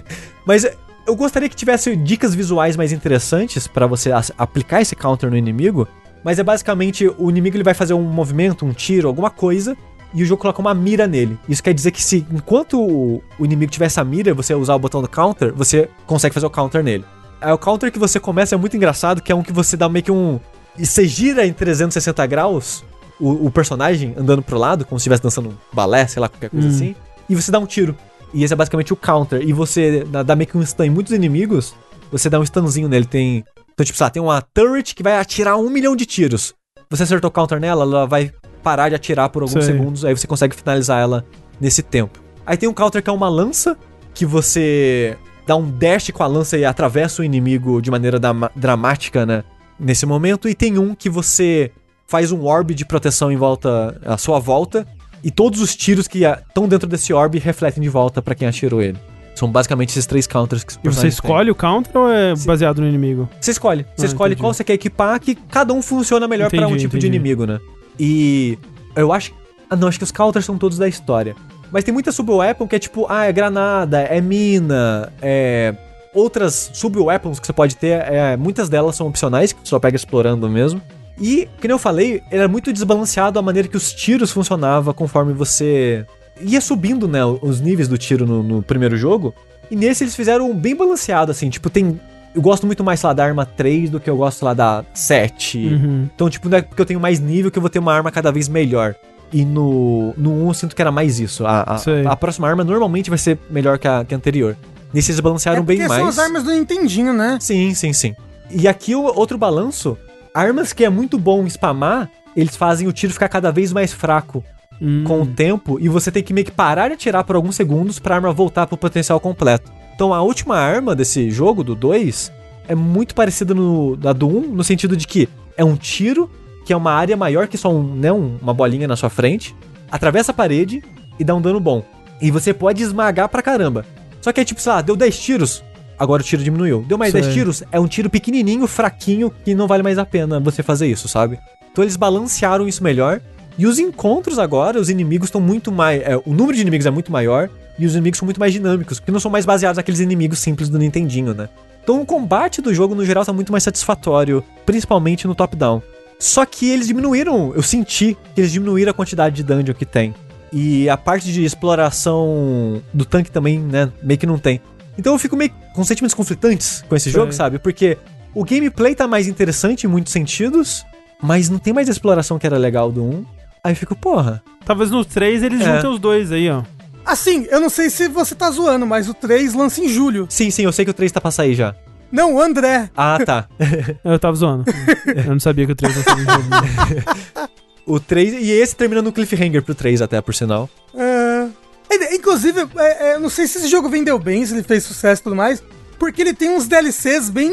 Mas 0.45 0.65
eu 1.06 1.15
gostaria 1.15 1.48
que 1.48 1.56
tivesse 1.56 1.95
dicas 1.95 2.34
visuais 2.35 2.76
mais 2.76 2.91
interessantes 2.91 3.68
pra 3.68 3.88
você 3.88 4.11
aplicar 4.38 4.81
esse 4.81 4.95
counter 4.95 5.30
no 5.30 5.38
inimigo. 5.38 5.88
Mas 6.23 6.39
é 6.39 6.44
basicamente 6.44 7.07
o 7.18 7.30
inimigo 7.30 7.56
ele 7.56 7.64
vai 7.64 7.73
fazer 7.73 7.94
um 7.94 8.02
movimento, 8.02 8.65
um 8.65 8.73
tiro, 8.73 9.07
alguma 9.07 9.30
coisa. 9.30 9.77
E 10.14 10.23
o 10.23 10.26
jogo 10.26 10.41
coloca 10.41 10.60
uma 10.60 10.73
mira 10.73 11.06
nele. 11.06 11.38
Isso 11.48 11.61
quer 11.61 11.73
dizer 11.73 11.91
que 11.91 12.02
se 12.02 12.26
enquanto 12.31 12.81
o, 12.81 13.22
o 13.38 13.45
inimigo 13.45 13.72
tiver 13.72 13.85
essa 13.85 14.03
mira, 14.03 14.34
você 14.34 14.53
usar 14.53 14.73
o 14.76 14.80
botão 14.80 15.02
do 15.02 15.07
counter, 15.07 15.53
você 15.53 15.89
consegue 16.06 16.34
fazer 16.34 16.45
o 16.45 16.49
counter 16.49 16.84
nele. 16.84 17.06
Aí 17.41 17.51
o 17.51 17.57
counter 17.57 17.91
que 17.91 17.99
você 17.99 18.19
começa 18.19 18.55
é 18.55 18.57
muito 18.57 18.76
engraçado, 18.76 19.22
que 19.22 19.31
é 19.31 19.35
um 19.35 19.43
que 19.43 19.53
você 19.53 19.77
dá 19.77 19.88
meio 19.88 20.03
que 20.03 20.11
um. 20.11 20.39
E 20.77 20.85
você 20.85 21.07
gira 21.07 21.45
em 21.45 21.53
360 21.53 22.26
graus 22.27 22.84
o, 23.19 23.47
o 23.47 23.51
personagem 23.51 24.14
andando 24.18 24.41
pro 24.41 24.57
lado, 24.57 24.85
como 24.85 24.99
se 24.99 25.03
estivesse 25.03 25.22
dançando 25.23 25.49
um 25.49 25.53
balé, 25.73 26.05
sei 26.07 26.19
lá, 26.22 26.30
qualquer 26.30 26.49
coisa 26.49 26.68
Hum. 26.68 26.72
assim. 26.72 26.95
E 27.30 27.35
você 27.35 27.51
dá 27.51 27.59
um 27.59 27.65
tiro. 27.65 27.95
E 28.34 28.43
esse 28.43 28.53
é 28.53 28.55
basicamente 28.57 28.91
o 28.93 28.95
counter. 28.95 29.41
E 29.41 29.53
você 29.53 30.03
dá, 30.05 30.23
dá 30.23 30.35
meio 30.35 30.47
que 30.49 30.57
um 30.57 30.65
stun 30.65 30.84
em 30.84 30.89
muitos 30.89 31.14
inimigos. 31.14 31.73
Você 32.11 32.30
dá 32.30 32.39
um 32.39 32.43
stunzinho 32.43 32.88
nele. 32.88 33.05
Tem. 33.05 33.43
Então, 33.73 33.85
tipo, 33.85 33.97
sei 33.97 34.03
lá, 34.05 34.09
tem 34.09 34.22
uma 34.22 34.41
turret 34.41 34.93
que 34.95 35.03
vai 35.03 35.18
atirar 35.18 35.57
um 35.57 35.69
milhão 35.69 35.95
de 35.95 36.05
tiros. 36.05 36.53
Você 36.89 37.03
acertou 37.03 37.30
o 37.30 37.31
counter 37.31 37.59
nela, 37.59 37.84
ela 37.84 38.05
vai 38.07 38.31
parar 38.64 38.89
de 38.89 38.95
atirar 38.95 39.30
por 39.30 39.43
alguns 39.43 39.64
Sei. 39.65 39.73
segundos. 39.73 40.03
Aí 40.05 40.15
você 40.15 40.26
consegue 40.27 40.55
finalizar 40.55 41.01
ela 41.01 41.26
nesse 41.59 41.81
tempo. 41.81 42.19
Aí 42.45 42.55
tem 42.57 42.68
um 42.69 42.73
counter 42.73 43.01
que 43.03 43.09
é 43.09 43.14
uma 43.14 43.30
lança, 43.30 43.77
que 44.14 44.26
você 44.26 45.18
dá 45.48 45.56
um 45.56 45.72
dash 45.72 46.11
com 46.11 46.22
a 46.22 46.28
lança 46.28 46.57
e 46.57 46.65
atravessa 46.65 47.22
o 47.22 47.26
inimigo 47.26 47.82
de 47.82 47.90
maneira 47.90 48.19
dramática, 48.56 49.26
né? 49.26 49.44
Nesse 49.80 50.06
momento. 50.06 50.49
E 50.49 50.53
tem 50.53 50.78
um 50.78 50.94
que 50.94 51.10
você 51.10 51.72
faz 52.06 52.32
um 52.32 52.44
orb 52.45 52.74
de 52.76 52.86
proteção 52.86 53.32
em 53.32 53.38
volta, 53.38 53.99
à 54.06 54.18
sua 54.18 54.40
volta. 54.40 54.86
E 55.24 55.32
todos 55.32 55.61
os 55.61 55.76
tiros 55.76 56.07
que 56.07 56.24
estão 56.26 56.68
dentro 56.68 56.88
desse 56.88 57.11
orb 57.14 57.40
refletem 57.40 57.82
de 57.82 57.90
volta 57.90 58.22
pra 58.22 58.36
quem 58.36 58.48
atirou 58.48 58.82
ele. 58.82 58.98
São 59.36 59.52
basicamente 59.52 59.90
esses 59.90 60.06
três 60.06 60.26
counters 60.26 60.64
que 60.64 60.74
os 60.74 60.80
E 60.84 60.88
você 60.90 61.07
escolhe 61.07 61.52
o 61.52 61.56
counter 61.56 61.95
ou 61.95 62.11
é 62.11 62.36
Sim. 62.36 62.48
baseado 62.48 62.80
no 62.82 62.88
inimigo? 62.88 63.30
Você 63.40 63.52
escolhe. 63.52 63.86
Você 63.95 64.06
Ah, 64.06 64.10
escolhe 64.10 64.34
entendi. 64.34 64.41
qual 64.44 64.53
você 64.53 64.64
quer 64.64 64.74
equipar, 64.74 65.19
que 65.19 65.36
cada 65.36 65.74
um 65.74 65.82
funciona 65.82 66.28
melhor 66.28 66.49
pra 66.49 66.60
um 66.61 66.69
Entendi, 66.69 66.82
tipo 66.82 66.98
de 66.98 67.07
entendi. 67.07 67.18
inimigo, 67.18 67.45
né? 67.45 67.60
E 67.99 68.57
eu 68.95 69.11
acho. 69.14 69.32
Ah, 69.69 69.76
não, 69.76 69.88
acho 69.88 69.98
que 69.99 70.03
os 70.03 70.11
counters 70.11 70.44
são 70.45 70.57
todos 70.57 70.78
da 70.78 70.88
história. 70.88 71.36
Mas 71.72 71.84
tem 71.84 71.94
muita 71.94 72.11
sub-weapon 72.11 72.68
que 72.68 72.76
é 72.76 72.80
tipo, 72.80 73.06
ah, 73.10 73.26
é 73.26 73.31
granada, 73.31 74.02
é 74.02 74.22
mina, 74.22 75.11
é. 75.22 75.76
Outras 76.14 76.72
sub-weapons 76.73 77.39
que 77.39 77.45
você 77.45 77.53
pode 77.53 77.76
ter, 77.76 78.02
é, 78.02 78.35
muitas 78.35 78.69
delas 78.69 78.95
são 78.95 79.07
opcionais, 79.07 79.53
que 79.53 79.60
você 79.60 79.69
só 79.69 79.80
pega 79.80 79.95
explorando 79.95 80.49
mesmo. 80.49 80.81
E, 81.19 81.48
como 81.60 81.73
eu 81.73 81.80
falei, 81.80 82.22
era 82.31 82.48
muito 82.48 82.72
desbalanceado 82.72 83.38
a 83.38 83.41
maneira 83.41 83.68
que 83.68 83.77
os 83.77 83.91
tiros 83.91 84.31
funcionavam 84.31 84.94
conforme 84.94 85.34
você 85.34 86.06
ia 86.41 86.61
subindo, 86.61 87.07
né, 87.07 87.23
os 87.26 87.60
níveis 87.60 87.88
do 87.88 87.98
tiro 87.98 88.26
no, 88.26 88.44
no 88.44 88.61
primeiro 88.61 88.95
jogo. 88.98 89.34
E 89.69 89.76
nesse 89.76 90.03
eles 90.03 90.15
fizeram 90.15 90.49
um 90.49 90.56
bem 90.56 90.76
balanceado, 90.76 91.31
assim, 91.31 91.49
tipo, 91.49 91.69
tem. 91.69 91.99
Eu 92.34 92.41
gosto 92.41 92.68
muito 92.68 92.84
mais, 92.84 93.02
lá, 93.02 93.14
da 93.14 93.26
arma 93.26 93.45
3 93.45 93.89
do 93.89 93.99
que 93.99 94.10
eu 94.10 94.15
gosto 94.15 94.45
lá 94.45 94.53
da 94.53 94.85
7. 94.94 95.57
Uhum. 95.57 96.10
Então, 96.14 96.30
tipo, 96.30 96.48
não 96.48 96.57
é 96.57 96.61
porque 96.61 96.81
eu 96.81 96.85
tenho 96.85 96.99
mais 96.99 97.19
nível 97.19 97.49
que 97.49 97.57
eu 97.57 97.61
vou 97.61 97.69
ter 97.69 97.80
uma 97.80 97.94
arma 97.94 98.11
cada 98.11 98.31
vez 98.31 98.48
melhor. 98.48 98.95
E 99.32 99.44
no, 99.44 100.14
no 100.18 100.32
1 100.45 100.48
eu 100.48 100.54
sinto 100.54 100.76
que 100.76 100.82
era 100.82 100.91
mais 100.91 101.20
isso. 101.20 101.45
A, 101.45 101.62
a, 101.62 102.12
a 102.12 102.16
próxima 102.16 102.48
arma 102.48 102.64
normalmente 102.64 103.10
vai 103.10 103.20
ser 103.20 103.38
melhor 103.49 103.78
que 103.78 103.88
a, 103.88 104.06
que 104.06 104.14
a 104.14 104.18
anterior. 104.18 104.56
Nesse 104.94 105.12
eles 105.12 105.20
balancearam 105.20 105.60
é 105.62 105.66
bem 105.66 105.80
mais. 105.80 105.94
são 105.94 106.08
as 106.08 106.20
armas 106.20 106.44
do 106.44 106.52
Nintendinho, 106.52 107.14
né? 107.14 107.38
Sim, 107.41 107.74
sim, 107.74 107.91
sim. 107.91 108.16
E 108.49 108.68
aqui 108.68 108.95
o 108.95 109.04
outro 109.04 109.38
balanço, 109.38 109.98
armas 110.34 110.72
que 110.72 110.86
é 110.86 110.90
muito 110.90 111.20
bom 111.20 111.45
spamar, 111.48 112.10
eles 112.36 112.56
fazem 112.56 112.88
o 112.88 112.94
tiro 112.94 113.12
ficar 113.12 113.28
cada 113.28 113.52
vez 113.52 113.74
mais 113.74 113.91
fraco 113.91 114.44
Hum. 114.80 115.04
com 115.06 115.24
o 115.24 115.26
tempo 115.26 115.80
e 115.80 115.90
você 115.90 116.12
tem 116.12 116.22
que 116.22 116.32
meio 116.32 116.45
que 116.45 116.52
parar 116.52 116.90
de 116.90 116.94
atirar 116.94 117.24
por 117.24 117.36
alguns 117.36 117.56
segundos 117.56 117.98
pra 117.98 118.14
arma 118.16 118.32
voltar 118.32 118.68
pro 118.68 118.78
potencial 118.78 119.20
completo. 119.20 119.72
Então 119.95 120.14
a 120.14 120.22
última 120.22 120.56
arma 120.56 120.95
desse 120.95 121.32
jogo, 121.32 121.64
do 121.64 121.74
2, 121.74 122.32
é 122.68 122.76
muito 122.76 123.16
parecida 123.16 123.56
no, 123.56 123.95
da 123.95 124.14
do 124.14 124.28
1, 124.28 124.41
no 124.54 124.64
sentido 124.64 124.95
de 124.95 125.08
que 125.08 125.28
é 125.56 125.64
um 125.66 125.76
tiro, 125.76 126.30
que 126.68 126.73
é 126.73 126.76
uma 126.77 126.91
área 126.91 127.15
maior 127.15 127.48
que 127.48 127.57
só 127.57 127.72
um, 127.72 127.81
né, 127.95 128.11
um- 128.11 128.35
uma 128.41 128.53
bolinha 128.53 128.89
na 128.89 128.98
sua 128.98 129.10
frente, 129.10 129.56
atravessa 129.89 130.31
a 130.31 130.35
parede 130.35 130.84
e 131.18 131.23
dá 131.23 131.34
um 131.34 131.39
dano 131.41 131.61
bom. 131.61 131.81
E 132.22 132.30
você 132.30 132.53
pode 132.53 132.84
esmagar 132.84 133.30
pra 133.30 133.41
caramba. 133.41 133.85
Só 134.19 134.34
que 134.34 134.41
é 134.41 134.44
tipo, 134.44 134.60
sei 134.60 134.73
lá, 134.73 134.81
deu 134.81 134.94
10 134.98 135.18
tiros, 135.18 135.64
agora 135.98 136.22
o 136.22 136.26
tiro 136.26 136.44
diminuiu. 136.44 136.84
Deu 136.85 136.98
mais 136.98 137.14
Sei. 137.14 137.22
10 137.22 137.34
tiros, 137.34 137.64
é 137.72 137.80
um 137.80 137.88
tiro 137.88 138.10
pequenininho, 138.10 138.68
fraquinho, 138.68 139.31
que 139.45 139.56
não 139.56 139.65
vale 139.65 139.81
mais 139.81 139.98
a 139.98 140.06
pena 140.06 140.41
você 140.41 140.61
fazer 140.61 140.88
isso, 140.88 141.07
sabe? 141.07 141.39
Então 141.72 141.84
eles 141.85 141.95
balancearam 141.95 142.68
isso 142.68 142.84
melhor. 142.84 143.22
E 143.57 143.65
os 143.65 143.80
encontros 143.80 144.38
agora, 144.38 144.77
os 144.77 144.89
inimigos 144.89 145.27
estão 145.30 145.39
muito 145.39 145.72
mais. 145.72 146.02
é, 146.02 146.18
o 146.18 146.34
número 146.34 146.53
de 146.53 146.61
inimigos 146.61 146.85
é 146.85 146.91
muito 146.91 147.11
maior 147.14 147.49
e 147.80 147.85
os 147.85 147.94
inimigos 147.94 148.19
são 148.19 148.26
muito 148.26 148.39
mais 148.41 148.52
dinâmicos, 148.52 148.99
porque 148.99 149.11
não 149.11 149.19
são 149.22 149.31
mais 149.31 149.45
baseados 149.45 149.77
naqueles 149.77 150.02
inimigos 150.02 150.39
simples 150.39 150.68
do 150.68 150.77
Nintendinho, 150.77 151.34
né? 151.34 151.48
Então 151.81 152.02
o 152.02 152.06
combate 152.06 152.61
do 152.61 152.73
jogo, 152.73 152.94
no 152.94 153.06
geral, 153.06 153.23
tá 153.23 153.31
muito 153.31 153.53
mais 153.53 153.64
satisfatório, 153.64 154.44
principalmente 154.65 155.26
no 155.26 155.34
top-down. 155.34 155.81
Só 156.19 156.45
que 156.45 156.69
eles 156.69 156.88
diminuíram, 156.88 157.53
eu 157.56 157.61
senti 157.61 158.18
que 158.34 158.41
eles 158.41 158.52
diminuíram 158.52 158.91
a 158.91 158.94
quantidade 158.94 159.35
de 159.35 159.44
dungeon 159.44 159.73
que 159.76 159.85
tem. 159.85 160.14
E 160.52 160.89
a 160.89 160.98
parte 160.98 161.31
de 161.31 161.44
exploração 161.44 162.81
do 162.94 163.06
tanque 163.06 163.30
também, 163.31 163.60
né, 163.60 163.91
meio 164.02 164.18
que 164.19 164.26
não 164.26 164.38
tem. 164.39 164.61
Então 164.98 165.14
eu 165.14 165.19
fico 165.19 165.35
meio 165.35 165.52
com 165.76 165.84
sentimentos 165.84 166.15
conflitantes 166.15 166.84
com 166.88 166.95
esse 166.95 167.06
Sei. 167.06 167.14
jogo, 167.14 167.31
sabe? 167.31 167.60
Porque 167.60 167.98
o 168.34 168.44
gameplay 168.44 168.95
tá 168.95 169.07
mais 169.07 169.27
interessante 169.27 169.84
em 169.85 169.89
muitos 169.89 170.11
sentidos, 170.11 170.85
mas 171.22 171.49
não 171.49 171.60
tem 171.60 171.73
mais 171.73 171.88
a 171.88 171.91
exploração 171.91 172.39
que 172.39 172.48
era 172.48 172.57
legal 172.57 172.91
do 172.91 173.03
1. 173.03 173.26
Aí 173.64 173.72
eu 173.73 173.76
fico, 173.76 173.95
porra. 173.95 174.41
Talvez 174.65 174.89
no 174.89 175.03
3 175.06 175.44
eles 175.44 175.61
É. 175.61 175.65
juntem 175.76 175.89
os 175.91 175.99
dois 175.99 176.31
aí, 176.31 176.49
ó. 176.49 176.64
Assim, 177.06 177.48
eu 177.49 177.60
não 177.60 177.69
sei 177.69 177.89
se 177.89 178.07
você 178.10 178.34
tá 178.35 178.49
zoando, 178.52 178.85
mas 178.85 179.07
o 179.07 179.14
3 179.14 179.53
lança 179.53 179.80
em 179.81 179.88
julho. 179.88 180.26
Sim, 180.30 180.49
sim, 180.49 180.64
eu 180.64 180.72
sei 180.72 180.84
que 180.84 180.91
o 180.91 180.94
3 180.94 181.11
tá 181.11 181.22
pra 181.22 181.31
sair 181.31 181.53
já. 181.53 181.76
Não, 182.11 182.35
o 182.35 182.41
André. 182.41 182.89
Ah, 182.95 183.17
tá. 183.25 183.47
Eu 184.03 184.17
tava 184.19 184.35
zoando. 184.35 184.65
Eu 185.05 185.31
não 185.31 185.39
sabia 185.39 185.65
que 185.65 185.71
o 185.71 185.75
3 185.75 185.95
não 185.95 186.03
sabia 186.03 186.25
jogo. 186.25 187.49
o 187.85 187.99
3. 187.99 188.34
E 188.34 188.51
esse 188.51 188.75
termina 188.75 189.01
no 189.01 189.11
cliffhanger 189.11 189.61
pro 189.61 189.75
3, 189.75 190.01
até, 190.01 190.21
por 190.21 190.34
sinal. 190.34 190.69
É... 190.95 191.47
é, 191.89 192.15
Inclusive, 192.15 192.67
é, 192.77 193.09
é, 193.09 193.15
eu 193.15 193.19
não 193.19 193.29
sei 193.29 193.47
se 193.47 193.57
esse 193.57 193.67
jogo 193.67 193.89
vendeu 193.89 194.17
bem, 194.17 194.45
se 194.45 194.53
ele 194.53 194.63
fez 194.63 194.84
sucesso 194.84 195.21
e 195.21 195.23
tudo 195.23 195.35
mais, 195.35 195.61
porque 195.99 196.21
ele 196.21 196.34
tem 196.34 196.49
uns 196.49 196.67
DLCs 196.67 197.29
bem 197.29 197.51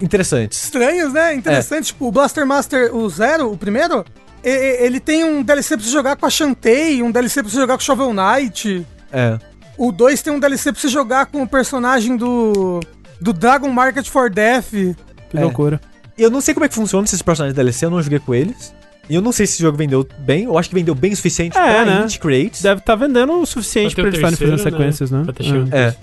Interessantes. 0.00 0.64
estranhos, 0.64 1.12
né? 1.12 1.34
Interessantes. 1.34 1.88
Tipo, 1.88 2.06
o 2.08 2.12
Blaster 2.12 2.46
Master, 2.46 2.94
o 2.94 3.08
Zero, 3.08 3.52
o 3.52 3.56
primeiro, 3.56 4.04
ele 4.42 5.00
tem 5.00 5.24
um 5.24 5.42
DLC 5.42 5.76
pra 5.76 5.84
você 5.84 5.92
jogar 5.92 6.16
com 6.16 6.24
a 6.26 6.30
Shantae, 6.30 7.02
um 7.02 7.10
DLC 7.10 7.42
pra 7.42 7.50
você 7.50 7.58
jogar 7.58 7.74
com 7.76 7.82
o 7.82 7.84
Shovel 7.84 8.12
Knight. 8.14 8.86
É. 9.12 9.38
O 9.76 9.90
2 9.92 10.22
tem 10.22 10.32
um 10.32 10.38
DLC 10.38 10.72
pra 10.72 10.80
você 10.80 10.88
jogar 10.88 11.26
com 11.26 11.42
o 11.42 11.48
personagem 11.48 12.16
do. 12.16 12.80
Do 13.20 13.32
Dragon 13.32 13.68
Market 13.68 14.06
for 14.08 14.30
Death. 14.30 14.70
Que 14.70 15.36
É. 15.38 15.40
loucura. 15.40 15.80
E 16.16 16.22
eu 16.22 16.30
não 16.30 16.40
sei 16.40 16.52
como 16.54 16.64
é 16.64 16.68
que 16.68 16.74
funciona 16.74 17.04
esses 17.04 17.22
personagens 17.22 17.54
DLC, 17.54 17.86
eu 17.86 17.90
não 17.90 18.02
joguei 18.02 18.18
com 18.18 18.34
eles. 18.34 18.74
E 19.08 19.14
eu 19.14 19.20
não 19.22 19.32
sei 19.32 19.46
se 19.46 19.54
esse 19.54 19.62
jogo 19.62 19.76
vendeu 19.76 20.06
bem, 20.20 20.44
eu 20.44 20.56
acho 20.56 20.68
que 20.68 20.74
vendeu 20.74 20.94
bem 20.94 21.12
o 21.12 21.16
suficiente 21.16 21.56
É, 21.58 21.60
pra 21.60 21.84
né? 21.84 22.02
Indie 22.04 22.18
Creates. 22.18 22.62
Deve 22.62 22.80
estar 22.80 22.94
vendendo 22.94 23.32
o 23.32 23.44
suficiente 23.46 23.94
pra 23.94 24.04
eles 24.04 24.14
estarem 24.16 24.36
fazendo 24.36 24.56
terceiro, 24.56 24.76
sequências, 24.76 25.10
né? 25.10 25.24
É. 25.72 25.94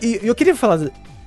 E 0.00 0.20
eu 0.22 0.34
queria 0.34 0.54
falar. 0.56 0.78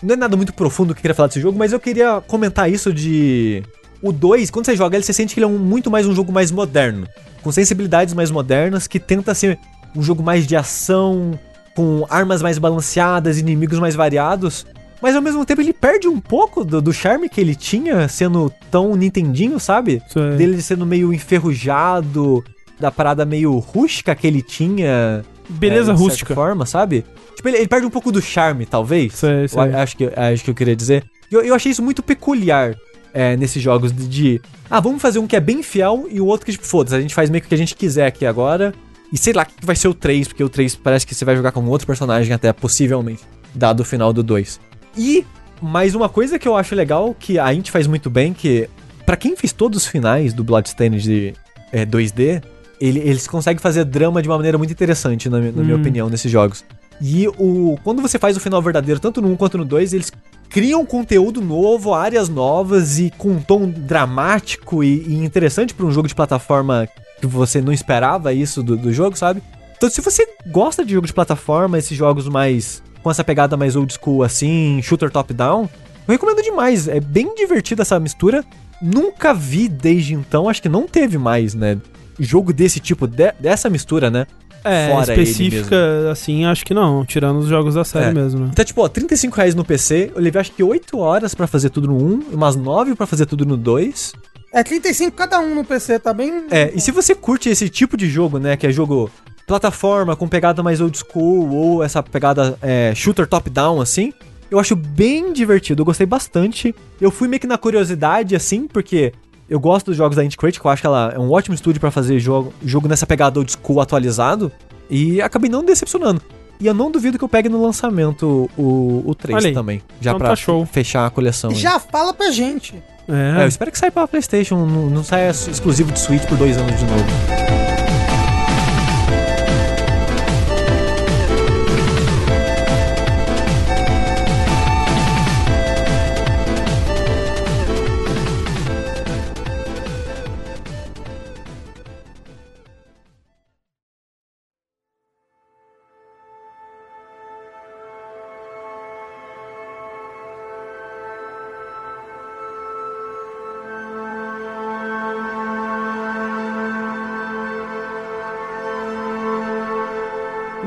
Não 0.01 0.13
é 0.13 0.15
nada 0.15 0.35
muito 0.37 0.53
profundo 0.53 0.93
que 0.95 0.99
eu 0.99 1.01
queria 1.01 1.13
falar 1.13 1.27
desse 1.27 1.41
jogo, 1.41 1.57
mas 1.57 1.71
eu 1.73 1.79
queria 1.79 2.21
comentar 2.25 2.71
isso 2.71 2.91
de. 2.93 3.61
O 4.01 4.11
2, 4.13 4.49
quando 4.49 4.65
você 4.65 4.75
joga 4.75 4.95
ele, 4.95 5.03
você 5.03 5.11
sente 5.11 5.33
que 5.33 5.39
ele 5.39 5.45
é 5.45 5.47
um- 5.47 5.57
muito 5.59 5.91
mais 5.91 6.07
um 6.07 6.15
jogo 6.15 6.31
mais 6.31 6.51
moderno. 6.51 7.05
Com 7.43 7.51
sensibilidades 7.51 8.13
mais 8.13 8.31
modernas, 8.31 8.87
que 8.87 8.97
tenta 8.99 9.35
ser 9.35 9.59
um 9.95 10.01
jogo 10.01 10.23
mais 10.23 10.47
de 10.47 10.55
ação, 10.55 11.37
com 11.75 12.05
armas 12.09 12.41
mais 12.41 12.57
balanceadas, 12.57 13.37
inimigos 13.37 13.77
mais 13.77 13.93
variados. 13.95 14.65
Mas 15.01 15.15
ao 15.15 15.21
mesmo 15.21 15.45
tempo 15.45 15.61
ele 15.61 15.73
perde 15.73 16.07
um 16.07 16.19
pouco 16.19 16.63
do, 16.63 16.81
do 16.81 16.93
charme 16.93 17.29
que 17.29 17.39
ele 17.39 17.55
tinha, 17.55 18.07
sendo 18.07 18.51
tão 18.69 18.95
Nintendinho, 18.95 19.59
sabe? 19.59 20.01
Dele 20.37 20.61
sendo 20.61 20.85
meio 20.85 21.13
enferrujado, 21.13 22.43
da 22.79 22.91
parada 22.91 23.25
meio 23.25 23.57
rústica 23.57 24.15
que 24.15 24.27
ele 24.27 24.41
tinha. 24.41 25.23
Beleza 25.49 25.91
é, 25.91 25.93
de 25.93 25.99
certa 25.99 26.03
rústica. 26.03 26.35
forma, 26.35 26.65
sabe? 26.65 27.05
Tipo, 27.35 27.49
ele, 27.49 27.57
ele 27.57 27.67
perde 27.67 27.85
um 27.85 27.89
pouco 27.89 28.11
do 28.11 28.21
charme, 28.21 28.65
talvez. 28.65 29.13
Sei, 29.13 29.47
sei. 29.47 29.59
Eu 29.59 29.77
acho, 29.77 29.97
que, 29.97 30.11
acho 30.15 30.43
que 30.43 30.49
eu 30.49 30.55
queria 30.55 30.75
dizer. 30.75 31.05
Eu, 31.31 31.41
eu 31.41 31.55
achei 31.55 31.71
isso 31.71 31.81
muito 31.81 32.03
peculiar 32.03 32.75
é, 33.13 33.35
nesses 33.35 33.61
jogos 33.61 33.91
de, 33.91 34.07
de, 34.07 34.41
Ah, 34.69 34.79
vamos 34.79 35.01
fazer 35.01 35.19
um 35.19 35.27
que 35.27 35.35
é 35.35 35.39
bem 35.39 35.63
fiel 35.63 36.07
e 36.09 36.21
o 36.21 36.25
outro 36.25 36.45
que, 36.45 36.51
tipo, 36.51 36.65
foda-se, 36.65 36.95
a 36.95 37.01
gente 37.01 37.13
faz 37.13 37.29
meio 37.29 37.41
que 37.41 37.47
o 37.47 37.49
que 37.49 37.55
a 37.55 37.57
gente 37.57 37.75
quiser 37.75 38.05
aqui 38.05 38.25
agora. 38.25 38.73
E 39.11 39.17
sei 39.17 39.33
lá 39.33 39.43
que 39.43 39.65
vai 39.65 39.75
ser 39.75 39.87
o 39.87 39.93
3, 39.93 40.27
porque 40.27 40.43
o 40.43 40.49
3 40.49 40.75
parece 40.75 41.05
que 41.05 41.15
você 41.15 41.25
vai 41.25 41.35
jogar 41.35 41.51
com 41.51 41.65
outro 41.65 41.87
personagem 41.87 42.31
até, 42.31 42.53
possivelmente, 42.53 43.23
dado 43.55 43.79
o 43.79 43.85
final 43.85 44.13
do 44.13 44.21
2. 44.21 44.59
E 44.97 45.25
mais 45.61 45.95
uma 45.95 46.07
coisa 46.09 46.39
que 46.39 46.47
eu 46.47 46.55
acho 46.55 46.75
legal, 46.75 47.15
que 47.17 47.37
a 47.37 47.53
Int 47.53 47.69
faz 47.69 47.87
muito 47.87 48.09
bem, 48.09 48.33
que 48.33 48.69
pra 49.05 49.17
quem 49.17 49.35
fez 49.35 49.51
todos 49.51 49.83
os 49.83 49.87
finais 49.87 50.33
do 50.33 50.43
Bloodstained 50.43 51.01
de 51.01 51.33
é, 51.71 51.85
2D, 51.85 52.41
ele, 52.79 52.99
eles 52.99 53.27
conseguem 53.27 53.59
fazer 53.59 53.83
drama 53.85 54.21
de 54.21 54.29
uma 54.29 54.37
maneira 54.37 54.57
muito 54.57 54.71
interessante, 54.71 55.29
na, 55.29 55.39
na 55.39 55.63
minha 55.63 55.75
Hum. 55.75 55.79
opinião, 55.81 56.09
nesses 56.09 56.31
jogos. 56.31 56.63
E 57.01 57.27
o 57.37 57.77
quando 57.83 58.01
você 58.01 58.19
faz 58.19 58.35
o 58.35 58.39
final 58.39 58.61
verdadeiro, 58.61 58.99
tanto 58.99 59.21
no 59.21 59.29
1 59.31 59.35
quanto 59.37 59.57
no 59.57 59.65
2, 59.65 59.93
eles 59.93 60.11
criam 60.49 60.85
conteúdo 60.85 61.41
novo, 61.41 61.93
áreas 61.93 62.27
novas 62.27 62.99
e 62.99 63.11
com 63.17 63.29
um 63.29 63.41
tom 63.41 63.69
dramático 63.69 64.83
e, 64.83 65.03
e 65.07 65.23
interessante 65.23 65.73
pra 65.73 65.85
um 65.85 65.91
jogo 65.91 66.07
de 66.07 66.15
plataforma 66.15 66.87
que 67.21 67.27
você 67.27 67.61
não 67.61 67.71
esperava 67.71 68.33
isso 68.33 68.61
do, 68.63 68.75
do 68.75 68.91
jogo, 68.91 69.17
sabe? 69.17 69.41
Então, 69.77 69.89
se 69.89 70.01
você 70.01 70.27
gosta 70.47 70.83
de 70.83 70.93
jogo 70.93 71.07
de 71.07 71.13
plataforma, 71.13 71.77
esses 71.77 71.97
jogos 71.97 72.27
mais 72.27 72.81
com 73.03 73.09
essa 73.11 73.23
pegada 73.23 73.55
mais 73.57 73.75
old 73.75 73.93
school 73.93 74.23
assim, 74.23 74.79
shooter 74.83 75.09
top-down, 75.11 75.69
eu 76.07 76.11
recomendo 76.11 76.41
demais. 76.41 76.87
É 76.87 76.99
bem 76.99 77.33
divertida 77.35 77.81
essa 77.83 77.99
mistura. 77.99 78.43
Nunca 78.81 79.33
vi 79.33 79.67
desde 79.67 80.13
então, 80.13 80.47
acho 80.47 80.61
que 80.61 80.69
não 80.69 80.87
teve 80.87 81.17
mais, 81.17 81.53
né? 81.53 81.77
Jogo 82.19 82.51
desse 82.53 82.79
tipo, 82.79 83.07
de- 83.07 83.33
dessa 83.39 83.69
mistura, 83.69 84.09
né? 84.09 84.25
É, 84.63 84.89
Fora 84.91 85.13
ele 85.13 85.21
específica, 85.23 86.11
assim, 86.11 86.43
acho 86.45 86.65
que 86.65 86.73
não. 86.73 87.05
Tirando 87.05 87.39
os 87.39 87.47
jogos 87.47 87.75
da 87.75 87.83
série 87.85 88.07
É. 88.07 88.13
mesmo, 88.13 88.41
né? 88.41 88.49
Então, 88.51 88.65
tipo, 88.65 88.81
ó, 88.81 88.89
35 88.89 89.35
reais 89.37 89.55
no 89.55 89.63
PC, 89.63 90.11
eu 90.13 90.21
levei 90.21 90.41
acho 90.41 90.51
que 90.51 90.61
8 90.61 90.97
horas 90.97 91.33
pra 91.33 91.47
fazer 91.47 91.69
tudo 91.69 91.87
no 91.87 91.95
1, 91.97 92.23
umas 92.33 92.55
9 92.57 92.93
pra 92.95 93.05
fazer 93.05 93.25
tudo 93.25 93.45
no 93.45 93.55
2. 93.55 94.13
É 94.53 94.61
35 94.63 95.15
cada 95.15 95.39
um 95.39 95.55
no 95.55 95.63
PC, 95.63 95.99
tá 95.99 96.13
bem. 96.13 96.43
É, 96.51 96.71
e 96.75 96.81
se 96.81 96.91
você 96.91 97.15
curte 97.15 97.47
esse 97.49 97.69
tipo 97.69 97.95
de 97.95 98.09
jogo, 98.09 98.37
né, 98.39 98.57
que 98.57 98.67
é 98.67 98.71
jogo 98.71 99.09
plataforma 99.49 100.15
com 100.15 100.27
pegada 100.27 100.61
mais 100.61 100.79
old 100.79 100.95
school 100.97 101.53
ou 101.55 101.83
essa 101.83 102.01
pegada 102.03 102.57
é, 102.61 102.93
shooter 102.95 103.25
top-down, 103.27 103.81
assim, 103.81 104.13
eu 104.51 104.59
acho 104.59 104.75
bem 104.75 105.33
divertido, 105.33 105.81
eu 105.81 105.85
gostei 105.85 106.05
bastante. 106.05 106.73
Eu 107.01 107.09
fui 107.11 107.27
meio 107.27 107.39
que 107.39 107.47
na 107.47 107.57
curiosidade, 107.57 108.35
assim, 108.35 108.67
porque 108.67 109.11
eu 109.49 109.59
gosto 109.59 109.87
dos 109.87 109.97
jogos 109.97 110.15
da 110.15 110.23
Indie 110.23 110.37
Critic, 110.37 110.63
eu 110.63 110.69
acho 110.71 110.81
que 110.83 110.87
ela 110.87 111.11
é 111.15 111.19
um 111.19 111.31
ótimo 111.31 111.55
estúdio 111.55 111.79
pra 111.81 111.89
fazer 111.91 112.19
jogo, 112.19 112.53
jogo 112.63 112.87
nessa 112.87 113.07
pegada 113.07 113.39
old 113.39 113.51
school 113.51 113.81
atualizado, 113.81 114.51
e 114.89 115.19
acabei 115.21 115.49
não 115.49 115.63
decepcionando. 115.65 116.21
E 116.59 116.67
eu 116.67 116.73
não 116.73 116.91
duvido 116.91 117.17
que 117.17 117.23
eu 117.23 117.29
pegue 117.29 117.47
no 117.49 117.61
lançamento 117.61 118.49
o, 118.57 119.03
o 119.05 119.15
3 119.15 119.35
Olha 119.37 119.47
aí. 119.47 119.53
também, 119.53 119.81
já 120.01 120.11
Então 120.11 120.19
pra 120.19 120.29
tá 120.29 120.35
show. 120.35 120.63
fechar 120.65 121.05
a 121.07 121.09
coleção. 121.09 121.49
aí. 121.51 121.55
Já 121.55 121.79
fala 121.79 122.13
pra 122.13 122.29
gente. 122.31 122.75
É, 123.07 123.39
É. 123.39 123.43
eu 123.43 123.47
espero 123.47 123.71
que 123.71 123.79
saia 123.79 123.91
pra 123.91 124.07
PlayStation, 124.07 124.57
não, 124.65 124.89
não 124.89 125.03
saia 125.03 125.29
exclusivo 125.31 125.91
de 125.91 125.99
Switch 125.99 126.25
por 126.27 126.37
dois 126.37 126.55
anos 126.57 126.77
de 126.77 126.85
novo. 126.85 127.58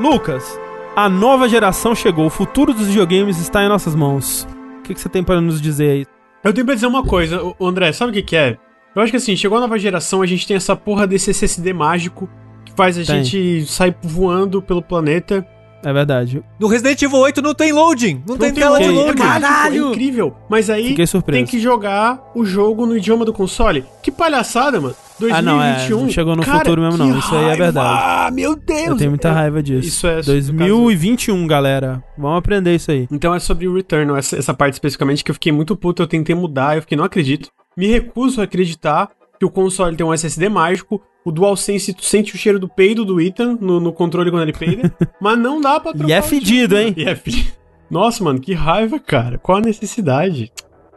Lucas, 0.03 0.59
A 0.97 1.07
nova 1.07 1.47
geração 1.47 1.95
chegou, 1.95 2.25
o 2.25 2.29
futuro 2.29 2.73
dos 2.73 2.87
videogames 2.87 3.39
está 3.39 3.63
em 3.63 3.69
nossas 3.69 3.95
mãos. 3.95 4.45
O 4.79 4.81
que, 4.81 4.93
que 4.93 4.99
você 4.99 5.07
tem 5.07 5.23
para 5.23 5.39
nos 5.39 5.61
dizer 5.61 5.89
aí? 5.89 6.05
Eu 6.43 6.53
tenho 6.53 6.65
pra 6.65 6.75
dizer 6.75 6.87
uma 6.87 7.05
coisa, 7.05 7.41
ô, 7.57 7.65
André, 7.65 7.93
sabe 7.93 8.11
o 8.11 8.13
que, 8.13 8.21
que 8.21 8.35
é? 8.35 8.57
Eu 8.93 9.01
acho 9.01 9.11
que 9.11 9.15
assim, 9.15 9.33
chegou 9.37 9.57
a 9.57 9.61
nova 9.61 9.79
geração, 9.79 10.21
a 10.21 10.25
gente 10.25 10.45
tem 10.45 10.57
essa 10.57 10.75
porra 10.75 11.07
desse 11.07 11.31
SSD 11.31 11.71
mágico 11.71 12.29
que 12.65 12.73
faz 12.73 12.97
a 12.99 13.05
Tem. 13.05 13.23
gente 13.23 13.65
sair 13.65 13.95
voando 14.03 14.61
pelo 14.61 14.81
planeta. 14.81 15.47
É 15.85 15.93
verdade. 15.93 16.43
No 16.59 16.67
Resident 16.67 17.01
Evil 17.01 17.19
8 17.19 17.41
não 17.41 17.53
tem 17.53 17.71
loading. 17.71 18.21
Não, 18.27 18.37
tem, 18.37 18.49
Não 18.49 18.55
tela 18.55 18.79
de 18.81 18.89
loading. 18.89 19.21
É 19.21 19.25
Caralho! 19.25 19.87
É 19.87 19.89
incrível. 19.91 20.35
Mas 20.49 20.69
aí 20.69 20.95
tem 21.25 21.45
que 21.45 21.59
jogar 21.59 22.21
o 22.35 22.43
jogo 22.43 22.85
no 22.85 22.97
idioma 22.97 23.23
do 23.23 23.31
console. 23.31 23.85
Que 24.01 24.11
palhaçada, 24.11 24.81
mano. 24.81 24.95
2021. 25.23 25.37
Ah, 25.37 25.41
não, 25.41 25.63
é, 25.63 25.89
não 26.03 26.09
chegou 26.09 26.35
no 26.35 26.43
Cara, 26.43 26.59
futuro 26.59 26.81
mesmo, 26.81 26.97
não. 26.97 27.17
Isso 27.17 27.33
aí 27.33 27.43
é 27.43 27.47
raiva! 27.47 27.63
verdade. 27.63 28.03
Ah, 28.03 28.31
meu 28.31 28.55
Deus. 28.55 28.87
Eu 28.87 28.97
tenho 28.97 29.09
muita 29.11 29.29
É, 29.29 29.31
raiva 29.31 29.63
disso. 29.63 29.87
Isso 29.87 30.07
é 30.07 30.21
2021, 30.21 31.47
galera. 31.47 32.03
Vamos 32.17 32.37
aprender 32.37 32.75
isso 32.75 32.91
aí. 32.91 33.07
Então 33.11 33.33
é 33.33 33.39
sobre 33.39 33.67
o 33.67 33.75
Returnal, 33.75 34.15
essa, 34.17 34.37
essa 34.37 34.53
parte 34.53 34.73
especificamente 34.73 35.23
que 35.23 35.31
eu 35.31 35.35
fiquei 35.35 35.51
muito 35.51 35.75
puto, 35.75 36.01
eu 36.03 36.07
tentei 36.07 36.35
mudar, 36.35 36.75
eu 36.75 36.81
fiquei, 36.81 36.97
não 36.97 37.05
acredito. 37.05 37.49
Me 37.75 37.87
recuso 37.87 38.41
a 38.41 38.43
acreditar 38.43 39.09
que 39.39 39.45
o 39.45 39.49
console 39.49 39.95
tem 39.95 40.05
um 40.05 40.13
SSD 40.13 40.47
mágico, 40.49 41.01
o 41.25 41.31
DualSense, 41.31 41.93
tu 41.93 42.03
sente 42.05 42.35
o 42.35 42.37
cheiro 42.37 42.59
do 42.59 42.67
peido 42.67 43.03
do 43.05 43.19
Ethan 43.19 43.57
no, 43.59 43.79
no 43.79 43.91
controle 43.93 44.29
quando 44.29 44.43
ele 44.43 44.53
peida, 44.53 44.93
mas 45.21 45.37
não 45.39 45.59
dá 45.59 45.79
pra 45.79 45.91
trocar 45.93 46.09
E 46.09 46.11
é 46.11 46.21
fedido, 46.21 46.77
hein? 46.77 46.93
E 46.97 47.05
é 47.05 47.15
fedido. 47.15 47.51
Nossa, 47.89 48.23
mano, 48.23 48.39
que 48.39 48.53
raiva, 48.53 48.99
cara. 48.99 49.37
Qual 49.37 49.57
a 49.57 49.61
necessidade? 49.61 50.51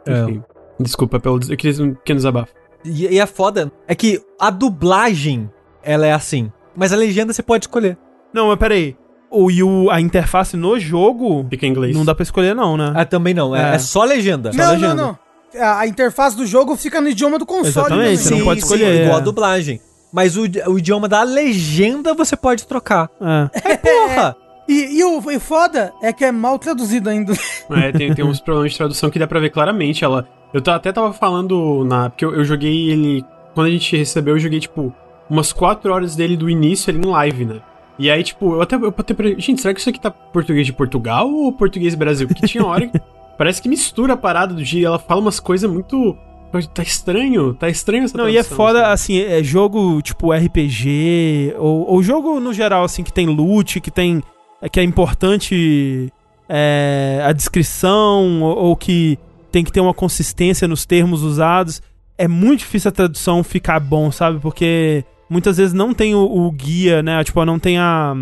É. 0.05 0.21
Enfim, 0.23 0.43
desculpa 0.79 1.19
pelo... 1.19 1.39
Eu 1.49 1.57
queria 1.57 1.83
um 1.83 1.93
pequeno 1.93 2.17
desabafo. 2.17 2.53
E, 2.87 3.07
e 3.15 3.19
a 3.21 3.27
foda 3.27 3.71
é 3.87 3.93
que 3.95 4.21
a 4.39 4.49
dublagem, 4.49 5.49
ela 5.83 6.05
é 6.05 6.13
assim. 6.13 6.51
Mas 6.75 6.93
a 6.93 6.95
legenda 6.95 7.33
você 7.33 7.43
pode 7.43 7.65
escolher. 7.65 7.97
Não, 8.33 8.47
mas 8.47 8.57
peraí. 8.57 8.95
O, 9.29 9.51
e 9.51 9.61
o, 9.61 9.89
a 9.89 9.99
interface 9.99 10.55
no 10.55 10.79
jogo 10.79 11.45
Fica 11.49 11.65
em 11.65 11.69
inglês. 11.69 11.95
não 11.95 12.05
dá 12.05 12.15
pra 12.15 12.23
escolher, 12.23 12.55
não, 12.55 12.77
né? 12.77 12.93
Ah, 12.95 13.03
também 13.05 13.33
não. 13.33 13.55
É, 13.55 13.71
É. 13.71 13.75
é 13.75 13.79
só 13.79 14.03
legenda. 14.03 14.53
Só 14.53 14.57
Não, 14.57 14.71
legenda. 14.71 14.95
não, 14.95 15.07
não. 15.53 15.67
A, 15.79 15.87
interface 15.87 16.35
do 16.37 16.45
jogo 16.45 16.75
fica 16.75 17.01
no 17.01 17.09
idioma 17.09 17.37
do 17.39 17.45
console. 17.45 17.69
Exatamente, 17.69 17.99
também. 18.03 18.17
você 18.17 18.35
não 18.35 18.45
pode 18.45 18.59
escolher, 18.59 19.01
igual 19.03 19.17
é. 19.17 19.21
a 19.21 19.23
dublagem. 19.23 19.81
Mas 20.13 20.37
o, 20.37 20.43
o 20.67 20.77
idioma 20.77 21.07
da 21.09 21.23
legenda 21.23 22.13
você 22.13 22.35
pode 22.37 22.65
trocar. 22.67 23.09
É. 23.19 23.71
É 23.73 23.77
porra! 23.77 24.35
E, 24.69 24.99
e 24.99 25.03
o 25.05 25.31
e 25.31 25.39
foda 25.39 25.93
é 26.03 26.11
que 26.11 26.25
é 26.25 26.31
mal 26.31 26.59
traduzido 26.59 27.09
ainda. 27.09 27.31
É, 27.71 27.89
tem, 27.93 28.13
tem 28.13 28.25
uns 28.25 28.41
problemas 28.41 28.73
de 28.73 28.77
tradução 28.77 29.09
que 29.09 29.17
dá 29.17 29.25
pra 29.25 29.39
ver 29.39 29.49
claramente. 29.49 30.03
Ela. 30.03 30.27
Eu 30.53 30.61
até 30.73 30.91
tava 30.91 31.13
falando 31.13 31.83
na. 31.83 32.09
Porque 32.09 32.25
eu, 32.25 32.33
eu 32.33 32.45
joguei 32.45 32.89
ele. 32.89 33.25
Quando 33.53 33.67
a 33.67 33.71
gente 33.71 33.95
recebeu, 33.97 34.35
eu 34.35 34.39
joguei, 34.39 34.59
tipo, 34.59 34.93
umas 35.29 35.51
4 35.51 35.91
horas 35.91 36.15
dele 36.15 36.37
do 36.37 36.49
início 36.49 36.89
ali 36.89 36.99
em 36.99 37.09
live, 37.09 37.45
né? 37.45 37.61
E 37.99 38.11
aí, 38.11 38.23
tipo, 38.23 38.53
eu 38.53 38.61
até, 38.61 38.75
eu 38.75 38.93
até 38.95 39.15
Gente, 39.39 39.61
será 39.61 39.73
que 39.73 39.79
isso 39.79 39.89
aqui 39.89 39.99
tá 39.99 40.11
português 40.11 40.65
de 40.65 40.73
Portugal 40.73 41.29
ou 41.29 41.51
português 41.51 41.95
Brasil? 41.95 42.27
Porque 42.27 42.47
tinha 42.47 42.65
hora 42.65 42.87
que. 42.87 42.99
Parece 43.37 43.61
que 43.61 43.69
mistura 43.69 44.13
a 44.13 44.17
parada 44.17 44.53
do 44.53 44.63
dia. 44.63 44.87
Ela 44.87 44.99
fala 44.99 45.21
umas 45.21 45.39
coisas 45.39 45.69
muito. 45.69 46.17
Tá 46.73 46.81
estranho, 46.81 47.53
tá 47.53 47.69
estranho 47.69 48.05
essa 48.05 48.17
Não, 48.17 48.27
e 48.27 48.31
é 48.31 48.41
tradução, 48.41 48.57
foda, 48.57 48.79
sabe? 48.79 48.93
assim, 48.93 49.19
é 49.19 49.43
jogo 49.43 50.01
tipo 50.01 50.31
RPG, 50.31 51.53
ou, 51.57 51.85
ou 51.87 52.01
jogo 52.01 52.39
no 52.39 52.53
geral, 52.53 52.85
assim, 52.85 53.03
que 53.03 53.11
tem 53.11 53.27
loot, 53.27 53.81
que 53.81 53.91
tem. 53.91 54.23
é, 54.61 54.69
que 54.69 54.79
é 54.79 54.83
importante 54.83 56.11
é, 56.47 57.21
a 57.23 57.33
descrição, 57.33 58.41
ou, 58.41 58.57
ou 58.57 58.75
que 58.77 59.19
tem 59.51 59.63
que 59.63 59.71
ter 59.71 59.79
uma 59.79 59.93
consistência 59.93 60.67
nos 60.67 60.85
termos 60.85 61.23
usados. 61.23 61.81
É 62.17 62.27
muito 62.27 62.59
difícil 62.59 62.89
a 62.89 62.91
tradução 62.91 63.43
ficar 63.43 63.79
bom, 63.79 64.11
sabe? 64.11 64.39
Porque 64.39 65.03
muitas 65.29 65.57
vezes 65.57 65.73
não 65.73 65.93
tem 65.93 66.15
o, 66.15 66.19
o 66.19 66.51
guia, 66.51 67.01
né? 67.03 67.23
Tipo, 67.23 67.45
não 67.45 67.59
tem 67.59 67.77
a, 67.77 68.15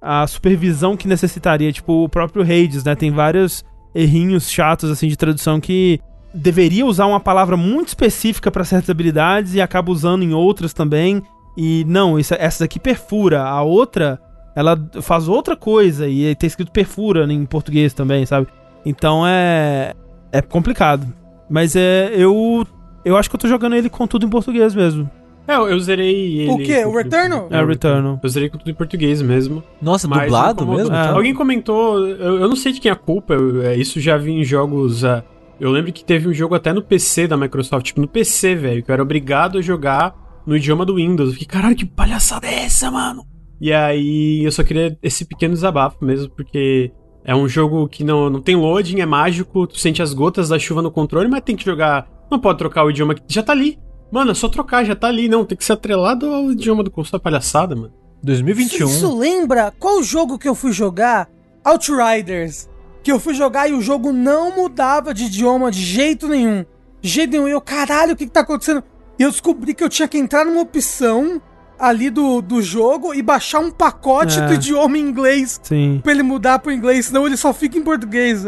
a 0.00 0.26
supervisão 0.26 0.96
que 0.96 1.08
necessitaria. 1.08 1.72
Tipo, 1.72 2.04
o 2.04 2.08
próprio 2.08 2.42
Hades, 2.42 2.84
né? 2.84 2.94
Tem 2.94 3.10
vários 3.10 3.64
errinhos 3.94 4.50
chatos, 4.50 4.90
assim, 4.90 5.08
de 5.08 5.16
tradução 5.16 5.60
que 5.60 6.00
deveria 6.34 6.86
usar 6.86 7.06
uma 7.06 7.20
palavra 7.20 7.56
muito 7.56 7.88
específica 7.88 8.50
para 8.50 8.64
certas 8.64 8.88
habilidades 8.88 9.54
e 9.54 9.60
acaba 9.60 9.92
usando 9.92 10.22
em 10.22 10.32
outras 10.32 10.72
também. 10.72 11.22
E 11.56 11.84
não, 11.86 12.18
isso, 12.18 12.34
essa 12.38 12.64
daqui 12.64 12.80
perfura, 12.80 13.42
a 13.42 13.62
outra 13.62 14.18
ela 14.54 14.78
faz 15.00 15.28
outra 15.28 15.56
coisa 15.56 16.08
e 16.08 16.34
tem 16.34 16.46
escrito 16.46 16.70
perfura 16.72 17.30
em 17.32 17.44
português 17.46 17.94
também, 17.94 18.24
sabe? 18.26 18.46
Então 18.84 19.26
é 19.26 19.94
é 20.32 20.40
complicado. 20.42 21.06
Mas 21.48 21.76
é 21.76 22.10
eu 22.16 22.66
eu 23.04 23.16
acho 23.16 23.28
que 23.28 23.36
eu 23.36 23.40
tô 23.40 23.48
jogando 23.48 23.74
ele 23.76 23.88
com 23.90 24.06
tudo 24.06 24.26
em 24.26 24.28
português 24.30 24.74
mesmo. 24.74 25.08
É, 25.46 25.56
eu, 25.56 25.68
eu 25.68 25.78
zerei 25.80 26.40
ele. 26.42 26.50
O 26.50 26.58
quê? 26.58 26.84
O 26.84 26.96
Returnal? 26.96 27.48
É, 27.50 27.60
o 27.60 27.66
Returnal. 27.66 28.18
Eu 28.22 28.28
zerei 28.28 28.48
com 28.48 28.58
tudo 28.58 28.70
em 28.70 28.74
português 28.74 29.20
mesmo. 29.20 29.62
Nossa, 29.82 30.06
Mas 30.06 30.22
dublado 30.22 30.66
mesmo? 30.66 30.94
É. 30.94 31.02
Então? 31.02 31.16
Alguém 31.16 31.34
comentou, 31.34 32.06
eu, 32.06 32.38
eu 32.40 32.48
não 32.48 32.54
sei 32.56 32.72
de 32.72 32.80
quem 32.80 32.88
é 32.88 32.92
a 32.92 32.96
culpa, 32.96 33.34
eu- 33.34 33.62
é, 33.62 33.76
isso 33.76 34.00
já 34.00 34.16
vi 34.16 34.30
em 34.32 34.44
jogos. 34.44 35.04
ah, 35.04 35.24
eu 35.58 35.70
lembro 35.70 35.92
que 35.92 36.04
teve 36.04 36.28
um 36.28 36.32
jogo 36.32 36.54
até 36.54 36.72
no 36.72 36.80
PC 36.82 37.26
da 37.26 37.36
Microsoft, 37.36 37.84
tipo 37.86 38.00
no 38.00 38.06
PC, 38.08 38.54
velho, 38.54 38.82
que 38.84 38.90
eu 38.90 38.92
era 38.92 39.02
obrigado 39.02 39.58
a 39.58 39.60
jogar 39.60 40.14
no 40.46 40.56
idioma 40.56 40.84
do 40.86 40.94
Windows. 40.94 41.30
Eu 41.30 41.32
fiquei, 41.34 41.48
caralho, 41.48 41.74
que 41.76 41.84
palhaçada 41.84 42.46
é 42.46 42.64
essa, 42.64 42.88
mano? 42.90 43.24
E 43.60 43.72
aí 43.72 44.44
eu 44.44 44.50
só 44.52 44.62
queria 44.62 44.96
esse 45.02 45.24
pequeno 45.24 45.54
desabafo 45.54 46.04
mesmo, 46.04 46.30
porque 46.36 46.92
é 47.24 47.34
um 47.34 47.48
jogo 47.48 47.88
que 47.88 48.02
não, 48.02 48.28
não 48.28 48.40
tem 48.40 48.56
loading, 48.56 49.00
é 49.00 49.06
mágico, 49.06 49.66
tu 49.66 49.78
sente 49.78 50.02
as 50.02 50.12
gotas 50.12 50.48
da 50.48 50.58
chuva 50.58 50.82
no 50.82 50.90
controle, 50.90 51.28
mas 51.28 51.42
tem 51.42 51.56
que 51.56 51.64
jogar. 51.64 52.08
Não 52.30 52.38
pode 52.38 52.58
trocar 52.58 52.84
o 52.84 52.90
idioma 52.90 53.14
que 53.14 53.22
já 53.28 53.42
tá 53.42 53.52
ali. 53.52 53.78
Mano, 54.10 54.32
é 54.32 54.34
só 54.34 54.48
trocar, 54.48 54.84
já 54.84 54.94
tá 54.94 55.06
ali. 55.06 55.28
Não, 55.28 55.44
tem 55.44 55.56
que 55.56 55.64
ser 55.64 55.74
atrelado 55.74 56.26
ao 56.26 56.50
idioma 56.52 56.82
do 56.82 56.90
console, 56.90 57.22
palhaçada, 57.22 57.74
mano. 57.74 57.92
2021. 58.22 58.86
Isso 58.86 59.18
lembra 59.18 59.72
qual 59.78 60.02
jogo 60.02 60.38
que 60.38 60.48
eu 60.48 60.54
fui 60.54 60.72
jogar? 60.72 61.28
Outriders. 61.64 62.68
Que 63.02 63.10
eu 63.10 63.18
fui 63.18 63.34
jogar 63.34 63.68
e 63.68 63.72
o 63.72 63.80
jogo 63.80 64.12
não 64.12 64.54
mudava 64.54 65.12
de 65.12 65.24
idioma 65.24 65.70
de 65.70 65.80
jeito 65.80 66.28
nenhum. 66.28 66.64
De 67.00 67.08
jeito 67.08 67.30
nenhum. 67.30 67.48
E 67.48 67.52
eu, 67.52 67.60
caralho, 67.60 68.12
o 68.12 68.16
que, 68.16 68.26
que 68.26 68.32
tá 68.32 68.40
acontecendo? 68.40 68.82
E 69.18 69.22
eu 69.22 69.30
descobri 69.30 69.74
que 69.74 69.82
eu 69.82 69.88
tinha 69.88 70.06
que 70.06 70.18
entrar 70.18 70.44
numa 70.44 70.60
opção 70.60 71.40
ali 71.82 72.08
do, 72.10 72.40
do 72.40 72.62
jogo 72.62 73.12
e 73.12 73.20
baixar 73.20 73.58
um 73.58 73.70
pacote 73.72 74.38
É. 74.38 74.46
do 74.46 74.54
idioma 74.54 74.96
em 74.96 75.00
inglês 75.00 75.60
Sim. 75.64 76.00
pra 76.02 76.12
ele 76.12 76.22
mudar 76.22 76.60
pro 76.60 76.70
inglês, 76.70 77.06
senão 77.06 77.26
ele 77.26 77.36
só 77.36 77.52
fica 77.52 77.76
em 77.76 77.82
português. 77.82 78.44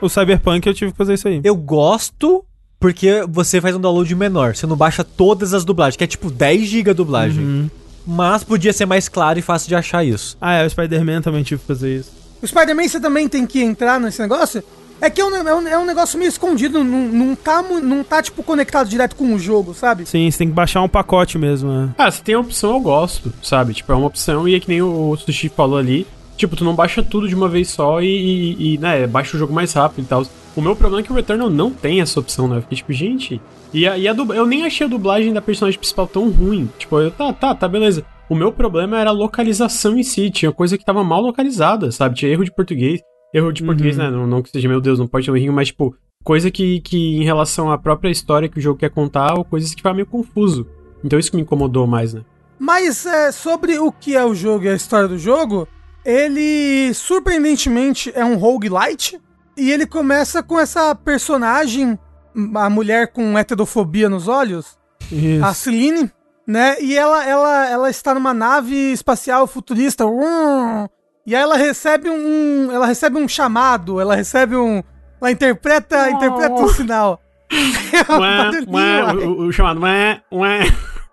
O 0.00 0.08
Cyberpunk 0.08 0.66
eu 0.66 0.72
tive 0.72 0.92
que 0.92 0.96
fazer 0.96 1.14
isso 1.14 1.28
aí. 1.28 1.40
Eu 1.44 1.54
gosto 1.54 2.42
porque 2.80 3.24
você 3.28 3.60
faz 3.60 3.76
um 3.76 3.80
download 3.80 4.14
menor. 4.14 4.56
Você 4.56 4.66
não 4.66 4.76
baixa 4.76 5.04
todas 5.04 5.52
as 5.52 5.64
dublagens, 5.64 5.96
que 5.96 6.04
é 6.04 6.06
tipo 6.06 6.30
10 6.30 6.66
GB 6.66 6.94
dublagem. 6.94 7.44
Uhum. 7.44 7.70
Mas 8.06 8.42
podia 8.42 8.72
ser 8.72 8.86
mais 8.86 9.06
claro 9.08 9.38
e 9.38 9.42
fácil 9.42 9.68
de 9.68 9.74
achar 9.74 10.02
isso. 10.02 10.36
Ah, 10.40 10.54
é, 10.54 10.66
o 10.66 10.70
Spider-Man 10.70 11.20
também 11.20 11.42
tive 11.42 11.60
que 11.60 11.66
fazer 11.66 11.94
isso. 11.98 12.12
O 12.40 12.46
Spider-Man 12.46 12.88
você 12.88 12.98
também 13.00 13.28
tem 13.28 13.44
que 13.46 13.60
entrar 13.62 14.00
nesse 14.00 14.20
negócio? 14.22 14.62
É 15.00 15.08
que 15.08 15.20
é 15.20 15.24
um, 15.24 15.34
é 15.36 15.54
um, 15.54 15.68
é 15.68 15.78
um 15.78 15.84
negócio 15.86 16.18
meio 16.18 16.28
escondido, 16.28 16.82
não, 16.82 17.08
não, 17.08 17.34
tá, 17.36 17.62
não 17.62 18.02
tá, 18.02 18.20
tipo, 18.20 18.42
conectado 18.42 18.88
direto 18.88 19.14
com 19.14 19.32
o 19.32 19.38
jogo, 19.38 19.72
sabe? 19.72 20.04
Sim, 20.06 20.28
você 20.30 20.38
tem 20.38 20.48
que 20.48 20.54
baixar 20.54 20.82
um 20.82 20.88
pacote 20.88 21.38
mesmo, 21.38 21.70
né? 21.70 21.90
Ah, 21.96 22.10
se 22.10 22.20
tem 22.22 22.34
a 22.34 22.40
opção, 22.40 22.72
eu 22.72 22.80
gosto, 22.80 23.32
sabe? 23.42 23.74
Tipo, 23.74 23.92
é 23.92 23.94
uma 23.94 24.08
opção 24.08 24.48
e 24.48 24.54
é 24.56 24.60
que 24.60 24.68
nem 24.68 24.82
o, 24.82 25.10
o 25.10 25.16
Sushi 25.16 25.48
falou 25.48 25.78
ali. 25.78 26.04
Tipo, 26.36 26.56
tu 26.56 26.64
não 26.64 26.74
baixa 26.74 27.02
tudo 27.02 27.28
de 27.28 27.34
uma 27.34 27.48
vez 27.48 27.68
só 27.68 28.00
e, 28.00 28.06
e- 28.06 28.74
e, 28.74 28.78
né, 28.78 29.06
baixa 29.06 29.36
o 29.36 29.40
jogo 29.40 29.52
mais 29.52 29.72
rápido 29.72 30.04
e 30.04 30.08
tal. 30.08 30.24
O 30.56 30.60
meu 30.60 30.74
problema 30.74 31.00
é 31.00 31.04
que 31.04 31.12
o 31.12 31.14
Returnal 31.14 31.48
não 31.50 31.70
tem 31.70 32.00
essa 32.00 32.18
opção, 32.18 32.48
né? 32.48 32.56
Eu 32.58 32.62
fiquei 32.62 32.76
tipo, 32.78 32.92
gente. 32.92 33.40
E 33.72 33.86
a, 33.86 33.96
e 33.98 34.08
a 34.08 34.12
dub- 34.12 34.32
eu 34.34 34.46
nem 34.46 34.64
achei 34.64 34.86
a 34.86 34.90
dublagem 34.90 35.32
da 35.32 35.40
personagem 35.42 35.78
principal 35.78 36.06
tão 36.08 36.28
ruim. 36.30 36.68
Tipo, 36.78 36.98
eu, 37.00 37.10
tá, 37.10 37.32
tá, 37.32 37.54
tá, 37.54 37.68
beleza. 37.68 38.04
O 38.28 38.34
meu 38.34 38.52
problema 38.52 38.98
era 38.98 39.10
a 39.10 39.12
localização 39.12 39.96
em 39.96 40.02
si. 40.02 40.30
Tinha 40.30 40.52
coisa 40.52 40.76
que 40.78 40.84
tava 40.84 41.02
mal 41.04 41.20
localizada, 41.20 41.90
sabe? 41.92 42.16
Tinha 42.16 42.30
erro 42.32 42.44
de 42.44 42.52
português. 42.52 43.00
Erro 43.32 43.52
de 43.52 43.62
português, 43.62 43.96
né? 43.96 44.10
Não, 44.10 44.26
não 44.26 44.42
que 44.42 44.50
seja, 44.50 44.68
meu 44.68 44.80
Deus, 44.80 44.98
não 44.98 45.06
pode 45.06 45.26
ter 45.26 45.30
um 45.30 45.36
errinho, 45.36 45.52
mas, 45.52 45.68
tipo, 45.68 45.94
coisa 46.24 46.50
que, 46.50 46.80
que 46.80 47.16
em 47.16 47.24
relação 47.24 47.70
à 47.70 47.78
própria 47.78 48.10
história 48.10 48.48
que 48.48 48.58
o 48.58 48.62
jogo 48.62 48.78
quer 48.78 48.90
contar, 48.90 49.34
ou 49.34 49.44
coisas 49.44 49.70
que 49.70 49.76
ficava 49.76 49.94
meio 49.94 50.06
confuso. 50.06 50.66
Então 51.04 51.18
isso 51.18 51.30
que 51.30 51.36
me 51.36 51.42
incomodou 51.42 51.86
mais, 51.86 52.14
né? 52.14 52.22
Mas 52.58 53.06
é, 53.06 53.30
sobre 53.30 53.78
o 53.78 53.92
que 53.92 54.16
é 54.16 54.24
o 54.24 54.34
jogo 54.34 54.64
e 54.64 54.68
a 54.68 54.74
história 54.74 55.06
do 55.06 55.18
jogo, 55.18 55.68
ele 56.04 56.92
surpreendentemente 56.94 58.12
é 58.14 58.24
um 58.24 58.36
roguelite. 58.36 59.20
E 59.56 59.72
ele 59.72 59.86
começa 59.86 60.42
com 60.42 60.58
essa 60.58 60.94
personagem, 60.94 61.98
a 62.54 62.70
mulher 62.70 63.12
com 63.12 63.36
heterofobia 63.36 64.08
nos 64.08 64.28
olhos, 64.28 64.78
Isso. 65.10 65.44
a 65.44 65.52
Celine, 65.52 66.10
né? 66.46 66.76
E 66.80 66.96
ela, 66.96 67.26
ela, 67.26 67.68
ela 67.68 67.90
está 67.90 68.14
numa 68.14 68.32
nave 68.32 68.74
espacial 68.92 69.46
futurista. 69.48 70.06
Uum, 70.06 70.86
e 71.28 71.34
aí 71.36 71.42
ela 71.42 71.56
recebe 71.56 72.08
um. 72.10 72.70
Ela 72.72 72.86
recebe 72.86 73.18
um 73.18 73.28
chamado, 73.28 74.00
ela 74.00 74.14
recebe 74.14 74.56
um. 74.56 74.82
Ela 75.20 75.30
interpreta, 75.30 76.10
interpreta 76.10 76.54
um 76.54 76.68
sinal. 76.68 77.20
É 77.50 78.12
Ué, 78.12 78.50
ué, 78.68 79.14
o, 79.26 79.46
o 79.46 79.52
chamado 79.52 79.80
ué, 79.80 80.20
ué. 80.30 80.60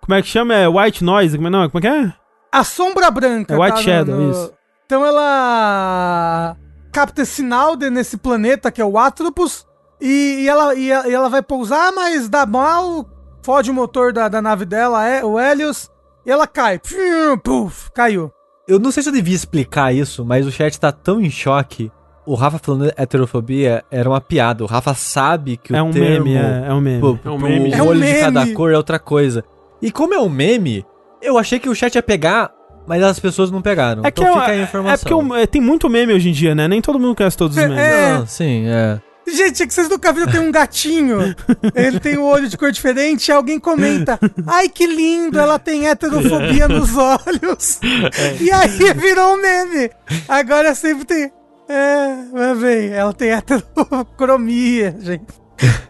Como 0.02 0.14
é 0.18 0.20
que 0.22 0.28
chama? 0.28 0.54
É 0.54 0.68
White 0.68 1.02
Noise? 1.02 1.36
Como 1.36 1.48
é, 1.48 1.50
não, 1.50 1.68
como 1.70 1.78
é 1.78 1.80
que 1.80 1.86
é? 1.88 2.12
A 2.52 2.62
sombra 2.62 3.10
branca. 3.10 3.54
É 3.54 3.58
White 3.58 3.76
no- 3.76 3.82
Shadow, 3.82 4.30
isso. 4.30 4.52
Então 4.84 5.04
ela 5.04 6.56
capta 6.92 7.22
esse 7.22 7.32
sinal 7.36 7.74
de- 7.74 7.90
nesse 7.90 8.16
planeta 8.16 8.70
que 8.70 8.80
é 8.80 8.84
o 8.84 8.98
Atropos. 8.98 9.66
E, 10.00 10.42
e 10.42 10.48
ela, 10.48 10.74
e, 10.74 10.92
a- 10.92 11.08
e 11.08 11.14
ela 11.14 11.28
vai 11.30 11.42
pousar, 11.42 11.90
mas 11.92 12.28
dá 12.28 12.44
mal, 12.44 13.06
fode 13.42 13.70
o 13.70 13.74
motor 13.74 14.12
da, 14.12 14.28
da 14.28 14.42
nave 14.42 14.66
dela, 14.66 15.06
é, 15.08 15.24
o 15.24 15.40
Helios, 15.40 15.90
e 16.26 16.30
ela 16.30 16.46
cai. 16.46 16.78
Puf, 17.42 17.90
caiu. 17.94 18.30
Eu 18.68 18.78
não 18.78 18.90
sei 18.90 19.02
se 19.02 19.08
eu 19.08 19.12
devia 19.12 19.34
explicar 19.34 19.94
isso, 19.94 20.24
mas 20.24 20.46
o 20.46 20.50
chat 20.50 20.78
tá 20.78 20.90
tão 20.90 21.20
em 21.20 21.30
choque. 21.30 21.90
O 22.26 22.34
Rafa 22.34 22.58
falando 22.58 22.92
heterofobia 22.96 23.84
era 23.90 24.08
uma 24.08 24.20
piada. 24.20 24.64
O 24.64 24.66
Rafa 24.66 24.92
sabe 24.94 25.56
que 25.56 25.72
o 25.72 25.76
É 25.76 25.82
um 25.82 25.92
termo 25.92 26.24
meme, 26.26 26.36
é, 26.36 26.64
é 26.68 26.72
um 26.74 26.80
meme. 26.80 27.00
pro- 27.00 27.20
É 27.24 27.30
um 27.30 27.38
meme. 27.38 27.70
É 27.72 27.82
um 27.82 27.86
olho 27.86 28.00
de 28.04 28.14
cada 28.20 28.46
cor 28.52 28.72
é 28.72 28.76
outra 28.76 28.98
coisa. 28.98 29.44
E 29.80 29.92
como 29.92 30.12
é 30.14 30.18
um 30.18 30.28
meme, 30.28 30.84
eu 31.22 31.38
achei 31.38 31.60
que 31.60 31.68
o 31.68 31.74
chat 31.74 31.94
ia 31.94 32.02
pegar, 32.02 32.50
mas 32.88 33.00
as 33.04 33.20
pessoas 33.20 33.52
não 33.52 33.62
pegaram. 33.62 34.02
É 34.04 34.10
que 34.10 34.20
então 34.20 34.36
é, 34.36 34.40
fica 34.40 34.50
aí 34.52 34.58
a 34.58 34.60
é 34.60 34.64
informação. 34.64 35.18
porque 35.20 35.32
o- 35.32 35.36
é, 35.36 35.46
tem 35.46 35.60
muito 35.60 35.88
meme 35.88 36.12
hoje 36.12 36.30
em 36.30 36.32
dia, 36.32 36.52
né? 36.52 36.66
Nem 36.66 36.80
todo 36.82 36.98
mundo 36.98 37.14
conhece 37.14 37.36
todos 37.36 37.56
os 37.56 37.62
É, 37.62 37.68
memes. 37.68 37.84
é. 37.84 38.18
Não, 38.18 38.26
sim, 38.26 38.64
é. 38.66 39.00
Gente, 39.26 39.62
é 39.62 39.66
que 39.66 39.74
vocês 39.74 39.88
nunca 39.88 40.12
viram, 40.12 40.30
tem 40.30 40.40
um 40.40 40.52
gatinho. 40.52 41.34
Ele 41.74 41.98
tem 41.98 42.16
o 42.16 42.24
olho 42.24 42.48
de 42.48 42.56
cor 42.56 42.70
diferente 42.70 43.28
e 43.28 43.32
alguém 43.32 43.58
comenta. 43.58 44.18
Ai, 44.46 44.68
que 44.68 44.86
lindo, 44.86 45.38
ela 45.38 45.58
tem 45.58 45.88
heterofobia 45.88 46.68
nos 46.68 46.96
olhos. 46.96 47.80
E 48.40 48.50
aí 48.52 48.94
virou 48.94 49.34
um 49.34 49.42
meme. 49.42 49.90
Agora 50.28 50.74
sempre 50.74 51.04
tem. 51.04 51.32
É, 51.68 52.16
mas 52.32 52.58
bem, 52.58 52.90
ela 52.92 53.12
tem 53.12 53.30
heterocromia, 53.30 54.94
gente. 55.00 55.26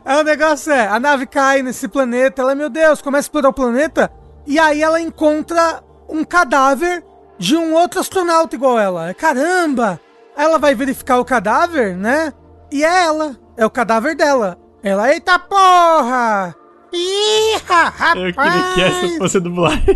Aí 0.04 0.20
o 0.20 0.24
negócio 0.24 0.72
é, 0.72 0.86
a 0.86 0.98
nave 0.98 1.26
cai 1.26 1.62
nesse 1.62 1.88
planeta, 1.88 2.40
ela, 2.40 2.54
meu 2.54 2.70
Deus, 2.70 3.02
começa 3.02 3.26
a 3.26 3.26
explorar 3.26 3.48
o 3.48 3.52
planeta, 3.52 4.10
e 4.46 4.58
aí 4.58 4.80
ela 4.80 5.00
encontra 5.00 5.82
um 6.08 6.24
cadáver 6.24 7.04
de 7.38 7.56
um 7.56 7.74
outro 7.74 8.00
astronauta 8.00 8.54
igual 8.54 8.78
ela. 8.78 9.12
Caramba! 9.12 10.00
Ela 10.36 10.58
vai 10.58 10.74
verificar 10.74 11.18
o 11.18 11.24
cadáver, 11.24 11.96
né? 11.96 12.32
E 12.70 12.84
é 12.84 13.04
ela, 13.04 13.36
é 13.56 13.64
o 13.64 13.70
cadáver 13.70 14.16
dela. 14.16 14.58
Ela, 14.82 15.12
eita 15.12 15.38
porra! 15.38 16.54
Ih, 16.92 17.56
rapaz! 17.66 18.14
Eu 18.16 18.32
queria 18.32 18.72
que 18.74 18.80
essa 18.82 19.18
fosse 19.18 19.36
a 19.36 19.40
dublagem. 19.40 19.84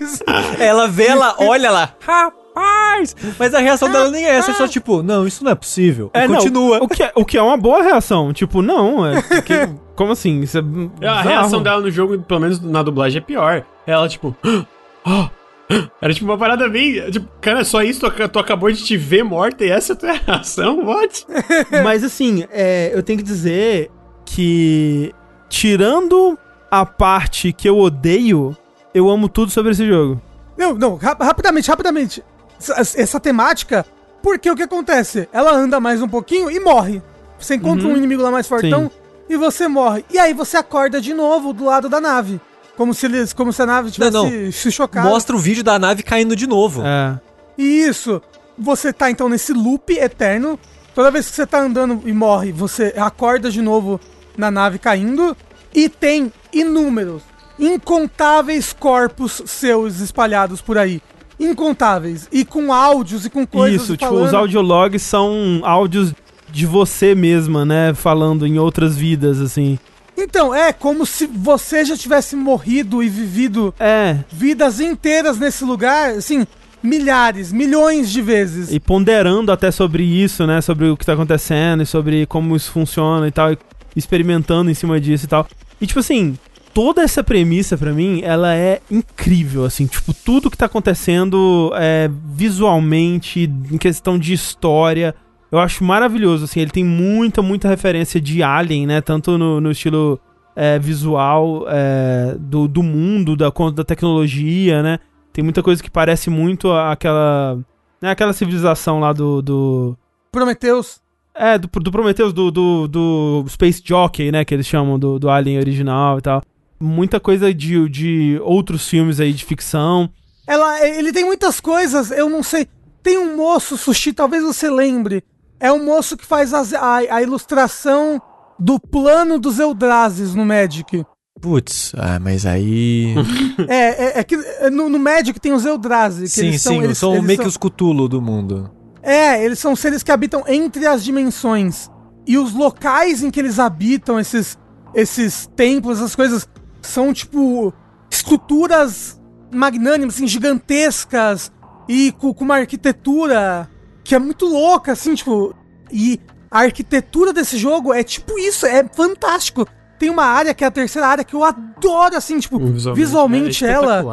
Isso. 0.00 0.22
Ela 0.58 0.86
vê, 0.88 1.06
ela 1.06 1.34
olha 1.38 1.70
lá. 1.70 1.94
Rapaz! 2.00 3.16
Mas 3.38 3.54
a 3.54 3.58
reação 3.58 3.90
dela 3.90 4.10
nem 4.10 4.24
é 4.26 4.30
essa, 4.36 4.50
é 4.50 4.54
só 4.54 4.68
tipo, 4.68 5.02
não, 5.02 5.26
isso 5.26 5.42
não 5.42 5.50
é 5.50 5.54
possível. 5.54 6.10
E 6.14 6.18
É, 6.18 6.28
não, 6.28 6.36
continua. 6.36 6.78
o, 6.82 6.88
que 6.88 7.02
é, 7.02 7.12
o 7.14 7.24
que 7.24 7.38
é 7.38 7.42
uma 7.42 7.56
boa 7.56 7.82
reação. 7.82 8.32
Tipo, 8.32 8.60
não, 8.60 9.06
é. 9.06 9.22
porque- 9.22 9.68
como 9.96 10.12
assim? 10.12 10.40
Isso 10.40 10.58
é 11.00 11.06
a 11.08 11.22
reação 11.22 11.62
dela 11.62 11.80
no 11.80 11.90
jogo, 11.90 12.18
pelo 12.20 12.40
menos 12.40 12.60
na 12.60 12.82
dublagem, 12.82 13.18
é 13.18 13.24
pior. 13.24 13.64
Ela, 13.86 14.08
tipo. 14.08 14.36
"Ah, 14.44 14.64
ah." 15.06 15.30
Era 16.00 16.12
tipo 16.12 16.26
uma 16.26 16.36
parada 16.38 16.68
bem. 16.68 17.10
Tipo, 17.10 17.28
cara, 17.40 17.64
só 17.64 17.82
isso, 17.82 18.00
tu, 18.00 18.28
tu 18.28 18.38
acabou 18.38 18.70
de 18.70 18.82
te 18.84 18.96
ver 18.96 19.22
morta 19.22 19.64
e 19.64 19.70
essa 19.70 19.92
é 19.92 19.94
a 19.94 19.96
tua 19.96 20.12
reação? 20.26 20.84
What? 20.84 21.26
Mas 21.84 22.02
assim, 22.04 22.44
é, 22.50 22.90
eu 22.94 23.02
tenho 23.02 23.18
que 23.18 23.24
dizer 23.24 23.90
que, 24.24 25.12
tirando 25.48 26.38
a 26.70 26.84
parte 26.86 27.52
que 27.52 27.68
eu 27.68 27.78
odeio, 27.78 28.56
eu 28.94 29.08
amo 29.10 29.28
tudo 29.28 29.50
sobre 29.50 29.72
esse 29.72 29.86
jogo. 29.86 30.20
Não, 30.56 30.74
não, 30.74 30.96
ra- 30.96 31.16
rapidamente, 31.20 31.68
rapidamente. 31.68 32.22
Essa, 32.58 33.00
essa 33.00 33.20
temática, 33.20 33.84
porque 34.22 34.50
o 34.50 34.54
que 34.56 34.62
acontece? 34.62 35.28
Ela 35.32 35.52
anda 35.52 35.80
mais 35.80 36.00
um 36.02 36.08
pouquinho 36.08 36.50
e 36.50 36.58
morre. 36.60 37.02
Você 37.38 37.56
encontra 37.56 37.86
um 37.88 37.96
inimigo 37.96 38.22
lá 38.22 38.30
mais 38.30 38.46
fortão 38.46 38.90
e 39.28 39.36
você 39.36 39.66
morre. 39.66 40.04
E 40.12 40.18
aí 40.18 40.32
você 40.32 40.56
acorda 40.56 41.00
de 41.00 41.12
novo 41.12 41.52
do 41.52 41.64
lado 41.64 41.88
da 41.88 42.00
nave. 42.00 42.40
Como 42.76 42.94
se 42.94 43.06
eles, 43.06 43.32
como 43.32 43.52
se 43.52 43.62
a 43.62 43.66
nave 43.66 43.90
tivesse 43.90 44.12
Não, 44.12 44.30
não. 44.30 44.52
se 44.52 44.72
chocado. 44.72 45.08
Mostra 45.08 45.36
o 45.36 45.38
vídeo 45.38 45.62
da 45.62 45.78
nave 45.78 46.02
caindo 46.02 46.34
de 46.34 46.46
novo. 46.46 46.82
É. 46.84 47.20
Isso. 47.56 48.20
Você 48.58 48.92
tá 48.92 49.10
então 49.10 49.28
nesse 49.28 49.52
loop 49.52 49.92
eterno. 49.92 50.58
Toda 50.94 51.10
vez 51.10 51.28
que 51.28 51.34
você 51.34 51.46
tá 51.46 51.60
andando 51.60 52.02
e 52.06 52.12
morre, 52.12 52.52
você 52.52 52.94
acorda 52.96 53.50
de 53.50 53.62
novo 53.62 54.00
na 54.36 54.50
nave 54.50 54.78
caindo. 54.78 55.36
E 55.74 55.88
tem 55.88 56.30
inúmeros, 56.52 57.22
incontáveis 57.58 58.72
corpos 58.72 59.42
seus 59.46 60.00
espalhados 60.00 60.60
por 60.60 60.76
aí. 60.76 61.00
Incontáveis. 61.40 62.28
E 62.30 62.44
com 62.44 62.72
áudios 62.72 63.24
e 63.24 63.30
com 63.30 63.46
coisas. 63.46 63.82
Isso, 63.82 63.94
e 63.94 63.96
tipo, 63.96 64.10
falando. 64.10 64.26
os 64.26 64.34
audiologs 64.34 65.02
são 65.02 65.60
áudios 65.62 66.12
de 66.50 66.66
você 66.66 67.14
mesma, 67.14 67.64
né? 67.64 67.94
Falando 67.94 68.46
em 68.46 68.58
outras 68.58 68.96
vidas, 68.96 69.40
assim. 69.40 69.78
Então, 70.16 70.54
é 70.54 70.72
como 70.72 71.04
se 71.06 71.26
você 71.26 71.84
já 71.84 71.96
tivesse 71.96 72.36
morrido 72.36 73.02
e 73.02 73.08
vivido 73.08 73.74
É. 73.80 74.18
vidas 74.30 74.78
inteiras 74.80 75.38
nesse 75.38 75.64
lugar, 75.64 76.10
assim, 76.10 76.46
milhares, 76.82 77.52
milhões 77.52 78.10
de 78.10 78.20
vezes. 78.20 78.70
E 78.72 78.78
ponderando 78.80 79.50
até 79.52 79.70
sobre 79.70 80.02
isso, 80.04 80.46
né? 80.46 80.60
Sobre 80.60 80.88
o 80.88 80.96
que 80.96 81.06
tá 81.06 81.14
acontecendo 81.14 81.82
e 81.82 81.86
sobre 81.86 82.26
como 82.26 82.54
isso 82.56 82.70
funciona 82.72 83.26
e 83.26 83.30
tal. 83.30 83.52
e 83.52 83.58
experimentando 83.94 84.70
em 84.70 84.74
cima 84.74 85.00
disso 85.00 85.24
e 85.26 85.28
tal. 85.28 85.46
E 85.80 85.86
tipo 85.86 86.00
assim, 86.00 86.36
toda 86.72 87.02
essa 87.02 87.22
premissa 87.22 87.76
pra 87.76 87.92
mim, 87.92 88.20
ela 88.24 88.54
é 88.54 88.80
incrível, 88.90 89.64
assim. 89.64 89.86
Tipo, 89.86 90.14
tudo 90.14 90.50
que 90.50 90.56
tá 90.56 90.66
acontecendo 90.66 91.70
é, 91.74 92.10
visualmente, 92.34 93.50
em 93.70 93.78
questão 93.78 94.18
de 94.18 94.32
história. 94.32 95.14
Eu 95.52 95.58
acho 95.58 95.84
maravilhoso, 95.84 96.44
assim. 96.44 96.60
Ele 96.60 96.70
tem 96.70 96.82
muita, 96.82 97.42
muita 97.42 97.68
referência 97.68 98.18
de 98.18 98.42
Alien, 98.42 98.86
né? 98.86 99.02
Tanto 99.02 99.36
no, 99.36 99.60
no 99.60 99.70
estilo 99.70 100.18
é, 100.56 100.78
visual 100.78 101.66
é, 101.68 102.34
do, 102.38 102.66
do 102.66 102.82
mundo, 102.82 103.36
da, 103.36 103.50
da 103.74 103.84
tecnologia, 103.84 104.82
né? 104.82 104.98
Tem 105.30 105.44
muita 105.44 105.62
coisa 105.62 105.82
que 105.82 105.90
parece 105.90 106.30
muito 106.30 106.72
aquela. 106.72 107.58
Né, 108.00 108.10
aquela 108.10 108.32
civilização 108.32 108.98
lá 108.98 109.12
do. 109.12 109.42
do 109.42 109.96
Prometheus. 110.32 111.02
é, 111.34 111.58
do, 111.58 111.68
do 111.68 111.92
Prometheus, 111.92 112.32
do, 112.32 112.50
do, 112.50 112.88
do 112.88 113.44
Space 113.48 113.82
Jockey, 113.84 114.32
né? 114.32 114.46
Que 114.46 114.54
eles 114.54 114.66
chamam 114.66 114.98
do, 114.98 115.18
do 115.18 115.28
Alien 115.28 115.58
original 115.58 116.18
e 116.18 116.22
tal. 116.22 116.42
Muita 116.80 117.20
coisa 117.20 117.52
de, 117.52 117.88
de 117.90 118.40
outros 118.42 118.88
filmes 118.88 119.20
aí 119.20 119.34
de 119.34 119.44
ficção. 119.44 120.10
Ela, 120.46 120.84
ele 120.86 121.12
tem 121.12 121.24
muitas 121.24 121.60
coisas, 121.60 122.10
eu 122.10 122.30
não 122.30 122.42
sei. 122.42 122.66
Tem 123.02 123.18
um 123.18 123.36
moço, 123.36 123.76
Sushi, 123.76 124.14
talvez 124.14 124.42
você 124.42 124.70
lembre. 124.70 125.22
É 125.62 125.72
um 125.72 125.84
moço 125.84 126.16
que 126.16 126.26
faz 126.26 126.52
as- 126.52 126.74
a, 126.74 126.96
a 126.96 127.22
ilustração 127.22 128.20
do 128.58 128.80
plano 128.80 129.38
dos 129.38 129.58
Eldrazes 129.60 130.34
no 130.34 130.44
Magic. 130.44 131.04
Putz, 131.40 131.92
ah, 131.96 132.18
mas 132.20 132.44
aí. 132.44 133.14
é, 133.68 133.74
é, 134.04 134.18
é 134.20 134.24
que 134.24 134.34
é, 134.34 134.68
no, 134.70 134.88
no 134.88 134.98
Magic 134.98 135.38
tem 135.40 135.52
os 135.52 135.64
Eldrazi. 135.64 136.24
Que 136.24 136.28
sim, 136.28 136.46
eles 136.48 136.62
são, 136.62 136.72
sim, 136.74 136.82
eles, 136.82 136.98
são 136.98 137.12
eles 137.14 137.24
meio 137.24 137.36
são- 137.36 137.44
que 137.44 137.48
os 137.48 137.56
Cthulhu 137.56 138.08
do 138.08 138.20
mundo. 138.20 138.70
É, 139.02 139.44
eles 139.44 139.58
são 139.58 139.74
seres 139.74 140.02
que 140.02 140.12
habitam 140.12 140.44
entre 140.46 140.86
as 140.86 141.02
dimensões. 141.02 141.90
E 142.26 142.36
os 142.38 142.52
locais 142.52 143.22
em 143.22 143.30
que 143.30 143.40
eles 143.40 143.58
habitam, 143.58 144.20
esses, 144.20 144.56
esses 144.94 145.48
templos, 145.56 145.98
essas 145.98 146.14
coisas, 146.14 146.48
são 146.80 147.12
tipo 147.12 147.72
estruturas 148.10 149.20
magnânimas, 149.52 150.14
assim, 150.14 150.26
gigantescas 150.26 151.50
e 151.88 152.12
com, 152.12 152.32
com 152.32 152.44
uma 152.44 152.56
arquitetura 152.56 153.68
que 154.04 154.14
é 154.14 154.18
muito 154.18 154.46
louca, 154.46 154.92
assim, 154.92 155.14
tipo. 155.14 155.54
E 155.90 156.20
a 156.50 156.60
arquitetura 156.60 157.32
desse 157.32 157.56
jogo 157.56 157.92
é 157.92 158.02
tipo 158.02 158.38
isso, 158.38 158.66
é 158.66 158.84
fantástico. 158.84 159.66
Tem 159.98 160.10
uma 160.10 160.24
área 160.24 160.52
que 160.54 160.64
é 160.64 160.66
a 160.66 160.70
terceira 160.70 161.06
área 161.06 161.24
que 161.24 161.34
eu 161.34 161.44
adoro, 161.44 162.16
assim, 162.16 162.38
tipo, 162.38 162.58
visualmente, 162.94 163.64
é 163.64 163.70
ela 163.70 164.04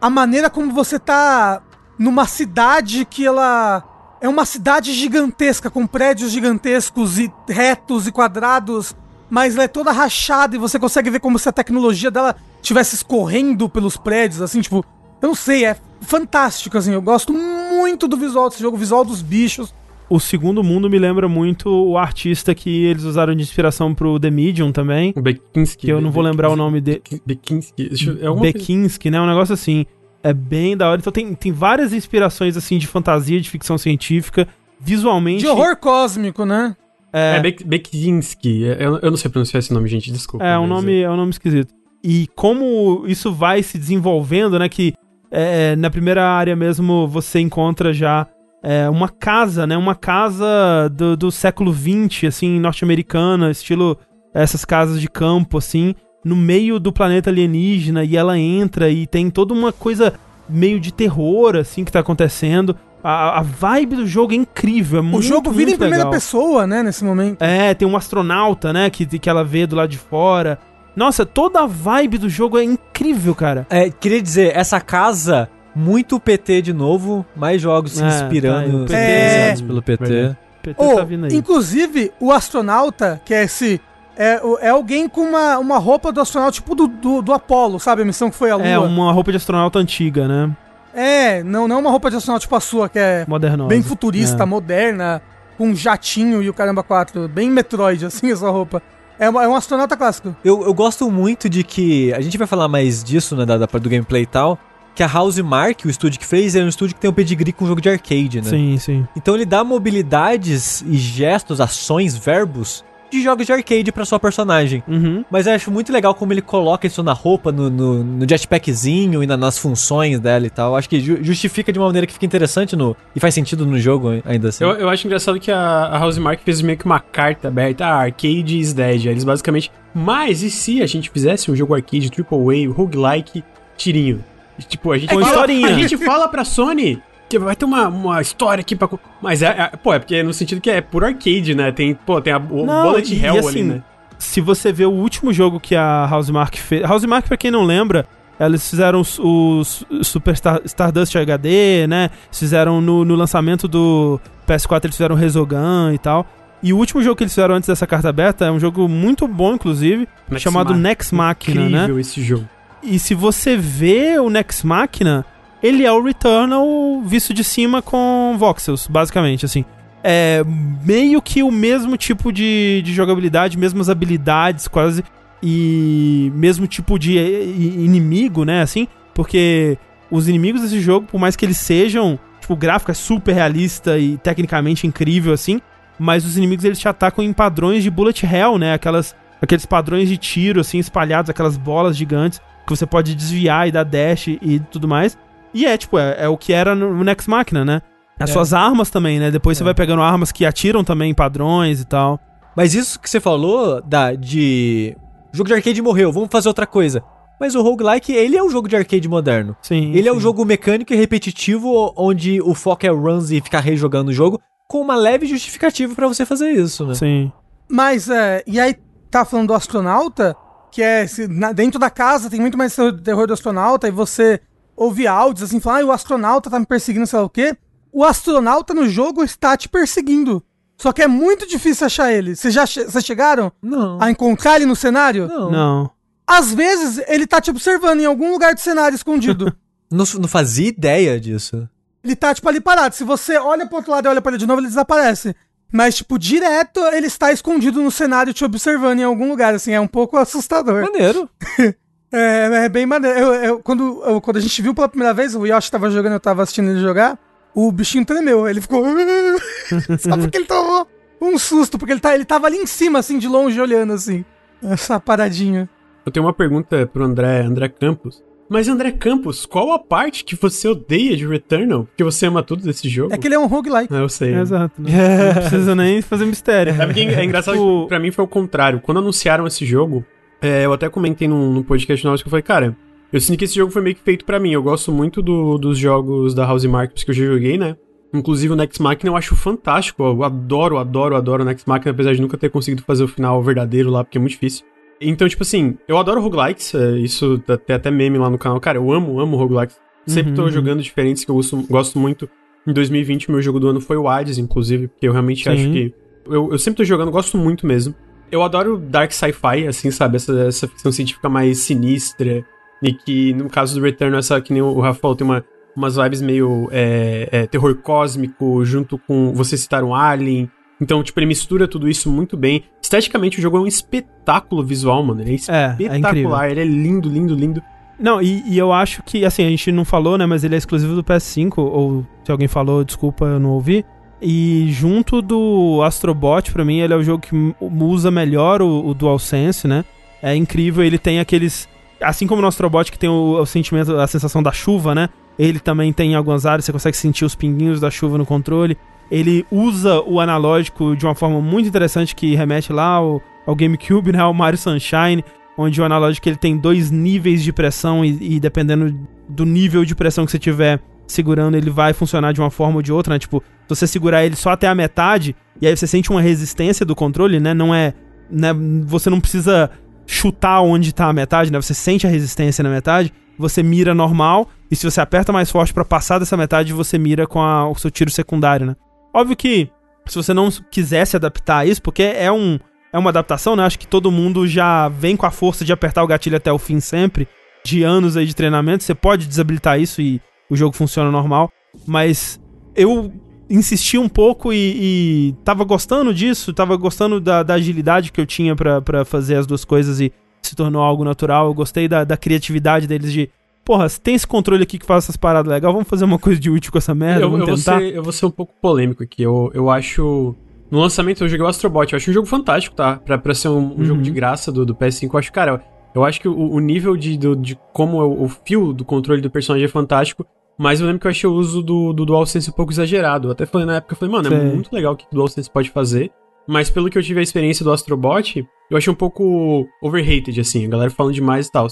a 0.00 0.10
maneira 0.10 0.50
como 0.50 0.72
você 0.72 0.98
tá 0.98 1.62
numa 1.96 2.26
cidade 2.26 3.04
que 3.04 3.24
ela 3.24 3.84
é 4.20 4.28
uma 4.28 4.44
cidade 4.44 4.92
gigantesca, 4.92 5.70
com 5.70 5.86
prédios 5.86 6.32
gigantescos 6.32 7.18
e 7.18 7.32
retos 7.48 8.06
e 8.08 8.12
quadrados, 8.12 8.96
mas 9.30 9.54
ela 9.54 9.64
é 9.64 9.68
toda 9.68 9.92
rachada 9.92 10.56
e 10.56 10.58
você 10.58 10.78
consegue 10.78 11.08
ver 11.08 11.20
como 11.20 11.38
se 11.38 11.48
a 11.48 11.52
tecnologia 11.52 12.10
dela 12.10 12.36
estivesse 12.60 12.96
escorrendo 12.96 13.68
pelos 13.68 13.96
prédios, 13.96 14.42
assim, 14.42 14.60
tipo, 14.60 14.84
eu 15.22 15.28
não 15.28 15.34
sei, 15.34 15.64
é 15.64 15.76
fantástico, 16.02 16.76
assim, 16.76 16.92
eu 16.92 17.00
gosto 17.00 17.32
muito 17.32 18.06
do 18.08 18.16
visual 18.16 18.48
desse 18.48 18.60
jogo, 18.60 18.76
o 18.76 18.80
visual 18.80 19.04
dos 19.04 19.22
bichos. 19.22 19.72
O 20.10 20.20
segundo 20.20 20.62
mundo 20.62 20.90
me 20.90 20.98
lembra 20.98 21.26
muito 21.26 21.70
o 21.70 21.96
artista 21.96 22.54
que 22.54 22.84
eles 22.84 23.04
usaram 23.04 23.34
de 23.34 23.40
inspiração 23.42 23.94
pro 23.94 24.20
The 24.20 24.30
Medium 24.30 24.70
também. 24.70 25.14
O 25.16 25.22
Bekinski. 25.22 25.86
Que 25.86 25.92
eu 25.92 26.02
não 26.02 26.10
vou 26.10 26.22
lembrar 26.22 26.50
o 26.50 26.56
nome 26.56 26.82
dele. 26.82 27.02
Bekinski. 27.24 27.90
É 28.20 28.40
Bekinski, 28.40 29.10
né? 29.10 29.18
Um 29.18 29.26
negócio 29.26 29.54
assim. 29.54 29.86
É 30.22 30.34
bem 30.34 30.76
da 30.76 30.90
hora. 30.90 31.00
Então 31.00 31.10
tem, 31.12 31.32
tem 31.34 31.50
várias 31.50 31.94
inspirações, 31.94 32.58
assim, 32.58 32.76
de 32.76 32.86
fantasia, 32.86 33.40
de 33.40 33.48
ficção 33.48 33.78
científica. 33.78 34.46
Visualmente. 34.78 35.40
De 35.40 35.46
horror 35.48 35.76
cósmico, 35.76 36.44
né? 36.44 36.76
É, 37.10 37.36
É, 37.36 37.40
Bek- 37.40 37.64
Bekinski. 37.64 38.66
É, 38.66 38.84
Eu, 38.84 38.98
eu 38.98 39.10
não 39.10 39.16
sei 39.16 39.30
pronunciar 39.30 39.60
esse 39.60 39.72
nome, 39.72 39.88
gente, 39.88 40.12
desculpa. 40.12 40.44
é, 40.44 40.58
um 40.58 40.62
mas 40.62 40.70
nome, 40.70 41.00
é 41.00 41.10
um 41.10 41.16
nome 41.16 41.30
esquisito. 41.30 41.72
E 42.04 42.28
como 42.36 43.04
isso 43.06 43.32
vai 43.32 43.62
se 43.62 43.78
desenvolvendo, 43.78 44.58
né? 44.58 44.68
Que 44.68 44.92
é, 45.32 45.74
na 45.76 45.88
primeira 45.88 46.22
área 46.28 46.54
mesmo 46.54 47.08
você 47.08 47.40
encontra 47.40 47.92
já 47.92 48.26
é, 48.62 48.88
uma 48.88 49.08
casa, 49.08 49.66
né? 49.66 49.76
Uma 49.76 49.94
casa 49.94 50.88
do, 50.92 51.16
do 51.16 51.32
século 51.32 51.72
XX, 51.72 52.24
assim, 52.28 52.60
norte-americana, 52.60 53.50
estilo 53.50 53.98
essas 54.34 54.64
casas 54.64 55.00
de 55.00 55.08
campo, 55.08 55.58
assim, 55.58 55.94
no 56.24 56.36
meio 56.36 56.78
do 56.78 56.92
planeta 56.92 57.28
alienígena, 57.28 58.04
e 58.04 58.16
ela 58.16 58.38
entra 58.38 58.88
e 58.88 59.06
tem 59.06 59.28
toda 59.28 59.52
uma 59.52 59.72
coisa 59.72 60.14
meio 60.48 60.78
de 60.78 60.92
terror, 60.92 61.56
assim, 61.56 61.84
que 61.84 61.92
tá 61.92 62.00
acontecendo. 62.00 62.76
A, 63.02 63.40
a 63.40 63.42
vibe 63.42 63.96
do 63.96 64.06
jogo 64.06 64.32
é 64.32 64.36
incrível, 64.36 64.98
é 64.98 65.02
O 65.02 65.04
muito, 65.04 65.26
jogo 65.26 65.50
vira 65.50 65.70
em 65.72 65.76
primeira 65.76 66.04
legal. 66.04 66.12
pessoa, 66.12 66.66
né, 66.66 66.82
nesse 66.82 67.04
momento. 67.04 67.42
É, 67.42 67.74
tem 67.74 67.86
um 67.88 67.96
astronauta, 67.96 68.72
né, 68.72 68.88
que, 68.90 69.04
que 69.06 69.28
ela 69.28 69.42
vê 69.42 69.66
do 69.66 69.74
lado 69.74 69.88
de 69.90 69.98
fora. 69.98 70.58
Nossa, 70.94 71.24
toda 71.24 71.60
a 71.62 71.66
vibe 71.66 72.18
do 72.18 72.28
jogo 72.28 72.58
é 72.58 72.64
incrível, 72.64 73.34
cara. 73.34 73.66
É, 73.70 73.88
queria 73.90 74.20
dizer, 74.20 74.54
essa 74.56 74.80
casa 74.80 75.48
muito 75.74 76.20
PT 76.20 76.60
de 76.62 76.72
novo, 76.72 77.24
mais 77.34 77.60
jogos 77.62 77.92
se 77.92 78.02
É, 78.04 78.06
inspirando, 78.08 78.84
tá 78.86 78.92
PT. 78.94 79.02
influenciados 79.02 79.60
pelo 79.62 79.82
PT. 79.82 80.04
Verdade. 80.04 80.36
PT 80.62 80.84
Ô, 80.84 80.96
tá 80.96 81.04
vindo 81.04 81.26
aí. 81.26 81.34
inclusive, 81.34 82.12
o 82.20 82.30
astronauta, 82.30 83.20
que 83.24 83.32
é 83.34 83.42
esse. 83.44 83.80
É, 84.16 84.40
é 84.60 84.68
alguém 84.68 85.08
com 85.08 85.22
uma, 85.22 85.58
uma 85.58 85.78
roupa 85.78 86.12
do 86.12 86.20
astronauta, 86.20 86.52
tipo 86.52 86.74
do, 86.74 86.86
do, 86.86 87.22
do 87.22 87.32
Apollo, 87.32 87.80
sabe? 87.80 88.02
A 88.02 88.04
missão 88.04 88.30
que 88.30 88.36
foi 88.36 88.50
a 88.50 88.56
Lua. 88.56 88.66
É 88.66 88.78
uma 88.78 89.10
roupa 89.10 89.30
de 89.32 89.38
astronauta 89.38 89.78
antiga, 89.78 90.28
né? 90.28 90.50
É, 90.94 91.42
não, 91.42 91.66
não 91.66 91.80
uma 91.80 91.90
roupa 91.90 92.10
de 92.10 92.16
astronauta 92.16 92.42
tipo 92.42 92.54
a 92.54 92.60
sua, 92.60 92.88
que 92.90 92.98
é 92.98 93.24
Modernosa. 93.26 93.68
bem 93.70 93.82
futurista, 93.82 94.42
É. 94.42 94.46
moderna, 94.46 95.22
com 95.56 95.68
um 95.68 95.74
jatinho 95.74 96.42
e 96.42 96.50
o 96.50 96.54
caramba 96.54 96.82
4. 96.82 97.26
Bem 97.28 97.50
Metroid, 97.50 98.04
assim, 98.04 98.30
essa 98.30 98.50
roupa. 98.50 98.82
É, 99.22 99.28
uma- 99.30 99.44
é 99.44 99.48
um 99.48 99.54
astronauta 99.54 99.96
clássico. 99.96 100.34
Eu, 100.44 100.64
eu 100.64 100.74
gosto 100.74 101.08
muito 101.10 101.48
de 101.48 101.62
que. 101.62 102.12
A 102.12 102.20
gente 102.20 102.36
vai 102.36 102.46
falar 102.46 102.66
mais 102.68 103.04
disso, 103.04 103.36
né, 103.36 103.46
da, 103.46 103.56
da 103.56 103.68
parte 103.68 103.84
do 103.84 103.88
gameplay 103.90 104.22
e 104.22 104.26
tal. 104.26 104.58
Que 104.94 105.02
a 105.02 105.06
House 105.06 105.38
Mark, 105.38 105.84
o 105.86 105.88
estúdio 105.88 106.18
que 106.20 106.26
fez, 106.26 106.54
é 106.54 106.62
um 106.62 106.68
estúdio 106.68 106.94
que 106.96 107.00
tem 107.00 107.08
um 107.10 107.14
pedigree 107.14 107.52
com 107.52 107.64
jogo 107.66 107.80
de 107.80 107.88
arcade, 107.88 108.42
né? 108.42 108.50
Sim, 108.50 108.76
sim. 108.78 109.06
Então 109.16 109.34
ele 109.34 109.46
dá 109.46 109.64
mobilidades 109.64 110.82
e 110.82 110.96
gestos, 110.98 111.60
ações, 111.60 112.14
verbos 112.16 112.84
de 113.12 113.22
jogos 113.22 113.46
de 113.46 113.52
arcade 113.52 113.92
pra 113.92 114.04
sua 114.04 114.18
personagem. 114.18 114.82
Uhum. 114.88 115.24
Mas 115.30 115.46
eu 115.46 115.52
acho 115.54 115.70
muito 115.70 115.92
legal 115.92 116.14
como 116.14 116.32
ele 116.32 116.42
coloca 116.42 116.86
isso 116.86 117.02
na 117.02 117.12
roupa, 117.12 117.52
no, 117.52 117.70
no, 117.70 118.02
no 118.02 118.28
jetpackzinho 118.28 119.22
e 119.22 119.26
na- 119.26 119.36
nas 119.36 119.58
funções 119.58 120.18
dela 120.18 120.46
e 120.46 120.50
tal. 120.50 120.74
Acho 120.76 120.88
que 120.88 120.98
ju- 121.00 121.18
justifica 121.22 121.72
de 121.72 121.78
uma 121.78 121.86
maneira 121.86 122.06
que 122.06 122.12
fica 122.12 122.26
interessante 122.26 122.74
no, 122.74 122.96
e 123.14 123.20
faz 123.20 123.34
sentido 123.34 123.64
no 123.66 123.78
jogo 123.78 124.20
ainda 124.24 124.48
assim. 124.48 124.64
Eu, 124.64 124.70
eu 124.72 124.88
acho 124.88 125.06
engraçado 125.06 125.38
que 125.38 125.50
a, 125.50 125.58
a 125.86 125.98
House 125.98 126.18
Mark 126.18 126.40
fez 126.44 126.60
meio 126.62 126.76
que 126.78 126.84
uma 126.86 126.98
carta 127.00 127.48
aberta, 127.48 127.84
ah, 127.86 128.02
arcade 128.02 128.58
is 128.58 128.72
dead. 128.72 129.06
Eles 129.06 129.24
basicamente. 129.24 129.70
Mas 129.94 130.42
e 130.42 130.50
se 130.50 130.82
a 130.82 130.86
gente 130.86 131.10
fizesse 131.10 131.50
um 131.50 131.54
jogo 131.56 131.74
arcade, 131.74 132.10
triple 132.10 132.38
A, 132.38 132.72
roguelike, 132.72 133.44
tirinho? 133.76 134.24
Tipo, 134.68 134.92
a 134.92 134.98
gente, 134.98 135.14
Com 135.14 135.20
fala, 135.24 135.44
a 135.44 135.72
gente 135.72 135.96
fala 135.96 136.28
pra 136.28 136.44
Sony 136.44 137.02
que 137.38 137.44
vai 137.44 137.56
ter 137.56 137.64
uma, 137.64 137.88
uma 137.88 138.20
história 138.20 138.60
aqui 138.60 138.76
pra. 138.76 138.88
Mas 139.20 139.42
é, 139.42 139.46
é- 139.72 139.76
Pô, 139.76 139.92
é 139.94 139.98
porque 139.98 140.22
no 140.22 140.32
sentido 140.32 140.60
que 140.60 140.70
é 140.70 140.80
puro 140.80 141.06
arcade, 141.06 141.54
né? 141.54 141.72
Tem, 141.72 141.94
pô, 141.94 142.20
tem 142.20 142.32
a, 142.32 142.38
o 142.38 142.64
Não, 142.66 142.84
Bullet 142.90 143.12
e- 143.12 143.18
e 143.18 143.24
Hell 143.24 143.38
assim, 143.38 143.48
ali, 143.48 143.62
né? 143.64 143.82
Se 144.18 144.40
você 144.40 144.72
vê 144.72 144.84
o 144.84 144.90
último 144.90 145.32
jogo 145.32 145.58
que 145.58 145.74
a 145.74 146.08
Housemark 146.10 146.56
fez. 146.56 146.88
Housemark, 146.88 147.26
pra 147.26 147.36
quem 147.36 147.50
não 147.50 147.64
lembra, 147.64 148.06
eles 148.38 148.68
fizeram 148.68 149.00
os 149.00 149.84
Super 150.02 150.36
Star, 150.36 150.60
Stardust 150.64 151.16
HD, 151.16 151.86
né? 151.88 152.10
Fizeram 152.30 152.80
no, 152.80 153.04
no 153.04 153.14
lançamento 153.14 153.66
do 153.66 154.20
PS4, 154.46 154.84
eles 154.84 154.96
fizeram 154.96 155.16
Resogun 155.16 155.90
e 155.92 155.98
tal. 155.98 156.26
E 156.62 156.72
o 156.72 156.76
último 156.76 157.02
jogo 157.02 157.16
que 157.16 157.24
eles 157.24 157.32
fizeram 157.34 157.56
antes 157.56 157.66
dessa 157.68 157.86
carta 157.86 158.08
aberta 158.08 158.44
é 158.44 158.50
um 158.52 158.60
jogo 158.60 158.86
muito 158.88 159.26
bom, 159.26 159.54
inclusive, 159.54 160.06
Nex 160.30 160.42
chamado 160.42 160.68
Machina. 160.68 160.88
Nex 160.88 161.10
Machina, 161.12 161.60
né? 161.68 161.78
Incrível 161.78 161.98
esse 161.98 162.22
jogo. 162.22 162.48
E 162.84 162.98
se 163.00 163.14
você 163.14 163.56
vê 163.56 164.18
o 164.20 164.30
Nex 164.30 164.62
Machina, 164.62 165.24
ele 165.62 165.84
é 165.84 165.92
o 165.92 166.02
Returnal 166.02 167.02
visto 167.04 167.32
de 167.32 167.44
cima 167.44 167.80
com 167.80 168.34
voxels, 168.38 168.86
basicamente, 168.86 169.44
assim. 169.44 169.64
É 170.02 170.42
meio 170.84 171.22
que 171.22 171.42
o 171.42 171.50
mesmo 171.50 171.96
tipo 171.96 172.32
de, 172.32 172.82
de 172.84 172.92
jogabilidade, 172.92 173.56
mesmas 173.56 173.88
habilidades 173.88 174.66
quase, 174.66 175.04
e 175.42 176.32
mesmo 176.34 176.66
tipo 176.66 176.98
de 176.98 177.16
inimigo, 177.16 178.44
né, 178.44 178.62
assim, 178.62 178.88
porque 179.14 179.78
os 180.10 180.28
inimigos 180.28 180.62
desse 180.62 180.80
jogo, 180.80 181.06
por 181.06 181.18
mais 181.18 181.36
que 181.36 181.44
eles 181.44 181.58
sejam, 181.58 182.18
tipo, 182.40 182.54
o 182.54 182.56
gráfico 182.56 182.90
é 182.90 182.94
super 182.94 183.32
realista 183.32 183.98
e 183.98 184.16
tecnicamente 184.18 184.86
incrível, 184.86 185.32
assim, 185.32 185.60
mas 185.98 186.24
os 186.24 186.36
inimigos 186.36 186.64
eles 186.64 186.78
te 186.78 186.88
atacam 186.88 187.24
em 187.24 187.32
padrões 187.32 187.82
de 187.82 187.90
bullet 187.90 188.26
hell, 188.26 188.58
né, 188.58 188.74
aquelas, 188.74 189.14
aqueles 189.40 189.66
padrões 189.66 190.08
de 190.08 190.16
tiro, 190.16 190.60
assim, 190.60 190.78
espalhados, 190.78 191.30
aquelas 191.30 191.56
bolas 191.56 191.96
gigantes 191.96 192.40
que 192.66 192.70
você 192.70 192.86
pode 192.86 193.14
desviar 193.14 193.68
e 193.68 193.72
dar 193.72 193.84
dash 193.84 194.28
e 194.28 194.60
tudo 194.70 194.86
mais. 194.86 195.18
E 195.54 195.66
é, 195.66 195.76
tipo, 195.76 195.98
é, 195.98 196.16
é 196.24 196.28
o 196.28 196.36
que 196.36 196.52
era 196.52 196.74
no 196.74 197.02
Next 197.04 197.28
Machina, 197.28 197.64
né? 197.64 197.82
As 198.18 198.30
É. 198.30 198.32
suas 198.32 198.52
armas 198.54 198.90
também, 198.90 199.18
né? 199.18 199.30
Depois 199.30 199.56
você 199.58 199.62
É. 199.62 199.66
vai 199.66 199.74
pegando 199.74 200.02
armas 200.02 200.30
que 200.32 200.44
atiram 200.46 200.84
também 200.84 201.10
em 201.10 201.14
padrões 201.14 201.80
e 201.80 201.84
tal. 201.84 202.20
Mas 202.56 202.74
isso 202.74 203.00
que 203.00 203.08
você 203.08 203.18
falou, 203.20 203.80
da, 203.82 204.14
de. 204.14 204.96
O 205.32 205.36
jogo 205.36 205.48
de 205.48 205.54
arcade 205.54 205.80
morreu, 205.82 206.12
vamos 206.12 206.28
fazer 206.30 206.48
outra 206.48 206.66
coisa. 206.66 207.02
Mas 207.40 207.54
o 207.54 207.62
roguelike, 207.62 208.12
ele 208.12 208.36
é 208.36 208.42
um 208.42 208.50
jogo 208.50 208.68
de 208.68 208.76
arcade 208.76 209.08
moderno. 209.08 209.56
Sim. 209.62 209.92
Ele 209.94 210.08
é 210.08 210.12
um 210.12 210.16
sim. 210.16 210.20
jogo 210.20 210.44
mecânico 210.44 210.92
e 210.92 210.96
repetitivo, 210.96 211.92
onde 211.96 212.40
o 212.40 212.54
foco 212.54 212.86
é 212.86 212.90
runs 212.90 213.30
e 213.30 213.40
ficar 213.40 213.60
rejogando 213.60 214.10
o 214.10 214.14
jogo, 214.14 214.40
com 214.68 214.80
uma 214.80 214.94
leve 214.94 215.26
justificativa 215.26 215.94
pra 215.94 216.06
você 216.06 216.24
fazer 216.24 216.50
isso, 216.50 216.86
né? 216.86 216.94
Sim. 216.94 217.32
Mas, 217.68 218.08
é, 218.08 218.42
e 218.46 218.60
aí 218.60 218.76
tá 219.10 219.24
falando 219.24 219.48
do 219.48 219.54
astronauta, 219.54 220.36
que 220.70 220.82
é, 220.82 221.06
se- 221.06 221.26
na- 221.26 221.52
dentro 221.52 221.80
da 221.80 221.90
casa 221.90 222.30
tem 222.30 222.40
muito 222.40 222.56
mais 222.56 222.76
terror 223.02 223.26
do 223.26 223.32
astronauta, 223.32 223.88
e 223.88 223.90
você 223.90 224.38
ouve 224.82 225.06
áudios 225.06 225.44
assim, 225.48 225.60
falando, 225.60 225.84
ah, 225.84 225.86
o 225.86 225.92
astronauta 225.92 226.50
tá 226.50 226.58
me 226.58 226.66
perseguindo, 226.66 227.06
sei 227.06 227.18
lá 227.18 227.24
o 227.24 227.30
quê. 227.30 227.56
O 227.92 228.04
astronauta 228.04 228.72
no 228.74 228.88
jogo 228.88 229.22
está 229.24 229.56
te 229.56 229.68
perseguindo. 229.68 230.42
Só 230.78 230.92
que 230.92 231.02
é 231.02 231.06
muito 231.06 231.46
difícil 231.46 231.86
achar 231.86 232.12
ele. 232.12 232.34
Vocês 232.34 232.52
já 232.52 232.66
che- 232.66 232.84
vocês 232.84 233.04
chegaram 233.04 233.52
Não. 233.62 234.00
a 234.02 234.10
encontrar 234.10 234.56
ele 234.56 234.66
no 234.66 234.74
cenário? 234.74 235.28
Não. 235.28 235.50
Não. 235.50 235.90
Às 236.26 236.52
vezes, 236.52 237.02
ele 237.08 237.26
tá 237.26 237.40
te 237.40 237.50
observando 237.50 238.00
em 238.00 238.06
algum 238.06 238.30
lugar 238.32 238.54
do 238.54 238.60
cenário 238.60 238.94
escondido. 238.96 239.54
Não, 239.90 240.06
não 240.18 240.26
fazia 240.26 240.68
ideia 240.68 241.20
disso. 241.20 241.68
ele 242.02 242.16
tá, 242.16 242.32
tipo, 242.34 242.48
ali 242.48 242.62
parado. 242.62 242.94
Se 242.94 243.04
você 243.04 243.36
olha 243.36 243.66
pro 243.66 243.76
outro 243.76 243.90
lado 243.92 244.06
e 244.06 244.08
olha 244.08 244.22
pra 244.22 244.30
ele 244.32 244.38
de 244.38 244.46
novo, 244.46 244.60
ele 244.60 244.68
desaparece. 244.68 245.36
Mas, 245.70 245.96
tipo, 245.96 246.18
direto, 246.18 246.80
ele 246.94 247.06
está 247.08 247.30
escondido 247.30 247.82
no 247.82 247.90
cenário 247.90 248.32
te 248.32 248.42
observando 248.42 249.00
em 249.00 249.04
algum 249.04 249.28
lugar, 249.28 249.54
assim, 249.54 249.72
é 249.72 249.80
um 249.80 249.86
pouco 249.86 250.16
assustador. 250.16 250.80
Maneiro. 250.82 251.28
É, 252.12 252.64
é 252.64 252.68
bem 252.68 252.84
maneiro. 252.86 253.18
Eu, 253.18 253.34
eu- 253.34 253.58
quando, 253.60 254.02
eu- 254.04 254.20
quando 254.20 254.36
a 254.36 254.40
gente 254.40 254.60
viu 254.60 254.74
pela 254.74 254.88
primeira 254.88 255.14
vez, 255.14 255.34
o 255.34 255.46
Yoshi 255.46 255.70
tava 255.70 255.90
jogando, 255.90 256.12
eu 256.12 256.20
tava 256.20 256.42
assistindo 256.42 256.70
ele 256.70 256.80
jogar, 256.80 257.18
o 257.54 257.70
bichinho 257.72 258.04
tremeu. 258.04 258.46
Ele 258.48 258.60
ficou. 258.60 258.84
Só 259.98 260.16
porque 260.16 260.36
ele 260.36 260.46
tomou 260.46 260.86
um 261.20 261.38
susto, 261.38 261.78
porque 261.78 261.92
ele, 261.92 262.00
tá, 262.00 262.14
ele 262.14 262.24
tava 262.24 262.46
ali 262.46 262.58
em 262.58 262.66
cima, 262.66 262.98
assim, 262.98 263.18
de 263.18 263.28
longe, 263.28 263.60
olhando, 263.60 263.92
assim. 263.92 264.24
Essa 264.62 265.00
paradinha. 265.00 265.68
Eu 266.04 266.12
tenho 266.12 266.26
uma 266.26 266.32
pergunta 266.32 266.86
pro 266.86 267.04
André, 267.04 267.40
André 267.42 267.68
Campos. 267.68 268.22
Mas 268.48 268.68
André 268.68 268.90
Campos, 268.92 269.46
qual 269.46 269.72
a 269.72 269.78
parte 269.78 270.24
que 270.24 270.36
você 270.36 270.68
odeia 270.68 271.16
de 271.16 271.26
Returnal? 271.26 271.88
Que 271.96 272.04
você 272.04 272.26
ama 272.26 272.42
tudo 272.42 272.62
desse 272.64 272.86
jogo? 272.88 273.14
É 273.14 273.16
que 273.16 273.26
ele 273.26 273.34
é 273.34 273.38
um 273.38 273.46
roguelike. 273.46 273.94
Ah, 273.94 273.98
eu 274.00 274.08
sei. 274.10 274.34
Exato. 274.34 274.82
né? 274.82 274.90
Não 275.32 275.40
precisa 275.40 275.74
nem 275.74 276.02
fazer 276.02 276.26
mistério. 276.26 276.74
É 276.74 277.00
é 277.20 277.24
engraçado 277.24 277.54
Tipo- 277.54 277.82
que 277.84 277.88
pra 277.88 277.98
mim 277.98 278.10
foi 278.10 278.24
o 278.24 278.28
contrário. 278.28 278.80
Quando 278.80 278.98
anunciaram 278.98 279.46
esse 279.46 279.64
jogo, 279.64 280.04
é, 280.42 280.66
eu 280.66 280.72
até 280.72 280.88
comentei 280.88 281.26
num, 281.28 281.52
num 281.52 281.62
podcast 281.62 282.04
nosso 282.04 282.22
que 282.22 282.28
eu 282.28 282.30
falei, 282.30 282.42
cara, 282.42 282.76
eu 283.12 283.20
sinto 283.20 283.38
que 283.38 283.44
esse 283.44 283.54
jogo 283.54 283.70
foi 283.72 283.80
meio 283.82 283.94
que 283.96 284.02
feito 284.02 284.24
pra 284.24 284.38
mim. 284.40 284.52
Eu 284.52 284.62
gosto 284.62 284.90
muito 284.92 285.22
do- 285.22 285.56
dos 285.58 285.78
jogos 285.78 286.34
da 286.34 286.44
House 286.44 286.64
Marks 286.64 287.04
que 287.04 287.10
eu 287.10 287.14
já 287.14 287.24
joguei, 287.24 287.56
né? 287.56 287.76
Inclusive 288.14 288.52
o 288.52 288.56
Next 288.56 288.82
Machina 288.82 289.10
eu 289.10 289.16
acho 289.16 289.34
fantástico. 289.36 290.02
Eu 290.02 290.22
adoro, 290.24 290.76
adoro, 290.78 291.16
adoro 291.16 291.42
o 291.42 291.46
Next 291.46 291.66
Machina, 291.68 291.92
apesar 291.92 292.14
de 292.14 292.20
nunca 292.20 292.36
ter 292.36 292.50
conseguido 292.50 292.82
fazer 292.82 293.04
o 293.04 293.08
final 293.08 293.42
verdadeiro 293.42 293.90
lá, 293.90 294.02
porque 294.04 294.18
é 294.18 294.20
muito 294.20 294.32
difícil. 294.32 294.64
Então, 295.00 295.28
tipo 295.28 295.42
assim, 295.42 295.76
eu 295.88 295.96
adoro 295.98 296.20
roguelikes, 296.20 296.74
é, 296.74 296.98
isso 296.98 297.38
tem 297.66 297.74
até 297.76 297.90
meme 297.90 298.18
lá 298.18 298.28
no 298.30 298.38
canal. 298.38 298.60
Cara, 298.60 298.78
eu 298.78 298.92
amo, 298.92 299.18
amo 299.20 299.36
roguelikes. 299.36 299.76
Sempre 300.06 300.32
tô 300.32 300.42
Uhum. 300.42 300.50
jogando 300.50 300.82
diferentes 300.82 301.24
que 301.24 301.30
eu 301.30 301.34
gosto, 301.36 301.56
gosto 301.68 301.98
muito. 301.98 302.28
Em 302.66 302.72
2020, 302.72 303.28
o 303.28 303.32
meu 303.32 303.42
jogo 303.42 303.58
do 303.60 303.68
ano 303.68 303.80
foi 303.80 303.96
o 303.96 304.08
Hades, 304.08 304.38
inclusive, 304.38 304.88
porque 304.88 305.06
eu 305.08 305.12
realmente 305.12 305.44
Sim. 305.44 305.50
acho 305.50 305.70
que. 305.70 305.94
Eu, 306.26 306.52
eu 306.52 306.58
sempre 306.58 306.78
tô 306.78 306.84
jogando, 306.84 307.10
gosto 307.10 307.36
muito 307.38 307.66
mesmo. 307.66 307.94
Eu 308.32 308.42
adoro 308.42 308.78
dark 308.78 309.12
sci-fi, 309.12 309.66
assim, 309.68 309.90
sabe? 309.90 310.16
Essa, 310.16 310.32
essa 310.48 310.66
ficção 310.66 310.90
científica 310.90 311.28
mais 311.28 311.58
sinistra. 311.58 312.42
E 312.82 312.92
que, 312.92 313.34
no 313.34 313.48
caso 313.50 313.78
do 313.78 313.84
Return, 313.84 314.16
essa 314.16 314.40
que 314.40 314.54
nem 314.54 314.62
o 314.62 314.80
Rafa 314.80 314.98
falou, 315.00 315.14
tem 315.14 315.26
uma, 315.26 315.44
umas 315.76 315.96
vibes 315.96 316.22
meio 316.22 316.66
é, 316.72 317.28
é, 317.30 317.46
terror 317.46 317.74
cósmico, 317.76 318.64
junto 318.64 318.96
com 318.96 319.34
você 319.34 319.56
citar 319.58 319.84
um 319.84 319.94
alien. 319.94 320.50
Então, 320.80 321.02
tipo, 321.02 321.20
ele 321.20 321.26
mistura 321.26 321.68
tudo 321.68 321.88
isso 321.88 322.10
muito 322.10 322.34
bem. 322.34 322.64
Esteticamente, 322.82 323.38
o 323.38 323.42
jogo 323.42 323.58
é 323.58 323.60
um 323.60 323.66
espetáculo 323.66 324.64
visual, 324.64 325.04
mano. 325.04 325.20
Ele 325.20 325.32
é 325.32 325.34
É, 325.52 325.76
é 325.78 325.96
espetacular. 325.96 326.50
ele 326.50 326.60
é 326.60 326.64
lindo, 326.64 327.10
lindo, 327.10 327.34
lindo. 327.34 327.62
Não, 328.00 328.20
e, 328.20 328.42
e 328.48 328.58
eu 328.58 328.72
acho 328.72 329.02
que, 329.02 329.26
assim, 329.26 329.44
a 329.46 329.48
gente 329.50 329.70
não 329.70 329.84
falou, 329.84 330.16
né? 330.16 330.24
Mas 330.24 330.42
ele 330.42 330.54
é 330.54 330.58
exclusivo 330.58 330.94
do 330.94 331.04
PS5, 331.04 331.58
ou 331.58 332.06
se 332.24 332.32
alguém 332.32 332.48
falou, 332.48 332.82
desculpa, 332.82 333.26
eu 333.26 333.38
não 333.38 333.50
ouvi. 333.50 333.84
E 334.22 334.68
junto 334.70 335.20
do 335.20 335.82
Astrobot, 335.82 336.52
pra 336.52 336.64
mim, 336.64 336.78
ele 336.78 336.92
é 336.92 336.96
o 336.96 337.02
jogo 337.02 337.22
que 337.22 337.54
usa 337.60 338.10
melhor 338.10 338.62
o, 338.62 338.86
o 338.86 338.94
DualSense, 338.94 339.66
né? 339.66 339.84
É 340.22 340.34
incrível, 340.36 340.84
ele 340.84 340.98
tem 340.98 341.18
aqueles. 341.18 341.68
Assim 342.00 342.26
como 342.26 342.40
no 342.40 342.46
Astrobot, 342.46 342.90
que 342.90 342.98
tem 342.98 343.10
o, 343.10 343.40
o 343.40 343.46
sentimento, 343.46 343.96
a 343.96 344.06
sensação 344.06 344.42
da 344.42 344.52
chuva, 344.52 344.94
né? 344.94 345.08
Ele 345.38 345.58
também 345.58 345.92
tem 345.92 346.12
em 346.12 346.14
algumas 346.14 346.46
áreas, 346.46 346.64
você 346.64 346.72
consegue 346.72 346.96
sentir 346.96 347.24
os 347.24 347.34
pinguinhos 347.34 347.80
da 347.80 347.90
chuva 347.90 348.16
no 348.16 348.24
controle. 348.24 348.76
Ele 349.10 349.44
usa 349.50 350.00
o 350.00 350.20
analógico 350.20 350.94
de 350.94 351.04
uma 351.04 351.14
forma 351.14 351.40
muito 351.40 351.68
interessante 351.68 352.14
que 352.14 352.34
remete 352.34 352.72
lá 352.72 352.86
ao, 352.86 353.20
ao 353.44 353.56
GameCube, 353.56 354.12
né? 354.12 354.20
Ao 354.20 354.32
Mario 354.32 354.58
Sunshine 354.58 355.24
onde 355.56 355.80
o 355.80 355.84
analógico 355.84 356.28
ele 356.28 356.36
tem 356.36 356.56
dois 356.56 356.90
níveis 356.90 357.42
de 357.42 357.52
pressão 357.52 358.04
e, 358.04 358.36
e 358.36 358.40
dependendo 358.40 358.98
do 359.28 359.44
nível 359.44 359.84
de 359.84 359.94
pressão 359.94 360.24
que 360.24 360.30
você 360.30 360.38
tiver 360.38 360.80
segurando, 361.12 361.56
ele 361.56 361.70
vai 361.70 361.92
funcionar 361.92 362.32
de 362.32 362.40
uma 362.40 362.50
forma 362.50 362.76
ou 362.76 362.82
de 362.82 362.92
outra, 362.92 363.14
né? 363.14 363.18
Tipo, 363.18 363.42
se 363.62 363.68
você 363.76 363.86
segurar 363.86 364.24
ele 364.24 364.34
só 364.36 364.50
até 364.50 364.66
a 364.66 364.74
metade, 364.74 365.36
e 365.60 365.66
aí 365.66 365.76
você 365.76 365.86
sente 365.86 366.10
uma 366.10 366.20
resistência 366.20 366.84
do 366.84 366.94
controle, 366.94 367.38
né? 367.38 367.54
Não 367.54 367.74
é. 367.74 367.94
Né? 368.30 368.50
Você 368.86 369.08
não 369.10 369.20
precisa 369.20 369.70
chutar 370.06 370.60
onde 370.62 370.92
tá 370.92 371.06
a 371.06 371.12
metade, 371.12 371.52
né? 371.52 371.60
Você 371.60 371.74
sente 371.74 372.06
a 372.06 372.10
resistência 372.10 372.62
na 372.64 372.70
metade. 372.70 373.12
você 373.38 373.62
mira 373.62 373.94
normal, 373.94 374.48
e 374.70 374.76
se 374.76 374.88
você 374.88 375.00
aperta 375.00 375.32
mais 375.32 375.50
forte 375.50 375.72
pra 375.72 375.84
passar 375.86 376.18
dessa 376.18 376.36
metade, 376.36 376.72
você 376.72 376.98
mira 376.98 377.26
com 377.26 377.40
a- 377.40 377.66
o 377.68 377.74
seu 377.74 377.90
tiro 377.90 378.10
secundário, 378.10 378.66
né? 378.66 378.76
Óbvio 379.12 379.34
que 379.34 379.68
se 380.06 380.14
você 380.14 380.34
não 380.34 380.50
quisesse 380.70 381.16
adaptar 381.16 381.66
isso, 381.66 381.80
porque 381.82 382.02
é 382.02 382.30
um 382.30 382.58
é 382.92 382.98
uma 382.98 383.08
adaptação, 383.08 383.56
né? 383.56 383.64
Acho 383.64 383.78
que 383.78 383.86
todo 383.86 384.12
mundo 384.12 384.46
já 384.46 384.86
vem 384.90 385.16
com 385.16 385.24
a 385.24 385.30
força 385.30 385.64
de 385.64 385.72
apertar 385.72 386.04
o 386.04 386.06
gatilho 386.06 386.36
até 386.36 386.52
o 386.52 386.58
fim 386.58 386.78
sempre, 386.78 387.26
de 387.64 387.82
anos 387.82 388.18
aí 388.18 388.26
de 388.26 388.36
treinamento, 388.36 388.84
você 388.84 388.94
pode 388.94 389.26
desabilitar 389.26 389.80
isso 389.80 390.02
e 390.02 390.20
o 390.52 390.56
jogo 390.56 390.74
funciona 390.76 391.10
normal, 391.10 391.50
mas 391.86 392.40
eu 392.76 393.12
insisti 393.48 393.98
um 393.98 394.08
pouco 394.08 394.52
e, 394.52 394.56
e 394.78 395.34
tava 395.44 395.64
gostando 395.64 396.12
disso, 396.14 396.52
tava 396.52 396.76
gostando 396.76 397.20
da, 397.20 397.42
da 397.42 397.54
agilidade 397.54 398.10
que 398.12 398.20
eu 398.20 398.26
tinha 398.26 398.54
pra 398.56 398.80
pra 398.80 399.04
fazer 399.04 399.36
as 399.36 399.46
duas 399.46 399.64
coisas 399.64 400.00
e 400.00 400.12
se 400.42 400.56
tornou 400.56 400.82
algo 400.82 401.04
natural. 401.04 401.46
Eu 401.46 401.54
gostei 401.54 401.86
da, 401.88 402.02
da 402.04 402.16
criatividade 402.16 402.86
deles 402.86 403.12
de, 403.12 403.28
porra, 403.64 403.88
se 403.88 404.00
tem 404.00 404.14
esse 404.14 404.26
controle 404.26 404.62
aqui 404.62 404.78
que 404.78 404.86
faz 404.86 405.04
essas 405.04 405.16
paradas 405.16 405.50
legais, 405.52 405.72
vamos 405.72 405.88
fazer 405.88 406.04
uma 406.04 406.18
coisa 406.18 406.40
de 406.40 406.50
útil 406.50 406.72
com 406.72 406.78
essa 406.78 406.94
merda, 406.94 407.22
eu, 407.24 407.30
vamos 407.30 407.40
eu 407.48 407.54
vou 407.54 407.56
tentar. 407.56 407.78
ser, 407.78 407.94
eu 407.94 408.02
vou 408.02 408.12
ser 408.12 408.26
um 408.26 408.30
pouco 408.30 408.54
polêmico 408.60 409.02
aqui. 409.02 409.22
Eu, 409.22 409.50
eu 409.54 409.68
acho. 409.70 410.34
No 410.70 410.80
lançamento 410.80 411.22
eu 411.22 411.28
joguei 411.28 411.44
o 411.44 411.48
Astrobot. 411.48 411.92
Eu 411.92 411.96
acho 411.98 412.10
um 412.10 412.14
jogo 412.14 412.26
fantástico, 412.26 412.74
tá? 412.74 412.96
Pra, 412.96 413.18
pra 413.18 413.34
ser 413.34 413.48
um, 413.48 413.58
um 413.58 413.74
Uhum. 413.78 413.84
jogo 413.84 414.00
de 414.02 414.10
graça 414.10 414.50
do, 414.50 414.64
do 414.64 414.74
PS5. 414.74 415.10
Eu 415.12 415.18
acho, 415.18 415.30
cara, 415.32 415.62
eu 415.94 416.02
acho 416.02 416.18
que 416.18 416.26
o, 416.26 416.34
o 416.34 416.58
nível 416.60 416.96
de, 416.96 417.18
do- 417.18 417.36
de 417.36 417.58
como 417.74 418.00
é 418.00 418.04
o, 418.04 418.22
o 418.24 418.28
fio 418.28 418.72
do 418.72 418.82
controle 418.82 419.20
do 419.20 419.28
personagem 419.30 419.66
é 419.66 419.68
fantástico. 419.68 420.26
Mas 420.58 420.80
eu 420.80 420.86
lembro 420.86 421.00
que 421.00 421.06
eu 421.06 421.10
achei 421.10 421.28
o 421.28 421.32
uso 421.32 421.62
do, 421.62 421.92
do 421.92 422.04
DualSense 422.04 422.50
um 422.50 422.52
pouco 422.52 422.72
exagerado. 422.72 423.28
Eu 423.28 423.32
até 423.32 423.46
falei 423.46 423.66
na 423.66 423.76
época, 423.76 423.94
eu 423.94 423.98
falei, 423.98 424.12
mano, 424.14 424.28
é 424.28 424.38
Sei. 424.38 424.50
muito 424.54 424.72
legal 424.72 424.92
o 424.92 424.96
que 424.96 425.06
o 425.10 425.14
DualSense 425.14 425.50
pode 425.50 425.70
fazer. 425.70 426.10
Mas 426.46 426.68
pelo 426.70 426.90
que 426.90 426.98
eu 426.98 427.02
tive 427.02 427.20
a 427.20 427.22
experiência 427.22 427.64
do 427.64 427.72
Astrobot, 427.72 428.46
eu 428.70 428.76
achei 428.76 428.92
um 428.92 428.96
pouco 428.96 429.66
overrated, 429.82 430.40
assim, 430.40 430.66
a 430.66 430.68
galera 430.68 430.90
falando 430.90 431.14
demais 431.14 431.46
e 431.46 431.52
tal. 431.52 431.66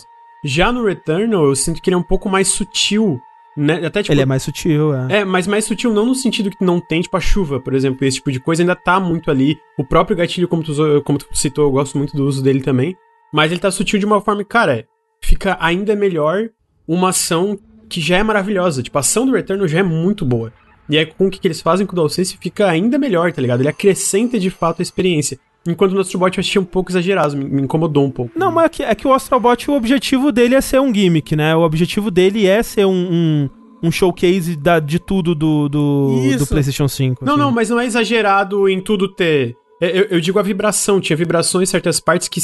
Já 0.44 0.72
no 0.72 0.84
Returnal, 0.84 1.44
eu 1.44 1.54
sinto 1.56 1.82
que 1.82 1.90
ele 1.90 1.94
é 1.94 1.98
um 1.98 2.02
pouco 2.02 2.28
mais 2.28 2.48
sutil, 2.48 3.18
né? 3.56 3.84
Até 3.84 4.02
tipo, 4.02 4.12
Ele 4.14 4.22
é 4.22 4.26
mais 4.26 4.42
sutil, 4.44 4.94
é. 4.94 5.18
é, 5.18 5.24
mas 5.24 5.46
mais 5.46 5.64
sutil 5.64 5.92
não 5.92 6.06
no 6.06 6.14
sentido 6.14 6.50
que 6.50 6.64
não 6.64 6.80
tem, 6.80 7.02
tipo, 7.02 7.16
a 7.16 7.20
chuva, 7.20 7.60
por 7.60 7.74
exemplo, 7.74 8.04
esse 8.06 8.16
tipo 8.18 8.30
de 8.32 8.40
coisa 8.40 8.62
ainda 8.62 8.74
tá 8.76 8.98
muito 9.00 9.30
ali. 9.30 9.58
O 9.76 9.84
próprio 9.84 10.16
gatilho, 10.16 10.48
como 10.48 10.62
tu, 10.62 10.70
usou- 10.70 11.02
como 11.02 11.18
tu 11.18 11.26
citou, 11.32 11.64
eu 11.66 11.70
gosto 11.70 11.98
muito 11.98 12.16
do 12.16 12.24
uso 12.24 12.42
dele 12.42 12.62
também. 12.62 12.96
Mas 13.32 13.50
ele 13.50 13.60
tá 13.60 13.70
sutil 13.70 13.98
de 13.98 14.06
uma 14.06 14.20
forma 14.20 14.42
que, 14.42 14.48
cara, 14.48 14.86
fica 15.22 15.56
ainda 15.60 15.94
melhor 15.94 16.48
uma 16.88 17.10
ação 17.10 17.58
que 17.90 18.00
já 18.00 18.16
é 18.18 18.22
maravilhosa. 18.22 18.82
Tipo, 18.82 18.96
a 18.96 19.00
ação 19.00 19.26
do 19.26 19.32
Returnal 19.32 19.68
já 19.68 19.80
é 19.80 19.82
muito 19.82 20.24
boa. 20.24 20.52
E 20.88 20.96
aí, 20.96 21.06
com 21.06 21.26
o 21.26 21.30
que, 21.30 21.38
que 21.38 21.46
eles 21.46 21.60
fazem 21.60 21.86
com 21.86 21.92
o 21.92 21.96
DualSense, 21.96 22.38
fica 22.40 22.66
ainda 22.68 22.98
melhor, 22.98 23.32
tá 23.32 23.42
ligado? 23.42 23.60
Ele 23.60 23.68
acrescenta 23.68 24.38
de 24.38 24.50
fato 24.50 24.80
a 24.80 24.82
experiência. 24.82 25.38
Enquanto 25.66 25.92
no 25.92 26.00
Astrobot 26.00 26.36
eu 26.36 26.40
achei 26.40 26.60
um 26.60 26.64
pouco 26.64 26.90
exagerado, 26.90 27.36
me, 27.36 27.62
incomodou 27.62 28.04
um 28.06 28.10
pouco. 28.10 28.32
Não, 28.34 28.50
mas 28.50 28.64
é 28.64 28.68
que, 28.68 28.82
é 28.82 28.94
que 28.94 29.06
o 29.06 29.12
Astrobot, 29.12 29.70
o 29.70 29.74
objetivo 29.74 30.32
dele 30.32 30.54
é 30.54 30.60
ser 30.60 30.80
um 30.80 30.92
gimmick, 30.92 31.36
né? 31.36 31.54
O 31.54 31.60
objetivo 31.60 32.10
dele 32.10 32.46
é 32.46 32.62
ser 32.62 32.86
um, 32.86 32.90
um, 32.92 33.50
um 33.82 33.90
showcase 33.90 34.56
da, 34.56 34.80
de 34.80 34.98
tudo 34.98 35.34
do, 35.34 35.68
do, 35.68 36.36
do 36.38 36.46
PlayStation 36.46 36.88
5. 36.88 37.24
Não, 37.24 37.34
assim. 37.34 37.42
não, 37.42 37.52
mas 37.52 37.68
não 37.68 37.78
é 37.78 37.84
exagerado 37.84 38.68
em 38.68 38.80
tudo 38.80 39.06
ter. 39.14 39.54
é, 39.82 39.96
Eu, 39.96 40.04
eu 40.04 40.20
digo 40.20 40.38
a 40.38 40.42
vibração, 40.42 41.00
tinha 41.00 41.16
vibrações 41.16 41.68
em 41.68 41.70
certas 41.70 42.00
partes 42.00 42.26
que 42.26 42.40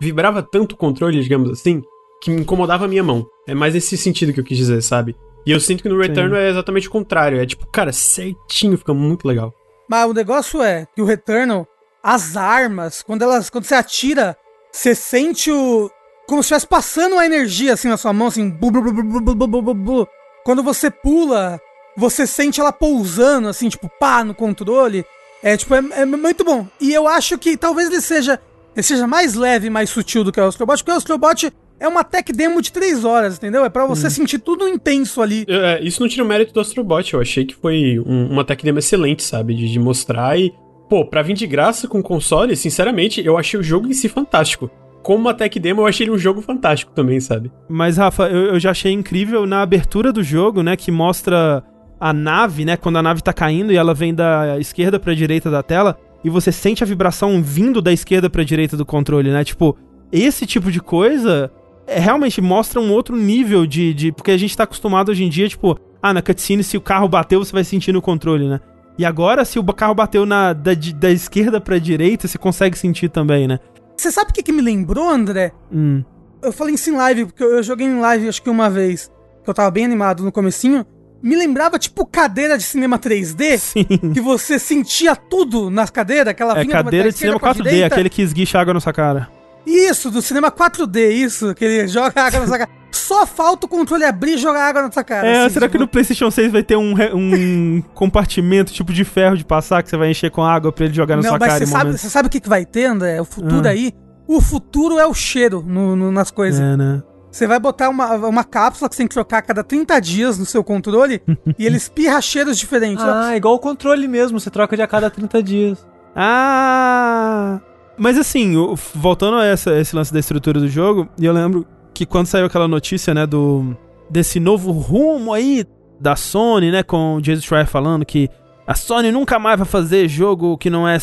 vibrava 0.00 0.42
tanto 0.42 0.72
o 0.72 0.76
controle, 0.76 1.22
digamos 1.22 1.50
assim, 1.50 1.82
que 2.20 2.30
me 2.30 2.42
incomodava 2.42 2.84
a 2.84 2.88
minha 2.88 3.02
mão. 3.02 3.26
É 3.46 3.54
mais 3.54 3.74
nesse 3.74 3.96
sentido 3.96 4.32
que 4.32 4.40
eu 4.40 4.44
quis 4.44 4.58
dizer, 4.58 4.82
sabe? 4.82 5.16
E 5.46 5.52
eu 5.52 5.60
sinto 5.60 5.82
que 5.82 5.88
no 5.88 5.98
Return 5.98 6.36
é 6.36 6.50
exatamente 6.50 6.88
o 6.88 6.90
contrário. 6.90 7.40
É 7.40 7.46
tipo, 7.46 7.66
cara, 7.66 7.92
certinho, 7.92 8.76
fica 8.76 8.92
muito 8.92 9.26
legal. 9.26 9.54
Mas 9.88 10.08
o 10.08 10.14
negócio 10.14 10.62
é 10.62 10.86
que 10.94 11.00
o 11.00 11.04
Return 11.04 11.66
as 12.02 12.36
armas, 12.36 13.02
quando 13.02 13.22
elas, 13.22 13.50
quando 13.50 13.64
você 13.64 13.74
atira, 13.74 14.36
você 14.72 14.94
sente 14.94 15.50
o 15.50 15.90
como 16.26 16.42
se 16.42 16.46
estivesse 16.46 16.66
passando 16.66 17.18
a 17.18 17.26
energia 17.26 17.72
assim 17.72 17.88
na 17.88 17.96
sua 17.96 18.12
mão, 18.12 18.28
assim, 18.28 18.48
bu, 18.48 18.70
bu, 18.70 19.74
bu, 19.74 20.08
quando 20.44 20.62
você 20.62 20.88
pula, 20.88 21.60
você 21.96 22.24
sente 22.24 22.60
ela 22.60 22.72
pousando 22.72 23.48
assim, 23.48 23.68
tipo, 23.68 23.90
pá, 23.98 24.22
no 24.22 24.34
controle. 24.34 25.04
É 25.42 25.56
tipo, 25.56 25.74
é, 25.74 25.82
é 25.92 26.04
muito 26.04 26.44
bom. 26.44 26.68
E 26.80 26.92
eu 26.92 27.08
acho 27.08 27.36
que 27.36 27.56
talvez 27.56 27.88
ele 27.88 28.00
seja 28.00 28.40
ele 28.76 28.82
seja 28.84 29.06
mais 29.06 29.34
leve, 29.34 29.68
mais 29.68 29.90
sutil 29.90 30.22
do 30.22 30.30
que 30.30 30.40
o 30.40 30.44
Astrobot, 30.44 30.78
porque 30.78 30.92
o 30.92 30.94
Astrobot 30.94 31.52
é 31.80 31.88
uma 31.88 32.04
tech 32.04 32.30
demo 32.32 32.60
de 32.62 32.70
3 32.70 33.04
horas, 33.04 33.36
entendeu? 33.38 33.64
É 33.64 33.68
pra 33.70 33.86
você 33.86 34.08
sentir 34.10 34.38
tudo 34.38 34.68
intenso 34.68 35.20
ali. 35.22 35.44
É, 35.48 35.80
isso 35.82 36.00
não 36.00 36.08
tira 36.08 36.22
o 36.22 36.28
mérito 36.28 36.52
do 36.54 36.60
Astrobot. 36.60 37.12
Eu 37.14 37.20
achei 37.20 37.44
que 37.44 37.54
foi 37.56 37.98
um- 38.06 38.28
uma 38.30 38.44
tech 38.44 38.62
demo 38.62 38.78
excelente, 38.78 39.22
sabe? 39.22 39.54
De, 39.54 39.68
de 39.68 39.78
mostrar 39.80 40.38
e. 40.38 40.52
Pô, 40.88 41.04
pra 41.06 41.22
vir 41.22 41.34
de 41.34 41.46
graça 41.46 41.86
com 41.88 42.02
console, 42.02 42.54
sinceramente, 42.56 43.24
eu 43.24 43.38
achei 43.38 43.58
o 43.58 43.62
jogo 43.62 43.86
em 43.88 43.92
si 43.92 44.08
fantástico. 44.08 44.68
Como 45.02 45.20
uma 45.20 45.32
tech 45.32 45.58
demo, 45.58 45.80
eu 45.82 45.86
achei 45.86 46.04
ele 46.04 46.10
um 46.12 46.18
jogo 46.18 46.42
fantástico 46.42 46.92
também, 46.92 47.18
sabe? 47.20 47.50
Mas, 47.68 47.96
Rafa, 47.96 48.24
eu, 48.28 48.54
eu 48.54 48.60
já 48.60 48.72
achei 48.72 48.92
incrível 48.92 49.46
na 49.46 49.62
abertura 49.62 50.12
do 50.12 50.22
jogo, 50.22 50.62
né? 50.62 50.76
Que 50.76 50.90
mostra 50.90 51.62
a 51.98 52.12
nave, 52.12 52.64
né? 52.64 52.76
Quando 52.76 52.96
a 52.98 53.02
nave 53.02 53.22
tá 53.22 53.32
caindo 53.32 53.72
e 53.72 53.76
ela 53.76 53.94
vem 53.94 54.12
da 54.14 54.58
esquerda 54.58 54.98
pra 54.98 55.14
direita 55.14 55.50
da 55.50 55.62
tela. 55.62 55.96
E 56.24 56.28
você 56.28 56.50
sente 56.52 56.82
a 56.82 56.86
vibração 56.86 57.40
vindo 57.42 57.80
da 57.80 57.92
esquerda 57.92 58.28
pra 58.28 58.42
direita 58.42 58.76
do 58.76 58.84
controle, 58.84 59.30
né? 59.30 59.42
Tipo, 59.44 59.78
esse 60.12 60.44
tipo 60.44 60.70
de 60.72 60.80
coisa 60.80 61.50
realmente 61.98 62.40
mostra 62.40 62.80
um 62.80 62.92
outro 62.92 63.16
nível 63.16 63.66
de, 63.66 63.92
de. 63.92 64.12
Porque 64.12 64.30
a 64.30 64.36
gente 64.36 64.56
tá 64.56 64.64
acostumado 64.64 65.10
hoje 65.10 65.24
em 65.24 65.28
dia, 65.28 65.48
tipo, 65.48 65.78
ah, 66.02 66.14
na 66.14 66.22
cutscene, 66.22 66.62
se 66.62 66.76
o 66.76 66.80
carro 66.80 67.08
bateu, 67.08 67.44
você 67.44 67.52
vai 67.52 67.64
sentir 67.64 67.92
no 67.92 68.00
controle, 68.00 68.48
né? 68.48 68.60
E 68.98 69.04
agora, 69.04 69.44
se 69.44 69.58
o 69.58 69.64
carro 69.64 69.94
bateu 69.94 70.26
na, 70.26 70.52
da, 70.52 70.72
da 70.74 71.10
esquerda 71.10 71.60
pra 71.60 71.78
direita, 71.78 72.28
você 72.28 72.36
consegue 72.36 72.76
sentir 72.76 73.08
também, 73.08 73.48
né? 73.48 73.58
Você 73.96 74.10
sabe 74.10 74.30
o 74.30 74.34
que, 74.34 74.42
que 74.42 74.52
me 74.52 74.62
lembrou, 74.62 75.08
André? 75.08 75.52
Hum. 75.72 76.02
Eu 76.42 76.52
falei 76.52 76.74
isso 76.74 76.90
em 76.90 76.96
live, 76.96 77.26
porque 77.26 77.42
eu 77.42 77.56
eu 77.56 77.62
joguei 77.62 77.86
em 77.86 78.00
live 78.00 78.28
acho 78.28 78.42
que 78.42 78.48
uma 78.50 78.70
vez, 78.70 79.10
que 79.44 79.50
eu 79.50 79.54
tava 79.54 79.70
bem 79.70 79.84
animado 79.84 80.22
no 80.22 80.32
comecinho. 80.32 80.84
Me 81.22 81.36
lembrava, 81.36 81.78
tipo, 81.78 82.06
cadeira 82.06 82.56
de 82.56 82.64
cinema 82.64 82.98
3D, 82.98 83.58
Sim. 83.58 83.84
que 84.14 84.22
você 84.22 84.58
sentia 84.58 85.14
tudo 85.14 85.68
nas 85.68 85.90
cadeiras, 85.90 86.28
aquela 86.28 86.58
É 86.58 86.62
vinha 86.62 86.72
cadeira 86.72 87.10
de 87.10 87.18
cinema 87.18 87.36
esquerda 87.36 87.54
pra 87.54 87.64
4D, 87.64 87.70
direita. 87.70 87.94
aquele 87.94 88.08
que 88.08 88.22
esguicha 88.22 88.58
água 88.58 88.72
na 88.72 88.80
sua 88.80 88.92
cara. 88.92 89.28
Isso, 89.66 90.10
do 90.10 90.20
cinema 90.22 90.50
4D, 90.50 91.10
isso, 91.10 91.54
que 91.54 91.64
ele 91.64 91.86
joga 91.88 92.22
água 92.22 92.40
na 92.40 92.46
sua 92.46 92.58
cara. 92.58 92.70
Só 92.92 93.26
falta 93.26 93.66
o 93.66 93.68
controle 93.68 94.04
abrir 94.04 94.34
e 94.34 94.38
jogar 94.38 94.68
água 94.68 94.82
na 94.82 94.90
sua 94.92 95.02
cara. 95.04 95.26
É, 95.26 95.44
assim, 95.44 95.54
será 95.54 95.66
tipo, 95.66 95.72
que 95.78 95.78
no 95.78 95.88
PlayStation 95.88 96.30
6 96.30 96.52
vai 96.52 96.62
ter 96.62 96.76
um, 96.76 96.94
um 97.14 97.82
compartimento 97.94 98.72
tipo 98.72 98.92
de 98.92 99.04
ferro 99.04 99.36
de 99.36 99.44
passar 99.44 99.82
que 99.82 99.88
você 99.90 99.96
vai 99.96 100.10
encher 100.10 100.30
com 100.30 100.42
água 100.44 100.72
pra 100.72 100.84
ele 100.84 100.94
jogar 100.94 101.16
na 101.16 101.22
Não, 101.22 101.30
sua 101.30 101.38
mas 101.38 101.48
cara 101.48 101.66
você 101.66 101.72
sabe, 101.72 101.92
você 101.92 102.08
sabe 102.10 102.26
o 102.28 102.30
que, 102.30 102.40
que 102.40 102.48
vai 102.48 102.64
ter, 102.64 102.84
André? 102.86 103.20
O 103.20 103.24
futuro 103.24 103.66
Ah. 103.66 103.70
aí. 103.70 103.92
O 104.26 104.40
futuro 104.40 104.98
é 104.98 105.06
o 105.06 105.12
cheiro 105.14 105.62
no- 105.66 105.96
no- 105.96 106.12
nas 106.12 106.30
coisas. 106.30 106.60
É, 106.60 106.76
né? 106.76 107.02
Você 107.32 107.46
vai 107.46 107.58
botar 107.60 107.88
uma, 107.88 108.14
uma 108.26 108.44
cápsula 108.44 108.88
que 108.88 108.94
você 108.94 109.02
tem 109.02 109.08
que 109.08 109.14
trocar 109.14 109.38
a 109.38 109.42
cada 109.42 109.62
30 109.64 110.00
dias 110.00 110.38
no 110.38 110.44
seu 110.46 110.62
controle 110.64 111.20
e 111.58 111.66
ele 111.66 111.76
espirra 111.76 112.20
cheiros 112.20 112.58
diferentes. 112.58 113.04
Ah, 113.04 113.36
igual 113.36 113.54
o 113.54 113.58
controle 113.58 114.06
mesmo, 114.08 114.38
você 114.38 114.50
troca 114.50 114.76
de 114.76 114.82
a 114.82 114.86
cada 114.86 115.10
30 115.10 115.42
dias. 115.42 115.84
Ah! 116.14 117.60
Mas 118.00 118.16
assim, 118.18 118.56
o- 118.56 118.74
voltando 118.94 119.36
a 119.36 119.44
essa- 119.44 119.78
esse 119.78 119.94
lance 119.94 120.12
da 120.12 120.18
estrutura 120.18 120.58
do 120.58 120.68
jogo, 120.68 121.06
e 121.20 121.26
eu 121.26 121.32
lembro 121.32 121.66
que 121.92 122.06
quando 122.06 122.26
saiu 122.26 122.46
aquela 122.46 122.66
notícia, 122.66 123.12
né, 123.12 123.26
do 123.26 123.76
desse 124.08 124.40
novo 124.40 124.72
rumo 124.72 125.32
aí 125.32 125.64
da 126.00 126.16
Sony, 126.16 126.70
né, 126.72 126.82
com 126.82 127.16
o 127.16 127.20
Jason 127.20 127.42
Schreier 127.42 127.66
falando 127.66 128.04
que 128.04 128.28
a 128.66 128.74
Sony 128.74 129.12
nunca 129.12 129.38
mais 129.38 129.58
vai 129.58 129.66
fazer 129.66 130.08
jogo 130.08 130.56
que 130.58 130.70
não 130.70 130.88
é, 130.88 130.96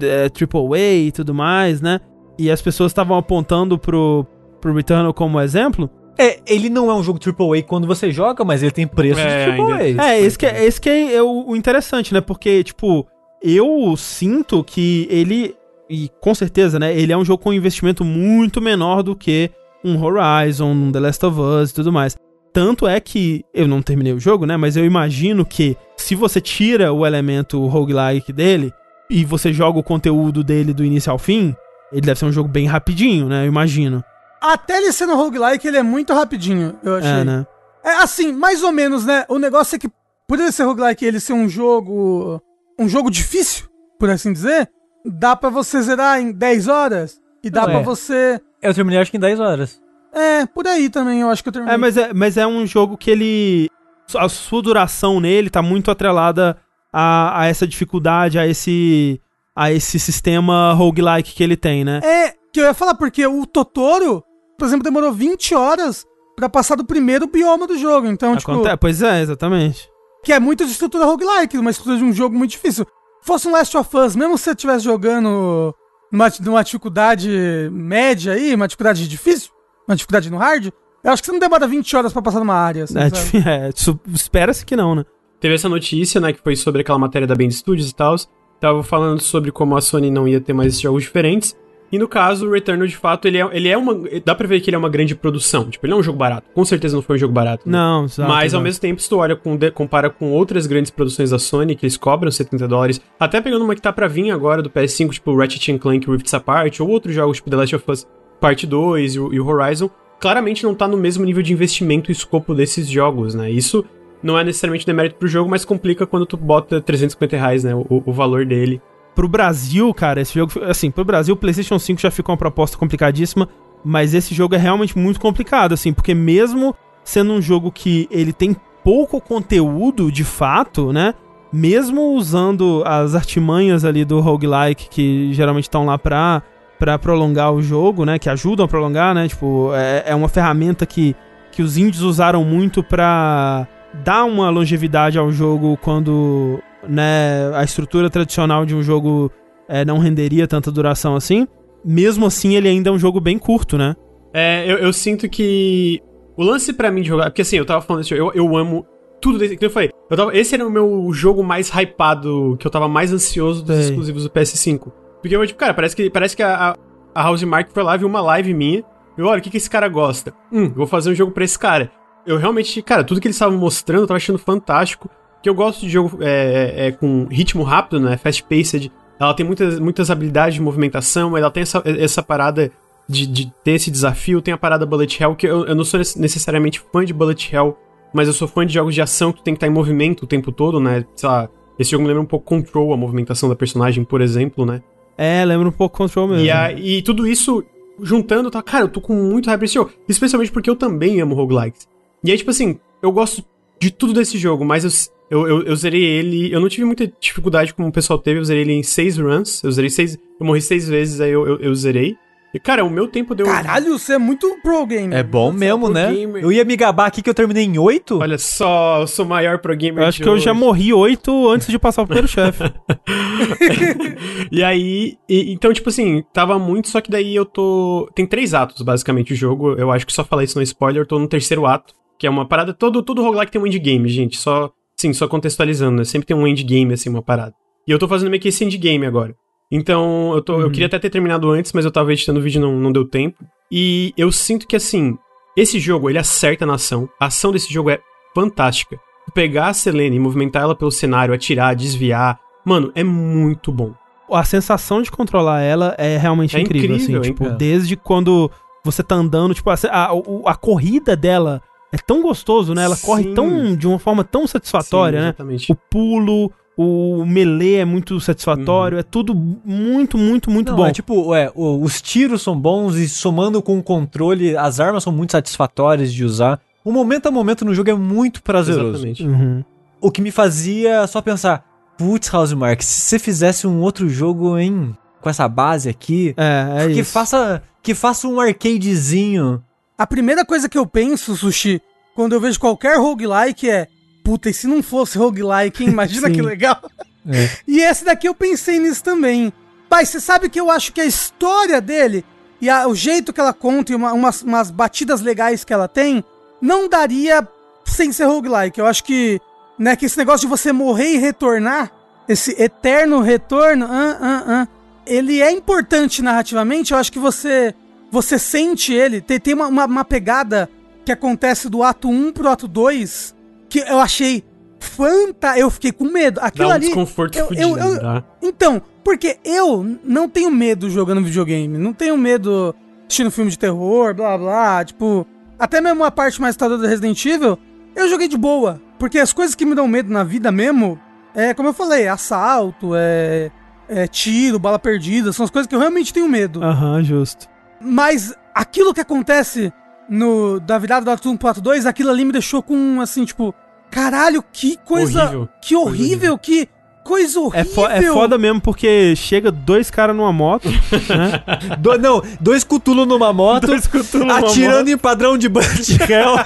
é 0.00 0.28
AAA 0.30 0.78
e 1.06 1.12
tudo 1.12 1.34
mais, 1.34 1.80
né? 1.82 2.00
E 2.38 2.50
as 2.50 2.62
pessoas 2.62 2.90
estavam 2.92 3.16
apontando 3.18 3.76
pro, 3.78 4.24
pro 4.60 4.72
Returnal 4.74 5.12
como 5.12 5.40
exemplo. 5.40 5.90
É, 6.16 6.38
ele 6.46 6.68
não 6.70 6.88
é 6.90 6.94
um 6.94 7.02
jogo 7.02 7.18
AAA 7.18 7.62
quando 7.64 7.86
você 7.86 8.10
joga, 8.12 8.44
mas 8.44 8.62
ele 8.62 8.70
tem 8.72 8.86
preço 8.86 9.18
É, 9.20 9.50
de 9.50 9.60
AAA. 9.60 9.82
É, 10.12 10.20
esse 10.20 10.38
que 10.38 10.46
é, 10.46 10.64
esse 10.64 10.80
que 10.80 10.88
é 10.88 11.20
o, 11.22 11.48
o 11.48 11.56
interessante, 11.56 12.14
né? 12.14 12.20
Porque, 12.20 12.62
tipo, 12.62 13.06
eu 13.42 13.94
sinto 13.96 14.62
que 14.64 15.06
ele, 15.10 15.54
e 15.88 16.10
com 16.20 16.34
certeza, 16.34 16.78
né? 16.78 16.96
Ele 16.96 17.12
é 17.12 17.16
um 17.16 17.24
jogo 17.24 17.42
com 17.42 17.52
investimento 17.52 18.04
muito 18.04 18.60
menor 18.60 19.02
do 19.02 19.14
que 19.14 19.50
um 19.84 20.02
Horizon, 20.02 20.70
um 20.70 20.92
The 20.92 21.00
Last 21.00 21.26
of 21.26 21.40
Us 21.40 21.70
e 21.70 21.74
tudo 21.74 21.92
mais. 21.92 22.16
Tanto 22.52 22.86
é 22.86 23.00
que 23.00 23.44
eu 23.52 23.66
não 23.66 23.82
terminei 23.82 24.12
o 24.12 24.20
jogo, 24.20 24.46
né? 24.46 24.56
Mas 24.56 24.76
eu 24.76 24.84
imagino 24.84 25.44
que 25.44 25.76
se 25.96 26.14
você 26.14 26.40
tira 26.40 26.92
o 26.92 27.04
elemento 27.04 27.66
roguelike 27.66 28.32
dele 28.32 28.72
e 29.10 29.24
você 29.24 29.52
joga 29.52 29.78
o 29.78 29.82
conteúdo 29.82 30.42
dele 30.42 30.72
do 30.72 30.84
início 30.84 31.10
ao 31.10 31.18
fim, 31.18 31.54
ele 31.92 32.00
deve 32.00 32.18
ser 32.18 32.26
um 32.26 32.32
jogo 32.32 32.48
bem 32.48 32.66
rapidinho, 32.66 33.28
né? 33.28 33.44
Eu 33.44 33.48
imagino. 33.48 34.02
Até 34.40 34.78
ele 34.78 34.92
sendo 34.92 35.16
roguelike, 35.16 35.66
ele 35.66 35.78
é 35.78 35.82
muito 35.82 36.12
rapidinho, 36.14 36.78
eu 36.82 36.96
achei. 36.96 37.10
É, 37.10 37.24
né? 37.24 37.46
É 37.84 37.92
assim, 38.02 38.32
mais 38.32 38.62
ou 38.62 38.72
menos, 38.72 39.04
né? 39.04 39.24
O 39.28 39.38
negócio 39.38 39.76
é 39.76 39.78
que, 39.78 39.88
por 40.26 40.38
ele 40.38 40.52
ser 40.52 40.64
roguelike 40.64 41.04
ele 41.04 41.20
ser 41.20 41.32
um 41.32 41.48
jogo. 41.48 42.40
um 42.78 42.88
jogo 42.88 43.10
difícil, 43.10 43.66
por 43.98 44.08
assim 44.10 44.32
dizer, 44.32 44.70
dá 45.04 45.36
pra 45.36 45.50
você 45.50 45.80
zerar 45.82 46.20
em 46.20 46.32
10 46.32 46.68
horas. 46.68 47.20
E 47.42 47.50
dá 47.50 47.64
é. 47.70 47.82
você. 47.82 48.40
Eu 48.62 48.72
terminei 48.72 48.98
acho 49.00 49.10
que 49.10 49.16
em 49.18 49.20
10 49.20 49.38
horas. 49.38 49.80
É, 50.12 50.46
por 50.46 50.66
aí 50.66 50.88
também, 50.88 51.20
eu 51.20 51.28
acho 51.28 51.42
que 51.42 51.48
eu 51.48 51.52
terminei. 51.52 51.74
É, 51.74 51.78
mas 51.78 51.96
é, 51.96 52.14
mas 52.14 52.36
é 52.36 52.46
um 52.46 52.66
jogo 52.66 52.96
que 52.96 53.10
ele. 53.10 53.68
A 54.16 54.28
sua 54.28 54.62
duração 54.62 55.20
nele 55.20 55.50
tá 55.50 55.62
muito 55.62 55.90
atrelada 55.90 56.56
a, 56.92 57.42
a 57.42 57.46
essa 57.46 57.66
dificuldade, 57.66 58.38
a 58.38 58.46
esse. 58.46 59.20
a 59.54 59.72
esse 59.72 59.98
sistema 59.98 60.72
roguelike 60.72 61.34
que 61.34 61.42
ele 61.42 61.56
tem, 61.56 61.84
né? 61.84 62.00
É, 62.02 62.34
que 62.52 62.60
eu 62.60 62.64
ia 62.64 62.74
falar, 62.74 62.94
porque 62.94 63.26
o 63.26 63.44
Totoro, 63.44 64.22
por 64.56 64.66
exemplo, 64.66 64.84
demorou 64.84 65.12
20 65.12 65.54
horas 65.54 66.04
pra 66.36 66.48
passar 66.48 66.76
do 66.76 66.84
primeiro 66.84 67.26
bioma 67.26 67.66
do 67.66 67.76
jogo. 67.76 68.06
Então, 68.06 68.36
tipo, 68.36 68.52
Aconte- 68.52 68.76
Pois 68.76 69.02
é, 69.02 69.20
exatamente. 69.20 69.88
que 70.22 70.32
é 70.32 70.40
muito 70.40 70.64
de 70.64 70.72
estrutura 70.72 71.04
roguelike, 71.04 71.58
uma 71.58 71.70
estrutura 71.70 71.98
de 71.98 72.04
um 72.04 72.12
jogo 72.12 72.36
muito 72.36 72.52
difícil. 72.52 72.86
Fosse 73.24 73.48
um 73.48 73.52
Last 73.52 73.76
of 73.76 73.96
Us, 73.96 74.14
mesmo 74.14 74.36
se 74.36 74.44
você 74.44 74.50
estivesse 74.50 74.84
jogando 74.84 75.74
numa, 76.12 76.30
numa 76.40 76.62
dificuldade 76.62 77.30
média 77.72 78.34
aí, 78.34 78.54
uma 78.54 78.68
dificuldade 78.68 79.08
difícil, 79.08 79.50
uma 79.88 79.96
dificuldade 79.96 80.30
no 80.30 80.36
hard, 80.36 80.70
eu 81.02 81.12
acho 81.12 81.22
que 81.22 81.26
você 81.26 81.32
não 81.32 81.38
demora 81.38 81.66
20 81.66 81.96
horas 81.96 82.12
pra 82.12 82.22
passar 82.22 82.38
numa 82.38 82.54
área. 82.54 82.84
assim, 82.84 82.98
É, 82.98 83.68
é, 83.68 83.70
Espera-se 84.12 84.64
que 84.64 84.76
não, 84.76 84.94
né? 84.94 85.04
Teve 85.40 85.54
essa 85.54 85.68
notícia, 85.68 86.20
né, 86.20 86.32
que 86.32 86.40
foi 86.42 86.56
sobre 86.56 86.82
aquela 86.82 86.98
matéria 86.98 87.26
da 87.26 87.34
Band 87.34 87.50
Studios 87.50 87.90
e 87.90 87.94
tal. 87.94 88.14
Tava 88.60 88.82
falando 88.82 89.20
sobre 89.20 89.50
como 89.50 89.76
a 89.76 89.80
Sony 89.80 90.10
não 90.10 90.26
ia 90.28 90.40
ter 90.40 90.52
mais 90.52 90.80
jogos 90.80 91.02
diferentes. 91.02 91.56
E 91.92 91.98
no 91.98 92.08
caso, 92.08 92.48
o 92.48 92.52
Returnal, 92.52 92.86
de 92.88 92.96
fato, 92.96 93.28
ele 93.28 93.38
é, 93.38 93.48
ele 93.52 93.68
é 93.68 93.76
uma. 93.78 93.94
Dá 94.24 94.34
pra 94.34 94.48
ver 94.48 94.60
que 94.60 94.68
ele 94.70 94.74
é 94.74 94.78
uma 94.78 94.88
grande 94.88 95.14
produção. 95.14 95.70
Tipo, 95.70 95.86
ele 95.86 95.90
não 95.92 95.98
é 95.98 96.00
um 96.00 96.02
jogo 96.02 96.18
barato. 96.18 96.48
Com 96.52 96.64
certeza 96.64 96.96
não 96.96 97.02
foi 97.02 97.16
um 97.16 97.18
jogo 97.18 97.32
barato. 97.32 97.68
né? 97.68 97.78
Não, 97.78 98.04
exato, 98.04 98.28
Mas 98.28 98.52
ao 98.54 98.60
mesmo 98.60 98.80
tempo, 98.80 99.00
se 99.00 99.08
tu 99.08 99.18
olha 99.18 99.36
com, 99.36 99.56
de- 99.56 99.70
compara 99.70 100.10
com 100.10 100.32
outras 100.32 100.66
grandes 100.66 100.90
produções 100.90 101.30
da 101.30 101.38
Sony, 101.38 101.76
que 101.76 101.84
eles 101.86 101.96
cobram 101.96 102.30
70 102.32 102.66
dólares, 102.66 103.00
até 103.20 103.40
pegando 103.40 103.64
uma 103.64 103.74
que 103.76 103.82
tá 103.82 103.92
pra 103.92 104.08
vir 104.08 104.30
agora 104.32 104.60
do 104.62 104.70
PS5, 104.70 105.10
tipo 105.10 105.36
Ratchet 105.36 105.78
Clank 105.78 106.10
Rifts 106.10 106.34
Apart, 106.34 106.80
ou 106.80 106.88
outros 106.88 107.14
jogos 107.14 107.36
tipo 107.36 107.48
The 107.50 107.56
Last 107.56 107.76
of 107.76 107.84
Us 107.90 108.06
Part 108.40 108.66
2 108.66 109.14
e 109.14 109.20
o, 109.20 109.32
e 109.32 109.38
o 109.40 109.46
Horizon, 109.46 109.88
claramente 110.20 110.64
não 110.64 110.74
tá 110.74 110.88
no 110.88 110.96
mesmo 110.96 111.24
nível 111.24 111.42
de 111.42 111.52
investimento 111.52 112.10
e 112.10 112.12
escopo 112.12 112.54
desses 112.54 112.88
jogos, 112.88 113.34
né? 113.34 113.50
Isso 113.50 113.84
não 114.22 114.38
é 114.38 114.42
necessariamente 114.42 114.86
demérito 114.86 115.16
pro 115.16 115.28
jogo, 115.28 115.48
mas 115.50 115.64
complica 115.64 116.06
quando 116.06 116.26
tu 116.26 116.36
bota 116.36 116.80
350 116.80 117.36
reais, 117.36 117.62
né? 117.64 117.74
O, 117.74 118.02
o 118.04 118.12
valor 118.12 118.44
dele. 118.46 118.80
Pro 119.14 119.28
Brasil, 119.28 119.92
cara, 119.94 120.20
esse 120.20 120.34
jogo. 120.34 120.52
Assim, 120.64 120.90
pro 120.90 121.04
Brasil, 121.04 121.34
o 121.34 121.36
PlayStation 121.36 121.78
5 121.78 122.00
já 122.00 122.10
ficou 122.10 122.32
uma 122.32 122.38
proposta 122.38 122.76
complicadíssima. 122.76 123.48
Mas 123.84 124.14
esse 124.14 124.34
jogo 124.34 124.54
é 124.54 124.58
realmente 124.58 124.96
muito 124.96 125.20
complicado, 125.20 125.74
assim, 125.74 125.92
porque 125.92 126.14
mesmo 126.14 126.74
sendo 127.04 127.34
um 127.34 127.42
jogo 127.42 127.70
que 127.70 128.08
ele 128.10 128.32
tem 128.32 128.56
pouco 128.82 129.20
conteúdo 129.20 130.10
de 130.10 130.24
fato, 130.24 130.92
né? 130.92 131.14
Mesmo 131.52 132.14
usando 132.14 132.82
as 132.86 133.14
artimanhas 133.14 133.84
ali 133.84 134.04
do 134.04 134.20
roguelike, 134.20 134.88
que 134.88 135.32
geralmente 135.32 135.64
estão 135.64 135.84
lá 135.84 135.98
pra, 135.98 136.42
pra 136.78 136.98
prolongar 136.98 137.52
o 137.52 137.62
jogo, 137.62 138.04
né? 138.04 138.18
Que 138.18 138.30
ajudam 138.30 138.64
a 138.64 138.68
prolongar, 138.68 139.14
né? 139.14 139.28
Tipo, 139.28 139.70
é, 139.74 140.04
é 140.06 140.14
uma 140.14 140.28
ferramenta 140.28 140.86
que, 140.86 141.14
que 141.52 141.62
os 141.62 141.76
indies 141.76 142.00
usaram 142.00 142.42
muito 142.44 142.82
pra 142.82 143.68
dar 144.02 144.24
uma 144.24 144.50
longevidade 144.50 145.18
ao 145.18 145.30
jogo 145.30 145.78
quando 145.80 146.60
né, 146.88 147.50
a 147.54 147.64
estrutura 147.64 148.08
tradicional 148.10 148.64
de 148.64 148.74
um 148.74 148.82
jogo 148.82 149.30
é, 149.68 149.84
não 149.84 149.98
renderia 149.98 150.46
tanta 150.46 150.70
duração 150.70 151.16
assim. 151.16 151.46
Mesmo 151.84 152.26
assim, 152.26 152.54
ele 152.54 152.68
ainda 152.68 152.90
é 152.90 152.92
um 152.92 152.98
jogo 152.98 153.20
bem 153.20 153.38
curto, 153.38 153.76
né? 153.76 153.94
É, 154.32 154.64
eu, 154.70 154.78
eu 154.78 154.92
sinto 154.92 155.28
que 155.28 156.02
o 156.36 156.42
lance 156.42 156.72
pra 156.72 156.90
mim 156.90 157.02
de 157.02 157.08
jogar. 157.08 157.24
Porque 157.26 157.42
assim, 157.42 157.56
eu 157.56 157.66
tava 157.66 157.80
falando 157.82 158.02
assim, 158.02 158.14
eu, 158.14 158.32
eu 158.34 158.56
amo 158.56 158.86
tudo 159.20 159.38
desse. 159.38 159.56
Que 159.56 159.64
eu 159.64 159.70
falei, 159.70 159.90
eu 160.10 160.16
tava, 160.16 160.36
esse 160.36 160.54
era 160.54 160.66
o 160.66 160.70
meu 160.70 161.10
jogo 161.12 161.42
mais 161.42 161.70
hypado, 161.70 162.56
que 162.58 162.66
eu 162.66 162.70
tava 162.70 162.88
mais 162.88 163.12
ansioso 163.12 163.62
dos 163.62 163.76
Sei. 163.76 163.90
exclusivos 163.90 164.24
do 164.24 164.30
PS5. 164.30 164.92
Porque 165.20 165.36
eu, 165.36 165.46
tipo, 165.46 165.58
cara, 165.58 165.72
parece 165.72 165.96
que, 165.96 166.10
parece 166.10 166.36
que 166.36 166.42
a, 166.42 166.70
a, 166.70 166.76
a 167.14 167.22
House 167.22 167.42
Mark 167.44 167.70
foi 167.72 167.82
lá, 167.82 167.96
viu 167.96 168.08
uma 168.08 168.20
live 168.20 168.52
minha. 168.52 168.84
E 169.16 169.22
olha, 169.22 169.38
o 169.38 169.42
que, 169.42 169.50
que 169.50 169.56
esse 169.56 169.70
cara 169.70 169.88
gosta? 169.88 170.34
Hum, 170.52 170.70
vou 170.74 170.86
fazer 170.86 171.10
um 171.10 171.14
jogo 171.14 171.32
pra 171.32 171.44
esse 171.44 171.58
cara. 171.58 171.90
Eu 172.26 172.36
realmente, 172.36 172.82
cara, 172.82 173.04
tudo 173.04 173.20
que 173.20 173.28
eles 173.28 173.36
estavam 173.36 173.56
mostrando, 173.56 174.02
eu 174.02 174.06
tava 174.06 174.16
achando 174.16 174.38
fantástico. 174.38 175.08
Que 175.44 175.50
eu 175.50 175.54
gosto 175.54 175.82
de 175.82 175.90
jogo 175.90 176.20
é, 176.22 176.86
é, 176.86 176.92
com 176.92 177.26
ritmo 177.26 177.64
rápido, 177.64 178.00
né? 178.00 178.16
Fast-paced. 178.16 178.90
Ela 179.20 179.34
tem 179.34 179.44
muitas, 179.44 179.78
muitas 179.78 180.10
habilidades 180.10 180.54
de 180.54 180.62
movimentação, 180.62 181.36
ela 181.36 181.50
tem 181.50 181.62
essa, 181.62 181.82
essa 181.84 182.22
parada 182.22 182.72
de, 183.06 183.26
de 183.26 183.52
ter 183.62 183.72
esse 183.72 183.90
desafio. 183.90 184.40
Tem 184.40 184.54
a 184.54 184.56
parada 184.56 184.86
Bullet 184.86 185.22
Hell, 185.22 185.36
que 185.36 185.46
eu, 185.46 185.66
eu 185.66 185.74
não 185.74 185.84
sou 185.84 186.00
necessariamente 186.00 186.82
fã 186.90 187.04
de 187.04 187.12
Bullet 187.12 187.54
Hell, 187.54 187.76
mas 188.14 188.26
eu 188.26 188.32
sou 188.32 188.48
fã 188.48 188.64
de 188.64 188.72
jogos 188.72 188.94
de 188.94 189.02
ação 189.02 189.32
que 189.32 189.40
tu 189.40 189.44
tem 189.44 189.52
que 189.52 189.58
estar 189.58 189.66
em 189.66 189.70
movimento 189.70 190.22
o 190.22 190.26
tempo 190.26 190.50
todo, 190.50 190.80
né? 190.80 191.04
Sei 191.14 191.28
lá, 191.28 191.46
esse 191.78 191.90
jogo 191.90 192.04
me 192.04 192.08
lembra 192.08 192.22
um 192.22 192.26
pouco 192.26 192.46
Control, 192.46 192.94
a 192.94 192.96
movimentação 192.96 193.46
da 193.46 193.54
personagem, 193.54 194.02
por 194.02 194.22
exemplo, 194.22 194.64
né? 194.64 194.80
É, 195.18 195.44
lembra 195.44 195.68
um 195.68 195.72
pouco 195.72 195.98
Control 195.98 196.26
mesmo. 196.26 196.46
E, 196.46 196.50
a, 196.50 196.72
e 196.72 197.02
tudo 197.02 197.26
isso 197.26 197.62
juntando, 198.00 198.50
tá? 198.50 198.62
Cara, 198.62 198.84
eu 198.84 198.88
tô 198.88 199.02
com 199.02 199.12
muito 199.14 199.50
hype 199.50 199.64
esse 199.64 199.74
jogo. 199.74 199.90
Especialmente 200.08 200.50
porque 200.50 200.70
eu 200.70 200.76
também 200.76 201.20
amo 201.20 201.34
roguelikes. 201.34 201.86
E 202.24 202.30
aí, 202.30 202.38
tipo 202.38 202.50
assim, 202.50 202.80
eu 203.02 203.12
gosto 203.12 203.44
de 203.78 203.90
tudo 203.90 204.14
desse 204.14 204.38
jogo, 204.38 204.64
mas 204.64 204.84
eu, 204.84 205.13
eu, 205.30 205.46
eu, 205.46 205.62
eu 205.62 205.76
zerei 205.76 206.02
ele. 206.02 206.52
Eu 206.52 206.60
não 206.60 206.68
tive 206.68 206.84
muita 206.84 207.10
dificuldade 207.20 207.72
como 207.74 207.88
o 207.88 207.92
pessoal 207.92 208.18
teve, 208.18 208.40
eu 208.40 208.44
zerei 208.44 208.62
ele 208.62 208.72
em 208.72 208.82
seis 208.82 209.16
runs. 209.18 209.62
Eu 209.64 209.72
zerei 209.72 209.90
seis. 209.90 210.16
Eu 210.38 210.46
morri 210.46 210.60
seis 210.60 210.88
vezes, 210.88 211.20
aí 211.20 211.30
eu, 211.30 211.46
eu, 211.46 211.58
eu 211.60 211.74
zerei. 211.74 212.16
E, 212.52 212.60
cara, 212.60 212.84
o 212.84 212.90
meu 212.90 213.08
tempo 213.08 213.34
deu. 213.34 213.46
Caralho, 213.46 213.98
você 213.98 214.12
é 214.12 214.18
muito 214.18 214.48
pro 214.62 214.86
game. 214.86 215.12
É 215.12 215.24
bom 215.24 215.50
mesmo, 215.52 215.86
pro 215.86 215.94
né? 215.94 216.12
gamer. 216.14 216.40
Eu 216.40 216.52
ia 216.52 216.64
me 216.64 216.76
gabar 216.76 217.06
aqui 217.06 217.20
que 217.20 217.28
eu 217.28 217.34
terminei 217.34 217.64
em 217.64 217.76
8. 217.76 218.20
Olha 218.20 218.38
só, 218.38 219.00
eu 219.00 219.08
sou 219.08 219.24
o 219.24 219.28
maior 219.28 219.58
pro 219.58 219.74
gamer. 219.76 220.04
Eu 220.04 220.08
acho 220.08 220.18
de 220.18 220.22
que 220.22 220.28
eu 220.28 220.38
já 220.38 220.52
hoje. 220.52 220.60
morri 220.60 220.92
oito 220.92 221.50
antes 221.50 221.66
de 221.66 221.80
passar 221.80 222.02
o 222.02 222.06
primeiro 222.06 222.28
chefe. 222.28 222.62
e 224.52 224.62
aí, 224.62 225.16
e- 225.28 225.52
então, 225.52 225.72
tipo 225.72 225.88
assim, 225.88 226.22
tava 226.32 226.56
muito, 226.56 226.88
só 226.88 227.00
que 227.00 227.10
daí 227.10 227.34
eu 227.34 227.44
tô. 227.44 228.08
Tem 228.14 228.24
três 228.24 228.54
atos, 228.54 228.82
basicamente, 228.82 229.32
o 229.32 229.36
jogo. 229.36 229.72
Eu 229.72 229.90
acho 229.90 230.06
que 230.06 230.12
só 230.12 230.24
falar 230.24 230.44
isso 230.44 230.56
no 230.56 230.62
spoiler, 230.62 231.02
eu 231.02 231.06
tô 231.06 231.18
no 231.18 231.26
terceiro 231.26 231.66
ato, 231.66 231.92
que 232.18 232.26
é 232.26 232.30
uma 232.30 232.46
parada. 232.46 232.72
Todo, 232.72 233.02
todo 233.02 233.20
roguelike 233.22 233.50
tem 233.50 233.60
um 233.60 233.66
endgame, 233.66 234.08
gente. 234.08 234.36
Só, 234.36 234.70
sim, 234.96 235.12
só 235.12 235.26
contextualizando, 235.28 235.98
né? 235.98 236.04
Sempre 236.04 236.26
tem 236.26 236.36
um 236.36 236.46
endgame, 236.46 236.94
assim, 236.94 237.08
uma 237.10 237.22
parada. 237.22 237.54
E 237.86 237.90
eu 237.90 237.98
tô 237.98 238.08
fazendo 238.08 238.30
meio 238.30 238.40
que 238.40 238.48
esse 238.48 238.64
endgame 238.64 239.04
agora. 239.06 239.34
Então, 239.70 240.32
eu, 240.34 240.42
tô, 240.42 240.60
eu 240.60 240.70
queria 240.70 240.86
até 240.86 240.98
ter 240.98 241.10
terminado 241.10 241.50
antes, 241.50 241.72
mas 241.72 241.84
eu 241.84 241.90
tava 241.90 242.12
editando 242.12 242.38
o 242.38 242.42
vídeo 242.42 242.58
e 242.58 242.62
não, 242.62 242.76
não 242.78 242.92
deu 242.92 243.04
tempo. 243.08 243.44
E 243.70 244.12
eu 244.16 244.30
sinto 244.30 244.66
que, 244.66 244.76
assim, 244.76 245.16
esse 245.56 245.80
jogo, 245.80 246.08
ele 246.08 246.18
acerta 246.18 246.64
na 246.64 246.74
ação. 246.74 247.08
A 247.20 247.26
ação 247.26 247.50
desse 247.50 247.72
jogo 247.72 247.90
é 247.90 247.98
fantástica. 248.34 248.98
Pegar 249.32 249.68
a 249.68 249.74
Selene 249.74 250.16
e 250.16 250.20
movimentar 250.20 250.62
ela 250.62 250.74
pelo 250.76 250.90
cenário, 250.92 251.34
atirar, 251.34 251.74
desviar. 251.74 252.38
Mano, 252.64 252.92
é 252.94 253.02
muito 253.02 253.72
bom. 253.72 253.94
a 254.30 254.44
sensação 254.44 255.02
de 255.02 255.10
controlar 255.10 255.60
ela 255.62 255.94
é 255.98 256.16
realmente 256.18 256.56
É 256.56 256.60
incrível, 256.60 256.94
incrível, 256.96 257.04
assim. 257.04 257.16
é 257.16 257.30
Tipo, 257.30 257.42
incrível. 257.44 257.58
desde 257.58 257.96
quando 257.96 258.50
você 258.84 259.02
tá 259.02 259.14
andando, 259.14 259.54
tipo, 259.54 259.70
a, 259.70 259.74
a, 259.90 260.10
a 260.50 260.54
corrida 260.54 261.16
dela 261.16 261.62
é 261.94 261.98
tão 262.06 262.20
gostoso, 262.22 262.74
né? 262.74 262.84
Ela 262.84 262.96
Sim. 262.96 263.06
corre 263.06 263.24
tão 263.34 263.74
de 263.76 263.86
uma 263.86 263.98
forma 263.98 264.24
tão 264.24 264.46
satisfatória, 264.46 265.18
Sim, 265.18 265.22
né? 265.22 265.28
Exatamente. 265.30 265.72
O 265.72 265.74
pulo, 265.76 266.52
o 266.76 267.24
melee 267.24 267.76
é 267.76 267.84
muito 267.84 268.20
satisfatório, 268.20 268.98
é 268.98 269.02
tudo 269.02 269.34
muito, 269.64 270.18
muito, 270.18 270.50
muito 270.50 270.70
Não, 270.70 270.76
bom. 270.78 270.86
é 270.86 270.92
tipo, 270.92 271.34
é, 271.34 271.50
o- 271.54 271.80
os 271.82 272.02
tiros 272.02 272.42
são 272.42 272.58
bons 272.58 272.96
e 272.96 273.08
somando 273.08 273.62
com 273.62 273.78
o 273.78 273.82
controle, 273.82 274.56
as 274.56 274.80
armas 274.80 275.02
são 275.04 275.12
muito 275.12 275.32
satisfatórias 275.32 276.12
de 276.12 276.24
usar. 276.24 276.60
O 276.84 276.90
momento 276.92 277.26
a 277.26 277.30
momento 277.30 277.64
no 277.64 277.74
jogo 277.74 277.90
é 277.90 277.94
muito 277.94 278.42
prazeroso. 278.42 279.06
Exatamente. 279.06 279.24
Uhum. 279.26 279.64
O 280.00 280.10
que 280.10 280.20
me 280.20 280.30
fazia 280.30 281.06
só 281.06 281.22
pensar, 281.22 281.64
putz, 281.96 282.28
House 282.30 282.52
Mark, 282.52 282.82
se 282.82 283.00
você 283.02 283.18
fizesse 283.18 283.66
um 283.66 283.80
outro 283.80 284.08
jogo, 284.08 284.58
hein, 284.58 284.94
com 285.22 285.30
essa 285.30 285.48
base 285.48 285.88
aqui, 285.88 286.34
É, 286.36 286.84
é 286.84 286.86
que 286.92 287.00
isso. 287.00 287.10
faça, 287.12 287.62
que 287.82 287.94
faça 287.94 288.26
um 288.28 288.38
arcadezinho. 288.38 289.62
A 289.96 290.06
primeira 290.06 290.44
coisa 290.44 290.68
que 290.68 290.76
eu 290.78 290.86
penso, 290.86 291.36
Sushi, 291.36 291.80
quando 292.14 292.32
eu 292.34 292.40
vejo 292.40 292.58
qualquer 292.60 292.96
roguelike 292.98 293.68
é. 293.70 293.88
Puta, 294.24 294.48
e 294.48 294.54
se 294.54 294.66
não 294.66 294.82
fosse 294.82 295.18
roguelike, 295.18 295.84
hein? 295.84 295.90
Imagina 295.90 296.30
que 296.32 296.42
legal. 296.42 296.80
É. 297.28 297.48
E 297.66 297.80
esse 297.80 298.04
daqui 298.04 298.28
eu 298.28 298.34
pensei 298.34 298.78
nisso 298.78 299.02
também. 299.02 299.52
Pai, 299.88 300.04
você 300.04 300.20
sabe 300.20 300.48
que 300.48 300.60
eu 300.60 300.70
acho 300.70 300.92
que 300.92 301.00
a 301.00 301.06
história 301.06 301.80
dele 301.80 302.24
e 302.60 302.68
a- 302.68 302.86
o 302.88 302.94
jeito 302.94 303.32
que 303.32 303.40
ela 303.40 303.52
conta 303.52 303.92
e 303.92 303.94
uma- 303.94 304.12
umas, 304.12 304.42
umas 304.42 304.70
batidas 304.70 305.20
legais 305.20 305.64
que 305.64 305.72
ela 305.72 305.86
tem 305.88 306.22
não 306.60 306.88
daria 306.88 307.46
sem 307.84 308.10
ser 308.12 308.24
roguelike. 308.24 308.78
Eu 308.78 308.86
acho 308.86 309.04
que, 309.04 309.40
né, 309.78 309.94
que 309.96 310.06
esse 310.06 310.18
negócio 310.18 310.46
de 310.46 310.50
você 310.50 310.72
morrer 310.72 311.14
e 311.14 311.18
retornar, 311.18 311.90
esse 312.28 312.50
eterno 312.60 313.20
retorno, 313.20 313.86
ah, 313.88 314.18
ah, 314.20 314.44
ah, 314.48 314.68
ele 315.06 315.40
é 315.42 315.50
importante 315.50 316.22
narrativamente. 316.22 316.92
Eu 316.92 316.98
acho 316.98 317.12
que 317.12 317.18
você 317.18 317.74
você 318.14 318.38
sente 318.38 318.92
ele. 318.92 319.20
Tem, 319.20 319.38
tem 319.40 319.54
uma, 319.54 319.66
uma, 319.66 319.84
uma 319.86 320.04
pegada 320.04 320.70
que 321.04 321.12
acontece 321.12 321.68
do 321.68 321.82
ato 321.82 322.08
1 322.08 322.32
pro 322.32 322.48
ato 322.48 322.66
2 322.68 323.34
que 323.68 323.80
eu 323.80 323.98
achei 323.98 324.42
fanta. 324.78 325.58
Eu 325.58 325.68
fiquei 325.70 325.92
com 325.92 326.04
medo. 326.04 326.38
Aquilo 326.40 326.68
Dá 326.68 326.74
um 326.74 326.76
ali. 326.76 326.86
desconforto 326.86 327.36
eu- 327.36 327.48
fudido, 327.48 327.66
eu- 327.66 327.76
eu- 327.94 328.00
tá? 328.00 328.24
Então, 328.40 328.80
porque 329.02 329.38
eu 329.44 329.98
não 330.04 330.28
tenho 330.28 330.50
medo 330.50 330.88
jogando 330.88 331.22
videogame. 331.22 331.76
Não 331.76 331.92
tenho 331.92 332.16
medo 332.16 332.74
assistindo 333.06 333.30
filme 333.30 333.50
de 333.50 333.58
terror, 333.58 334.14
blá 334.14 334.38
blá. 334.38 334.84
Tipo, 334.84 335.26
até 335.58 335.80
mesmo 335.80 336.04
a 336.04 336.10
parte 336.10 336.40
mais 336.40 336.56
tarde 336.56 336.76
do 336.76 336.86
Resident 336.86 337.22
Evil, 337.26 337.58
eu 337.96 338.08
joguei 338.08 338.28
de 338.28 338.36
boa. 338.36 338.80
Porque 338.98 339.18
as 339.18 339.32
coisas 339.32 339.54
que 339.54 339.66
me 339.66 339.74
dão 339.74 339.88
medo 339.88 340.10
na 340.12 340.22
vida 340.24 340.50
mesmo, 340.52 340.98
é 341.34 341.52
como 341.52 341.68
eu 341.68 341.74
falei, 341.74 342.06
assalto, 342.08 342.92
é, 342.94 343.50
é 343.88 344.06
tiro, 344.06 344.58
bala 344.58 344.78
perdida, 344.78 345.32
são 345.32 345.44
as 345.44 345.50
coisas 345.50 345.66
que 345.66 345.74
eu 345.74 345.78
realmente 345.80 346.12
tenho 346.12 346.28
medo. 346.28 346.62
Aham, 346.62 347.02
justo. 347.02 347.46
Mas 347.80 348.34
aquilo 348.54 348.92
que 348.94 349.00
acontece 349.00 349.72
no 350.08 350.60
da 350.60 350.78
virada 350.78 351.04
do 351.04 351.10
ato 351.10 351.30
1 351.30 351.36
pro 351.36 351.48
ato 351.48 351.60
2, 351.60 351.86
aquilo 351.86 352.10
ali 352.10 352.24
me 352.24 352.32
deixou 352.32 352.62
com, 352.62 353.00
assim, 353.00 353.24
tipo, 353.24 353.54
caralho, 353.90 354.44
que 354.52 354.76
coisa. 354.84 355.22
Horrível. 355.24 355.48
Que 355.60 355.76
horrível, 355.76 356.38
que. 356.38 356.68
coisa 357.02 357.38
horrível. 357.40 357.60
É, 357.60 357.64
fo- 357.64 357.86
é 357.86 358.02
foda 358.12 358.38
mesmo 358.38 358.60
porque 358.60 359.14
chega 359.16 359.50
dois 359.50 359.90
caras 359.90 360.16
numa 360.16 360.32
moto, 360.32 360.68
né? 361.08 361.76
Do- 361.78 361.98
não, 361.98 362.22
dois 362.40 362.64
cutulos 362.64 363.06
numa 363.06 363.32
moto, 363.32 363.66
Dois 363.66 363.86
numa 364.14 364.38
atirando 364.38 364.88
em 364.88 364.96
padrão 364.98 365.36
de 365.38 365.48
Bullet 365.48 365.92
Hell. 366.10 366.36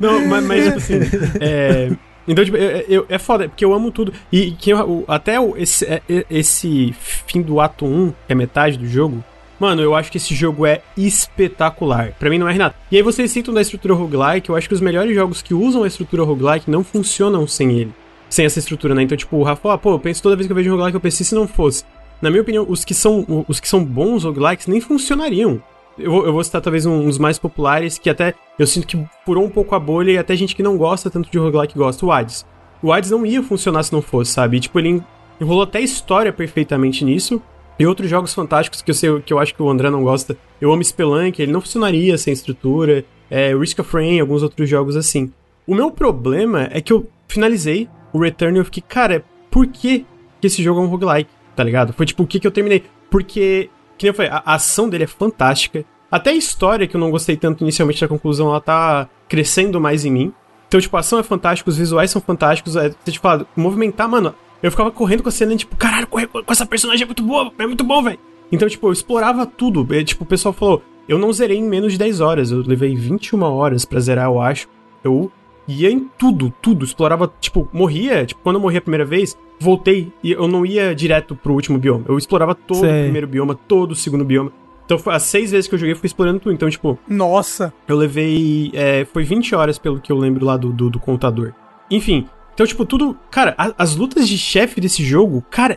Não, 0.00 0.26
mas, 0.26 0.44
mas 0.44 0.64
tipo 0.64 0.76
assim. 0.78 1.00
É, 1.40 1.90
então, 2.26 2.44
tipo, 2.44 2.56
eu, 2.56 2.84
eu- 2.88 3.06
é 3.08 3.18
foda, 3.18 3.48
porque 3.48 3.64
eu 3.64 3.72
amo 3.72 3.90
tudo. 3.90 4.12
E 4.32 4.50
que 4.52 4.70
eu- 4.70 5.04
até 5.08 5.36
esse, 5.56 5.84
é- 5.84 6.02
é- 6.08 6.26
esse 6.30 6.94
fim 7.26 7.42
do 7.42 7.60
ato 7.60 7.84
1, 7.86 8.10
que 8.26 8.32
é 8.32 8.34
metade 8.34 8.76
do 8.78 8.86
jogo, 8.86 9.22
mano, 9.60 9.80
eu 9.82 9.94
acho 9.94 10.10
que 10.10 10.18
esse 10.18 10.34
jogo 10.34 10.66
é 10.66 10.82
espetacular. 10.96 12.12
Pra 12.18 12.30
mim 12.30 12.38
não 12.38 12.48
é 12.48 12.54
nada. 12.54 12.74
E 12.90 12.96
aí 12.96 13.02
vocês 13.02 13.30
citam 13.30 13.52
da 13.54 13.60
estrutura 13.60 13.94
roguelike, 13.94 14.48
eu 14.48 14.56
acho 14.56 14.68
que 14.68 14.74
os 14.74 14.80
melhores 14.80 15.14
jogos 15.14 15.42
que 15.42 15.54
usam 15.54 15.82
a 15.84 15.86
estrutura 15.86 16.22
roguelike 16.24 16.70
não 16.70 16.82
funcionam 16.84 17.46
sem 17.46 17.72
ele. 17.78 17.92
Sem 18.28 18.44
essa 18.44 18.58
estrutura, 18.58 18.94
né? 18.94 19.02
Então, 19.02 19.16
tipo, 19.16 19.36
o 19.36 19.42
Rafa, 19.42 19.74
ah, 19.74 19.78
pô, 19.78 19.92
eu 19.92 19.98
penso 20.00 20.22
toda 20.22 20.34
vez 20.36 20.46
que 20.46 20.52
eu 20.52 20.56
vejo 20.56 20.68
um 20.70 20.72
roguelike, 20.72 20.96
eu 20.96 21.00
pensei 21.00 21.24
se 21.24 21.34
não 21.34 21.46
fosse. 21.46 21.84
Na 22.20 22.30
minha 22.30 22.42
opinião, 22.42 22.66
os 22.68 22.84
que 22.84 22.94
são, 22.94 23.44
os 23.46 23.60
que 23.60 23.68
são 23.68 23.84
bons 23.84 24.24
roguelikes 24.24 24.66
nem 24.66 24.80
funcionariam. 24.80 25.62
Eu 25.98 26.10
vou, 26.10 26.26
eu 26.26 26.32
vou 26.32 26.44
citar 26.44 26.60
talvez 26.60 26.84
um, 26.86 27.04
dos 27.04 27.18
mais 27.18 27.38
populares, 27.38 27.98
que 27.98 28.10
até 28.10 28.34
eu 28.58 28.66
sinto 28.66 28.86
que 28.86 29.02
furou 29.24 29.44
um 29.44 29.50
pouco 29.50 29.74
a 29.74 29.78
bolha 29.80 30.12
e 30.12 30.18
até 30.18 30.36
gente 30.36 30.54
que 30.54 30.62
não 30.62 30.76
gosta 30.76 31.10
tanto 31.10 31.30
de 31.30 31.38
roguelike 31.38 31.76
gosta, 31.78 32.04
o 32.04 32.12
Hades. 32.12 32.44
O 32.82 32.92
Hades 32.92 33.10
não 33.10 33.24
ia 33.24 33.42
funcionar 33.42 33.82
se 33.82 33.92
não 33.92 34.02
fosse, 34.02 34.32
sabe? 34.32 34.58
E, 34.58 34.60
tipo, 34.60 34.78
ele 34.78 34.88
en- 34.90 35.02
enrolou 35.40 35.62
até 35.62 35.78
a 35.78 35.82
história 35.82 36.32
perfeitamente 36.32 37.04
nisso. 37.04 37.40
E 37.78 37.86
outros 37.86 38.08
jogos 38.08 38.32
fantásticos 38.32 38.80
que 38.80 38.90
eu 38.90 38.94
sei 38.94 39.20
que 39.20 39.32
eu 39.32 39.38
acho 39.38 39.54
que 39.54 39.62
o 39.62 39.68
André 39.68 39.90
não 39.90 40.02
gosta. 40.02 40.36
Eu 40.60 40.72
amo 40.72 40.82
Spelunk, 40.82 41.40
ele 41.40 41.52
não 41.52 41.60
funcionaria 41.60 42.16
sem 42.16 42.32
estrutura. 42.32 43.04
É, 43.30 43.54
Risk 43.54 43.78
of 43.80 43.92
Rain, 43.94 44.18
alguns 44.20 44.42
outros 44.42 44.68
jogos 44.68 44.96
assim. 44.96 45.30
O 45.66 45.74
meu 45.74 45.90
problema 45.90 46.68
é 46.70 46.80
que 46.80 46.92
eu 46.92 47.06
finalizei 47.28 47.88
o 48.12 48.18
Return 48.18 48.56
e 48.56 48.60
eu 48.60 48.64
fiquei, 48.64 48.82
cara, 48.86 49.24
por 49.50 49.66
que, 49.66 50.06
que 50.40 50.46
esse 50.46 50.62
jogo 50.62 50.80
é 50.80 50.84
um 50.84 50.86
roguelike? 50.86 51.28
Tá 51.54 51.62
ligado? 51.64 51.92
Foi 51.92 52.06
tipo, 52.06 52.22
o 52.22 52.26
que, 52.26 52.38
que 52.40 52.46
eu 52.46 52.50
terminei? 52.50 52.82
Porque, 53.10 53.68
que 53.96 54.04
nem 54.04 54.10
eu 54.10 54.14
falei, 54.14 54.30
a, 54.30 54.42
a 54.44 54.54
ação 54.54 54.88
dele 54.88 55.04
é 55.04 55.06
fantástica. 55.06 55.84
Até 56.10 56.30
a 56.30 56.34
história, 56.34 56.86
que 56.86 56.96
eu 56.96 57.00
não 57.00 57.10
gostei 57.10 57.36
tanto 57.36 57.64
inicialmente 57.64 58.00
da 58.00 58.08
conclusão, 58.08 58.48
ela 58.48 58.60
tá 58.60 59.08
crescendo 59.28 59.80
mais 59.80 60.04
em 60.04 60.10
mim. 60.10 60.32
Então, 60.68 60.80
tipo, 60.80 60.96
a 60.96 61.00
ação 61.00 61.18
é 61.18 61.22
fantástica, 61.22 61.70
os 61.70 61.76
visuais 61.76 62.10
são 62.10 62.20
fantásticos. 62.20 62.76
É, 62.76 62.90
tipo, 63.04 63.28
movimentar, 63.56 64.08
mano. 64.08 64.34
Eu 64.62 64.70
ficava 64.70 64.90
correndo 64.90 65.22
com 65.22 65.28
a 65.28 65.32
cena, 65.32 65.54
tipo, 65.56 65.76
caralho, 65.76 66.06
correr 66.06 66.26
com 66.26 66.42
essa 66.48 66.64
personagem 66.64 67.02
é 67.02 67.06
muito 67.06 67.22
boa, 67.22 67.52
é 67.58 67.66
muito 67.66 67.84
bom, 67.84 68.02
velho. 68.02 68.18
Então, 68.50 68.68
tipo, 68.68 68.86
eu 68.88 68.92
explorava 68.92 69.44
tudo. 69.46 69.86
É, 69.94 70.02
tipo, 70.02 70.24
o 70.24 70.26
pessoal 70.26 70.52
falou, 70.52 70.82
eu 71.08 71.18
não 71.18 71.32
zerei 71.32 71.58
em 71.58 71.62
menos 71.62 71.92
de 71.92 71.98
10 71.98 72.20
horas. 72.20 72.50
Eu 72.50 72.62
levei 72.62 72.94
21 72.94 73.42
horas 73.42 73.84
pra 73.84 74.00
zerar, 74.00 74.26
eu 74.26 74.40
acho. 74.40 74.68
Eu 75.04 75.30
ia 75.68 75.90
em 75.90 76.08
tudo, 76.18 76.52
tudo. 76.62 76.84
Explorava, 76.84 77.32
tipo, 77.40 77.68
morria. 77.72 78.24
Tipo, 78.26 78.40
quando 78.42 78.56
eu 78.56 78.60
morri 78.62 78.76
a 78.76 78.80
primeira 78.82 79.04
vez, 79.04 79.36
voltei 79.58 80.12
e 80.22 80.32
eu 80.32 80.46
não 80.48 80.64
ia 80.66 80.94
direto 80.94 81.34
pro 81.34 81.52
último 81.54 81.78
bioma. 81.78 82.04
Eu 82.08 82.18
explorava 82.18 82.54
todo 82.54 82.80
Sei. 82.80 83.00
o 83.00 83.02
primeiro 83.04 83.26
bioma, 83.26 83.54
todo 83.54 83.92
o 83.92 83.96
segundo 83.96 84.24
bioma. 84.24 84.52
Então, 84.84 84.98
foi- 84.98 85.14
as 85.14 85.24
seis 85.24 85.50
vezes 85.50 85.66
que 85.68 85.74
eu 85.74 85.78
joguei, 85.78 85.92
eu 85.94 85.96
fui 85.98 86.06
explorando 86.06 86.38
tudo. 86.38 86.52
Então, 86.52 86.70
tipo, 86.70 86.98
Nossa. 87.08 87.72
eu 87.88 87.96
levei. 87.96 88.70
é, 88.72 89.04
foi 89.04 89.24
20 89.24 89.54
horas, 89.54 89.78
pelo 89.78 89.98
que 90.00 90.12
eu 90.12 90.16
lembro 90.16 90.44
lá 90.46 90.56
do, 90.56 90.72
do, 90.72 90.88
do 90.90 91.00
contador. 91.00 91.52
Enfim. 91.90 92.26
Então, 92.54 92.64
tipo, 92.66 92.86
tudo. 92.86 93.16
Cara, 93.30 93.54
a- 93.58 93.74
as 93.76 93.96
lutas 93.96 94.28
de 94.28 94.38
chefe 94.38 94.80
desse 94.80 95.04
jogo, 95.04 95.44
cara, 95.50 95.76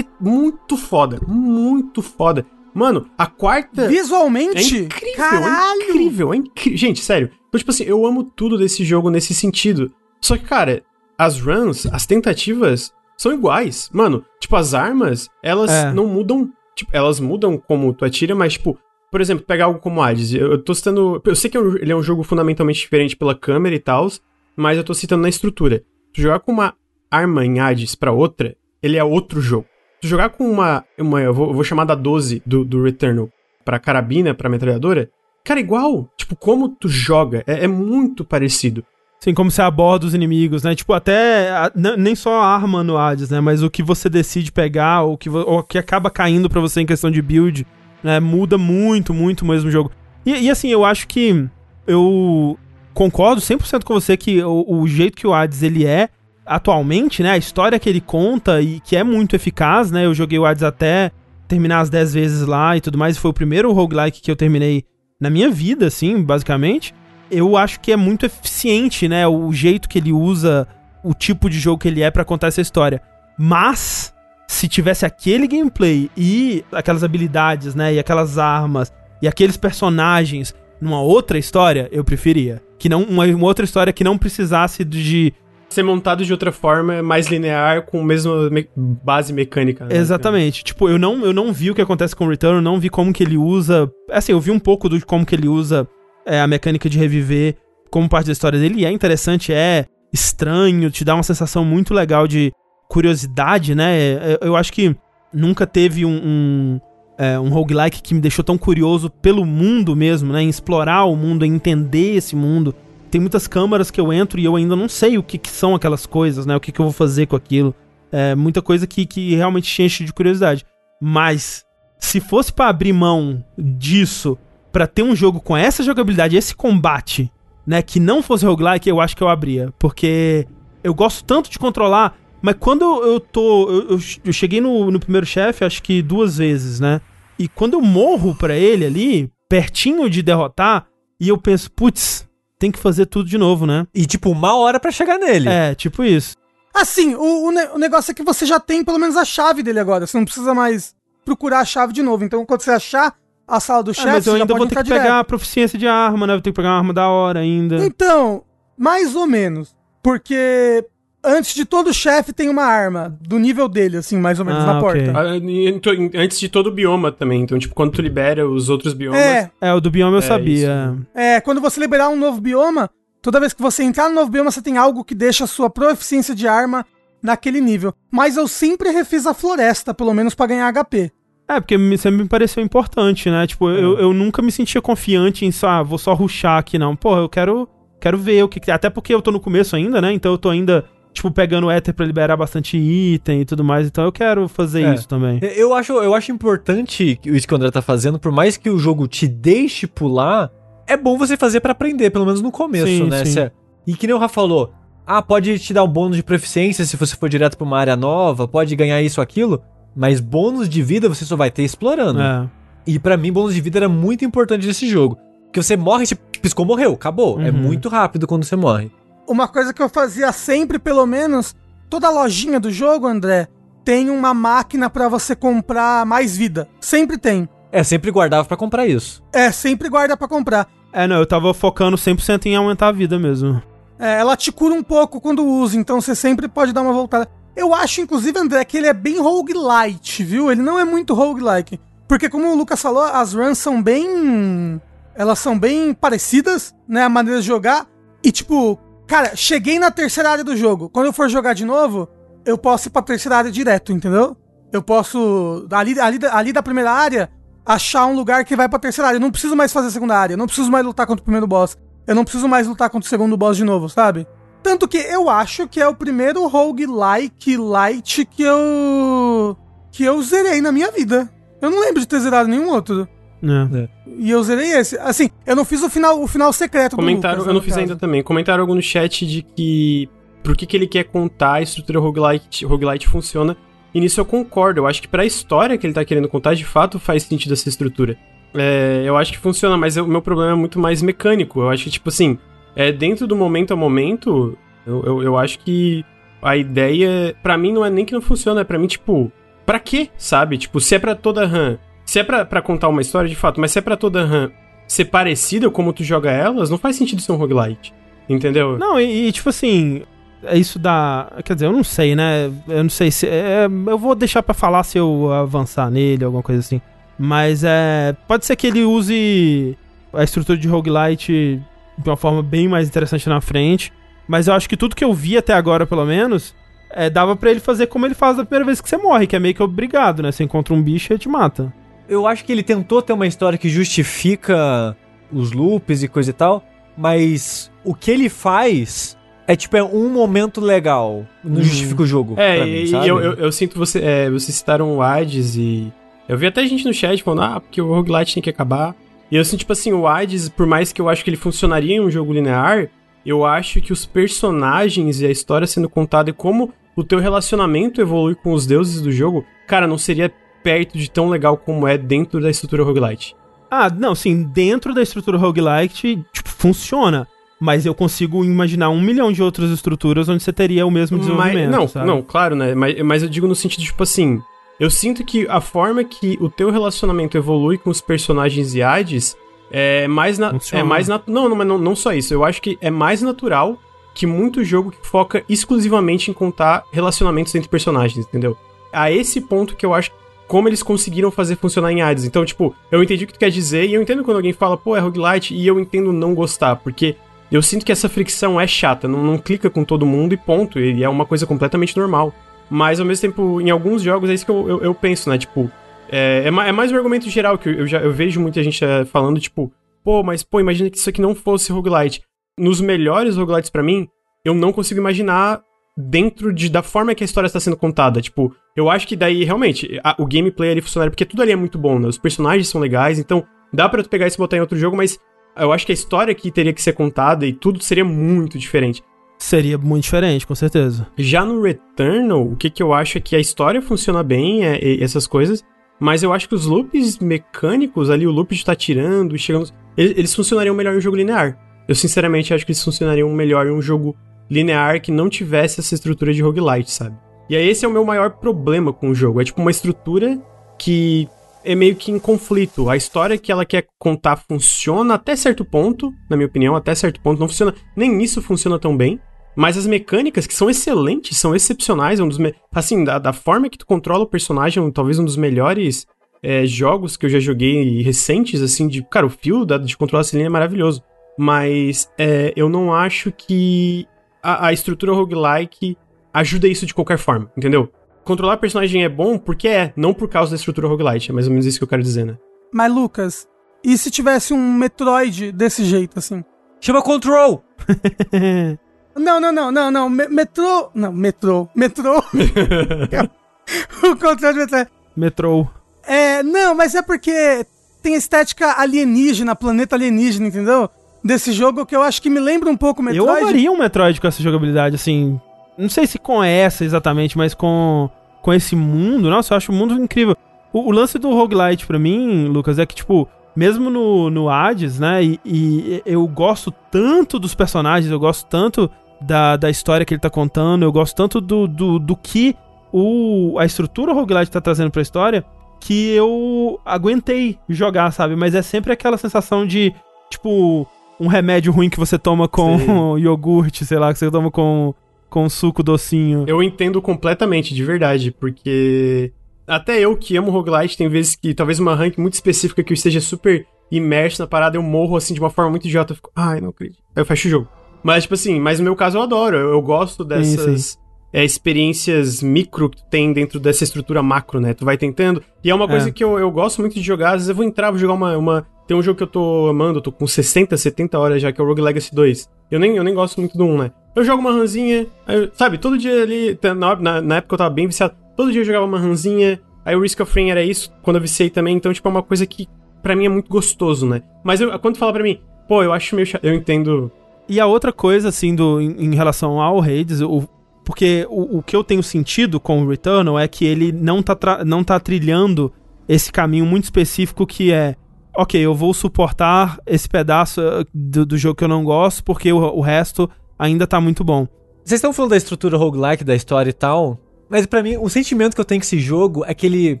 muito 0.20 0.76
foda. 0.76 1.20
Muito 1.26 2.02
foda. 2.02 2.44
Mano, 2.74 3.08
a 3.16 3.26
quarta. 3.26 3.82
É 3.82 3.88
Visualmente, 3.88 4.78
incrível, 4.78 5.16
caralho. 5.16 5.80
é 5.82 5.84
incrível, 5.90 6.34
é 6.34 6.36
incrível. 6.36 6.76
Gente, 6.78 7.00
sério. 7.00 7.30
Então, 7.48 7.58
tipo 7.58 7.70
assim, 7.70 7.84
eu 7.84 8.04
amo 8.04 8.24
tudo 8.24 8.58
desse 8.58 8.84
jogo 8.84 9.10
nesse 9.10 9.32
sentido. 9.32 9.92
Só 10.20 10.36
que, 10.36 10.44
cara, 10.44 10.82
as 11.16 11.40
runs, 11.40 11.86
as 11.86 12.04
tentativas 12.04 12.92
são 13.16 13.32
iguais. 13.32 13.88
Mano, 13.92 14.24
tipo, 14.40 14.56
as 14.56 14.74
armas, 14.74 15.28
elas 15.42 15.70
É. 15.70 15.92
não 15.92 16.06
mudam. 16.06 16.50
Tipo, 16.74 16.90
elas 16.92 17.20
mudam 17.20 17.56
como 17.56 17.92
tu 17.94 18.04
atira, 18.04 18.34
mas, 18.34 18.54
tipo, 18.54 18.76
por 19.10 19.20
exemplo, 19.20 19.44
pegar 19.46 19.66
algo 19.66 19.78
como 19.78 20.02
Hades. 20.02 20.34
Eu, 20.34 20.50
eu 20.52 20.58
tô 20.62 20.74
citando. 20.74 21.22
Eu 21.24 21.36
sei 21.36 21.48
que 21.48 21.56
é 21.56 21.60
ele 21.60 21.92
é 21.92 21.96
um 21.96 22.02
jogo 22.02 22.24
fundamentalmente 22.24 22.80
diferente 22.80 23.16
pela 23.16 23.34
câmera 23.36 23.76
e 23.76 23.78
tal, 23.78 24.10
mas 24.56 24.76
eu 24.76 24.82
tô 24.82 24.92
citando 24.92 25.22
na 25.22 25.28
estrutura. 25.28 25.84
Tu 26.12 26.20
jogar 26.20 26.40
com 26.40 26.50
uma 26.50 26.74
arma 27.08 27.46
em 27.46 27.60
Hades 27.60 27.94
pra 27.94 28.10
outra, 28.10 28.56
ele 28.82 28.96
é 28.96 29.04
outro 29.04 29.40
jogo. 29.40 29.66
Tu 30.04 30.08
jogar 30.08 30.28
com 30.28 30.46
uma. 30.50 30.84
uma 30.98 31.18
eu, 31.22 31.32
vou, 31.32 31.48
eu 31.48 31.54
vou 31.54 31.64
chamar 31.64 31.86
da 31.86 31.94
12 31.94 32.42
do, 32.44 32.62
do 32.62 32.82
Returnal 32.82 33.30
pra 33.64 33.78
carabina, 33.78 34.34
pra 34.34 34.50
metralhadora, 34.50 35.08
cara, 35.42 35.58
igual. 35.58 36.06
Tipo, 36.14 36.36
como 36.36 36.68
tu 36.68 36.90
joga, 36.90 37.42
é, 37.46 37.64
é 37.64 37.66
muito 37.66 38.22
parecido. 38.22 38.84
Assim, 39.18 39.32
como 39.32 39.50
você 39.50 39.62
aborda 39.62 40.04
os 40.04 40.12
inimigos, 40.12 40.62
né? 40.62 40.74
Tipo, 40.74 40.92
até 40.92 41.48
a- 41.48 41.72
nem 41.96 42.14
só 42.14 42.34
a 42.42 42.46
arma 42.54 42.84
no 42.84 42.98
Hades, 42.98 43.30
né? 43.30 43.40
Mas 43.40 43.62
o 43.62 43.70
que 43.70 43.82
você 43.82 44.10
decide 44.10 44.52
pegar, 44.52 45.04
ou 45.04 45.16
que, 45.16 45.30
ou 45.30 45.62
que 45.62 45.78
acaba 45.78 46.10
caindo 46.10 46.50
pra 46.50 46.60
você 46.60 46.82
em 46.82 46.86
questão 46.86 47.10
de 47.10 47.22
build, 47.22 47.66
né? 48.02 48.20
Muda 48.20 48.58
muito, 48.58 49.14
muito 49.14 49.42
mesmo 49.46 49.70
o 49.70 49.72
jogo. 49.72 49.90
E, 50.26 50.32
e, 50.38 50.50
assim, 50.50 50.68
eu 50.68 50.84
acho 50.84 51.08
que 51.08 51.48
eu 51.86 52.58
concordo 52.92 53.40
100% 53.40 53.84
com 53.84 53.94
você 53.94 54.18
que 54.18 54.42
o, 54.44 54.66
o 54.68 54.86
jeito 54.86 55.16
que 55.16 55.26
o 55.26 55.32
Hades 55.32 55.62
ele 55.62 55.86
é 55.86 56.10
atualmente, 56.46 57.22
né? 57.22 57.32
A 57.32 57.36
história 57.36 57.78
que 57.78 57.88
ele 57.88 58.00
conta 58.00 58.60
e 58.60 58.80
que 58.80 58.96
é 58.96 59.04
muito 59.04 59.36
eficaz, 59.36 59.90
né? 59.90 60.06
Eu 60.06 60.14
joguei 60.14 60.38
o 60.38 60.44
Hades 60.44 60.62
até 60.62 61.10
terminar 61.46 61.80
as 61.80 61.90
10 61.90 62.14
vezes 62.14 62.46
lá 62.46 62.76
e 62.76 62.80
tudo 62.80 62.98
mais. 62.98 63.16
Foi 63.16 63.30
o 63.30 63.34
primeiro 63.34 63.72
roguelike 63.72 64.20
que 64.20 64.30
eu 64.30 64.36
terminei 64.36 64.84
na 65.20 65.30
minha 65.30 65.50
vida, 65.50 65.86
assim, 65.86 66.22
basicamente. 66.22 66.94
Eu 67.30 67.56
acho 67.56 67.80
que 67.80 67.92
é 67.92 67.96
muito 67.96 68.26
eficiente, 68.26 69.08
né? 69.08 69.26
O 69.26 69.52
jeito 69.52 69.88
que 69.88 69.98
ele 69.98 70.12
usa, 70.12 70.66
o 71.02 71.14
tipo 71.14 71.48
de 71.48 71.58
jogo 71.58 71.78
que 71.78 71.88
ele 71.88 72.02
é 72.02 72.10
pra 72.10 72.24
contar 72.24 72.48
essa 72.48 72.60
história. 72.60 73.00
Mas, 73.38 74.14
se 74.46 74.68
tivesse 74.68 75.06
aquele 75.06 75.46
gameplay 75.46 76.10
e 76.16 76.64
aquelas 76.70 77.02
habilidades, 77.02 77.74
né? 77.74 77.94
E 77.94 77.98
aquelas 77.98 78.38
armas 78.38 78.92
e 79.22 79.28
aqueles 79.28 79.56
personagens 79.56 80.54
numa 80.80 81.00
outra 81.00 81.38
história, 81.38 81.88
eu 81.90 82.04
preferia. 82.04 82.62
Que 82.78 82.88
não 82.88 83.02
uma, 83.02 83.24
uma 83.24 83.46
outra 83.46 83.64
história 83.64 83.92
que 83.92 84.04
não 84.04 84.18
precisasse 84.18 84.84
de 84.84 85.32
Ser 85.74 85.82
montado 85.82 86.24
de 86.24 86.30
outra 86.32 86.52
forma, 86.52 87.02
mais 87.02 87.26
linear, 87.26 87.82
com 87.82 88.00
a 88.00 88.04
mesma 88.04 88.48
me- 88.48 88.68
base 88.76 89.32
mecânica. 89.32 89.84
né? 89.84 89.96
Exatamente. 89.96 90.62
Tipo, 90.62 90.88
eu 90.88 90.98
não, 90.98 91.24
eu 91.24 91.32
não 91.32 91.52
vi 91.52 91.70
o 91.70 91.74
que 91.74 91.82
acontece 91.82 92.14
com 92.14 92.26
o 92.26 92.28
Return, 92.30 92.60
não 92.62 92.78
vi 92.78 92.88
como 92.88 93.12
que 93.12 93.22
ele 93.24 93.36
usa. 93.36 93.90
Assim, 94.10 94.30
eu 94.32 94.40
vi 94.40 94.50
um 94.52 94.58
pouco 94.60 94.88
do 94.88 95.04
como 95.04 95.26
que 95.26 95.34
ele 95.34 95.48
usa 95.48 95.88
é, 96.24 96.40
a 96.40 96.46
mecânica 96.46 96.88
de 96.88 96.96
reviver 96.98 97.56
como 97.90 98.08
parte 98.08 98.26
da 98.26 98.32
história 98.32 98.58
dele. 98.58 98.82
E 98.82 98.86
é 98.86 98.90
interessante, 98.92 99.52
é 99.52 99.86
estranho, 100.12 100.90
te 100.90 101.04
dá 101.04 101.14
uma 101.14 101.22
sensação 101.24 101.64
muito 101.64 101.92
legal 101.92 102.28
de 102.28 102.52
curiosidade, 102.88 103.74
né? 103.74 103.96
É, 103.98 104.38
Eu 104.40 104.54
acho 104.56 104.72
que 104.72 104.94
nunca 105.32 105.66
teve 105.66 106.04
um, 106.06 106.10
um, 106.24 106.80
é, 107.18 107.38
um 107.40 107.48
roguelike 107.48 108.00
que 108.00 108.14
me 108.14 108.20
deixou 108.20 108.44
tão 108.44 108.56
curioso 108.56 109.10
pelo 109.10 109.44
mundo 109.44 109.96
mesmo, 109.96 110.32
né? 110.32 110.42
Em 110.42 110.48
explorar 110.48 111.04
o 111.04 111.16
mundo, 111.16 111.44
em 111.44 111.52
entender 111.54 112.14
esse 112.16 112.36
mundo. 112.36 112.74
Tem 113.14 113.20
muitas 113.20 113.46
câmaras 113.46 113.92
que 113.92 114.00
eu 114.00 114.12
entro 114.12 114.40
e 114.40 114.44
eu 114.44 114.56
ainda 114.56 114.74
não 114.74 114.88
sei 114.88 115.16
o 115.16 115.22
que, 115.22 115.38
que 115.38 115.48
são 115.48 115.72
aquelas 115.72 116.04
coisas, 116.04 116.46
né? 116.46 116.56
O 116.56 116.60
que, 116.60 116.72
que 116.72 116.80
eu 116.80 116.86
vou 116.86 116.92
fazer 116.92 117.26
com 117.26 117.36
aquilo. 117.36 117.72
É 118.10 118.34
muita 118.34 118.60
coisa 118.60 118.88
que, 118.88 119.06
que 119.06 119.36
realmente 119.36 119.72
te 119.72 119.82
enche 119.84 120.02
de 120.04 120.12
curiosidade. 120.12 120.66
Mas, 121.00 121.64
se 121.96 122.18
fosse 122.18 122.52
pra 122.52 122.66
abrir 122.66 122.92
mão 122.92 123.44
disso 123.56 124.36
pra 124.72 124.88
ter 124.88 125.04
um 125.04 125.14
jogo 125.14 125.40
com 125.40 125.56
essa 125.56 125.80
jogabilidade, 125.84 126.36
esse 126.36 126.56
combate, 126.56 127.30
né, 127.64 127.82
que 127.82 128.00
não 128.00 128.20
fosse 128.20 128.44
roguelike, 128.44 128.88
eu 128.88 129.00
acho 129.00 129.16
que 129.16 129.22
eu 129.22 129.28
abria. 129.28 129.72
Porque 129.78 130.44
eu 130.82 130.92
gosto 130.92 131.22
tanto 131.22 131.48
de 131.48 131.56
controlar, 131.56 132.16
mas 132.42 132.56
quando 132.58 132.82
eu 132.84 133.20
tô. 133.20 133.70
Eu, 133.70 133.90
eu- 133.90 134.00
eu 134.24 134.32
cheguei 134.32 134.60
no, 134.60 134.90
no 134.90 134.98
primeiro 134.98 135.24
chefe, 135.24 135.64
acho 135.64 135.80
que 135.84 136.02
duas 136.02 136.38
vezes, 136.38 136.80
né? 136.80 137.00
E 137.38 137.46
quando 137.46 137.74
eu 137.74 137.80
morro 137.80 138.34
pra 138.34 138.56
ele 138.56 138.84
ali, 138.84 139.30
pertinho 139.48 140.10
de 140.10 140.20
derrotar, 140.20 140.88
e 141.20 141.28
eu 141.28 141.38
penso, 141.38 141.70
putz, 141.70 142.28
tem 142.58 142.70
que 142.70 142.78
fazer 142.78 143.06
tudo 143.06 143.28
de 143.28 143.36
novo, 143.38 143.66
né? 143.66 143.86
E 143.94 144.06
tipo, 144.06 144.30
uma 144.30 144.54
hora 144.56 144.78
pra 144.80 144.90
chegar 144.90 145.18
nele. 145.18 145.48
É, 145.48 145.74
tipo 145.74 146.02
isso. 146.04 146.36
Assim, 146.72 147.14
o, 147.14 147.46
o 147.46 147.50
ne- 147.52 147.68
o 147.74 147.78
negócio 147.78 148.10
é 148.10 148.14
que 148.14 148.22
você 148.24 148.44
já 148.46 148.58
tem 148.58 148.84
pelo 148.84 148.98
menos 148.98 149.16
a 149.16 149.24
chave 149.24 149.62
dele 149.62 149.78
agora. 149.78 150.06
Você 150.06 150.16
não 150.16 150.24
precisa 150.24 150.54
mais 150.54 150.94
procurar 151.24 151.60
a 151.60 151.64
chave 151.64 151.92
de 151.92 152.02
novo. 152.02 152.24
Então, 152.24 152.44
quando 152.44 152.62
você 152.62 152.70
achar 152.72 153.14
a 153.46 153.60
sala 153.60 153.82
do 153.82 153.90
Ah, 153.90 153.94
chefe, 153.94 154.08
mas 154.08 154.26
eu 154.26 154.32
ainda 154.34 154.46
pode 154.46 154.58
vou 154.58 154.66
ter 154.68 154.76
que 154.76 154.82
pegar 154.84 154.96
direto. 155.02 155.12
a 155.12 155.24
proficiência 155.24 155.78
de 155.78 155.86
arma, 155.86 156.26
né? 156.26 156.32
Vou 156.34 156.42
ter 156.42 156.50
que 156.50 156.56
pegar 156.56 156.70
uma 156.70 156.78
arma 156.78 156.92
da 156.94 157.08
hora 157.08 157.40
ainda. 157.40 157.84
Então, 157.84 158.42
mais 158.76 159.14
ou 159.14 159.26
menos. 159.26 159.76
Porque 160.02 160.84
antes 161.24 161.54
de 161.54 161.64
todo 161.64 161.92
chefe 161.92 162.32
tem 162.32 162.48
uma 162.48 162.64
arma 162.64 163.16
do 163.20 163.38
nível 163.38 163.68
dele, 163.68 163.96
assim, 163.96 164.16
mais 164.18 164.38
ou 164.38 164.44
menos, 164.44 164.62
Ah, 164.62 164.66
na 164.66 164.78
ok. 164.80 165.04
porta. 165.06 165.18
Ah, 165.20 165.36
e- 165.36 165.68
e- 165.68 165.80
to- 165.80 165.90
Antes 166.14 166.38
de 166.38 166.48
todo 166.48 166.68
o 166.68 166.72
bioma 166.72 167.10
também. 167.10 167.42
Então, 167.42 167.58
tipo, 167.58 167.74
quando 167.74 167.92
tu 167.92 168.02
libera 168.02 168.48
os 168.48 168.68
outros 168.68 168.92
biomas. 168.94 169.20
É, 169.20 169.50
É, 169.60 169.72
o 169.74 169.80
do 169.80 169.90
bioma 169.90 170.16
eu 170.16 170.18
É, 170.18 170.22
sabia. 170.22 170.96
é, 171.14 171.40
quando 171.40 171.60
você 171.60 171.80
liberar 171.80 172.08
um 172.08 172.16
novo 172.16 172.40
bioma, 172.40 172.90
toda 173.22 173.40
vez 173.40 173.52
que 173.52 173.62
você 173.62 173.82
entrar 173.82 174.08
no 174.08 174.14
novo 174.14 174.30
bioma, 174.30 174.50
você 174.50 174.60
tem 174.62 174.76
algo 174.76 175.02
que 175.04 175.14
deixa 175.14 175.44
a 175.44 175.46
sua 175.46 175.70
proficiência 175.70 176.34
de 176.34 176.46
arma 176.46 176.84
naquele 177.22 177.60
nível. 177.60 177.92
Mas 178.10 178.36
eu 178.36 178.46
sempre 178.46 178.90
refiz 178.90 179.26
a 179.26 179.32
floresta, 179.34 179.94
pelo 179.94 180.12
menos 180.12 180.34
pra 180.34 180.46
ganhar 180.46 180.68
HP. 180.72 181.10
É, 181.48 181.60
porque 181.60 181.76
sempre 181.98 182.22
me 182.22 182.28
pareceu 182.28 182.62
importante, 182.62 183.28
né? 183.30 183.46
Tipo, 183.46 183.68
eu, 183.70 183.98
eu 183.98 184.12
nunca 184.14 184.40
me 184.40 184.50
sentia 184.50 184.80
confiante 184.80 185.44
em 185.44 185.52
só, 185.52 185.68
ah, 185.68 185.82
vou 185.82 185.98
só 185.98 186.14
ruxar 186.14 186.58
aqui, 186.58 186.78
não. 186.78 186.96
Porra, 186.96 187.20
eu 187.20 187.28
quero, 187.28 187.68
quero 188.00 188.16
ver 188.16 188.42
o 188.42 188.48
que 188.48 188.58
que- 188.60 188.70
Até 188.70 188.88
porque 188.88 189.14
eu 189.14 189.20
tô 189.20 189.30
no 189.30 189.38
começo 189.40 189.76
ainda, 189.76 190.00
né? 190.00 190.10
Então 190.12 190.32
eu 190.32 190.38
tô 190.38 190.48
ainda 190.48 190.86
tipo, 191.14 191.30
pegando 191.30 191.70
Ether 191.70 191.94
pra 191.94 192.04
liberar 192.04 192.36
bastante 192.36 192.76
item 192.76 193.40
e 193.40 193.44
tudo 193.46 193.64
mais. 193.64 193.86
Então 193.86 194.04
eu 194.04 194.12
quero 194.12 194.46
fazer 194.48 194.82
É. 194.82 194.94
isso 194.94 195.08
também. 195.08 195.38
Eu 195.56 195.72
acho, 195.72 195.92
eu 195.94 196.14
acho 196.14 196.30
importante 196.32 197.18
isso 197.24 197.46
que 197.48 197.54
o 197.54 197.56
André 197.56 197.70
tá 197.70 197.80
fazendo, 197.80 198.18
por 198.18 198.30
mais 198.32 198.56
que 198.58 198.68
o 198.68 198.78
jogo 198.78 199.06
te 199.08 199.26
deixe 199.26 199.86
pular, 199.86 200.50
é 200.86 200.96
bom 200.96 201.16
você 201.16 201.36
fazer 201.36 201.60
pra 201.60 201.72
aprender, 201.72 202.10
pelo 202.10 202.26
menos 202.26 202.42
no 202.42 202.50
começo, 202.50 202.86
Sim, 202.86 203.08
né? 203.08 203.24
sim. 203.24 203.38
É- 203.40 203.52
E 203.86 203.94
que 203.94 204.06
nem 204.06 204.14
o 204.16 204.18
Rafa 204.18 204.34
falou, 204.34 204.72
ah, 205.06 205.22
pode 205.22 205.58
te 205.58 205.72
dar 205.72 205.84
um 205.84 205.88
bônus 205.88 206.16
de 206.16 206.22
proficiência 206.22 206.84
se 206.84 206.96
você 206.96 207.14
for 207.16 207.28
direto 207.28 207.56
pra 207.56 207.66
uma 207.66 207.78
área 207.78 207.96
nova, 207.96 208.48
pode 208.48 208.74
ganhar 208.74 209.00
isso, 209.02 209.20
aquilo, 209.20 209.62
mas 209.94 210.20
bônus 210.20 210.68
de 210.68 210.82
vida 210.82 211.08
você 211.08 211.24
só 211.24 211.36
vai 211.36 211.50
ter 211.50 211.62
explorando. 211.62 212.20
É. 212.20 212.48
E 212.86 212.98
pra 212.98 213.16
mim, 213.16 213.32
bônus 213.32 213.54
de 213.54 213.60
vida 213.60 213.78
era 213.78 213.88
muito 213.88 214.24
importante 214.24 214.66
nesse 214.66 214.88
jogo. 214.88 215.16
Porque 215.46 215.62
você 215.62 215.76
morre, 215.76 216.04
você 216.06 216.16
piscou, 216.42 216.64
morreu, 216.66 216.94
acabou. 216.94 217.40
É 217.40 217.50
Uhum. 217.50 217.56
muito 217.58 217.88
rápido 217.88 218.26
quando 218.26 218.42
você 218.44 218.56
morre. 218.56 218.90
Uma 219.26 219.48
coisa 219.48 219.72
que 219.72 219.82
eu 219.82 219.88
fazia 219.88 220.30
sempre, 220.32 220.78
pelo 220.78 221.06
menos, 221.06 221.54
toda 221.88 222.10
lojinha 222.10 222.60
do 222.60 222.70
jogo, 222.70 223.06
André, 223.06 223.48
tem 223.84 224.10
uma 224.10 224.34
máquina 224.34 224.88
pra 224.90 225.08
você 225.08 225.34
comprar 225.34 226.04
mais 226.04 226.36
vida. 226.36 226.68
Sempre 226.80 227.18
tem. 227.18 227.48
É, 227.72 227.82
sempre 227.82 228.10
guardava 228.10 228.46
pra 228.46 228.56
comprar 228.56 228.86
isso. 228.86 229.22
É, 229.32 229.50
sempre 229.50 229.88
guarda 229.88 230.16
pra 230.16 230.28
comprar. 230.28 230.68
É, 230.92 231.06
não, 231.06 231.16
eu 231.16 231.26
tava 231.26 231.52
focando 231.52 231.96
100% 231.96 232.46
em 232.46 232.54
aumentar 232.54 232.88
a 232.88 232.92
vida 232.92 233.18
mesmo. 233.18 233.60
É, 233.98 234.20
ela 234.20 234.36
te 234.36 234.52
cura 234.52 234.74
um 234.74 234.82
pouco 234.82 235.20
quando 235.20 235.44
usa, 235.44 235.76
então 235.76 236.00
você 236.00 236.14
sempre 236.14 236.46
pode 236.46 236.72
dar 236.72 236.82
uma 236.82 236.92
voltada. 236.92 237.28
Eu 237.56 237.74
acho, 237.74 238.00
inclusive, 238.00 238.38
André, 238.38 238.64
que 238.64 238.76
ele 238.76 238.86
é 238.86 238.92
bem 238.92 239.18
roguelite, 239.20 240.22
viu? 240.24 240.50
Ele 240.50 240.62
não 240.62 240.78
é 240.78 240.84
muito 240.84 241.14
roguelike. 241.14 241.80
Porque, 242.06 242.28
como 242.28 242.52
o 242.52 242.56
Lucas 242.56 242.80
falou, 242.82 243.04
as 243.04 243.32
runs 243.32 243.58
são 243.58 243.82
bem. 243.82 244.80
Elas 245.14 245.38
são 245.38 245.58
bem 245.58 245.94
parecidas, 245.94 246.74
né? 246.86 247.04
A 247.04 247.08
maneira 247.08 247.40
de 247.40 247.46
jogar. 247.46 247.86
E, 248.22 248.32
tipo, 248.32 248.78
cara, 249.06 249.34
cheguei 249.36 249.78
na 249.78 249.90
terceira 249.90 250.30
área 250.30 250.44
do 250.44 250.56
jogo. 250.56 250.88
Quando 250.88 251.06
eu 251.06 251.12
for 251.12 251.28
jogar 251.28 251.54
de 251.54 251.64
novo, 251.64 252.08
eu 252.44 252.58
posso 252.58 252.88
ir 252.88 252.90
pra 252.90 253.02
terceira 253.02 253.36
área 253.36 253.50
direto, 253.50 253.92
entendeu? 253.92 254.36
Eu 254.72 254.82
posso, 254.82 255.66
ali, 255.70 255.98
ali, 256.00 256.18
ali 256.30 256.52
da 256.52 256.62
primeira 256.62 256.90
área, 256.90 257.30
achar 257.64 258.06
um 258.06 258.14
lugar 258.14 258.44
que 258.44 258.56
vai 258.56 258.68
pra 258.68 258.78
terceira 258.78 259.08
área. 259.08 259.16
Eu 259.16 259.20
não 259.20 259.30
preciso 259.30 259.56
mais 259.56 259.72
fazer 259.72 259.88
a 259.88 259.90
segunda 259.90 260.16
área. 260.16 260.34
Eu 260.34 260.38
não 260.38 260.46
preciso 260.46 260.70
mais 260.70 260.84
lutar 260.84 261.06
contra 261.06 261.22
o 261.22 261.24
primeiro 261.24 261.46
boss. 261.46 261.76
Eu 262.06 262.14
não 262.14 262.24
preciso 262.24 262.48
mais 262.48 262.66
lutar 262.66 262.90
contra 262.90 263.06
o 263.06 263.08
segundo 263.08 263.36
boss 263.36 263.56
de 263.56 263.64
novo, 263.64 263.88
sabe? 263.88 264.26
Tanto 264.62 264.88
que 264.88 264.98
eu 264.98 265.28
acho 265.28 265.68
que 265.68 265.80
é 265.80 265.86
o 265.86 265.94
primeiro 265.94 266.46
roguelike 266.46 267.56
light 267.56 268.24
que 268.24 268.42
eu. 268.42 269.56
que 269.92 270.04
eu 270.04 270.22
zerei 270.22 270.60
na 270.60 270.72
minha 270.72 270.90
vida. 270.90 271.30
Eu 271.60 271.70
não 271.70 271.80
lembro 271.80 272.00
de 272.00 272.08
ter 272.08 272.20
zerado 272.20 272.48
nenhum 272.48 272.68
outro. 272.68 273.08
É. 273.44 273.88
E 274.18 274.30
eu 274.30 274.42
zerei 274.42 274.72
esse. 274.72 274.98
Assim, 274.98 275.30
eu 275.46 275.54
não 275.54 275.64
fiz 275.64 275.82
o 275.82 275.90
final, 275.90 276.22
o 276.22 276.26
final 276.26 276.52
secreto 276.52 276.96
Comentaram, 276.96 277.38
Lucas, 277.38 277.46
né, 277.46 277.50
eu 277.50 277.54
não 277.54 277.60
no 277.60 277.64
fiz 277.64 277.74
caso. 277.74 277.80
ainda 277.80 277.96
também. 277.96 278.22
Comentaram 278.22 278.62
algo 278.62 278.74
no 278.74 278.82
chat 278.82 279.26
de 279.26 279.42
que. 279.42 280.08
Por 280.42 280.56
que, 280.56 280.66
que 280.66 280.76
ele 280.76 280.86
quer 280.86 281.04
contar 281.04 281.54
a 281.54 281.62
estrutura 281.62 281.98
roguelite, 281.98 282.64
roguelite 282.64 283.08
funciona. 283.08 283.56
E 283.94 284.00
nisso 284.00 284.20
eu 284.20 284.24
concordo. 284.24 284.80
Eu 284.80 284.86
acho 284.86 285.00
que 285.00 285.08
pra 285.08 285.24
história 285.24 285.78
que 285.78 285.86
ele 285.86 285.94
tá 285.94 286.04
querendo 286.04 286.28
contar, 286.28 286.54
de 286.54 286.64
fato 286.64 286.98
faz 286.98 287.22
sentido 287.22 287.52
essa 287.52 287.68
estrutura. 287.68 288.16
É, 288.54 289.02
eu 289.04 289.16
acho 289.16 289.32
que 289.32 289.38
funciona, 289.38 289.76
mas 289.76 289.96
o 289.96 290.06
meu 290.06 290.20
problema 290.22 290.52
é 290.52 290.54
muito 290.54 290.78
mais 290.78 291.00
mecânico. 291.02 291.60
Eu 291.60 291.70
acho 291.70 291.84
que, 291.84 291.90
tipo 291.90 292.08
assim, 292.08 292.38
é, 292.76 292.92
dentro 292.92 293.26
do 293.26 293.36
momento 293.36 293.72
a 293.72 293.76
momento, 293.76 294.56
eu, 294.86 295.02
eu, 295.04 295.22
eu 295.22 295.38
acho 295.38 295.58
que 295.60 296.04
a 296.42 296.56
ideia, 296.56 297.34
pra 297.42 297.56
mim, 297.56 297.72
não 297.72 297.84
é 297.84 297.90
nem 297.90 298.04
que 298.04 298.12
não 298.12 298.20
funciona, 298.20 298.60
é 298.60 298.64
pra 298.64 298.78
mim, 298.78 298.86
tipo, 298.86 299.32
pra 299.64 299.80
quê, 299.80 300.10
sabe? 300.16 300.58
Tipo, 300.58 300.78
se 300.78 300.94
é 300.94 300.98
pra 300.98 301.14
toda 301.14 301.46
RAM, 301.46 301.78
se 302.04 302.18
é 302.18 302.24
pra, 302.24 302.44
pra 302.44 302.62
contar 302.62 302.88
uma 302.88 303.00
história, 303.00 303.28
de 303.28 303.36
fato, 303.36 303.60
mas 303.60 303.72
se 303.72 303.78
é 303.78 303.82
pra 303.82 303.96
toda 303.96 304.24
RAM 304.24 304.50
ser 304.86 305.06
parecida 305.06 305.70
como 305.70 305.92
tu 305.92 306.04
joga 306.04 306.30
elas, 306.30 306.70
não 306.70 306.78
faz 306.78 306.96
sentido 306.96 307.22
ser 307.22 307.32
um 307.32 307.36
roguelite. 307.36 307.94
Entendeu? 308.28 308.78
Não, 308.78 308.98
e, 308.98 309.28
e, 309.28 309.32
tipo 309.32 309.48
assim, 309.48 310.02
é 310.44 310.56
isso 310.56 310.78
da. 310.78 311.30
Quer 311.44 311.54
dizer, 311.54 311.66
eu 311.66 311.72
não 311.72 311.84
sei, 311.84 312.14
né? 312.14 312.50
Eu 312.68 312.82
não 312.82 312.90
sei 312.90 313.10
se. 313.10 313.26
é, 313.26 313.66
eu 313.66 313.98
vou 313.98 314.14
deixar 314.14 314.42
pra 314.42 314.54
falar 314.54 314.82
se 314.82 314.98
eu 314.98 315.32
avançar 315.32 315.90
nele, 315.90 316.24
alguma 316.24 316.42
coisa 316.42 316.60
assim. 316.60 316.80
Mas 317.18 317.62
é. 317.64 318.14
Pode 318.26 318.46
ser 318.46 318.56
que 318.56 318.66
ele 318.66 318.82
use 318.82 319.76
a 320.12 320.22
estrutura 320.24 320.56
de 320.56 320.68
roguelite 320.68 321.60
de 321.98 322.08
uma 322.08 322.16
forma 322.16 322.42
bem 322.42 322.68
mais 322.68 322.88
interessante 322.88 323.28
na 323.28 323.40
frente. 323.40 323.92
Mas 324.26 324.46
eu 324.46 324.54
acho 324.54 324.68
que 324.68 324.76
tudo 324.76 324.96
que 324.96 325.04
eu 325.04 325.12
vi 325.12 325.36
até 325.36 325.52
agora, 325.52 325.86
pelo 325.86 326.04
menos, 326.06 326.54
é, 326.90 327.10
dava 327.10 327.36
pra 327.36 327.50
ele 327.50 327.60
fazer 327.60 327.88
como 327.88 328.06
ele 328.06 328.14
faz 328.14 328.36
da 328.36 328.44
primeira 328.44 328.64
vez 328.64 328.80
que 328.80 328.88
você 328.88 328.96
morre, 328.96 329.26
que 329.26 329.36
é 329.36 329.38
meio 329.38 329.54
que 329.54 329.62
obrigado, 329.62 330.22
né? 330.22 330.32
Você 330.32 330.44
encontra 330.44 330.72
um 330.72 330.82
bicho 330.82 331.12
e 331.12 331.14
ele 331.14 331.18
te 331.18 331.28
mata. 331.28 331.72
Eu 332.08 332.26
acho 332.26 332.44
que 332.44 332.52
ele 332.52 332.62
tentou 332.62 333.00
ter 333.02 333.12
uma 333.12 333.26
história 333.26 333.58
que 333.58 333.68
justifica 333.68 334.96
os 335.32 335.52
loops 335.52 336.02
e 336.02 336.08
coisa 336.08 336.30
e 336.30 336.32
tal, 336.34 336.64
mas 336.96 337.70
o 337.84 337.94
que 337.94 338.10
ele 338.10 338.28
faz 338.28 339.16
é 339.46 339.56
tipo, 339.56 339.76
é 339.76 339.82
um 339.82 340.08
momento 340.10 340.60
legal. 340.60 341.26
Não 341.42 341.56
Uhum. 341.56 341.62
justifica 341.62 342.02
o 342.02 342.06
jogo. 342.06 342.34
É, 342.38 342.56
pra 342.56 342.66
e, 342.66 342.70
mim, 342.70 342.82
e 342.82 342.88
sabe? 342.88 343.08
eu, 343.08 343.20
eu, 343.20 343.32
eu 343.34 343.52
sinto 343.52 343.78
você. 343.78 344.00
É, 344.00 344.30
vocês 344.30 344.54
citaram 344.56 344.96
o 344.96 345.02
Hades 345.02 345.56
e. 345.56 345.92
Eu 346.28 346.38
vi 346.38 346.46
até 346.46 346.66
gente 346.66 346.84
no 346.86 346.94
chat 346.94 347.22
falando, 347.22 347.42
ah, 347.42 347.60
porque 347.60 347.80
o 347.82 347.86
roguelite 347.88 348.34
tem 348.34 348.42
que 348.42 348.48
acabar. 348.48 348.94
E 349.30 349.36
eu 349.36 349.44
sinto, 349.44 349.60
tipo 349.60 349.72
assim, 349.72 349.92
o 349.92 350.06
Hades, 350.06 350.48
por 350.48 350.66
mais 350.66 350.92
que 350.92 351.00
eu 351.00 351.08
acho 351.08 351.22
que 351.22 351.28
ele 351.30 351.36
funcionaria 351.36 351.96
em 351.96 352.00
um 352.00 352.10
jogo 352.10 352.32
linear, 352.32 352.88
eu 353.26 353.44
acho 353.44 353.80
que 353.82 353.92
os 353.92 354.06
personagens 354.06 355.20
e 355.20 355.26
a 355.26 355.30
história 355.30 355.66
sendo 355.66 355.88
contada 355.88 356.30
e 356.30 356.32
como 356.32 356.72
o 356.96 357.02
teu 357.04 357.18
relacionamento 357.18 358.00
evolui 358.00 358.34
com 358.34 358.52
os 358.52 358.66
deuses 358.66 359.00
do 359.02 359.10
jogo, 359.12 359.44
cara, 359.66 359.86
não 359.86 359.98
seria 359.98 360.32
perto 360.64 360.98
de 360.98 361.08
tão 361.08 361.28
legal 361.28 361.56
como 361.56 361.86
é 361.86 361.96
dentro 361.96 362.40
da 362.40 362.50
estrutura 362.50 362.82
roguelite. 362.82 363.36
Ah, 363.70 363.88
não, 363.90 364.14
sim, 364.14 364.42
dentro 364.42 364.92
da 364.94 365.02
estrutura 365.02 365.38
roguelite, 365.38 366.24
tipo, 366.32 366.48
funciona. 366.48 367.28
Mas 367.60 367.86
eu 367.86 367.94
consigo 367.94 368.44
imaginar 368.44 368.90
um 368.90 369.00
milhão 369.00 369.30
de 369.30 369.42
outras 369.42 369.70
estruturas 369.70 370.28
onde 370.28 370.42
você 370.42 370.52
teria 370.52 370.84
o 370.86 370.90
mesmo 370.90 371.16
Mas, 371.16 371.26
desenvolvimento. 371.26 371.70
não, 371.70 371.86
sabe? 371.88 372.06
não, 372.06 372.20
claro, 372.22 372.56
né? 372.56 372.74
Mas, 372.74 373.00
mas 373.02 373.22
eu 373.22 373.28
digo 373.28 373.46
no 373.46 373.54
sentido, 373.54 373.82
tipo 373.84 374.02
assim. 374.02 374.40
Eu 374.80 374.90
sinto 374.90 375.24
que 375.24 375.46
a 375.48 375.60
forma 375.60 376.02
que 376.02 376.36
o 376.40 376.50
teu 376.50 376.68
relacionamento 376.70 377.36
evolui 377.38 377.78
com 377.78 377.90
os 377.90 378.00
personagens 378.00 378.74
e 378.74 378.82
Hades 378.82 379.36
é 379.70 380.08
mais. 380.08 380.36
Na, 380.36 380.50
Funciona. 380.50 380.80
é 380.80 380.84
mais 380.84 381.06
nat- 381.06 381.28
não, 381.28 381.48
não, 381.48 381.56
mas 381.56 381.66
não, 381.66 381.78
não 381.78 381.94
só 381.94 382.12
isso. 382.12 382.34
Eu 382.34 382.44
acho 382.44 382.60
que 382.60 382.76
é 382.80 382.90
mais 382.90 383.22
natural 383.22 383.78
que 384.14 384.26
muito 384.26 384.64
jogo 384.64 384.90
que 384.90 385.06
foca 385.06 385.44
exclusivamente 385.48 386.30
em 386.30 386.34
contar 386.34 386.84
relacionamentos 386.92 387.54
entre 387.54 387.68
personagens, 387.68 388.26
entendeu? 388.26 388.56
A 388.92 389.10
esse 389.12 389.40
ponto 389.40 389.74
que 389.76 389.86
eu 389.86 389.94
acho 389.94 390.10
como 390.46 390.68
eles 390.68 390.82
conseguiram 390.82 391.30
fazer 391.30 391.56
funcionar 391.56 391.92
em 391.92 392.02
Hades. 392.02 392.24
Então, 392.24 392.44
tipo, 392.44 392.74
eu 392.90 393.02
entendi 393.02 393.24
o 393.24 393.26
que 393.26 393.32
tu 393.32 393.38
quer 393.38 393.50
dizer 393.50 393.86
e 393.86 393.94
eu 393.94 394.02
entendo 394.02 394.22
quando 394.24 394.36
alguém 394.36 394.52
fala, 394.52 394.76
pô, 394.76 394.96
é 394.96 395.00
roguelite, 395.00 395.54
e 395.54 395.66
eu 395.66 395.80
entendo 395.80 396.12
não 396.12 396.34
gostar, 396.34 396.76
porque 396.76 397.16
eu 397.50 397.62
sinto 397.62 397.84
que 397.84 397.92
essa 397.92 398.08
fricção 398.08 398.60
é 398.60 398.66
chata, 398.66 399.06
não, 399.06 399.22
não 399.22 399.38
clica 399.38 399.70
com 399.70 399.84
todo 399.84 400.06
mundo 400.06 400.34
e 400.34 400.36
ponto, 400.36 400.78
e 400.80 401.02
é 401.02 401.08
uma 401.08 401.26
coisa 401.26 401.46
completamente 401.46 401.96
normal. 401.96 402.32
Mas 402.70 402.98
ao 402.98 403.06
mesmo 403.06 403.20
tempo, 403.20 403.60
em 403.60 403.70
alguns 403.70 404.02
jogos 404.02 404.30
é 404.30 404.34
isso 404.34 404.44
que 404.44 404.50
eu, 404.50 404.68
eu, 404.68 404.82
eu 404.82 404.94
penso, 404.94 405.28
né? 405.28 405.38
Tipo, 405.38 405.70
é, 406.10 406.44
é, 406.44 406.48
é 406.48 406.72
mais 406.72 406.90
um 406.90 406.96
argumento 406.96 407.28
geral 407.28 407.58
que 407.58 407.68
eu, 407.68 407.86
já 407.86 408.00
eu 408.00 408.12
vejo 408.12 408.40
muita 408.40 408.62
gente 408.62 408.84
é, 408.84 409.04
falando, 409.04 409.38
tipo, 409.40 409.72
pô, 410.02 410.22
mas 410.22 410.42
pô, 410.42 410.60
imagina 410.60 410.90
que 410.90 410.98
isso 410.98 411.08
aqui 411.08 411.20
não 411.20 411.34
fosse 411.34 411.72
roguelite. 411.72 412.22
Nos 412.58 412.80
melhores 412.80 413.36
roguelites 413.36 413.70
pra 413.70 413.82
mim, 413.82 414.08
eu 414.44 414.54
não 414.54 414.72
consigo 414.72 415.00
imaginar 415.00 415.60
dentro 415.96 416.52
de, 416.52 416.68
da 416.68 416.82
forma 416.82 417.14
que 417.14 417.22
a 417.22 417.26
história 417.26 417.46
está 417.46 417.60
sendo 417.60 417.76
contada. 417.76 418.20
Tipo, 418.20 418.54
eu 418.76 418.90
acho 418.90 419.06
que 419.06 419.16
daí 419.16 419.44
realmente 419.44 420.00
a- 420.02 420.16
o 420.18 420.26
gameplay 420.26 420.70
ali 420.72 420.80
funcionaria, 420.80 421.10
porque 421.10 421.24
tudo 421.24 421.42
ali 421.42 421.52
é 421.52 421.56
muito 421.56 421.78
bom, 421.78 421.98
né? 421.98 422.08
Os 422.08 422.18
personagens 422.18 422.68
são 422.68 422.80
legais, 422.80 423.18
então 423.18 423.44
dá 423.72 423.88
pra 423.88 424.02
tu 424.02 424.08
pegar 424.08 424.26
isso 424.26 424.36
e 424.36 424.38
botar 424.38 424.56
em 424.56 424.60
outro 424.60 424.76
jogo, 424.78 424.96
mas 424.96 425.18
eu 425.56 425.72
acho 425.72 425.86
que 425.86 425.92
a 425.92 425.94
história 425.94 426.32
aqui 426.32 426.50
teria 426.50 426.72
que 426.72 426.82
ser 426.82 426.92
contada 426.94 427.46
e 427.46 427.52
tudo 427.52 427.82
seria 427.82 428.04
muito 428.04 428.58
diferente. 428.58 429.02
Seria 429.38 429.76
muito 429.78 430.04
diferente, 430.04 430.46
com 430.46 430.54
certeza. 430.54 431.06
Já 431.18 431.44
no 431.44 431.60
Returnal, 431.62 432.42
o 432.42 432.56
que, 432.56 432.70
que 432.70 432.82
eu 432.82 432.92
acho 432.92 433.18
é 433.18 433.20
que 433.20 433.36
a 433.36 433.40
história 433.40 433.82
funciona 433.82 434.22
bem, 434.22 434.64
é, 434.64 434.78
e- 434.82 435.02
essas 435.02 435.26
coisas, 435.26 435.62
mas 436.00 436.22
eu 436.24 436.32
acho 436.32 436.48
que 436.48 436.54
os 436.54 436.66
loops 436.66 437.18
mecânicos 437.20 438.10
ali, 438.10 438.26
o 438.26 438.30
loop 438.32 438.50
de 438.54 438.60
estar 438.60 438.74
tirando 438.74 439.34
e 439.34 439.38
chegando, 439.38 439.68
eles, 439.96 440.18
eles 440.18 440.34
funcionariam 440.34 440.74
melhor 440.74 440.94
em 440.94 440.98
um 440.98 441.00
jogo 441.00 441.16
linear. 441.16 441.56
Eu 441.86 441.94
sinceramente 441.94 442.52
acho 442.54 442.64
que 442.64 442.72
eles 442.72 442.82
funcionariam 442.82 443.28
melhor 443.32 443.66
em 443.66 443.70
um 443.72 443.82
jogo 443.82 444.16
linear 444.50 445.00
que 445.00 445.10
não 445.10 445.28
tivesse 445.28 445.80
essa 445.80 445.94
estrutura 445.94 446.32
de 446.32 446.42
roguelite, 446.42 446.90
sabe? 446.90 447.16
E 447.48 447.56
aí 447.56 447.68
esse 447.68 447.84
é 447.84 447.88
o 447.88 447.92
meu 447.92 448.04
maior 448.04 448.30
problema 448.30 448.92
com 448.92 449.10
o 449.10 449.14
jogo. 449.14 449.40
É 449.40 449.44
tipo 449.44 449.60
uma 449.60 449.70
estrutura 449.70 450.40
que 450.78 451.28
é 451.64 451.74
meio 451.74 451.94
que 451.96 452.10
em 452.10 452.18
conflito. 452.18 452.88
A 452.88 452.96
história 452.96 453.38
que 453.38 453.50
ela 453.52 453.64
quer 453.64 453.86
contar 453.98 454.36
funciona 454.36 455.14
até 455.14 455.34
certo 455.36 455.64
ponto, 455.64 456.12
na 456.28 456.36
minha 456.36 456.46
opinião, 456.46 456.74
até 456.76 456.94
certo 456.94 457.20
ponto 457.20 457.38
não 457.40 457.48
funciona. 457.48 457.74
Nem 457.96 458.22
isso 458.22 458.40
funciona 458.42 458.78
tão 458.78 458.96
bem. 458.96 459.20
Mas 459.56 459.76
as 459.78 459.86
mecânicas, 459.86 460.46
que 460.46 460.54
são 460.54 460.68
excelentes, 460.68 461.38
são 461.38 461.54
excepcionais, 461.54 462.18
é 462.18 462.24
um 462.24 462.28
dos 462.28 462.38
me- 462.38 462.54
assim, 462.74 463.04
da, 463.04 463.18
da 463.20 463.32
forma 463.32 463.68
que 463.68 463.78
tu 463.78 463.86
controla 463.86 464.24
o 464.24 464.28
personagem, 464.28 464.84
é 464.84 464.90
talvez 464.90 465.18
um 465.18 465.24
dos 465.24 465.36
melhores 465.36 466.06
é, 466.42 466.66
jogos 466.66 467.16
que 467.16 467.24
eu 467.24 467.30
já 467.30 467.38
joguei 467.38 468.02
recentes, 468.02 468.60
assim, 468.60 468.88
de. 468.88 469.02
Cara, 469.04 469.24
o 469.26 469.30
fio 469.30 469.64
da- 469.64 469.78
de 469.78 469.96
controlar 469.96 470.22
essa 470.22 470.36
linha 470.36 470.46
é 470.46 470.50
maravilhoso. 470.50 471.02
Mas 471.38 472.10
é, 472.18 472.52
eu 472.56 472.68
não 472.68 472.92
acho 472.92 473.30
que 473.32 474.06
a, 474.44 474.66
a 474.68 474.72
estrutura 474.72 475.12
roguelike 475.12 475.96
ajuda 476.32 476.68
isso 476.68 476.84
de 476.86 476.92
qualquer 476.94 477.18
forma, 477.18 477.50
entendeu? 477.56 477.90
Controlar 478.24 478.56
personagem 478.58 479.02
é 479.04 479.08
bom 479.08 479.38
porque 479.38 479.68
é, 479.68 479.92
não 479.96 480.12
por 480.14 480.28
causa 480.28 480.50
da 480.50 480.56
estrutura 480.56 480.86
roguelite. 480.88 481.30
É 481.30 481.34
mais 481.34 481.46
ou 481.46 481.52
menos 481.52 481.66
isso 481.66 481.78
que 481.78 481.84
eu 481.84 481.88
quero 481.88 482.02
dizer, 482.02 482.24
né? 482.26 482.36
Mas, 482.72 482.92
Lucas, 482.92 483.48
e 483.84 483.96
se 483.98 484.10
tivesse 484.10 484.52
um 484.54 484.74
Metroid 484.74 485.52
desse 485.52 485.84
jeito, 485.84 486.18
assim? 486.18 486.44
Chama 486.80 487.02
Control! 487.02 487.64
Não, 489.16 489.38
não, 489.40 489.52
não, 489.52 489.70
não, 489.70 489.90
não. 489.92 490.10
Me- 490.10 490.26
metrô. 490.26 490.90
Não, 490.92 491.12
metrô. 491.12 491.68
Metrô. 491.72 492.18
o 494.02 494.16
contrário 494.16 494.66
de 494.66 494.72
metrô. 494.72 494.86
Metrô. 495.16 495.68
É, 496.06 496.42
não, 496.42 496.74
mas 496.74 496.94
é 496.96 497.02
porque 497.02 497.64
tem 498.02 498.14
a 498.16 498.18
estética 498.18 498.74
alienígena, 498.80 499.54
planeta 499.54 499.94
alienígena, 499.94 500.48
entendeu? 500.48 500.90
Desse 501.24 501.52
jogo 501.52 501.86
que 501.86 501.96
eu 501.96 502.02
acho 502.02 502.20
que 502.20 502.28
me 502.28 502.38
lembra 502.38 502.68
um 502.70 502.76
pouco 502.76 503.00
o 503.00 503.08
Eu 503.08 503.24
Metroid. 503.24 503.42
amaria 503.42 503.72
um 503.72 503.78
Metroid 503.78 504.20
com 504.20 504.26
essa 504.26 504.42
jogabilidade, 504.42 504.94
assim. 504.94 505.40
Não 505.78 505.88
sei 505.88 506.06
se 506.06 506.18
com 506.18 506.44
essa 506.44 506.84
exatamente, 506.84 507.38
mas 507.38 507.54
com, 507.54 508.10
com 508.42 508.52
esse 508.52 508.76
mundo. 508.76 509.30
Nossa, 509.30 509.54
eu 509.54 509.56
acho 509.56 509.72
o 509.72 509.74
mundo 509.74 509.94
incrível. 509.94 510.36
O, 510.72 510.88
o 510.88 510.90
lance 510.90 511.18
do 511.18 511.30
roguelite 511.30 511.86
pra 511.86 511.98
mim, 511.98 512.44
Lucas, 512.46 512.78
é 512.78 512.84
que, 512.84 512.94
tipo, 512.94 513.26
mesmo 513.56 513.88
no, 513.88 514.28
no 514.28 514.50
Hades, 514.50 515.00
né? 515.00 515.24
E, 515.24 515.40
e 515.44 516.02
eu 516.04 516.26
gosto 516.26 516.70
tanto 516.90 517.38
dos 517.38 517.54
personagens, 517.54 518.12
eu 518.12 518.18
gosto 518.18 518.46
tanto 518.46 518.90
da, 519.20 519.56
da 519.56 519.70
história 519.70 520.04
que 520.04 520.12
ele 520.12 520.20
tá 520.20 520.30
contando, 520.30 520.82
eu 520.82 520.92
gosto 520.92 521.16
tanto 521.16 521.40
do, 521.40 521.66
do, 521.66 521.98
do 521.98 522.16
que 522.16 522.54
o, 522.92 523.56
a 523.58 523.64
estrutura 523.64 524.12
roguelite 524.12 524.50
tá 524.50 524.60
trazendo 524.60 524.90
pra 524.90 525.00
história, 525.02 525.44
que 525.80 526.10
eu 526.10 526.78
aguentei 526.84 527.58
jogar, 527.68 528.10
sabe? 528.12 528.36
Mas 528.36 528.54
é 528.54 528.62
sempre 528.62 528.92
aquela 528.92 529.16
sensação 529.16 529.66
de, 529.66 529.92
tipo, 530.30 530.86
um 531.20 531.26
remédio 531.26 531.72
ruim 531.72 531.88
que 531.88 531.98
você 531.98 532.18
toma 532.18 532.48
com 532.48 533.16
iogurte, 533.18 533.84
sei 533.84 533.98
lá, 533.98 534.12
que 534.12 534.18
você 534.18 534.30
toma 534.30 534.50
com, 534.50 534.94
com 535.30 535.48
suco 535.48 535.82
docinho. 535.82 536.44
Eu 536.46 536.62
entendo 536.62 537.00
completamente, 537.00 537.74
de 537.74 537.84
verdade, 537.84 538.30
porque 538.30 539.32
até 539.66 540.00
eu 540.00 540.16
que 540.16 540.36
amo 540.36 540.50
roguelite, 540.50 540.96
tem 540.96 541.08
vezes 541.08 541.36
que 541.36 541.54
talvez 541.54 541.78
uma 541.78 541.94
rank 541.94 542.18
muito 542.18 542.34
específica 542.34 542.82
que 542.82 542.92
eu 542.92 542.94
esteja 542.94 543.20
super 543.20 543.66
imerso 543.90 544.42
na 544.42 544.46
parada, 544.46 544.76
eu 544.76 544.82
morro 544.82 545.16
assim 545.16 545.34
de 545.34 545.40
uma 545.40 545.50
forma 545.50 545.70
muito 545.70 545.86
idiota, 545.86 546.12
eu 546.12 546.16
fico, 546.16 546.30
ai, 546.34 546.60
não 546.60 546.70
acredito. 546.70 546.98
Aí 547.14 547.20
eu 547.22 547.26
fecho 547.26 547.48
o 547.48 547.50
jogo. 547.50 547.68
Mas, 548.02 548.24
tipo 548.24 548.34
assim, 548.34 548.60
mas 548.60 548.78
no 548.78 548.84
meu 548.84 548.96
caso 548.96 549.16
eu 549.18 549.22
adoro, 549.22 549.56
eu, 549.56 549.70
eu 549.70 549.80
gosto 549.80 550.24
dessas 550.24 550.98
é, 551.32 551.42
experiências 551.44 552.42
micro 552.42 552.90
que 552.90 552.98
tu 552.98 553.04
tem 553.08 553.32
dentro 553.32 553.58
dessa 553.58 553.82
estrutura 553.84 554.22
macro, 554.22 554.60
né? 554.60 554.74
Tu 554.74 554.84
vai 554.84 554.98
tentando. 554.98 555.42
E 555.62 555.70
é 555.70 555.74
uma 555.74 555.88
coisa 555.88 556.08
É. 556.08 556.12
que 556.12 556.22
eu, 556.22 556.38
eu 556.38 556.50
gosto 556.50 556.80
muito 556.80 556.94
de 556.94 557.00
jogar, 557.02 557.28
às 557.30 557.34
vezes 557.34 557.48
eu 557.48 557.54
vou 557.54 557.64
entrar, 557.64 557.90
vou 557.90 557.98
jogar 557.98 558.14
uma, 558.14 558.36
uma. 558.36 558.66
Tem 558.86 558.96
um 558.96 559.02
jogo 559.02 559.16
que 559.16 559.22
eu 559.22 559.28
tô 559.28 559.66
amando, 559.68 559.98
eu 559.98 560.02
tô 560.02 560.12
com 560.12 560.26
60, 560.26 560.76
70 560.76 561.18
horas 561.18 561.40
já, 561.40 561.52
que 561.52 561.60
é 561.60 561.64
o 561.64 561.66
Rogue 561.66 561.80
Legacy 561.80 562.14
2. 562.14 562.48
Eu 562.70 562.78
nem, 562.78 562.96
eu 562.96 563.04
nem 563.04 563.14
gosto 563.14 563.40
muito 563.40 563.56
do 563.56 563.64
1, 563.64 563.78
né? 563.78 563.92
Eu 564.14 564.24
jogo 564.24 564.40
uma 564.40 564.52
ranzinha, 564.52 565.06
sabe, 565.54 565.78
todo 565.78 565.98
dia 565.98 566.22
ali, 566.22 566.54
tá, 566.54 566.74
na, 566.74 566.94
na, 566.96 567.20
na 567.20 567.36
época 567.36 567.54
eu 567.54 567.58
tava 567.58 567.70
bem 567.70 567.86
viciado, 567.86 568.14
todo 568.36 568.52
dia 568.52 568.60
eu 568.60 568.64
jogava 568.64 568.84
uma 568.84 568.98
ranzinha, 568.98 569.60
aí 569.84 569.96
o 569.96 570.00
Risk 570.00 570.20
of 570.20 570.32
Rain 570.34 570.50
era 570.50 570.62
isso, 570.62 570.92
quando 571.02 571.16
eu 571.16 571.22
viciei 571.22 571.50
também, 571.50 571.76
então, 571.76 571.92
tipo, 571.92 572.06
é 572.06 572.10
uma 572.10 572.22
coisa 572.22 572.46
que 572.46 572.68
pra 573.02 573.16
mim 573.16 573.26
é 573.26 573.28
muito 573.28 573.48
gostoso, 573.48 574.06
né? 574.06 574.22
Mas 574.44 574.60
eu, 574.60 574.78
quando 574.78 574.98
fala 574.98 575.12
pra 575.12 575.22
mim, 575.22 575.40
pô, 575.66 575.82
eu 575.82 575.92
acho 575.92 576.14
meio 576.14 576.26
chato, 576.26 576.44
eu 576.44 576.54
entendo. 576.54 577.10
E 577.48 577.58
a 577.58 577.66
outra 577.66 577.92
coisa, 577.92 578.28
assim, 578.28 578.54
do, 578.54 578.80
em, 578.80 579.06
em 579.06 579.14
relação 579.14 579.60
ao 579.60 579.82
Hades, 579.82 580.20
o, 580.20 580.48
porque 580.84 581.26
o, 581.28 581.58
o 581.58 581.62
que 581.62 581.74
eu 581.74 581.82
tenho 581.82 582.02
sentido 582.02 582.60
com 582.60 582.82
o 582.82 582.88
Returnal 582.88 583.38
é 583.38 583.48
que 583.48 583.64
ele 583.64 583.90
não 583.90 584.22
tá, 584.22 584.64
não 584.64 584.84
tá 584.84 585.00
trilhando 585.00 585.72
esse 586.08 586.30
caminho 586.30 586.66
muito 586.66 586.84
específico 586.84 587.46
que 587.46 587.72
é, 587.72 587.96
ok, 588.36 588.60
eu 588.60 588.74
vou 588.74 588.92
suportar 588.94 589.78
esse 589.86 590.08
pedaço 590.08 590.60
eh, 590.60 590.84
do, 590.92 591.24
do 591.26 591.36
jogo 591.38 591.54
que 591.56 591.64
eu 591.64 591.68
não 591.68 591.84
gosto, 591.84 592.22
porque 592.24 592.52
o, 592.52 592.58
o 592.58 592.80
resto 592.80 593.28
ainda 593.58 593.86
tá 593.86 594.00
muito 594.00 594.22
bom. 594.24 594.46
Vocês 594.84 594.98
estão 594.98 595.12
falando 595.12 595.30
da 595.30 595.36
estrutura 595.36 595.76
roguelike, 595.78 596.24
da 596.24 596.34
história 596.34 596.70
e 596.70 596.74
tal, 596.74 597.18
mas 597.48 597.64
pra 597.66 597.82
mim, 597.82 597.96
o 597.96 598.08
sentimento 598.08 598.54
que 598.54 598.60
eu 598.60 598.64
tenho 598.64 598.80
com 598.80 598.84
esse 598.84 598.98
jogo 598.98 599.44
é 599.46 599.54
que 599.54 599.66
ele. 599.66 600.00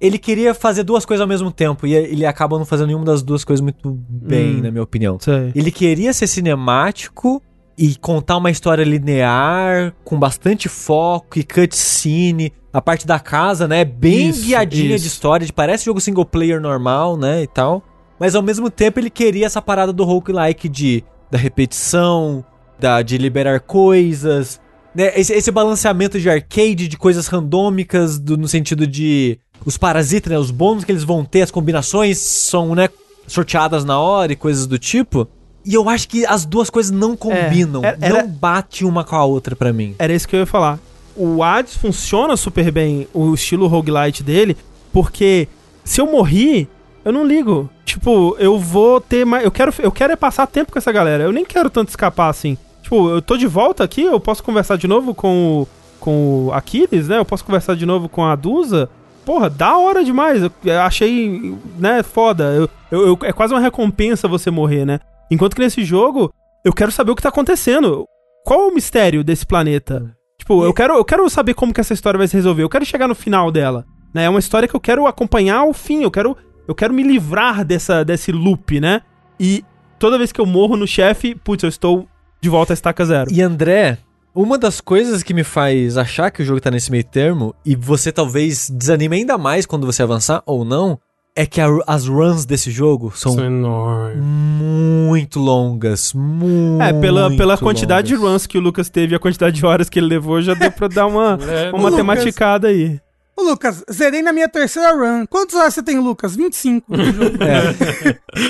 Ele 0.00 0.16
queria 0.16 0.54
fazer 0.54 0.82
duas 0.82 1.04
coisas 1.04 1.20
ao 1.20 1.28
mesmo 1.28 1.52
tempo 1.52 1.86
e 1.86 1.92
ele 1.94 2.24
acaba 2.24 2.56
não 2.58 2.64
fazendo 2.64 2.86
nenhuma 2.86 3.04
das 3.04 3.22
duas 3.22 3.44
coisas 3.44 3.60
muito 3.60 3.90
bem, 4.08 4.56
Hum. 4.56 4.60
na 4.62 4.70
minha 4.70 4.82
opinião. 4.82 5.18
Sei. 5.20 5.52
Ele 5.54 5.70
queria 5.70 6.10
ser 6.14 6.26
cinemático 6.26 7.42
e 7.76 7.94
contar 7.96 8.38
uma 8.38 8.50
história 8.50 8.82
linear, 8.82 9.94
com 10.02 10.18
bastante 10.18 10.70
foco 10.70 11.38
e 11.38 11.44
cutscene. 11.44 12.50
A 12.72 12.80
parte 12.80 13.06
da 13.06 13.18
casa, 13.18 13.66
né? 13.68 13.84
Bem 13.84 14.28
Isso, 14.30 14.44
guiadinha 14.46 14.94
isso. 14.94 15.02
de 15.02 15.08
história, 15.08 15.44
de- 15.46 15.52
parece 15.52 15.84
jogo 15.84 16.00
single 16.00 16.24
player 16.24 16.60
normal, 16.60 17.16
né? 17.18 17.42
E 17.42 17.46
tal. 17.46 17.82
Mas 18.20 18.34
ao 18.36 18.42
mesmo 18.42 18.70
tempo 18.70 19.00
ele 19.00 19.08
queria 19.10 19.46
essa 19.46 19.60
parada 19.62 19.92
do 19.92 20.04
roguelike 20.04 20.68
de 20.68 21.02
da 21.30 21.38
repetição, 21.38 22.44
da, 22.78 23.00
de 23.02 23.16
liberar 23.16 23.60
coisas, 23.60 24.60
né? 24.94 25.12
Esse, 25.18 25.32
esse 25.32 25.50
balanceamento 25.50 26.18
de 26.20 26.28
arcade, 26.28 26.88
de 26.88 26.96
coisas 26.98 27.26
randômicas, 27.28 28.18
do- 28.18 28.36
no 28.36 28.48
sentido 28.48 28.86
de 28.86 29.38
os 29.64 29.78
parasitas, 29.78 30.30
né? 30.32 30.38
Os 30.38 30.50
bônus 30.50 30.84
que 30.84 30.90
eles 30.92 31.04
vão 31.04 31.24
ter, 31.24 31.42
as 31.42 31.50
combinações 31.50 32.18
são, 32.18 32.74
né? 32.74 32.88
Sorteadas 33.26 33.84
na 33.84 33.98
hora 34.00 34.32
e 34.32 34.36
coisas 34.36 34.66
do 34.66 34.78
tipo. 34.78 35.28
E 35.64 35.74
eu 35.74 35.88
acho 35.88 36.08
que 36.08 36.26
as 36.26 36.44
duas 36.44 36.68
coisas 36.70 36.90
não 36.90 37.16
combinam. 37.16 37.84
era- 37.84 37.98
era- 38.00 38.22
Não 38.22 38.28
bate 38.28 38.84
uma 38.84 39.04
com 39.04 39.14
a 39.14 39.24
outra 39.24 39.54
pra 39.54 39.72
mim. 39.72 39.94
Era 39.98 40.12
isso 40.12 40.26
que 40.26 40.34
eu 40.34 40.40
ia 40.40 40.46
falar. 40.46 40.78
O 41.14 41.42
Hades 41.42 41.74
funciona 41.76 42.36
super 42.36 42.70
bem, 42.72 43.06
o 43.14 43.34
estilo 43.34 43.66
roguelite 43.66 44.22
dele, 44.22 44.56
porque 44.92 45.46
se 45.84 46.00
eu 46.00 46.10
morri, 46.10 46.66
eu 47.04 47.12
não 47.12 47.24
ligo. 47.24 47.68
Tipo, 47.84 48.36
eu 48.38 48.58
vou 48.58 49.00
ter 49.00 49.24
mais. 49.24 49.44
Eu 49.44 49.50
quero, 49.50 49.72
eu 49.80 49.90
quero 49.92 50.12
é 50.12 50.16
passar 50.16 50.46
tempo 50.46 50.72
com 50.72 50.78
essa 50.78 50.92
galera. 50.92 51.24
Eu 51.24 51.32
nem 51.32 51.44
quero 51.44 51.68
tanto 51.70 51.88
escapar 51.88 52.28
assim. 52.28 52.56
Tipo, 52.82 53.10
eu 53.10 53.20
tô 53.22 53.36
de 53.36 53.46
volta 53.46 53.84
aqui, 53.84 54.02
eu 54.02 54.18
posso 54.20 54.42
conversar 54.42 54.76
de 54.76 54.86
novo 54.86 55.14
com 55.14 55.62
o, 55.62 55.68
com 55.98 56.46
o 56.46 56.52
Aquiles, 56.52 57.08
né? 57.08 57.18
Eu 57.18 57.24
posso 57.24 57.44
conversar 57.44 57.74
de 57.76 57.84
novo 57.86 58.08
com 58.08 58.24
a 58.24 58.34
Dusa. 58.36 58.88
Porra, 59.24 59.50
da 59.50 59.76
hora 59.76 60.02
demais. 60.04 60.42
Eu, 60.42 60.80
achei, 60.80 61.54
né, 61.78 62.02
foda. 62.02 62.44
Eu, 62.54 62.68
eu- 62.90 63.06
eu- 63.08 63.18
é 63.22 63.32
quase 63.32 63.52
uma 63.54 63.60
recompensa 63.60 64.26
você 64.28 64.50
morrer, 64.50 64.84
né? 64.84 64.98
Enquanto 65.30 65.54
que 65.54 65.62
nesse 65.62 65.84
jogo, 65.84 66.32
eu 66.64 66.72
quero 66.72 66.90
saber 66.90 67.10
o 67.12 67.16
que 67.16 67.22
tá 67.22 67.28
acontecendo. 67.28 68.04
Qual 68.44 68.62
é 68.62 68.66
o 68.68 68.74
mistério 68.74 69.22
desse 69.22 69.44
planeta? 69.46 70.10
Tipo, 70.38 70.64
eu 70.64 70.72
quero, 70.72 70.94
eu 70.94 71.04
quero 71.04 71.28
saber 71.28 71.54
como 71.54 71.72
que 71.72 71.80
essa 71.80 71.92
história 71.92 72.16
vai 72.18 72.26
se 72.26 72.34
resolver. 72.34 72.62
Eu 72.62 72.68
quero 72.68 72.84
chegar 72.84 73.06
no 73.06 73.14
final 73.14 73.52
dela. 73.52 73.84
Né? 74.14 74.24
É 74.24 74.28
uma 74.30 74.38
história 74.40 74.66
que 74.66 74.74
eu 74.74 74.80
quero 74.80 75.06
acompanhar 75.06 75.58
ao 75.58 75.72
fim. 75.74 76.02
Eu 76.02 76.10
quero, 76.10 76.36
eu 76.70 76.74
quero 76.74 76.94
me 76.94 77.02
livrar 77.02 77.64
dessa, 77.64 78.04
desse 78.04 78.30
loop, 78.30 78.78
né? 78.80 79.02
E 79.38 79.64
toda 79.98 80.16
vez 80.16 80.30
que 80.30 80.40
eu 80.40 80.46
morro 80.46 80.76
no 80.76 80.86
chefe, 80.86 81.34
putz, 81.34 81.64
eu 81.64 81.68
estou 81.68 82.06
de 82.40 82.48
volta 82.48 82.72
à 82.72 82.74
estaca 82.74 83.04
zero. 83.04 83.30
E 83.32 83.42
André, 83.42 83.98
uma 84.34 84.56
das 84.56 84.80
coisas 84.80 85.22
que 85.22 85.34
me 85.34 85.42
faz 85.42 85.96
achar 85.98 86.30
que 86.30 86.42
o 86.42 86.44
jogo 86.44 86.60
tá 86.60 86.70
nesse 86.70 86.90
meio 86.90 87.02
termo, 87.04 87.54
e 87.66 87.74
você 87.74 88.12
talvez 88.12 88.70
desanime 88.70 89.16
ainda 89.16 89.36
mais 89.36 89.66
quando 89.66 89.84
você 89.84 90.02
avançar 90.02 90.42
ou 90.46 90.64
não, 90.64 90.98
é 91.34 91.44
que 91.46 91.60
a- 91.60 91.68
as 91.86 92.06
runs 92.06 92.44
desse 92.44 92.70
jogo 92.70 93.12
são 93.14 93.32
São 93.32 93.44
enormes. 93.44 94.22
muito 94.22 95.38
longas. 95.40 96.12
Muito 96.14 96.82
É, 96.82 96.92
pela, 96.92 97.34
pela 97.36 97.56
quantidade 97.58 98.14
longas. 98.14 98.20
de 98.20 98.32
runs 98.32 98.46
que 98.46 98.58
o 98.58 98.60
Lucas 98.60 98.88
teve 98.88 99.14
e 99.14 99.16
a 99.16 99.18
quantidade 99.18 99.56
de 99.56 99.66
horas 99.66 99.88
que 99.88 99.98
ele 99.98 100.06
levou, 100.06 100.40
já 100.40 100.54
deu 100.54 100.70
pra 100.70 100.88
dar 100.88 101.06
uma, 101.06 101.38
É, 101.48 101.70
uma 101.70 101.78
Lucas. 101.78 101.92
matematicada 101.92 102.68
aí. 102.68 103.00
Ô, 103.40 103.42
Lucas, 103.42 103.82
zerei 103.90 104.20
na 104.22 104.32
minha 104.32 104.48
terceira 104.48 104.92
run. 104.92 105.24
Quantos 105.26 105.54
horas 105.56 105.72
você 105.74 105.82
tem, 105.82 105.98
Lucas? 105.98 106.36
25. 106.36 106.94
no 106.94 107.04
jogo. 107.04 107.38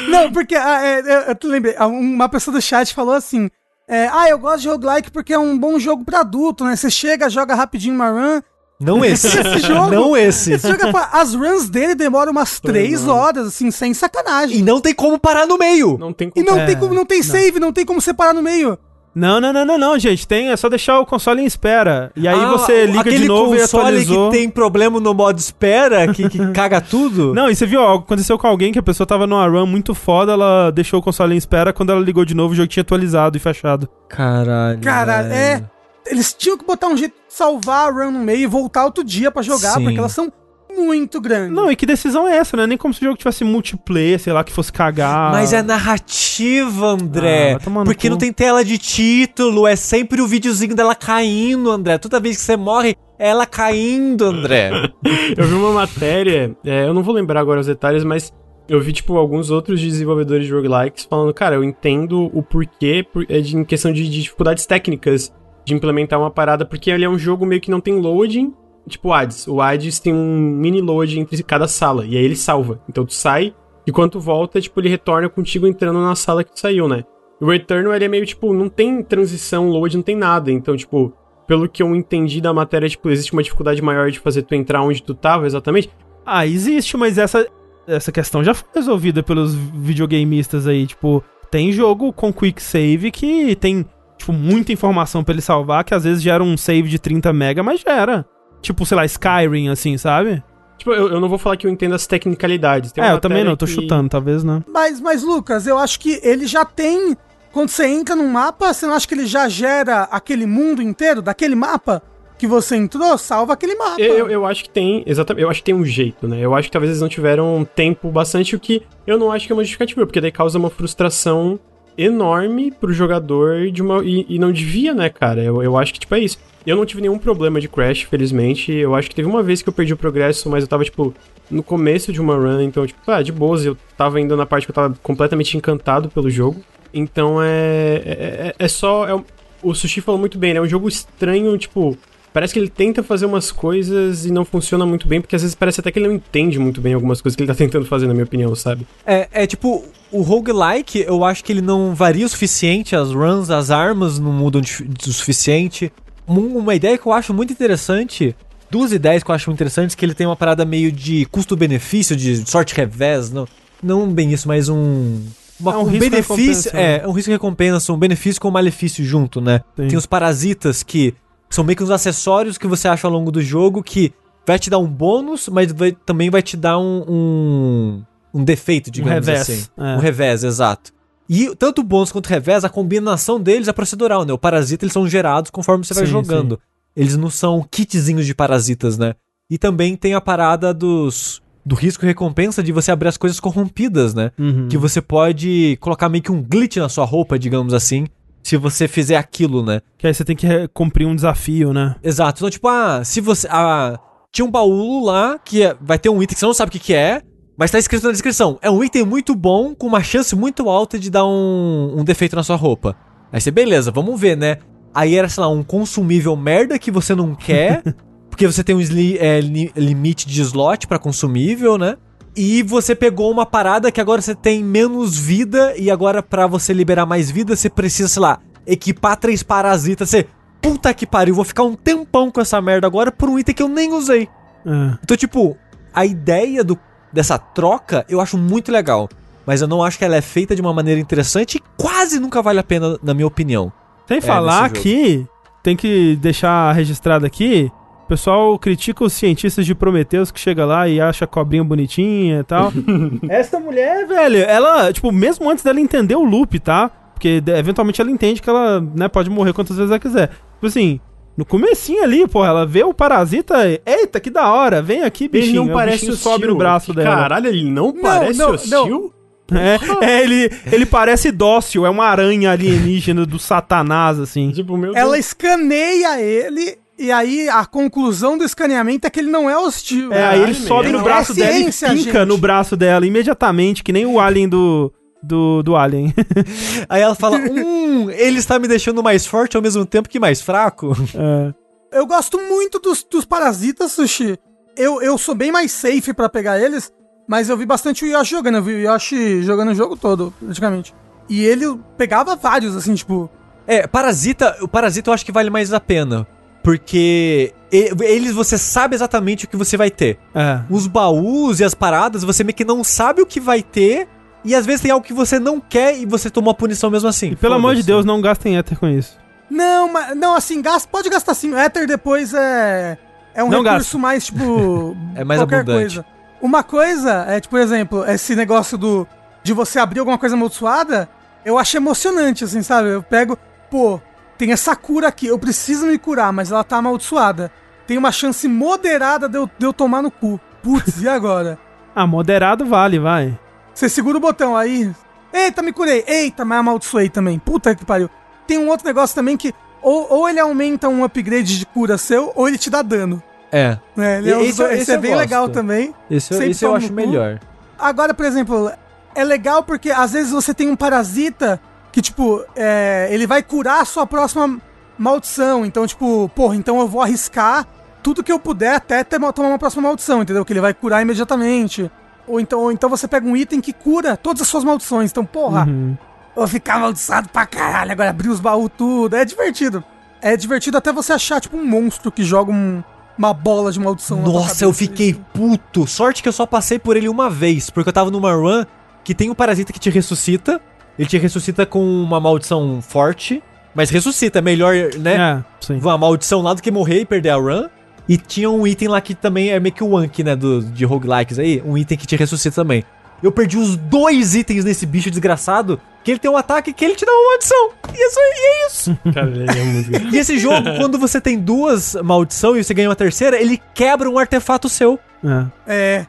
Não, 0.08 0.32
porque 0.32 0.54
ah, 0.56 0.82
é, 0.84 1.00
eu, 1.00 1.20
eu 1.28 1.34
te 1.34 1.46
lembrei, 1.46 1.74
uma 1.78 2.28
pessoa 2.28 2.54
do 2.56 2.60
chat 2.62 2.92
falou 2.94 3.14
assim: 3.14 3.48
é, 3.88 4.08
Ah, 4.12 4.28
eu 4.28 4.38
gosto 4.38 4.62
de 4.62 4.68
roguelike 4.68 5.10
porque 5.10 5.32
é 5.32 5.38
um 5.38 5.56
bom 5.58 5.78
jogo 5.78 6.04
pra 6.04 6.20
adulto, 6.20 6.64
né? 6.64 6.74
Você 6.76 6.90
chega, 6.90 7.30
joga 7.30 7.54
rapidinho 7.54 7.94
uma 7.94 8.10
run. 8.10 8.40
Não 8.80 9.04
esse. 9.04 9.26
Esse 9.28 9.58
jogo- 9.60 9.90
não 9.90 10.16
esse. 10.16 10.52
Esse 10.54 10.66
jogo 10.68 10.82
é 10.84 11.08
as 11.12 11.34
runs 11.34 11.68
dele 11.68 11.94
demoram 11.94 12.32
umas 12.32 12.58
3 12.58 13.06
horas, 13.06 13.46
assim, 13.46 13.70
sem 13.70 13.92
sacanagem. 13.94 14.58
E 14.58 14.62
não 14.62 14.80
tem 14.80 14.94
como 14.94 15.18
parar 15.18 15.46
no 15.46 15.56
meio. 15.58 15.96
Não 15.98 16.12
tem 16.12 16.28
E 16.28 16.42
como. 16.42 16.46
não 16.50 16.58
É, 16.62 16.66
tem 16.66 16.76
como, 16.78 16.94
não 16.94 17.04
tem 17.06 17.22
save, 17.22 17.60
não 17.60 17.72
tem 17.72 17.84
como 17.84 18.00
separar 18.00 18.32
no 18.34 18.42
meio. 18.42 18.78
Não, 19.14 19.40
não, 19.40 19.52
não, 19.52 19.64
não, 19.64 19.76
não, 19.78 19.98
gente. 19.98 20.26
Tem, 20.26 20.50
é 20.50 20.56
só 20.56 20.68
deixar 20.68 21.00
o 21.00 21.06
console 21.06 21.42
em 21.42 21.44
espera. 21.44 22.12
E 22.14 22.28
aí 22.28 22.38
Ah, 22.38 22.46
você 22.52 22.86
liga 22.86 23.00
aquele 23.00 23.18
de 23.20 23.28
novo 23.28 23.54
e 23.56 23.60
console 23.60 23.82
atualizou. 23.88 24.30
que 24.30 24.36
tem 24.38 24.48
problema 24.48 25.00
no 25.00 25.12
modo 25.12 25.36
espera, 25.38 26.12
que, 26.12 26.28
que 26.28 26.38
caga 26.52 26.80
tudo. 26.80 27.34
Não, 27.34 27.50
e 27.50 27.54
você 27.56 27.66
viu, 27.66 27.80
ó, 27.80 27.96
aconteceu 27.96 28.38
com 28.38 28.46
alguém 28.46 28.72
que 28.72 28.78
a 28.78 28.82
pessoa 28.82 29.06
tava 29.06 29.26
numa 29.26 29.46
run 29.48 29.66
muito 29.66 29.94
foda, 29.94 30.32
ela 30.32 30.70
deixou 30.70 31.00
o 31.00 31.02
console 31.02 31.34
em 31.34 31.38
espera, 31.38 31.72
quando 31.72 31.90
ela 31.90 32.00
ligou 32.00 32.24
de 32.24 32.34
novo 32.34 32.52
o 32.52 32.56
jogo 32.56 32.68
tinha 32.68 32.82
atualizado 32.82 33.36
e 33.36 33.40
fechado. 33.40 33.88
Caralho. 34.08 34.80
Cara, 34.80 35.22
é. 35.26 35.62
Eles 36.06 36.32
tinham 36.32 36.56
que 36.56 36.64
botar 36.64 36.86
um 36.88 36.96
jeito 36.96 37.12
de 37.12 37.34
salvar 37.34 37.88
a 37.88 37.90
run 37.92 38.10
no 38.10 38.18
meio 38.20 38.40
e 38.40 38.46
voltar 38.46 38.84
outro 38.84 39.04
dia 39.04 39.30
pra 39.30 39.42
jogar, 39.42 39.74
Sim. 39.74 39.84
porque 39.84 39.98
elas 39.98 40.12
são 40.12 40.32
muito 40.70 41.20
grandes. 41.20 41.54
Não, 41.54 41.70
e 41.70 41.76
que 41.76 41.86
decisão 41.86 42.26
é 42.26 42.36
essa, 42.36 42.56
né? 42.56 42.66
Nem 42.66 42.78
como 42.78 42.94
se 42.94 43.00
o 43.00 43.04
jogo 43.04 43.16
tivesse 43.16 43.44
multiplayer, 43.44 44.18
sei 44.18 44.32
lá, 44.32 44.42
que 44.44 44.52
fosse 44.52 44.72
cagar. 44.72 45.32
Mas 45.32 45.52
é 45.52 45.62
narrativa, 45.62 46.86
André. 46.86 47.54
Ah, 47.54 47.84
porque 47.84 48.08
cu. 48.08 48.10
não 48.10 48.18
tem 48.18 48.32
tela 48.32 48.64
de 48.64 48.78
título, 48.78 49.66
é 49.66 49.76
sempre 49.76 50.20
o 50.20 50.26
videozinho 50.26 50.74
dela 50.74 50.94
caindo, 50.94 51.70
André. 51.70 51.98
Toda 51.98 52.20
vez 52.20 52.36
que 52.36 52.42
você 52.42 52.56
morre, 52.56 52.96
é 53.18 53.28
ela 53.28 53.46
caindo, 53.46 54.24
André. 54.24 54.70
Eu 55.36 55.46
vi 55.46 55.54
uma 55.54 55.72
matéria, 55.72 56.56
é, 56.64 56.86
eu 56.86 56.94
não 56.94 57.02
vou 57.02 57.14
lembrar 57.14 57.40
agora 57.40 57.60
os 57.60 57.66
detalhes, 57.66 58.02
mas 58.02 58.32
eu 58.68 58.80
vi, 58.80 58.92
tipo, 58.92 59.16
alguns 59.16 59.50
outros 59.50 59.80
desenvolvedores 59.80 60.46
de 60.46 60.52
roguelikes 60.52 61.04
falando, 61.04 61.34
cara, 61.34 61.56
eu 61.56 61.64
entendo 61.64 62.30
o 62.32 62.42
porquê, 62.42 63.04
por, 63.12 63.26
é 63.28 63.40
de, 63.40 63.56
em 63.56 63.64
questão 63.64 63.92
de, 63.92 64.08
de 64.08 64.22
dificuldades 64.22 64.64
técnicas 64.64 65.32
de 65.64 65.74
implementar 65.74 66.18
uma 66.18 66.30
parada, 66.30 66.64
porque 66.64 66.90
ele 66.90 67.04
é 67.04 67.08
um 67.08 67.18
jogo 67.18 67.44
meio 67.44 67.60
que 67.60 67.70
não 67.70 67.80
tem 67.80 67.98
loading, 67.98 68.52
tipo 68.88 69.08
o 69.08 69.12
Hades. 69.12 69.46
O 69.46 69.60
Hades 69.60 69.98
tem 69.98 70.12
um 70.12 70.38
mini 70.38 70.80
load 70.80 71.18
entre 71.18 71.42
cada 71.42 71.68
sala, 71.68 72.04
e 72.04 72.16
aí 72.16 72.24
ele 72.24 72.36
salva. 72.36 72.80
Então 72.88 73.04
tu 73.04 73.14
sai, 73.14 73.54
e 73.86 73.92
quando 73.92 74.12
tu 74.12 74.20
volta, 74.20 74.60
tipo, 74.60 74.80
ele 74.80 74.88
retorna 74.88 75.28
contigo 75.28 75.66
entrando 75.66 76.00
na 76.00 76.14
sala 76.14 76.44
que 76.44 76.52
tu 76.52 76.60
saiu, 76.60 76.88
né? 76.88 77.04
O 77.40 77.46
Returnal, 77.46 77.94
ele 77.94 78.04
é 78.04 78.08
meio, 78.08 78.26
tipo, 78.26 78.52
não 78.52 78.68
tem 78.68 79.02
transição, 79.02 79.68
load, 79.68 79.96
não 79.96 80.02
tem 80.02 80.16
nada. 80.16 80.52
Então, 80.52 80.76
tipo, 80.76 81.12
pelo 81.46 81.68
que 81.68 81.82
eu 81.82 81.94
entendi 81.96 82.40
da 82.40 82.52
matéria, 82.52 82.88
tipo, 82.88 83.08
existe 83.08 83.32
uma 83.32 83.42
dificuldade 83.42 83.82
maior 83.82 84.10
de 84.10 84.20
fazer 84.20 84.42
tu 84.42 84.54
entrar 84.54 84.82
onde 84.82 85.02
tu 85.02 85.14
tava 85.14 85.46
exatamente. 85.46 85.90
Ah, 86.24 86.46
existe, 86.46 86.96
mas 86.96 87.18
essa, 87.18 87.46
essa 87.86 88.12
questão 88.12 88.44
já 88.44 88.54
foi 88.54 88.68
resolvida 88.74 89.22
pelos 89.22 89.54
videogameistas 89.54 90.66
aí. 90.66 90.86
Tipo, 90.86 91.24
tem 91.50 91.72
jogo 91.72 92.12
com 92.12 92.32
quick 92.32 92.62
save 92.62 93.10
que 93.10 93.56
tem, 93.56 93.86
tipo, 94.18 94.32
muita 94.32 94.72
informação 94.72 95.24
pra 95.24 95.32
ele 95.32 95.42
salvar, 95.42 95.82
que 95.82 95.94
às 95.94 96.04
vezes 96.04 96.22
gera 96.22 96.44
um 96.44 96.56
save 96.56 96.88
de 96.88 96.98
30 96.98 97.32
mega, 97.32 97.62
mas 97.62 97.80
gera. 97.80 98.26
Tipo, 98.60 98.84
sei 98.84 98.96
lá, 98.96 99.04
Skyrim, 99.04 99.68
assim, 99.68 99.96
sabe? 99.96 100.42
Tipo, 100.78 100.92
eu, 100.92 101.08
eu 101.08 101.20
não 101.20 101.28
vou 101.28 101.38
falar 101.38 101.56
que 101.56 101.66
eu 101.66 101.70
entendo 101.70 101.94
as 101.94 102.06
tecnicalidades. 102.06 102.92
Tem 102.92 103.04
é, 103.04 103.12
eu 103.12 103.20
também 103.20 103.44
não, 103.44 103.56
tô 103.56 103.66
que- 103.66 103.72
chutando, 103.72 104.08
talvez, 104.08 104.42
né? 104.42 104.62
Mas, 104.66 105.00
mas, 105.00 105.22
Lucas, 105.22 105.66
eu 105.66 105.78
acho 105.78 106.00
que 106.00 106.18
ele 106.22 106.46
já 106.46 106.64
tem. 106.64 107.16
Quando 107.52 107.68
você 107.68 107.86
entra 107.86 108.14
num 108.14 108.28
mapa, 108.28 108.72
você 108.72 108.86
não 108.86 108.94
acha 108.94 109.06
que 109.06 109.14
ele 109.14 109.26
já 109.26 109.48
gera 109.48 110.04
aquele 110.04 110.46
mundo 110.46 110.80
inteiro 110.80 111.20
daquele 111.20 111.54
mapa 111.54 112.02
que 112.38 112.46
você 112.46 112.76
entrou? 112.76 113.18
Salva 113.18 113.52
aquele 113.52 113.74
mapa. 113.74 114.00
Eu, 114.00 114.18
eu, 114.18 114.30
eu 114.30 114.46
acho 114.46 114.62
que 114.64 114.70
tem, 114.70 115.02
exatamente, 115.04 115.42
eu 115.42 115.50
acho 115.50 115.60
que 115.60 115.64
tem 115.66 115.74
um 115.74 115.84
jeito, 115.84 116.26
né? 116.28 116.38
Eu 116.40 116.54
acho 116.54 116.68
que 116.68 116.72
talvez 116.72 116.90
eles 116.90 117.02
não 117.02 117.08
tiveram 117.08 117.66
tempo 117.74 118.08
bastante, 118.10 118.54
o 118.56 118.60
que 118.60 118.82
eu 119.06 119.18
não 119.18 119.30
acho 119.32 119.46
que 119.46 119.52
é 119.52 119.56
uma 119.56 119.62
justificativa, 119.64 120.06
porque 120.06 120.20
daí 120.20 120.30
causa 120.32 120.58
uma 120.58 120.70
frustração 120.70 121.58
enorme 121.98 122.70
pro 122.70 122.92
jogador 122.92 123.70
de 123.70 123.82
uma, 123.82 124.02
e, 124.04 124.24
e 124.28 124.38
não 124.38 124.52
devia, 124.52 124.94
né, 124.94 125.10
cara? 125.10 125.42
Eu, 125.42 125.62
eu 125.62 125.76
acho 125.76 125.92
que, 125.92 126.00
tipo, 126.00 126.14
é 126.14 126.20
isso. 126.20 126.38
Eu 126.66 126.76
não 126.76 126.84
tive 126.84 127.00
nenhum 127.00 127.18
problema 127.18 127.60
de 127.60 127.68
crash, 127.68 128.02
felizmente. 128.02 128.72
Eu 128.72 128.94
acho 128.94 129.08
que 129.08 129.14
teve 129.14 129.28
uma 129.28 129.42
vez 129.42 129.62
que 129.62 129.68
eu 129.68 129.72
perdi 129.72 129.92
o 129.94 129.96
progresso, 129.96 130.48
mas 130.50 130.62
eu 130.62 130.68
tava, 130.68 130.84
tipo, 130.84 131.14
no 131.50 131.62
começo 131.62 132.12
de 132.12 132.20
uma 132.20 132.34
run, 132.36 132.60
então, 132.62 132.86
tipo, 132.86 133.00
ah, 133.10 133.22
de 133.22 133.32
boas, 133.32 133.64
eu 133.64 133.76
tava 133.96 134.18
ainda 134.18 134.36
na 134.36 134.46
parte 134.46 134.66
que 134.66 134.70
eu 134.70 134.74
tava 134.74 134.94
completamente 135.02 135.56
encantado 135.56 136.08
pelo 136.10 136.28
jogo. 136.30 136.60
Então 136.92 137.40
é. 137.42 138.02
É, 138.04 138.10
é- 138.48 138.54
é 138.58 138.68
só. 138.68 139.08
é 139.08 139.22
o 139.62 139.74
Sushi 139.74 140.00
falou 140.00 140.18
muito 140.18 140.38
bem, 140.38 140.54
né? 140.54 140.58
É 140.58 140.62
um 140.62 140.68
jogo 140.68 140.88
estranho, 140.88 141.56
tipo. 141.58 141.96
Parece 142.32 142.52
que 142.52 142.60
ele 142.60 142.68
tenta 142.68 143.02
fazer 143.02 143.26
umas 143.26 143.50
coisas 143.50 144.24
e 144.24 144.30
não 144.30 144.44
funciona 144.44 144.86
muito 144.86 145.08
bem, 145.08 145.20
porque 145.20 145.34
às 145.34 145.42
vezes 145.42 145.54
parece 145.56 145.80
até 145.80 145.90
que 145.90 145.98
ele 145.98 146.06
não 146.06 146.14
entende 146.14 146.60
muito 146.60 146.80
bem 146.80 146.94
algumas 146.94 147.20
coisas 147.20 147.34
que 147.36 147.42
ele 147.42 147.48
tá 147.48 147.54
tentando 147.58 147.84
fazer, 147.86 148.06
na 148.06 148.12
minha 148.12 148.24
opinião, 148.24 148.54
sabe? 148.54 148.86
É, 149.04 149.28
é 149.32 149.46
tipo, 149.48 149.84
o 150.12 150.22
roguelike, 150.22 151.00
eu 151.06 151.24
acho 151.24 151.42
que 151.42 151.52
ele 151.52 151.60
não 151.60 151.92
varia 151.92 152.24
o 152.24 152.28
suficiente, 152.28 152.94
as 152.94 153.10
runs, 153.10 153.50
as 153.50 153.72
armas 153.72 154.20
não 154.20 154.32
mudam 154.32 154.62
o 154.62 155.12
suficiente. 155.12 155.92
Um- 156.30 156.58
Uma 156.58 156.74
ideia 156.74 156.96
que 156.96 157.06
eu 157.06 157.12
acho 157.12 157.34
muito 157.34 157.52
interessante, 157.52 158.34
duas 158.70 158.92
ideias 158.92 159.22
que 159.22 159.30
eu 159.30 159.34
acho 159.34 159.50
muito 159.50 159.56
interessantes, 159.58 159.94
que 159.96 160.04
ele 160.04 160.14
tem 160.14 160.26
uma 160.26 160.36
parada 160.36 160.64
meio 160.64 160.92
de 160.92 161.24
custo-benefício, 161.26 162.14
de 162.16 162.48
sorte 162.48 162.74
revés, 162.74 163.30
não, 163.30 163.46
não 163.82 164.08
bem 164.08 164.32
isso, 164.32 164.46
mas 164.46 164.68
um... 164.68 165.20
uma- 165.58 165.72
É 165.72 165.76
um 165.76 165.80
um 165.80 165.84
risco 165.86 166.10
benefício, 166.10 166.70
recompensa, 166.70 166.72
né? 166.76 166.96
é, 167.02 167.06
um 167.08 167.12
risco 167.12 167.30
recompensa, 167.30 167.92
um 167.92 167.98
benefício 167.98 168.40
com 168.40 168.48
um 168.48 168.52
malefício 168.52 169.04
junto, 169.04 169.40
né? 169.40 169.60
Sim. 169.76 169.88
Tem 169.88 169.98
os 169.98 170.06
parasitas 170.06 170.82
que 170.82 171.14
são 171.48 171.64
meio 171.64 171.76
que 171.76 171.82
uns 171.82 171.90
acessórios 171.90 172.56
que 172.56 172.66
você 172.68 172.86
acha 172.86 173.06
ao 173.06 173.12
longo 173.12 173.32
do 173.32 173.42
jogo 173.42 173.82
que 173.82 174.12
vai 174.46 174.58
te 174.58 174.70
dar 174.70 174.78
um 174.78 174.86
bônus, 174.86 175.48
mas 175.48 175.72
vai- 175.72 175.92
também 176.06 176.30
vai 176.30 176.42
te 176.42 176.56
dar 176.56 176.78
um, 176.78 177.04
um, 177.08 178.02
um 178.34 178.44
defeito, 178.44 178.88
digamos 178.90 179.14
revés, 179.14 179.40
assim. 179.50 179.64
é. 179.76 179.96
Um 179.96 179.98
revés, 179.98 180.44
exato. 180.44 180.92
E 181.32 181.54
tanto 181.54 181.80
o 181.80 181.84
bônus 181.84 182.10
quanto 182.10 182.26
o 182.26 182.28
revés, 182.28 182.64
a 182.64 182.68
combinação 182.68 183.40
deles 183.40 183.68
é 183.68 183.72
procedural, 183.72 184.24
né? 184.24 184.32
O 184.32 184.38
parasita, 184.38 184.84
eles 184.84 184.92
são 184.92 185.06
gerados 185.08 185.48
conforme 185.48 185.84
você 185.84 185.94
vai 185.94 186.04
Sim, 186.04 186.10
jogando. 186.10 186.58
Eles 186.96 187.16
não 187.16 187.30
são 187.30 187.64
kitzinhos 187.70 188.26
de 188.26 188.34
parasitas, 188.34 188.98
né? 188.98 189.14
E 189.48 189.56
também 189.56 189.94
tem 189.94 190.12
a 190.14 190.20
parada 190.20 190.74
dos 190.74 191.40
do 191.64 191.76
risco 191.76 192.04
e 192.04 192.08
recompensa 192.08 192.64
de 192.64 192.72
você 192.72 192.90
abrir 192.90 193.08
as 193.10 193.16
coisas 193.16 193.38
corrompidas, 193.38 194.12
né? 194.12 194.32
Uhum. 194.36 194.66
Que 194.68 194.76
você 194.76 195.00
pode 195.00 195.76
colocar 195.80 196.08
meio 196.08 196.24
que 196.24 196.32
um 196.32 196.42
glitch 196.42 196.78
na 196.78 196.88
sua 196.88 197.04
roupa, 197.04 197.38
digamos 197.38 197.72
assim, 197.74 198.06
se 198.42 198.56
você 198.56 198.88
fizer 198.88 199.16
aquilo, 199.16 199.64
né? 199.64 199.82
Que 199.98 200.08
aí 200.08 200.14
você 200.14 200.24
tem 200.24 200.34
que 200.34 200.48
cumprir 200.74 201.06
um 201.06 201.14
desafio, 201.14 201.72
né? 201.72 201.94
Exato. 202.02 202.40
Então, 202.40 202.50
tipo, 202.50 202.66
ah, 202.66 203.02
se 203.04 203.20
você. 203.20 203.46
Ah, 203.48 204.00
tinha 204.32 204.44
um 204.44 204.50
baú 204.50 205.04
lá 205.04 205.38
que 205.38 205.62
é- 205.62 205.76
vai 205.80 205.98
ter 205.98 206.08
um 206.08 206.20
item 206.22 206.34
que 206.34 206.40
você 206.40 206.46
não 206.46 206.54
sabe 206.54 206.70
o 206.70 206.72
que, 206.72 206.78
que 206.78 206.94
é, 206.94 207.22
mas 207.60 207.70
tá 207.70 207.78
escrito 207.78 208.06
na 208.06 208.12
descrição. 208.12 208.58
É 208.62 208.70
um 208.70 208.82
item 208.82 209.04
muito 209.04 209.34
bom, 209.34 209.74
com 209.74 209.86
uma 209.86 210.02
chance 210.02 210.34
muito 210.34 210.70
alta 210.70 210.98
de 210.98 211.10
dar 211.10 211.26
um, 211.26 211.94
um 211.98 212.02
defeito 212.02 212.34
na 212.34 212.42
sua 212.42 212.56
roupa. 212.56 212.96
Aí 213.30 213.38
você, 213.38 213.50
beleza, 213.50 213.90
vamos 213.90 214.18
ver, 214.18 214.34
né? 214.34 214.56
Aí 214.94 215.14
era, 215.14 215.28
sei 215.28 215.42
lá, 215.42 215.48
um 215.50 215.62
consumível 215.62 216.34
merda 216.34 216.78
que 216.78 216.90
você 216.90 217.14
não 217.14 217.34
quer, 217.34 217.82
porque 218.30 218.46
você 218.46 218.64
tem 218.64 218.74
um 218.74 218.80
é, 218.80 219.42
li- 219.42 219.70
limite 219.76 220.26
de 220.26 220.40
slot 220.40 220.86
pra 220.86 220.98
consumível, 220.98 221.76
né? 221.76 221.98
E 222.34 222.62
você 222.62 222.94
pegou 222.94 223.30
uma 223.30 223.44
parada 223.44 223.92
que 223.92 224.00
agora 224.00 224.22
você 224.22 224.34
tem 224.34 224.64
menos 224.64 225.18
vida, 225.18 225.74
e 225.76 225.90
agora 225.90 226.22
pra 226.22 226.46
você 226.46 226.72
liberar 226.72 227.04
mais 227.04 227.30
vida, 227.30 227.54
você 227.54 227.68
precisa, 227.68 228.08
sei 228.08 228.22
lá, 228.22 228.38
equipar 228.66 229.18
três 229.18 229.42
parasitas. 229.42 230.08
Você, 230.08 230.26
puta 230.62 230.94
que 230.94 231.06
pariu, 231.06 231.34
vou 231.34 231.44
ficar 231.44 231.64
um 231.64 231.74
tempão 231.74 232.30
com 232.30 232.40
essa 232.40 232.58
merda 232.62 232.86
agora 232.86 233.12
por 233.12 233.28
um 233.28 233.38
item 233.38 233.54
que 233.54 233.62
eu 233.62 233.68
nem 233.68 233.92
usei. 233.92 234.30
É. 234.64 234.98
Então, 235.04 235.14
tipo, 235.14 235.58
a 235.92 236.06
ideia 236.06 236.64
do, 236.64 236.78
dessa 237.12 237.38
troca 237.38 238.04
eu 238.08 238.20
acho 238.20 238.36
muito 238.38 238.70
legal. 238.72 239.08
Mas 239.46 239.62
eu 239.62 239.68
não 239.68 239.82
acho 239.82 239.98
que 239.98 240.04
ela 240.04 240.16
é 240.16 240.20
feita 240.20 240.54
de 240.54 240.60
uma 240.60 240.72
maneira 240.72 241.00
interessante 241.00 241.56
e 241.56 241.62
quase 241.76 242.20
nunca 242.20 242.40
vale 242.42 242.58
a 242.60 242.62
pena, 242.62 242.98
na 243.02 243.14
minha 243.14 243.26
opinião. 243.26 243.72
Sem 244.06 244.20
falar 244.20 244.70
nesse 244.70 244.74
jogo. 244.74 244.82
que 244.82 245.26
tem 245.62 245.76
que 245.76 246.16
deixar 246.16 246.72
registrado 246.72 247.24
aqui. 247.26 247.70
O 248.04 248.08
pessoal 248.10 248.58
critica 248.58 249.04
os 249.04 249.12
cientistas 249.12 249.64
de 249.64 249.74
Prometheus 249.74 250.30
que 250.30 250.38
chega 250.40 250.64
lá 250.64 250.88
e 250.88 251.00
acha 251.00 251.24
a 251.24 251.28
cobrinha 251.28 251.62
bonitinha 251.64 252.40
e 252.40 252.44
tal. 252.44 252.72
Essa 253.28 253.58
mulher, 253.60 254.06
velho, 254.06 254.38
ela, 254.38 254.92
tipo, 254.92 255.10
mesmo 255.12 255.48
antes 255.50 255.64
dela 255.64 255.80
entender 255.80 256.16
o 256.16 256.24
loop, 256.24 256.58
tá? 256.58 256.90
Porque 257.14 257.40
de- 257.40 257.52
eventualmente 257.56 258.00
ela 258.00 258.10
entende 258.10 258.42
que 258.42 258.50
ela, 258.50 258.80
né, 258.80 259.08
pode 259.08 259.30
morrer 259.30 259.52
quantas 259.52 259.76
vezes 259.76 259.90
ela 259.90 260.00
quiser. 260.00 260.28
Tipo 260.28 260.66
assim, 260.66 261.00
no 261.40 261.44
comecinho 261.46 262.02
ali, 262.04 262.28
pô, 262.28 262.44
ela 262.44 262.66
vê 262.66 262.84
o 262.84 262.92
parasita, 262.92 263.56
eita, 263.86 264.20
que 264.20 264.28
da 264.28 264.52
hora, 264.52 264.82
vem 264.82 265.04
aqui, 265.04 265.26
bichinho. 265.26 265.52
ele 265.52 265.56
não 265.56 265.66
o 265.68 265.72
parece 265.72 266.10
hostil. 266.10 266.16
sobe 266.16 266.46
no 266.46 266.54
braço 266.54 266.92
dela. 266.92 267.16
Caralho, 267.16 267.46
ele 267.46 267.64
não, 267.64 267.94
parece 267.94 268.38
não, 268.38 268.50
hostil? 268.50 269.14
É, 269.50 270.04
é, 270.04 270.22
ele, 270.22 270.50
ele 270.70 270.84
parece 270.84 271.32
dócil, 271.32 271.86
é 271.86 271.88
uma 271.88 272.04
aranha 272.04 272.50
alienígena 272.52 273.24
do 273.24 273.38
satanás, 273.38 274.20
assim. 274.20 274.50
Tipo, 274.50 274.76
meu 274.76 274.94
Ela 274.94 275.14
Deus. 275.14 275.24
escaneia 275.24 276.20
ele, 276.20 276.76
e 276.98 277.10
aí 277.10 277.48
a 277.48 277.64
conclusão 277.64 278.36
do 278.36 278.44
escaneamento 278.44 279.06
é 279.06 279.10
que 279.10 279.18
ele 279.18 279.30
não 279.30 279.48
é 279.48 279.56
hostil. 279.56 280.12
É, 280.12 280.22
aí 280.22 280.42
ele 280.42 280.52
sobe 280.52 280.90
no 280.92 281.00
braço 281.00 281.32
É 281.32 281.36
dela 281.36 281.58
e 281.58 281.64
pica 281.64 281.88
gente. 281.96 282.24
no 282.26 282.36
braço 282.36 282.76
dela 282.76 283.06
imediatamente, 283.06 283.82
que 283.82 283.94
nem 283.94 284.04
o 284.04 284.20
alien 284.20 284.46
do, 284.46 284.92
do, 285.22 285.62
do 285.62 285.76
Alien. 285.76 286.14
Aí 286.88 287.02
ela 287.02 287.14
fala: 287.14 287.36
Hum, 287.36 288.10
ele 288.10 288.38
está 288.38 288.58
me 288.58 288.68
deixando 288.68 289.02
mais 289.02 289.26
forte 289.26 289.56
ao 289.56 289.62
mesmo 289.62 289.84
tempo 289.84 290.08
que 290.08 290.20
mais 290.20 290.40
fraco. 290.40 290.92
É. 291.14 291.54
Eu 291.92 292.06
gosto 292.06 292.38
muito 292.38 292.78
dos, 292.78 293.02
dos 293.02 293.24
parasitas, 293.24 293.92
Sushi. 293.92 294.38
Eu, 294.76 295.02
eu 295.02 295.18
sou 295.18 295.34
bem 295.34 295.50
mais 295.50 295.72
safe 295.72 296.14
pra 296.14 296.28
pegar 296.28 296.60
eles, 296.60 296.92
mas 297.28 297.48
eu 297.48 297.56
vi 297.56 297.66
bastante 297.66 298.04
o 298.04 298.08
Yoshi 298.08 298.30
jogando. 298.30 298.56
Eu 298.56 298.62
vi 298.62 298.74
o 298.74 298.92
Yoshi 298.92 299.42
jogando 299.42 299.72
o 299.72 299.74
jogo 299.74 299.96
todo, 299.96 300.32
praticamente. 300.40 300.94
E 301.28 301.44
ele 301.44 301.78
pegava 301.96 302.36
vários, 302.36 302.76
assim, 302.76 302.94
tipo. 302.94 303.30
É, 303.66 303.86
Parasita, 303.86 304.56
o 304.62 304.68
Parasita 304.68 305.10
eu 305.10 305.14
acho 305.14 305.24
que 305.24 305.32
vale 305.32 305.50
mais 305.50 305.72
a 305.72 305.80
pena. 305.80 306.26
Porque 306.62 307.54
eles 307.72 308.32
você 308.32 308.58
sabe 308.58 308.94
exatamente 308.94 309.44
o 309.44 309.48
que 309.48 309.56
você 309.56 309.76
vai 309.76 309.90
ter. 309.90 310.18
É. 310.34 310.60
Os 310.68 310.86
baús 310.86 311.60
e 311.60 311.64
as 311.64 311.74
paradas, 311.74 312.22
você 312.22 312.44
meio 312.44 312.54
que 312.54 312.64
não 312.64 312.84
sabe 312.84 313.22
o 313.22 313.26
que 313.26 313.40
vai 313.40 313.62
ter. 313.62 314.08
E 314.44 314.54
às 314.54 314.64
vezes 314.64 314.80
tem 314.80 314.90
algo 314.90 315.04
que 315.04 315.12
você 315.12 315.38
não 315.38 315.60
quer 315.60 315.98
e 315.98 316.06
você 316.06 316.30
toma 316.30 316.48
uma 316.48 316.54
punição 316.54 316.90
mesmo 316.90 317.08
assim. 317.08 317.32
E 317.32 317.36
pelo 317.36 317.54
amor 317.54 317.74
de. 317.74 317.82
Deus, 317.82 318.04
não 318.04 318.20
gastem 318.20 318.56
éter 318.56 318.78
com 318.78 318.88
isso. 318.88 319.18
Não, 319.50 319.92
mas, 319.92 320.16
não 320.16 320.34
assim, 320.34 320.62
gasta, 320.62 320.88
pode 320.88 321.10
gastar 321.10 321.34
sim. 321.34 321.52
O 321.52 321.58
Ether 321.58 321.86
depois 321.86 322.32
é. 322.32 322.96
É 323.34 323.44
um 323.44 323.48
Não 323.48 323.62
recurso 323.62 323.98
mais, 323.98 324.26
tipo. 324.26 324.96
É 325.14 325.24
mais 325.24 325.40
qualquer 325.40 325.60
abundante. 325.60 325.96
coisa. 325.96 326.06
Uma 326.40 326.62
coisa 326.62 327.24
é, 327.28 327.40
tipo, 327.40 327.50
por 327.50 327.60
exemplo, 327.60 328.04
esse 328.08 328.34
negócio 328.36 328.78
do. 328.78 329.06
De 329.42 329.52
você 329.52 329.78
abrir 329.78 330.00
alguma 330.00 330.18
coisa 330.18 330.34
amaldiçoada, 330.36 331.08
eu 331.44 331.58
acho 331.58 331.76
emocionante, 331.76 332.44
assim, 332.44 332.62
sabe? 332.62 332.90
Eu 332.90 333.02
pego, 333.02 333.38
pô, 333.70 334.00
tem 334.36 334.52
essa 334.52 334.76
cura 334.76 335.08
aqui, 335.08 335.26
eu 335.26 335.38
preciso 335.38 335.86
me 335.86 335.98
curar, 335.98 336.32
mas 336.32 336.52
ela 336.52 336.62
tá 336.62 336.76
amaldiçoada. 336.76 337.50
Tem 337.86 337.96
uma 337.98 338.12
chance 338.12 338.46
moderada 338.46 339.28
de 339.28 339.36
eu, 339.38 339.50
de 339.58 339.66
eu 339.66 339.72
tomar 339.72 340.02
no 340.02 340.10
cu. 340.10 340.38
Putz, 340.62 341.00
e 341.02 341.08
agora? 341.08 341.58
Ah, 341.94 342.06
moderado 342.06 342.66
vale, 342.66 342.98
vai. 342.98 343.36
Você 343.80 343.88
segura 343.88 344.18
o 344.18 344.20
botão 344.20 344.54
aí. 344.54 344.90
Eita, 345.32 345.62
me 345.62 345.72
curei. 345.72 346.04
Eita, 346.06 346.44
mas 346.44 346.58
amaldiçoei 346.58 347.08
também. 347.08 347.38
Puta 347.38 347.74
que 347.74 347.82
pariu. 347.82 348.10
Tem 348.46 348.58
um 348.58 348.68
outro 348.68 348.86
negócio 348.86 349.14
também 349.14 349.38
que 349.38 349.54
ou, 349.80 350.06
ou 350.12 350.28
ele 350.28 350.38
aumenta 350.38 350.86
um 350.86 351.02
upgrade 351.02 351.58
de 351.58 351.64
cura 351.64 351.96
seu, 351.96 352.30
ou 352.34 352.46
ele 352.46 352.58
te 352.58 352.68
dá 352.68 352.82
dano. 352.82 353.22
É. 353.50 353.78
Ele 353.96 354.30
é, 354.30 354.36
os 354.36 354.48
esse- 354.48 354.62
esse 354.64 354.74
esse 354.82 354.92
é 354.92 354.98
bem 354.98 355.12
gosto. 355.12 355.20
legal 355.22 355.48
também. 355.48 355.94
Esse, 356.10 356.34
eu- 356.34 356.42
esse 356.42 356.62
eu 356.62 356.74
acho 356.76 356.92
melhor. 356.92 357.40
Agora, 357.78 358.12
por 358.12 358.26
exemplo, 358.26 358.70
é 359.14 359.24
legal 359.24 359.62
porque 359.62 359.90
às 359.90 360.12
vezes 360.12 360.30
você 360.30 360.52
tem 360.52 360.68
um 360.68 360.76
parasita 360.76 361.58
que, 361.90 362.02
tipo, 362.02 362.44
é, 362.54 363.08
ele 363.10 363.26
vai 363.26 363.42
curar 363.42 363.80
a 363.80 363.84
sua 363.86 364.06
próxima 364.06 364.60
maldição. 364.98 365.64
Então, 365.64 365.86
tipo, 365.86 366.30
porra, 366.34 366.54
então 366.54 366.78
eu 366.80 366.86
vou 366.86 367.00
arriscar 367.00 367.66
tudo 368.02 368.22
que 368.22 368.30
eu 368.30 368.38
puder 368.38 368.74
até 368.74 369.02
tomar 369.02 369.32
uma 369.38 369.58
próxima 369.58 369.84
maldição, 369.84 370.20
entendeu? 370.20 370.44
Que 370.44 370.52
ele 370.52 370.60
vai 370.60 370.74
curar 370.74 371.00
imediatamente. 371.00 371.90
Ou 372.30 372.40
então, 372.40 372.60
ou 372.60 372.72
então 372.72 372.88
você 372.88 373.06
pega 373.08 373.26
um 373.26 373.36
item 373.36 373.60
que 373.60 373.72
cura 373.72 374.16
todas 374.16 374.42
as 374.42 374.48
suas 374.48 374.64
maldições. 374.64 375.10
Então, 375.10 375.24
porra, 375.24 375.66
Uhum. 375.66 375.96
vou 376.34 376.46
ficar 376.46 376.74
amaldiçoado 376.76 377.28
pra 377.28 377.44
caralho, 377.46 377.92
agora 377.92 378.10
abrir 378.10 378.28
os 378.28 378.40
baús 378.40 378.70
tudo. 378.76 379.16
É 379.16 379.24
divertido. 379.24 379.82
É 380.22 380.36
divertido 380.36 380.76
até 380.78 380.92
você 380.92 381.12
achar, 381.12 381.40
tipo, 381.40 381.56
um 381.56 381.64
monstro 381.66 382.12
que 382.12 382.22
joga 382.22 382.52
um- 382.52 382.82
uma 383.18 383.32
bola 383.34 383.70
de 383.72 383.80
maldição 383.80 384.20
Nossa, 384.22 384.64
eu 384.64 384.72
fiquei 384.72 385.14
puto. 385.34 385.86
Sorte 385.86 386.22
que 386.22 386.28
eu 386.28 386.32
só 386.32 386.46
passei 386.46 386.78
por 386.78 386.96
ele 386.96 387.08
uma 387.08 387.28
vez, 387.28 387.68
porque 387.70 387.88
eu 387.88 387.92
tava 387.92 388.10
numa 388.10 388.32
run 388.34 388.64
que 389.04 389.14
tem 389.14 389.28
um 389.30 389.34
parasita 389.34 389.72
que 389.72 389.78
te 389.80 389.90
ressuscita. 389.90 390.60
Ele 390.98 391.08
te 391.08 391.16
ressuscita 391.18 391.64
com 391.66 391.82
uma 392.02 392.20
maldição 392.20 392.80
forte, 392.82 393.42
mas 393.74 393.88
ressuscita, 393.90 394.38
é 394.38 394.42
melhor, 394.42 394.74
né? 394.98 395.14
É, 395.16 395.44
sim. 395.64 395.78
Uma 395.78 395.96
maldição 395.96 396.42
lá 396.42 396.52
do 396.54 396.60
que 396.62 396.70
morrer 396.70 397.00
e 397.00 397.04
perder 397.06 397.30
a 397.30 397.36
run. 397.36 397.66
E 398.10 398.16
tinha 398.16 398.50
um 398.50 398.66
item 398.66 398.88
lá 398.88 399.00
que 399.00 399.14
também 399.14 399.50
é 399.50 399.60
meio 399.60 399.72
que 399.72 399.84
o 399.84 399.96
Anki, 399.96 400.24
né, 400.24 400.34
do, 400.34 400.60
de 400.62 400.84
roguelikes 400.84 401.38
aí, 401.38 401.62
um 401.64 401.78
item 401.78 401.96
que 401.96 402.08
te 402.08 402.16
ressuscita 402.16 402.56
também. 402.56 402.84
Eu 403.22 403.30
perdi 403.30 403.56
os 403.56 403.76
dois 403.76 404.34
itens 404.34 404.64
nesse 404.64 404.84
bicho 404.84 405.08
desgraçado, 405.08 405.80
que 406.02 406.10
ele 406.10 406.18
tem 406.18 406.28
um 406.28 406.36
ataque 406.36 406.72
que 406.72 406.84
ele 406.84 406.96
te 406.96 407.06
dá 407.06 407.12
uma 407.12 407.28
maldição. 407.28 407.70
E 407.94 408.04
isso 408.04 408.18
aí, 408.18 408.32
e 408.34 408.46
é 408.48 408.66
isso. 408.66 408.98
Cara, 409.14 409.30
é 409.30 409.62
muito. 409.62 410.12
E 410.12 410.18
esse 410.18 410.40
jogo, 410.40 410.64
quando 410.76 410.98
você 410.98 411.20
tem 411.20 411.38
duas 411.38 411.94
maldição 412.02 412.56
e 412.56 412.64
você 412.64 412.74
ganha 412.74 412.88
uma 412.88 412.96
terceira, 412.96 413.40
ele 413.40 413.62
quebra 413.72 414.10
um 414.10 414.18
artefato 414.18 414.68
seu. 414.68 414.98
É. 415.24 415.46
É. 415.68 416.06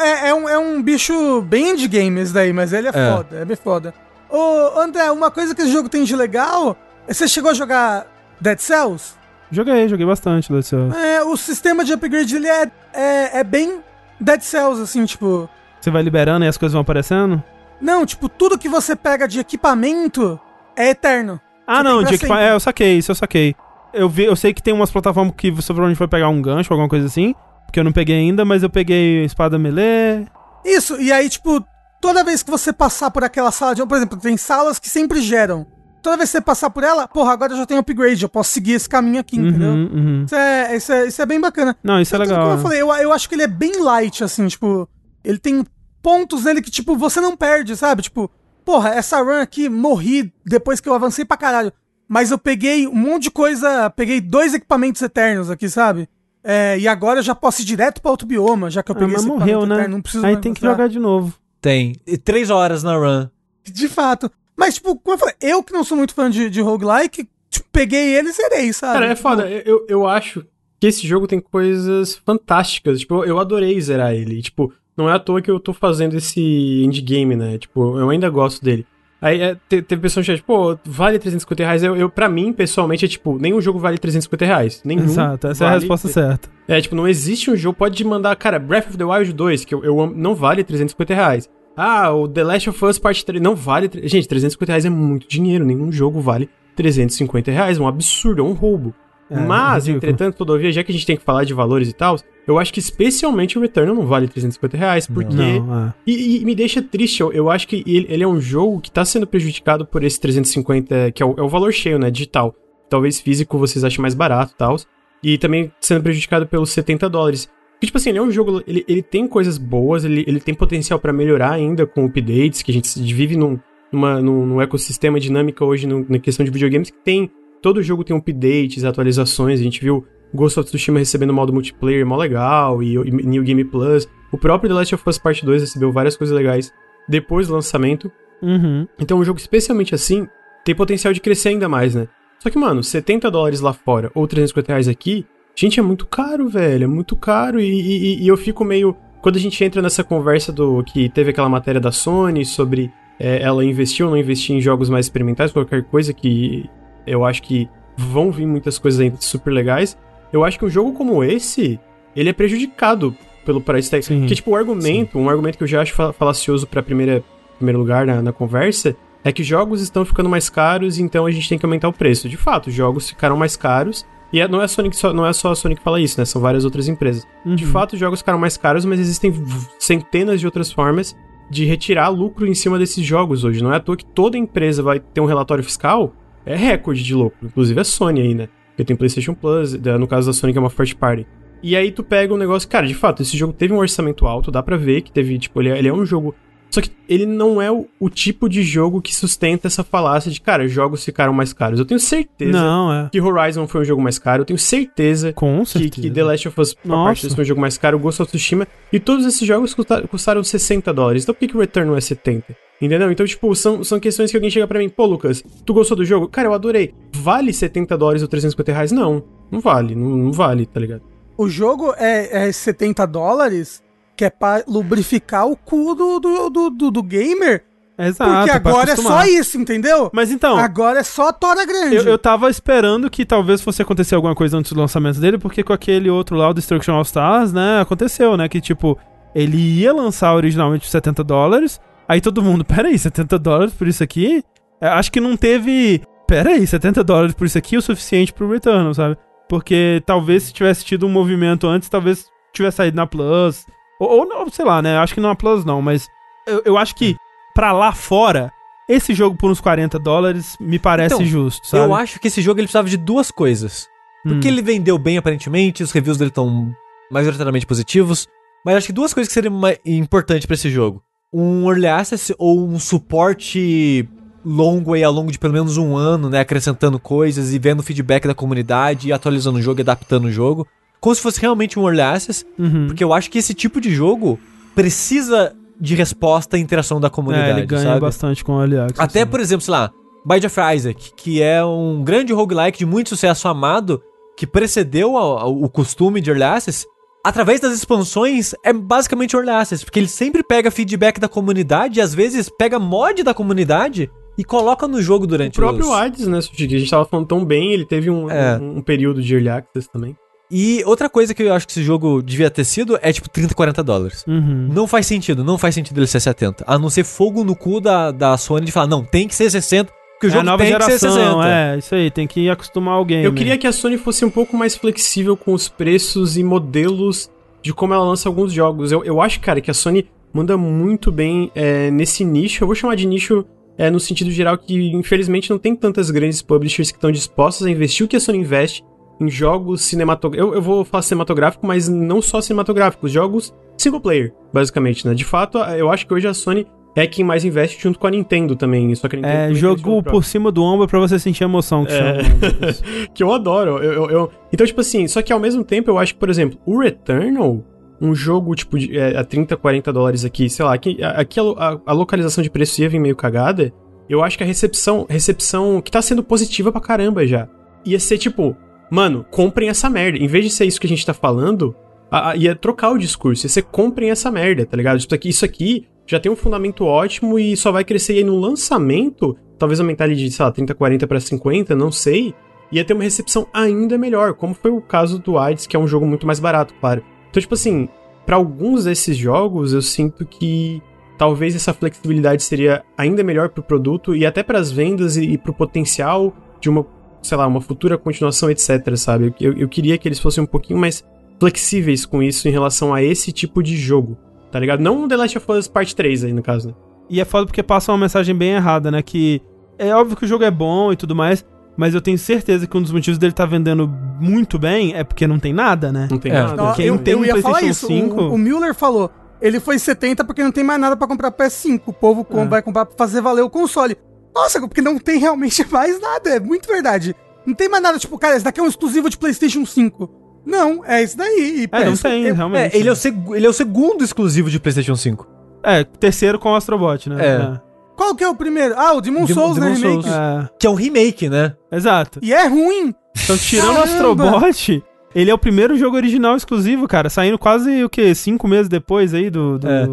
É, 0.00 0.28
é 0.30 0.34
um, 0.34 0.48
é 0.48 0.58
um 0.58 0.82
bicho 0.82 1.42
bem 1.42 1.74
endgame 1.74 2.22
esse 2.22 2.32
daí, 2.32 2.52
mas 2.52 2.72
ele 2.72 2.88
é, 2.88 2.90
É. 2.92 3.12
foda, 3.12 3.36
é 3.36 3.44
bem 3.44 3.56
foda. 3.56 3.94
Ô, 4.28 4.80
André, 4.80 5.12
uma 5.12 5.30
coisa 5.30 5.54
que 5.54 5.62
esse 5.62 5.70
jogo 5.70 5.88
tem 5.88 6.02
de 6.02 6.16
legal, 6.16 6.76
você 7.06 7.28
chegou 7.28 7.52
a 7.52 7.54
jogar 7.54 8.04
Dead 8.40 8.58
Cells? 8.58 9.14
Joguei, 9.50 9.88
joguei 9.88 10.06
bastante 10.06 10.52
Dead 10.52 10.62
Cells. 10.62 10.96
É, 10.96 11.22
o 11.22 11.36
sistema 11.36 11.84
de 11.84 11.92
upgrade 11.92 12.36
ele 12.36 12.48
é, 12.48 12.70
é, 12.92 13.38
é 13.40 13.44
bem 13.44 13.80
Dead 14.20 14.40
Cells, 14.40 14.82
assim, 14.82 15.04
tipo... 15.04 15.48
Você 15.80 15.90
vai 15.90 16.02
liberando 16.02 16.44
e 16.44 16.48
as 16.48 16.56
coisas 16.56 16.72
vão 16.72 16.82
aparecendo? 16.82 17.42
Não, 17.80 18.04
tipo, 18.06 18.28
tudo 18.28 18.58
que 18.58 18.68
você 18.68 18.96
pega 18.96 19.28
de 19.28 19.38
equipamento 19.38 20.40
é 20.74 20.90
eterno. 20.90 21.40
Ah, 21.66 21.78
Você 21.78 21.82
não, 21.82 22.02
de 22.02 22.14
equipa... 22.14 22.34
sempre. 22.34 22.42
É, 22.42 22.52
eu 22.52 22.60
saquei, 22.60 22.98
isso 22.98 23.10
eu 23.10 23.14
saquei. 23.14 23.54
Eu, 23.92 24.08
vi, 24.08 24.24
eu 24.24 24.36
sei 24.36 24.52
que 24.54 24.62
tem 24.62 24.74
umas 24.74 24.90
plataformas 24.90 25.34
que 25.36 25.50
você 25.50 25.66
provavelmente 25.68 25.98
vai 25.98 26.08
pegar 26.08 26.28
um 26.28 26.40
gancho, 26.40 26.72
alguma 26.72 26.88
coisa 26.88 27.06
assim. 27.06 27.34
Que 27.72 27.80
eu 27.80 27.84
não 27.84 27.92
peguei 27.92 28.16
ainda, 28.16 28.44
mas 28.44 28.62
eu 28.62 28.70
peguei 28.70 29.24
espada 29.24 29.58
melee. 29.58 30.26
Isso, 30.64 31.00
e 31.00 31.12
aí, 31.12 31.28
tipo, 31.28 31.64
toda 32.00 32.24
vez 32.24 32.42
que 32.42 32.50
você 32.50 32.72
passar 32.72 33.10
por 33.10 33.24
aquela 33.24 33.50
sala 33.50 33.74
de. 33.74 33.84
Por 33.84 33.96
exemplo, 33.96 34.18
tem 34.18 34.36
salas 34.36 34.78
que 34.78 34.88
sempre 34.88 35.20
geram. 35.20 35.66
Toda 36.06 36.18
vez 36.18 36.30
que 36.30 36.36
você 36.36 36.40
passar 36.40 36.70
por 36.70 36.84
ela, 36.84 37.08
porra, 37.08 37.32
agora 37.32 37.52
eu 37.52 37.56
já 37.56 37.66
tenho 37.66 37.80
upgrade, 37.80 38.22
eu 38.22 38.28
posso 38.28 38.52
seguir 38.52 38.74
esse 38.74 38.88
caminho 38.88 39.18
aqui, 39.18 39.36
entendeu? 39.36 39.70
Uhum, 39.70 39.90
uhum. 39.92 40.24
Isso 40.24 40.34
é, 40.36 40.76
isso, 40.76 40.92
é, 40.92 41.06
isso 41.08 41.20
é 41.20 41.26
bem 41.26 41.40
bacana. 41.40 41.76
Não, 41.82 42.00
isso 42.00 42.14
é 42.14 42.18
Tanto 42.18 42.28
que, 42.28 42.32
legal. 42.32 42.46
Como 42.46 42.56
eu 42.56 42.60
é. 42.60 42.62
falei, 42.62 42.80
eu, 42.80 43.04
eu 43.08 43.12
acho 43.12 43.28
que 43.28 43.34
ele 43.34 43.42
é 43.42 43.48
bem 43.48 43.82
light, 43.82 44.22
assim, 44.22 44.46
tipo. 44.46 44.88
Ele 45.24 45.36
tem 45.36 45.66
pontos 46.00 46.44
nele 46.44 46.62
que, 46.62 46.70
tipo, 46.70 46.94
você 46.96 47.20
não 47.20 47.36
perde, 47.36 47.74
sabe? 47.74 48.02
Tipo, 48.02 48.30
porra, 48.64 48.90
essa 48.90 49.20
run 49.20 49.40
aqui, 49.40 49.68
morri 49.68 50.32
depois 50.46 50.78
que 50.78 50.88
eu 50.88 50.94
avancei 50.94 51.24
pra 51.24 51.36
caralho. 51.36 51.72
Mas 52.08 52.30
eu 52.30 52.38
peguei 52.38 52.86
um 52.86 52.94
monte 52.94 53.24
de 53.24 53.30
coisa. 53.32 53.90
Peguei 53.90 54.20
dois 54.20 54.54
equipamentos 54.54 55.02
eternos 55.02 55.50
aqui, 55.50 55.68
sabe? 55.68 56.08
É, 56.44 56.78
e 56.78 56.86
agora 56.86 57.18
eu 57.18 57.24
já 57.24 57.34
posso 57.34 57.62
ir 57.62 57.64
direto 57.64 58.00
pra 58.00 58.12
outro 58.12 58.28
bioma, 58.28 58.70
já 58.70 58.80
que 58.80 58.92
eu 58.92 58.94
Ah, 58.94 58.98
peguei 59.00 59.14
mas 59.14 59.22
esse 59.22 59.28
morreu, 59.28 59.44
equipamento 59.58 59.66
né? 59.70 59.74
eterno, 59.74 59.94
Não 59.96 60.02
preciso 60.02 60.24
Aí 60.24 60.36
tem 60.36 60.54
que 60.54 60.60
jogar 60.60 60.88
de 60.88 61.00
novo. 61.00 61.34
Tem. 61.60 61.96
E 62.06 62.16
três 62.16 62.48
horas 62.48 62.84
na 62.84 62.94
run. 62.96 63.26
De 63.64 63.88
fato. 63.88 64.30
Mas, 64.56 64.74
tipo, 64.76 64.96
como 64.96 65.14
eu 65.14 65.18
falei, 65.18 65.34
eu 65.40 65.62
que 65.62 65.72
não 65.72 65.84
sou 65.84 65.96
muito 65.96 66.14
fã 66.14 66.30
de, 66.30 66.48
de 66.48 66.60
roguelike, 66.60 67.28
tipo, 67.50 67.66
peguei 67.70 68.14
ele 68.16 68.28
e 68.30 68.32
zerei, 68.32 68.72
sabe? 68.72 68.94
Cara, 68.94 69.06
é 69.12 69.16
foda. 69.16 69.48
Eu, 69.48 69.84
eu 69.88 70.06
acho 70.06 70.44
que 70.80 70.86
esse 70.86 71.06
jogo 71.06 71.26
tem 71.26 71.40
coisas 71.40 72.16
fantásticas. 72.24 73.00
Tipo, 73.00 73.24
eu 73.24 73.38
adorei 73.38 73.78
zerar 73.80 74.12
ele. 74.14 74.40
Tipo, 74.42 74.72
não 74.96 75.08
é 75.08 75.12
à 75.14 75.18
toa 75.18 75.42
que 75.42 75.50
eu 75.50 75.60
tô 75.60 75.72
fazendo 75.72 76.16
esse 76.16 76.40
endgame, 76.84 77.36
né? 77.36 77.58
Tipo, 77.58 77.98
eu 77.98 78.08
ainda 78.10 78.28
gosto 78.30 78.64
dele. 78.64 78.86
Aí 79.20 79.40
é, 79.40 79.54
te- 79.68 79.80
teve 79.80 80.02
pessoa 80.02 80.20
no 80.20 80.24
chat, 80.26 80.42
pô, 80.42 80.78
vale 80.84 81.18
350 81.18 81.62
reais? 81.64 81.82
Eu, 81.82 81.96
eu, 81.96 82.08
pra 82.10 82.28
mim, 82.28 82.52
pessoalmente, 82.52 83.06
é 83.06 83.08
tipo, 83.08 83.38
nenhum 83.38 83.60
jogo 83.62 83.78
vale 83.78 83.96
350 83.96 84.44
reais. 84.44 84.82
Nenhum. 84.84 85.04
Exato, 85.04 85.46
essa 85.48 85.64
é 85.64 85.66
a 85.66 85.70
vale- 85.70 85.80
resposta 85.80 86.08
certa. 86.08 86.50
É, 86.68 86.78
tipo, 86.80 86.94
não 86.94 87.08
existe 87.08 87.50
um 87.50 87.56
jogo, 87.56 87.76
pode 87.78 88.04
mandar, 88.04 88.36
cara, 88.36 88.58
Breath 88.58 88.88
of 88.88 88.98
the 88.98 89.04
Wild 89.04 89.32
2, 89.32 89.64
que 89.64 89.74
eu, 89.74 89.82
eu 89.82 89.98
amo, 90.00 90.14
não 90.14 90.34
vale 90.34 90.62
350 90.62 91.14
reais. 91.14 91.48
Ah, 91.76 92.12
o 92.12 92.26
The 92.26 92.42
Last 92.42 92.70
of 92.70 92.84
Us 92.84 92.98
Part 92.98 93.24
3, 93.24 93.42
não 93.42 93.54
vale... 93.54 93.90
Gente, 94.04 94.26
350 94.26 94.72
reais 94.72 94.84
é 94.84 94.90
muito 94.90 95.28
dinheiro, 95.28 95.64
nenhum 95.64 95.92
jogo 95.92 96.20
vale 96.20 96.48
350 96.74 97.50
reais, 97.50 97.78
é 97.78 97.80
um 97.80 97.88
absurdo, 97.88 98.40
é 98.40 98.44
um 98.44 98.52
roubo. 98.52 98.94
É, 99.30 99.40
Mas, 99.40 99.86
ridículo. 99.86 99.96
entretanto, 99.96 100.36
todavia, 100.36 100.70
já 100.70 100.84
que 100.84 100.92
a 100.92 100.94
gente 100.94 101.06
tem 101.06 101.16
que 101.16 101.24
falar 101.24 101.44
de 101.44 101.52
valores 101.52 101.88
e 101.88 101.92
tal, 101.92 102.16
eu 102.46 102.58
acho 102.58 102.72
que 102.72 102.78
especialmente 102.78 103.58
o 103.58 103.60
Returnal 103.60 103.94
não 103.94 104.06
vale 104.06 104.28
350 104.28 104.76
reais, 104.76 105.06
porque... 105.06 105.34
Não, 105.34 105.86
é. 105.88 105.94
E, 106.06 106.40
e 106.40 106.44
me 106.44 106.54
deixa 106.54 106.80
triste, 106.80 107.20
eu, 107.20 107.32
eu 107.32 107.50
acho 107.50 107.66
que 107.66 107.82
ele, 107.86 108.06
ele 108.08 108.22
é 108.22 108.28
um 108.28 108.40
jogo 108.40 108.80
que 108.80 108.90
tá 108.90 109.04
sendo 109.04 109.26
prejudicado 109.26 109.84
por 109.84 110.04
esse 110.04 110.20
350, 110.20 111.10
que 111.12 111.22
é 111.22 111.26
o, 111.26 111.34
é 111.36 111.42
o 111.42 111.48
valor 111.48 111.72
cheio, 111.72 111.98
né, 111.98 112.10
digital. 112.10 112.54
Talvez 112.88 113.20
físico 113.20 113.58
vocês 113.58 113.82
achem 113.82 114.00
mais 114.00 114.14
barato 114.14 114.52
e 114.52 114.56
tal. 114.56 114.76
E 115.22 115.38
também 115.38 115.72
sendo 115.80 116.02
prejudicado 116.02 116.46
pelos 116.46 116.70
70 116.70 117.08
dólares. 117.08 117.48
Porque, 117.76 117.86
tipo 117.86 117.98
assim, 117.98 118.08
ele 118.10 118.18
é 118.18 118.22
um 118.22 118.30
jogo, 118.30 118.62
ele, 118.66 118.84
ele 118.88 119.02
tem 119.02 119.28
coisas 119.28 119.58
boas, 119.58 120.04
ele, 120.04 120.24
ele 120.26 120.40
tem 120.40 120.54
potencial 120.54 120.98
pra 120.98 121.12
melhorar 121.12 121.52
ainda 121.52 121.86
com 121.86 122.06
updates, 122.06 122.62
que 122.62 122.70
a 122.70 122.74
gente 122.74 122.88
vive 123.14 123.36
num, 123.36 123.58
numa, 123.92 124.20
num, 124.20 124.46
num 124.46 124.60
ecossistema 124.62 125.20
dinâmico 125.20 125.64
hoje 125.64 125.86
no- 125.86 126.06
na 126.08 126.18
questão 126.18 126.44
de 126.44 126.50
videogames 126.50 126.90
que 126.90 126.98
tem... 126.98 127.30
Todo 127.60 127.82
jogo 127.82 128.04
tem 128.04 128.16
updates, 128.16 128.84
atualizações, 128.84 129.60
a 129.60 129.62
gente 129.62 129.80
viu 129.80 130.06
Ghost 130.32 130.58
of 130.60 130.68
Tsushima 130.68 130.98
recebendo 130.98 131.32
modo 131.32 131.52
multiplayer 131.52 132.06
mó 132.06 132.16
legal, 132.16 132.82
e, 132.82 132.94
e 132.94 133.10
New 133.10 133.42
Game 133.42 133.64
Plus. 133.64 134.08
O 134.30 134.38
próprio 134.38 134.68
The 134.68 134.74
Last 134.74 134.94
of 134.94 135.08
Us 135.08 135.18
Part 135.18 135.44
2 135.44 135.62
recebeu 135.62 135.90
várias 135.90 136.16
coisas 136.16 136.36
legais 136.36 136.72
depois 137.08 137.48
do 137.48 137.54
lançamento. 137.54 138.10
Uhum. 138.42 138.86
Então 139.00 139.18
um 139.18 139.24
jogo 139.24 139.38
especialmente 139.38 139.94
assim 139.94 140.28
tem 140.64 140.74
potencial 140.74 141.12
de 141.12 141.20
crescer 141.20 141.50
ainda 141.50 141.68
mais, 141.68 141.94
né? 141.94 142.08
Só 142.38 142.50
que, 142.50 142.58
mano, 142.58 142.82
70 142.82 143.30
dólares 143.30 143.60
lá 143.60 143.72
fora 143.72 144.10
ou 144.14 144.26
350 144.28 144.72
reais 144.72 144.88
aqui, 144.88 145.24
gente, 145.56 145.80
é 145.80 145.82
muito 145.82 146.06
caro, 146.06 146.48
velho. 146.48 146.84
É 146.84 146.86
muito 146.86 147.16
caro. 147.16 147.58
E, 147.60 147.64
e- 147.68 148.22
e 148.22 148.28
eu 148.28 148.36
fico 148.36 148.64
meio. 148.64 148.94
Quando 149.20 149.36
a 149.36 149.40
gente 149.40 149.62
entra 149.64 149.82
nessa 149.82 150.04
conversa 150.04 150.52
do 150.52 150.84
que 150.84 151.08
teve 151.08 151.30
aquela 151.30 151.48
matéria 151.48 151.80
da 151.80 151.90
Sony 151.90 152.44
sobre 152.44 152.92
é, 153.18 153.42
ela 153.42 153.64
investir 153.64 154.04
ou 154.04 154.10
não 154.12 154.18
investir 154.18 154.54
em 154.54 154.60
jogos 154.60 154.88
mais 154.88 155.06
experimentais, 155.06 155.50
qualquer 155.50 155.82
coisa 155.84 156.12
que 156.12 156.68
eu 157.06 157.24
acho 157.24 157.42
que 157.42 157.68
vão 157.96 158.30
vir 158.30 158.46
muitas 158.46 158.78
coisas 158.78 159.00
ainda 159.00 159.16
super 159.18 159.50
legais. 159.50 159.96
Eu 160.32 160.44
acho 160.44 160.58
que 160.58 160.64
um 160.64 160.68
jogo 160.70 160.92
como 160.92 161.24
esse, 161.24 161.80
ele 162.14 162.28
é 162.28 162.32
prejudicado 162.32 163.16
pelo 163.44 163.60
price 163.60 163.90
tag. 163.90 164.04
Sim. 164.04 164.20
Porque, 164.20 164.34
tipo, 164.34 164.50
o 164.50 164.56
argumento, 164.56 165.18
um 165.18 165.30
argumento 165.30 165.56
que 165.56 165.64
eu 165.64 165.68
já 165.68 165.80
acho 165.80 165.94
fa- 165.94 166.12
falacioso 166.12 166.66
pra 166.66 166.82
primeira, 166.82 167.24
primeiro 167.56 167.78
lugar 167.78 168.06
na, 168.06 168.20
na 168.20 168.32
conversa, 168.32 168.94
é 169.24 169.32
que 169.32 169.42
jogos 169.42 169.80
estão 169.80 170.04
ficando 170.04 170.28
mais 170.28 170.50
caros, 170.50 170.98
então 170.98 171.24
a 171.26 171.30
gente 171.30 171.48
tem 171.48 171.58
que 171.58 171.64
aumentar 171.64 171.88
o 171.88 171.92
preço. 171.92 172.28
De 172.28 172.36
fato, 172.36 172.70
jogos 172.70 173.08
ficaram 173.08 173.36
mais 173.36 173.56
caros. 173.56 174.04
E 174.36 174.40
é- 174.40 174.46
não 174.48 174.60
é, 174.60 174.66
que 174.66 174.96
só, 174.96 175.14
não 175.14 175.24
é 175.26 175.32
só 175.32 175.50
a 175.50 175.54
Sony 175.56 175.74
que 175.74 175.82
fala 175.82 175.98
isso, 175.98 176.20
né? 176.20 176.26
São 176.26 176.42
várias 176.42 176.64
outras 176.66 176.88
empresas. 176.88 177.26
De 177.44 177.64
Uhum. 177.64 177.70
fato, 177.70 177.96
jogos 177.96 178.18
ficaram 178.20 178.38
mais 178.38 178.58
caros, 178.58 178.84
mas 178.84 179.00
existem 179.00 179.32
centenas 179.78 180.40
de 180.40 180.46
outras 180.46 180.70
formas 180.70 181.16
de 181.50 181.64
retirar 181.64 182.08
lucro 182.08 182.46
em 182.46 182.54
cima 182.54 182.78
desses 182.78 183.02
jogos 183.04 183.44
hoje. 183.44 183.62
Não 183.62 183.72
é 183.72 183.76
à 183.76 183.80
toa 183.80 183.96
que 183.96 184.04
toda 184.04 184.36
empresa 184.36 184.82
vai 184.82 185.00
ter 185.00 185.20
um 185.20 185.24
relatório 185.24 185.64
fiscal, 185.64 186.12
é 186.44 186.54
recorde 186.54 187.02
de 187.02 187.14
lucro. 187.14 187.46
Inclusive 187.46 187.80
a 187.80 187.84
Sony 187.84 188.20
aí, 188.20 188.34
né? 188.34 188.48
Porque 188.70 188.84
tem 188.84 188.94
PlayStation 188.96 189.32
Plus, 189.32 189.72
no 189.98 190.06
caso 190.06 190.26
da 190.26 190.32
Sony 190.34 190.52
que 190.52 190.58
é 190.58 190.60
uma 190.60 190.68
first 190.68 190.96
party. 190.96 191.26
E 191.62 191.74
aí 191.74 191.90
tu 191.90 192.04
pega 192.04 192.34
um 192.34 192.36
negócio, 192.36 192.68
cara, 192.68 192.86
de 192.86 192.94
fato, 192.94 193.22
esse 193.22 193.36
jogo 193.38 193.54
teve 193.54 193.72
um 193.72 193.78
orçamento 193.78 194.26
alto, 194.26 194.50
dá 194.50 194.62
pra 194.62 194.76
ver 194.76 195.00
que 195.00 195.10
teve, 195.10 195.38
tipo, 195.38 195.62
ele 195.62 195.70
é, 195.70 195.78
ele 195.78 195.88
é 195.88 195.92
um 195.94 196.04
jogo. 196.04 196.34
Só 196.76 196.82
que 196.82 196.90
ele 197.08 197.24
não 197.24 197.60
é 197.62 197.72
o, 197.72 197.86
o 197.98 198.10
tipo 198.10 198.50
de 198.50 198.62
jogo 198.62 199.00
que 199.00 199.14
sustenta 199.14 199.66
essa 199.66 199.82
falácia 199.82 200.30
de, 200.30 200.38
cara, 200.38 200.68
jogos 200.68 201.02
ficaram 201.02 201.32
mais 201.32 201.54
caros. 201.54 201.78
Eu 201.78 201.86
tenho 201.86 201.98
certeza 201.98 202.52
Não, 202.52 202.92
é. 202.92 203.08
que 203.10 203.18
Horizon 203.18 203.66
foi 203.66 203.80
um 203.80 203.84
jogo 203.84 204.02
mais 204.02 204.18
caro, 204.18 204.42
eu 204.42 204.44
tenho 204.44 204.58
certeza 204.58 205.32
Com 205.32 205.60
que, 205.60 205.70
certeza. 205.70 206.02
que 206.02 206.10
The 206.10 206.22
Last 206.22 206.48
of 206.48 206.60
Us 206.60 206.74
parte 206.74 207.34
foi 207.34 207.44
um 207.44 207.46
jogo 207.46 207.60
mais 207.62 207.78
caro, 207.78 207.98
Ghost 207.98 208.20
of 208.20 208.30
Tsushima, 208.30 208.68
e 208.92 209.00
todos 209.00 209.24
esses 209.24 209.46
jogos 209.48 209.72
custa- 209.72 210.02
custaram 210.06 210.44
60 210.44 210.92
dólares. 210.92 211.22
Então 211.22 211.34
por 211.34 211.40
que, 211.40 211.48
que 211.48 211.56
o 211.56 211.60
Return 211.60 211.88
não 211.90 211.96
é 211.96 212.00
70? 212.02 212.54
Entendeu? 212.78 213.10
Então, 213.10 213.24
tipo, 213.24 213.54
são, 213.56 213.82
são 213.82 213.98
questões 213.98 214.30
que 214.30 214.36
alguém 214.36 214.50
chega 214.50 214.66
pra 214.68 214.78
mim, 214.78 214.90
pô, 214.90 215.06
Lucas, 215.06 215.42
tu 215.64 215.72
gostou 215.72 215.96
do 215.96 216.04
jogo? 216.04 216.28
Cara, 216.28 216.48
eu 216.48 216.52
adorei. 216.52 216.92
Vale 217.14 217.50
70 217.54 217.96
dólares 217.96 218.20
ou 218.20 218.28
350 218.28 218.70
reais? 218.70 218.92
Não, 218.92 219.24
não 219.50 219.60
vale, 219.60 219.94
não, 219.94 220.10
não 220.10 220.30
vale, 220.32 220.66
tá 220.66 220.78
ligado? 220.78 221.00
O 221.38 221.48
jogo 221.48 221.94
é, 221.96 222.48
é 222.48 222.52
70 222.52 223.06
dólares, 223.06 223.82
que 224.16 224.24
é 224.24 224.30
pra 224.30 224.62
lubrificar 224.66 225.46
o 225.46 225.56
cu 225.56 225.94
do, 225.94 226.18
do, 226.18 226.50
do, 226.50 226.70
do- 226.70 226.90
do 226.90 227.02
gamer. 227.02 227.64
Exato. 227.98 228.30
porque 228.30 228.50
agora 228.50 228.90
é 228.92 228.96
só 228.96 229.24
isso, 229.24 229.56
entendeu? 229.58 230.10
Mas 230.12 230.30
então, 230.30 230.58
Agora 230.58 231.00
é 231.00 231.02
só 231.02 231.32
tora 231.32 231.64
grande. 231.64 231.96
eu, 231.96 232.02
eu 232.04 232.18
tava 232.18 232.50
esperando 232.50 233.08
que 233.08 233.24
talvez 233.24 233.62
fosse 233.62 233.80
acontecer 233.80 234.14
alguma 234.14 234.34
coisa 234.34 234.58
antes 234.58 234.70
do 234.72 234.78
lançamento 234.80 235.18
dele, 235.18 235.38
porque 235.38 235.62
com 235.62 235.72
aquele 235.72 236.10
outro 236.10 236.36
lá, 236.36 236.50
o 236.50 236.52
Destruction 236.54 236.94
All 236.94 237.00
Stars, 237.02 237.54
né, 237.54 237.80
aconteceu, 237.80 238.36
né, 238.36 238.50
que 238.50 238.60
tipo, 238.60 238.98
ele 239.34 239.56
ia 239.56 239.94
lançar 239.94 240.34
originalmente 240.34 240.84
por 240.84 240.90
70 240.90 241.24
dólares, 241.24 241.80
aí 242.06 242.20
todo 242.20 242.42
mundo, 242.42 242.64
peraí, 242.68 242.98
70 242.98 243.38
dólares 243.38 243.72
por 243.72 243.88
isso 243.88 244.04
aqui? 244.04 244.44
É, 244.78 244.88
acho 244.88 245.10
que 245.10 245.18
não 245.20 245.34
teve, 245.34 246.02
peraí, 246.28 246.66
70 246.66 247.02
dólares 247.02 247.34
por 247.34 247.46
isso 247.46 247.56
aqui 247.56 247.76
é 247.76 247.78
o 247.78 247.82
suficiente 247.82 248.30
pro 248.30 248.50
Returnal, 248.50 248.92
sabe? 248.92 249.16
Porque 249.48 250.02
talvez 250.04 250.42
se 250.42 250.52
tivesse 250.52 250.84
tido 250.84 251.06
um 251.06 251.10
movimento 251.10 251.66
antes, 251.66 251.88
talvez 251.88 252.26
tivesse 252.52 252.76
saído 252.76 252.96
na 252.98 253.06
Plus, 253.06 253.64
ou, 253.98 254.28
ou 254.28 254.50
sei 254.50 254.64
lá, 254.64 254.80
né, 254.82 254.98
acho 254.98 255.14
que 255.14 255.20
não 255.20 255.30
na 255.30 255.34
Plus 255.34 255.64
não, 255.64 255.80
mas 255.80 256.08
eu, 256.46 256.62
eu 256.64 256.78
acho 256.78 256.94
que 256.94 257.16
pra 257.54 257.72
lá 257.72 257.92
fora, 257.92 258.52
esse 258.88 259.14
jogo 259.14 259.36
por 259.36 259.50
uns 259.50 259.60
40 259.60 259.98
dólares 259.98 260.56
me 260.60 260.78
parece 260.78 261.14
Então, 261.14 261.26
justo, 261.26 261.66
sabe? 261.66 261.84
Eu 261.84 261.94
acho 261.94 262.20
que 262.20 262.28
esse 262.28 262.40
jogo 262.40 262.60
ele 262.60 262.66
precisava 262.66 262.88
de 262.88 262.96
duas 262.96 263.30
coisas. 263.30 263.88
Porque 264.22 264.48
Hum. 264.48 264.50
ele 264.50 264.62
vendeu 264.62 264.98
bem, 264.98 265.16
aparentemente, 265.18 265.82
os 265.82 265.92
reviews 265.92 266.18
dele 266.18 266.30
estão 266.30 266.74
majoritariamente 267.10 267.66
positivos. 267.66 268.26
Mas 268.64 268.72
eu 268.72 268.78
acho 268.78 268.86
que 268.88 268.92
duas 268.92 269.14
coisas 269.14 269.28
que 269.28 269.34
seriam 269.34 269.60
importantes 269.84 270.46
pra 270.46 270.54
esse 270.54 270.68
jogo: 270.68 271.02
um 271.32 271.68
early 271.70 271.86
access 271.86 272.34
ou 272.38 272.68
um 272.68 272.78
suporte 272.78 274.08
longo 274.44 274.94
aí 274.94 275.02
ao 275.02 275.12
longo 275.12 275.30
de 275.30 275.38
pelo 275.38 275.52
menos 275.52 275.76
um 275.76 275.96
ano, 275.96 276.28
né? 276.28 276.40
Acrescentando 276.40 276.98
coisas 276.98 277.52
e 277.52 277.58
vendo 277.58 277.80
o 277.80 277.82
feedback 277.82 278.26
da 278.26 278.34
comunidade, 278.34 279.08
e 279.08 279.12
atualizando 279.12 279.58
o 279.58 279.62
jogo 279.62 279.80
e 279.80 279.82
adaptando 279.82 280.26
o 280.26 280.32
jogo. 280.32 280.66
Como 281.00 281.14
se 281.14 281.20
fosse 281.22 281.40
realmente 281.40 281.78
um 281.78 281.84
early 281.86 282.00
access. 282.00 282.44
Uhum. 282.58 282.86
Porque 282.88 283.02
eu 283.04 283.12
acho 283.12 283.30
que 283.30 283.38
esse 283.38 283.54
tipo 283.54 283.80
de 283.80 283.90
jogo 283.94 284.38
precisa 284.74 285.54
de 285.80 285.94
resposta 285.94 286.56
e 286.56 286.60
interação 286.60 287.00
da 287.00 287.08
É, 287.08 287.10
comunidade, 287.10 287.58
ele 287.60 287.66
ganha 287.66 287.82
sabe? 287.82 288.00
bastante 288.00 288.44
com 288.44 288.54
o 288.56 288.60
Early 288.60 288.78
Access, 288.78 289.00
Até, 289.02 289.20
né? 289.20 289.26
por 289.26 289.40
exemplo, 289.40 289.62
sei 289.64 289.72
lá, 289.72 289.90
Bide 290.24 290.46
of 290.46 290.56
Isaac, 290.74 291.12
que 291.16 291.42
é 291.42 291.64
um 291.64 292.02
grande 292.02 292.32
roguelike 292.32 292.78
de 292.78 292.86
muito 292.86 293.10
sucesso 293.10 293.46
amado, 293.46 294.02
que 294.36 294.46
precedeu 294.46 295.16
ao- 295.16 295.38
ao- 295.38 295.62
o 295.62 295.68
costume 295.68 296.20
de 296.20 296.30
Early 296.30 296.42
Access, 296.44 296.86
através 297.24 297.60
das 297.60 297.74
expansões, 297.74 298.54
é 298.64 298.72
basicamente 298.72 299.34
Early 299.36 299.50
Access, 299.50 299.84
porque 299.84 299.98
ele 299.98 300.08
sempre 300.08 300.42
pega 300.42 300.70
feedback 300.70 301.20
da 301.20 301.28
comunidade 301.28 301.98
e 301.98 302.02
às 302.02 302.14
vezes 302.14 302.48
pega 302.48 302.78
mod 302.78 303.22
da 303.22 303.34
comunidade 303.34 304.10
e 304.38 304.44
coloca 304.44 304.86
no 304.88 305.00
jogo 305.02 305.24
O 305.24 305.26
durante 305.26 305.54
próprio 305.56 305.86
os... 305.88 305.92
Hades, 305.94 306.26
né, 306.26 306.40
Sushi, 306.40 306.66
que 306.68 306.76
a 306.76 306.78
gente 306.78 306.90
tava 306.90 307.04
falando 307.04 307.26
tão 307.26 307.44
bem, 307.44 307.72
ele 307.72 307.84
teve 307.86 308.10
um, 308.10 308.30
É. 308.30 308.58
um, 308.58 308.78
um 308.78 308.82
período 308.82 309.22
de 309.22 309.34
early 309.34 309.48
access 309.50 309.88
também. 309.90 310.16
E 310.50 310.82
outra 310.84 311.08
coisa 311.08 311.34
que 311.34 311.42
eu 311.42 311.52
acho 311.52 311.66
que 311.66 311.72
esse 311.72 311.82
jogo 311.82 312.22
devia 312.22 312.50
ter 312.50 312.64
sido 312.64 312.98
é 313.02 313.12
tipo 313.12 313.28
30, 313.28 313.54
40 313.54 313.82
dólares. 313.82 314.24
Uhum. 314.26 314.68
Não 314.72 314.86
faz 314.86 315.06
sentido, 315.06 315.42
não 315.42 315.58
faz 315.58 315.74
sentido 315.74 315.98
ele 315.98 316.06
ser 316.06 316.20
70. 316.20 316.64
A 316.66 316.78
não 316.78 316.88
ser 316.88 317.04
fogo 317.04 317.42
no 317.42 317.56
cu 317.56 317.80
da, 317.80 318.10
da 318.12 318.36
Sony 318.36 318.64
de 318.66 318.72
falar, 318.72 318.86
não, 318.86 319.04
tem 319.04 319.26
que 319.26 319.34
ser 319.34 319.50
60, 319.50 319.92
porque 320.12 320.26
o 320.26 320.28
É 320.28 320.30
a 320.30 320.32
jogo 320.34 320.44
nova 320.46 320.62
tem 320.62 320.72
que 320.72 320.82
ser 320.84 320.98
geração, 320.98 321.40
60. 321.42 321.48
é, 321.48 321.78
isso 321.78 321.94
aí, 321.94 322.10
tem 322.10 322.26
que 322.26 322.48
acostumar 322.48 322.94
alguém. 322.94 323.24
Eu 323.24 323.34
queria 323.34 323.58
que 323.58 323.66
a 323.66 323.72
Sony 323.72 323.98
fosse 323.98 324.24
um 324.24 324.30
pouco 324.30 324.56
mais 324.56 324.76
flexível 324.76 325.36
com 325.36 325.52
os 325.52 325.68
preços 325.68 326.36
e 326.36 326.44
modelos 326.44 327.28
de 327.60 327.74
como 327.74 327.92
ela 327.92 328.04
lança 328.04 328.28
alguns 328.28 328.52
jogos. 328.52 328.92
Eu, 328.92 329.04
eu 329.04 329.20
acho, 329.20 329.40
cara, 329.40 329.60
que 329.60 329.70
a 329.70 329.74
Sony 329.74 330.08
manda 330.32 330.56
muito 330.56 331.10
bem 331.10 331.50
é, 331.54 331.90
nesse 331.90 332.24
nicho. 332.24 332.62
Eu 332.62 332.68
vou 332.68 332.74
chamar 332.76 332.94
de 332.94 333.06
nicho 333.06 333.44
é, 333.76 333.90
no 333.90 333.98
sentido 333.98 334.30
geral 334.30 334.56
que, 334.56 334.92
infelizmente, 334.92 335.50
não 335.50 335.58
tem 335.58 335.74
tantas 335.74 336.10
grandes 336.10 336.40
publishers 336.40 336.90
que 336.90 336.96
estão 336.96 337.10
dispostas 337.10 337.66
a 337.66 337.70
investir 337.70 338.06
o 338.06 338.08
que 338.08 338.16
a 338.16 338.20
Sony 338.20 338.38
investe 338.38 338.84
em 339.20 339.28
jogos 339.28 339.82
cinematográficos. 339.82 340.48
Eu, 340.50 340.54
eu 340.54 340.62
vou 340.62 340.84
falar 340.84 341.02
cinematográfico, 341.02 341.66
mas 341.66 341.88
não 341.88 342.20
só 342.22 342.40
cinematográficos, 342.40 343.10
jogos 343.10 343.54
single 343.78 344.00
player, 344.00 344.34
basicamente, 344.52 345.06
né? 345.06 345.14
De 345.14 345.24
fato, 345.24 345.58
eu 345.58 345.90
acho 345.90 346.06
que 346.06 346.12
hoje 346.14 346.26
a 346.26 346.34
Sony 346.34 346.66
é 346.94 347.06
quem 347.06 347.22
mais 347.24 347.44
investe 347.44 347.80
junto 347.82 347.98
com 347.98 348.06
a 348.06 348.10
Nintendo 348.10 348.56
também. 348.56 348.94
Só 348.94 349.06
que 349.08 349.16
Nintendo 349.16 349.52
É, 349.52 349.54
jogo 349.54 350.02
por 350.02 350.24
cima 350.24 350.50
do 350.50 350.62
ombro 350.62 350.86
pra 350.88 350.98
você 350.98 351.18
sentir 351.18 351.44
a 351.44 351.46
emoção 351.46 351.84
que 351.84 351.92
É. 351.92 353.08
que 353.14 353.22
eu 353.22 353.32
adoro. 353.32 353.78
Eu, 353.82 353.92
eu- 353.92 354.10
eu- 354.10 354.30
Então, 354.52 354.66
tipo 354.66 354.80
assim, 354.80 355.06
só 355.06 355.20
que 355.22 355.32
ao 355.32 355.38
mesmo 355.40 355.62
tempo 355.62 355.90
eu 355.90 355.98
acho 355.98 356.14
que, 356.14 356.20
por 356.20 356.30
exemplo, 356.30 356.58
o 356.64 356.78
Returnal, 356.80 357.62
um 358.00 358.14
jogo 358.14 358.54
tipo 358.54 358.78
de, 358.78 358.96
é, 358.98 359.16
a 359.16 359.24
30, 359.24 359.56
40 359.56 359.92
dólares 359.92 360.24
aqui, 360.24 360.48
sei 360.48 360.64
lá, 360.64 360.72
aqui, 360.74 360.98
aqui 361.02 361.38
a- 361.40 361.80
a 361.86 361.92
localização 361.92 362.42
de 362.42 362.48
preço 362.50 362.80
ia 362.80 362.88
vir 362.88 362.98
meio 362.98 363.16
cagada. 363.16 363.72
Eu 364.08 364.22
acho 364.22 364.38
que 364.38 364.44
a 364.44 364.46
recepção, 364.46 365.04
recepção 365.08 365.80
que 365.82 365.90
tá 365.90 366.00
sendo 366.00 366.22
positiva 366.22 366.70
pra 366.72 366.80
caramba 366.80 367.26
já. 367.26 367.48
Ia 367.84 367.98
ser 368.00 368.16
tipo, 368.18 368.56
mano, 368.90 369.24
comprem 369.30 369.68
essa 369.68 369.88
merda. 369.90 370.18
Em 370.18 370.26
vez 370.26 370.44
de 370.44 370.50
ser 370.50 370.64
isso 370.64 370.80
que 370.80 370.86
a 370.86 370.90
gente 370.90 371.04
tá 371.04 371.14
falando, 371.14 371.74
a- 372.10 372.30
a- 372.30 372.36
ia 372.36 372.54
trocar 372.54 372.90
o 372.90 372.98
discurso, 372.98 373.46
ia 373.46 373.50
ser 373.50 373.62
comprem 373.62 374.10
essa 374.10 374.30
merda, 374.30 374.64
tá 374.66 374.76
ligado? 374.76 374.98
Isso 374.98 375.14
aqui, 375.14 375.28
isso 375.28 375.44
aqui 375.44 375.86
já 376.06 376.20
tem 376.20 376.30
um 376.30 376.36
fundamento 376.36 376.84
ótimo 376.84 377.38
e 377.38 377.56
só 377.56 377.72
vai 377.72 377.84
crescer 377.84 378.14
e 378.14 378.18
aí 378.18 378.24
no 378.24 378.38
lançamento, 378.38 379.36
talvez 379.58 379.80
aumentar 379.80 380.06
ele 380.06 380.14
de, 380.14 380.30
sei 380.30 380.44
lá, 380.44 380.52
30, 380.52 380.74
40 380.74 381.06
pra 381.06 381.18
50, 381.20 381.74
não 381.74 381.90
sei 381.90 382.34
ia 382.72 382.84
ter 382.84 382.94
uma 382.94 383.04
recepção 383.04 383.46
ainda 383.54 383.96
melhor, 383.96 384.34
como 384.34 384.52
foi 384.52 384.72
o 384.72 384.80
caso 384.80 385.20
do 385.20 385.38
Hades, 385.38 385.68
que 385.68 385.76
é 385.76 385.78
um 385.78 385.86
jogo 385.86 386.04
muito 386.04 386.26
mais 386.26 386.40
barato, 386.40 386.74
claro. 386.80 387.00
Então, 387.30 387.40
tipo 387.40 387.54
assim, 387.54 387.88
pra 388.24 388.34
alguns 388.34 388.84
desses 388.84 389.16
jogos, 389.16 389.72
eu 389.72 389.80
sinto 389.80 390.26
que 390.26 390.82
talvez 391.16 391.54
essa 391.54 391.72
flexibilidade 391.72 392.42
seria 392.42 392.82
ainda 392.98 393.22
melhor 393.22 393.50
pro 393.50 393.62
produto 393.62 394.16
e 394.16 394.26
até 394.26 394.42
pras 394.42 394.72
vendas 394.72 395.16
e, 395.16 395.22
e 395.22 395.38
pro 395.38 395.54
potencial 395.54 396.34
de 396.60 396.68
uma, 396.68 396.84
sei 397.26 397.36
lá, 397.36 397.46
uma 397.46 397.60
futura 397.60 397.98
continuação, 397.98 398.50
etc, 398.50 398.96
sabe? 398.96 399.34
Eu, 399.40 399.52
eu 399.56 399.68
queria 399.68 399.98
que 399.98 400.06
eles 400.08 400.18
fossem 400.18 400.42
um 400.42 400.46
pouquinho 400.46 400.78
mais 400.78 401.04
flexíveis 401.38 402.06
com 402.06 402.22
isso 402.22 402.48
em 402.48 402.50
relação 402.50 402.94
a 402.94 403.02
esse 403.02 403.30
tipo 403.32 403.62
de 403.62 403.76
jogo, 403.76 404.16
tá 404.50 404.58
ligado? 404.58 404.80
Não 404.80 405.04
um 405.04 405.08
The 405.08 405.16
Last 405.16 405.38
of 405.38 405.52
Us 405.52 405.68
Part 405.68 405.94
3 405.94 406.24
aí, 406.24 406.32
no 406.32 406.42
caso, 406.42 406.68
né? 406.68 406.74
E 407.10 407.20
é 407.20 407.24
foda 407.24 407.46
porque 407.46 407.62
passa 407.62 407.92
uma 407.92 407.98
mensagem 407.98 408.34
bem 408.34 408.52
errada, 408.52 408.90
né? 408.90 409.02
Que 409.02 409.40
é 409.78 409.94
óbvio 409.94 410.16
que 410.16 410.24
o 410.24 410.28
jogo 410.28 410.44
é 410.44 410.50
bom 410.50 410.92
e 410.92 410.96
tudo 410.96 411.14
mais, 411.14 411.44
mas 411.76 411.94
eu 411.94 412.00
tenho 412.00 412.18
certeza 412.18 412.66
que 412.66 412.76
um 412.76 412.82
dos 412.82 412.90
motivos 412.90 413.18
dele 413.18 413.32
tá 413.32 413.44
vendendo 413.44 413.86
muito 414.20 414.58
bem 414.58 414.94
é 414.94 415.04
porque 415.04 415.26
não 415.26 415.38
tem 415.38 415.52
nada, 415.52 415.92
né? 415.92 416.08
Não 416.10 416.18
tem 416.18 416.32
É. 416.32 416.42
nada. 416.42 416.56
Não, 416.56 416.72
Quem 416.72 416.86
eu, 416.86 416.98
tem 416.98 417.12
eu 417.14 417.20
um 417.20 417.24
ia 417.24 417.36
falar 417.42 417.58
PlayStation 417.58 417.92
isso. 417.92 418.08
5? 418.08 418.20
O, 418.22 418.34
o 418.34 418.38
Mueller 418.38 418.74
falou. 418.74 419.10
Ele 419.40 419.60
foi 419.60 419.78
70 419.78 420.24
porque 420.24 420.42
não 420.42 420.50
tem 420.50 420.64
mais 420.64 420.80
nada 420.80 420.96
pra 420.96 421.06
comprar 421.06 421.30
PS5. 421.30 421.82
O 421.86 421.92
povo 421.92 422.24
com- 422.24 422.40
É. 422.40 422.46
vai 422.46 422.62
comprar 422.62 422.86
pra 422.86 422.96
fazer 422.96 423.20
valer 423.20 423.42
o 423.42 423.50
console. 423.50 423.94
Nossa, 424.36 424.60
porque 424.60 424.80
não 424.82 424.98
tem 424.98 425.18
realmente 425.18 425.64
mais 425.72 426.00
nada. 426.00 426.30
É 426.30 426.40
muito 426.40 426.68
verdade. 426.68 427.14
Não 427.46 427.54
tem 427.54 427.68
mais 427.68 427.82
nada, 427.82 427.98
tipo, 427.98 428.18
cara, 428.18 428.36
esse 428.36 428.44
daqui 428.44 428.60
é 428.60 428.62
um 428.62 428.66
exclusivo 428.68 429.08
de 429.10 429.16
PlayStation 429.16 429.64
5. 429.64 430.10
Não, 430.44 430.84
é 430.84 431.02
isso 431.02 431.16
daí. 431.16 431.62
E 431.64 431.68
É, 431.72 431.84
não 431.84 431.92
PS 431.92 432.02
tem, 432.02 432.32
realmente. 432.32 432.76
É, 432.76 432.78
ele 432.78 432.88
é, 432.88 432.92
o 432.92 432.96
seg- 432.96 433.30
ele 433.34 433.46
é 433.46 433.48
o 433.48 433.52
segundo 433.52 434.04
exclusivo 434.04 434.48
de 434.50 434.60
PlayStation 434.60 434.94
5. 434.94 435.26
É, 435.62 435.82
terceiro 435.82 436.38
com 436.38 436.50
o 436.52 436.54
Astrobot, 436.54 437.08
né? 437.08 437.16
É. 437.26 437.60
Qual 437.96 438.14
que 438.14 438.22
é 438.22 438.28
o 438.28 438.34
primeiro? 438.34 438.74
Ah, 438.76 438.92
o 438.92 439.00
Demon 439.00 439.24
Demon- 439.24 439.40
Souls, 439.40 439.56
né? 439.58 439.70
Demon 439.72 439.80
Remake. 439.88 440.02
Souls. 440.08 440.16
É, 440.16 440.48
Que 440.58 440.66
é 440.66 440.70
um 440.70 440.74
remake, 440.74 441.28
né? 441.28 441.54
exato. 441.72 442.20
E 442.22 442.32
é 442.32 442.46
ruim. 442.46 442.94
Então, 443.24 443.36
tirando 443.38 443.76
o! 443.78 443.82
Astrobot, 443.82 444.84
ele 445.14 445.30
é 445.30 445.34
o 445.34 445.38
primeiro 445.38 445.76
jogo 445.78 445.96
original 445.96 446.36
exclusivo, 446.36 446.86
cara. 446.86 447.08
Saindo 447.08 447.38
quase, 447.38 447.82
o 447.82 447.88
quê? 447.88 448.14
Cinco 448.14 448.46
meses 448.46 448.68
depois 448.68 449.14
aí 449.14 449.30
do... 449.30 449.58
do- 449.58 449.68
É. 449.68 449.86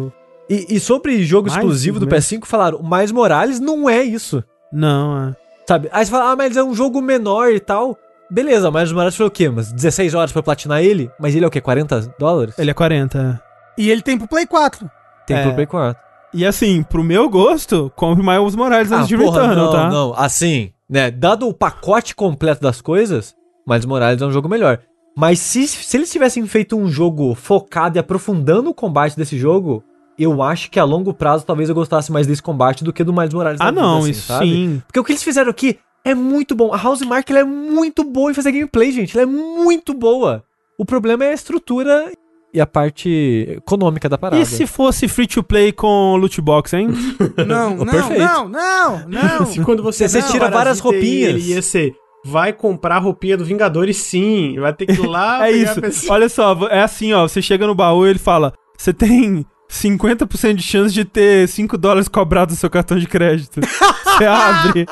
E, 0.48 0.76
e 0.76 0.80
sobre 0.80 1.22
jogo 1.24 1.48
Mais 1.48 1.58
exclusivo 1.58 1.98
do 1.98 2.06
mesmo. 2.06 2.38
PS5, 2.40 2.44
falaram, 2.46 2.78
o 2.78 2.82
Mais 2.84 3.10
Morales 3.10 3.60
não 3.60 3.88
é 3.88 4.02
isso. 4.02 4.42
Não, 4.72 5.28
é. 5.28 5.36
Sabe? 5.66 5.88
Aí 5.92 6.04
você 6.04 6.10
fala, 6.10 6.32
ah, 6.32 6.36
mas 6.36 6.56
é 6.56 6.62
um 6.62 6.74
jogo 6.74 7.00
menor 7.00 7.50
e 7.52 7.60
tal. 7.60 7.96
Beleza, 8.30 8.70
mas 8.70 8.90
o 8.90 8.94
Morales 8.94 9.16
foi 9.16 9.26
o 9.26 9.30
quê? 9.30 9.48
Umas 9.48 9.72
16 9.72 10.14
horas 10.14 10.32
pra 10.32 10.42
platinar 10.42 10.82
ele? 10.82 11.10
Mas 11.18 11.34
ele 11.34 11.44
é 11.44 11.48
o 11.48 11.50
quê? 11.50 11.60
40 11.60 12.14
dólares? 12.18 12.58
Ele 12.58 12.70
é 12.70 12.74
40, 12.74 13.40
é. 13.40 13.80
E 13.80 13.90
ele 13.90 14.02
tem 14.02 14.18
pro 14.18 14.28
Play 14.28 14.46
4. 14.46 14.90
Tem 15.26 15.36
É. 15.36 15.42
pro 15.42 15.54
Play 15.54 15.66
4. 15.66 16.02
E 16.32 16.44
assim, 16.44 16.82
pro 16.82 17.02
meu 17.04 17.28
gosto, 17.30 17.92
compre 17.94 18.24
Miles 18.24 18.54
Morales 18.56 18.90
antes 18.90 19.08
de 19.08 19.14
Ah, 19.14 19.18
porra, 19.18 19.42
Returnal, 19.42 19.64
não, 19.66 19.72
tá? 19.72 19.88
não. 19.90 20.14
Assim, 20.16 20.72
né? 20.90 21.10
Dado 21.10 21.48
o 21.48 21.54
pacote 21.54 22.14
completo 22.14 22.60
das 22.60 22.80
coisas, 22.80 23.34
Miles 23.66 23.84
Morales 23.86 24.20
é 24.20 24.26
um 24.26 24.32
jogo 24.32 24.48
melhor. 24.48 24.80
Mas 25.16 25.38
se, 25.38 25.66
se 25.68 25.96
eles 25.96 26.10
tivessem 26.10 26.44
feito 26.46 26.76
um 26.76 26.88
jogo 26.88 27.34
focado 27.36 27.96
e 27.96 28.00
aprofundando 28.00 28.68
o 28.70 28.74
combate 28.74 29.16
desse 29.16 29.38
jogo, 29.38 29.82
eu 30.18 30.42
acho 30.42 30.70
que 30.70 30.78
a 30.78 30.84
longo 30.84 31.12
prazo 31.12 31.44
talvez 31.44 31.68
eu 31.68 31.74
gostasse 31.74 32.12
mais 32.12 32.26
desse 32.26 32.42
combate 32.42 32.84
do 32.84 32.92
que 32.92 33.04
do 33.04 33.12
Miles 33.12 33.34
Morales. 33.34 33.60
Ah, 33.60 33.66
da 33.66 33.70
vida, 33.70 33.82
não, 33.82 33.98
assim, 33.98 34.10
isso 34.10 34.26
sabe? 34.26 34.46
sim. 34.46 34.82
Porque 34.86 35.00
o 35.00 35.04
que 35.04 35.12
eles 35.12 35.22
fizeram 35.22 35.50
aqui 35.50 35.78
é 36.04 36.14
muito 36.14 36.54
bom. 36.54 36.72
A 36.72 36.76
House 36.76 37.02
Mark 37.02 37.28
ela 37.30 37.40
é 37.40 37.44
muito 37.44 38.04
boa 38.04 38.30
em 38.30 38.34
fazer 38.34 38.52
gameplay, 38.52 38.92
gente. 38.92 39.16
Ela 39.16 39.22
é 39.22 39.26
muito 39.26 39.94
boa. 39.94 40.44
O 40.78 40.84
problema 40.84 41.24
é 41.24 41.30
a 41.30 41.34
estrutura 41.34 42.12
e 42.52 42.60
a 42.60 42.66
parte 42.66 43.48
econômica 43.56 44.08
da 44.08 44.16
parada. 44.16 44.40
E 44.40 44.46
se 44.46 44.66
fosse 44.66 45.08
free 45.08 45.26
to 45.26 45.42
play 45.42 45.72
com 45.72 46.16
loot 46.16 46.40
box, 46.40 46.74
hein? 46.74 46.88
Não, 47.46 47.76
não, 47.84 47.86
Perfeito. 47.86 48.22
não, 48.22 48.48
não, 48.48 49.08
não. 49.08 49.46
Se 49.50 49.60
quando 49.60 49.82
você, 49.82 50.08
Você 50.08 50.20
não, 50.20 50.28
tira 50.30 50.48
várias 50.48 50.78
roupinhas. 50.78 51.30
Ele 51.30 51.40
ia 51.40 51.62
ser, 51.62 51.94
vai 52.24 52.52
comprar 52.52 52.96
a 52.96 53.00
roupinha 53.00 53.36
do 53.36 53.44
Vingadores 53.44 53.96
sim, 53.96 54.56
vai 54.60 54.72
ter 54.72 54.86
que 54.86 54.92
ir 54.92 55.06
lá 55.06 55.48
é 55.48 55.52
isso. 55.52 55.80
Olha 56.08 56.28
só, 56.28 56.56
é 56.68 56.80
assim, 56.82 57.12
ó. 57.12 57.26
Você 57.26 57.42
chega 57.42 57.66
no 57.66 57.74
baú 57.74 58.06
e 58.06 58.10
ele 58.10 58.18
fala: 58.20 58.52
Você 58.78 58.92
tem 58.92 59.44
50% 59.74 60.54
de 60.54 60.62
chance 60.62 60.94
de 60.94 61.04
ter 61.04 61.48
5 61.48 61.76
dólares 61.76 62.08
cobrados 62.08 62.54
no 62.54 62.60
seu 62.60 62.70
cartão 62.70 62.96
de 62.96 63.08
crédito. 63.08 63.60
Você 64.04 64.24
abre. 64.24 64.86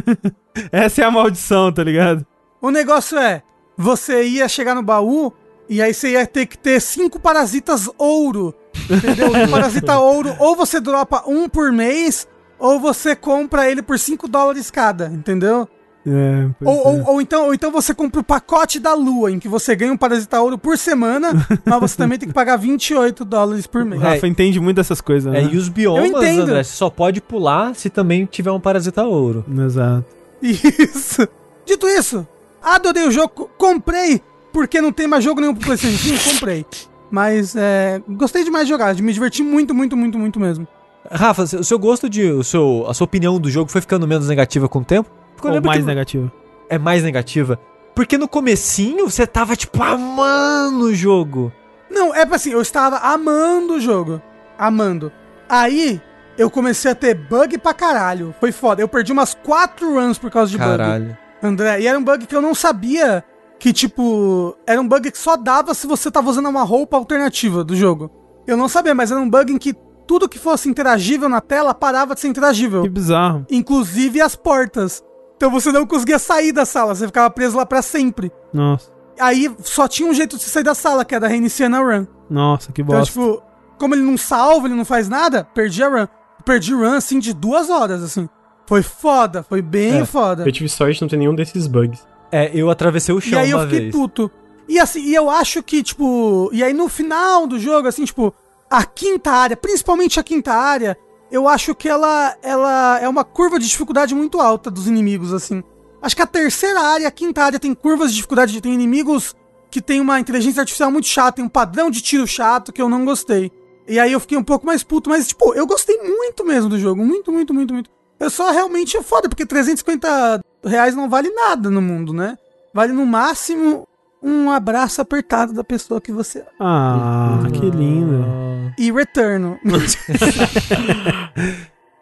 Essa 0.72 1.02
é 1.02 1.04
a 1.04 1.10
maldição, 1.10 1.70
tá 1.70 1.84
ligado? 1.84 2.26
O 2.60 2.70
negócio 2.70 3.18
é, 3.18 3.42
você 3.76 4.24
ia 4.24 4.48
chegar 4.48 4.74
no 4.74 4.82
baú 4.82 5.32
e 5.68 5.82
aí 5.82 5.92
você 5.92 6.12
ia 6.12 6.26
ter 6.26 6.46
que 6.46 6.56
ter 6.56 6.80
cinco 6.80 7.20
parasitas 7.20 7.90
ouro. 7.98 8.54
Entendeu? 8.88 9.28
O 9.28 9.50
parasita 9.50 9.98
ouro, 9.98 10.34
ou 10.38 10.56
você 10.56 10.80
dropa 10.80 11.22
um 11.26 11.48
por 11.48 11.70
mês, 11.72 12.26
ou 12.58 12.80
você 12.80 13.14
compra 13.14 13.70
ele 13.70 13.82
por 13.82 13.98
5 13.98 14.26
dólares 14.28 14.70
cada, 14.70 15.06
entendeu? 15.08 15.68
É, 16.06 16.48
pois 16.58 16.70
Ou, 16.70 16.82
é. 16.82 16.86
ou, 17.02 17.08
ou 17.14 17.20
então, 17.22 17.46
ou 17.46 17.54
então 17.54 17.70
você 17.72 17.94
compra 17.94 18.20
o 18.20 18.24
pacote 18.24 18.78
da 18.78 18.92
lua, 18.94 19.30
em 19.32 19.38
que 19.38 19.48
você 19.48 19.74
ganha 19.74 19.92
um 19.92 19.96
parasita 19.96 20.38
ouro 20.40 20.58
por 20.58 20.76
semana, 20.76 21.30
mas 21.64 21.80
você 21.80 21.96
também 21.96 22.18
tem 22.18 22.28
que 22.28 22.34
pagar 22.34 22.56
28 22.56 23.24
dólares 23.24 23.66
por 23.66 23.82
O 23.82 23.86
mês. 23.86 24.02
Rafa 24.02 24.26
entende 24.26 24.60
muito 24.60 24.76
dessas 24.76 25.00
coisas, 25.00 25.32
É, 25.34 25.42
né? 25.42 25.50
e 25.52 25.56
os 25.56 25.68
biomas, 25.68 26.04
Eu 26.10 26.18
entendo. 26.18 26.42
André, 26.42 26.62
você 26.62 26.74
só 26.76 26.90
pode 26.90 27.20
pular 27.22 27.74
se 27.74 27.88
também 27.88 28.26
tiver 28.26 28.50
um 28.50 28.60
parasita 28.60 29.02
ouro. 29.04 29.44
Exato. 29.64 30.04
Isso. 30.42 31.26
Dito 31.66 31.86
isso, 31.88 32.26
adorei 32.62 33.06
o 33.08 33.10
jogo, 33.10 33.30
co- 33.30 33.50
comprei, 33.56 34.20
porque 34.52 34.80
não 34.82 34.92
tem 34.92 35.06
mais 35.06 35.24
jogo 35.24 35.40
nenhum 35.40 35.54
pro 35.54 35.64
PlayStation 35.64 35.96
5, 35.96 36.34
comprei. 36.34 36.66
Mas 37.10 37.54
é, 37.56 38.02
gostei 38.08 38.44
demais 38.44 38.66
de 38.66 38.72
jogar, 38.72 38.94
me 38.96 39.12
diverti 39.12 39.42
muito, 39.42 39.74
muito, 39.74 39.96
muito, 39.96 40.18
muito 40.18 40.38
mesmo. 40.38 40.66
Rafa, 41.10 41.42
o 41.42 41.64
seu 41.64 41.78
gosto 41.78 42.08
de. 42.08 42.30
O 42.30 42.42
seu, 42.42 42.84
a 42.88 42.94
sua 42.94 43.04
opinião 43.04 43.38
do 43.38 43.50
jogo 43.50 43.70
foi 43.70 43.80
ficando 43.80 44.06
menos 44.06 44.28
negativa 44.28 44.68
com 44.68 44.80
o 44.80 44.84
tempo? 44.84 45.10
Porque 45.36 45.48
Ou 45.48 45.62
mais 45.62 45.80
que 45.80 45.86
negativo. 45.86 46.32
é 46.68 46.78
mais 46.78 47.02
negativa. 47.02 47.58
Porque 47.94 48.18
no 48.18 48.26
comecinho 48.26 49.08
você 49.08 49.26
tava, 49.26 49.54
tipo, 49.54 49.82
amando 49.82 50.86
o 50.86 50.94
jogo. 50.94 51.52
Não, 51.90 52.14
é 52.14 52.26
assim, 52.30 52.50
eu 52.50 52.60
estava 52.60 52.96
amando 52.98 53.74
o 53.74 53.80
jogo. 53.80 54.20
Amando. 54.58 55.12
Aí, 55.48 56.00
eu 56.36 56.50
comecei 56.50 56.90
a 56.90 56.94
ter 56.94 57.14
bug 57.14 57.58
pra 57.58 57.72
caralho. 57.72 58.34
Foi 58.40 58.50
foda. 58.50 58.82
Eu 58.82 58.88
perdi 58.88 59.12
umas 59.12 59.34
4 59.34 59.94
runs 59.94 60.18
por 60.18 60.30
causa 60.30 60.50
de 60.50 60.58
bug. 60.58 60.70
Caralho. 60.70 61.16
André, 61.42 61.80
e 61.80 61.86
era 61.86 61.98
um 61.98 62.02
bug 62.02 62.26
que 62.26 62.34
eu 62.34 62.42
não 62.42 62.54
sabia 62.54 63.22
que, 63.58 63.72
tipo, 63.72 64.56
era 64.66 64.80
um 64.80 64.88
bug 64.88 65.10
que 65.10 65.18
só 65.18 65.36
dava 65.36 65.74
se 65.74 65.86
você 65.86 66.10
tava 66.10 66.30
usando 66.30 66.48
uma 66.48 66.62
roupa 66.64 66.96
alternativa 66.96 67.62
do 67.62 67.76
jogo. 67.76 68.10
Eu 68.46 68.56
não 68.56 68.68
sabia, 68.68 68.94
mas 68.94 69.10
era 69.10 69.20
um 69.20 69.28
bug 69.28 69.52
em 69.52 69.58
que 69.58 69.74
tudo 70.06 70.28
que 70.28 70.38
fosse 70.38 70.68
interagível 70.68 71.28
na 71.28 71.40
tela 71.40 71.72
parava 71.72 72.14
de 72.14 72.20
ser 72.20 72.28
interagível. 72.28 72.82
Que 72.82 72.88
bizarro. 72.88 73.46
Inclusive 73.50 74.20
as 74.20 74.34
portas. 74.34 75.02
Então 75.36 75.50
você 75.50 75.70
não 75.72 75.86
conseguia 75.86 76.18
sair 76.18 76.52
da 76.52 76.64
sala, 76.64 76.94
você 76.94 77.06
ficava 77.06 77.28
preso 77.30 77.56
lá 77.56 77.66
pra 77.66 77.82
sempre. 77.82 78.30
Nossa. 78.52 78.90
Aí 79.18 79.50
só 79.62 79.86
tinha 79.86 80.08
um 80.08 80.14
jeito 80.14 80.36
de 80.36 80.42
você 80.42 80.50
sair 80.50 80.62
da 80.64 80.74
sala, 80.74 81.04
que 81.04 81.14
era 81.14 81.28
reiniciando 81.28 81.76
a 81.76 81.80
run. 81.80 82.06
Nossa, 82.30 82.72
que 82.72 82.82
Então, 82.82 82.96
bosta. 82.96 83.12
tipo, 83.12 83.42
como 83.78 83.94
ele 83.94 84.02
não 84.02 84.16
salva, 84.16 84.66
ele 84.66 84.74
não 84.74 84.84
faz 84.84 85.08
nada, 85.08 85.44
perdi 85.54 85.82
a 85.82 85.88
run. 85.88 86.06
Perdi 86.44 86.74
run, 86.74 86.94
assim, 86.94 87.18
de 87.18 87.32
duas 87.32 87.70
horas, 87.70 88.02
assim. 88.02 88.28
Foi 88.66 88.82
foda, 88.82 89.42
foi 89.42 89.60
bem 89.62 90.00
É, 90.00 90.04
foda. 90.04 90.44
Eu 90.46 90.52
tive 90.52 90.68
sorte 90.68 90.94
de 90.96 91.02
não 91.02 91.08
ter 91.08 91.16
nenhum 91.16 91.34
desses 91.34 91.66
bugs. 91.66 92.06
É, 92.32 92.50
eu 92.54 92.70
atravessei 92.70 93.14
o 93.14 93.18
E 93.18 93.22
chão 93.22 93.38
aí 93.38 93.50
eu 93.50 93.58
uma 93.58 93.64
fiquei 93.64 93.80
vez. 93.80 93.92
puto. 93.94 94.30
E 94.68 94.78
assim, 94.78 95.00
e 95.02 95.14
eu 95.14 95.28
acho 95.28 95.62
que, 95.62 95.82
tipo. 95.82 96.48
E 96.52 96.62
aí 96.64 96.72
no 96.72 96.88
final 96.88 97.46
do 97.46 97.58
jogo, 97.58 97.86
assim, 97.86 98.04
tipo, 98.04 98.34
a 98.70 98.82
quinta 98.84 99.30
área, 99.30 99.56
principalmente 99.56 100.18
a 100.18 100.22
quinta 100.22 100.52
área, 100.52 100.96
eu 101.34 101.48
acho 101.48 101.74
que 101.74 101.88
ela, 101.88 102.36
ela 102.42 103.00
é 103.00 103.08
uma 103.08 103.24
curva 103.24 103.58
de 103.58 103.66
dificuldade 103.66 104.14
muito 104.14 104.40
alta 104.40 104.70
dos 104.70 104.86
inimigos, 104.86 105.32
assim. 105.32 105.64
Acho 106.00 106.14
que 106.14 106.22
a 106.22 106.26
terceira 106.28 106.80
área 106.80 107.02
e 107.02 107.06
a 107.06 107.10
quinta 107.10 107.42
área 107.42 107.58
tem 107.58 107.74
curvas 107.74 108.10
de 108.10 108.16
dificuldade, 108.16 108.60
tem 108.60 108.72
inimigos 108.72 109.34
que 109.68 109.82
tem 109.82 110.00
uma 110.00 110.20
inteligência 110.20 110.60
artificial 110.60 110.92
muito 110.92 111.08
chata, 111.08 111.32
tem 111.32 111.44
um 111.44 111.48
padrão 111.48 111.90
de 111.90 112.00
tiro 112.00 112.24
chato 112.24 112.72
que 112.72 112.80
eu 112.80 112.88
não 112.88 113.04
gostei. 113.04 113.50
E 113.88 113.98
aí 113.98 114.12
eu 114.12 114.20
fiquei 114.20 114.38
um 114.38 114.44
pouco 114.44 114.64
mais 114.64 114.84
puto, 114.84 115.10
mas, 115.10 115.26
tipo, 115.26 115.52
eu 115.54 115.66
gostei 115.66 116.00
muito 116.00 116.44
mesmo 116.44 116.70
do 116.70 116.78
jogo. 116.78 117.04
Muito, 117.04 117.32
muito, 117.32 117.52
muito, 117.52 117.74
muito. 117.74 117.90
Eu 118.20 118.30
só 118.30 118.52
realmente 118.52 118.96
é 118.96 119.02
foda, 119.02 119.28
porque 119.28 119.44
350 119.44 120.40
reais 120.64 120.94
não 120.94 121.08
vale 121.08 121.30
nada 121.30 121.68
no 121.68 121.82
mundo, 121.82 122.12
né? 122.12 122.38
Vale 122.72 122.92
no 122.92 123.04
máximo 123.04 123.88
um 124.22 124.52
abraço 124.52 125.00
apertado 125.00 125.52
da 125.52 125.64
pessoa 125.64 126.00
que 126.00 126.12
você. 126.12 126.44
Ah, 126.60 127.40
que 127.52 127.70
lindo. 127.70 128.53
E 128.78 128.90
returno. 128.92 129.58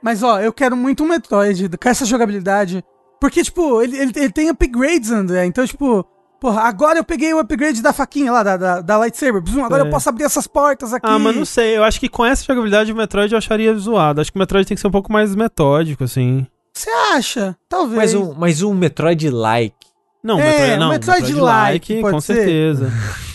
Mas 0.03 0.23
ó, 0.23 0.41
eu 0.41 0.53
quero 0.53 0.77
muito 0.77 1.05
um 1.05 1.09
Metroid 1.09 1.69
com 1.81 1.89
essa 1.89 2.05
jogabilidade. 2.05 2.85
Porque, 3.21 3.43
tipo, 3.45 3.81
ele, 3.81 3.97
ele, 3.97 4.13
ele 4.17 4.31
tem 4.33 4.49
upgrades, 4.51 5.13
André. 5.13 5.47
Então, 5.47 5.65
tipo, 5.65 6.05
porra, 6.41 6.63
agora 6.63 6.99
eu 6.99 7.05
peguei 7.05 7.33
o 7.33 7.39
upgrade 7.39 7.81
da 7.81 7.93
faquinha 7.93 8.33
lá, 8.33 8.43
da, 8.43 8.57
da, 8.57 8.81
da 8.81 8.99
lightsaber. 8.99 9.41
Bzum, 9.41 9.65
agora 9.65 9.85
É. 9.85 9.87
eu 9.87 9.91
posso 9.91 10.09
abrir 10.09 10.25
essas 10.25 10.49
portas 10.49 10.93
aqui. 10.93 11.07
Ah, 11.09 11.21
mas 11.21 11.37
não 11.37 11.45
sei. 11.45 11.77
Eu 11.77 11.85
acho 11.85 12.01
que 12.01 12.09
com 12.09 12.25
essa 12.27 12.43
jogabilidade 12.45 12.91
o 12.93 12.97
Metroid 12.97 13.33
eu 13.33 13.39
acharia 13.39 13.73
zoado. 13.77 14.21
Acho 14.21 14.33
que 14.33 14.37
o 14.39 14.41
Metroid 14.41 14.67
tem 14.67 14.75
que 14.75 14.81
ser 14.81 14.89
um 14.89 14.93
pouco 14.93 15.13
mais 15.13 15.37
metódico, 15.37 16.03
assim. 16.03 16.45
Você 16.75 16.91
acha? 17.15 17.57
Talvez. 17.69 17.97
Mas 17.97 18.15
um, 18.15 18.35
mas 18.35 18.63
um 18.63 18.75
Metroid-like. 18.75 19.77
Não, 20.25 20.41
É, 20.41 20.45
Metroid, 20.45 20.79
não. 20.81 20.87
um 20.89 20.91
Metroid-like, 20.91 22.01
pode 22.01 22.15
com 22.15 22.21
ser? 22.21 22.35
certeza. 22.35 22.93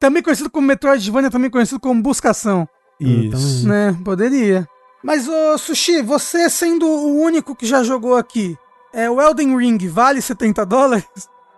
Também 0.00 0.22
conhecido 0.22 0.50
como 0.50 0.66
Metroidvania, 0.66 1.30
também 1.30 1.50
conhecido 1.50 1.80
como 1.80 2.02
Buscação. 2.02 2.68
Isso. 3.00 3.66
Né? 3.68 3.96
Poderia. 4.04 4.66
Mas, 5.02 5.28
ô 5.28 5.56
Sushi, 5.58 6.02
você 6.02 6.48
sendo 6.50 6.86
o 6.86 7.20
único 7.22 7.54
que 7.54 7.66
já 7.66 7.82
jogou 7.82 8.16
aqui, 8.16 8.56
é, 8.92 9.08
o 9.10 9.20
Elden 9.20 9.56
Ring 9.56 9.78
vale 9.88 10.20
70 10.20 10.64
dólares? 10.66 11.04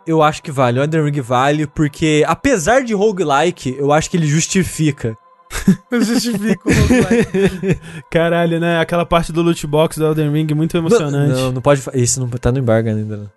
Eu 0.06 0.22
acho 0.22 0.42
que 0.42 0.50
vale. 0.50 0.78
O 0.78 0.82
Elden 0.82 1.04
Ring 1.04 1.20
vale 1.20 1.66
porque, 1.66 2.24
apesar 2.26 2.82
de 2.82 2.92
roguelike, 2.94 3.76
eu 3.78 3.92
acho 3.92 4.10
que 4.10 4.16
ele 4.16 4.26
justifica. 4.26 5.16
Eu 5.90 6.00
justifico 6.00 6.68
o 6.68 6.72
roguelike. 6.72 7.80
Caralho, 8.10 8.60
né? 8.60 8.78
Aquela 8.80 9.04
parte 9.04 9.32
do 9.32 9.42
loot 9.42 9.66
box 9.66 9.98
do 9.98 10.06
Elden 10.06 10.30
Ring 10.32 10.46
muito 10.54 10.76
emocionante. 10.76 11.32
Não, 11.34 11.52
não 11.52 11.60
pode. 11.60 11.80
fa- 11.80 11.90
Isso 11.94 12.20
não 12.20 12.28
tá 12.28 12.52
no 12.52 12.58
embargo 12.58 12.88
ainda. 12.88 13.16
não. 13.16 13.30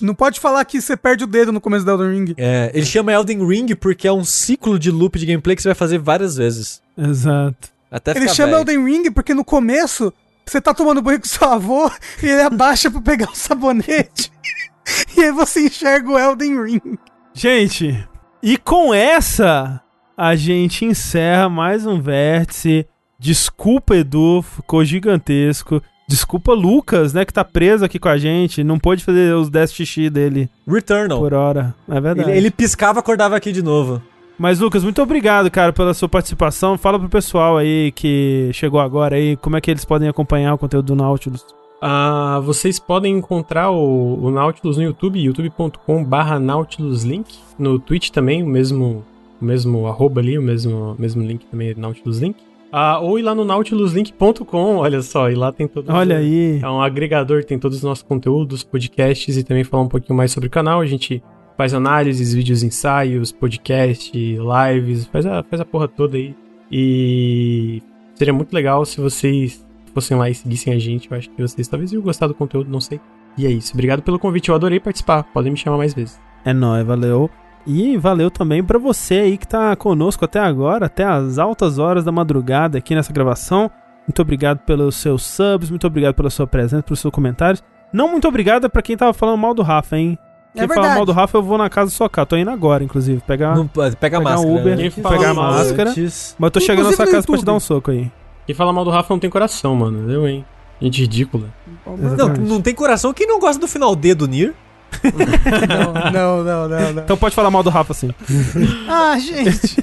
Não 0.00 0.14
pode 0.14 0.38
falar 0.40 0.64
que 0.64 0.80
você 0.80 0.96
perde 0.96 1.24
o 1.24 1.26
dedo 1.26 1.52
no 1.52 1.60
começo 1.60 1.84
do 1.84 1.90
Elden 1.90 2.10
Ring. 2.10 2.34
É, 2.36 2.70
ele 2.72 2.86
chama 2.86 3.12
Elden 3.12 3.46
Ring 3.46 3.74
porque 3.74 4.06
é 4.06 4.12
um 4.12 4.24
ciclo 4.24 4.78
de 4.78 4.90
loop 4.90 5.18
de 5.18 5.26
gameplay 5.26 5.56
que 5.56 5.62
você 5.62 5.68
vai 5.68 5.74
fazer 5.74 5.98
várias 5.98 6.36
vezes. 6.36 6.80
Exato. 6.96 7.68
Até 7.90 8.12
Ele 8.12 8.28
chama 8.28 8.52
velho. 8.52 8.60
Elden 8.60 8.84
Ring 8.84 9.10
porque 9.10 9.34
no 9.34 9.44
começo 9.44 10.12
você 10.44 10.60
tá 10.60 10.72
tomando 10.72 11.02
banho 11.02 11.20
com 11.20 11.26
seu 11.26 11.48
avô 11.48 11.90
e 12.22 12.26
ele 12.26 12.42
abaixa 12.42 12.90
pra 12.90 13.00
pegar 13.00 13.30
o 13.30 13.34
sabonete. 13.34 14.30
e 15.16 15.22
aí 15.22 15.32
você 15.32 15.66
enxerga 15.66 16.10
o 16.10 16.18
Elden 16.18 16.62
Ring. 16.62 16.98
Gente, 17.34 18.06
e 18.42 18.56
com 18.56 18.94
essa 18.94 19.82
a 20.16 20.34
gente 20.34 20.84
encerra 20.84 21.48
mais 21.48 21.84
um 21.84 22.00
vértice. 22.00 22.86
Desculpa, 23.18 23.96
Edu, 23.96 24.42
ficou 24.42 24.84
gigantesco. 24.84 25.82
Desculpa, 26.08 26.52
Lucas, 26.52 27.12
né, 27.12 27.24
que 27.24 27.32
tá 27.32 27.44
preso 27.44 27.84
aqui 27.84 27.98
com 27.98 28.08
a 28.08 28.16
gente. 28.16 28.62
Não 28.62 28.78
pôde 28.78 29.04
fazer 29.04 29.34
os 29.34 29.50
10 29.50 29.72
xixi 29.72 30.08
dele 30.08 30.48
Returnal. 30.66 31.18
por 31.18 31.34
hora. 31.34 31.74
É 31.88 32.00
verdade. 32.00 32.30
Ele, 32.30 32.38
ele 32.38 32.50
piscava 32.50 32.98
e 32.98 33.00
acordava 33.00 33.36
aqui 33.36 33.50
de 33.50 33.62
novo. 33.62 34.00
Mas, 34.38 34.60
Lucas, 34.60 34.84
muito 34.84 35.02
obrigado, 35.02 35.50
cara, 35.50 35.72
pela 35.72 35.94
sua 35.94 36.08
participação. 36.08 36.76
Fala 36.76 36.98
pro 36.98 37.08
pessoal 37.08 37.56
aí 37.56 37.90
que 37.92 38.50
chegou 38.52 38.78
agora 38.78 39.16
aí, 39.16 39.36
como 39.36 39.56
é 39.56 39.60
que 39.60 39.70
eles 39.70 39.84
podem 39.84 40.08
acompanhar 40.08 40.54
o 40.54 40.58
conteúdo 40.58 40.86
do 40.86 40.96
Nautilus. 40.96 41.44
Ah, 41.80 42.40
vocês 42.44 42.78
podem 42.78 43.16
encontrar 43.16 43.70
o, 43.70 44.22
o 44.22 44.30
Nautilus 44.30 44.76
no 44.76 44.82
YouTube, 44.82 45.20
youtube.com/barra 45.20 46.38
NautilusLink. 46.38 47.34
No 47.58 47.78
Twitch 47.78 48.10
também, 48.10 48.42
o 48.42 48.46
mesmo, 48.46 49.04
o 49.40 49.44
mesmo 49.44 49.86
arroba 49.86 50.20
ali, 50.20 50.38
o 50.38 50.42
mesmo, 50.42 50.94
mesmo 50.98 51.22
link 51.22 51.46
também 51.46 51.74
NautilusLink. 51.74 52.38
Ah, 52.78 52.98
ou 53.00 53.18
ir 53.18 53.22
lá 53.22 53.34
no 53.34 53.42
nautiluslink.com, 53.42 54.76
olha 54.76 55.00
só, 55.00 55.30
e 55.30 55.34
lá 55.34 55.50
tem 55.50 55.66
todos 55.66 55.88
Olha 55.88 56.18
aí. 56.18 56.60
É 56.62 56.68
um 56.68 56.82
agregador 56.82 57.42
tem 57.42 57.58
todos 57.58 57.78
os 57.78 57.82
nossos 57.82 58.02
conteúdos, 58.02 58.62
podcasts 58.62 59.34
e 59.34 59.42
também 59.42 59.64
falar 59.64 59.84
um 59.84 59.88
pouquinho 59.88 60.14
mais 60.14 60.30
sobre 60.30 60.48
o 60.48 60.50
canal. 60.50 60.82
A 60.82 60.86
gente 60.86 61.22
faz 61.56 61.72
análises, 61.72 62.34
vídeos, 62.34 62.62
ensaios, 62.62 63.32
podcast, 63.32 64.12
lives, 64.12 65.06
faz 65.06 65.24
a, 65.24 65.42
faz 65.42 65.58
a 65.62 65.64
porra 65.64 65.88
toda 65.88 66.18
aí. 66.18 66.34
E 66.70 67.82
seria 68.14 68.34
muito 68.34 68.52
legal 68.52 68.84
se 68.84 69.00
vocês 69.00 69.66
fossem 69.94 70.14
lá 70.14 70.28
e 70.28 70.34
seguissem 70.34 70.74
a 70.74 70.78
gente. 70.78 71.10
Eu 71.10 71.16
acho 71.16 71.30
que 71.30 71.40
vocês 71.40 71.66
talvez 71.66 71.94
iam 71.94 72.02
gostar 72.02 72.26
do 72.26 72.34
conteúdo, 72.34 72.70
não 72.70 72.80
sei. 72.80 73.00
E 73.38 73.46
é 73.46 73.50
isso. 73.50 73.72
Obrigado 73.72 74.02
pelo 74.02 74.18
convite, 74.18 74.50
eu 74.50 74.54
adorei 74.54 74.78
participar. 74.78 75.22
Podem 75.22 75.50
me 75.50 75.56
chamar 75.56 75.78
mais 75.78 75.94
vezes. 75.94 76.20
É 76.44 76.52
nóis, 76.52 76.84
valeu. 76.84 77.30
E 77.66 77.96
valeu 77.96 78.30
também 78.30 78.62
pra 78.62 78.78
você 78.78 79.14
aí 79.14 79.36
que 79.36 79.46
tá 79.46 79.74
conosco 79.74 80.24
até 80.24 80.38
agora, 80.38 80.86
até 80.86 81.04
as 81.04 81.38
altas 81.38 81.78
horas 81.78 82.04
da 82.04 82.12
madrugada 82.12 82.78
aqui 82.78 82.94
nessa 82.94 83.12
gravação. 83.12 83.70
Muito 84.06 84.22
obrigado 84.22 84.58
pelos 84.58 84.94
seus 84.96 85.24
subs, 85.24 85.68
muito 85.68 85.86
obrigado 85.86 86.14
pela 86.14 86.30
sua 86.30 86.46
presença, 86.46 86.82
pelos 86.82 87.00
seus 87.00 87.12
comentários. 87.12 87.62
Não 87.92 88.08
muito 88.10 88.28
obrigado 88.28 88.70
pra 88.70 88.82
quem 88.82 88.96
tava 88.96 89.12
falando 89.12 89.38
mal 89.38 89.52
do 89.52 89.62
Rafa, 89.62 89.96
hein? 89.96 90.16
Quem 90.54 90.62
É 90.64 90.68
falar 90.68 90.74
verdade. 90.80 90.96
mal 90.96 91.06
do 91.06 91.12
Rafa, 91.12 91.36
eu 91.38 91.42
vou 91.42 91.58
na 91.58 91.68
casa 91.68 91.90
socar. 91.90 92.24
Tô 92.24 92.36
indo 92.36 92.50
agora, 92.50 92.82
inclusive, 92.84 93.20
pegar. 93.26 93.56
Não 93.56 93.66
pega 93.66 93.88
a 93.88 93.96
pegar 93.96 94.20
máscara. 94.20 94.48
um 94.48 94.56
Uber, 94.60 94.76
né? 94.76 94.82
Quem 94.90 95.02
fala 95.02 95.16
pegar 95.18 95.34
máscara. 95.34 95.90
Antes. 95.90 96.36
Mas 96.38 96.46
eu 96.46 96.50
tô 96.52 96.60
chegando 96.60 96.86
na 96.86 96.92
sua 96.92 97.04
Inclusive 97.04 97.12
casa 97.16 97.26
pra 97.26 97.36
te 97.38 97.44
dar 97.44 97.52
um 97.52 97.54
YouTube. 97.56 97.66
soco 97.66 97.90
aí. 97.90 98.10
Quem 98.46 98.54
fala 98.54 98.72
mal 98.72 98.84
do 98.84 98.90
Rafa 98.90 99.12
não 99.12 99.18
tem 99.18 99.28
coração, 99.28 99.74
mano. 99.74 100.10
Eu, 100.10 100.26
hein? 100.26 100.44
Gente 100.80 101.00
ridícula. 101.02 101.48
Não, 101.86 102.28
não 102.28 102.62
tem 102.62 102.74
coração. 102.74 103.12
Quem 103.12 103.26
não 103.26 103.40
gosta 103.40 103.60
do 103.60 103.66
final 103.68 103.94
D 103.96 104.14
do 104.14 104.26
Nier? 104.28 104.54
Não, 106.12 106.42
não, 106.42 106.68
não, 106.68 106.92
não. 106.94 107.02
Então 107.02 107.16
pode 107.16 107.34
falar 107.34 107.50
mal 107.50 107.62
do 107.62 107.70
Rafa 107.70 107.92
sim. 107.94 108.10
Ah, 108.88 109.16
gente. 109.18 109.76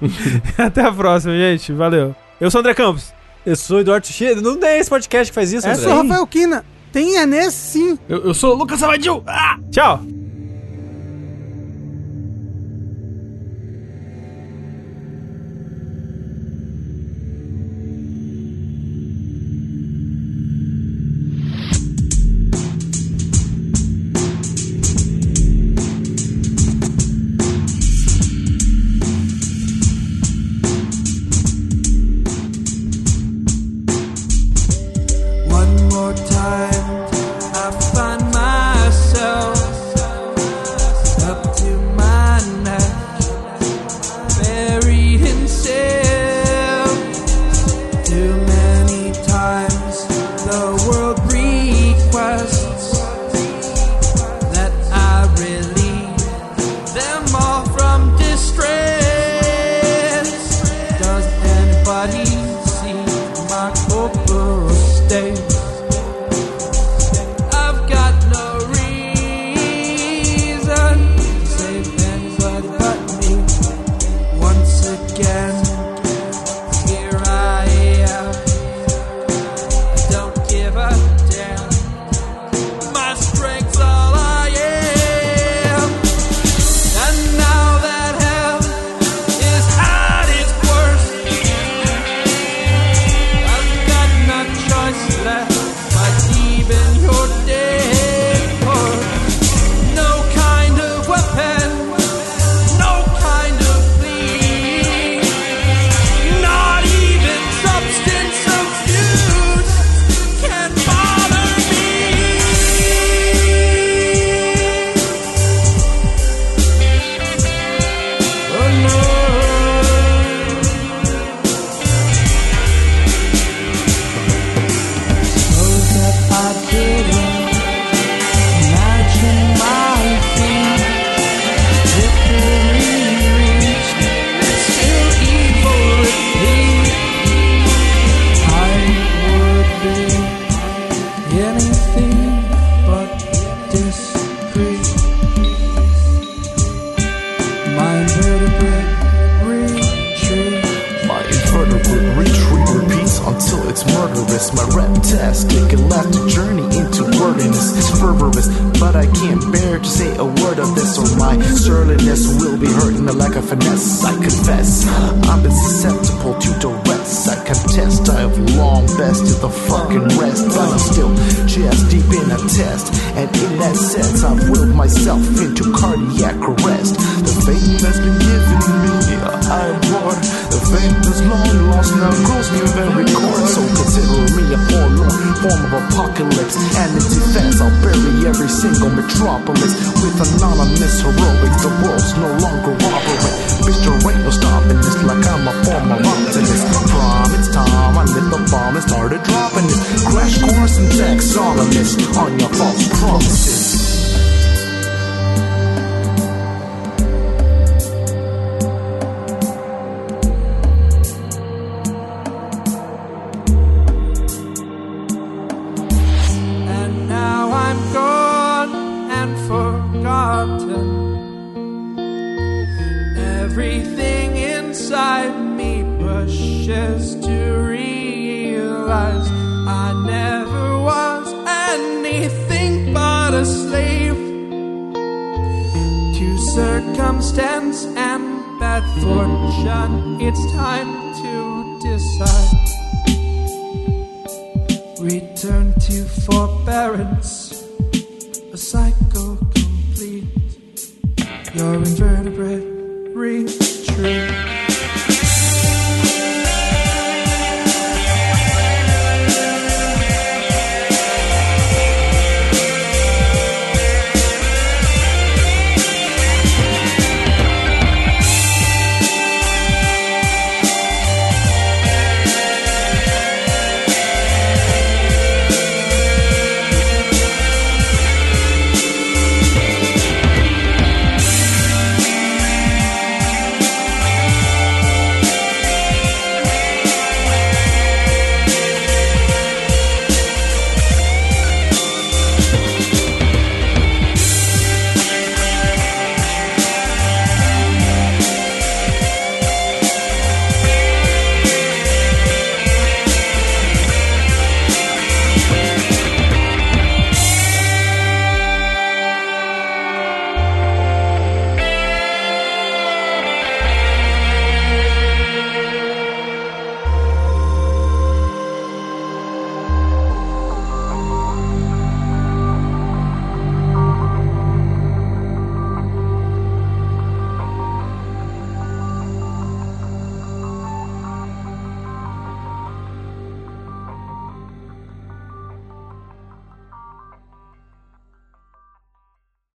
Até 0.56 0.82
a 0.82 0.92
próxima, 0.92 1.34
gente. 1.34 1.72
Valeu. 1.72 2.14
Eu 2.40 2.50
sou 2.50 2.58
o 2.58 2.62
André 2.62 2.74
Campos. 2.74 3.12
Eu 3.44 3.56
sou 3.56 3.78
o 3.78 3.80
Eduardo 3.80 4.06
Sushi. 4.06 4.34
Não 4.36 4.58
é 4.62 4.78
esse 4.78 4.88
podcast 4.88 5.30
que 5.30 5.34
faz 5.34 5.52
isso, 5.52 5.66
É 5.66 5.70
Eu 5.70 5.74
André? 5.74 5.84
sou 5.84 5.92
o 5.94 6.02
Rafael 6.02 6.26
Kina. 6.26 6.64
Tem 6.92 7.16
é 7.16 7.26
nesse 7.26 7.56
sim. 7.56 7.98
Eu, 8.08 8.26
eu 8.26 8.34
sou 8.34 8.54
o 8.54 8.58
Lucas 8.58 8.78
Savadil! 8.80 9.22
Ah! 9.26 9.56
Tchau. 9.70 10.02